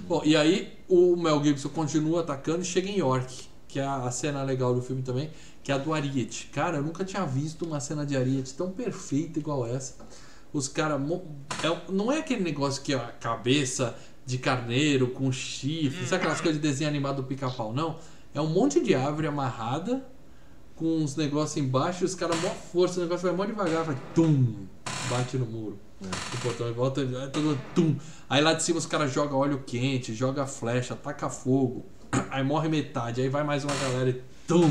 Bom, 0.00 0.22
e 0.24 0.34
aí 0.36 0.72
o 0.88 1.14
Mel 1.16 1.42
Gibson 1.44 1.68
continua 1.68 2.20
atacando 2.22 2.62
e 2.62 2.64
chega 2.64 2.88
em 2.88 2.98
York, 2.98 3.48
que 3.68 3.78
é 3.78 3.84
a 3.86 4.10
cena 4.10 4.42
legal 4.42 4.74
do 4.74 4.80
filme 4.82 5.02
também, 5.02 5.30
que 5.66 5.72
é 5.72 5.74
a 5.74 5.78
do 5.78 5.92
Ariete. 5.92 6.48
Cara, 6.52 6.76
eu 6.76 6.82
nunca 6.84 7.04
tinha 7.04 7.26
visto 7.26 7.64
uma 7.64 7.80
cena 7.80 8.06
de 8.06 8.16
Ariete 8.16 8.54
tão 8.54 8.70
perfeita 8.70 9.40
igual 9.40 9.66
essa. 9.66 9.96
Os 10.52 10.68
caras. 10.68 11.00
É, 11.60 11.92
não 11.92 12.12
é 12.12 12.18
aquele 12.18 12.44
negócio 12.44 12.80
que 12.84 12.92
é 12.92 12.96
a 12.96 13.08
cabeça 13.08 13.96
de 14.24 14.38
carneiro 14.38 15.08
com 15.08 15.32
chifre, 15.32 16.06
sabe 16.06 16.22
aquelas 16.22 16.40
coisas 16.40 16.62
de 16.62 16.68
desenho 16.68 16.88
animado 16.88 17.16
do 17.16 17.24
pica-pau? 17.24 17.72
Não. 17.72 17.98
É 18.32 18.40
um 18.40 18.46
monte 18.46 18.80
de 18.80 18.94
árvore 18.94 19.26
amarrada 19.26 20.06
com 20.76 20.98
uns 20.98 21.16
negócios 21.16 21.56
embaixo 21.56 22.04
e 22.04 22.06
os 22.06 22.14
caras, 22.14 22.40
mó 22.40 22.50
força, 22.50 23.00
o 23.00 23.02
negócio 23.02 23.26
vai 23.26 23.36
mó 23.36 23.44
devagar, 23.44 23.82
vai 23.82 23.96
tum, 24.14 24.68
bate 25.10 25.36
no 25.36 25.46
muro. 25.46 25.80
O 26.00 26.38
portão 26.42 26.72
volta, 26.74 27.00
aí 27.00 27.30
todo 27.32 27.58
tum. 27.74 27.96
Aí 28.30 28.40
lá 28.40 28.52
de 28.52 28.62
cima 28.62 28.78
os 28.78 28.86
caras 28.86 29.12
jogam 29.12 29.36
óleo 29.36 29.64
quente, 29.66 30.14
joga 30.14 30.46
flecha, 30.46 30.94
taca 30.94 31.28
fogo. 31.28 31.86
Aí 32.30 32.44
morre 32.44 32.68
metade, 32.68 33.20
aí 33.20 33.28
vai 33.28 33.42
mais 33.42 33.64
uma 33.64 33.74
galera 33.74 34.10
e 34.10 34.22
tum. 34.46 34.70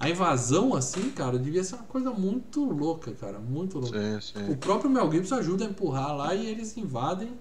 A 0.00 0.08
invasão, 0.08 0.74
assim, 0.74 1.10
cara, 1.10 1.38
devia 1.38 1.62
ser 1.62 1.74
uma 1.74 1.84
coisa 1.84 2.10
muito 2.10 2.64
louca, 2.64 3.12
cara. 3.12 3.38
Muito 3.38 3.78
louca. 3.78 4.18
Sim, 4.18 4.32
sim. 4.32 4.50
O 4.50 4.56
próprio 4.56 4.88
Mel 4.88 5.12
Gibson 5.12 5.34
ajuda 5.34 5.66
a 5.66 5.68
empurrar 5.68 6.16
lá 6.16 6.34
e 6.34 6.46
eles 6.46 6.74
invadem. 6.78 7.34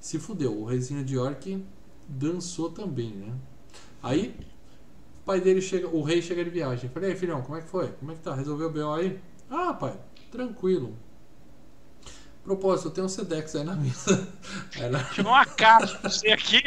Se 0.00 0.18
fudeu. 0.18 0.52
O 0.52 0.64
reizinho 0.64 1.04
de 1.04 1.14
York 1.14 1.64
dançou 2.08 2.70
também, 2.70 3.10
né? 3.10 3.32
Aí, 4.02 4.34
o 5.20 5.24
pai 5.24 5.40
dele 5.40 5.60
chega, 5.60 5.86
o 5.86 6.02
rei 6.02 6.20
chega 6.20 6.42
de 6.42 6.50
viagem. 6.50 6.90
Falei, 6.90 7.12
aí, 7.12 7.16
filhão, 7.16 7.40
como 7.40 7.56
é 7.56 7.60
que 7.60 7.68
foi? 7.68 7.86
Como 7.92 8.10
é 8.10 8.16
que 8.16 8.20
tá? 8.20 8.34
Resolveu 8.34 8.66
o 8.66 8.72
BO 8.72 8.92
aí? 8.94 9.20
Ah, 9.48 9.72
pai, 9.72 9.94
tranquilo. 10.32 10.96
Propósito, 12.42 12.88
eu 12.88 12.92
tenho 12.92 13.06
um 13.06 13.08
Sedex 13.08 13.54
aí 13.54 13.62
na 13.62 13.76
mesa. 13.76 14.28
Na, 14.90 15.04
Chegou 15.04 15.30
uma 15.30 15.46
caixa 15.46 15.96
pra 15.98 16.10
você 16.10 16.32
aqui. 16.32 16.60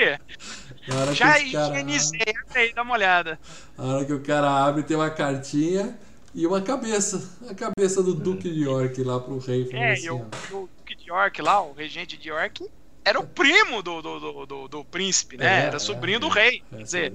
Já 1.13 1.33
cara- 1.33 1.41
higienizei. 1.43 2.33
Aí, 2.53 2.73
dá 2.73 2.81
uma 2.83 2.93
olhada. 2.93 3.39
Na 3.77 3.83
hora 3.85 4.05
que 4.05 4.13
o 4.13 4.19
cara 4.21 4.49
abre, 4.65 4.83
tem 4.83 4.95
uma 4.95 5.09
cartinha 5.09 5.97
e 6.33 6.45
uma 6.45 6.61
cabeça. 6.61 7.21
A 7.49 7.53
cabeça 7.53 8.03
do 8.03 8.13
Duque 8.13 8.49
de 8.51 8.63
York 8.63 9.03
lá 9.03 9.19
pro 9.19 9.37
rei. 9.39 9.69
É, 9.73 9.93
assim, 9.93 10.05
e 10.05 10.09
o, 10.11 10.17
o 10.51 10.69
Duque 10.77 10.95
de 10.95 11.09
York 11.09 11.41
lá, 11.41 11.61
o 11.61 11.73
regente 11.73 12.17
de 12.17 12.29
York, 12.29 12.67
era 13.03 13.19
o 13.19 13.25
primo 13.27 13.81
do, 13.83 14.01
do, 14.01 14.19
do, 14.19 14.45
do- 14.45 14.67
do 14.67 14.85
príncipe, 14.85 15.37
né? 15.37 15.63
É, 15.63 15.65
era 15.67 15.79
sobrinho 15.79 16.19
do 16.19 16.27
é. 16.37 16.41
rei. 16.41 16.63
É, 16.71 16.77
Quer 16.77 16.83
dizer, 16.83 17.13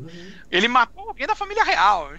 ele 0.50 0.68
matou 0.68 1.08
alguém 1.08 1.26
da 1.26 1.34
família 1.34 1.64
real. 1.64 2.10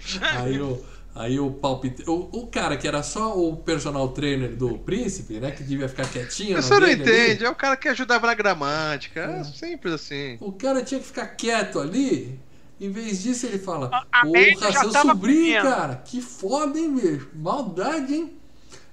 Aí 0.44 0.60
o, 0.62 0.84
aí 1.16 1.40
o 1.40 1.52
palpite. 1.52 2.04
O, 2.10 2.30
o 2.32 2.48
cara 2.48 2.78
que 2.78 2.88
era 2.88 3.04
só 3.04 3.38
o 3.38 3.56
personal 3.58 4.10
trainer 4.10 4.56
do 4.56 4.78
príncipe, 4.80 5.40
né? 5.40 5.52
Que 5.52 5.64
devia 5.64 5.88
ficar 5.90 6.08
quietinho. 6.10 6.62
Você 6.62 6.74
não 6.74 6.80
dele 6.88 7.04
ali, 7.04 7.12
entende, 7.12 7.46
é 7.46 7.50
o 7.50 7.56
cara 7.56 7.76
que 7.78 7.88
ajudava 7.90 8.28
na 8.28 8.34
gramática. 8.34 9.22
É 9.22 9.44
simples 9.44 9.94
assim. 9.94 10.38
O 10.40 10.52
cara 10.52 10.84
tinha 10.84 11.00
que 11.00 11.06
ficar 11.08 11.28
quieto 11.28 11.80
ali. 11.80 12.40
Em 12.80 12.90
vez 12.90 13.22
disso, 13.22 13.46
ele 13.46 13.60
fala: 13.60 13.90
A- 13.92 14.06
a 14.12 14.26
Porra, 14.26 14.72
já 14.72 14.80
seu 14.82 14.92
tava 14.92 15.10
sobrinho, 15.10 15.62
comendo." 15.62 15.76
cara. 15.76 15.96
Que 15.98 16.20
foda, 16.22 16.80
hein, 16.80 16.96
bicho? 16.96 17.30
Maldade, 17.36 18.14
hein? 18.16 18.34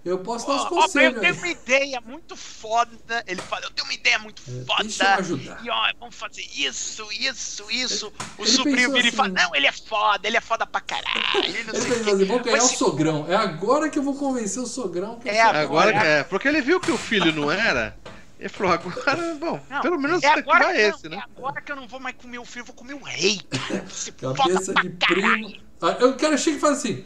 Eu 0.08 0.18
posso 0.18 0.46
dar 0.46 0.54
uns 0.54 0.60
Ó, 0.62 0.64
ó, 0.64 0.68
conselhos 0.68 1.16
eu 1.16 1.22
aí. 1.22 1.26
tenho 1.32 1.34
uma 1.36 1.48
ideia 1.48 2.00
muito 2.00 2.36
foda. 2.36 3.24
Ele 3.26 3.40
fala, 3.42 3.64
eu 3.66 3.70
tenho 3.70 3.86
uma 3.86 3.94
ideia 3.94 4.18
muito 4.18 4.42
É, 4.48 4.64
foda. 4.64 4.82
deixa 4.82 5.04
eu 5.04 5.08
ajudar. 5.18 5.60
E 5.64 5.70
ó, 5.70 5.92
vamos 6.00 6.14
fazer 6.14 6.42
isso, 6.54 7.06
isso, 7.12 7.70
isso. 7.70 8.12
O 8.38 8.42
ele 8.42 8.50
sobrinho 8.50 8.76
pensou 8.76 8.92
vira 8.94 9.06
e 9.06 9.08
assim- 9.08 9.16
fala, 9.16 9.28
não, 9.28 9.54
ele 9.54 9.66
é 9.66 9.72
foda, 9.72 10.26
ele 10.28 10.36
é 10.36 10.40
foda 10.40 10.66
pra 10.66 10.80
caralho. 10.80 11.08
Ele 11.44 11.64
não 11.64 11.74
Ele 11.74 11.82
sei 11.82 12.02
quê. 12.04 12.10
assim: 12.10 12.24
vou 12.24 12.40
ganhar 12.40 12.56
Mas 12.56 12.64
o 12.64 12.68
se- 12.68 12.76
sogrão. 12.76 13.26
É 13.28 13.34
agora 13.36 13.88
que 13.88 13.98
eu 13.98 14.02
vou 14.02 14.14
convencer 14.14 14.62
o 14.62 14.66
sogrão 14.66 15.18
que 15.18 15.28
eu 15.28 15.32
É 15.32 15.40
Agora 15.40 15.90
Agora- 15.90 16.06
é, 16.06 16.24
porque 16.24 16.48
ele 16.48 16.60
viu 16.60 16.80
que 16.80 16.90
o 16.90 16.98
filho 16.98 17.32
não 17.32 17.50
era. 17.50 17.96
Ele 18.40 18.48
falou, 18.48 18.72
agora, 18.72 19.34
bom, 19.40 19.60
Não, 19.68 19.80
pelo 19.80 19.98
menos 19.98 20.22
é 20.22 20.28
agora, 20.28 20.64
vai 20.66 20.74
que 20.76 20.80
eu- 20.82 20.90
esse, 20.90 21.08
né? 21.08 21.16
é 21.16 21.20
agora 21.20 21.60
que 21.60 21.72
eu 21.72 21.76
não 21.76 21.88
vou 21.88 21.98
mais 21.98 22.14
comer 22.16 22.38
o 22.38 22.44
filho, 22.44 22.60
eu 22.62 22.66
vou 22.66 22.74
comer 22.74 22.94
o 22.94 23.02
rei. 23.02 23.40
Esse 23.90 24.12
Cabeça 24.12 24.72
de 24.74 24.90
primo. 24.90 25.56
Aí 25.82 26.04
o 26.04 26.16
cara 26.16 26.36
chega 26.36 26.56
e 26.56 26.60
fala 26.60 26.72
assim: 26.74 27.04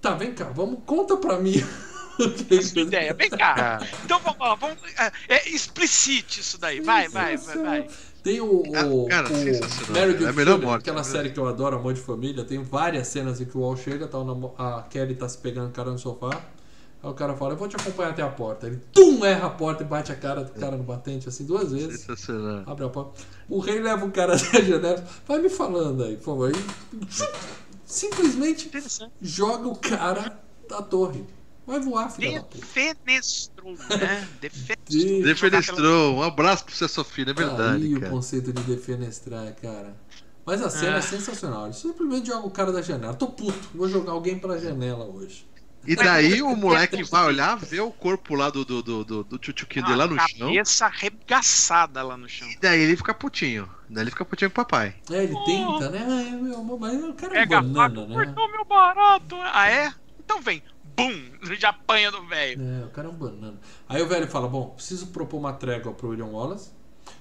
Tá, 0.00 0.14
vem 0.14 0.34
cá, 0.34 0.46
vamos, 0.46 0.80
conta 0.84 1.16
pra 1.16 1.38
mim. 1.38 1.64
o 2.76 2.78
ideia, 2.80 3.14
vem 3.14 3.30
cá. 3.30 3.80
Então 4.04 4.18
vamos, 4.20 4.38
ó, 4.40 4.56
vamos 4.56 4.78
é, 4.98 5.12
é, 5.28 5.48
explicite 5.48 6.40
isso 6.40 6.58
daí. 6.58 6.80
Vai, 6.80 7.08
vai, 7.08 7.36
vai, 7.36 7.56
vai. 7.58 7.88
Tem 8.22 8.40
o, 8.40 8.62
o, 8.62 9.06
Ah, 9.06 9.08
cara, 9.08 9.28
o. 9.28 9.92
Married 9.92 10.24
É 10.24 10.32
melhor 10.32 10.60
morte, 10.60 10.82
aquela 10.82 11.00
é 11.00 11.04
série 11.04 11.30
que 11.30 11.38
eu 11.38 11.46
adoro, 11.46 11.76
Amor 11.76 11.94
de 11.94 12.00
Família. 12.00 12.44
Tem 12.44 12.62
várias 12.62 13.08
cenas 13.08 13.40
em 13.40 13.44
que 13.44 13.56
o 13.56 13.60
Wall 13.60 13.76
chega, 13.76 14.06
tá 14.06 14.18
o 14.18 14.54
a 14.56 14.82
Kelly 14.82 15.14
tá 15.14 15.28
se 15.28 15.38
pegando 15.38 15.68
o 15.68 15.72
cara 15.72 15.90
no 15.90 15.98
sofá. 15.98 16.30
Aí 17.02 17.10
o 17.10 17.14
cara 17.14 17.34
fala, 17.34 17.54
eu 17.54 17.56
vou 17.56 17.66
te 17.66 17.74
acompanhar 17.74 18.10
até 18.10 18.22
a 18.22 18.28
porta. 18.28 18.68
Ele, 18.68 18.80
tum, 18.92 19.24
erra 19.24 19.48
a 19.48 19.50
porta 19.50 19.82
e 19.82 19.86
bate 19.86 20.12
a 20.12 20.14
cara 20.14 20.44
do 20.44 20.52
cara 20.52 20.76
no 20.76 20.84
batente, 20.84 21.28
assim, 21.28 21.44
duas 21.44 21.72
vezes. 21.72 22.06
Abre 22.64 22.84
a 22.84 22.88
porta. 22.88 23.20
O 23.48 23.58
rei 23.58 23.80
leva 23.80 24.06
o 24.06 24.12
cara 24.12 24.34
até 24.36 24.58
a 24.58 24.62
janela. 24.62 25.04
Vai 25.26 25.40
me 25.40 25.48
falando 25.48 26.04
aí, 26.04 26.16
por 26.16 26.24
favor. 26.24 26.52
E, 26.52 27.62
simplesmente 27.84 28.70
joga 29.20 29.68
o 29.68 29.76
cara 29.76 30.38
da 30.68 30.80
torre. 30.80 31.24
Vai 31.72 31.80
voar, 31.80 32.08
puta. 32.12 32.46
Defenestrou, 32.54 33.72
né? 33.72 34.28
Defenestrou. 34.42 35.22
Defenestrou, 35.22 36.14
um 36.16 36.22
abraço 36.22 36.64
pro 36.66 36.74
seu 36.74 36.86
Sofia, 36.86 37.24
é 37.24 37.32
Tá 37.32 37.40
aí 37.42 37.46
verdade, 37.48 37.94
o 37.94 38.00
cara. 38.00 38.12
conceito 38.12 38.52
de 38.52 38.62
defenestrar, 38.62 39.54
cara. 39.54 39.96
Mas 40.44 40.60
a 40.60 40.68
cena 40.68 40.96
é 40.96 40.98
Ah. 40.98 41.02
sensacional. 41.02 41.64
Ele 41.64 41.72
simplesmente 41.72 42.26
joga 42.26 42.46
o 42.46 42.50
cara 42.50 42.72
da 42.72 42.82
janela. 42.82 43.14
Tô 43.14 43.28
puto, 43.28 43.70
vou 43.74 43.88
jogar 43.88 44.12
alguém 44.12 44.38
pela 44.38 44.58
janela 44.58 45.06
hoje. 45.06 45.46
E 45.86 45.96
daí 45.96 46.42
o 46.42 46.54
moleque 46.54 47.02
vai 47.04 47.24
olhar, 47.24 47.56
vê 47.56 47.80
o 47.80 47.90
corpo 47.90 48.34
lá 48.34 48.50
do, 48.50 48.64
do, 48.64 48.82
do, 48.82 49.04
do, 49.04 49.24
do 49.24 49.38
tchutchuquinho 49.38 49.84
dele 49.86 49.96
lá 49.96 50.06
no 50.06 50.14
a 50.20 50.28
chão. 50.28 50.48
cabeça 50.48 50.86
arregaçada 50.86 52.02
lá 52.02 52.16
no 52.18 52.28
chão. 52.28 52.48
E 52.50 52.58
daí 52.60 52.80
ele 52.82 52.96
fica 52.96 53.14
putinho. 53.14 53.68
Daí 53.88 54.04
ele 54.04 54.10
fica 54.10 54.24
putinho 54.26 54.50
com 54.50 54.60
o 54.60 54.64
papai. 54.64 54.94
É, 55.10 55.24
ele 55.24 55.34
tenta, 55.46 55.88
né? 55.90 56.06
Ai, 56.08 56.30
meu 56.36 56.58
amor, 56.58 56.78
mas 56.78 57.02
o 57.02 57.14
cara 57.14 57.34
é 57.34 57.40
Pega 57.40 57.58
a 57.58 57.62
faca, 57.62 57.72
banana, 57.74 58.06
né? 58.06 58.26
cortou 58.26 58.50
meu 58.52 58.64
barato. 58.66 59.36
Ah, 59.52 59.68
é? 59.70 59.92
Então 60.20 60.40
vem. 60.40 60.62
Bum! 60.96 61.32
Já 61.58 61.70
apanha 61.70 62.10
do 62.10 62.26
velho. 62.26 62.62
É, 62.62 62.84
o 62.84 62.90
cara 62.90 63.08
é 63.08 63.10
um 63.10 63.14
banana. 63.14 63.58
Aí 63.88 64.02
o 64.02 64.06
velho 64.06 64.26
fala: 64.28 64.48
Bom, 64.48 64.70
preciso 64.70 65.08
propor 65.08 65.38
uma 65.38 65.52
trégua 65.52 65.92
pro 65.92 66.08
William 66.10 66.26
Wallace, 66.26 66.70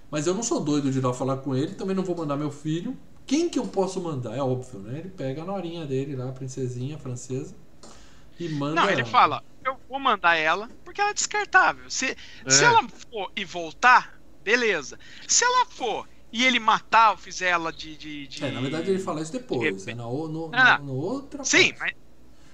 mas 0.10 0.28
eu 0.28 0.34
não 0.34 0.44
sou 0.44 0.60
doido 0.60 0.92
de 0.92 1.00
ir 1.00 1.02
lá 1.02 1.14
falar 1.14 1.38
com 1.38 1.56
ele, 1.56 1.74
também 1.76 1.96
não 1.96 2.04
vou 2.04 2.16
mandar 2.16 2.38
meu 2.38 2.52
filho. 2.52 2.98
Quem 3.26 3.50
que 3.50 3.58
eu 3.60 3.68
posso 3.68 4.02
mandar? 4.02 4.36
É 4.36 4.42
óbvio, 4.42 4.80
né? 4.80 5.00
Ele 5.00 5.10
pega 5.10 5.42
a 5.42 5.46
norinha 5.46 5.86
dele 5.86 6.16
lá, 6.16 6.30
a 6.30 6.34
princesinha 6.34 6.98
francesa, 6.98 7.56
e 8.40 8.50
manda. 8.50 8.82
Não, 8.82 8.90
ele 8.90 9.06
fala, 9.06 9.42
eu 9.64 9.78
vou 9.88 10.00
mandar 10.00 10.36
ela, 10.36 10.68
porque 10.84 11.00
ela 11.00 11.12
é 11.12 11.14
descartável. 11.14 11.90
Se, 11.90 12.16
se 12.48 12.64
É. 12.64 12.68
ela 12.68 12.82
for 13.10 13.32
e 13.36 13.46
voltar, 13.46 14.20
beleza. 14.44 14.98
Se 15.28 15.44
ela 15.46 15.66
for 15.68 16.06
e 16.32 16.46
ele 16.46 16.60
matar 16.60 17.12
ou 17.12 17.18
fizer 17.18 17.50
ela 17.50 17.72
de. 17.72 17.96
de, 17.98 18.28
de- 18.28 18.44
É, 18.44 18.52
na 18.52 18.62
verdade 18.62 18.90
ele 18.90 19.00
fala 19.00 19.22
isso 19.22 19.32
depois, 19.32 19.86
de 19.86 19.92
é 19.92 19.96
na, 19.96 20.04
no, 20.04 20.50
Ah, 20.54 20.78
no, 20.80 20.86
no 20.86 20.94
outra 20.96 21.44
Sim, 21.44 21.74
parte. 21.74 21.80
mas, 21.80 21.94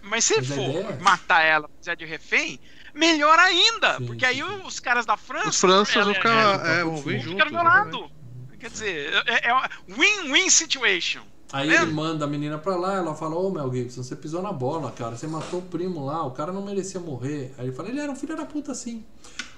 mas 0.08 0.26
se 0.26 0.36
Mas 0.38 0.48
for 0.48 0.56
ideia 0.70 0.80
é- 0.90 1.00
matar 1.00 1.42
ela 1.42 1.70
fizer 1.80 1.96
de 1.96 2.06
refém, 2.06 2.60
melhor 2.94 3.38
ainda. 3.38 3.98
Sim, 3.98 4.06
porque 4.06 4.26
aí 4.26 4.38
sim, 4.42 4.48
sim. 4.48 4.62
os 4.66 4.80
caras 4.80 5.06
da 5.06 5.16
França. 5.18 5.50
Os 5.50 5.60
franceses 5.60 6.06
vão 6.06 6.14
ficar. 6.16 6.66
é, 6.66 6.80
É, 6.80 6.84
vão 6.84 6.98
vir 6.98 7.22
ficar 7.24 7.46
do 7.46 7.52
meu 7.52 7.62
exatamente. 7.62 7.94
lado. 8.02 8.12
Quer 8.60 8.70
dizer, 8.72 9.14
é, 9.28 9.50
é 9.50 9.54
uma 9.54 9.70
win-win 9.88 10.50
situation. 10.50 11.22
Aí 11.54 11.70
vendo? 11.70 11.84
ele 11.84 11.92
manda 11.94 12.26
a 12.26 12.28
menina 12.28 12.58
pra 12.58 12.76
lá, 12.76 12.96
ela 12.96 13.16
fala, 13.16 13.36
ô 13.36 13.50
Mel 13.52 13.72
Gibson, 13.72 14.04
você 14.04 14.16
pisou 14.16 14.42
na 14.42 14.52
bola, 14.52 14.92
cara, 14.92 15.16
você 15.16 15.28
matou 15.28 15.60
o 15.60 15.62
primo 15.62 16.04
lá, 16.06 16.26
o 16.26 16.32
cara 16.32 16.52
não 16.52 16.66
merecia 16.66 17.00
morrer. 17.00 17.54
Aí 17.58 17.68
ele 17.68 17.76
fala, 17.76 17.88
ele 17.90 18.00
era 18.02 18.12
um 18.12 18.16
filho 18.16 18.36
da 18.36 18.46
puta 18.46 18.72
assim. 18.74 19.06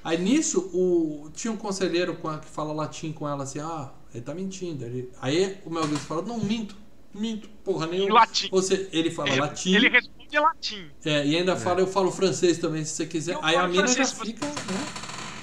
Aí 0.03 0.17
nisso, 0.17 0.69
o... 0.73 1.31
tinha 1.33 1.51
um 1.51 1.57
conselheiro 1.57 2.15
com 2.17 2.27
a- 2.29 2.37
que 2.37 2.47
fala 2.47 2.73
latim 2.73 3.11
com 3.11 3.27
ela 3.27 3.43
assim, 3.43 3.59
ah, 3.59 3.89
ele 4.13 4.23
tá 4.23 4.35
mentindo. 4.35 4.85
Ele- 4.85 5.11
Aí 5.21 5.57
o 5.65 5.69
Mel 5.71 5.83
Gibson 5.83 6.05
fala, 6.05 6.21
não, 6.21 6.37
minto, 6.39 6.75
minto, 7.19 7.49
porra 7.63 7.85
Em 7.87 7.91
nenhuma. 7.91 8.13
latim. 8.15 8.47
Ou 8.51 8.61
seja, 8.61 8.87
ele 8.91 9.11
fala 9.11 9.29
Ele, 9.29 9.39
latim, 9.41 9.75
ele 9.75 9.89
responde 9.89 10.27
em 10.35 10.39
latim. 10.39 10.87
é, 11.05 11.25
e 11.27 11.35
ainda 11.35 11.55
fala, 11.55 11.79
eu 11.81 11.87
falo 11.87 12.11
francês 12.11 12.57
também, 12.57 12.83
se 12.85 12.93
você 12.95 13.05
quiser. 13.05 13.33
Eu 13.35 13.39
Aí 13.43 13.55
a 13.55 13.67
mina 13.67 13.87
já 13.87 14.05
fica, 14.05 14.45
né? 14.45 14.87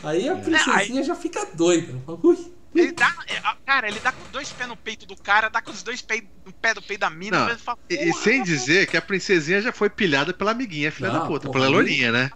Aí 0.02 0.28
a 0.28 0.36
princesinha 0.36 1.02
já 1.02 1.14
fica 1.14 1.46
doida. 1.54 1.94
Ui, 2.22 2.38
Ele 2.82 2.92
dá. 2.92 3.14
é, 3.28 3.40
Cara, 3.64 3.88
ele 3.88 3.98
dá 4.00 4.12
com 4.12 4.30
dois 4.30 4.50
pés 4.52 4.68
no 4.68 4.76
peito 4.76 5.06
do 5.06 5.16
cara, 5.16 5.48
dá 5.48 5.60
com 5.60 5.70
os 5.70 5.82
dois 5.82 6.00
pés 6.00 6.22
no 6.44 6.52
pé 6.52 6.72
do 6.74 6.80
peito 6.82 7.00
da 7.00 7.10
mina. 7.10 7.46
Não, 7.48 7.58
fala, 7.58 7.78
E, 7.90 7.94
e 7.94 8.10
"Porra, 8.10 8.22
sem 8.22 8.42
dizer 8.42 8.86
que 8.86 8.96
a 8.96 9.02
princesinha 9.02 9.60
já 9.60 9.72
foi 9.72 9.90
pilhada 9.90 10.32
pela 10.32 10.52
amiguinha, 10.52 10.90
filha 10.92 11.10
Não, 11.12 11.20
da 11.20 11.26
puta, 11.26 11.46
porra, 11.48 11.52
pela 11.60 11.68
loirinha, 11.68 12.12
né? 12.12 12.30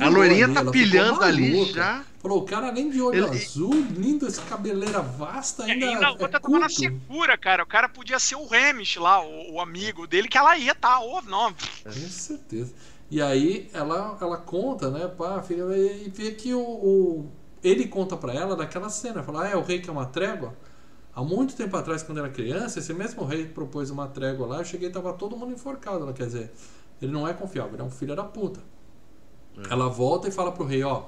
A 0.00 0.08
loirinha 0.08 0.48
tá 0.52 0.64
pilhando 0.70 1.22
ali 1.22 1.64
já. 1.72 2.04
Falou, 2.20 2.42
o 2.42 2.44
cara 2.44 2.68
além 2.68 2.90
de 2.90 3.00
olho 3.00 3.26
Ele- 3.26 3.38
azul, 3.38 3.72
lindo, 3.96 4.26
essa 4.26 4.42
cabeleira 4.42 5.00
vasta, 5.00 5.64
E 5.66 5.72
ainda 5.72 5.86
ainda 5.86 6.06
a 6.06 6.08
é 6.08 6.10
outra 6.10 6.28
tava 6.40 6.48
na 6.58 6.66
culto. 6.66 6.74
segura, 6.74 7.38
cara. 7.38 7.62
O 7.62 7.66
cara 7.66 7.88
podia 7.88 8.18
ser 8.18 8.34
o 8.36 8.48
Hamish 8.52 8.96
lá, 8.96 9.20
o, 9.24 9.52
o 9.54 9.60
amigo 9.60 10.06
dele, 10.08 10.26
que 10.28 10.36
ela 10.38 10.56
ia, 10.58 10.74
tá? 10.74 10.98
Ou 10.98 11.22
não. 11.22 11.54
Com 11.84 11.92
certeza. 11.92 12.72
E 13.08 13.22
aí 13.22 13.70
ela, 13.72 14.18
ela 14.20 14.36
conta, 14.38 14.90
né, 14.90 15.06
pá, 15.06 15.40
filha, 15.40 15.62
e 15.76 16.10
vê 16.12 16.32
que 16.32 16.52
o, 16.52 16.60
o- 16.60 17.32
ele 17.66 17.86
conta 17.86 18.16
pra 18.16 18.32
ela 18.32 18.54
daquela 18.54 18.88
cena, 18.88 19.22
fala, 19.22 19.44
ah, 19.44 19.48
é 19.50 19.56
o 19.56 19.62
rei 19.62 19.80
que 19.80 19.88
é 19.88 19.92
uma 19.92 20.06
trégua? 20.06 20.54
Há 21.14 21.22
muito 21.22 21.56
tempo 21.56 21.74
atrás, 21.76 22.02
quando 22.02 22.18
era 22.18 22.28
criança, 22.28 22.78
esse 22.78 22.92
mesmo 22.92 23.24
rei 23.24 23.46
propôs 23.46 23.90
uma 23.90 24.06
trégua 24.06 24.46
lá, 24.46 24.58
eu 24.58 24.64
cheguei 24.64 24.88
e 24.88 24.92
tava 24.92 25.12
todo 25.14 25.36
mundo 25.36 25.52
enforcado. 25.52 26.02
Ela 26.02 26.12
quer 26.12 26.26
dizer, 26.26 26.52
ele 27.00 27.10
não 27.10 27.26
é 27.26 27.32
confiável, 27.32 27.72
ele 27.72 27.82
é 27.82 27.84
um 27.84 27.90
filho 27.90 28.14
da 28.14 28.22
puta. 28.22 28.60
É. 29.56 29.72
Ela 29.72 29.88
volta 29.88 30.28
e 30.28 30.30
fala 30.30 30.52
pro 30.52 30.64
rei, 30.64 30.82
ó. 30.82 31.04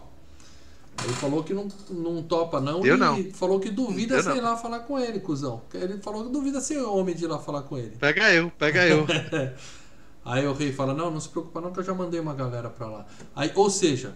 Ele 1.05 1.13
falou 1.13 1.45
que 1.45 1.55
não, 1.55 1.69
não 1.91 2.23
topa, 2.23 2.61
não. 2.61 2.85
Eu 2.85 2.97
e 2.97 2.99
não. 2.99 3.23
falou 3.33 3.61
que 3.61 3.71
duvida 3.71 4.17
Eu 4.17 4.23
você 4.23 4.31
ir 4.33 4.41
lá 4.41 4.57
falar 4.57 4.81
com 4.81 4.99
ele, 4.99 5.21
cuzão. 5.21 5.63
Ele 5.73 5.99
falou 5.99 6.25
que 6.25 6.33
duvida 6.33 6.61
ser 6.61 6.79
homem 6.79 7.15
de 7.15 7.25
ir 7.25 7.29
lá 7.29 7.39
falar 7.39 7.63
com 7.63 7.79
ele. 7.79 7.95
Pega 7.97 8.33
eu, 8.33 8.51
pega 8.51 8.87
eu. 8.87 9.07
Aí 10.25 10.47
o 10.47 10.53
rei 10.53 10.73
fala: 10.73 10.93
Não, 10.93 11.11
não 11.11 11.21
se 11.21 11.29
preocupa, 11.29 11.61
não, 11.61 11.71
que 11.71 11.81
eu 11.81 11.85
já 11.85 11.95
mandei 11.95 12.19
uma 12.19 12.35
galera 12.35 12.69
pra 12.69 12.87
lá. 12.87 13.07
Aí, 13.35 13.53
ou 13.55 13.71
seja, 13.71 14.15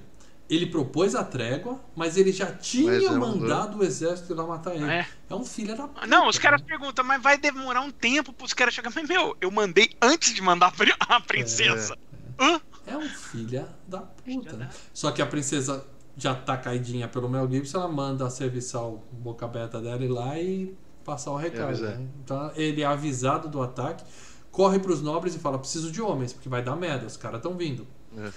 ele 0.54 0.66
propôs 0.66 1.14
a 1.14 1.24
trégua, 1.24 1.80
mas 1.96 2.16
ele 2.16 2.30
já 2.32 2.46
tinha 2.52 2.92
é 2.92 3.10
um- 3.10 3.18
mandado 3.18 3.78
o 3.78 3.84
exército 3.84 4.32
ir 4.32 4.36
lá 4.36 4.46
matar 4.46 4.74
ele. 4.74 4.84
É. 4.84 5.06
É, 5.30 5.34
um 5.34 5.44
filho 5.44 5.76
da 5.76 5.88
puta. 5.88 6.06
Não, 6.06 6.28
os 6.28 6.38
caras 6.38 6.60
né? 6.60 6.66
perguntam, 6.68 7.04
mas 7.04 7.22
vai 7.22 7.38
demorar 7.38 7.80
um 7.80 7.90
tempo 7.90 8.32
pros 8.32 8.52
caras 8.52 8.74
chegarem. 8.74 8.94
Mas, 8.94 9.08
meu, 9.08 9.36
eu 9.40 9.50
mandei 9.50 9.90
antes 10.00 10.34
de 10.34 10.42
mandar 10.42 10.66
a 10.68 10.70
pri- 10.72 10.94
a 11.00 11.20
princesa. 11.20 11.96
Hã? 12.38 12.60
É 12.86 12.96
um 12.96 13.08
filho 13.08 13.66
da 13.86 13.98
puta, 14.00 14.56
né? 14.56 14.68
Só 14.92 15.10
que 15.12 15.22
a 15.22 15.26
princesa 15.26 15.86
já 16.16 16.34
tá 16.34 16.56
caidinha 16.56 17.08
pelo 17.08 17.28
Mel 17.28 17.48
Gibson, 17.50 17.78
ela 17.78 17.88
manda 17.88 18.26
a 18.26 18.30
serviçal 18.30 19.02
boca 19.12 19.46
aberta 19.46 19.80
dela 19.80 20.04
ir 20.04 20.08
lá 20.08 20.38
e 20.38 20.74
passar 21.04 21.30
o 21.30 21.36
recado. 21.36 21.68
avisar. 21.68 21.96
né? 21.96 22.06
Então 22.22 22.52
ele 22.56 22.82
é 22.82 22.84
avisado 22.84 23.48
do 23.48 23.62
ataque, 23.62 24.04
corre 24.50 24.78
pros 24.78 25.00
nobres 25.00 25.34
e 25.34 25.38
fala: 25.38 25.58
preciso 25.58 25.90
de 25.90 26.02
homens, 26.02 26.32
porque 26.34 26.48
vai 26.48 26.62
dar 26.62 26.76
merda, 26.76 27.06
os 27.06 27.16
caras 27.16 27.38
estão 27.38 27.54
vindo. 27.56 27.86
É. 28.18 28.30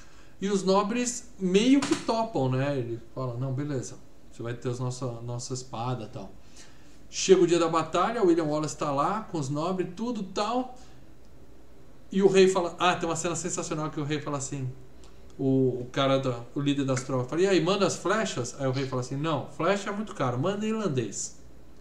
E 0.46 0.50
os 0.50 0.64
nobres 0.64 1.32
meio 1.40 1.82
que 1.82 1.96
topam, 1.96 2.52
né? 2.52 2.78
Ele 2.78 3.02
fala: 3.16 3.36
não, 3.36 3.52
beleza, 3.52 3.96
você 4.32 4.44
vai 4.44 4.54
ter 4.54 4.70
a 4.70 4.76
nossa, 4.76 5.08
nossa 5.22 5.56
espada 5.56 6.06
tal. 6.06 6.32
Chega 7.10 7.42
o 7.42 7.48
dia 7.48 7.58
da 7.58 7.68
batalha, 7.68 8.22
o 8.22 8.28
William 8.28 8.44
Wallace 8.44 8.78
tá 8.78 8.92
lá 8.92 9.22
com 9.22 9.40
os 9.40 9.50
nobres, 9.50 9.90
tudo 9.96 10.22
tal. 10.22 10.78
E 12.12 12.22
o 12.22 12.28
rei 12.28 12.48
fala: 12.48 12.76
Ah, 12.78 12.96
tem 12.96 13.10
uma 13.10 13.16
cena 13.16 13.36
sensacional 13.36 13.90
que 13.90 14.00
o 14.00 14.04
rei 14.04 14.22
fala 14.22 14.38
assim: 14.38 14.70
O, 15.36 15.82
o 15.82 15.90
cara, 15.92 16.20
da, 16.20 16.42
o 16.54 16.62
líder 16.62 16.86
das 16.86 17.02
tropas, 17.02 17.28
fala: 17.28 17.42
E 17.42 17.48
aí, 17.48 17.60
manda 17.60 17.88
as 17.88 17.98
flechas? 17.98 18.56
Aí 18.60 18.68
o 18.68 18.72
rei 18.72 18.86
fala 18.86 19.02
assim: 19.02 19.16
Não, 19.16 19.48
flecha 19.48 19.90
é 19.90 19.94
muito 19.94 20.14
caro, 20.14 20.38
manda 20.38 20.64
irlandês. 20.64 21.35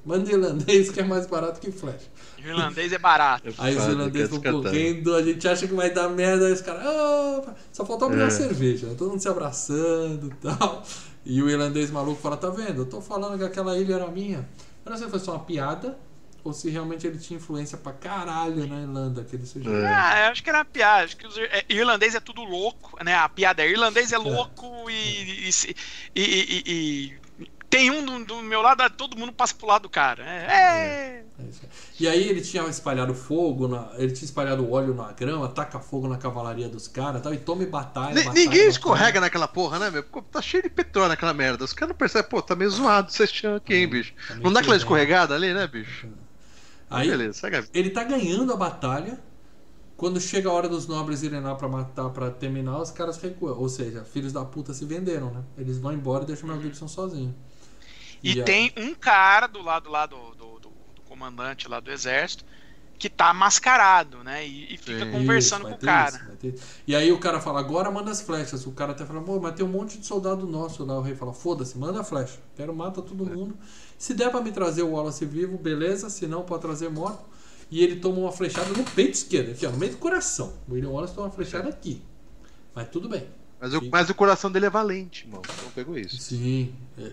Manda 0.05 0.31
irlandês 0.31 0.91
que 0.91 1.01
é 1.01 1.03
mais 1.03 1.27
barato 1.27 1.61
que 1.61 1.73
flecha. 1.73 2.07
O 2.39 2.47
irlandês 2.47 2.93
é 2.93 2.99
barato. 2.99 3.55
Aí 3.57 3.75
os 3.75 3.85
irlandeses 3.85 4.29
vão 4.29 4.41
correndo, 4.63 5.15
a 5.15 5.23
gente 5.23 5.49
acha 5.49 5.67
que 5.67 5.73
vai 5.75 5.91
dar 5.91 6.09
merda, 6.11 6.47
aí 6.47 6.53
os 6.53 6.61
caras. 6.61 6.85
Só 7.73 7.87
faltou 7.87 8.09
abrir 8.09 8.21
uma 8.21 8.27
É. 8.27 8.31
cerveja, 8.31 8.87
né? 8.89 8.95
todo 8.99 9.11
mundo 9.11 9.21
se 9.23 9.29
abraçando 9.29 10.27
e 10.27 10.35
tal. 10.43 10.83
E 11.25 11.43
o 11.43 11.49
irlandês 11.49 11.91
maluco 11.91 12.21
fala: 12.21 12.37
Tá 12.37 12.51
vendo? 12.51 12.83
Eu 12.83 12.87
tô 12.87 13.01
falando 13.01 13.39
que 13.39 13.45
aquela 13.45 13.79
ilha 13.79 13.95
era 13.95 14.07
minha. 14.09 14.47
Eu 14.85 14.91
não 14.91 14.97
sei 14.99 15.07
se 15.07 15.11
foi 15.11 15.21
só 15.21 15.33
uma 15.33 15.41
piada 15.45 15.97
ou 16.45 16.53
se 16.53 16.69
realmente 16.69 17.07
ele 17.07 17.17
tinha 17.17 17.39
influência 17.39 17.79
pra 17.79 17.91
caralho 17.95 18.67
na 18.67 18.83
Irlanda, 18.83 19.23
aquele 19.23 19.47
sujeito. 19.47 19.75
É. 19.79 19.87
Ah, 19.87 20.25
eu 20.27 20.33
acho 20.33 20.43
que 20.45 20.51
era 20.51 20.59
uma 20.59 20.65
piada. 20.67 21.05
Acho 21.05 21.17
que 21.17 21.27
os 21.27 21.39
é, 21.39 21.65
irlandês 21.71 22.15
é 22.15 22.21
tudo 22.21 22.43
louco, 22.43 23.03
né? 23.03 23.15
A 23.15 23.27
piada 23.31 23.63
é 23.65 23.71
irlandês 23.71 24.13
é 24.13 24.19
louco 24.19 24.67
se- 25.51 25.75
e- 26.15 26.21
e- 26.21 26.63
e- 26.67 26.73
e 26.73 27.24
tem 27.77 27.91
um 27.91 28.05
do, 28.05 28.25
do 28.25 28.43
meu 28.43 28.63
lado, 28.63 28.89
todo 28.97 29.17
mundo 29.19 29.33
passa 29.33 29.55
pro 29.55 29.67
lado 29.67 29.83
do 29.83 29.89
cara. 29.89 30.23
É, 30.25 30.47
é. 30.47 31.25
É 31.37 31.43
aí. 31.43 31.55
E 31.99 32.09
aí 32.09 32.29
ele 32.29 32.41
tinha 32.41 32.63
espalhado 32.69 33.15
fogo, 33.15 33.67
na- 33.67 33.91
ele 33.97 34.13
tinha 34.13 34.25
espalhado 34.25 34.71
óleo 34.71 34.95
na 34.95 35.11
grama, 35.13 35.49
taca 35.49 35.81
fogo 35.81 36.07
na 36.09 36.17
cavalaria 36.17 36.69
dos 36.69 36.87
caras 36.87 37.21
tal, 37.23 37.35
e 37.35 37.39
tome 37.39 37.67
batalha. 37.67 38.15
Ni- 38.15 38.21
batalha, 38.23 38.33
Ninguém 38.35 38.47
batalha. 38.61 38.69
escorrega 38.69 39.21
naquela 39.21 39.49
porra, 39.49 39.79
né, 39.81 39.91
meu? 39.91 40.03
Pô, 40.05 40.23
Tá 40.23 40.41
cheio 40.41 40.63
de 40.63 40.69
petróleo 40.71 41.09
naquela 41.09 41.35
merda. 41.35 41.65
Os 41.65 41.73
caras 41.73 41.89
não 41.91 41.97
percebem, 41.97 42.31
pô, 42.31 42.41
tá 42.41 42.55
meio 42.55 42.71
zoado 42.71 43.09
esse 43.11 43.27
chão 43.27 43.57
aqui, 43.57 43.75
hein, 43.75 43.89
bicho. 43.89 44.15
Tá 44.29 44.37
Não 44.37 44.53
dá 44.53 44.61
aquela 44.61 44.77
escorregada 44.77 45.35
ali, 45.35 45.53
né, 45.53 45.67
bicho? 45.67 46.09
Aí 46.89 47.09
Beleza, 47.11 47.33
segue 47.41 47.65
ele 47.75 47.91
tá 47.91 48.05
ganhando 48.05 48.53
a 48.53 48.57
batalha. 48.57 49.19
Quando 49.97 50.21
chega 50.21 50.49
a 50.49 50.53
hora 50.53 50.69
dos 50.69 50.87
nobres 50.89 51.23
irem 51.23 51.41
lá 51.41 51.55
pra 51.55 51.69
matar, 51.69 52.11
pra 52.11 52.29
terminar, 52.31 52.81
os 52.81 52.91
caras 52.91 53.17
recuam. 53.21 53.57
Ou 53.59 53.69
seja, 53.69 54.05
filhos 54.05 54.33
da 54.33 54.45
puta 54.45 54.75
se 54.75 54.85
venderam, 54.85 55.31
né? 55.33 55.43
Eles 55.57 55.79
vão 55.79 55.93
embora 55.93 56.25
e 56.25 56.27
deixam 56.27 56.49
o 56.49 56.53
Mel 56.53 56.61
Gibson 56.61 56.89
sozinho. 56.89 57.35
E 58.25 58.41
a- 58.41 58.45
tem 58.45 58.73
um 58.77 58.95
cara 58.95 59.47
do 59.47 59.63
lado 59.63 59.91
lá 59.91 60.07
do, 60.07 60.17
do, 60.35 60.59
do- 60.61 60.73
do 60.95 61.03
comandante 61.05 61.69
lá 61.69 61.81
do 61.81 61.91
exército 61.91 62.45
que 62.99 63.11
tá 63.11 63.35
mascarado, 63.35 64.23
né? 64.25 64.47
E, 64.47 64.75
e 64.75 64.79
fica 64.79 65.05
conversando 65.11 65.63
Isso, 65.63 65.71
com 65.71 65.75
o 65.75 65.79
cara. 65.87 66.17
isso, 66.17 66.37
ter. 66.39 66.55
E 66.87 66.95
aí 66.97 67.11
o 67.13 67.19
cara 67.19 67.41
fala, 67.41 67.61
agora 67.61 67.91
manda 67.91 68.11
as 68.11 68.21
flechas. 68.23 68.67
O 68.67 68.73
cara 68.73 68.93
até 68.93 69.05
fala, 69.05 69.21
pô, 69.21 69.39
mas 69.41 69.55
tem 69.55 69.65
um 69.65 69.69
monte 69.69 69.99
de 69.99 70.07
soldado 70.07 70.47
nosso 70.47 70.85
lá. 70.85 70.97
O 70.97 71.03
rei 71.03 71.15
fala, 71.15 71.33
foda-se, 71.35 71.77
manda 71.77 72.01
a 72.01 72.05
flecha. 72.05 72.39
Quero 72.57 72.75
mata 72.75 73.03
todo 73.03 73.27
mundo. 73.27 73.57
Se 73.99 74.15
der 74.15 74.31
pra 74.31 74.41
me 74.41 74.53
trazer 74.53 74.83
o 74.85 74.93
Wallace 74.93 75.27
vivo, 75.27 75.59
beleza. 75.59 76.09
Se 76.09 76.27
não, 76.27 76.45
pode 76.45 76.63
trazer 76.63 76.89
morto. 76.89 77.25
E 77.71 77.83
ele 77.83 77.97
toma 77.97 78.19
uma 78.19 78.33
flechada 78.33 78.71
no 78.71 78.85
peito 78.85 79.15
esquerdo, 79.15 79.51
aqui, 79.51 79.67
ó, 79.67 79.71
no 79.71 79.77
meio 79.79 79.93
do 79.93 79.99
coração. 79.99 80.53
O 80.69 80.73
William 80.75 80.91
Wallace 80.91 81.15
toma 81.15 81.27
uma 81.27 81.33
flechada 81.33 81.69
aqui. 81.69 82.01
Mas 82.75 82.89
tudo 82.89 83.09
bem. 83.09 83.27
Mas 83.61 83.75
o, 83.75 83.91
mas 83.91 84.11
o 84.11 84.15
coração 84.15 84.51
dele 84.51 84.67
é 84.67 84.71
valente, 84.71 85.27
mano. 85.29 85.43
Então 85.45 85.71
pegou 85.75 85.97
isso. 85.97 86.17
Sim, 86.19 86.75
é, 86.99 87.03
é, 87.03 87.13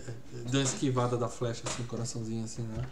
deu 0.50 0.60
uma 0.60 0.64
esquivada 0.64 1.16
da 1.16 1.28
flecha, 1.28 1.62
assim, 1.66 1.82
coraçãozinho 1.84 2.44
assim, 2.44 2.62
né? 2.62 2.84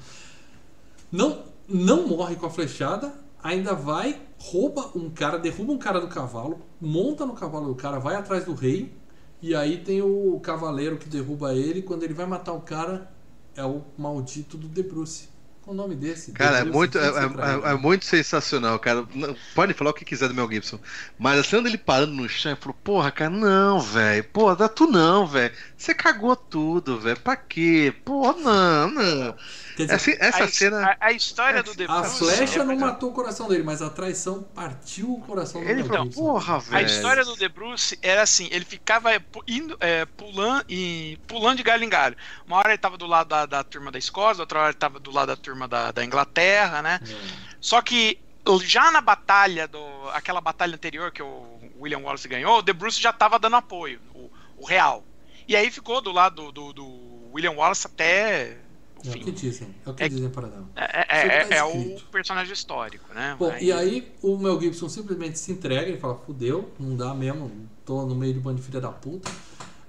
Não, 1.10 1.44
não 1.68 2.06
morre 2.06 2.36
com 2.36 2.47
a 2.47 2.51
flechada, 2.51 3.12
ainda 3.43 3.74
vai, 3.74 4.20
rouba 4.39 4.90
um 4.94 5.10
cara, 5.10 5.39
derruba 5.39 5.72
um 5.72 5.78
cara 5.78 6.01
do 6.01 6.09
cavalo, 6.09 6.60
monta 6.81 7.27
no 7.27 7.35
cavalo 7.35 7.68
do 7.68 7.74
cara, 7.74 7.98
vai 7.98 8.14
atrás 8.14 8.44
do 8.44 8.55
rei, 8.55 8.94
e 9.43 9.55
aí 9.55 9.78
tem 9.78 10.02
o 10.02 10.39
cavaleiro 10.40 10.98
que 10.98 11.09
derruba 11.09 11.55
ele, 11.55 11.82
quando 11.82 12.02
ele 12.02 12.14
vai 12.14 12.27
matar 12.27 12.52
o 12.52 12.60
cara, 12.60 13.10
é 13.56 13.64
o 13.64 13.82
maldito 13.97 14.56
do 14.56 14.68
De 14.68 14.82
Bruce. 14.82 15.30
O 15.71 15.73
nome 15.73 15.95
desse? 15.95 16.33
Cara, 16.33 16.59
é 16.59 16.65
muito, 16.65 16.99
é, 16.99 17.03
é- 17.03 17.07
ele. 17.07 17.65
é- 17.65 17.75
muito 17.75 18.05
sensacional, 18.05 18.77
cara. 18.81 19.07
Pode 19.55 19.73
falar 19.73 19.91
o 19.91 19.95
que 19.95 20.05
quiser 20.05 20.27
do 20.27 20.35
Mel 20.35 20.51
Gibson. 20.51 20.81
Mas 21.17 21.39
a 21.39 21.45
cena 21.45 21.63
dele 21.63 21.79
parando 21.79 22.13
no 22.13 22.29
chão 22.29 22.53
e 22.53 22.57
falou: 22.57 22.77
Porra, 22.83 23.13
cara, 23.13 23.31
não, 23.31 23.79
velho. 23.79 24.25
Pô, 24.25 24.53
dá 24.57 24.69
tu 24.69 24.89
não, 24.89 25.29
velho. 25.29 25.55
Você 25.81 25.94
cagou 25.94 26.36
tudo, 26.36 27.01
velho. 27.01 27.19
Pra 27.20 27.35
quê? 27.35 27.90
Pô, 28.05 28.35
não, 28.35 28.90
não. 28.90 29.35
Quer 29.74 29.85
dizer, 29.86 29.94
Essa, 29.94 30.11
essa 30.27 30.44
a, 30.44 30.48
cena. 30.48 30.97
a, 31.01 31.07
a 31.07 31.12
história 31.12 31.62
do 31.62 31.74
The 31.74 31.85
a 31.85 32.01
Bruce 32.02 32.19
flecha 32.19 32.61
é- 32.61 32.65
não 32.65 32.77
matou 32.77 33.09
o 33.09 33.15
coração 33.15 33.48
dele, 33.48 33.62
mas 33.62 33.81
a 33.81 33.89
traição 33.89 34.43
partiu 34.43 35.11
o 35.11 35.23
coração 35.23 35.65
do 35.65 35.66
Ele 35.66 35.82
falou: 35.82 36.05
Gibson. 36.05 36.20
Porra, 36.20 36.57
A 36.57 36.59
velho. 36.59 36.86
história 36.86 37.24
do 37.24 37.35
The 37.35 37.48
Bruce 37.48 37.98
era 38.02 38.20
assim, 38.20 38.47
ele 38.52 38.66
ficava 38.66 39.09
indo, 39.48 39.74
é, 39.81 40.05
pulando, 40.05 40.66
e, 40.69 41.19
pulando 41.27 41.57
de 41.57 41.62
galho 41.62 41.82
em 41.82 41.89
galho. 41.89 42.15
Uma 42.47 42.59
hora 42.59 42.69
ele 42.69 42.78
tava 42.78 42.98
do 42.98 43.07
lado 43.07 43.28
da, 43.28 43.47
da 43.47 43.65
turma 43.65 43.90
da 43.90 43.98
Escócia, 43.98 44.43
outra 44.43 44.59
hora 44.59 44.69
ele 44.69 44.78
tava 44.78 45.01
do 45.01 45.11
lado 45.11 45.28
da 45.28 45.36
turma 45.36 45.66
da, 45.66 45.93
da 45.93 46.05
Inglaterra, 46.05 46.82
né? 46.82 47.01
É. 47.02 47.15
Só 47.59 47.81
que 47.81 48.19
já 48.65 48.90
na 48.90 49.01
batalha, 49.01 49.66
do, 49.66 49.78
aquela 50.12 50.43
batalha 50.43 50.74
anterior 50.74 51.11
que 51.11 51.23
o 51.23 51.59
William 51.81 52.01
Wallace 52.01 52.28
ganhou, 52.28 52.59
o 52.59 52.62
The 52.62 52.74
Bruce 52.74 53.01
já 53.01 53.15
tava 53.15 53.39
dando 53.39 53.57
apoio, 53.57 53.98
o, 54.15 54.31
o 54.59 54.66
real. 54.66 55.07
E 55.51 55.56
aí 55.56 55.68
ficou 55.68 56.01
do 56.01 56.12
lado 56.12 56.52
do, 56.52 56.72
do 56.72 56.86
William 57.35 57.51
Wallace 57.51 57.85
até 57.85 58.56
o 59.05 59.09
É 59.09 59.10
o 59.10 59.12
que 59.14 59.24
fim. 59.24 59.32
dizem, 59.32 59.74
é 59.85 59.90
o 59.90 59.94
que 59.94 60.05
É- 60.05 60.09
dizem 60.09 60.31
para 60.31 60.47
dar. 60.47 60.62
É, 60.77 61.06
é- 61.09 61.27
é- 61.40 61.44
tá 61.44 61.55
é 61.56 61.64
o 61.64 62.01
personagem 62.12 62.52
histórico, 62.52 63.12
né? 63.12 63.35
Bom, 63.36 63.52
e 63.60 63.72
aí 63.72 64.12
o 64.22 64.39
Mel 64.39 64.60
Gibson 64.60 64.89
simplesmente 64.89 65.40
se 65.40 65.51
entrega, 65.51 65.89
ele 65.89 65.98
fala, 65.98 66.14
fudeu, 66.24 66.70
não 66.78 66.97
dá 66.97 67.12
mesmo, 67.14 67.51
tô 67.85 68.06
no 68.06 68.14
meio 68.14 68.32
de 68.32 68.39
um 68.39 68.43
bando 68.43 68.59
de 68.60 68.62
filha 68.62 68.81
da 68.81 68.93
puta. 68.93 69.28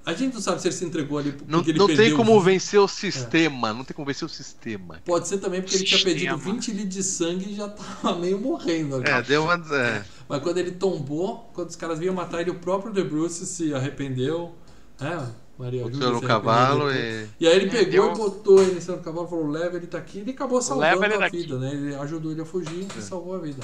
A 0.04 0.14
gente 0.14 0.34
não 0.34 0.42
sabe 0.42 0.60
se 0.60 0.68
ele 0.68 0.74
se 0.74 0.84
entregou 0.84 1.20
ali 1.20 1.32
porque 1.32 1.52
Não, 1.52 1.60
ele 1.62 1.78
não 1.78 1.86
tem 1.86 1.96
perdeu 1.96 2.18
como 2.18 2.40
20 2.40 2.44
vencer 2.54 2.80
o 2.80 2.88
sistema. 2.88 3.72
Não 3.72 3.84
tem 3.84 3.96
como 3.96 4.08
vencer 4.08 4.26
o 4.26 4.30
sistema. 4.30 5.00
Pode 5.06 5.28
ser 5.28 5.38
também 5.38 5.62
porque 5.62 5.76
ele 5.76 5.84
tinha 5.84 6.04
perdido 6.04 6.38
20 6.40 6.72
litros 6.72 6.96
de 6.96 7.04
sangue 7.04 7.52
e 7.52 7.54
já 7.56 7.70
tava 7.70 8.16
meio 8.18 8.40
morrendo 8.42 8.96
ali. 8.96 9.08
É, 9.08 9.22
deu 9.22 9.44
uma. 9.44 9.54
É. 9.78 10.04
Mas 10.28 10.42
quando 10.42 10.58
ele 10.58 10.72
tombou, 10.72 11.52
quando 11.54 11.70
os 11.70 11.76
caras 11.76 12.00
vinham 12.00 12.16
matar 12.16 12.42
ele, 12.42 12.50
o 12.50 12.56
próprio 12.56 12.92
The 12.92 13.04
Bruce 13.04 13.46
se 13.46 13.76
arrependeu. 13.76 14.56
É, 15.00 15.24
Maria 15.62 15.84
Botou 15.84 16.00
Júlia 16.00 16.14
no 16.14 16.22
cavalo 16.22 16.92
e. 16.92 17.28
E 17.40 17.48
aí 17.48 17.56
ele 17.56 17.70
pegou 17.70 17.92
Deu- 17.92 18.12
e 18.14 18.18
botou 18.18 18.62
ele 18.62 18.78
em 18.78 18.82
cima 18.82 18.98
do 18.98 19.04
cavalo, 19.04 19.28
falou, 19.28 19.48
leva 19.48 19.78
ele 19.78 19.88
daqui. 19.88 20.20
Ele 20.20 20.32
acabou 20.32 20.62
salvando 20.62 21.04
ele 21.06 21.14
a 21.14 21.18
daqui. 21.20 21.38
vida, 21.38 21.58
né? 21.60 21.72
Ele 21.74 21.96
ajudou 21.96 22.32
ele 22.32 22.42
a 22.42 22.46
fugir 22.46 22.88
É. 22.96 23.00
e 23.00 23.02
salvou 23.02 23.36
a 23.36 23.40
vida. 23.40 23.62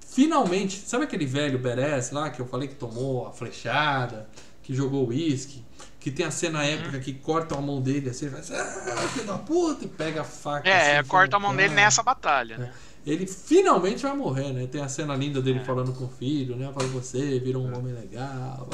Finalmente, 0.00 0.82
sabe 0.86 1.04
aquele 1.04 1.24
velho 1.24 1.58
Beres 1.58 2.10
lá 2.10 2.28
que 2.30 2.40
eu 2.40 2.46
falei 2.46 2.68
que 2.68 2.74
tomou 2.74 3.26
a 3.26 3.32
flechada, 3.32 4.28
que 4.62 4.74
jogou 4.74 5.08
uísque, 5.08 5.64
que 5.98 6.10
tem 6.10 6.26
a 6.26 6.30
cena 6.30 6.58
Uhum. 6.58 6.64
épica 6.66 6.98
que 6.98 7.14
corta 7.14 7.54
a 7.56 7.60
mão 7.60 7.80
dele 7.80 8.10
assim, 8.10 8.26
ele 8.26 8.34
faz, 8.34 8.50
ah, 8.52 9.08
filho 9.08 9.26
da 9.26 9.38
puta, 9.38 9.84
e 9.84 9.88
pega 9.88 10.20
a 10.20 10.24
faca. 10.24 10.68
É, 10.68 10.98
assim, 10.98 11.08
corta 11.08 11.36
a 11.36 11.40
mão 11.40 11.56
dele 11.56 11.72
"Ah". 11.72 11.76
nessa 11.76 12.02
batalha, 12.02 12.58
né? 12.58 12.72
Ele 13.04 13.26
finalmente 13.26 14.02
vai 14.02 14.14
morrer, 14.16 14.52
né? 14.52 14.68
Tem 14.70 14.80
a 14.80 14.86
cena 14.88 15.16
linda 15.16 15.40
dele 15.42 15.58
É. 15.58 15.64
falando 15.64 15.92
com 15.92 16.04
o 16.04 16.08
filho, 16.08 16.54
né? 16.54 16.70
Fala, 16.72 16.86
você 16.88 17.40
virou 17.40 17.64
um 17.64 17.76
homem 17.76 17.92
legal. 17.92 18.68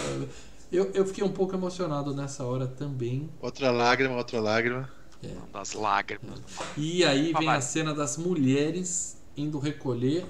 Eu, 0.70 0.90
eu 0.92 1.06
fiquei 1.06 1.24
um 1.24 1.32
pouco 1.32 1.54
emocionado 1.54 2.14
nessa 2.14 2.44
hora 2.44 2.66
também. 2.66 3.28
Outra 3.40 3.70
lágrima, 3.70 4.16
outra 4.16 4.40
lágrima. 4.40 4.88
Uma 5.22 5.46
das 5.52 5.72
lágrimas. 5.72 6.40
E 6.76 7.04
aí 7.04 7.32
vem 7.32 7.48
a 7.48 7.60
cena 7.60 7.94
das 7.94 8.16
mulheres 8.16 9.16
indo 9.36 9.58
recolher, 9.58 10.24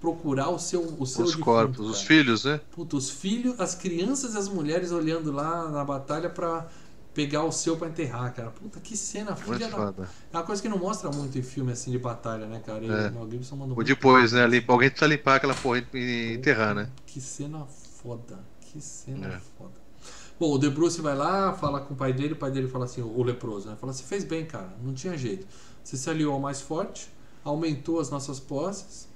procurar 0.00 0.48
o 0.48 0.58
seu 0.58 0.82
o 0.98 1.06
seu 1.06 1.24
Os 1.24 1.30
defunto, 1.30 1.44
corpos, 1.44 1.80
os 1.80 1.96
cara. 1.96 2.06
filhos, 2.06 2.44
né? 2.44 2.60
Puta, 2.70 2.96
os 2.96 3.10
filhos, 3.10 3.58
as 3.60 3.74
crianças 3.74 4.34
e 4.34 4.38
as 4.38 4.48
mulheres 4.48 4.92
olhando 4.92 5.32
lá 5.32 5.68
na 5.68 5.84
batalha 5.84 6.30
pra 6.30 6.66
pegar 7.14 7.42
o 7.44 7.50
seu 7.50 7.76
pra 7.76 7.88
enterrar, 7.88 8.32
cara. 8.34 8.50
Puta, 8.50 8.78
que 8.80 8.96
cena, 8.96 9.34
filha 9.34 9.68
da... 9.68 9.76
foda. 9.76 10.08
É 10.32 10.36
uma 10.36 10.44
coisa 10.44 10.62
que 10.62 10.68
não 10.68 10.78
mostra 10.78 11.10
muito 11.10 11.36
em 11.38 11.42
filme 11.42 11.72
assim 11.72 11.90
de 11.90 11.98
batalha, 11.98 12.46
né, 12.46 12.60
cara? 12.64 12.84
E 12.84 12.88
É. 12.88 13.08
o 13.08 13.12
Mel 13.12 13.30
Gibson 13.30 13.56
mandou 13.56 13.76
Ou 13.76 13.84
depois, 13.84 14.32
né? 14.32 14.46
Limpa, 14.46 14.72
alguém 14.72 14.90
precisa 14.90 15.08
limpar 15.08 15.36
aquela 15.36 15.54
porra 15.54 15.78
e 15.92 15.96
e 15.98 16.34
enterrar, 16.34 16.74
né? 16.74 16.88
Que 17.06 17.20
cena 17.20 17.66
foda. 17.66 18.38
Que 18.72 18.80
cena 18.80 19.26
É. 19.26 19.40
foda. 19.56 19.72
Bom, 20.38 20.52
o 20.52 20.58
De 20.58 20.70
Bruce 20.70 21.00
vai 21.00 21.16
lá, 21.16 21.52
fala 21.52 21.80
com 21.80 21.94
o 21.94 21.96
pai 21.96 22.12
dele, 22.12 22.34
o 22.34 22.36
pai 22.36 22.50
dele 22.50 22.68
fala 22.68 22.84
assim, 22.84 23.02
o 23.02 23.22
leproso, 23.22 23.68
né? 23.68 23.76
Fala, 23.80 23.92
você 23.92 24.04
fez 24.04 24.22
bem, 24.22 24.46
cara, 24.46 24.72
não 24.82 24.94
tinha 24.94 25.16
jeito. 25.18 25.46
Você 25.82 25.96
se 25.96 26.08
aliou 26.08 26.32
ao 26.34 26.38
mais 26.40 26.60
forte, 26.60 27.10
aumentou 27.42 27.98
as 27.98 28.08
nossas 28.10 28.38
posses, 28.38 29.08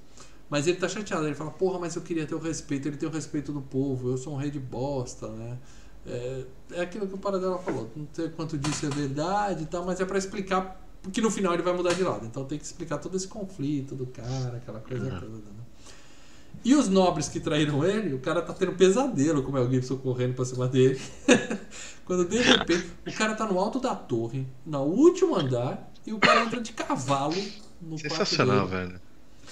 mas 0.49 0.67
ele 0.67 0.77
tá 0.77 0.89
chateado. 0.89 1.25
Ele 1.25 1.35
fala, 1.35 1.51
porra, 1.51 1.79
mas 1.79 1.95
eu 1.95 2.01
queria 2.01 2.25
ter 2.25 2.35
o 2.35 2.39
respeito, 2.39 2.87
ele 2.89 2.97
tem 2.97 3.07
o 3.07 3.11
respeito 3.11 3.53
do 3.53 3.61
povo, 3.61 4.09
eu 4.09 4.17
sou 4.17 4.33
um 4.33 4.37
rei 4.37 4.51
de 4.51 4.59
bosta, 4.59 5.27
né? 5.29 5.57
É, 6.05 6.45
é 6.71 6.81
aquilo 6.81 7.07
que 7.07 7.13
o 7.13 7.17
Paradela 7.17 7.57
falou, 7.59 7.89
não 7.95 8.05
sei 8.11 8.27
quanto 8.29 8.57
disso 8.57 8.85
é 8.85 8.89
verdade 8.89 9.63
e 9.63 9.65
tal, 9.65 9.85
mas 9.85 10.01
é 10.01 10.05
pra 10.05 10.17
explicar, 10.17 10.85
porque 11.01 11.21
no 11.21 11.31
final 11.31 11.53
ele 11.53 11.63
vai 11.63 11.71
mudar 11.73 11.93
de 11.93 12.03
lado. 12.03 12.25
Então 12.25 12.43
tem 12.43 12.57
que 12.57 12.65
explicar 12.65 12.97
todo 12.97 13.15
esse 13.15 13.27
conflito 13.29 13.95
do 13.95 14.05
cara, 14.07 14.57
aquela 14.57 14.81
coisa 14.81 15.09
toda, 15.21 15.37
né? 15.37 15.62
E 16.63 16.73
os 16.75 16.87
nobres 16.87 17.27
que 17.27 17.39
traíram 17.39 17.83
ele, 17.85 18.13
o 18.13 18.19
cara 18.19 18.41
tá 18.41 18.53
tendo 18.53 18.71
pesadelo 18.73 19.43
com 19.43 19.49
o 19.49 19.53
Mel 19.53 19.69
Gibson 19.69 19.97
correndo 19.97 20.33
pra 20.35 20.45
cima 20.45 20.67
dele. 20.67 20.99
Quando 22.05 22.25
de 22.25 22.37
repente 22.41 22.85
o 23.07 23.13
cara 23.13 23.33
tá 23.35 23.45
no 23.45 23.59
alto 23.59 23.79
da 23.79 23.95
torre, 23.95 24.45
no 24.65 24.81
último 24.83 25.35
andar, 25.35 25.89
e 26.05 26.13
o 26.13 26.19
cara 26.19 26.41
entra 26.43 26.59
de 26.61 26.71
cavalo 26.73 27.35
no 27.81 27.97
Sensacional, 27.97 28.67
velho. 28.67 28.99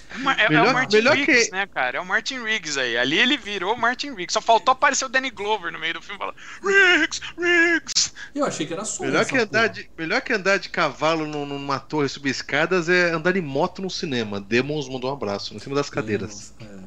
É, 0.09 0.15
o 0.17 0.19
Mar- 0.19 0.39
é- 0.39 0.43
é 0.45 0.49
Melhor- 0.49 0.67
o 0.67 0.73
Martin 0.73 0.95
melhor 0.97 1.15
Riggs, 1.15 1.45
que- 1.45 1.51
né, 1.51 1.67
cara? 1.67 1.97
É 1.97 2.01
o 2.01 2.05
Martin 2.05 2.43
Riggs 2.43 2.77
aí. 2.77 2.97
Ali 2.97 3.17
ele 3.17 3.37
virou 3.37 3.73
o 3.73 3.77
Martin 3.79 4.09
Riggs. 4.13 4.33
Só 4.33 4.41
faltou 4.41 4.73
aparecer 4.73 5.05
o 5.05 5.09
Danny 5.09 5.29
Glover 5.29 5.71
no 5.71 5.79
meio 5.79 5.93
do 5.93 6.01
filme 6.01 6.17
falando 6.19 6.35
Riggs, 6.61 7.21
Riggs. 7.37 8.13
E 8.35 8.39
eu 8.39 8.45
achei 8.45 8.65
que 8.65 8.73
era 8.73 8.83
só 8.83 9.03
Melhor 9.03 9.25
que, 9.25 9.37
andar 9.37 9.69
porra. 9.69 9.69
de, 9.69 9.89
melhor 9.97 10.21
que 10.21 10.33
andar 10.33 10.57
de 10.59 10.67
cavalo 10.69 11.25
num- 11.27 11.45
numa 11.45 11.79
torre 11.79 12.09
subir 12.09 12.29
escadas 12.31 12.89
é 12.89 13.11
andar 13.11 13.31
de 13.31 13.41
moto 13.41 13.81
no 13.81 13.89
cinema. 13.89 14.39
Demons 14.41 14.89
mandou 14.89 15.09
um 15.09 15.13
abraço 15.13 15.53
em 15.55 15.59
cima 15.59 15.75
das 15.75 15.89
cadeiras. 15.89 16.53
É. 16.59 16.80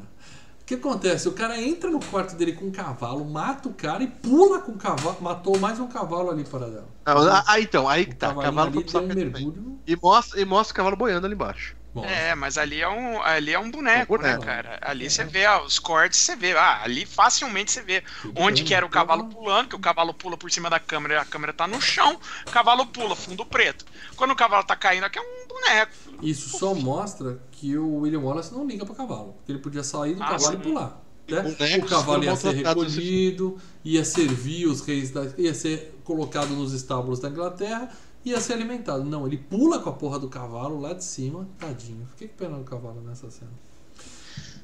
O 0.65 0.67
que 0.67 0.77
acontece? 0.77 1.29
O 1.29 1.33
cara 1.33 1.61
entra 1.61 1.91
no 1.91 2.01
quarto 2.01 2.35
dele 2.37 2.55
com 2.55 2.65
um 2.65 2.71
cavalo, 2.71 3.23
mata 3.23 3.69
o 3.69 3.75
cara 3.75 4.03
e 4.03 4.07
pula 4.07 4.61
com 4.61 4.73
o 4.73 4.79
cavalo. 4.79 5.19
Matou 5.21 5.59
mais 5.59 5.79
um 5.79 5.87
cavalo 5.87 6.31
ali 6.31 6.43
para 6.43 6.71
dela. 6.71 6.89
Ah, 7.05 7.45
ah, 7.47 7.61
então, 7.61 7.87
aí 7.87 8.05
O 8.05 8.07
que 8.07 8.17
tá. 8.17 8.29
cavalinho 8.29 8.55
Cavalo 8.55 8.71
ali 8.71 8.85
deu 8.85 9.03
um 9.03 9.07
mergulho. 9.07 9.79
E 9.87 9.95
mostra, 9.95 10.41
e 10.41 10.45
mostra 10.47 10.73
o 10.73 10.77
cavalo 10.77 10.97
boiando 10.97 11.27
ali 11.27 11.35
embaixo. 11.35 11.77
Bom, 11.95 12.05
É, 12.05 12.35
mas 12.35 12.59
ali 12.59 12.81
é 12.81 12.89
um, 12.89 13.23
ali 13.23 13.53
é 13.53 13.59
um 13.59 13.71
boneco, 13.71 14.15
É 14.15 14.19
um 14.19 14.19
boneco. 14.19 14.45
né, 14.45 14.53
cara? 14.53 14.79
Ali 14.83 15.09
você 15.09 15.23
vê 15.25 15.45
ah, 15.47 15.63
os 15.63 15.79
cortes, 15.79 16.19
você 16.19 16.35
vê. 16.35 16.53
Ah, 16.53 16.83
ali 16.83 17.07
facilmente 17.07 17.71
você 17.71 17.83
vê 17.83 18.03
onde 18.35 18.65
que 18.65 18.75
era 18.75 18.85
o 18.85 18.89
então, 18.89 19.01
cavalo 19.01 19.25
pulando, 19.27 19.69
que 19.69 19.77
o 19.77 19.79
cavalo 19.79 20.13
pula 20.13 20.37
por 20.37 20.51
cima 20.51 20.69
da 20.69 20.81
câmera 20.81 21.15
e 21.15 21.17
a 21.19 21.25
câmera 21.25 21.53
tá 21.53 21.67
no 21.69 21.81
chão, 21.81 22.19
o 22.47 22.51
cavalo 22.51 22.85
pula, 22.87 23.15
fundo 23.15 23.47
preto. 23.47 23.85
Quando 24.17 24.33
o 24.33 24.37
cavalo 24.37 24.65
tá 24.65 24.75
caindo 24.75 25.05
aqui 25.05 25.19
é 25.19 25.23
um 25.23 25.47
boneco. 25.49 25.93
Isso 26.21 26.59
só 26.59 26.75
mostra 26.75 27.41
que 27.53 27.77
o 27.79 27.99
William 28.01 28.21
Wallace 28.21 28.53
não 28.53 28.67
liga 28.67 28.85
para 28.85 28.95
cavalo. 28.97 29.35
Porque 29.35 29.53
ele 29.53 29.59
podia 29.61 29.85
sair 29.85 30.15
do 30.15 30.23
Ah, 30.23 30.31
cavalo 30.31 30.53
sim. 30.53 30.55
e 30.55 30.63
pular. 30.63 31.01
né? 31.29 31.55
O 31.79 31.87
cavalo 31.87 32.25
ia 32.25 32.37
ser 32.37 32.55
recolhido, 32.55 33.57
ia 33.85 34.05
servir 34.05 34.67
os 34.67 34.81
reis 34.81 35.11
da. 35.11 35.27
ia 35.39 35.55
ser 35.55 35.99
colocado 36.05 36.51
nos 36.51 36.73
estábulos 36.73 37.21
da 37.21 37.29
Inglaterra, 37.29 37.89
ia 38.25 38.41
ser 38.41 38.55
alimentado. 38.55 39.05
Não, 39.05 39.27
ele 39.27 39.37
pula 39.39 39.81
com 39.81 39.91
a 39.91 39.93
porra 39.93 40.19
do 40.19 40.29
cavalo 40.29 40.81
lá 40.81 40.93
de 40.93 41.05
cima, 41.05 41.47
tadinho. 41.59 42.07
Fiquei 42.13 42.29
com 42.29 42.37
pena 42.37 42.59
do 42.59 42.65
cavalo 42.65 43.01
nessa 43.03 43.31
cena. 43.31 43.51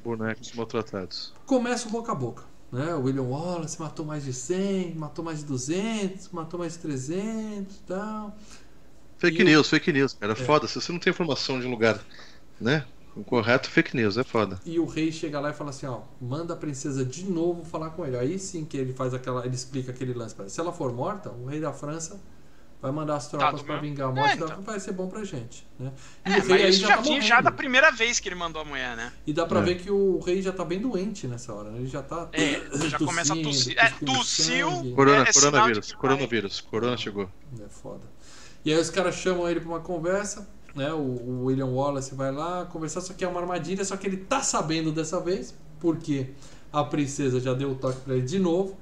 Bonecos 0.03 0.51
maltratados. 0.53 1.33
Começa 1.45 1.87
o 1.87 1.91
boca 1.91 2.11
a 2.11 2.15
boca. 2.15 2.43
Né? 2.71 2.93
O 2.95 3.03
William 3.03 3.23
Wallace 3.23 3.79
matou 3.79 4.05
mais 4.05 4.23
de 4.23 4.33
100, 4.33 4.95
matou 4.95 5.23
mais 5.23 5.39
de 5.39 5.45
200, 5.45 6.29
matou 6.29 6.59
mais 6.59 6.73
de 6.73 6.79
300 6.79 7.75
e 7.75 7.79
tal. 7.85 8.35
Fake 9.17 9.39
E 9.39 9.43
o- 9.43 9.45
news, 9.45 9.69
fake 9.69 9.91
news, 9.91 10.13
cara. 10.13 10.33
É. 10.33 10.35
Foda, 10.35 10.67
se 10.67 10.75
você 10.81 10.91
não 10.91 10.99
tem 10.99 11.11
informação 11.11 11.59
de 11.59 11.67
um 11.67 11.71
lugar, 11.71 11.99
né? 12.59 12.85
O 13.15 13.23
correto, 13.25 13.69
fake 13.69 13.95
news, 13.95 14.17
é 14.17 14.23
foda. 14.23 14.59
E 14.65 14.79
o 14.79 14.85
rei 14.85 15.11
chega 15.11 15.39
lá 15.39 15.49
e 15.49 15.53
fala 15.53 15.69
assim, 15.71 15.85
ó, 15.85 15.99
manda 16.19 16.53
a 16.53 16.57
princesa 16.57 17.03
de 17.03 17.25
novo 17.25 17.63
falar 17.65 17.89
com 17.91 18.05
ele. 18.05 18.17
Aí 18.17 18.39
sim 18.39 18.63
que 18.63 18.77
ele 18.77 18.93
faz 18.93 19.13
aquela, 19.13 19.45
ele 19.45 19.53
explica 19.53 19.91
aquele 19.91 20.13
lance. 20.13 20.33
Se 20.47 20.59
ela 20.59 20.71
for 20.71 20.93
morta, 20.93 21.29
o 21.29 21.45
rei 21.45 21.59
da 21.59 21.73
França 21.73 22.19
vai 22.81 22.91
mandar 22.91 23.15
as 23.17 23.27
tropas 23.27 23.61
do 23.61 23.65
para 23.65 23.77
vingar 23.77 24.07
a 24.07 24.11
É, 24.11 24.15
morte 24.15 24.35
então. 24.35 24.47
dela, 24.47 24.61
vai 24.61 24.79
ser 24.79 24.91
bom 24.93 25.07
pra 25.07 25.23
gente, 25.23 25.67
né? 25.79 25.91
E 26.25 26.31
É, 26.31 26.37
o 26.37 26.41
rei 26.41 26.49
mas 26.49 26.61
aí 26.63 26.69
isso 26.69 26.79
já, 26.79 26.95
tá 26.95 27.01
vinha 27.01 27.21
já 27.21 27.39
da 27.39 27.51
primeira 27.51 27.91
vez 27.91 28.19
que 28.19 28.27
ele 28.27 28.35
mandou 28.35 28.61
a 28.61 28.65
mulher, 28.65 28.97
né? 28.97 29.13
E 29.25 29.31
dá 29.31 29.45
pra 29.45 29.59
É. 29.59 29.63
ver 29.63 29.75
que 29.75 29.91
o 29.91 30.19
rei 30.19 30.41
já 30.41 30.51
tá 30.51 30.65
bem 30.65 30.79
doente 30.79 31.27
nessa 31.27 31.53
hora, 31.53 31.69
né? 31.69 31.77
Ele 31.77 31.87
já 31.87 32.01
tá 32.01 32.27
É, 32.33 32.59
já 32.87 32.97
começa 32.97 33.33
a 33.33 33.37
tossir. 33.37 33.77
É, 33.77 33.89
tossiu. 34.05 34.69
sangue. 34.71 34.93
Corona, 34.93 35.23
É, 35.27 35.31
coronavírus, 35.33 35.91
coronavírus, 35.93 36.61
corona 36.61 36.97
chegou. 36.97 37.29
É 37.63 37.69
foda. 37.69 38.03
E 38.65 38.73
aí 38.73 38.79
os 38.79 38.89
caras 38.89 39.15
chamam 39.15 39.47
ele 39.49 39.59
pra 39.59 39.69
uma 39.69 39.79
conversa, 39.79 40.49
né? 40.75 40.91
O, 40.93 40.97
o 40.97 41.45
William 41.45 41.67
Wallace 41.67 42.15
vai 42.15 42.31
lá 42.31 42.65
conversar, 42.65 43.01
só 43.01 43.13
que 43.13 43.23
é 43.23 43.27
uma 43.27 43.39
armadilha, 43.39 43.85
só 43.85 43.95
que 43.95 44.07
ele 44.07 44.17
tá 44.17 44.41
sabendo 44.41 44.91
dessa 44.91 45.19
vez, 45.19 45.53
porque 45.79 46.31
a 46.73 46.83
princesa 46.83 47.39
já 47.39 47.53
deu 47.53 47.71
o 47.71 47.75
toque 47.75 47.99
pra 48.01 48.15
ele 48.15 48.25
de 48.25 48.39
novo. 48.39 48.77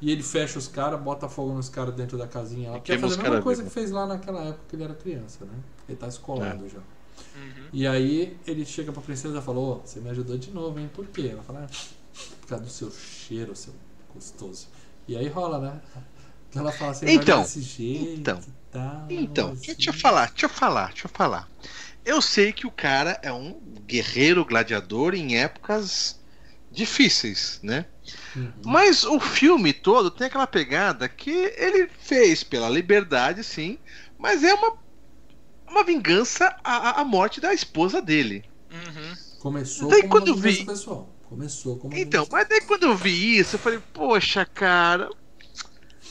E 0.00 0.10
ele 0.10 0.22
fecha 0.22 0.58
os 0.58 0.68
caras, 0.68 1.00
bota 1.00 1.28
fogo 1.28 1.54
nos 1.54 1.68
caras 1.68 1.94
dentro 1.94 2.18
da 2.18 2.26
casinha 2.26 2.70
lá. 2.70 2.78
E 2.78 2.80
Que 2.82 2.92
é 2.92 2.96
a 2.96 2.98
mesma 2.98 3.40
coisa 3.42 3.62
vivo. 3.62 3.68
que 3.74 3.74
fez 3.80 3.90
lá 3.90 4.06
naquela 4.06 4.42
época 4.42 4.60
que 4.68 4.76
ele 4.76 4.84
era 4.84 4.94
criança, 4.94 5.44
né? 5.44 5.54
Ele 5.88 5.96
tá 5.96 6.06
escolado 6.08 6.68
já. 6.68 6.78
Uhum. 6.78 7.68
E 7.72 7.86
aí 7.86 8.36
ele 8.46 8.64
chega 8.66 8.92
pra 8.92 9.00
princesa 9.02 9.38
e 9.38 9.42
falou, 9.42 9.76
"Ô, 9.78 9.86
você 9.86 10.00
me 10.00 10.10
ajudou 10.10 10.36
de 10.36 10.50
novo, 10.50 10.78
hein? 10.78 10.90
Por 10.92 11.06
quê? 11.06 11.28
Ela 11.32 11.42
fala, 11.42 11.66
"Ah, 11.66 11.76
por 12.40 12.48
causa 12.48 12.64
do 12.64 12.70
seu 12.70 12.90
cheiro, 12.90 13.56
seu 13.56 13.72
gostoso. 14.14 14.68
E 15.08 15.16
aí 15.16 15.28
rola, 15.28 15.58
né? 15.58 15.80
Que 16.50 16.58
ela 16.58 16.72
fala 16.72 16.90
assim, 16.92 17.06
Então, 17.10 17.42
desse 17.42 17.60
jeito 17.60 18.20
então, 18.20 18.40
tal, 18.70 19.06
Então, 19.10 19.46
assim. 19.52 19.56
deixa 19.66 19.72
eu 19.72 19.76
te 19.76 19.92
falar, 20.00 20.26
deixa 20.30 20.46
eu 20.46 20.50
falar, 20.50 20.86
deixa 20.88 21.06
eu 21.06 21.10
falar. 21.10 21.48
Eu 22.04 22.22
sei 22.22 22.52
que 22.52 22.66
o 22.66 22.70
cara 22.70 23.18
é 23.22 23.32
um 23.32 23.60
guerreiro 23.86 24.44
gladiador 24.44 25.14
em 25.14 25.36
épocas 25.38 26.18
difíceis, 26.76 27.58
né? 27.62 27.86
Uhum. 28.36 28.52
Mas 28.64 29.02
o 29.04 29.18
filme 29.18 29.72
todo 29.72 30.10
tem 30.10 30.26
aquela 30.26 30.46
pegada 30.46 31.08
que 31.08 31.30
ele 31.56 31.88
fez 32.00 32.44
pela 32.44 32.68
liberdade, 32.68 33.42
sim, 33.42 33.78
mas 34.18 34.44
é 34.44 34.54
uma, 34.54 34.76
uma 35.68 35.82
vingança 35.84 36.54
à, 36.62 37.00
à 37.00 37.04
morte 37.04 37.40
da 37.40 37.52
esposa 37.54 38.00
dele. 38.00 38.44
Uhum. 38.70 39.14
Começou 39.40 39.88
Daí 39.88 40.02
como 40.02 40.12
quando 40.12 40.28
uma 40.34 40.40
vi- 40.42 40.64
pessoal. 40.64 41.12
Começou 41.28 41.76
como 41.78 41.94
uma 41.94 42.00
Então, 42.00 42.24
vingança- 42.24 42.36
mas 42.36 42.48
daí 42.48 42.60
quando 42.60 42.84
eu 42.84 42.96
vi 42.96 43.38
isso, 43.38 43.56
eu 43.56 43.60
falei, 43.60 43.80
poxa, 43.92 44.44
cara. 44.44 45.08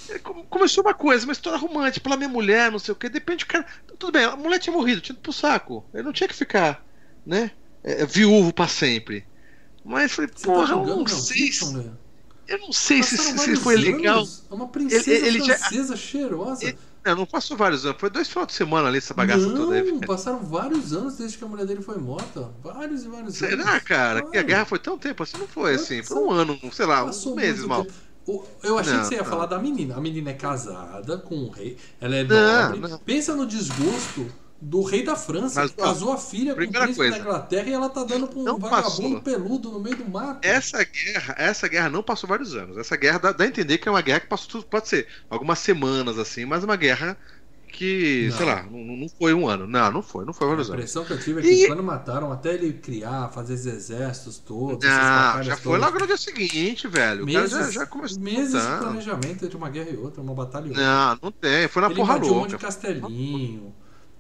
é, 0.10 0.20
come- 0.20 0.46
Começou 0.50 0.84
uma 0.84 0.94
coisa, 0.94 1.26
uma 1.26 1.32
história 1.34 1.60
romântica 1.60 2.04
pela 2.04 2.18
minha 2.18 2.30
mulher, 2.30 2.72
não 2.72 2.80
sei 2.80 2.92
o 2.92 2.96
que. 2.96 3.08
Depende 3.08 3.46
do 3.46 3.48
cara. 3.48 3.66
Tudo 4.00 4.12
bem, 4.12 4.26
a 4.26 4.36
mulher 4.36 4.60
tinha 4.60 4.76
morrido, 4.76 5.00
tinha 5.02 5.14
ido 5.14 5.22
pro 5.22 5.32
saco. 5.32 5.86
Ele 5.94 6.04
não 6.04 6.12
tinha 6.14 6.28
que 6.28 6.36
ficar, 6.36 6.86
né? 7.26 7.52
é, 7.84 8.04
viúvo 8.06 8.52
pra 8.52 8.68
sempre. 8.68 9.24
Mas 9.86 10.12
falei, 10.12 10.32
Você 10.36 10.46
porra, 10.46 10.58
tá 10.58 10.64
eu 10.64 10.68
jogando 10.80 10.90
não 10.98 11.04
Mel 11.06 11.08
sei 11.08 11.38
Gibson, 11.38 11.66
se, 11.68 11.74
né? 11.78 11.92
eu 12.48 12.58
não 12.60 12.72
sei 12.74 13.04
se, 13.04 13.18
se, 13.18 13.56
foi 13.56 13.76
legal. 13.78 14.18
anos, 14.18 14.44
É 14.50 14.54
uma 14.54 14.68
princesa 14.68 15.10
Ele- 15.12 15.28
ele 15.28 15.40
já- 15.44 15.58
francesa 15.58 15.96
cheirosa. 15.96 16.66
Ele- 16.66 16.78
Não, 17.06 17.16
não 17.18 17.26
passou 17.28 17.56
vários 17.56 17.86
anos, 17.86 18.00
foi 18.00 18.10
dois 18.10 18.28
final 18.28 18.48
de 18.48 18.54
semana 18.54 18.88
ali 18.88 18.98
essa 18.98 19.14
bagaça 19.14 19.46
não, 19.46 19.56
toda 19.56 19.76
aí. 19.76 20.00
passaram 20.08 20.40
vários 20.40 20.92
anos 20.92 21.16
desde 21.18 21.38
que 21.38 21.44
a 21.44 21.48
mulher 21.48 21.68
dele 21.68 21.84
foi 21.84 22.00
morta. 22.00 22.50
Vários 22.64 23.04
e 23.04 23.08
vários 23.08 23.42
anos. 23.44 23.62
Será, 23.62 23.80
cara? 23.80 24.24
Que 24.24 24.38
a 24.40 24.42
guerra 24.42 24.66
foi 24.66 24.80
tão 24.80 24.98
tempo 24.98 25.22
assim? 25.22 25.38
Não 25.38 25.48
foi 25.48 25.76
assim, 25.76 26.02
foi 26.02 26.18
um 26.18 26.32
ano, 26.32 26.60
sei 26.74 26.88
lá, 26.88 27.04
uns 27.04 27.18
Passou 27.18 27.36
meses 27.36 27.64
mal. 27.64 27.86
tempo. 27.86 27.94
Eu 28.64 28.80
achei 28.80 28.94
Não, 28.94 29.02
que 29.02 29.06
você 29.08 29.14
ia 29.14 29.22
não. 29.22 29.30
falar 29.30 29.46
da 29.46 29.60
menina. 29.60 29.96
A 29.96 30.02
menina 30.02 30.32
é 30.32 30.34
casada 30.34 31.16
com 31.20 31.36
o 31.36 31.50
rei. 31.52 31.78
Ela 32.02 32.16
é 32.16 32.24
Não, 32.24 32.64
nobre. 32.74 32.80
não. 32.90 32.98
Pensa 32.98 33.36
no 33.36 33.46
desgosto 33.46 34.26
do 34.62 34.82
rei 34.84 35.04
da 35.04 35.16
França, 35.16 35.62
Mas, 35.62 35.72
que 35.72 35.78
casou 35.78 36.12
a 36.14 36.18
filha 36.18 36.56
com 36.56 36.68
o 36.68 36.72
príncipe 36.72 37.08
da 37.10 37.10
coisa, 37.12 37.18
Inglaterra 37.20 37.70
e 37.70 37.74
ela 37.74 37.90
tá 37.90 38.04
dando 38.04 38.28
pra 38.28 38.40
um 38.40 38.58
vagabundo 38.58 39.20
passou. 39.20 39.22
peludo 39.22 39.72
no 39.72 39.80
meio 39.80 39.98
do 39.98 40.10
mato. 40.10 40.40
Essa 40.42 40.84
guerra, 40.84 41.36
essa 41.38 41.68
guerra 41.68 41.90
não 41.90 42.02
passou 42.04 42.28
vários 42.28 42.56
anos. 42.56 42.78
Essa 42.78 42.96
guerra 42.96 43.20
dá, 43.20 43.32
dá 43.32 43.44
a 43.44 43.48
entender 43.48 43.78
que 43.78 43.88
é 43.88 43.92
uma 43.92 44.02
guerra 44.02 44.22
que 44.22 44.28
passou, 44.28 44.48
tudo- 44.50 44.66
pode 44.68 44.88
ser, 44.90 45.08
algumas 45.30 45.60
semanas 45.60 46.18
assim, 46.18 46.46
mas 46.46 46.64
uma 46.64 46.76
guerra 46.76 47.18
que, 47.68 48.30
Não. 48.32 48.38
sei 48.38 48.46
lá, 48.46 48.64
não, 48.64 48.80
não 48.98 49.10
foi 49.10 49.34
um 49.34 49.48
ano. 49.48 49.68
Não, 49.68 49.92
não 49.92 50.02
foi, 50.02 50.26
não 50.26 50.34
foi 50.34 50.48
A 50.48 50.50
vários 50.52 50.70
anos. 50.70 50.80
impressão 50.80 51.04
que 51.06 51.12
eu 51.14 51.20
tive 51.20 51.42
é 51.42 51.44
que 51.44 51.66
E- 51.66 51.68
quando 51.68 51.84
mataram, 51.84 52.32
até 52.32 52.54
ele 52.54 52.74
criar, 52.74 53.30
fazer 53.30 53.56
esses 53.56 53.66
exércitos 53.68 54.38
todos, 54.40 54.86
Ah, 54.86 55.42
já 55.44 55.58
foi 55.58 55.78
todas, 55.80 55.82
logo 55.82 56.00
no 56.00 56.08
dia 56.08 56.18
seguinte, 56.18 56.88
velho. 56.88 57.24
O 57.24 57.26
meses, 57.26 57.52
já, 57.52 57.72
já 57.72 57.86
começou. 57.86 58.22
meses 58.22 58.66
de 58.66 58.78
planejamento 58.78 59.44
entre 59.46 59.58
uma 59.58 59.70
guerra 59.70 59.90
e 59.92 59.98
outra, 59.98 60.22
uma 60.22 60.34
batalha 60.34 60.68
e 60.68 60.70
outra. 60.70 60.84
não, 60.84 61.20
não 61.24 61.32
tem. 61.32 61.68
Foi 61.68 61.82
na 61.82 61.90
ele 61.90 61.96
porra 61.96 62.16
invadiu 62.16 62.34
um 62.34 62.36
monte 62.36 62.56
de 62.56 62.56
louca. 62.56 62.68
castelinho. 62.68 63.76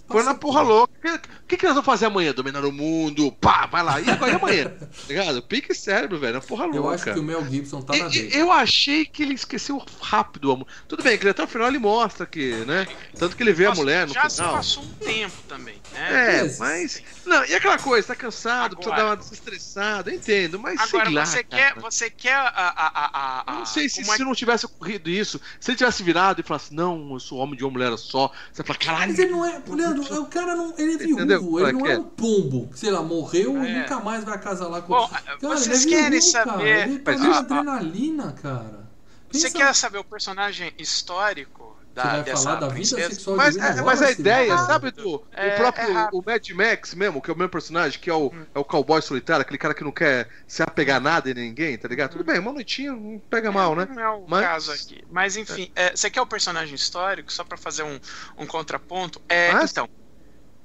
Foi 0.07 0.23
na 0.23 0.36
porra 0.36 0.61
louca. 0.61 0.94
O 0.95 1.02
que, 1.02 1.19
que, 1.48 1.57
que 1.57 1.65
nós 1.65 1.73
vamos 1.73 1.86
fazer 1.86 2.06
amanhã? 2.06 2.32
Dominar 2.34 2.64
o 2.65 2.72
mundo? 2.72 3.32
Pá, 3.34 3.65
vai 3.65 3.84
lá. 3.84 3.99
E 3.99 4.10
agora 4.10 4.32
e 4.32 4.36
amanhã? 4.36 4.65
Tá 4.86 4.88
ligado? 5.10 5.41
Pique 5.44 5.73
cérebro, 5.73 6.18
velho. 6.19 6.36
Na 6.36 6.41
porra 6.41 6.65
louca. 6.65 6.77
Eu 6.77 6.90
acho 6.90 7.03
que 7.06 7.19
o 7.19 7.23
Mel 7.23 7.45
Gibson 7.49 7.82
tá 7.82 7.95
na 7.95 8.07
E- 8.07 8.10
dele. 8.10 8.30
e- 8.34 8.38
Eu 8.40 8.52
achei 8.52 9.06
que 9.06 9.23
ele 9.23 9.34
esqueceu 9.34 9.84
rápido 10.02 10.52
a 10.52 10.56
mulher. 10.56 10.72
Tudo 10.88 11.03
bem, 11.03 11.18
que 11.18 11.27
até 11.27 11.44
o 11.44 11.48
final 11.48 11.68
ele 11.68 11.80
mostra 11.80 12.26
que, 12.26 12.52
né? 12.65 12.88
Tanto 13.18 13.36
que 13.36 13.44
ele 13.44 13.53
vê 13.53 13.65
a 13.65 13.69
Passou- 13.69 13.84
mulher 13.84 14.07
no 14.07 14.14
já 14.14 14.30
se 14.30 14.38
final. 14.38 14.53
passou 14.56 14.84
um 14.84 14.94
tempo 14.94 15.36
também, 15.48 15.82
né? 15.94 16.40
É, 16.45 16.56
mas. 16.60 17.02
Não, 17.26 17.44
e 17.45 17.56
aquela 17.56 17.77
coisa, 17.77 18.07
tá 18.07 18.15
cansado, 18.15 18.76
precisa 18.76 18.94
Agora. 18.95 19.07
dar 19.10 19.10
uma 19.11 19.18
desestressada, 19.18 20.11
eu 20.11 20.15
entendo, 20.15 20.60
mas 20.60 20.80
Agora, 20.80 21.06
sei 21.06 21.14
lá. 21.15 21.26
você, 21.26 21.44
cara. 21.44 21.73
quer, 21.73 21.82
você 21.82 22.10
quer 22.10 22.34
a. 22.36 22.48
a, 22.48 22.69
a, 22.69 22.90
a, 22.95 23.44
a 23.48 23.53
Eu 23.53 23.60
não 23.60 23.65
sei 23.65 23.90
se, 23.90 24.03
uma- 24.03 24.15
se 24.15 24.23
não 24.23 24.34
tivesse 24.36 24.65
ocorrido 24.65 25.10
isso, 25.10 25.40
se 25.60 25.72
ele 25.72 25.77
tivesse 25.77 26.03
virado 26.03 26.40
e 26.41 26.44
falasse, 26.44 26.73
não, 26.73 27.14
eu 27.14 27.19
sou 27.19 27.38
homem 27.40 27.56
de 27.57 27.64
uma 27.64 27.72
mulher 27.72 27.95
só, 27.98 28.32
você 28.52 28.64
fala, 28.64 28.80
caralho. 28.80 29.10
Mas 29.11 29.19
ele 29.19 29.32
não 29.32 29.45
é. 29.45 29.60
Leandro, 30.04 30.22
o 30.22 30.26
cara 30.28 30.56
não. 30.56 30.74
Ele 30.78 30.92
é 30.92 31.08
Entendeu? 31.08 31.40
viúvo, 31.42 31.60
ele 31.60 31.64
Pra 31.70 31.74
não 31.74 31.82
quê? 31.86 31.92
é 31.92 31.98
um 32.00 32.04
pombo, 32.04 32.70
sei 32.76 32.92
lá, 32.92 33.02
morreu 33.02 33.64
e 33.64 33.68
É. 33.68 33.80
nunca 33.82 34.00
mais 34.00 34.24
vai 34.24 34.40
casar 34.40 34.68
lá 34.68 34.82
com 34.82 34.94
Bom, 34.94 35.08
Cara, 35.08 35.38
vocês 35.42 35.86
ele 35.86 35.94
é 35.94 35.98
querem 35.98 36.20
viúvo, 36.20 36.32
saber. 36.32 36.78
Cara. 36.80 36.90
Ele 36.90 37.00
tá 37.00 37.12
Mas 37.18 37.38
adrenalina, 37.38 38.32
cara. 38.34 38.86
Você 39.32 39.50
Pensa- 39.50 39.58
quer 39.58 39.76
saber 39.76 39.98
o 39.98 40.04
personagem 40.04 40.72
histórico 40.78 41.74
Você 41.96 42.02
da, 42.02 42.12
vai 42.12 42.24
dessa 42.24 42.44
falar 42.44 42.56
da 42.60 42.68
vida 42.68 42.74
princesa? 42.76 43.10
sexual 43.16 43.38
Mas, 43.38 43.54
de 43.56 43.62
é, 43.62 43.82
mas 43.82 44.02
a 44.02 44.12
ideia, 44.12 44.48
cara. 44.56 44.66
sabe, 44.68 44.92
do 44.92 45.24
É- 45.32 45.54
o 45.54 45.58
próprio 45.58 45.98
é 45.98 46.10
o 46.12 46.22
Mad 46.26 46.50
Max 46.50 46.94
mesmo, 46.94 47.22
que 47.22 47.32
é 47.32 47.34
o 47.34 47.38
mesmo 47.38 47.50
personagem, 47.50 48.00
que 48.00 48.10
é 48.10 48.14
o, 48.14 48.34
é 48.54 48.60
o 48.60 48.66
cowboy 48.66 49.02
solitário, 49.02 49.42
aquele 49.44 49.58
cara 49.58 49.74
que 49.74 49.84
não 49.84 49.92
quer 49.94 50.28
se 50.46 50.62
apegar 50.62 50.98
a 50.98 51.00
nada 51.00 51.30
e 51.30 51.34
ninguém, 51.34 51.78
tá 51.78 51.88
ligado? 51.88 52.12
Tudo 52.12 52.24
bem, 52.26 52.38
uma 52.40 52.52
noitinha 52.52 52.92
não 52.92 53.18
pega 53.30 53.50
mal, 53.52 53.76
né? 53.76 53.88
Não 53.90 54.02
é 54.02 54.10
o 54.10 54.26
Mas- 54.28 54.46
caso 54.46 54.72
aqui. 54.74 55.04
Mas 55.10 55.38
enfim, 55.38 55.72
é, 55.74 55.96
você 55.96 56.10
quer 56.10 56.20
o 56.22 56.28
personagem 56.28 56.76
histórico, 56.76 57.32
só 57.32 57.44
pra 57.46 57.58
fazer 57.58 57.84
um, 57.84 57.98
um 58.38 58.46
contraponto? 58.46 59.22
É, 59.30 59.54
Mas- 59.54 59.72
Então, 59.72 59.88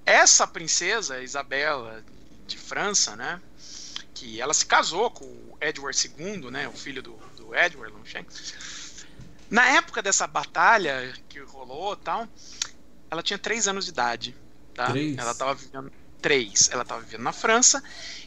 essa 0.05 0.47
princesa, 0.47 1.23
Isabela 1.23 2.02
de 2.47 2.59
França, 2.59 3.15
né? 3.15 3.40
que 4.12 4.39
ela 4.39 4.52
se 4.52 4.66
casou 4.66 5.11
com 5.11 5.24
o 5.24 5.57
Edward 5.62 5.97
II, 6.19 6.51
né, 6.51 6.69
o 6.69 6.73
filho 6.73 7.02
do, 7.02 7.16
do 7.39 7.55
Edward 7.55 7.90
Longshanks. 7.97 8.52
Na 9.51 9.66
época 9.66 10.01
dessa 10.01 10.27
batalha 10.27 11.12
que 11.28 11.40
rolou 11.40 11.97
tal, 11.97 12.28
ela 13.10 13.22
tinha 13.22 13.39
três 13.39 13.66
anos 13.66 13.85
de 13.86 13.90
idade. 13.90 14.36
Tá? 14.74 14.86
Três? 14.86 15.18
Ela 15.18 15.32
estava 15.32 15.55
vivendo 15.55 15.93
três. 16.22 16.70
Ela 16.70 16.82
estava 16.82 17.01
vivendo 17.01 17.22
na 17.22 17.32
França 17.32 17.82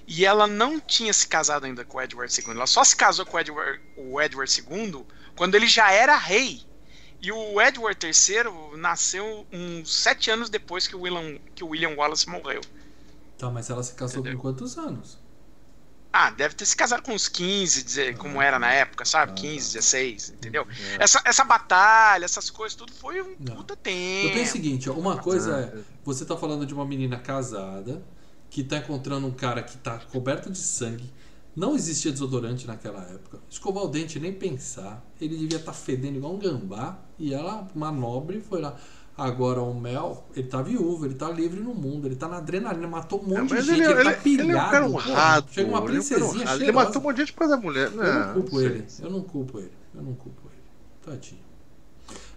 e 0.06 0.26
ela 0.26 0.48
não 0.48 0.80
tinha 0.80 1.14
se 1.14 1.28
casado 1.28 1.66
ainda 1.66 1.86
com 1.86 1.98
o 1.98 2.02
Edward 2.02 2.34
II. 2.42 2.52
Ela 2.52 2.68
só 2.68 2.84
se 2.84 2.96
casou 2.96 3.26
com 3.26 3.38
o 3.38 3.40
Edward, 3.40 3.82
o 3.96 4.22
Edward 4.22 4.52
II 4.62 5.06
quando 5.36 5.56
ele 5.56 5.68
já 5.68 5.92
era 5.92 6.18
rei. 6.18 6.62
E 7.22 7.32
o 7.32 7.62
Edward 7.62 7.98
III 8.06 8.78
nasceu 8.78 9.48
uns 9.50 9.96
sete 9.96 10.30
anos 10.30 10.50
depois 10.50 10.88
que 10.88 10.96
o 10.96 11.02
William, 11.02 11.40
que 11.56 11.64
o 11.64 11.70
William 11.70 11.96
Wallace 11.96 12.28
morreu. 12.28 12.60
Tá, 13.38 13.50
mas 13.50 13.70
ela 13.70 13.82
se 13.82 13.94
casou 13.94 14.20
Entendeu? 14.20 14.38
com 14.38 14.50
quantos 14.50 14.78
anos? 14.78 15.18
Ah, 16.16 16.30
deve 16.30 16.54
ter 16.54 16.64
se 16.66 16.76
casado 16.76 17.02
com 17.02 17.12
uns 17.12 17.28
15, 17.28 17.84
dizer, 17.84 18.16
como 18.18 18.40
era 18.40 18.60
na 18.60 18.72
época, 18.72 19.04
sabe? 19.04 19.32
Ah, 19.32 19.36
15, 19.36 19.68
tá. 19.70 19.74
16, 19.80 20.30
entendeu? 20.30 20.68
É. 21.00 21.04
Essa, 21.04 21.20
essa 21.26 21.44
batalha, 21.44 22.24
essas 22.24 22.52
coisas, 22.52 22.76
tudo 22.76 22.94
foi 22.94 23.20
um 23.20 23.36
Não. 23.40 23.56
puta 23.56 23.74
Eu 23.74 23.78
tempo. 23.78 24.34
penso 24.36 24.50
o 24.50 24.52
seguinte, 24.52 24.90
ó, 24.92 24.94
uma 24.94 25.18
coisa 25.18 25.58
é, 25.76 25.80
você 26.06 26.24
tá 26.24 26.38
falando 26.38 26.68
de 26.68 26.74
uma 26.74 26.86
menina 26.86 27.18
casada 27.18 28.04
que 28.48 28.64
tá 28.64 28.78
encontrando 28.78 29.26
um 29.26 29.32
cara 29.32 29.64
que 29.64 29.76
tá 29.78 29.98
coberto 30.12 30.52
de 30.52 30.60
sangue. 30.60 31.12
Não 31.56 31.76
existia 31.76 32.12
desodorante 32.12 32.68
naquela 32.68 33.02
época. 33.04 33.40
Escovar 33.50 33.84
o 33.84 33.88
dente 33.88 34.20
nem 34.20 34.34
pensar. 34.34 35.04
Ele 35.20 35.36
devia 35.38 35.58
estar 35.58 35.74
fedendo 35.74 36.18
igual 36.18 36.34
um 36.36 36.40
gambá. 36.40 37.00
E 37.18 37.34
ela, 37.34 37.68
uma 37.76 37.92
nobre, 37.92 38.40
foi 38.42 38.62
lá. 38.62 38.76
Agora 39.16 39.62
o 39.62 39.80
Mel, 39.80 40.26
ele 40.36 40.48
tá 40.48 40.62
viúvo, 40.62 41.06
ele 41.06 41.14
tá 41.14 41.30
livre 41.30 41.60
no 41.60 41.74
mundo, 41.74 42.08
ele 42.08 42.16
tá 42.16 42.28
na 42.28 42.38
adrenalina, 42.38 42.88
matou 42.88 43.22
um 43.22 43.28
monte 43.28 43.48
de 43.50 43.54
mas 43.54 43.66
gente, 43.66 43.82
ele, 43.82 43.92
ele, 43.92 43.94
ele, 43.94 44.04
tá 44.04 44.12
ele 44.12 44.22
pilhado. 44.22 44.52
é 44.52 44.56
um 44.56 44.72
cara 44.72 44.86
pô. 44.90 44.92
honrado. 44.96 45.48
Chega 45.52 45.70
uma 45.70 45.78
ele 45.78 45.86
é 45.86 45.90
um 45.90 45.94
princesinha 45.94 46.32
cheirosa. 46.34 46.64
Ele 46.64 46.72
matou 46.72 47.00
um 47.02 47.04
monte 47.04 47.16
de 47.18 47.22
gente 47.22 47.34
por 47.34 47.40
causa 47.40 47.56
da 47.56 47.62
mulher. 47.62 47.92
Eu 47.92 47.96
não 47.98 48.26
Não, 48.28 48.34
culpo 48.34 48.58
sei. 48.58 48.66
ele. 48.66 48.86
Eu 49.02 49.10
não 49.12 49.22
culpo 49.22 49.60
ele. 49.60 49.72
Eu 49.94 50.02
não 50.02 50.14
culpo 50.16 50.42
ele. 50.48 50.64
Tadinho. 51.06 51.42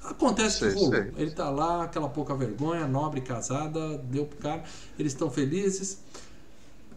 Acontece 0.05 0.59
Sei, 0.59 0.69
que 0.69 0.74
rolou. 0.78 0.94
Ele 1.16 1.31
tá 1.31 1.51
lá, 1.51 1.85
aquela 1.85 2.09
pouca 2.09 2.35
vergonha, 2.35 2.86
nobre, 2.86 3.23
casada, 3.23 3.98
deu 3.98 4.27
pro 4.27 4.39
cara. 4.39 4.62
Eles 4.98 5.12
estão 5.12 5.31
felizes. 5.31 6.01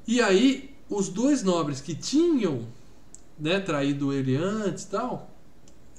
E 0.06 0.22
aí, 0.22 0.76
os 0.89 1.07
dois 1.07 1.41
nobres 1.41 1.80
que 1.80 1.95
tinham 1.95 2.65
né, 3.39 3.60
traído 3.61 4.11
ele 4.11 4.35
antes 4.35 4.84
e 4.84 4.88
tal, 4.89 5.30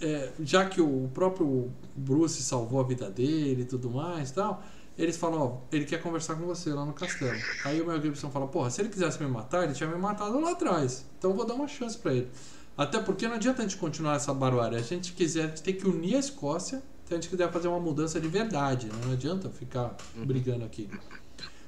é, 0.00 0.30
já 0.40 0.66
que 0.66 0.80
o 0.80 1.08
próprio 1.14 1.70
Bruce 1.96 2.42
salvou 2.42 2.80
a 2.80 2.82
vida 2.84 3.10
dele 3.10 3.62
e 3.62 3.64
tudo 3.64 3.90
mais 3.90 4.30
e 4.30 4.34
tal, 4.34 4.62
eles 4.98 5.16
falam, 5.16 5.40
ó, 5.40 5.58
ele 5.72 5.84
quer 5.84 6.02
conversar 6.02 6.34
com 6.34 6.44
você 6.46 6.72
lá 6.72 6.84
no 6.84 6.92
castelo. 6.92 7.38
Aí 7.64 7.80
o 7.80 7.86
Mel 7.86 8.00
Gibson 8.02 8.30
fala, 8.30 8.46
porra, 8.46 8.70
se 8.70 8.80
ele 8.82 8.88
quisesse 8.88 9.22
me 9.22 9.28
matar, 9.28 9.64
ele 9.64 9.72
tinha 9.72 9.88
me 9.88 9.96
matado 9.98 10.38
lá 10.40 10.52
atrás. 10.52 11.06
Então 11.18 11.30
eu 11.30 11.36
vou 11.36 11.46
dar 11.46 11.54
uma 11.54 11.68
chance 11.68 11.96
pra 11.96 12.12
ele. 12.12 12.30
Até 12.76 13.00
porque 13.00 13.26
não 13.26 13.34
adianta 13.34 13.60
a 13.60 13.62
gente 13.62 13.76
continuar 13.76 14.16
essa 14.16 14.32
barbárie. 14.32 14.76
A 14.78 14.82
gente 14.82 15.12
quiser, 15.12 15.44
a 15.44 15.46
gente 15.48 15.62
tem 15.62 15.74
que 15.74 15.86
unir 15.86 16.16
a 16.16 16.18
Escócia 16.18 16.82
se 17.04 17.14
a 17.14 17.16
gente 17.16 17.28
quiser 17.28 17.50
fazer 17.50 17.68
uma 17.68 17.80
mudança 17.80 18.20
de 18.20 18.28
verdade. 18.28 18.86
né? 18.86 18.92
Não 19.04 19.12
adianta 19.12 19.50
ficar 19.50 19.96
brigando 20.14 20.64
aqui. 20.64 20.88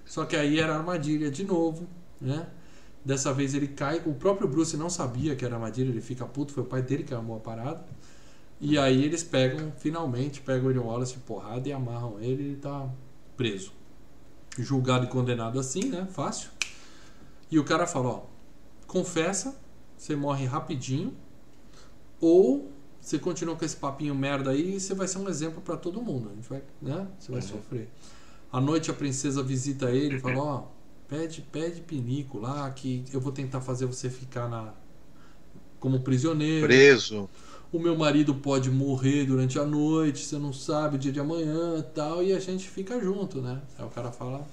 Só 0.04 0.24
que 0.24 0.36
aí 0.36 0.58
era 0.60 0.76
armadilha 0.76 1.30
de 1.30 1.44
novo, 1.44 1.86
né? 2.20 2.46
Dessa 3.04 3.32
vez 3.32 3.52
ele 3.54 3.68
cai. 3.68 4.00
O 4.06 4.14
próprio 4.14 4.46
Bruce 4.46 4.76
não 4.76 4.88
sabia 4.88 5.34
que 5.34 5.44
era 5.44 5.56
armadilha, 5.56 5.88
ele 5.88 6.00
fica 6.00 6.24
puto, 6.24 6.52
foi 6.52 6.62
o 6.62 6.66
pai 6.66 6.82
dele 6.82 7.02
que 7.02 7.12
armou 7.12 7.36
a 7.36 7.40
parada. 7.40 7.84
E 8.64 8.78
aí 8.78 9.04
eles 9.04 9.24
pegam, 9.24 9.72
finalmente, 9.76 10.40
pegam 10.40 10.66
o 10.66 10.68
William 10.68 10.82
Wallace 10.82 11.14
de 11.14 11.18
porrada 11.18 11.68
e 11.68 11.72
amarram 11.72 12.20
ele 12.20 12.42
e 12.42 12.46
ele 12.46 12.56
tá 12.56 12.88
preso. 13.36 13.72
Julgado 14.56 15.04
e 15.04 15.08
condenado 15.08 15.58
assim, 15.58 15.86
né? 15.86 16.06
Fácil. 16.12 16.48
E 17.50 17.58
o 17.58 17.64
cara 17.64 17.88
fala, 17.88 18.08
ó, 18.08 18.22
confessa, 18.86 19.60
você 19.98 20.14
morre 20.14 20.46
rapidinho, 20.46 21.12
ou 22.20 22.70
você 23.00 23.18
continua 23.18 23.56
com 23.56 23.64
esse 23.64 23.76
papinho 23.76 24.14
merda 24.14 24.52
aí 24.52 24.76
e 24.76 24.80
você 24.80 24.94
vai 24.94 25.08
ser 25.08 25.18
um 25.18 25.28
exemplo 25.28 25.60
pra 25.60 25.76
todo 25.76 26.00
mundo. 26.00 26.30
A 26.30 26.34
gente 26.36 26.48
vai, 26.48 26.62
né? 26.80 27.08
Você 27.18 27.32
vai 27.32 27.42
sofrer. 27.42 27.88
À 28.52 28.60
noite 28.60 28.92
a 28.92 28.94
princesa 28.94 29.42
visita 29.42 29.90
ele 29.90 30.18
e 30.18 30.20
fala, 30.20 30.40
ó, 30.40 30.64
pede, 31.08 31.42
pede 31.50 31.80
pinico 31.80 32.38
lá 32.38 32.70
que 32.70 33.04
eu 33.12 33.20
vou 33.20 33.32
tentar 33.32 33.60
fazer 33.60 33.86
você 33.86 34.08
ficar 34.08 34.48
na 34.48 34.72
como 35.80 35.98
prisioneiro. 35.98 36.64
Preso. 36.64 37.28
O 37.72 37.78
meu 37.78 37.96
marido 37.96 38.34
pode 38.34 38.70
morrer 38.70 39.24
durante 39.24 39.58
a 39.58 39.64
noite, 39.64 40.24
você 40.24 40.36
não 40.38 40.52
sabe 40.52 40.96
o 40.96 40.98
dia 40.98 41.10
de 41.10 41.18
amanhã 41.18 41.78
e 41.78 41.82
tal, 41.82 42.22
e 42.22 42.32
a 42.32 42.38
gente 42.38 42.68
fica 42.68 43.00
junto, 43.00 43.40
né? 43.40 43.60
Aí 43.78 43.84
o 43.84 43.88
cara 43.88 44.12
fala: 44.12 44.46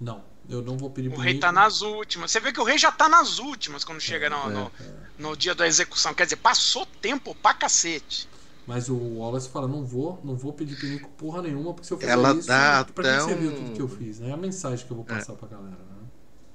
Não, 0.00 0.22
eu 0.48 0.62
não 0.62 0.76
vou 0.78 0.88
pedir 0.90 1.12
O 1.12 1.16
rei 1.16 1.38
tá 1.38 1.52
nas 1.52 1.82
últimas. 1.82 2.30
Você 2.30 2.40
vê 2.40 2.50
que 2.52 2.60
o 2.60 2.64
rei 2.64 2.78
já 2.78 2.90
tá 2.90 3.06
nas 3.08 3.38
últimas 3.38 3.84
quando 3.84 4.00
chega 4.00 4.30
no, 4.30 4.36
é, 4.36 4.48
no, 4.48 4.72
no 5.18 5.36
dia 5.36 5.54
da 5.54 5.66
execução. 5.66 6.14
Quer 6.14 6.24
dizer, 6.24 6.36
passou 6.36 6.86
tempo 7.02 7.34
pra 7.34 7.52
cacete. 7.52 8.26
Mas 8.66 8.88
o 8.88 8.96
Wallace 8.96 9.50
fala: 9.50 9.68
Não 9.68 9.84
vou, 9.84 10.18
não 10.24 10.34
vou 10.34 10.52
pedir 10.54 10.76
pinico 10.76 11.10
porra 11.18 11.42
nenhuma, 11.42 11.74
porque 11.74 11.86
se 11.86 11.92
eu 11.92 11.98
fizer 11.98 12.12
Ela 12.12 12.34
isso, 12.34 12.48
dá 12.48 12.86
pra 12.94 13.04
que 13.04 13.10
até 13.10 13.20
você 13.20 13.34
viu 13.34 13.50
um- 13.50 13.54
tudo 13.56 13.72
que 13.72 13.82
eu 13.82 13.88
fiz, 13.88 14.20
né? 14.20 14.30
É 14.30 14.32
a 14.32 14.36
mensagem 14.38 14.86
que 14.86 14.90
eu 14.90 14.96
vou 14.96 15.04
passar 15.04 15.34
pra 15.34 15.48
galera? 15.48 15.87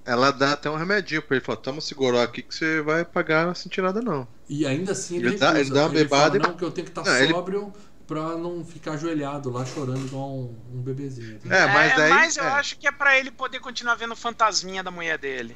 Ela 0.06 0.32
dá 0.32 0.54
até 0.54 0.70
um 0.70 0.76
remedinho 0.76 1.22
pra 1.22 1.38
ele. 1.38 1.46
Fala, 1.46 1.58
toma 1.58 1.80
esse 1.80 1.96
goró 1.96 2.22
aqui 2.22 2.42
que 2.42 2.54
você 2.54 2.82
vai 2.82 3.06
pagar, 3.06 3.46
não 3.46 3.56
sentir 3.56 3.82
nada 3.82 4.02
não. 4.02 4.28
E 4.50 4.66
ainda 4.66 4.92
assim 4.92 5.18
ele, 5.18 5.28
Ele 5.30 5.38
dá- 5.38 5.60
ele 5.60 5.70
dá 5.70 5.82
uma 5.86 5.90
Ele 5.96 6.04
bebada 6.04 6.26
fala, 6.32 6.38
e- 6.38 6.40
Não, 6.48 6.58
que 6.58 6.64
eu 6.64 6.72
tenho 6.72 6.86
que 6.88 7.00
estar 7.00 7.22
ele- 7.22 7.34
sóbrio 7.34 7.74
pra 8.06 8.38
não 8.38 8.66
ficar 8.66 8.94
ajoelhado 8.94 9.50
lá 9.50 9.66
chorando 9.66 10.06
igual 10.06 10.30
um, 10.30 10.56
um 10.74 10.82
bebezinho. 10.82 11.40
É, 11.50 11.66
mas 11.68 11.96
daí... 11.96 12.10
mas 12.10 12.38
eu 12.38 12.44
é. 12.44 12.50
acho 12.52 12.78
que 12.78 12.86
é 12.86 12.92
pra 12.92 13.18
ele 13.18 13.32
poder 13.32 13.60
continuar 13.62 13.96
vendo 13.96 14.12
o 14.12 14.16
fantasminha 14.18 14.84
da 14.84 14.92
mulher 14.92 15.18
dele. 15.18 15.56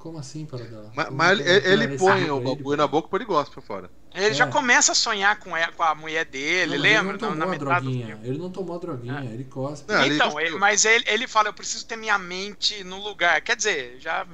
Como 0.00 0.16
assim, 0.18 0.46
para 0.46 0.64
dela? 0.64 0.90
Mas, 0.96 1.10
mas 1.10 1.40
ele, 1.40 1.68
ele 1.84 1.98
põe 1.98 2.30
o 2.30 2.40
bagulho 2.40 2.76
na 2.78 2.86
boca 2.86 3.08
e 3.12 3.16
ele 3.18 3.26
gosta 3.26 3.52
pra 3.52 3.60
fora. 3.62 3.90
Ele 4.14 4.28
É. 4.28 4.32
já 4.34 4.46
começa 4.46 4.92
a 4.92 4.94
sonhar 4.94 5.38
com, 5.38 5.54
ela, 5.54 5.70
com 5.72 5.82
a 5.82 5.94
mulher 5.94 6.24
dele, 6.24 6.76
Não, 6.76 6.82
lembra? 6.82 7.12
Ele 7.16 7.22
não 7.22 7.30
Na- 7.30 7.46
na 7.46 7.52
tomou 7.58 7.70
a 7.72 7.78
droguinha. 7.80 8.18
Ele 8.24 8.38
não 8.38 8.50
tomou 8.50 8.76
a 8.76 8.78
droguinha, 8.78 9.20
É. 9.30 9.34
ele 9.34 9.44
cospe. 9.44 9.92
Não, 9.92 10.02
ele 10.02 10.14
Então, 10.14 10.40
ele- 10.40 10.56
mas 10.58 10.86
ele, 10.86 11.04
ele 11.06 11.26
fala, 11.28 11.50
eu 11.50 11.52
preciso 11.52 11.84
ter 11.86 11.96
minha 11.96 12.18
mente 12.18 12.82
no 12.82 12.98
lugar. 13.02 13.42
Quer 13.42 13.54
dizer, 13.56 13.96
já 14.00 14.26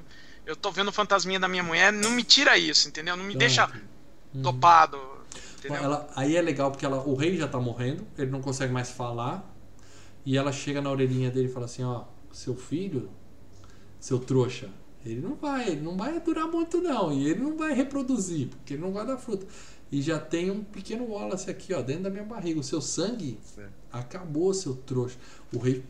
eu 0.46 0.54
tô 0.54 0.70
vendo 0.70 0.86
o 0.88 0.92
fantasminha 0.92 1.40
da 1.40 1.48
minha 1.48 1.64
mulher, 1.64 1.92
não 1.92 2.12
me 2.12 2.22
tira 2.22 2.56
isso, 2.56 2.86
entendeu? 2.88 3.16
Não 3.16 3.24
me 3.24 3.30
Então, 3.34 3.40
deixa 3.40 3.66
uhum. 4.32 4.60
Entendeu? 5.58 5.82
ela- 5.82 6.08
aí 6.14 6.36
é 6.36 6.42
legal 6.42 6.70
porque 6.70 6.86
ela, 6.86 6.98
o 7.02 7.16
rei 7.16 7.36
já 7.36 7.48
tá 7.48 7.58
morrendo, 7.58 8.06
ele 8.16 8.30
não 8.30 8.40
consegue 8.40 8.72
mais 8.72 8.90
falar. 8.90 9.52
E 10.24 10.36
ela 10.38 10.52
chega 10.52 10.80
na 10.80 10.90
orelhinha 10.90 11.28
dele 11.30 11.48
e 11.48 11.52
fala 11.52 11.66
assim: 11.66 11.82
Ó, 11.82 12.04
seu 12.32 12.54
filho, 12.56 13.10
seu 13.98 14.18
trouxa, 14.18 14.70
ele 15.12 15.20
não 15.20 15.34
vai, 15.34 15.68
ele 15.70 15.80
não 15.82 15.96
vai 15.96 16.18
durar 16.20 16.46
muito 16.46 16.80
não. 16.80 17.12
E 17.12 17.28
ele 17.28 17.40
não 17.40 17.56
vai 17.56 17.72
reproduzir, 17.74 18.48
porque 18.48 18.74
ele 18.74 18.82
não 18.82 18.92
vai 18.92 19.06
dar 19.06 19.16
fruta. 19.16 19.46
E 19.90 20.02
já 20.02 20.18
tem 20.18 20.50
um 20.50 20.64
pequeno 20.64 21.06
Wallace 21.08 21.48
aqui, 21.50 21.72
ó, 21.72 21.80
dentro 21.80 22.04
da 22.04 22.10
minha 22.10 22.24
barriga. 22.24 22.58
O 22.58 22.62
seu 22.64 22.80
sangue 22.80 23.38
É. 23.56 23.66
acabou, 23.92 24.52
seu 24.52 24.74
trouxa. 24.74 25.16
O 25.52 25.58
rei. 25.58 25.84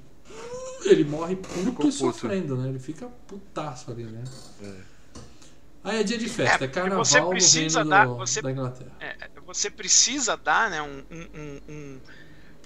Ele 0.84 1.04
morre 1.04 1.34
puto 1.36 1.48
Ficou 1.54 1.70
e 1.70 1.74
puto. 1.74 1.92
sofrendo, 1.92 2.56
né? 2.56 2.68
Ele 2.68 2.78
fica 2.78 3.06
putaço 3.26 3.90
ali, 3.90 4.04
né? 4.04 4.22
É. 4.62 4.72
Aí 5.82 6.00
é 6.00 6.02
dia 6.02 6.18
de 6.18 6.28
festa, 6.28 6.64
é, 6.64 6.68
carnaval 6.68 7.04
você 7.04 7.20
no 7.20 7.30
precisa 7.30 7.78
reino 7.80 7.90
dar- 7.90 8.06
do- 8.06 8.16
você- 8.16 8.42
da 8.42 8.50
Inglaterra. 8.50 8.92
É, 9.00 9.16
você 9.46 9.70
precisa 9.70 10.36
dar, 10.36 10.68
né, 10.68 10.82
um, 10.82 11.02
um- 11.10 11.40
um- 11.40 11.60
um- 11.72 12.00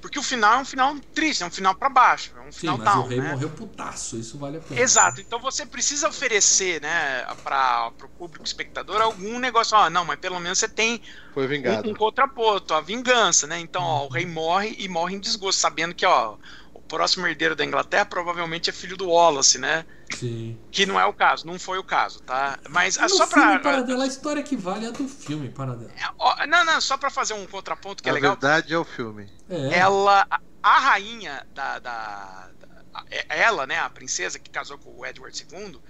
Porque 0.00 0.18
o 0.18 0.22
final 0.22 0.54
é 0.54 0.58
um 0.58 0.64
final 0.64 0.94
triste, 1.14 1.42
é 1.42 1.46
um 1.46 1.50
final 1.50 1.74
pra 1.74 1.88
baixo, 1.88 2.36
é 2.36 2.40
um 2.40 2.52
Sim, 2.52 2.68
final 2.68 2.78
mas 2.78 2.84
down, 2.84 3.04
o 3.04 3.08
rei 3.08 3.18
né? 3.18 3.30
morreu 3.30 3.50
putaço, 3.50 4.18
isso 4.18 4.38
vale 4.38 4.56
a 4.58 4.60
pena. 4.60 4.80
Exato, 4.80 5.20
então 5.20 5.40
você 5.40 5.66
precisa 5.66 6.08
oferecer, 6.08 6.80
né, 6.80 7.24
para 7.42 7.92
o 8.04 8.08
público 8.10 8.46
espectador 8.46 9.00
algum 9.00 9.38
negócio, 9.38 9.76
ó, 9.76 9.90
não, 9.90 10.04
mas 10.04 10.18
pelo 10.20 10.38
menos 10.38 10.58
você 10.58 10.68
tem 10.68 11.00
Foi 11.32 11.46
um, 11.64 11.72
vingado. 11.72 11.90
um 11.90 11.94
contraponto, 11.94 12.74
a 12.74 12.80
vingança, 12.80 13.46
né? 13.46 13.58
Então, 13.60 13.82
ó, 13.82 14.06
o 14.06 14.10
rei 14.10 14.26
morre 14.26 14.76
e 14.78 14.88
morre 14.88 15.16
em 15.16 15.20
desgosto, 15.20 15.60
sabendo 15.60 15.94
que, 15.94 16.06
ó, 16.06 16.38
o 16.74 16.82
próximo 16.82 17.26
herdeiro 17.26 17.56
da 17.56 17.64
Inglaterra 17.64 18.06
provavelmente 18.06 18.70
é 18.70 18.72
filho 18.72 18.96
do 18.96 19.08
Wallace, 19.10 19.58
né? 19.58 19.86
Sim. 20.14 20.58
Que 20.70 20.84
não 20.86 20.98
é 20.98 21.04
o 21.06 21.12
caso, 21.12 21.46
não 21.46 21.58
foi 21.58 21.78
o 21.78 21.84
caso, 21.84 22.20
tá? 22.20 22.58
Mas 22.68 22.98
ah, 22.98 23.02
No 23.02 23.08
só 23.10 23.26
filme, 23.26 23.58
pra. 23.58 23.58
Paradela, 23.60 24.04
a 24.04 24.06
história 24.06 24.42
que 24.42 24.56
vale 24.56 24.84
é 24.86 24.88
a 24.88 24.92
do 24.92 25.06
filme, 25.08 25.48
Paradela. 25.50 25.90
ó, 26.18 26.46
não, 26.46 26.64
não, 26.64 26.80
só 26.80 26.96
pra 26.96 27.10
fazer 27.10 27.34
um 27.34 27.46
contraponto 27.46 28.02
que 28.02 28.08
é 28.08 28.12
A 28.12 28.14
legal. 28.14 28.32
verdade 28.32 28.74
é 28.74 28.78
o 28.78 28.84
filme. 28.84 29.30
É. 29.48 29.78
ela 29.78 30.26
a- 30.30 30.40
a 30.62 30.78
rainha 30.78 31.46
da, 31.54 31.78
da- 31.78 32.50
da- 32.58 32.68
a- 32.94 33.04
ela 33.28 33.66
né 33.66 33.78
a 33.78 33.88
princesa 33.88 34.38
que 34.38 34.50
casou 34.50 34.76
com 34.78 34.90
o 34.98 35.06
Edward 35.06 35.46
II 35.50 35.80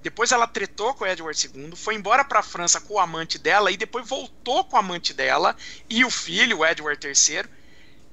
depois 0.00 0.30
ela 0.32 0.46
tretou 0.46 0.94
com 0.94 1.04
o 1.04 1.06
Edward 1.06 1.50
II 1.54 1.72
foi 1.76 1.94
embora 1.96 2.24
pra 2.24 2.42
França 2.42 2.80
com 2.80 2.94
o 2.94 2.98
amante 3.00 3.38
dela 3.38 3.70
e 3.70 3.76
depois 3.76 4.08
voltou 4.08 4.64
com 4.64 4.76
o 4.76 4.78
amante 4.78 5.12
dela 5.12 5.54
e 5.90 6.04
o 6.04 6.10
filho 6.10 6.58
o 6.58 6.66
Edward 6.66 7.04
III 7.06 7.44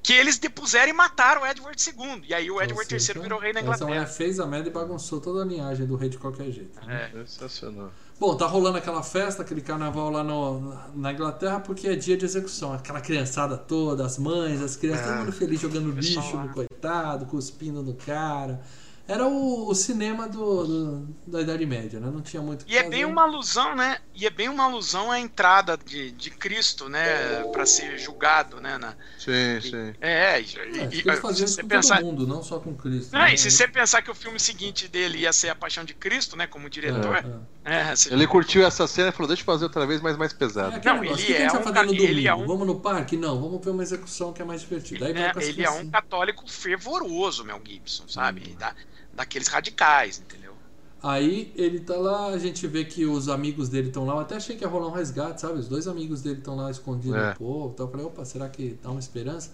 que 0.04 0.12
eles 0.14 0.38
depuseram 0.38 0.90
e 0.90 0.94
mataram 0.94 1.42
o 1.44 1.48
Edward 1.48 1.82
II 1.82 2.24
e 2.28 2.34
aí 2.34 2.52
o 2.52 2.56
Ou 2.56 2.62
Edward 2.62 2.90
seja, 2.90 3.14
III 3.18 3.22
virou 3.24 3.40
rei 3.40 3.54
da 3.54 3.62
Essa 3.62 3.70
mulher 3.70 3.96
Inglaterra 3.96 4.06
fez 4.06 4.40
a 4.40 4.46
merda 4.46 4.68
e 4.68 4.72
bagunçou 4.72 5.22
toda 5.22 5.42
a 5.42 5.46
linhagem 5.46 5.86
do 5.86 5.96
rei 5.96 6.10
de 6.10 6.18
qualquer 6.18 6.52
jeito. 6.52 6.78
né? 6.86 7.10
É. 7.14 7.18
Sensacional. 7.26 7.90
Bom, 8.20 8.36
tá 8.38 8.46
rolando 8.46 8.78
aquela 8.78 9.02
festa, 9.02 9.42
aquele 9.42 9.62
carnaval 9.62 10.10
lá 10.10 10.24
no, 10.24 10.76
na 10.94 11.12
Inglaterra, 11.12 11.60
porque 11.60 11.88
é 11.88 11.96
dia 11.96 12.16
de 12.16 12.26
execução. 12.26 12.72
Aquela 12.72 13.02
criançada 13.02 13.58
toda, 13.58 14.06
as 14.06 14.18
mães, 14.18 14.62
as 14.62 14.76
crianças, 14.76 15.06
Ah, 15.08 15.10
todo 15.14 15.20
mundo 15.20 15.32
feliz 15.32 15.60
jogando 15.60 15.90
lixo 15.92 16.20
no 16.38 16.50
coitado, 16.50 17.26
cuspindo 17.26 17.82
no 17.82 17.94
cara. 17.96 18.62
Era 19.06 19.28
o, 19.28 19.70
o 19.70 19.76
cinema 19.76 20.30
do, 20.30 20.66
do- 20.66 21.16
da 21.28 21.42
Idade 21.42 21.66
Média, 21.66 22.00
né? 22.00 22.10
Não 22.10 22.22
tinha 22.22 22.42
muito 22.42 22.62
o 22.62 22.66
que 22.66 22.72
E 22.72 22.78
é 22.78 22.84
fazer. 22.84 22.90
bem 22.96 23.04
uma 23.06 23.24
alusão, 23.24 23.76
né? 23.76 23.98
E 24.14 24.26
é 24.26 24.30
bem 24.30 24.48
uma 24.48 24.64
alusão 24.64 25.12
à 25.12 25.20
entrada 25.20 25.78
de, 25.78 26.12
de 26.14 26.30
Cristo, 26.32 26.88
né? 26.88 27.44
Pra 27.52 27.66
ser 27.66 27.98
julgado, 27.98 28.62
né? 28.62 28.78
na- 28.78 28.96
Sim, 29.18 29.60
sim. 29.62 29.94
É, 30.00 30.40
e, 30.42 30.46
É, 30.58 30.78
e- 30.78 30.80
acho 30.86 31.00
e- 31.00 31.02
que 31.02 31.10
eles 31.10 31.16
se 31.16 31.22
faziam 31.22 31.46
isso 31.46 31.56
você 31.56 31.62
com 31.64 31.68
pensar. 31.68 31.98
todo 31.98 32.06
mundo, 32.06 32.26
não 32.28 32.42
só 32.42 32.60
com 32.60 32.74
Cristo. 32.76 33.12
Não, 33.12 33.20
né? 33.20 33.34
e 33.34 33.38
se 33.38 33.52
você 33.52 33.68
pensar 33.68 34.02
que 34.02 34.10
o 34.12 34.16
filme 34.16 34.40
seguinte 34.40 34.88
dele 34.88 35.20
ia 35.20 35.34
ser 35.34 35.50
A 35.50 35.56
Paixão 35.56 35.84
de 35.84 35.94
Cristo, 35.94 36.38
né? 36.38 36.48
Como 36.48 36.70
diretor. 36.70 37.18
É, 37.18 37.20
é. 37.66 37.90
É, 37.92 37.96
você- 37.96 38.14
Ele 38.14 38.26
curtiu 38.28 38.66
essa 38.66 38.88
cena 38.88 39.10
e 39.10 39.12
falou: 39.12 39.28
deixa 39.28 39.42
eu 39.42 39.46
fazer 39.46 39.66
outra 39.66 39.86
vez, 39.86 40.02
mas 40.02 40.18
mais 40.18 40.34
É 40.34 40.36
pesado. 40.38 40.72
Não, 40.84 41.00
negócio, 41.02 41.04
ele 41.04 41.14
o 41.14 41.18
que, 41.18 41.26
que 41.26 41.34
a 41.34 41.40
gente 41.40 41.50
é 41.50 41.52
vai 41.52 41.62
um 41.62 41.64
fazer 41.64 41.86
no 41.86 41.94
ele 41.94 41.98
domingo? 41.98 42.28
é 42.28 42.36
um- 42.36 42.46
Vamos 42.48 42.68
no 42.68 42.80
parque? 42.80 43.18
Não, 43.18 43.40
vamos 43.42 43.64
ver 43.64 43.72
uma 43.72 43.84
execução 43.84 44.34
que 44.34 44.42
é 44.42 44.46
mais 44.46 44.62
divertida. 44.62 45.06
Aí 45.06 45.14
vai 45.14 45.24
É, 45.24 45.32
ele 45.50 45.64
é 45.64 45.70
um 45.70 45.90
católico 45.90 46.48
fervoroso, 46.48 47.44
Mel 47.46 47.62
Gibson, 47.66 48.08
sabe? 48.08 48.56
Da, 48.56 48.74
daqueles 49.14 49.48
radicais, 49.48 50.20
entendeu? 50.20 50.54
Aí 51.02 51.52
ele 51.56 51.82
tá 51.82 51.98
lá, 51.98 52.28
a 52.28 52.38
gente 52.38 52.66
vê 52.66 52.86
que 52.86 53.06
os 53.06 53.28
amigos 53.28 53.68
dele 53.68 53.90
estão 53.90 54.06
lá. 54.06 54.14
Eu 54.14 54.20
até 54.20 54.36
achei 54.36 54.56
que 54.56 54.64
ia 54.64 54.70
rolar 54.70 54.88
um 54.88 54.92
resgate, 54.92 55.42
sabe? 55.42 55.60
Os 55.60 55.68
dois 55.68 55.88
amigos 55.88 56.22
dele 56.22 56.40
estão 56.40 56.56
lá 56.56 56.72
escondidos 56.72 57.18
É. 57.18 57.30
no 57.32 57.36
povo. 57.36 57.72
Então 57.74 57.86
eu 57.88 57.92
falei, 57.92 58.06
opa, 58.06 58.24
será 58.24 58.48
que 58.48 58.80
dá 58.82 58.90
uma 58.90 59.00
esperança? 59.02 59.52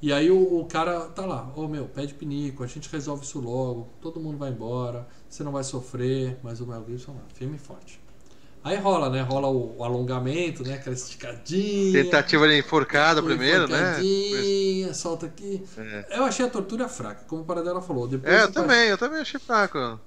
E 0.00 0.12
aí 0.12 0.30
o, 0.30 0.60
o 0.60 0.64
cara 0.64 1.00
tá 1.10 1.24
lá, 1.26 1.52
ô 1.54 1.68
meu, 1.68 1.86
pede 1.86 2.14
pinico, 2.14 2.64
a 2.64 2.66
gente 2.66 2.88
resolve 2.90 3.24
isso 3.24 3.38
logo, 3.38 3.88
todo 4.00 4.18
mundo 4.18 4.36
vai 4.36 4.50
embora, 4.50 5.06
você 5.28 5.44
não 5.44 5.52
vai 5.52 5.62
sofrer, 5.62 6.38
mas 6.42 6.60
o 6.60 6.66
Mel 6.66 6.84
Gibson 6.88 7.12
lá, 7.12 7.22
firme 7.34 7.54
e 7.54 7.58
forte. 7.58 8.01
Aí 8.64 8.76
rola, 8.76 9.10
né? 9.10 9.22
Rola 9.22 9.48
o, 9.48 9.76
o 9.78 9.84
alongamento, 9.84 10.62
né? 10.62 10.74
Aquela 10.74 10.94
esticadinha. 10.94 12.04
Tentativa 12.04 12.46
de 12.46 12.58
enforcada 12.58 13.20
primeiro, 13.22 13.66
né? 13.66 13.78
enforcadinha, 13.78 14.94
Solta 14.94 15.26
aqui. 15.26 15.64
É. 15.76 16.18
Eu 16.18 16.24
achei 16.24 16.46
a 16.46 16.50
tortura 16.50 16.88
fraca, 16.88 17.24
como 17.26 17.42
o 17.42 17.44
Paradela 17.44 17.82
falou. 17.82 18.06
Depois 18.06 18.32
É, 18.32 18.44
eu 18.44 18.52
também, 18.52 18.88
eu 18.88 18.98
também 18.98 19.20
achei 19.20 19.40
fraco. 19.40 20.00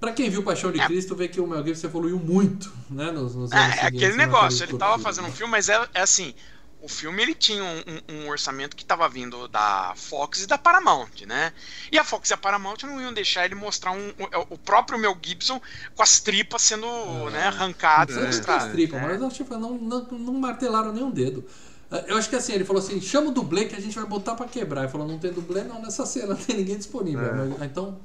Pra 0.00 0.12
quem 0.12 0.30
viu 0.30 0.42
Paixão 0.42 0.72
de 0.72 0.80
Cristo, 0.86 1.14
vê 1.14 1.28
que 1.28 1.40
o 1.40 1.46
Mel 1.46 1.64
Gibson 1.64 1.86
evoluiu 1.86 2.18
muito, 2.18 2.72
né? 2.88 3.12
Nos, 3.12 3.34
nos 3.36 3.52
É, 3.52 3.56
anos 3.56 3.76
é 3.76 3.86
aquele 3.86 4.12
na 4.12 4.16
negócio, 4.16 4.64
ele 4.64 4.76
tava 4.78 4.98
fazendo 4.98 5.26
um 5.26 5.28
né? 5.28 5.34
filme, 5.34 5.50
mas 5.50 5.68
é, 5.68 5.78
é 5.92 6.00
assim, 6.00 6.34
o 6.80 6.88
filme 6.88 7.22
ele 7.22 7.34
tinha 7.34 7.62
um, 7.64 7.78
um- 7.86 8.14
um 8.24 8.28
orçamento 8.28 8.76
que 8.76 8.84
tava 8.84 9.08
vindo 9.08 9.48
da 9.48 9.92
Fox 9.96 10.42
e 10.42 10.46
da 10.46 10.58
Paramount, 10.58 11.22
né? 11.26 11.52
E 11.92 11.98
a 11.98 12.04
Fox 12.04 12.30
e 12.30 12.34
a 12.34 12.36
Paramount 12.36 12.78
não 12.84 13.00
iam 13.00 13.12
deixar 13.12 13.44
ele 13.44 13.54
mostrar 13.54 13.92
um, 13.92 14.08
o, 14.10 14.54
o 14.54 14.58
próprio 14.58 14.98
Mel 14.98 15.16
Gibson 15.22 15.60
com 15.94 16.02
as 16.02 16.20
tripas 16.20 16.62
sendo 16.62 16.86
né, 17.30 17.44
arrancadas. 17.48 18.16
Não 18.16 18.22
É, 18.22 18.24
sei 18.24 18.32
se 18.32 18.46
tem 18.46 18.58
mostradas, 18.58 18.72
tripa, 18.72 18.98
né? 18.98 19.02
mas 19.08 19.20
eu, 19.20 19.30
tipo, 19.30 19.56
não, 19.56 19.74
não, 19.76 20.02
não 20.12 20.34
martelaram 20.34 20.92
nem 20.92 21.04
um 21.04 21.10
dedo. 21.10 21.44
Eh, 21.90 22.04
Eu 22.08 22.16
acho 22.16 22.28
que 22.28 22.36
assim, 22.36 22.52
ele 22.52 22.64
falou 22.64 22.82
assim: 22.82 23.00
chama 23.00 23.28
o 23.28 23.32
dublê 23.32 23.66
que 23.66 23.76
a 23.76 23.80
gente 23.80 23.94
vai 23.94 24.06
botar 24.06 24.34
pra 24.34 24.46
quebrar. 24.48 24.82
Ele 24.82 24.90
falou: 24.92 25.06
não 25.06 25.18
tem 25.18 25.32
dublê, 25.32 25.62
não, 25.64 25.80
nessa 25.82 26.06
cena 26.06 26.28
não 26.34 26.36
tem 26.36 26.56
ninguém 26.56 26.76
disponível. 26.78 27.30
É. 27.30 27.32
Mas, 27.32 27.62
Então, 27.70 27.98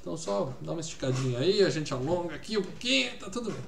então 0.00 0.16
só 0.16 0.52
dá 0.60 0.72
uma 0.72 0.80
esticadinha 0.80 1.38
aí, 1.40 1.62
a 1.64 1.70
gente 1.70 1.92
alonga 1.94 2.34
aqui 2.36 2.58
um 2.58 2.62
pouquinho, 2.62 3.18
tá 3.18 3.30
tudo 3.30 3.50
bem. 3.52 3.62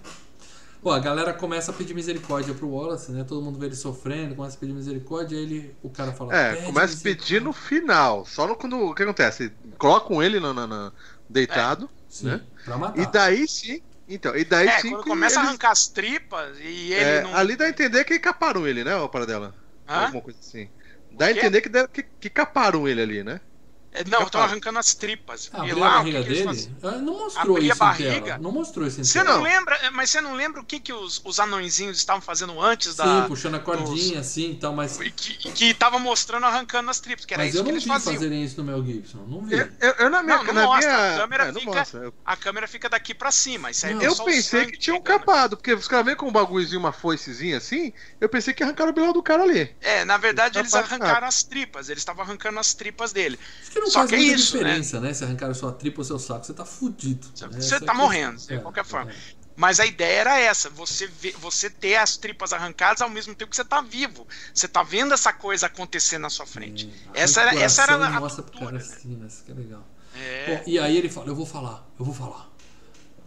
Pô, 0.80 0.90
a 0.92 0.98
galera 1.00 1.34
começa 1.34 1.72
a 1.72 1.74
pedir 1.74 1.94
misericórdia 1.94 2.54
pro 2.54 2.68
Wallace, 2.70 3.10
né? 3.12 3.24
Todo 3.24 3.42
mundo 3.44 3.58
vê 3.58 3.66
ele 3.66 3.74
sofrendo, 3.76 4.36
começa 4.36 4.56
a 4.56 4.60
pedir 4.60 4.72
misericórdia, 4.72 5.36
aí 5.36 5.42
ele, 5.44 5.76
o 5.82 5.90
cara 5.90 6.12
fala. 6.12 6.34
É, 6.36 6.56
"Pede 6.56 6.56
começa 6.56 6.94
a 6.98 7.00
pedir 7.02 7.40
no 7.40 7.52
final. 7.52 8.24
Só 8.26 8.46
no 8.46 8.56
quando. 8.56 8.76
O 8.78 8.94
que 8.94 9.02
acontece? 9.02 9.50
Colocam 9.78 10.22
ele 10.22 10.38
no, 10.40 10.52
no- 10.52 10.66
no- 10.66 10.92
deitado, 11.28 11.90
Sim, 12.08 12.28
né? 12.28 12.42
pra 12.64 12.76
matar. 12.78 12.94
E 12.94 13.06
daí 13.06 13.46
sim. 13.48 13.80
Então, 14.06 14.34
e 14.36 14.44
daí 14.44 14.70
É, 14.70 14.72
sim. 14.72 14.90
quando 14.90 15.04
começa 15.04 15.40
a 15.40 15.42
arrancar 15.42 15.70
as 15.72 15.88
tripas 15.88 16.58
e 16.60 16.92
ele 16.92 17.18
é, 17.18 17.20
não. 17.20 17.32
Ali 17.32 17.56
dá 17.56 17.66
a 17.66 17.68
entender 17.68 18.04
que 18.04 18.18
caparam 18.18 18.66
ele, 18.66 18.84
né, 18.84 18.94
o 18.96 19.08
dela? 19.26 19.54
Hã? 19.86 20.04
Alguma 20.04 20.22
coisa 20.22 20.38
assim. 20.40 20.70
Dá 21.10 21.26
a 21.26 21.30
entender 21.32 21.60
que, 21.60 21.68
deve- 21.68 21.88
que, 21.88 22.02
que 22.02 22.30
caparam 22.30 22.86
ele 22.88 23.00
ali, 23.02 23.22
né? 23.24 23.40
É, 23.90 24.04
Não, 24.04 24.22
estão 24.22 24.42
arrancando 24.42 24.78
as 24.78 24.94
tripas. 24.94 25.48
Ah, 25.52 25.66
e 25.66 25.72
lá, 25.72 25.86
a 25.86 25.90
que 25.90 25.96
barriga 26.12 26.22
que 26.22 26.28
dele? 26.28 26.44
fazem? 26.44 26.76
Ah, 26.82 26.90
Não 26.92 27.18
mostrou 27.18 27.56
Abrir 27.56 27.70
a 27.70 27.74
isso 27.74 27.74
em 27.74 27.78
barriga? 27.78 28.38
Não 28.38 28.52
mostrou 28.52 28.86
isso 28.86 29.00
em 29.00 29.04
Você 29.04 29.22
não 29.22 29.40
lembra, 29.42 29.74
é, 29.76 29.90
mas 29.90 30.10
você 30.10 30.20
não 30.20 30.34
lembra 30.34 30.60
o 30.60 30.64
que, 30.64 30.78
que 30.78 30.92
os, 30.92 31.20
os 31.24 31.40
anõezinhos 31.40 31.96
estavam 31.96 32.20
fazendo 32.20 32.60
antes 32.60 32.90
Sim, 32.92 32.96
da. 32.98 33.22
puxando 33.26 33.54
a 33.54 33.60
cordinha 33.60 34.20
assim 34.20 34.50
e 34.50 34.54
tal, 34.56 34.74
mas, 34.74 35.00
E 35.00 35.10
que, 35.10 35.52
que 35.52 35.72
tava 35.74 35.98
mostrando 35.98 36.44
arrancando 36.44 36.90
as 36.90 37.00
tripas, 37.00 37.24
que 37.24 37.32
era 37.32 37.42
mas 37.42 37.50
isso 37.54 37.58
eu 37.60 37.64
que 37.64 37.68
não 37.70 37.74
eles 37.76 37.84
vi 37.84 37.88
faziam. 37.90 38.14
fazerem 38.14 38.44
isso 38.44 38.56
no 38.58 38.64
Mel 38.64 38.84
Gibson. 38.84 39.24
Não 39.26 39.40
vi. 39.46 39.54
Eu, 39.58 39.68
eu- 39.80 39.94
eu 40.00 40.10
na 40.10 40.22
minha. 40.22 40.36
Não, 40.36 40.44
não 40.44 40.54
na 40.54 40.62
mostra, 40.66 40.90
minha 40.96 41.14
a 41.14 41.18
câmera 41.18 41.44
é, 41.44 41.52
não 41.52 41.60
fica- 41.60 41.74
mostra. 41.78 42.00
Eu, 42.04 42.14
A 42.24 42.36
câmera 42.36 42.68
fica 42.68 42.88
daqui 42.90 43.14
pra 43.14 43.30
cima. 43.32 43.70
Isso 43.70 43.86
aí 43.86 43.94
Não. 43.94 44.02
é 44.02 44.06
eu 44.06 44.16
pensei 44.16 44.66
que 44.66 44.78
tinham 44.78 45.00
pegando. 45.00 45.20
capado, 45.20 45.56
porque 45.56 45.72
os 45.72 45.88
caras 45.88 46.04
vêm 46.04 46.14
com 46.14 46.28
um 46.28 46.32
bagulhozinho, 46.32 46.78
uma 46.78 46.92
foicezinha 46.92 47.56
assim. 47.56 47.92
Eu 48.20 48.28
pensei 48.28 48.52
que 48.52 48.62
arrancaram 48.62 48.90
o 48.90 48.94
bilhão 48.94 49.14
do 49.14 49.22
cara 49.22 49.42
ali. 49.44 49.74
É, 49.80 50.04
na 50.04 50.18
verdade 50.18 50.58
eles 50.58 50.74
arrancaram 50.74 51.26
as 51.26 51.42
tripas. 51.42 51.88
Eles 51.88 52.02
estavam 52.02 52.22
arrancando 52.22 52.58
as 52.60 52.74
tripas 52.74 53.12
dele. 53.12 53.38
Que 53.78 53.82
não 53.82 53.90
Só 53.90 53.98
faz 54.00 54.10
que 54.10 54.16
é 54.16 54.18
muita 54.18 54.34
isso, 54.34 54.58
diferença, 54.58 55.00
né? 55.00 55.14
Se 55.14 55.24
arrancar 55.24 55.54
sua 55.54 55.72
tripa 55.72 56.00
ou 56.00 56.04
seu 56.04 56.18
saco, 56.18 56.44
você 56.44 56.52
tá 56.52 56.64
fudido. 56.64 57.26
Você- 57.32 57.46
né? 57.46 57.60
você 57.60 57.74
é 57.76 57.80
tá 57.80 57.92
a 57.92 57.94
morrendo, 57.94 58.38
de 58.38 58.58
qualquer 58.58 58.84
forma. 58.84 59.12
é. 59.12 59.14
Mas 59.54 59.78
a 59.78 59.86
ideia 59.86 60.20
era 60.20 60.38
essa: 60.38 60.68
você, 60.70 61.06
vê, 61.06 61.32
você 61.38 61.70
ter 61.70 61.96
as 61.96 62.16
tripas 62.16 62.52
arrancadas 62.52 63.02
ao 63.02 63.08
mesmo 63.08 63.34
tempo 63.34 63.50
que 63.50 63.56
você 63.56 63.64
tá 63.64 63.80
vivo. 63.80 64.26
Você 64.52 64.66
tá 64.66 64.82
vendo 64.82 65.14
essa 65.14 65.32
coisa 65.32 65.66
acontecer 65.66 66.18
na 66.18 66.28
sua 66.28 66.46
frente. 66.46 66.92
É, 67.14 67.22
essa 67.22 67.40
era, 67.40 67.60
essa 67.60 67.82
era 67.82 67.94
a 67.94 68.20
pro 68.20 68.58
cara 68.58 68.72
né? 68.72 68.78
assim, 68.78 69.16
né? 69.16 69.28
Que 69.44 69.52
é 69.52 69.54
legal. 69.54 69.86
É. 70.16 70.56
Bom, 70.56 70.62
e 70.66 70.78
aí 70.78 70.96
ele 70.96 71.08
fala, 71.08 71.28
eu 71.28 71.36
vou 71.36 71.46
falar, 71.46 71.88
eu 71.98 72.04
vou 72.04 72.14
falar. 72.14 72.50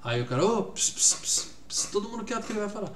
Aí 0.04 0.22
o 0.22 0.26
cara, 0.26 0.46
ô, 0.46 0.64
ps, 0.64 0.90
ps, 0.90 1.14
ps, 1.16 1.48
ps, 1.68 1.86
todo 1.92 2.10
mundo 2.10 2.26
quieto 2.26 2.46
que 2.46 2.52
ele 2.52 2.60
vai 2.60 2.70
falar. 2.70 2.92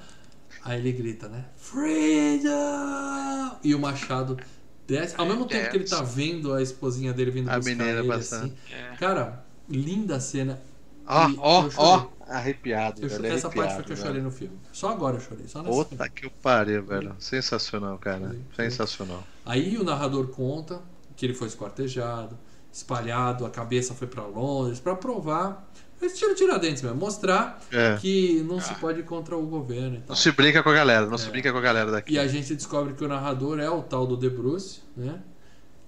Aí 0.62 0.78
ele 0.78 0.92
grita, 0.92 1.28
né? 1.28 1.46
Freedom! 1.56 3.58
E 3.62 3.74
o 3.74 3.78
machado 3.78 4.38
desce. 4.86 5.14
Ao 5.18 5.26
mesmo 5.26 5.46
tempo 5.46 5.70
que 5.70 5.76
ele 5.76 5.84
tá 5.84 6.02
vendo 6.02 6.52
a 6.54 6.62
esposinha 6.62 7.12
dele 7.12 7.30
vindo 7.30 7.48
A 7.50 7.56
buscar 7.58 7.70
menina 7.76 7.98
ele, 8.00 8.08
passando. 8.08 8.44
assim. 8.44 8.74
É. 8.74 8.96
Cara, 8.96 9.44
linda 9.68 10.16
a 10.16 10.20
cena. 10.20 10.60
Ó, 11.06 11.30
ó, 11.38 11.64
eu 11.66 11.72
ó. 11.76 12.06
Arrepiado, 12.28 13.00
Eu 13.02 13.08
velho. 13.08 13.16
chorei. 13.16 13.30
Essa 13.30 13.48
parte 13.48 13.54
foi 13.54 13.62
arrepiado, 13.64 13.84
que 13.84 13.92
eu 13.92 13.96
velho. 13.96 14.06
chorei 14.08 14.22
no 14.22 14.30
filme. 14.32 14.58
Só 14.72 14.90
agora 14.90 15.16
eu 15.16 15.20
chorei, 15.20 15.46
só 15.46 15.62
nessa 15.62 15.84
Puta 15.84 16.08
que 16.08 16.26
o 16.26 16.30
pariu, 16.30 16.84
velho. 16.84 17.14
Sensacional, 17.20 17.96
cara. 17.98 18.30
Sim. 18.30 18.44
Sensacional. 18.56 19.22
Aí 19.44 19.78
o 19.78 19.84
narrador 19.84 20.26
conta 20.28 20.80
que 21.16 21.24
ele 21.24 21.34
foi 21.34 21.46
esquartejado, 21.46 22.36
espalhado, 22.72 23.46
a 23.46 23.50
cabeça 23.50 23.94
foi 23.94 24.08
pra 24.08 24.24
Londres 24.26 24.80
pra 24.80 24.96
provar, 24.96 25.70
é 26.00 26.06
estilo 26.06 26.34
Tiradentes 26.34 26.82
mesmo, 26.82 26.98
mostrar 26.98 27.60
É. 27.72 27.96
que 28.00 28.42
não 28.46 28.60
se 28.60 28.72
Ah. 28.72 28.76
pode 28.80 29.00
ir 29.00 29.04
contra 29.04 29.36
o 29.36 29.42
governo 29.46 29.96
e 29.96 30.00
tal. 30.00 30.08
Não 30.10 30.16
se 30.16 30.30
brinca 30.32 30.62
com 30.62 30.68
a 30.70 30.74
galera, 30.74 31.06
não 31.06 31.18
se 31.18 31.28
É. 31.28 31.30
brinca 31.30 31.50
com 31.52 31.58
a 31.58 31.62
galera 31.62 31.90
daqui. 31.90 32.12
E 32.14 32.18
a 32.18 32.26
gente 32.26 32.54
descobre 32.54 32.94
que 32.94 33.04
o 33.04 33.08
narrador 33.08 33.58
é 33.60 33.68
o 33.70 33.82
tal 33.82 34.06
do 34.06 34.16
De 34.16 34.28
Bruce, 34.30 34.80
né? 34.96 35.20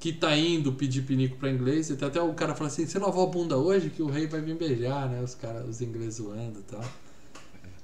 Que 0.01 0.13
tá 0.13 0.37
indo 0.37 0.73
pedir 0.73 1.03
pinico 1.03 1.37
pra 1.37 1.51
inglês. 1.51 1.91
E 1.91 2.05
até 2.05 2.21
o 2.23 2.33
cara 2.33 2.55
fala 2.55 2.69
assim: 2.69 2.87
você 2.87 2.99
lavou 3.01 3.25
a 3.27 3.31
bunda 3.31 3.57
hoje 3.57 3.91
que 3.91 4.01
o 4.03 4.07
rei 4.07 4.27
vai 4.29 4.41
vir 4.41 4.55
beijar, 4.57 5.09
né? 5.09 5.21
Os 5.21 5.35
caras, 5.35 5.69
os 5.69 5.81
ingleses 5.81 6.15
zoando 6.17 6.61
e 6.61 6.63
tal. 6.63 6.85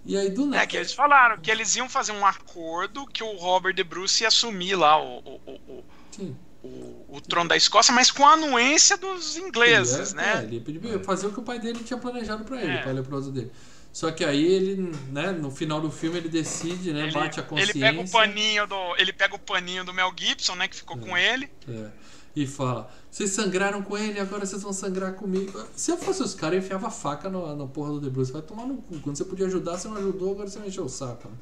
E 0.07 0.17
aí 0.17 0.31
do 0.31 0.47
nada. 0.47 0.63
É 0.63 0.67
que 0.67 0.77
eles 0.77 0.93
falaram 0.93 1.39
que 1.41 1.51
eles 1.51 1.75
iam 1.77 1.89
fazer 1.89 2.13
um 2.13 2.25
acordo 2.25 3.07
que 3.07 3.25
o 3.25 3.37
Robert 3.37 3.75
De 3.75 3.83
Bruce 3.83 4.23
ia 4.23 4.29
assumir 4.29 4.77
lá 4.77 5.03
o, 5.03 5.19
o, 5.19 5.41
o, 5.47 5.53
o, 5.79 5.85
Sim. 6.11 6.37
O- 6.67 7.17
o 7.17 7.21
trono 7.21 7.49
da 7.49 7.57
Escócia, 7.57 7.93
mas 7.95 8.11
com 8.11 8.27
a 8.27 8.33
anuência 8.33 8.97
dos 8.97 9.37
ingleses, 9.37 10.13
Ele 10.13 10.21
é, 10.21 10.25
né? 10.35 10.43
ele 10.45 10.55
ia 10.57 10.61
pedir- 10.61 11.05
fazer 11.05 11.27
o 11.27 11.33
que 11.33 11.41
o 11.41 11.43
pai 11.43 11.59
dele 11.59 11.81
tinha 11.85 11.99
planejado 11.99 12.45
pra 12.45 12.61
ele, 12.63 12.73
É. 12.73 12.81
o 12.81 12.85
pai 12.85 12.93
leproso 12.93 13.31
dele. 13.31 13.51
Só 13.93 14.11
que 14.11 14.25
aí 14.25 14.45
ele, 14.45 14.93
né, 15.13 15.31
no 15.31 15.53
final 15.53 15.81
do 15.81 15.89
filme 15.91 16.19
ele 16.19 16.29
decide, 16.29 16.93
né, 16.93 17.03
Ele, 17.05 17.13
bate 17.13 17.39
a 17.39 17.43
ele 17.43 17.49
consciência. 17.49 17.81
pega 17.81 18.01
o 18.01 18.11
paninho 18.11 18.67
do 18.67 18.97
ele 18.97 19.13
pega 19.13 19.37
o 19.37 19.39
paninho 19.39 19.85
do 19.85 19.95
Mel 19.95 20.13
Gibson, 20.19 20.57
né, 20.57 20.67
que 20.67 20.75
ficou 20.75 20.97
com 20.99 21.17
ele. 21.17 21.49
é, 21.69 21.91
e 22.35 22.45
fala: 22.45 22.91
vocês 23.09 23.31
sangraram 23.31 23.81
com 23.83 23.97
ele, 23.97 24.19
agora 24.19 24.45
vocês 24.45 24.61
vão 24.63 24.73
sangrar 24.73 25.13
comigo. 25.13 25.65
Se 25.77 25.93
eu 25.93 25.97
fosse 25.97 26.21
os 26.25 26.35
caras, 26.35 26.57
eu 26.59 26.65
enfiava 26.65 26.89
a 26.89 26.91
faca 26.91 27.31
no, 27.31 27.55
no 27.55 27.69
porra 27.69 27.93
do 27.93 28.01
The 28.01 28.09
Bruce. 28.11 28.33
Vai 28.33 28.43
tomar 28.43 28.67
no 28.67 28.79
cu. 28.79 28.99
Quando 28.99 29.15
você 29.17 29.25
podia 29.25 29.47
ajudar, 29.47 29.79
você 29.79 29.87
não 29.87 29.99
ajudou, 29.99 30.33
agora 30.33 30.49
você 30.49 30.59
encher 30.59 30.81
o 30.81 30.89
saco. 30.89 31.29
Né? 31.29 31.35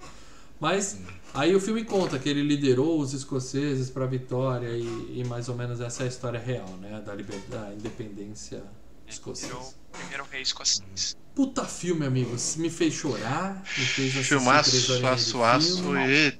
Mas 0.62 0.96
aí 1.34 1.56
o 1.56 1.60
filme 1.60 1.84
conta 1.84 2.20
que 2.20 2.28
ele 2.28 2.40
liderou 2.40 3.00
os 3.00 3.12
escoceses 3.12 3.90
pra 3.90 4.06
vitória 4.06 4.68
e, 4.68 5.18
e 5.18 5.24
mais 5.26 5.48
ou 5.48 5.56
menos 5.56 5.80
essa 5.80 6.04
é 6.04 6.06
a 6.06 6.08
história 6.08 6.38
real, 6.38 6.68
né? 6.80 7.02
Da, 7.04 7.12
liberdade, 7.16 7.50
da 7.70 7.74
independência 7.74 8.62
escocesa. 9.08 9.48
Virou 9.48 9.62
o 9.62 9.98
primeiro 9.98 10.24
rei 10.30 10.40
escocês. 10.42 11.16
Puta 11.34 11.64
filme, 11.64 12.06
amigos. 12.06 12.54
Me 12.54 12.70
fez 12.70 12.94
chorar, 12.94 13.60
me 13.76 13.84
fez 13.84 14.12
assistir 14.12 14.22
Filmaço, 14.38 15.02
aço, 15.04 15.42
aço 15.42 15.96
e. 15.96 16.38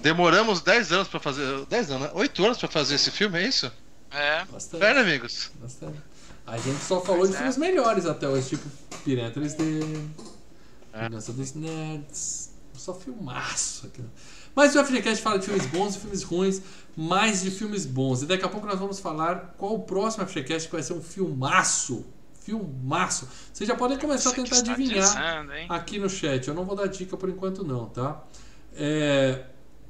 Demoramos 0.00 0.62
10 0.62 0.92
anos 0.92 1.08
pra 1.08 1.20
fazer. 1.20 1.66
10 1.66 1.90
anos, 1.90 2.02
né? 2.04 2.10
8 2.14 2.42
anos 2.42 2.56
pra 2.56 2.68
fazer 2.68 2.94
esse 2.94 3.10
filme, 3.10 3.38
é 3.38 3.46
isso? 3.46 3.70
É. 4.12 4.46
Bastante, 4.46 4.80
Velho, 4.80 5.00
amigos. 5.00 5.50
bastante. 5.60 5.98
A 6.46 6.56
gente 6.56 6.82
só 6.82 7.02
falou 7.02 7.18
Pois 7.18 7.30
de 7.32 7.34
é. 7.36 7.38
filmes 7.40 7.58
melhores 7.58 8.06
até 8.06 8.26
hoje, 8.26 8.48
tipo 8.48 8.66
Piranha 9.04 9.30
3D, 9.30 10.00
É. 10.94 11.04
Vingança 11.08 11.34
dos 11.34 11.52
Nerds. 11.52 12.45
Só 12.78 12.94
filmaço 12.94 13.86
aqui. 13.86 14.02
Mas 14.54 14.74
o 14.74 14.84
FGCast 14.84 15.22
fala 15.22 15.38
de 15.38 15.46
filmes 15.46 15.66
bons 15.66 15.96
e 15.96 15.98
filmes 15.98 16.22
ruins, 16.22 16.62
mais 16.96 17.42
de 17.42 17.50
filmes 17.50 17.84
bons. 17.84 18.22
E 18.22 18.26
daqui 18.26 18.44
a 18.44 18.48
pouco 18.48 18.66
nós 18.66 18.78
vamos 18.78 18.98
falar 18.98 19.54
qual 19.58 19.74
o 19.74 19.80
próximo 19.80 20.26
FGCast 20.26 20.68
que 20.68 20.74
vai 20.74 20.82
ser 20.82 20.94
um 20.94 21.02
filmaço. 21.02 22.06
Filmaço. 22.40 23.28
Vocês 23.52 23.68
já 23.68 23.74
podem 23.74 23.98
começar 23.98 24.30
a 24.30 24.32
tentar 24.32 24.58
adivinhar. 24.58 25.46
aqui 25.68 25.98
no 25.98 26.08
chat. 26.08 26.48
Eu 26.48 26.54
não 26.54 26.64
vou 26.64 26.74
dar 26.74 26.86
dica 26.86 27.16
por 27.16 27.28
enquanto 27.28 27.64
não, 27.64 27.86
tá? 27.86 28.24
É, 28.72 29.44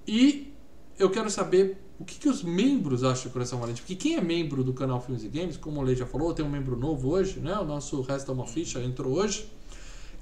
e 0.07 0.53
eu 0.99 1.11
quero 1.11 1.31
saber 1.31 1.79
o 1.99 2.05
que, 2.05 2.19
que 2.19 2.29
os 2.29 2.43
membros 2.43 3.05
acham 3.05 3.25
de 3.25 3.31
Coração 3.31 3.59
Valente. 3.59 3.81
Porque 3.83 3.95
quem 3.95 4.17
é 4.17 4.21
membro 4.21 4.63
do 4.63 4.73
canal 4.73 5.01
Filmes 5.01 5.25
e 5.25 5.29
Games, 5.29 5.57
como 5.57 5.81
o 5.81 5.83
Lei 5.83 5.97
já 5.97 6.07
falou, 6.07 6.33
tem 6.35 6.45
um 6.45 6.51
membro 6.51 6.77
novo 6.77 7.11
hoje, 7.11 7.41
né? 7.41 7.57
O 7.59 7.65
nosso 7.65 8.01
Resta 8.03 8.33
uma 8.33 8.47
Ficha 8.47 8.81
entrou 8.81 9.15
hoje. 9.15 9.49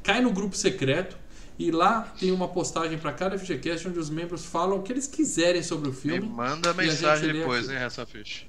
Cai 0.02 0.20
no 0.20 0.30
grupo 0.32 0.56
secreto 0.56 1.16
e 1.58 1.70
lá 1.70 2.02
tem 2.18 2.32
uma 2.32 2.48
postagem 2.48 2.98
para 2.98 3.12
cada 3.12 3.38
FGCast 3.38 3.88
onde 3.88 3.98
os 3.98 4.10
membros 4.10 4.44
falam 4.44 4.78
o 4.78 4.82
que 4.82 4.92
eles 4.92 5.06
quiserem 5.06 5.62
sobre 5.62 5.88
o 5.88 5.92
Me 5.92 5.96
filme. 5.98 6.28
manda 6.28 6.68
E 6.68 6.70
a 6.70 6.74
mensagem 6.74 7.32
lê 7.32 7.38
depois, 7.40 7.68
aqui. 7.68 7.76
hein, 7.78 7.82
essa 7.84 8.04
ficha. 8.06 8.44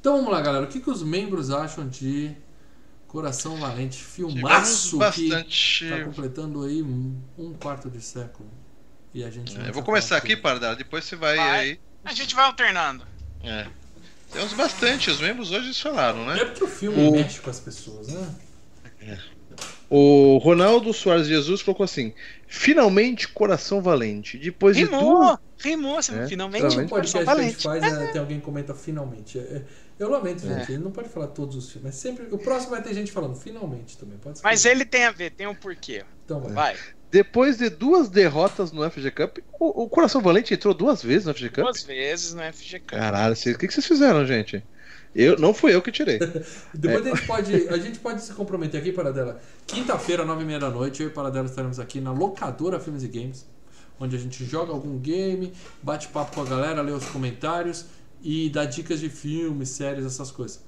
Então 0.00 0.16
vamos 0.16 0.32
lá, 0.32 0.40
galera. 0.40 0.64
O 0.64 0.68
que, 0.68 0.80
que 0.80 0.90
os 0.90 1.02
membros 1.02 1.50
acham 1.50 1.88
de 1.88 2.32
Coração 3.06 3.56
Valente? 3.56 4.02
Filmaço 4.02 4.92
que 5.12 5.28
bastante. 5.28 5.88
tá 5.88 6.04
completando 6.04 6.62
aí 6.64 6.82
um, 6.82 7.54
quarto 7.60 7.88
de 7.90 8.00
século. 8.00 8.48
E 9.14 9.22
a 9.24 9.30
gente. 9.30 9.56
É, 9.58 9.68
eu 9.68 9.72
vou 9.72 9.82
começar 9.82 10.16
aqui. 10.16 10.36
Pardal, 10.36 10.74
depois 10.76 11.04
você 11.04 11.16
vai, 11.16 11.36
Vai. 11.36 11.58
aí. 11.60 11.80
A 12.04 12.12
gente 12.12 12.34
vai 12.34 12.44
alternando. 12.46 13.04
É. 13.42 13.66
Temos 14.32 14.52
bastante, 14.52 15.10
os 15.10 15.20
membros 15.20 15.50
hoje 15.50 15.74
falaram, 15.74 16.24
né? 16.24 16.40
É 16.40 16.44
porque 16.44 16.62
o 16.62 16.68
filme 16.68 17.08
O- 17.08 17.12
mexe 17.12 17.40
com 17.40 17.50
as 17.50 17.58
pessoas, 17.58 18.08
né? 18.08 18.34
O 19.92 20.38
Ronaldo 20.38 20.92
Soares 20.94 21.26
Jesus 21.26 21.62
colocou 21.64 21.82
assim: 21.84 22.14
finalmente 22.46 23.26
coração 23.28 23.82
valente. 23.82 24.38
Depois 24.38 24.76
de 24.76 24.84
Rimou! 24.84 25.18
duas. 25.18 25.38
Rimou, 25.58 25.98
assim, 25.98 26.18
É, 26.18 26.26
finalmente. 26.28 26.62
Coração 26.62 26.86
que 26.86 26.94
a 26.94 27.02
gente 27.02 27.24
valente. 27.26 27.62
faz, 27.64 27.82
é, 27.82 28.06
tem 28.12 28.20
alguém 28.20 28.38
que 28.38 28.44
comenta 28.44 28.72
finalmente. 28.74 29.38
É, 29.38 29.42
é, 29.42 29.62
eu 29.98 30.08
lamento, 30.08 30.46
gente. 30.46 30.72
Ele 30.72 30.82
não 30.82 30.90
pode 30.92 31.08
falar 31.08 31.26
todos 31.26 31.56
os 31.56 31.70
filmes. 31.72 31.92
Mas 31.92 31.94
sempre. 31.96 32.26
O 32.30 32.38
próximo 32.38 32.70
vai 32.70 32.82
ter 32.82 32.94
gente 32.94 33.10
falando 33.12 33.34
finalmente 33.34 33.98
também. 33.98 34.16
Pode 34.16 34.38
ser. 34.38 34.44
Mas 34.44 34.64
ele 34.64 34.84
tem 34.84 35.04
a 35.04 35.10
ver, 35.10 35.30
tem 35.32 35.46
um 35.46 35.54
porquê. 35.54 36.04
Então 36.24 36.40
vai. 36.40 36.52
Vai. 36.52 36.76
Depois 37.10 37.58
de 37.58 37.68
duas 37.68 38.08
derrotas 38.08 38.70
no 38.70 38.88
FG 38.88 39.10
Cup, 39.10 39.38
o, 39.58 39.82
o 39.82 39.88
Coração 39.88 40.20
Valente 40.22 40.54
entrou 40.54 40.72
duas 40.72 41.02
vezes 41.02 41.26
no 41.26 41.34
FG 41.34 41.48
Cup. 41.48 41.64
Duas 41.64 41.82
vezes 41.82 42.32
no 42.32 42.40
FGK. 42.40 42.80
Caralho, 42.86 43.34
vocês- 43.34 43.56
o 43.56 43.58
que, 43.58 43.66
que 43.66 43.74
vocês 43.74 43.84
fizeram, 43.86 44.24
gente? 44.24 44.62
Eu, 45.14 45.36
não 45.38 45.52
fui 45.52 45.74
eu 45.74 45.82
que 45.82 45.90
tirei. 45.90 46.18
Depois 46.72 47.04
É. 47.06 47.10
a, 47.10 47.14
gente 47.14 47.26
pode, 47.26 47.68
a 47.68 47.78
gente 47.78 47.98
pode 47.98 48.22
se 48.22 48.32
comprometer 48.32 48.80
aqui, 48.80 48.92
Paradela. 48.92 49.40
Quinta-feira, 49.66 50.24
nove 50.24 50.42
e 50.42 50.46
meia 50.46 50.58
da 50.60 50.70
noite, 50.70 51.02
eu 51.02 51.08
e 51.08 51.12
Paradela 51.12 51.46
estaremos 51.46 51.80
aqui 51.80 52.00
na 52.00 52.12
locadora 52.12 52.78
Filmes 52.78 53.02
e 53.02 53.08
Games, 53.08 53.44
onde 53.98 54.14
a 54.14 54.18
gente 54.18 54.44
joga 54.44 54.72
algum 54.72 54.98
game, 54.98 55.52
bate 55.82 56.08
papo 56.08 56.34
com 56.36 56.42
a 56.42 56.44
galera, 56.44 56.80
lê 56.80 56.92
os 56.92 57.04
comentários 57.06 57.86
e 58.22 58.48
dá 58.50 58.64
dicas 58.64 59.00
de 59.00 59.08
filmes, 59.08 59.70
séries, 59.70 60.04
essas 60.06 60.30
coisas. 60.30 60.60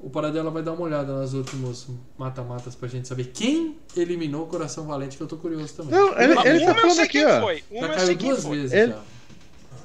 O 0.00 0.08
Paradela 0.10 0.48
vai 0.50 0.62
dar 0.62 0.72
uma 0.72 0.82
olhada 0.82 1.12
nos 1.12 1.34
últimos 1.34 1.88
mata-matas 2.16 2.74
pra 2.76 2.86
gente 2.88 3.08
saber 3.08 3.32
quem 3.34 3.76
eliminou 3.96 4.44
o 4.44 4.46
Coração 4.46 4.86
Valente, 4.86 5.16
que 5.16 5.22
eu 5.22 5.26
tô 5.26 5.36
curioso 5.38 5.74
também. 5.74 5.92
Não, 5.98 6.16
ele, 6.20 6.34
Uma, 6.34 6.46
ele 6.46 6.64
tá 6.64 6.74
falando 6.74 7.00
aqui, 7.00 7.24
ó. 7.24 7.40
foi. 7.40 7.64
Uma 7.70 7.88
Já 7.88 7.94
caiu 7.96 8.14
duas 8.16 8.42
foi. 8.44 8.56
vezes 8.58 8.72
Ele- 8.72 8.92
já. 8.92 8.98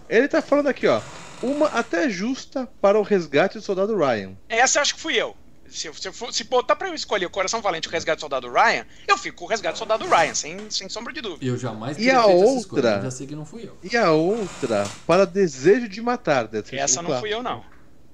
Ele 0.09 0.27
tá 0.27 0.41
falando 0.41 0.67
aqui, 0.67 0.85
ó. 0.87 1.01
Uma 1.43 1.67
até 1.67 2.09
justa 2.09 2.67
para 2.81 2.97
o 2.97 3.03
resgate 3.03 3.57
do 3.57 3.63
soldado 3.63 3.95
Ryan. 3.97 4.33
Essa 4.47 4.79
eu 4.79 4.81
acho 4.81 4.95
que 4.95 5.01
fui 5.01 5.15
eu. 5.15 5.35
Se, 5.67 5.91
se, 5.93 6.09
se 6.31 6.43
botar 6.43 6.75
pra 6.75 6.87
eu 6.87 6.93
escolher 6.93 7.25
o 7.25 7.29
Coração 7.31 7.59
Valente 7.61 7.87
e 7.87 7.89
o 7.89 7.91
Resgate 7.91 8.17
do 8.17 8.21
Soldado 8.21 8.47
Ryan, 8.51 8.85
eu 9.07 9.17
fico 9.17 9.37
com 9.39 9.45
o 9.45 9.47
Resgate 9.47 9.73
do 9.73 9.77
Soldado 9.79 10.05
Ryan, 10.05 10.35
sem, 10.35 10.69
sem 10.69 10.87
sombra 10.87 11.11
de 11.11 11.19
dúvida. 11.19 11.43
Eu 11.43 11.57
jamais 11.57 11.97
E 11.97 12.11
a 12.11 12.21
teria 12.21 12.27
feito 12.27 12.43
essa 12.43 12.59
escolha, 12.59 12.83
outra? 12.89 13.01
já 13.01 13.11
sei 13.11 13.25
que 13.27 13.35
não 13.35 13.45
fui 13.45 13.63
eu. 13.65 13.77
E 13.81 13.97
a 13.97 14.11
outra 14.11 14.87
para 15.07 15.25
desejo 15.25 15.87
de 15.89 15.99
matar. 15.99 16.47
deve 16.47 16.77
Essa 16.77 17.01
não 17.01 17.19
fui 17.19 17.33
eu, 17.33 17.41
não. 17.41 17.63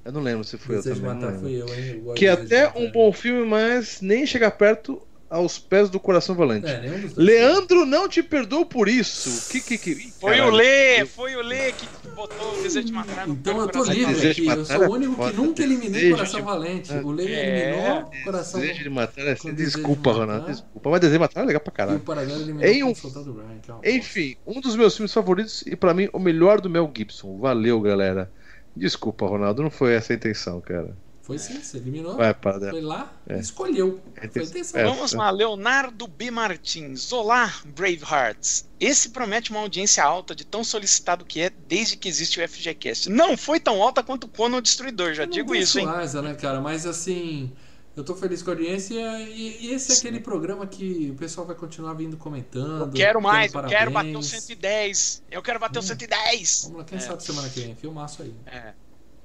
Eu 0.06 0.14
não 0.14 0.22
lembro 0.22 0.46
se 0.46 0.58
foi 0.58 0.76
eu 0.76 0.80
Desejo 0.82 1.02
de 1.02 1.06
também. 1.06 1.22
matar 1.26 1.40
fui 1.40 1.62
eu, 1.62 1.68
hein? 1.68 2.04
Eu 2.08 2.14
Que 2.14 2.28
até 2.28 2.70
um 2.78 2.90
bom 2.90 3.12
filme, 3.12 3.46
mas 3.46 4.00
nem 4.00 4.26
chega 4.26 4.50
perto 4.50 5.06
aos 5.30 5.60
pés 5.60 5.90
do 5.90 6.00
Coração 6.00 6.34
Valente. 6.36 6.66
É. 6.68 6.82
Leandro 7.16 7.86
não 7.86 8.08
te 8.10 8.24
perdoou 8.24 8.66
por 8.66 8.88
isso. 8.90 9.50
Que 9.52 9.62
que 9.62 9.78
que? 9.78 10.12
Foi 10.20 10.32
caralho. 10.38 10.52
o 10.54 10.56
Lê, 10.56 11.06
foi 11.06 11.36
o 11.36 11.42
Lê 11.42 11.72
que 11.72 11.88
botou 12.16 12.58
o 12.60 12.64
desejo 12.64 12.88
de 12.88 12.92
matar. 12.94 13.28
no 13.28 13.34
Então 13.36 13.60
eu 13.62 13.68
tô 13.68 13.84
livre 13.84 14.30
aqui. 14.32 14.42
de 14.42 14.48
Eu 14.48 14.66
sou 14.66 14.76
é 14.84 14.88
o 14.88 14.92
único 14.92 15.30
que 15.30 15.36
nunca 15.36 15.62
eliminei 15.64 15.90
Desejo 15.92 16.16
Coração 16.16 16.40
de- 16.40 16.46
Valente. 16.46 16.94
O 16.94 17.12
Lei 17.12 17.34
É. 17.34 17.70
eliminou 17.70 18.12
Coração 18.24 18.60
Desejo 18.60 18.84
de 18.84 18.90
matar 18.90 19.22
é 19.28 19.32
assim. 19.34 19.50
de 19.50 19.56
Desculpa, 19.56 20.10
matar. 20.10 20.20
Ronaldo. 20.26 20.48
Desculpa. 20.52 20.90
Mas 20.90 21.00
desejo 21.02 21.14
de 21.16 21.20
matar 21.20 21.42
é 21.42 21.46
legal 21.46 21.62
pra 21.62 21.70
e 21.94 21.96
o 21.96 22.00
caralho. 22.00 22.32
Eliminou 22.32 22.88
um- 22.90 22.92
o 22.92 22.96
Soldado 22.96 23.34
Ryan. 23.34 23.60
que 23.62 23.72
é 23.72 23.74
uma 23.74 23.88
Enfim, 23.90 24.36
um 24.48 24.60
dos 24.60 24.76
meus 24.76 24.96
filmes 24.96 25.14
favoritos 25.14 25.62
e 25.68 25.76
pra 25.76 25.94
mim 25.94 26.10
o 26.12 26.20
melhor 26.20 26.60
do 26.60 26.70
Mel 26.70 26.92
Gibson. 26.96 27.38
Valeu, 27.38 27.80
galera. 27.82 28.32
Desculpa, 28.76 29.28
Ronaldo. 29.28 29.62
Não 29.62 29.70
foi 29.70 29.94
essa 29.94 30.14
a 30.14 30.16
intenção, 30.16 30.60
cara. 30.62 30.96
Foi 31.30 31.38
sim, 31.38 31.62
você 31.62 31.78
eliminou. 31.78 32.16
Para 32.16 32.34
Foi 32.72 32.82
lá 32.82 33.14
É. 33.28 33.38
e 33.38 33.40
escolheu. 33.40 34.02
É, 34.16 34.28
Foi 34.28 34.42
é. 34.74 34.84
Vamos 34.84 35.14
lá, 35.14 35.30
Leonardo 35.30 36.08
B. 36.08 36.32
Martins. 36.32 37.14
Olá, 37.14 37.54
Bravehearts. 37.66 38.68
Esse 38.80 39.10
promete 39.10 39.52
uma 39.52 39.60
audiência 39.60 40.04
alta 40.04 40.34
de 40.34 40.44
tão 40.44 40.64
solicitado 40.64 41.24
que 41.24 41.40
é 41.42 41.52
desde 41.68 41.98
que 41.98 42.10
existe 42.10 42.42
o 42.42 42.50
FGCast. 42.50 43.12
Não 43.12 43.38
foi 43.38 43.60
tão 43.60 43.80
alta 43.80 44.02
quanto 44.02 44.24
o 44.24 44.28
Conan 44.28 44.58
o 44.58 44.62
Destruidor, 44.62 45.14
já 45.14 45.26
Não 45.28 45.32
digo 45.32 45.54
isso, 45.54 45.78
hein? 45.78 45.86
Suasa, 45.86 46.20
né, 46.20 46.34
cara? 46.34 46.60
Mas 46.62 46.88
assim, 46.88 47.52
eu 47.96 48.04
tô 48.04 48.16
feliz 48.16 48.42
com 48.42 48.50
a 48.50 48.54
audiência 48.56 49.00
e, 49.22 49.68
e 49.68 49.72
esse 49.72 49.92
é 49.92 49.96
aquele 49.98 50.20
programa 50.22 50.66
que 50.66 51.12
o 51.12 51.16
pessoal 51.16 51.46
vai 51.46 51.56
continuar 51.56 51.94
vindo 51.94 52.18
comentando. 52.18 52.86
Eu 52.86 52.92
quero 52.92 53.22
mais, 53.22 53.54
eu 53.54 53.64
quero 53.66 53.92
bater 53.92 54.10
o 54.10 54.14
parabéns. 54.14 54.26
110. 54.26 55.24
Eu 55.30 55.44
quero 55.44 55.60
bater 55.60 55.78
o 55.78 55.82
Hum. 55.84 55.86
110. 55.86 56.62
Vamos 56.64 56.78
lá, 56.80 56.84
quem 56.86 56.98
É. 56.98 57.02
sabe 57.02 57.22
semana 57.24 57.48
que 57.50 57.60
vem? 57.60 57.76
Filmaço 57.76 58.24
aí. 58.24 58.34
É. 58.48 58.74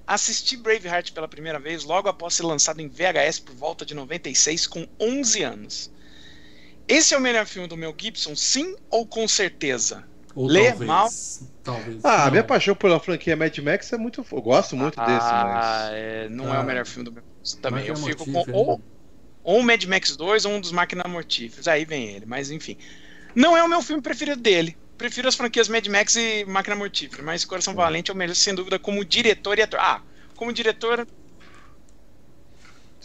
Assisti 0.07 0.57
Braveheart 0.57 1.13
pela 1.13 1.27
primeira 1.29 1.59
vez 1.59 1.83
logo 1.85 2.09
após 2.09 2.35
ser 2.35 2.43
lançado 2.43 2.81
em 2.81 2.89
VHS 2.89 3.39
por 3.41 3.55
volta 3.55 3.87
de 3.87 3.95
96, 3.95 4.67
com 4.67 4.87
11 5.01 5.43
anos. 5.43 5.91
Esse 6.87 7.15
é 7.15 7.17
o 7.17 7.21
melhor 7.21 7.47
filme 7.47 7.67
do 7.67 7.77
Mel 7.77 7.95
Gibson, 7.99 8.37
sim 8.37 8.77
ou 8.91 9.07
com 9.07 9.27
certeza? 9.27 10.05
Ou 10.35 10.47
Lê 10.47 10.69
talvez. 10.71 10.87
mal. 10.89 11.09
Talvez. 11.63 12.05
Ah, 12.05 12.25
Não. 12.27 12.31
minha 12.33 12.45
paixão 12.45 12.75
pela 12.75 13.01
franquia 13.01 13.37
Mad 13.37 13.57
Max 13.59 13.93
é 13.93 13.97
muito. 13.97 14.27
Eu 14.31 14.43
gosto 14.43 14.77
muito 14.77 14.97
desse, 15.01 15.27
ah, 15.27 15.45
mas. 15.55 15.93
é, 15.95 16.29
não 16.29 16.53
Ah. 16.53 16.57
é 16.57 16.59
o 16.59 16.65
melhor 16.65 16.85
filme 16.85 17.05
do 17.05 17.13
Mel 17.13 17.25
Gibson 17.39 17.61
também. 17.63 17.87
Eu 17.87 17.95
Máquina 17.95 18.09
fico 18.11 18.25
com 18.27 18.31
Mortífera, 18.33 18.59
ou, 18.59 18.79
né? 18.79 18.85
ou 19.43 19.63
Mad 19.63 19.85
Max 19.85 20.17
2 20.17 20.45
ou 20.45 20.53
um 20.53 20.61
dos 20.61 20.73
Máquinas 20.73 21.11
Mortíferas. 21.11 21.67
Aí 21.69 21.85
vem 21.87 22.09
ele, 22.11 22.27
mas 22.27 22.51
enfim. 22.51 22.77
Não 23.35 23.57
é 23.57 23.63
o 23.63 23.69
meu 23.69 23.81
filme 23.81 24.03
preferido 24.03 24.41
dele. 24.41 24.77
Prefiro 24.97 25.29
as 25.29 25.35
franquias 25.35 25.69
Mad 25.69 25.87
Max 25.89 26.15
e 26.17 26.45
Máquina 26.45 26.77
Mortífera, 26.77 27.23
mas 27.23 27.45
Coração 27.45 27.75
Valente 27.75 28.11
é 28.11 28.15
o 28.15 28.17
melhor, 28.17 28.35
sem 28.37 28.55
dúvida, 28.55 28.79
como 28.79 29.05
diretor 29.05 29.59
e 29.59 29.63
ator. 29.63 29.81
Ah, 29.81 30.03
como 30.37 30.53
diretor. 30.53 31.07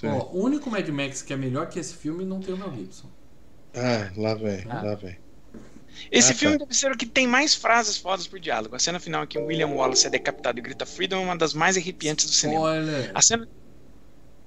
Ó, 0.03 0.07
o 0.31 0.43
único 0.43 0.69
Mad 0.69 0.87
Max 0.89 1.21
que 1.21 1.33
é 1.33 1.35
melhor 1.35 1.67
que 1.67 1.79
esse 1.79 1.95
filme 1.95 2.23
não 2.23 2.39
tem 2.39 2.53
o 2.53 2.57
Mel 2.57 2.73
Gibson. 2.73 3.09
Ah, 3.75 4.11
lá 4.15 4.33
vem, 4.35 4.65
Ah. 4.69 4.81
lá 4.81 4.95
vem. 4.95 5.17
Esse 6.11 6.31
Ah, 6.31 6.33
tá. 6.33 6.39
filme 6.39 6.57
deve 6.57 6.73
ser 6.73 6.91
o 6.91 6.97
que 6.97 7.05
tem 7.05 7.27
mais 7.27 7.53
frases 7.55 7.97
fodas 7.97 8.25
por 8.25 8.39
diálogo. 8.39 8.75
A 8.75 8.79
cena 8.79 8.99
final 8.99 9.23
em 9.23 9.27
que 9.27 9.37
William 9.37 9.67
Wallace 9.67 10.07
é 10.07 10.09
decapitado 10.09 10.57
e 10.57 10.61
grita 10.61 10.85
Freedom 10.85 11.17
é 11.17 11.25
uma 11.25 11.35
das 11.37 11.53
mais 11.53 11.75
arrepiantes 11.75 12.25
do 12.25 12.31
cinema. 12.31 12.59
Spoiler. 12.59 13.11
A 13.13 13.21
cena- 13.21 13.47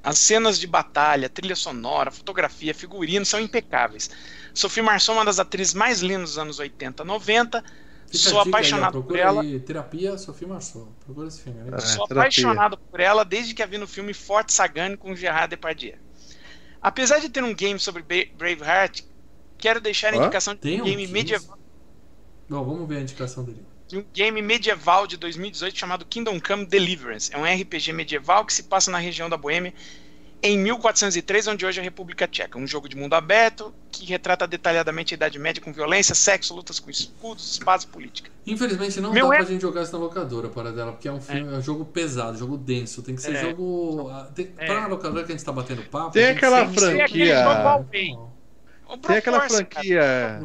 As 0.05 0.19
cenas 0.19 0.59
de 0.59 0.67
batalha, 0.67 1.29
trilha 1.29 1.55
sonora, 1.55 2.11
fotografia, 2.11 2.75
figurino 2.75 3.25
são 3.25 3.39
impecáveis. 3.39 4.11
Sophie 4.55 4.83
Marceau 4.83 5.15
é 5.15 5.19
uma 5.19 5.25
das 5.25 5.39
atrizes 5.39 5.75
mais 5.75 6.01
lindas 6.01 6.31
dos 6.31 6.39
anos 6.39 6.59
80, 6.59 7.05
90. 7.05 7.65
Fica 8.07 8.19
Sou 8.19 8.41
a 8.41 8.45
dica 8.45 8.59
aí, 8.59 8.69
apaixonado 8.69 9.03
por 9.03 9.17
ela. 9.19 9.41
aí, 9.43 9.59
Terapia 9.59 10.19
Sofia 10.19 10.47
Marceau. 10.47 10.93
Procura 11.05 11.29
esse 11.29 11.41
filme, 11.41 11.61
é. 11.61 11.75
Ah. 11.75 11.81
Sou 11.81 12.07
terapia. 12.07 12.23
apaixonado 12.23 12.77
por 12.77 13.01
ela 13.01 13.25
desde 13.25 13.55
que 13.55 13.63
a 13.63 13.67
vi 13.67 13.79
no 13.79 13.87
filme 13.87 14.13
Forte 14.13 14.53
Sagane 14.53 14.97
com 14.97 15.15
Gerard 15.17 15.49
Depardieu. 15.49 15.95
Apesar 16.81 17.21
de 17.21 17.29
ter 17.31 17.43
um 17.43 17.55
game 17.55 17.79
sobre 17.79 18.03
Braveheart, 18.37 19.03
quero 19.57 19.81
deixar 19.81 20.13
a 20.13 20.17
indicação 20.17 20.55
de 20.55 20.61
Tem 20.61 20.81
um 20.81 20.83
um 20.83 20.87
game 20.87 21.07
medieval. 21.07 21.59
Bom, 22.49 22.65
vamos 22.65 22.89
ver 22.89 22.99
a 22.99 23.01
indicação 23.01 23.45
dele. 23.45 23.65
de 23.89 23.97
um 23.99 24.05
game 24.13 24.43
medieval 24.43 25.07
de 25.07 25.17
2018 25.17 25.79
chamado 25.79 26.05
Kingdom 26.05 26.39
Come 26.41 26.67
Deliverance. 26.67 27.33
É 27.33 27.39
um 27.39 27.45
RPG 27.45 27.93
medieval 27.93 28.45
que 28.45 28.53
se 28.53 28.65
passa 28.65 28.91
na 28.91 28.99
região 28.99 29.31
da 29.31 29.37
Boêmia 29.39 29.73
em 30.43 30.59
1403, 30.59 31.47
onde 31.47 31.65
hoje 31.65 31.79
é 31.79 31.81
a 31.81 31.85
República 31.85 32.27
Tcheca. 32.27 32.59
Um 32.59 32.67
jogo 32.67 32.89
de 32.89 32.97
mundo 32.97 33.15
aberto 33.15 33.73
que 33.91 34.05
retrata 34.07 34.47
detalhadamente 34.47 35.15
a 35.15 35.17
Idade 35.17 35.39
Média 35.39 35.63
com 35.63 35.73
violência, 35.73 36.15
sexo, 36.15 36.55
lutas 36.55 36.81
com 36.81 36.91
escudos, 36.91 37.53
espadas 37.53 37.85
e 37.85 37.87
política. 37.87 38.31
Infelizmente 38.47 39.01
não 39.01 39.13
Meu 39.13 39.29
dá 39.29 39.35
é- 39.35 39.39
pra 39.39 39.47
gente 39.47 39.61
jogar 39.63 39.83
isso 39.83 39.93
na 39.93 39.99
locadora, 39.99 40.49
para 40.49 40.73
dela, 40.73 40.93
porque 40.93 41.07
é 41.07 41.13
um 41.13 41.21
filme, 41.21 41.53
é. 41.53 41.57
um 41.59 41.63
jogo 41.63 41.85
pesado, 41.85 42.37
jogo 42.37 42.57
denso. 42.57 43.03
Tem 43.03 43.15
que 43.15 43.23
ser 43.23 43.37
É. 43.37 43.41
jogo. 43.41 44.09
ah, 44.11 44.29
Tem, 44.35 44.51
É. 44.59 44.67
Pra 44.67 44.87
locadora 44.89 45.25
que 45.25 45.33
a 45.33 45.37
gente 45.37 45.45
tá 45.45 45.53
batendo 45.53 45.83
papo. 45.85 46.11
Tem 46.11 46.25
tem 46.25 46.33
que 46.33 46.39
aquela 46.45 46.69
ser- 46.73 46.93
Tem 46.93 47.03
aquele 47.03 47.31
Tem 48.99 49.17
aquela 49.17 49.39
cara. 49.41 49.51
franquia. 49.51 50.41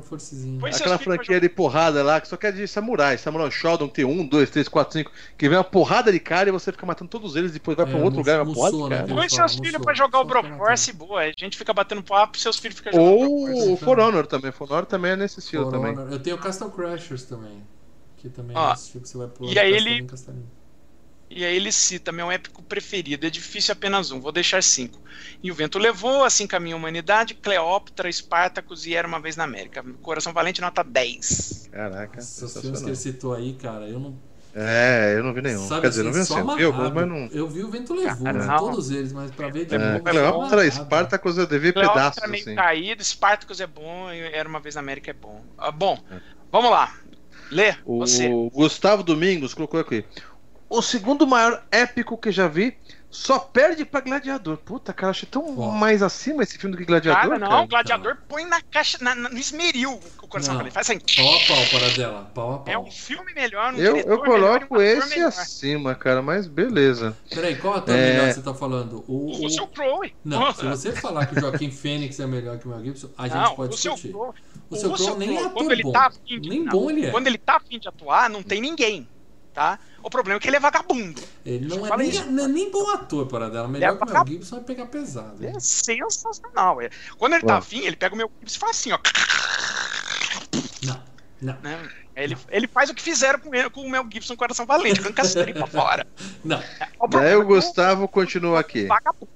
Aquela 0.74 0.98
franquia 0.98 1.40
de 1.40 1.50
porrada 1.50 2.04
lá, 2.04 2.22
que 2.22 2.28
só 2.28 2.38
quer 2.38 2.54
de 2.54 2.68
samurai. 2.68 3.18
Samurai 3.18 3.50
Shodown 3.52 3.90
tem 3.90 4.06
um, 4.06 4.26
dois, 4.26 4.50
três, 4.50 4.68
quatro, 4.68 4.94
cinco. 4.94 5.12
Que 5.38 5.50
vem 5.50 5.58
uma 5.58 5.64
porrada 5.64 6.12
de 6.12 6.20
cara 6.20 6.50
e 6.50 6.52
você 6.52 6.72
fica 6.72 6.86
matando 6.86 7.10
todos 7.10 7.36
eles, 7.36 7.52
depois 7.52 7.76
vai 7.76 7.86
pra 7.86 7.96
um 7.96 8.02
É, 8.02 8.04
outro 8.04 8.20
lugar, 8.20 8.38
no 8.40 8.46
uma 8.46 8.54
porrada 8.54 8.72
sono, 8.76 8.90
de 8.90 8.96
cara. 8.96 9.08
né? 9.08 9.14
Põe 9.14 9.30
seus 9.30 9.56
filhos 9.56 9.82
pra 9.82 9.94
jogar 9.94 10.20
o 10.20 10.26
Broforce, 10.26 10.94
boa. 10.94 11.22
A 11.22 11.32
gente 11.38 11.58
fica 11.58 11.74
batendo 11.74 12.04
papo, 12.04 12.38
seus 12.38 12.58
filhos 12.58 12.78
ficam 12.78 12.94
jogando. 12.94 13.08
Ou 13.08 13.74
o 13.74 13.78
For 13.78 14.00
Honor 14.00 14.28
também. 14.28 14.52
For 14.52 14.72
Honor 14.72 14.86
também 14.86 15.12
é 15.12 15.16
nesse 15.16 15.40
estilo 15.40 15.72
também. 15.72 15.94
Eu 16.12 16.20
tenho 16.20 16.36
o 16.36 16.40
Castle 16.40 16.70
Crashers 16.72 17.24
também. 17.24 17.64
Que 18.18 18.30
também 18.30 18.58
Ó, 18.58 18.72
é 18.72 18.74
esse 18.74 18.92
tipo 18.92 19.04
que 19.04 19.10
você 19.10 19.18
vai 19.18 19.28
pular 19.28 19.52
e 19.52 19.60
aí 19.60 19.74
ele-. 19.74 20.08
E 21.30 21.44
aí 21.44 21.56
ele 21.56 21.72
cita 21.74 22.12
meu 22.12 22.32
épico 22.32 22.64
preferido, 22.64 23.28
é 23.28 23.30
difícil 23.30 23.74
apenas 23.74 24.12
um, 24.12 24.20
vou 24.20 24.32
deixar 24.32 24.64
cinco. 24.64 25.00
E 25.44 25.52
o 25.52 25.56
vento 25.56 25.78
levou, 25.78 26.24
assim 26.24 26.48
caminha 26.48 26.76
a 26.76 26.78
humanidade, 26.78 27.34
Cleópatra, 27.34 28.10
Espartacus 28.10 28.86
e 28.86 28.96
Era 28.96 29.08
Uma 29.08 29.20
Vez 29.20 29.36
na 29.36 29.44
América. 29.44 29.84
Coração 30.02 30.32
Valente, 30.32 30.62
nota 30.62 30.84
10. 30.84 31.70
Caraca, 31.72 32.20
Esses 32.20 32.60
filmes 32.62 32.82
que 32.82 32.88
ele 32.90 32.96
citou 32.96 33.34
aí, 33.34 33.54
cara, 33.54 33.88
eu 33.88 34.00
não. 34.00 34.18
É, 34.56 35.14
eu 35.16 35.24
não 35.24 35.34
vi 35.34 35.42
nenhum. 35.44 35.68
Sabe 35.68 35.82
Quer 35.82 35.90
dizer, 35.90 36.02
assim, 36.02 36.08
não 36.08 36.14
vi 36.14 36.20
assim. 36.56 36.62
Eu 36.64 36.74
mas 36.74 37.08
não. 37.08 37.28
Eu 37.32 37.48
vi 37.48 37.64
o 37.64 37.70
Vento 37.70 37.94
Levou, 37.94 38.34
não. 38.34 38.58
todos 38.58 38.90
eles, 38.90 39.14
mas 39.14 39.30
pra 39.30 39.50
ver 39.50 39.66
de 39.66 39.76
É, 39.76 39.78
novo. 39.78 39.98
é 39.98 40.00
só 40.00 40.18
legal. 40.18 40.40
Cara, 40.50 40.62
amarrado. 40.64 40.72
Spartacus 40.86 41.38
eu 41.38 41.46
devia 41.46 41.74
Cleópatra 41.74 42.02
pedaços, 42.02 42.24
é 42.24 42.28
meio 42.28 42.44
assim. 42.44 42.56
caído, 42.56 43.04
Spartacus 43.04 43.60
é 43.60 43.68
bom, 43.68 44.12
e 44.12 44.20
Era 44.20 44.50
Uma 44.50 44.60
Vez 44.60 44.74
na 44.74 44.82
América 44.82 45.12
é 45.12 45.14
bom. 45.14 45.44
Ah, 45.58 45.70
bom, 45.72 46.02
vamos 46.52 46.72
lá. 46.72 46.96
Lê, 47.52 47.76
O 47.86 48.00
você. 48.00 48.28
Gustavo 48.52 49.04
Domingos 49.04 49.54
colocou 49.54 49.80
aqui. 49.80 50.04
O 50.70 50.82
segundo 50.82 51.26
maior 51.26 51.64
épico 51.72 52.18
que 52.18 52.32
já 52.32 52.48
vi 52.48 52.76
só 53.10 53.40
perde 53.40 53.86
pra 53.86 54.02
Gladiador. 54.02 54.58
Puta, 54.58 54.92
cara, 54.92 55.12
achei 55.12 55.28
tão 55.32 55.50
mais 55.72 56.04
acima 56.04 56.44
esse 56.44 56.58
filme 56.58 56.76
do 56.76 56.78
que 56.78 56.84
Gladiador. 56.86 57.22
Cara, 57.22 57.40
não, 57.40 57.48
cara. 57.50 57.62
o 57.62 57.68
gladiador 57.68 58.18
põe 58.28 58.46
na 58.46 58.62
caixa, 58.62 58.98
na- 59.00 59.16
na- 59.16 59.30
no 59.30 59.38
esmeril 59.38 59.98
o 60.22 60.28
coração 60.28 60.56
Não. 60.56 60.70
Faz 60.70 60.90
assim. 60.90 61.00
Pau 61.16 61.36
a 61.36 61.40
pau, 61.48 61.66
para 61.80 61.90
dela. 61.96 62.32
Pau 62.36 62.64
a 62.68 62.70
É 62.70 62.74
pau. 62.74 62.84
um 62.86 62.92
filme 62.92 63.34
melhor, 63.34 63.74
um 63.74 63.78
Eu, 63.78 63.94
diretor 63.94 64.12
eu 64.12 64.22
melhor 64.24 64.40
coloco 64.60 64.76
ator 64.76 64.84
esse 64.84 65.10
melhor. 65.10 65.28
acima, 65.30 65.96
cara, 65.96 66.22
mas 66.22 66.48
beleza. 66.48 67.16
Peraí, 67.34 67.56
qual 67.56 67.76
ator 67.76 67.96
É. 67.96 68.12
melhor 68.12 68.28
que 68.28 68.34
você 68.34 68.42
tá 68.42 68.54
falando? 68.54 69.06
O, 69.08 69.32
Russell 69.42 69.68
Crowe. 69.68 70.14
Não, 70.26 70.54
se 70.54 70.66
você 70.66 70.92
falar 70.92 71.28
que 71.28 71.38
o 71.38 71.40
Joaquim 71.40 71.72
Fênix 71.72 72.20
é 72.20 72.28
melhor 72.28 72.60
que 72.60 72.68
o 72.68 72.70
Mel 72.72 72.84
Gibson, 72.84 73.10
a 73.18 73.24
gente 73.30 73.38
Não, 73.38 73.56
pode 73.56 73.70
o 73.70 73.72
Russell 73.72 73.94
discutir. 73.94 74.12
Crowe. 74.14 74.34
O 74.70 74.76
seu 74.76 74.90
Russell 74.90 75.06
Crowe 75.16 75.20
nem 75.26 75.38
é 75.38 75.46
ator 75.46 75.82
bom. 75.82 75.92
tá 75.94 76.12
de- 76.26 76.40
Nem 76.42 76.64
não, 76.66 76.72
bom 76.74 76.92
ele 76.92 77.06
é. 77.06 77.10
Quando 77.12 77.28
ele 77.28 77.38
tá 77.38 77.56
afim 77.56 77.80
de 77.80 77.88
atuar, 77.88 78.30
não 78.30 78.44
tem 78.44 78.60
ninguém, 78.60 79.08
tá? 79.58 79.80
O 80.04 80.10
problema 80.12 80.38
é 80.38 80.40
que 80.40 80.48
ele 80.48 80.56
é 80.58 80.60
vagabundo. 80.60 81.20
Ele 81.44 81.66
não 81.66 81.88
é 81.88 81.98
nem, 81.98 82.10
isso. 82.10 82.26
não 82.32 82.46
é 82.46 82.48
nem 82.48 82.70
bom 82.70 82.88
ator 82.92 83.26
para 83.26 83.50
dela. 83.50 83.68
Melhor 83.68 83.96
é 83.96 83.98
que 83.98 84.04
o 84.04 84.14
Mel. 84.14 84.24
Gibson 84.28 84.56
vai 84.58 84.66
pegar 84.66 84.86
pesado. 84.86 85.44
hein? 85.44 85.52
É 85.56 85.60
sensacional. 85.60 86.80
É. 86.80 86.92
Quando 87.18 87.34
ele 87.34 87.44
tá 87.44 87.54
Ué. 87.54 87.60
afim, 87.60 87.80
ele 87.80 87.96
pega 87.96 88.14
o 88.14 88.18
meu 88.18 88.32
Gibson 88.40 88.56
e 88.56 88.60
faz 88.60 88.78
assim, 88.78 88.92
ó. 88.92 89.00
Não, 90.86 91.02
não, 91.42 91.58
né? 91.64 91.90
Ele, 92.16 92.38
ele 92.50 92.68
faz 92.68 92.90
o 92.92 92.94
que 92.96 93.02
fizeram 93.02 93.40
com, 93.40 93.54
ele- 93.54 93.70
com 93.72 93.82
o 93.82 93.90
Mel 93.90 94.06
Gibson 94.12 94.34
no 94.34 94.38
Coração 94.38 94.66
Valente, 94.68 95.00
arranca 95.02 95.24
as 95.24 95.34
tripas 95.34 95.70
fora. 95.72 96.06
não. 96.46 96.62
O 97.00 97.10
problema 97.10 97.40
o 97.40 97.42
é 97.42 97.46
Gustavo 97.46 98.08
continua 98.08 98.60
aqui. 98.60 98.86
vagabundo. 98.86 99.28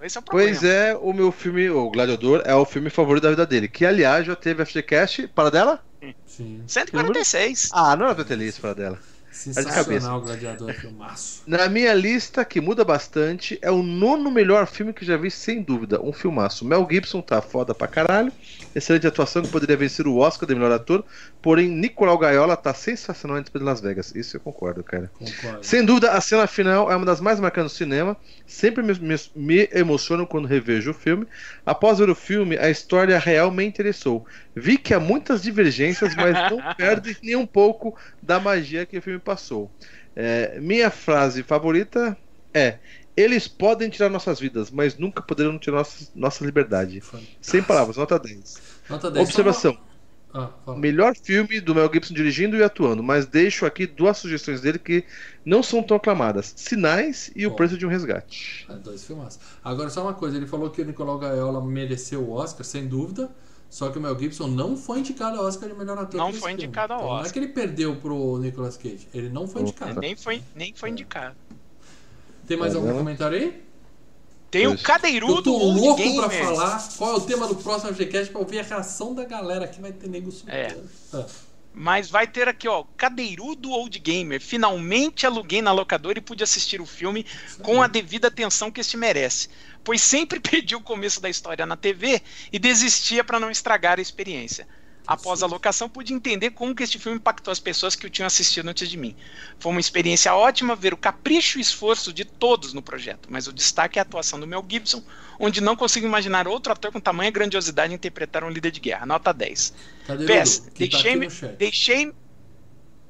Esse 0.00 0.16
é 0.16 0.20
o 0.20 0.22
problema. 0.22 0.50
Pois 0.50 0.64
é, 0.64 0.94
o 1.00 1.12
meu 1.12 1.30
filme, 1.32 1.68
o 1.70 1.90
Gladiador, 1.90 2.42
é 2.46 2.54
o 2.54 2.64
filme 2.64 2.88
favorito 2.90 3.24
da 3.24 3.30
vida 3.30 3.46
dele. 3.46 3.68
Que, 3.68 3.84
aliás, 3.84 4.26
já 4.26 4.34
teve 4.36 4.64
FGCast 4.64 5.28
para 5.28 5.50
dela? 5.50 5.82
Sim. 6.26 6.62
146. 6.66 7.70
Ah, 7.72 7.94
não 7.96 8.06
era 8.06 8.14
pra 8.14 8.24
ter 8.24 8.36
listo 8.36 8.60
para 8.60 8.74
dela. 8.74 8.98
Sensacional, 9.36 10.22
Gladiador, 10.22 10.72
filmaço. 10.72 11.42
Na 11.46 11.68
minha 11.68 11.92
lista, 11.92 12.44
que 12.44 12.60
muda 12.60 12.84
bastante, 12.84 13.58
é 13.60 13.70
o 13.70 13.82
nono 13.82 14.30
melhor 14.30 14.66
filme 14.66 14.92
que 14.92 15.04
já 15.04 15.16
vi, 15.16 15.30
sem 15.30 15.62
dúvida. 15.62 16.00
Um 16.00 16.12
filmaço. 16.12 16.64
Mel 16.64 16.86
Gibson 16.90 17.20
tá 17.20 17.42
foda 17.42 17.74
pra 17.74 17.86
caralho. 17.86 18.32
Excelente 18.74 19.06
atuação 19.06 19.42
que 19.42 19.48
poderia 19.48 19.76
vencer 19.76 20.06
o 20.06 20.16
Oscar 20.16 20.48
de 20.48 20.54
melhor 20.54 20.72
ator. 20.72 21.04
Porém, 21.42 21.68
Nicolau 21.68 22.18
Gaiola 22.18 22.56
tá 22.56 22.72
sensacional 22.72 23.38
entre 23.38 23.62
Las 23.62 23.80
Vegas. 23.80 24.14
Isso 24.14 24.36
eu 24.36 24.40
concordo, 24.40 24.82
cara. 24.82 25.10
Concordo. 25.18 25.64
Sem 25.64 25.84
dúvida, 25.84 26.12
a 26.12 26.20
cena 26.20 26.46
final 26.46 26.90
é 26.90 26.96
uma 26.96 27.06
das 27.06 27.20
mais 27.20 27.38
marcantes 27.38 27.72
do 27.72 27.76
cinema. 27.76 28.16
Sempre 28.46 28.82
me, 28.82 28.94
me, 28.98 29.16
me 29.34 29.68
emociono 29.72 30.26
quando 30.26 30.48
revejo 30.48 30.90
o 30.90 30.94
filme. 30.94 31.26
Após 31.64 31.98
ver 31.98 32.08
o 32.08 32.14
filme, 32.14 32.56
a 32.56 32.70
história 32.70 33.18
real 33.18 33.50
me 33.50 33.64
interessou. 33.64 34.26
Vi 34.56 34.78
que 34.78 34.94
há 34.94 34.98
muitas 34.98 35.42
divergências, 35.42 36.14
mas 36.14 36.50
não 36.50 36.58
perde 36.74 37.14
nem 37.22 37.36
um 37.36 37.46
pouco 37.46 37.94
da 38.22 38.40
magia 38.40 38.86
que 38.86 38.96
o 38.96 39.02
filme 39.02 39.20
passou. 39.20 39.70
É, 40.14 40.58
minha 40.58 40.90
frase 40.90 41.42
favorita 41.42 42.16
é: 42.54 42.78
Eles 43.14 43.46
podem 43.46 43.90
tirar 43.90 44.08
nossas 44.08 44.40
vidas, 44.40 44.70
mas 44.70 44.96
nunca 44.96 45.20
poderão 45.20 45.58
tirar 45.58 45.76
nossa, 45.76 46.08
nossa 46.14 46.44
liberdade. 46.44 47.02
Fantástico. 47.02 47.36
Sem 47.42 47.62
palavras, 47.62 47.98
nota 47.98 48.18
10. 48.18 48.62
Nota 48.88 49.10
10. 49.10 49.28
Observação. 49.28 49.78
Ah. 50.32 50.50
Melhor 50.76 51.14
filme 51.16 51.60
do 51.60 51.74
Mel 51.74 51.90
Gibson 51.92 52.12
dirigindo 52.12 52.56
e 52.56 52.62
atuando, 52.62 53.02
mas 53.02 53.26
deixo 53.26 53.64
aqui 53.64 53.86
duas 53.86 54.18
sugestões 54.18 54.60
dele 54.60 54.78
que 54.78 55.04
não 55.44 55.62
são 55.62 55.82
tão 55.82 55.98
aclamadas: 55.98 56.54
Sinais 56.56 57.30
e 57.36 57.46
O 57.46 57.50
Bom. 57.50 57.56
Preço 57.56 57.76
de 57.76 57.84
um 57.84 57.90
Resgate. 57.90 58.66
É, 58.70 58.74
dois 58.74 59.04
filmaços. 59.04 59.38
Agora, 59.62 59.90
só 59.90 60.02
uma 60.02 60.14
coisa: 60.14 60.36
ele 60.36 60.46
falou 60.46 60.70
que 60.70 60.80
o 60.80 60.84
Nicolau 60.84 61.18
Gaiola 61.18 61.62
mereceu 61.62 62.22
o 62.22 62.32
Oscar, 62.32 62.64
sem 62.64 62.86
dúvida. 62.86 63.30
Só 63.68 63.90
que 63.90 63.98
o 63.98 64.00
Mel 64.00 64.18
Gibson 64.18 64.46
não 64.46 64.76
foi 64.76 65.00
indicado 65.00 65.38
ao 65.38 65.44
Oscar 65.44 65.68
de 65.68 65.74
melhor 65.74 65.98
ator. 65.98 66.16
Não 66.16 66.32
foi 66.32 66.52
indicado 66.52 66.92
ao 66.92 66.98
Então, 67.00 67.08
Não 67.10 67.16
é 67.16 67.20
Oscar. 67.20 67.32
que 67.32 67.38
ele 67.40 67.48
perdeu 67.48 67.96
pro 67.96 68.38
Nicolas 68.38 68.76
Cage. 68.76 69.08
Ele 69.12 69.28
não 69.28 69.46
foi 69.46 69.62
indicado. 69.62 70.00
Nem 70.00 70.16
foi, 70.16 70.42
nem 70.54 70.72
foi 70.74 70.90
indicado. 70.90 71.34
Tem 72.46 72.56
mais 72.56 72.72
Tá 72.72 72.78
algum 72.78 72.92
comentário 72.96 73.36
aí? 73.36 73.62
Tem 74.50 74.66
o. 74.68 74.72
Eu 74.74 74.78
cadeirudo 74.78 75.42
tô 75.42 75.52
Old 75.52 75.80
louco 75.80 76.16
pra 76.16 76.30
falar 76.30 76.88
qual 76.96 77.12
é 77.12 77.16
o 77.16 77.20
tema 77.20 77.48
do 77.48 77.56
próximo 77.56 77.92
FGCast 77.92 78.30
pra 78.30 78.40
ouvir 78.40 78.60
a 78.60 78.62
reação 78.62 79.12
da 79.14 79.24
galera 79.24 79.66
que 79.66 79.80
vai 79.80 79.92
ter 79.92 80.08
nego 80.08 80.28
É. 80.46 80.68
surtando. 80.70 80.88
Ah, 81.12 81.26
Mas 81.78 82.08
vai 82.08 82.26
ter 82.26 82.48
aqui, 82.48 82.66
ó, 82.66 82.84
Cadeirudo 82.96 83.70
Old 83.70 83.98
Gamer. 83.98 84.40
Finalmente 84.40 85.26
aluguei 85.26 85.60
na 85.60 85.72
locadora 85.72 86.18
e 86.18 86.22
pude 86.22 86.42
assistir 86.42 86.80
o 86.80 86.86
filme 86.86 87.26
com 87.62 87.82
a 87.82 87.86
devida 87.86 88.28
atenção 88.28 88.70
que 88.70 88.80
este 88.80 88.96
merece. 88.96 89.50
Pois 89.84 90.00
sempre 90.00 90.40
perdi 90.40 90.74
o 90.74 90.80
começo 90.80 91.20
da 91.20 91.28
história 91.28 91.66
na 91.66 91.76
TV 91.76 92.22
e 92.50 92.58
desistia 92.58 93.22
para 93.22 93.38
não 93.38 93.50
estragar 93.50 93.98
a 93.98 94.02
experiência. 94.02 94.66
Após 95.06 95.42
a 95.42 95.46
locação, 95.46 95.88
pude 95.88 96.12
entender 96.12 96.50
como 96.50 96.74
que 96.74 96.82
este 96.82 96.98
filme 96.98 97.18
impactou 97.18 97.52
as 97.52 97.60
pessoas 97.60 97.94
que 97.94 98.06
o 98.06 98.10
tinham 98.10 98.26
assistido 98.26 98.68
antes 98.68 98.88
de 98.90 98.96
mim. 98.96 99.14
Foi 99.58 99.70
uma 99.70 99.80
experiência 99.80 100.34
ótima 100.34 100.74
ver 100.74 100.92
o 100.92 100.96
capricho 100.96 101.58
e 101.58 101.60
esforço 101.60 102.12
de 102.12 102.24
todos 102.24 102.72
no 102.72 102.82
projeto, 102.82 103.28
mas 103.30 103.46
o 103.46 103.52
destaque 103.52 103.98
é 103.98 104.00
a 104.00 104.02
atuação 104.02 104.40
do 104.40 104.46
Mel 104.46 104.64
Gibson, 104.68 105.04
onde 105.38 105.60
não 105.60 105.76
consigo 105.76 106.06
imaginar 106.06 106.48
outro 106.48 106.72
ator 106.72 106.90
com 106.90 107.00
tamanha 107.00 107.30
grandiosidade 107.30 107.94
interpretar 107.94 108.42
um 108.42 108.50
líder 108.50 108.72
de 108.72 108.80
guerra. 108.80 109.06
Nota 109.06 109.32
10. 109.32 109.72
Cadê 110.04 110.26
PS, 110.26 110.58
Dudu? 110.60 110.72
Que 110.74 110.88
tá 110.88 110.98
deixei, 110.98 111.10
aqui 111.10 111.20
me- 111.20 111.26
no 111.26 111.30
chat. 111.30 111.56
deixei, 111.56 112.12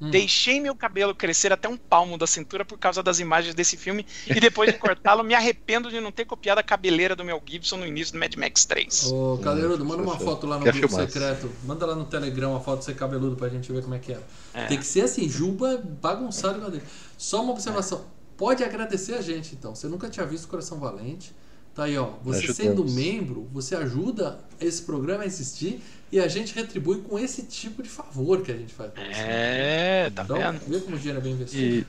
Hum. 0.00 0.10
deixei 0.10 0.60
meu 0.60 0.74
cabelo 0.74 1.14
crescer 1.14 1.52
até 1.52 1.68
um 1.68 1.76
palmo 1.76 2.18
da 2.18 2.26
cintura 2.26 2.64
por 2.64 2.78
causa 2.78 3.02
das 3.02 3.18
imagens 3.18 3.54
desse 3.54 3.76
filme 3.76 4.04
e 4.26 4.38
depois 4.38 4.70
de 4.70 4.78
cortá-lo 4.78 5.24
me 5.24 5.34
arrependo 5.34 5.88
de 5.90 6.00
não 6.00 6.12
ter 6.12 6.26
copiado 6.26 6.60
a 6.60 6.62
cabeleira 6.62 7.16
do 7.16 7.24
Mel 7.24 7.42
Gibson 7.44 7.78
no 7.78 7.86
início 7.86 8.12
do 8.12 8.18
Mad 8.18 8.34
Max 8.36 8.64
3. 8.66 9.12
Ô, 9.12 9.38
Cadeirudo, 9.42 9.84
manda 9.84 10.02
uma 10.02 10.18
foto 10.18 10.46
lá 10.46 10.58
no 10.58 10.64
grupo 10.64 10.88
secreto. 10.88 11.50
Manda 11.64 11.86
lá 11.86 11.94
no 11.94 12.04
Telegram 12.04 12.50
uma 12.50 12.60
foto 12.60 12.80
de 12.80 12.84
você 12.86 12.94
cabeludo 12.94 13.36
pra 13.36 13.48
gente 13.48 13.72
ver 13.72 13.82
como 13.82 13.94
é 13.94 13.98
que 13.98 14.12
é. 14.12 14.20
É. 14.52 14.66
Tem 14.66 14.78
que 14.78 14.86
ser 14.86 15.02
assim, 15.02 15.28
Juba 15.28 15.82
bagunçado. 16.00 16.80
Só 17.16 17.42
uma 17.42 17.52
observação. 17.52 18.04
Pode 18.36 18.62
agradecer 18.62 19.14
a 19.14 19.22
gente, 19.22 19.54
então. 19.54 19.74
Você 19.74 19.88
nunca 19.88 20.08
tinha 20.10 20.26
visto 20.26 20.46
Coração 20.48 20.78
Valente. 20.78 21.34
Tá 21.76 21.84
aí, 21.84 21.98
ó. 21.98 22.08
Você 22.24 22.50
Ajudamos. 22.50 22.56
sendo 22.56 22.84
membro, 22.90 23.46
você 23.52 23.76
ajuda 23.76 24.38
esse 24.58 24.80
programa 24.80 25.24
a 25.24 25.26
existir 25.26 25.82
e 26.10 26.18
a 26.18 26.26
gente 26.26 26.54
retribui 26.54 27.02
com 27.02 27.18
esse 27.18 27.42
tipo 27.42 27.82
de 27.82 27.88
favor 27.90 28.40
que 28.40 28.50
a 28.50 28.56
gente 28.56 28.72
faz 28.72 28.90
pra 28.90 29.04
você. 29.04 29.20
É, 29.20 30.10
tá 30.14 30.22
então, 30.22 30.38
vendo? 30.38 30.60
vê 30.66 30.80
como 30.80 30.96
o 30.96 30.98
dinheiro 30.98 31.20
é 31.20 31.22
bem 31.22 31.32
investido. 31.34 31.86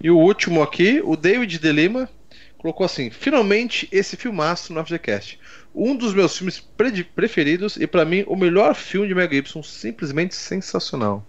E, 0.00 0.06
e 0.06 0.10
o 0.10 0.18
último 0.18 0.62
aqui, 0.62 1.00
o 1.04 1.16
David 1.16 1.58
de 1.58 1.72
Lima, 1.72 2.10
colocou 2.58 2.84
assim: 2.84 3.08
finalmente 3.08 3.88
esse 3.92 4.16
filmaço 4.16 4.72
no 4.72 4.84
FGCast. 4.84 5.38
Um 5.72 5.94
dos 5.94 6.12
meus 6.12 6.36
filmes 6.36 6.60
preferidos 7.14 7.76
e 7.76 7.86
pra 7.86 8.04
mim 8.04 8.24
o 8.26 8.34
melhor 8.34 8.74
filme 8.74 9.06
de 9.06 9.14
Mel 9.14 9.30
Gibson, 9.30 9.62
simplesmente 9.62 10.34
sensacional. 10.34 11.24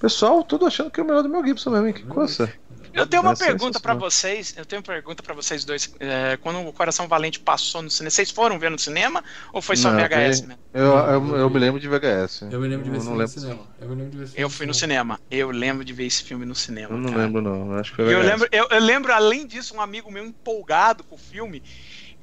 Pessoal, 0.00 0.42
tudo 0.42 0.66
achando 0.66 0.90
que 0.90 0.98
é 0.98 1.02
o 1.04 1.06
melhor 1.06 1.22
do 1.22 1.28
Mel 1.28 1.46
Gibson 1.46 1.70
mesmo, 1.70 1.86
hein? 1.86 1.92
Que 1.92 2.02
coisa. 2.02 2.52
Eu 2.92 3.06
tenho 3.06 3.22
uma 3.22 3.34
pergunta 3.36 3.80
pra 3.80 3.94
sensacional. 3.94 4.10
vocês. 4.10 4.54
Eu 4.56 4.64
tenho 4.66 4.80
uma 4.80 4.86
pergunta 4.86 5.22
para 5.22 5.34
vocês 5.34 5.64
dois. 5.64 5.90
É, 5.98 6.36
quando 6.38 6.60
o 6.66 6.72
Coração 6.72 7.08
Valente 7.08 7.40
passou 7.40 7.82
no 7.82 7.90
cinema, 7.90 8.10
vocês 8.10 8.30
foram 8.30 8.58
ver 8.58 8.70
no 8.70 8.78
cinema 8.78 9.22
ou 9.52 9.62
foi 9.62 9.76
só 9.76 9.90
Não, 9.90 9.98
VHS 9.98 10.38
foi- 10.40 10.48
mesmo? 10.48 10.58
Eu, 10.74 10.84
eu, 10.96 11.36
eu 11.36 11.50
me 11.50 11.58
lembro 11.58 11.80
de 11.80 11.88
VHS. 11.88 12.42
Eu 12.50 12.60
me 12.60 12.68
lembro 12.68 12.84
de 12.84 12.90
ver 12.90 12.96
esse 12.98 13.06
não 13.08 13.12
filme 13.12 13.12
no 13.12 13.16
lembro. 13.18 13.28
cinema. 13.40 13.66
Eu 13.80 13.88
me 13.88 13.94
lembro 13.94 14.10
de 14.10 14.16
ver 14.18 14.22
esse 14.24 14.32
filme 14.32 14.42
Eu 14.44 14.50
fui 14.50 14.66
no 14.66 14.74
cinema. 14.74 15.20
Eu 15.30 15.50
lembro 15.50 15.84
de 15.84 15.92
ver 15.92 16.04
esse 16.06 16.22
filme 16.22 16.44
no 16.44 16.54
cinema. 16.54 16.94
Eu 16.94 16.98
não 16.98 17.10
cara. 17.10 17.22
lembro, 17.24 17.42
não. 17.42 17.72
Acho 17.78 17.90
que 17.90 17.96
foi 17.96 18.06
E 18.06 18.12
eu 18.12 18.20
VHS. 18.20 18.26
lembro, 18.30 18.48
eu, 18.52 18.68
eu 18.70 18.80
lembro, 18.80 19.12
além 19.12 19.46
disso, 19.46 19.74
um 19.74 19.80
amigo 19.80 20.10
meu 20.10 20.24
empolgado 20.24 21.02
com 21.04 21.14
o 21.14 21.18
filme, 21.18 21.62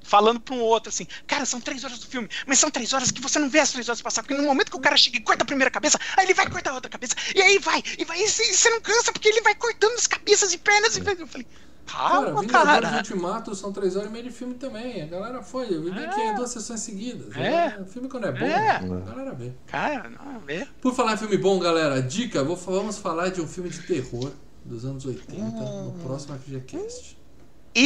falando 0.10 0.40
para 0.40 0.56
um 0.56 0.62
outro 0.62 0.90
assim: 0.90 1.06
Cara, 1.28 1.46
são 1.46 1.62
três 1.62 1.84
horas 1.84 2.00
do 2.00 2.08
filme, 2.08 2.28
mas 2.48 2.58
são 2.60 2.70
três 2.72 2.92
horas 2.94 3.12
que 3.12 3.22
você 3.22 3.38
não 3.40 3.50
vê 3.50 3.60
as 3.60 3.72
três 3.72 3.88
horas 3.88 4.02
passar, 4.02 4.24
porque 4.24 4.34
no 4.36 4.44
momento 4.44 4.72
que 4.72 4.78
o 4.78 4.82
cara 4.82 4.98
chega 4.98 5.18
e 5.18 5.22
corta 5.22 5.44
a 5.44 5.46
primeira 5.46 5.70
cabeça, 5.70 6.00
aí 6.18 6.26
ele 6.26 6.34
vai 6.34 6.50
cortar 6.50 6.72
a 6.72 6.76
outra 6.76 6.90
cabeça, 6.90 7.16
e 7.36 7.42
aí 7.42 7.60
vai, 7.60 7.82
e 7.98 8.04
vai, 8.04 8.20
e 8.22 8.28
você 8.28 8.70
não 8.72 8.82
cansa, 8.82 9.12
porque 9.14 9.30
ele 9.30 9.42
vai 9.42 9.54
cortando 9.56 9.94
as 9.94 10.08
cabeças 10.08 10.52
e 10.52 10.58
pernas. 10.58 10.98
E 10.98 11.00
eu 11.00 11.28
falei: 11.28 11.48
Cara, 11.86 12.26
Calma, 12.26 12.42
Vingadores 12.42 12.82
cara. 12.82 12.98
Ultimato 12.98 13.56
são 13.56 13.72
três 13.74 13.96
horas 13.96 14.10
e 14.10 14.12
meia 14.12 14.24
de 14.24 14.32
filme 14.32 14.54
também. 14.56 15.02
A 15.02 15.08
galera 15.08 15.42
foi. 15.42 15.74
Eu 15.74 15.82
vi 15.84 15.90
É. 16.04 16.08
que 16.08 16.22
é 16.22 16.34
duas 16.36 16.52
sessões 16.52 16.82
seguidas. 16.82 17.36
É. 17.36 17.80
O 17.82 17.86
filme 17.86 18.08
quando 18.08 18.28
é 18.28 18.32
bom, 18.32 18.46
É. 18.46 18.76
a 18.76 18.80
galera 18.80 19.34
vê. 19.34 19.54
Cara, 19.68 20.10
não, 20.10 20.40
vê. 20.42 20.68
Por 20.82 20.94
falar 20.94 21.14
em 21.14 21.18
filme 21.18 21.38
bom, 21.38 21.58
galera, 21.60 22.02
dica, 22.02 22.44
vou, 22.44 22.56
vamos 22.56 22.98
falar 23.00 23.30
de 23.30 23.42
um 23.42 23.48
filme 23.48 23.70
de 23.70 23.80
terror 23.84 24.32
dos 24.64 24.86
anos 24.86 25.04
80 25.06 25.42
no 25.42 25.94
próximo 26.04 26.38
FGCast. 26.38 27.18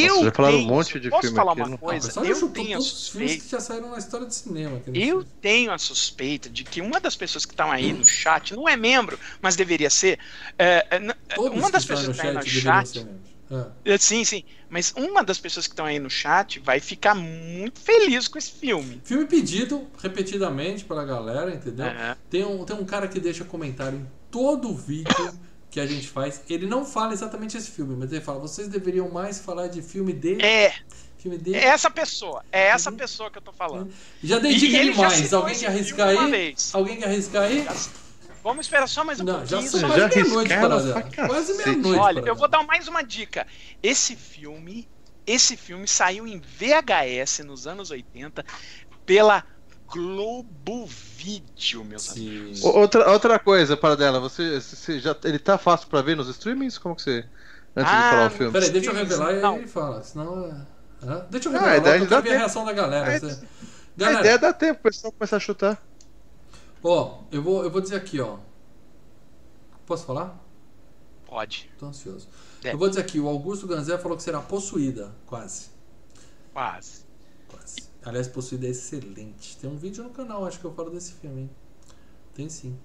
Eu 0.02 0.24
já 0.24 0.32
falaram 0.32 0.54
um 0.56 0.58
tenho- 0.60 0.72
monte 0.74 1.00
de 1.00 1.10
posso 1.10 1.22
filme 1.22 1.36
falar 1.36 1.52
aqui, 1.52 1.60
uma 1.60 1.68
não? 1.68 1.74
Ah, 1.76 1.78
coisa? 1.78 2.08
eu 2.08 2.48
tenho 2.50 2.76
a 2.76 2.78
todos 2.78 2.92
os 2.92 3.08
filmes 3.08 3.32
que 3.34 3.40
suspeita. 3.40 3.48
já 3.48 3.60
saíram 3.60 3.90
na 3.90 3.98
história 3.98 4.26
de 4.26 4.34
cinema. 4.34 4.76
aqui 4.78 4.90
nesse 4.90 5.08
Eu 5.08 5.18
filme. 5.20 5.32
tenho 5.40 5.72
a 5.72 5.78
suspeita 5.78 6.48
de 6.50 6.64
que 6.64 6.80
uma 6.80 7.00
das 7.00 7.14
pessoas 7.16 7.44
que 7.44 7.52
estão 7.52 7.70
aí 7.70 7.92
no 7.92 8.04
chat 8.06 8.54
não 8.54 8.68
é 8.68 8.76
membro, 8.76 9.18
mas 9.40 9.56
deveria 9.56 9.90
ser. 9.90 10.18
é, 10.58 10.86
é, 10.90 10.98
Todos 11.34 11.56
uma 11.58 11.66
que 11.66 11.72
das 11.72 11.82
estão 11.82 11.96
pessoas 11.96 12.16
que 12.16 12.26
está 12.26 12.28
aí 12.28 12.34
no 12.34 12.42
chat. 12.50 13.06
Ah, 13.50 13.66
É, 13.84 13.98
Sim, 13.98 14.24
sim. 14.24 14.42
Mas 14.70 14.92
uma 14.96 15.22
das 15.22 15.38
pessoas 15.38 15.66
que 15.66 15.72
estão 15.74 15.84
aí 15.84 15.98
no 15.98 16.08
chat 16.10 16.58
vai 16.60 16.80
ficar 16.80 17.14
muito 17.14 17.78
feliz 17.78 18.26
com 18.26 18.38
esse 18.38 18.50
filme. 18.50 19.00
Filme 19.04 19.26
pedido 19.26 19.86
repetidamente 20.02 20.84
pela 20.84 21.04
galera, 21.04 21.54
entendeu? 21.54 21.86
É. 21.86 22.16
Tem, 22.30 22.42
um, 22.44 22.64
tem 22.64 22.74
um 22.74 22.84
cara 22.84 23.06
que 23.06 23.20
deixa 23.20 23.44
comentário 23.44 23.98
em 23.98 24.06
todo 24.30 24.70
o 24.70 24.74
vídeo 24.74 25.38
que 25.74 25.80
a 25.80 25.86
gente 25.86 26.06
faz, 26.08 26.40
ele 26.48 26.66
não 26.66 26.84
fala 26.84 27.12
exatamente 27.12 27.56
esse 27.56 27.68
filme, 27.68 27.96
mas 27.96 28.12
ele 28.12 28.20
fala: 28.20 28.38
vocês 28.38 28.68
deveriam 28.68 29.10
mais 29.10 29.40
falar 29.40 29.66
de 29.66 29.82
filme 29.82 30.12
de. 30.12 30.40
É, 30.40 30.72
Filme 31.18 31.36
de. 31.36 31.52
é 31.52 31.64
essa 31.64 31.90
pessoa. 31.90 32.44
É 32.52 32.66
essa 32.68 32.90
Uhum. 32.92 32.96
pessoa 32.96 33.28
que 33.28 33.38
eu 33.38 33.42
tô 33.42 33.52
falando. 33.52 33.92
Já 34.22 34.38
dei 34.38 34.54
dica 34.54 34.76
ele 34.78 34.92
já 34.92 35.08
demais. 35.08 35.32
Alguém 35.32 35.58
quer 35.58 35.66
arriscar 35.66 36.08
aí? 36.10 36.54
Alguém 36.72 36.96
quer 36.98 37.06
arriscar 37.06 37.42
aí? 37.42 37.66
Vamos 38.44 38.66
esperar 38.66 38.86
só 38.86 39.02
mais 39.02 39.18
um 39.18 39.24
Não, 39.24 39.44
já 39.44 39.56
pouquinho. 39.56 39.70
sei, 39.70 39.80
só 39.80 39.88
já 39.88 39.98
mais- 39.98 40.14
meia-noite, 40.14 41.16
Quase 41.26 41.54
meia-noite. 41.56 41.98
Olha, 42.00 42.20
eu 42.20 42.36
vou 42.36 42.46
dar 42.46 42.62
mais 42.62 42.86
uma 42.86 43.02
dica. 43.02 43.44
Esse 43.82 44.14
filme, 44.14 44.86
esse 45.26 45.56
filme 45.56 45.88
saiu 45.88 46.24
em 46.24 46.38
VHS 46.40 47.40
nos 47.42 47.66
anos 47.66 47.90
80 47.90 48.44
pela 49.04 49.44
Globo 49.88 50.86
Vídeo, 51.16 51.84
meus 51.84 52.10
amigos. 52.10 52.60
Sim. 52.60 52.66
O- 52.66 52.78
Outra, 52.78 53.10
outra 53.10 53.38
coisa, 53.38 53.76
para 53.76 53.94
dela, 53.96 54.18
você, 54.20 54.60
você 54.60 54.98
já, 55.00 55.16
ele 55.24 55.38
tá 55.38 55.56
fácil 55.56 55.88
pra 55.88 56.02
ver 56.02 56.16
nos 56.16 56.28
streamings? 56.28 56.76
Como 56.78 56.94
que 56.96 57.02
você. 57.02 57.24
Antes 57.76 57.90
de 57.92 57.98
Ah, 57.98 58.10
falar 58.10 58.26
o 58.26 58.30
filme. 58.30 58.52
Peraí, 58.52 58.70
deixa 58.70 58.90
eu 58.90 58.94
revelar 58.94 59.32
e 59.32 59.40
Não. 59.40 59.54
aí 59.54 59.58
ele 59.60 59.66
fala. 59.68 60.02
Senão. 60.02 60.44
é- 60.46 60.74
Hã? 61.06 61.26
Deixa 61.30 61.48
eu 61.48 61.52
Ah, 61.52 61.58
revelar, 61.58 61.72
a 61.72 61.76
ideia 61.78 61.94
eu 61.96 62.00
de 62.00 62.08
quero 62.08 62.22
ver 62.22 62.28
a 62.28 62.32
tempo. 62.32 62.38
reação 62.38 62.64
da 62.64 62.72
galera. 62.72 63.16
A 63.16 63.18
Você- 63.18 63.26
A 63.26 64.00
Galera, 64.00 64.20
ideia 64.20 64.34
é 64.34 64.38
dar 64.38 64.52
tempo 64.54 64.80
pro 64.80 64.90
pessoal 64.90 65.12
começar 65.12 65.36
a 65.36 65.40
chutar. 65.40 65.86
ó, 66.82 67.18
eu 67.30 67.42
vou, 67.42 67.62
eu 67.64 67.70
vou 67.70 67.80
dizer 67.80 67.96
aqui, 67.96 68.20
ó. 68.20 68.38
Posso 69.86 70.04
falar? 70.06 70.40
Pode, 71.26 71.70
Tô 71.78 71.86
ansioso. 71.86 72.28
É. 72.64 72.72
Eu 72.72 72.78
vou 72.78 72.88
dizer 72.88 73.00
aqui, 73.02 73.20
o 73.20 73.28
Augusto 73.28 73.66
Ganzé 73.66 73.98
falou 73.98 74.16
que 74.16 74.22
será 74.22 74.40
possuída, 74.40 75.12
quase. 75.26 75.68
quase. 76.52 77.03
Aliás, 78.04 78.28
possuída 78.28 78.66
é 78.66 78.70
excelente. 78.70 79.56
Tem 79.56 79.68
um 79.68 79.76
vídeo 79.76 80.04
no 80.04 80.10
canal, 80.10 80.44
acho 80.46 80.60
que 80.60 80.64
eu 80.64 80.74
falo 80.74 80.90
desse 80.90 81.12
filme, 81.12 81.42
hein? 81.42 81.50
Tem 82.34 82.48
sim. 82.48 82.76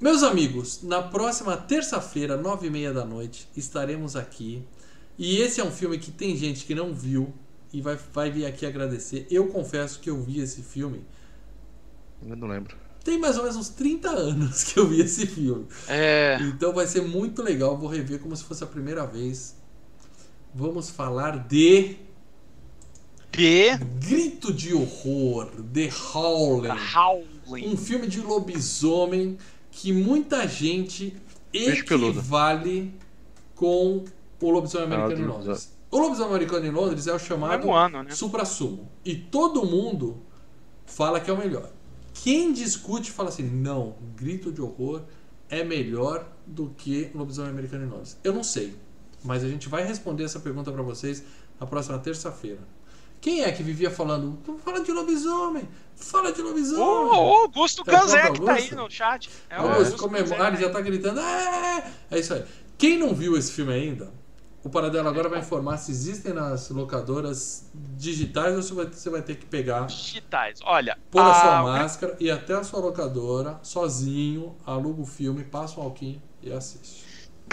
Meus 0.00 0.22
amigos, 0.22 0.82
na 0.82 1.00
próxima 1.00 1.56
terça-feira, 1.56 2.36
nove 2.36 2.66
e 2.66 2.70
meia 2.70 2.92
da 2.92 3.04
noite, 3.04 3.48
estaremos 3.56 4.16
aqui. 4.16 4.64
E 5.16 5.38
esse 5.38 5.60
é 5.60 5.64
um 5.64 5.70
filme 5.70 5.98
que 5.98 6.10
tem 6.10 6.36
gente 6.36 6.64
que 6.64 6.74
não 6.74 6.92
viu 6.92 7.32
e 7.72 7.80
vai, 7.80 7.96
vai 8.12 8.30
vir 8.30 8.46
aqui 8.46 8.66
agradecer. 8.66 9.26
Eu 9.30 9.46
confesso 9.48 10.00
que 10.00 10.10
eu 10.10 10.20
vi 10.20 10.40
esse 10.40 10.62
filme. 10.62 11.04
Eu 12.26 12.36
não 12.36 12.48
lembro. 12.48 12.76
Tem 13.04 13.18
mais 13.18 13.36
ou 13.36 13.44
menos 13.44 13.56
uns 13.56 13.68
30 13.68 14.10
anos 14.10 14.64
que 14.64 14.78
eu 14.80 14.88
vi 14.88 15.00
esse 15.00 15.26
filme. 15.26 15.66
É, 15.86 16.38
Então 16.40 16.72
vai 16.72 16.86
ser 16.86 17.02
muito 17.02 17.42
legal. 17.42 17.78
Vou 17.78 17.88
rever 17.88 18.18
como 18.18 18.34
se 18.36 18.42
fosse 18.42 18.64
a 18.64 18.66
primeira 18.66 19.06
vez. 19.06 19.54
Vamos 20.52 20.90
falar 20.90 21.46
de 21.46 21.96
B. 23.32 23.76
Grito 24.00 24.52
de 24.52 24.72
Horror, 24.74 25.50
The 25.72 25.90
Howling. 26.14 26.68
Howling. 26.94 27.68
Um 27.68 27.76
filme 27.76 28.06
de 28.06 28.20
lobisomem 28.20 29.36
que 29.70 29.92
muita 29.92 30.48
gente 30.48 31.14
equivale 31.52 32.94
com 33.54 34.04
o 34.40 34.50
lobisomem 34.50 34.88
Ah, 34.92 35.04
americano 35.04 35.24
em 35.24 35.28
Londres. 35.28 35.76
O 35.90 35.98
lobisomem 35.98 36.30
americano 36.34 36.66
em 36.66 36.70
Londres 36.70 37.06
é 37.06 37.12
o 37.14 37.18
chamado 37.18 37.70
ano, 37.72 38.02
né? 38.02 38.10
supra-sumo. 38.10 38.88
E 39.04 39.14
todo 39.14 39.64
mundo 39.64 40.16
fala 40.84 41.20
que 41.20 41.30
é 41.30 41.32
o 41.32 41.38
melhor. 41.38 41.70
Quem 42.14 42.52
discute 42.52 43.10
fala 43.10 43.28
assim, 43.28 43.42
não, 43.42 43.94
Grito 44.16 44.50
de 44.50 44.60
Horror 44.62 45.02
é 45.50 45.62
melhor 45.62 46.26
do 46.46 46.70
que 46.70 47.10
Lobisomem 47.14 47.50
Americano 47.50 47.84
em 47.84 47.88
Londres. 47.88 48.18
Eu 48.24 48.32
não 48.32 48.42
sei, 48.42 48.74
mas 49.22 49.44
a 49.44 49.48
gente 49.48 49.68
vai 49.68 49.84
responder 49.86 50.24
essa 50.24 50.40
pergunta 50.40 50.72
pra 50.72 50.82
vocês 50.82 51.22
na 51.60 51.66
próxima 51.66 51.98
terça-feira. 51.98 52.60
Quem 53.20 53.42
é 53.42 53.50
que 53.52 53.62
vivia 53.62 53.90
falando, 53.90 54.38
fala 54.64 54.80
de 54.82 54.92
lobisomem, 54.92 55.68
fala 55.96 56.32
de 56.32 56.40
lobisomem? 56.42 56.84
o 56.84 57.12
Augusto 57.42 57.82
É 57.86 57.90
o 57.90 58.00
Ganzé 58.00 58.30
que 58.30 58.40
tá 58.40 58.52
aí 58.52 58.58
Augusto? 58.62 58.76
no 58.76 58.90
chat. 58.90 59.30
É 59.50 59.56
o 59.58 59.62
Augusto, 59.62 59.78
Augusto 59.82 59.98
comemora, 59.98 60.36
Ganzé. 60.36 60.48
ele 60.48 60.56
já 60.58 60.70
tá 60.70 60.80
gritando, 60.80 61.20
é, 61.20 61.90
é 62.10 62.18
isso 62.18 62.34
aí. 62.34 62.44
Quem 62.78 62.98
não 62.98 63.14
viu 63.14 63.36
esse 63.36 63.50
filme 63.52 63.72
ainda, 63.72 64.12
o 64.62 64.68
Paradelo 64.68 65.08
agora 65.08 65.28
vai 65.28 65.38
informar 65.40 65.76
se 65.78 65.90
existem 65.92 66.32
nas 66.34 66.68
locadoras 66.70 67.64
digitais 67.96 68.54
ou 68.54 68.62
se 68.62 68.72
você 68.74 69.08
vai 69.08 69.22
ter 69.22 69.36
que 69.36 69.46
pegar 69.46 69.86
Digitais. 69.86 70.58
Olha, 70.62 70.98
pôr 71.10 71.22
a 71.22 71.34
sua 71.34 71.58
a- 71.58 71.62
máscara 71.62 72.16
e 72.20 72.30
até 72.30 72.52
a 72.54 72.62
sua 72.64 72.80
locadora, 72.80 73.58
sozinho, 73.62 74.54
aluga 74.66 75.00
o 75.02 75.06
filme, 75.06 75.42
passa 75.44 75.80
um 75.80 75.84
alquim 75.84 76.20
e 76.42 76.52
assiste. 76.52 77.05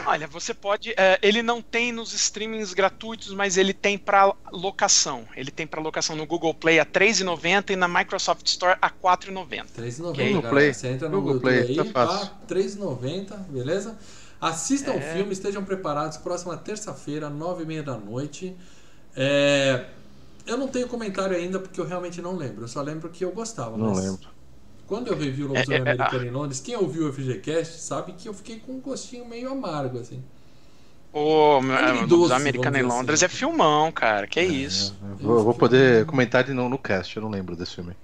Olha, 0.05 0.27
você 0.27 0.53
pode. 0.53 0.93
é, 0.97 1.17
ele 1.21 1.41
não 1.41 1.61
tem 1.61 1.91
nos 1.91 2.13
streamings 2.13 2.73
gratuitos, 2.73 3.33
mas 3.33 3.57
ele 3.57 3.73
tem 3.73 3.97
para 3.97 4.33
locação. 4.51 5.25
Ele 5.35 5.49
tem 5.51 5.65
para 5.65 5.81
locação 5.81 6.15
no 6.15 6.25
Google 6.25 6.53
Play 6.53 6.79
a 6.79 6.83
R$ 6.83 6.89
3,90 6.89 7.69
e 7.71 7.75
na 7.75 7.87
Microsoft 7.87 8.45
Store 8.47 8.77
a 8.81 8.87
R$ 8.87 8.93
4,90. 9.01 9.71
R$3,90, 9.77 10.13
Google 10.13 10.41
galera. 10.41 10.49
Play. 10.49 10.73
Você 10.73 10.87
entra 10.89 11.07
no 11.07 11.21
Google 11.21 11.39
Google 11.39 11.39
Play, 11.41 11.59
aí, 11.59 11.75
tá 11.75 11.85
fácil. 11.85 12.29
pá, 12.29 12.37
R$3,90, 12.47 13.37
beleza? 13.49 13.97
Assistam 14.41 14.93
o 14.95 14.97
É. 14.97 15.01
filme, 15.01 15.31
estejam 15.31 15.63
preparados. 15.63 16.17
Próxima 16.17 16.57
terça-feira, 16.57 17.29
nove 17.29 17.63
e 17.63 17.65
meia 17.65 17.83
da 17.83 17.97
noite. 17.97 18.57
É, 19.15 19.85
Eu 20.45 20.57
não 20.57 20.67
tenho 20.67 20.89
comentário 20.89 21.35
ainda 21.37 21.57
porque 21.59 21.79
eu 21.79 21.85
realmente 21.85 22.21
não 22.21 22.35
lembro. 22.35 22.65
Eu 22.65 22.67
só 22.67 22.81
lembro 22.81 23.09
que 23.09 23.23
eu 23.23 23.31
gostava. 23.31 23.77
Não 23.77 23.93
mas 23.93 23.99
lembro. 23.99 24.32
Quando 24.93 25.07
eu 25.07 25.17
revi 25.17 25.41
o 25.43 25.47
Lobisomem 25.47 25.79
É, 25.79 25.81
é, 25.81 25.87
é, 25.87 25.91
Americano 25.91 26.23
em 26.23 26.29
Londres, 26.29 26.59
quem 26.59 26.75
ouviu 26.75 27.09
o 27.09 27.11
FGCast 27.11 27.79
sabe 27.79 28.13
que 28.13 28.29
eu 28.29 28.33
fiquei 28.33 28.59
com 28.59 28.73
um 28.73 28.79
gostinho 28.79 29.27
meio 29.27 29.51
amargo, 29.51 29.97
assim. 29.97 30.23
O 31.11 31.59
dos 32.07 32.29
Americano 32.29 32.77
em 32.77 32.81
dizer 32.83 32.93
Londres 32.93 33.23
assim. 33.23 33.33
é 33.33 33.35
filmão, 33.35 33.91
cara. 33.91 34.27
Que 34.27 34.39
isso. 34.43 34.95
Eu 35.01 35.15
vou, 35.17 35.43
vou 35.45 35.55
poder 35.55 36.05
comentar 36.05 36.43
de 36.43 36.53
novo 36.53 36.69
no 36.69 36.77
cast, 36.77 37.17
eu 37.17 37.23
não 37.23 37.29
lembro 37.31 37.55
desse 37.55 37.73
filme. 37.73 37.95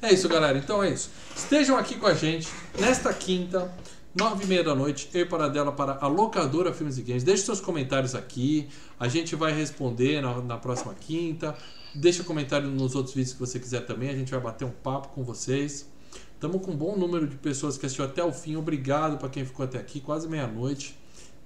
É 0.00 0.14
isso, 0.14 0.28
galera. 0.28 0.56
Então 0.56 0.84
é 0.84 0.90
isso. 0.90 1.10
Estejam 1.34 1.76
aqui 1.76 1.96
com 1.96 2.06
a 2.06 2.14
gente 2.14 2.48
nesta 2.78 3.12
quinta, 3.12 3.74
nove 4.14 4.44
e 4.44 4.46
meia 4.46 4.62
da 4.62 4.76
noite, 4.76 5.10
eu 5.12 5.22
e 5.22 5.24
Paradela 5.26 5.72
para 5.72 5.98
a 6.00 6.06
locadora 6.06 6.72
Filmes 6.72 6.96
e 6.96 7.02
Games. 7.02 7.24
Deixe 7.24 7.42
seus 7.42 7.60
comentários 7.60 8.14
aqui. 8.14 8.68
A 9.00 9.08
gente 9.08 9.34
vai 9.34 9.52
responder 9.52 10.22
na, 10.22 10.40
na 10.42 10.56
próxima 10.58 10.94
quinta. 10.94 11.56
Deixa 11.94 12.22
comentário 12.22 12.68
nos 12.68 12.94
outros 12.94 13.14
vídeos 13.14 13.32
que 13.32 13.40
você 13.40 13.58
quiser 13.58 13.84
também. 13.84 14.10
A 14.10 14.14
gente 14.14 14.30
vai 14.30 14.40
bater 14.40 14.64
um 14.64 14.70
papo 14.70 15.08
com 15.08 15.24
vocês. 15.24 15.86
Estamos 16.34 16.64
com 16.64 16.70
um 16.70 16.76
bom 16.76 16.96
número 16.96 17.26
de 17.26 17.36
pessoas 17.36 17.76
que 17.76 17.84
assistiu 17.84 18.04
até 18.04 18.24
o 18.24 18.32
fim. 18.32 18.56
Obrigado 18.56 19.18
para 19.18 19.28
quem 19.28 19.44
ficou 19.44 19.64
até 19.64 19.78
aqui, 19.78 20.00
quase 20.00 20.28
meia-noite. 20.28 20.98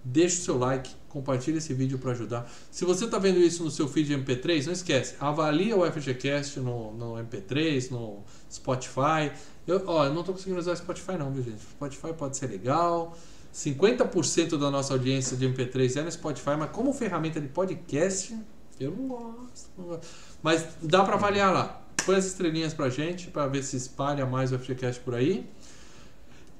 Deixe 0.05 0.39
o 0.39 0.43
seu 0.43 0.59
like, 0.59 0.91
compartilhe 1.09 1.59
esse 1.59 1.73
vídeo 1.73 1.99
para 1.99 2.13
ajudar. 2.13 2.49
Se 2.71 2.85
você 2.85 3.07
está 3.07 3.19
vendo 3.19 3.39
isso 3.39 3.65
no 3.65 3.71
seu 3.71 3.89
feed 3.89 4.09
de 4.09 4.15
MP3, 4.15 4.67
não 4.67 4.73
esquece, 4.75 5.17
avalia 5.19 5.75
o 5.77 5.91
FGCast 5.91 6.61
no, 6.61 6.93
no 6.93 7.15
MP3, 7.15 7.91
no 7.91 8.23
Spotify. 8.53 9.33
Eu, 9.67 9.83
ó, 9.87 10.05
eu 10.05 10.13
não 10.13 10.21
estou 10.21 10.35
conseguindo 10.35 10.61
usar 10.61 10.73
o 10.73 10.77
Spotify 10.77 11.17
não, 11.19 11.33
viu 11.33 11.43
gente? 11.43 11.63
Spotify 11.63 12.13
pode 12.13 12.37
ser 12.37 12.49
legal. 12.49 13.17
50% 13.55 14.59
da 14.59 14.71
nossa 14.71 14.93
audiência 14.93 15.37
de 15.37 15.49
MP3 15.49 15.97
é 15.97 16.03
no 16.03 16.13
Spotify, 16.13 16.57
mas 16.59 16.71
como 16.71 16.93
ferramenta 16.93 17.41
de 17.41 17.49
podcast, 17.49 18.37
eu 18.79 18.91
não 18.91 19.09
gosto. 19.09 19.71
não 19.79 19.85
gosto. 19.87 20.07
Mas 20.45 20.77
dá 20.83 21.03
para 21.03 21.15
avaliar 21.15 21.51
lá. 21.55 21.81
Põe 22.05 22.17
as 22.17 22.27
estrelinhas 22.27 22.75
pra 22.75 22.91
gente, 22.91 23.29
para 23.29 23.47
ver 23.47 23.63
se 23.63 23.79
espalha 23.79 24.27
mais 24.27 24.53
o 24.53 24.59
FGCast 24.59 25.01
por 25.01 25.15
aí. 25.15 25.49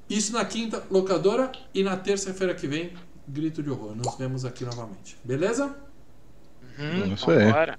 Isso 0.09 0.33
na 0.33 0.43
quinta, 0.43 0.83
locadora. 0.91 1.53
E 1.75 1.83
na 1.83 1.95
terça-feira 1.95 2.55
que 2.55 2.67
vem, 2.67 2.95
grito 3.29 3.63
de 3.63 3.69
horror. 3.69 3.95
Nos 3.95 4.17
vemos 4.17 4.47
aqui 4.47 4.65
novamente. 4.65 5.19
Beleza? 5.23 5.77
Uhum, 6.79 7.13
Isso 7.13 7.31
aí. 7.31 7.45
vambora. 7.45 7.79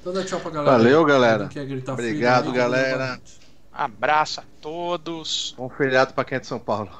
Então 0.00 0.14
dá 0.14 0.24
tchau 0.24 0.40
pra 0.40 0.50
galera. 0.50 0.78
Valeu, 0.78 1.04
galera. 1.04 1.48
Quem 1.48 1.62
quer 1.62 1.66
gritar 1.66 1.92
Obrigado, 1.92 2.50
galera. 2.50 3.20
Abraço 3.70 4.40
a 4.40 4.44
todos. 4.62 5.54
Bom 5.58 5.68
feriado 5.68 6.14
pra 6.14 6.24
quem 6.24 6.36
é 6.36 6.40
de 6.40 6.46
São 6.46 6.58
Paulo. 6.58 6.90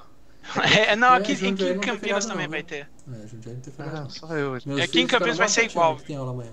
É, 0.86 0.94
não, 0.94 1.14
É, 1.14 1.16
aqui, 1.16 1.34
Jundiaí 1.34 1.70
aqui 1.70 1.78
em 1.78 1.80
Campinas 1.80 2.26
também 2.26 2.44
não, 2.44 2.50
vai 2.50 2.60
né? 2.60 2.66
ter. 2.68 2.88
É, 3.10 3.24
a 3.24 3.26
gente 3.26 3.42
já 3.42 3.52
não 3.54 3.60
tem 3.60 3.72
feriado. 3.72 4.06
Ah, 4.06 4.10
só 4.10 4.26
eu. 4.36 4.50
Meus 4.50 4.64
Aqui 4.66 4.82
em 4.82 4.86
filhos 4.88 5.10
Campinas 5.10 5.38
vai 5.38 5.48
ser 5.48 5.64
igual. 5.64 5.96
Tem 5.96 6.16
aula 6.16 6.32
amanhã. 6.32 6.52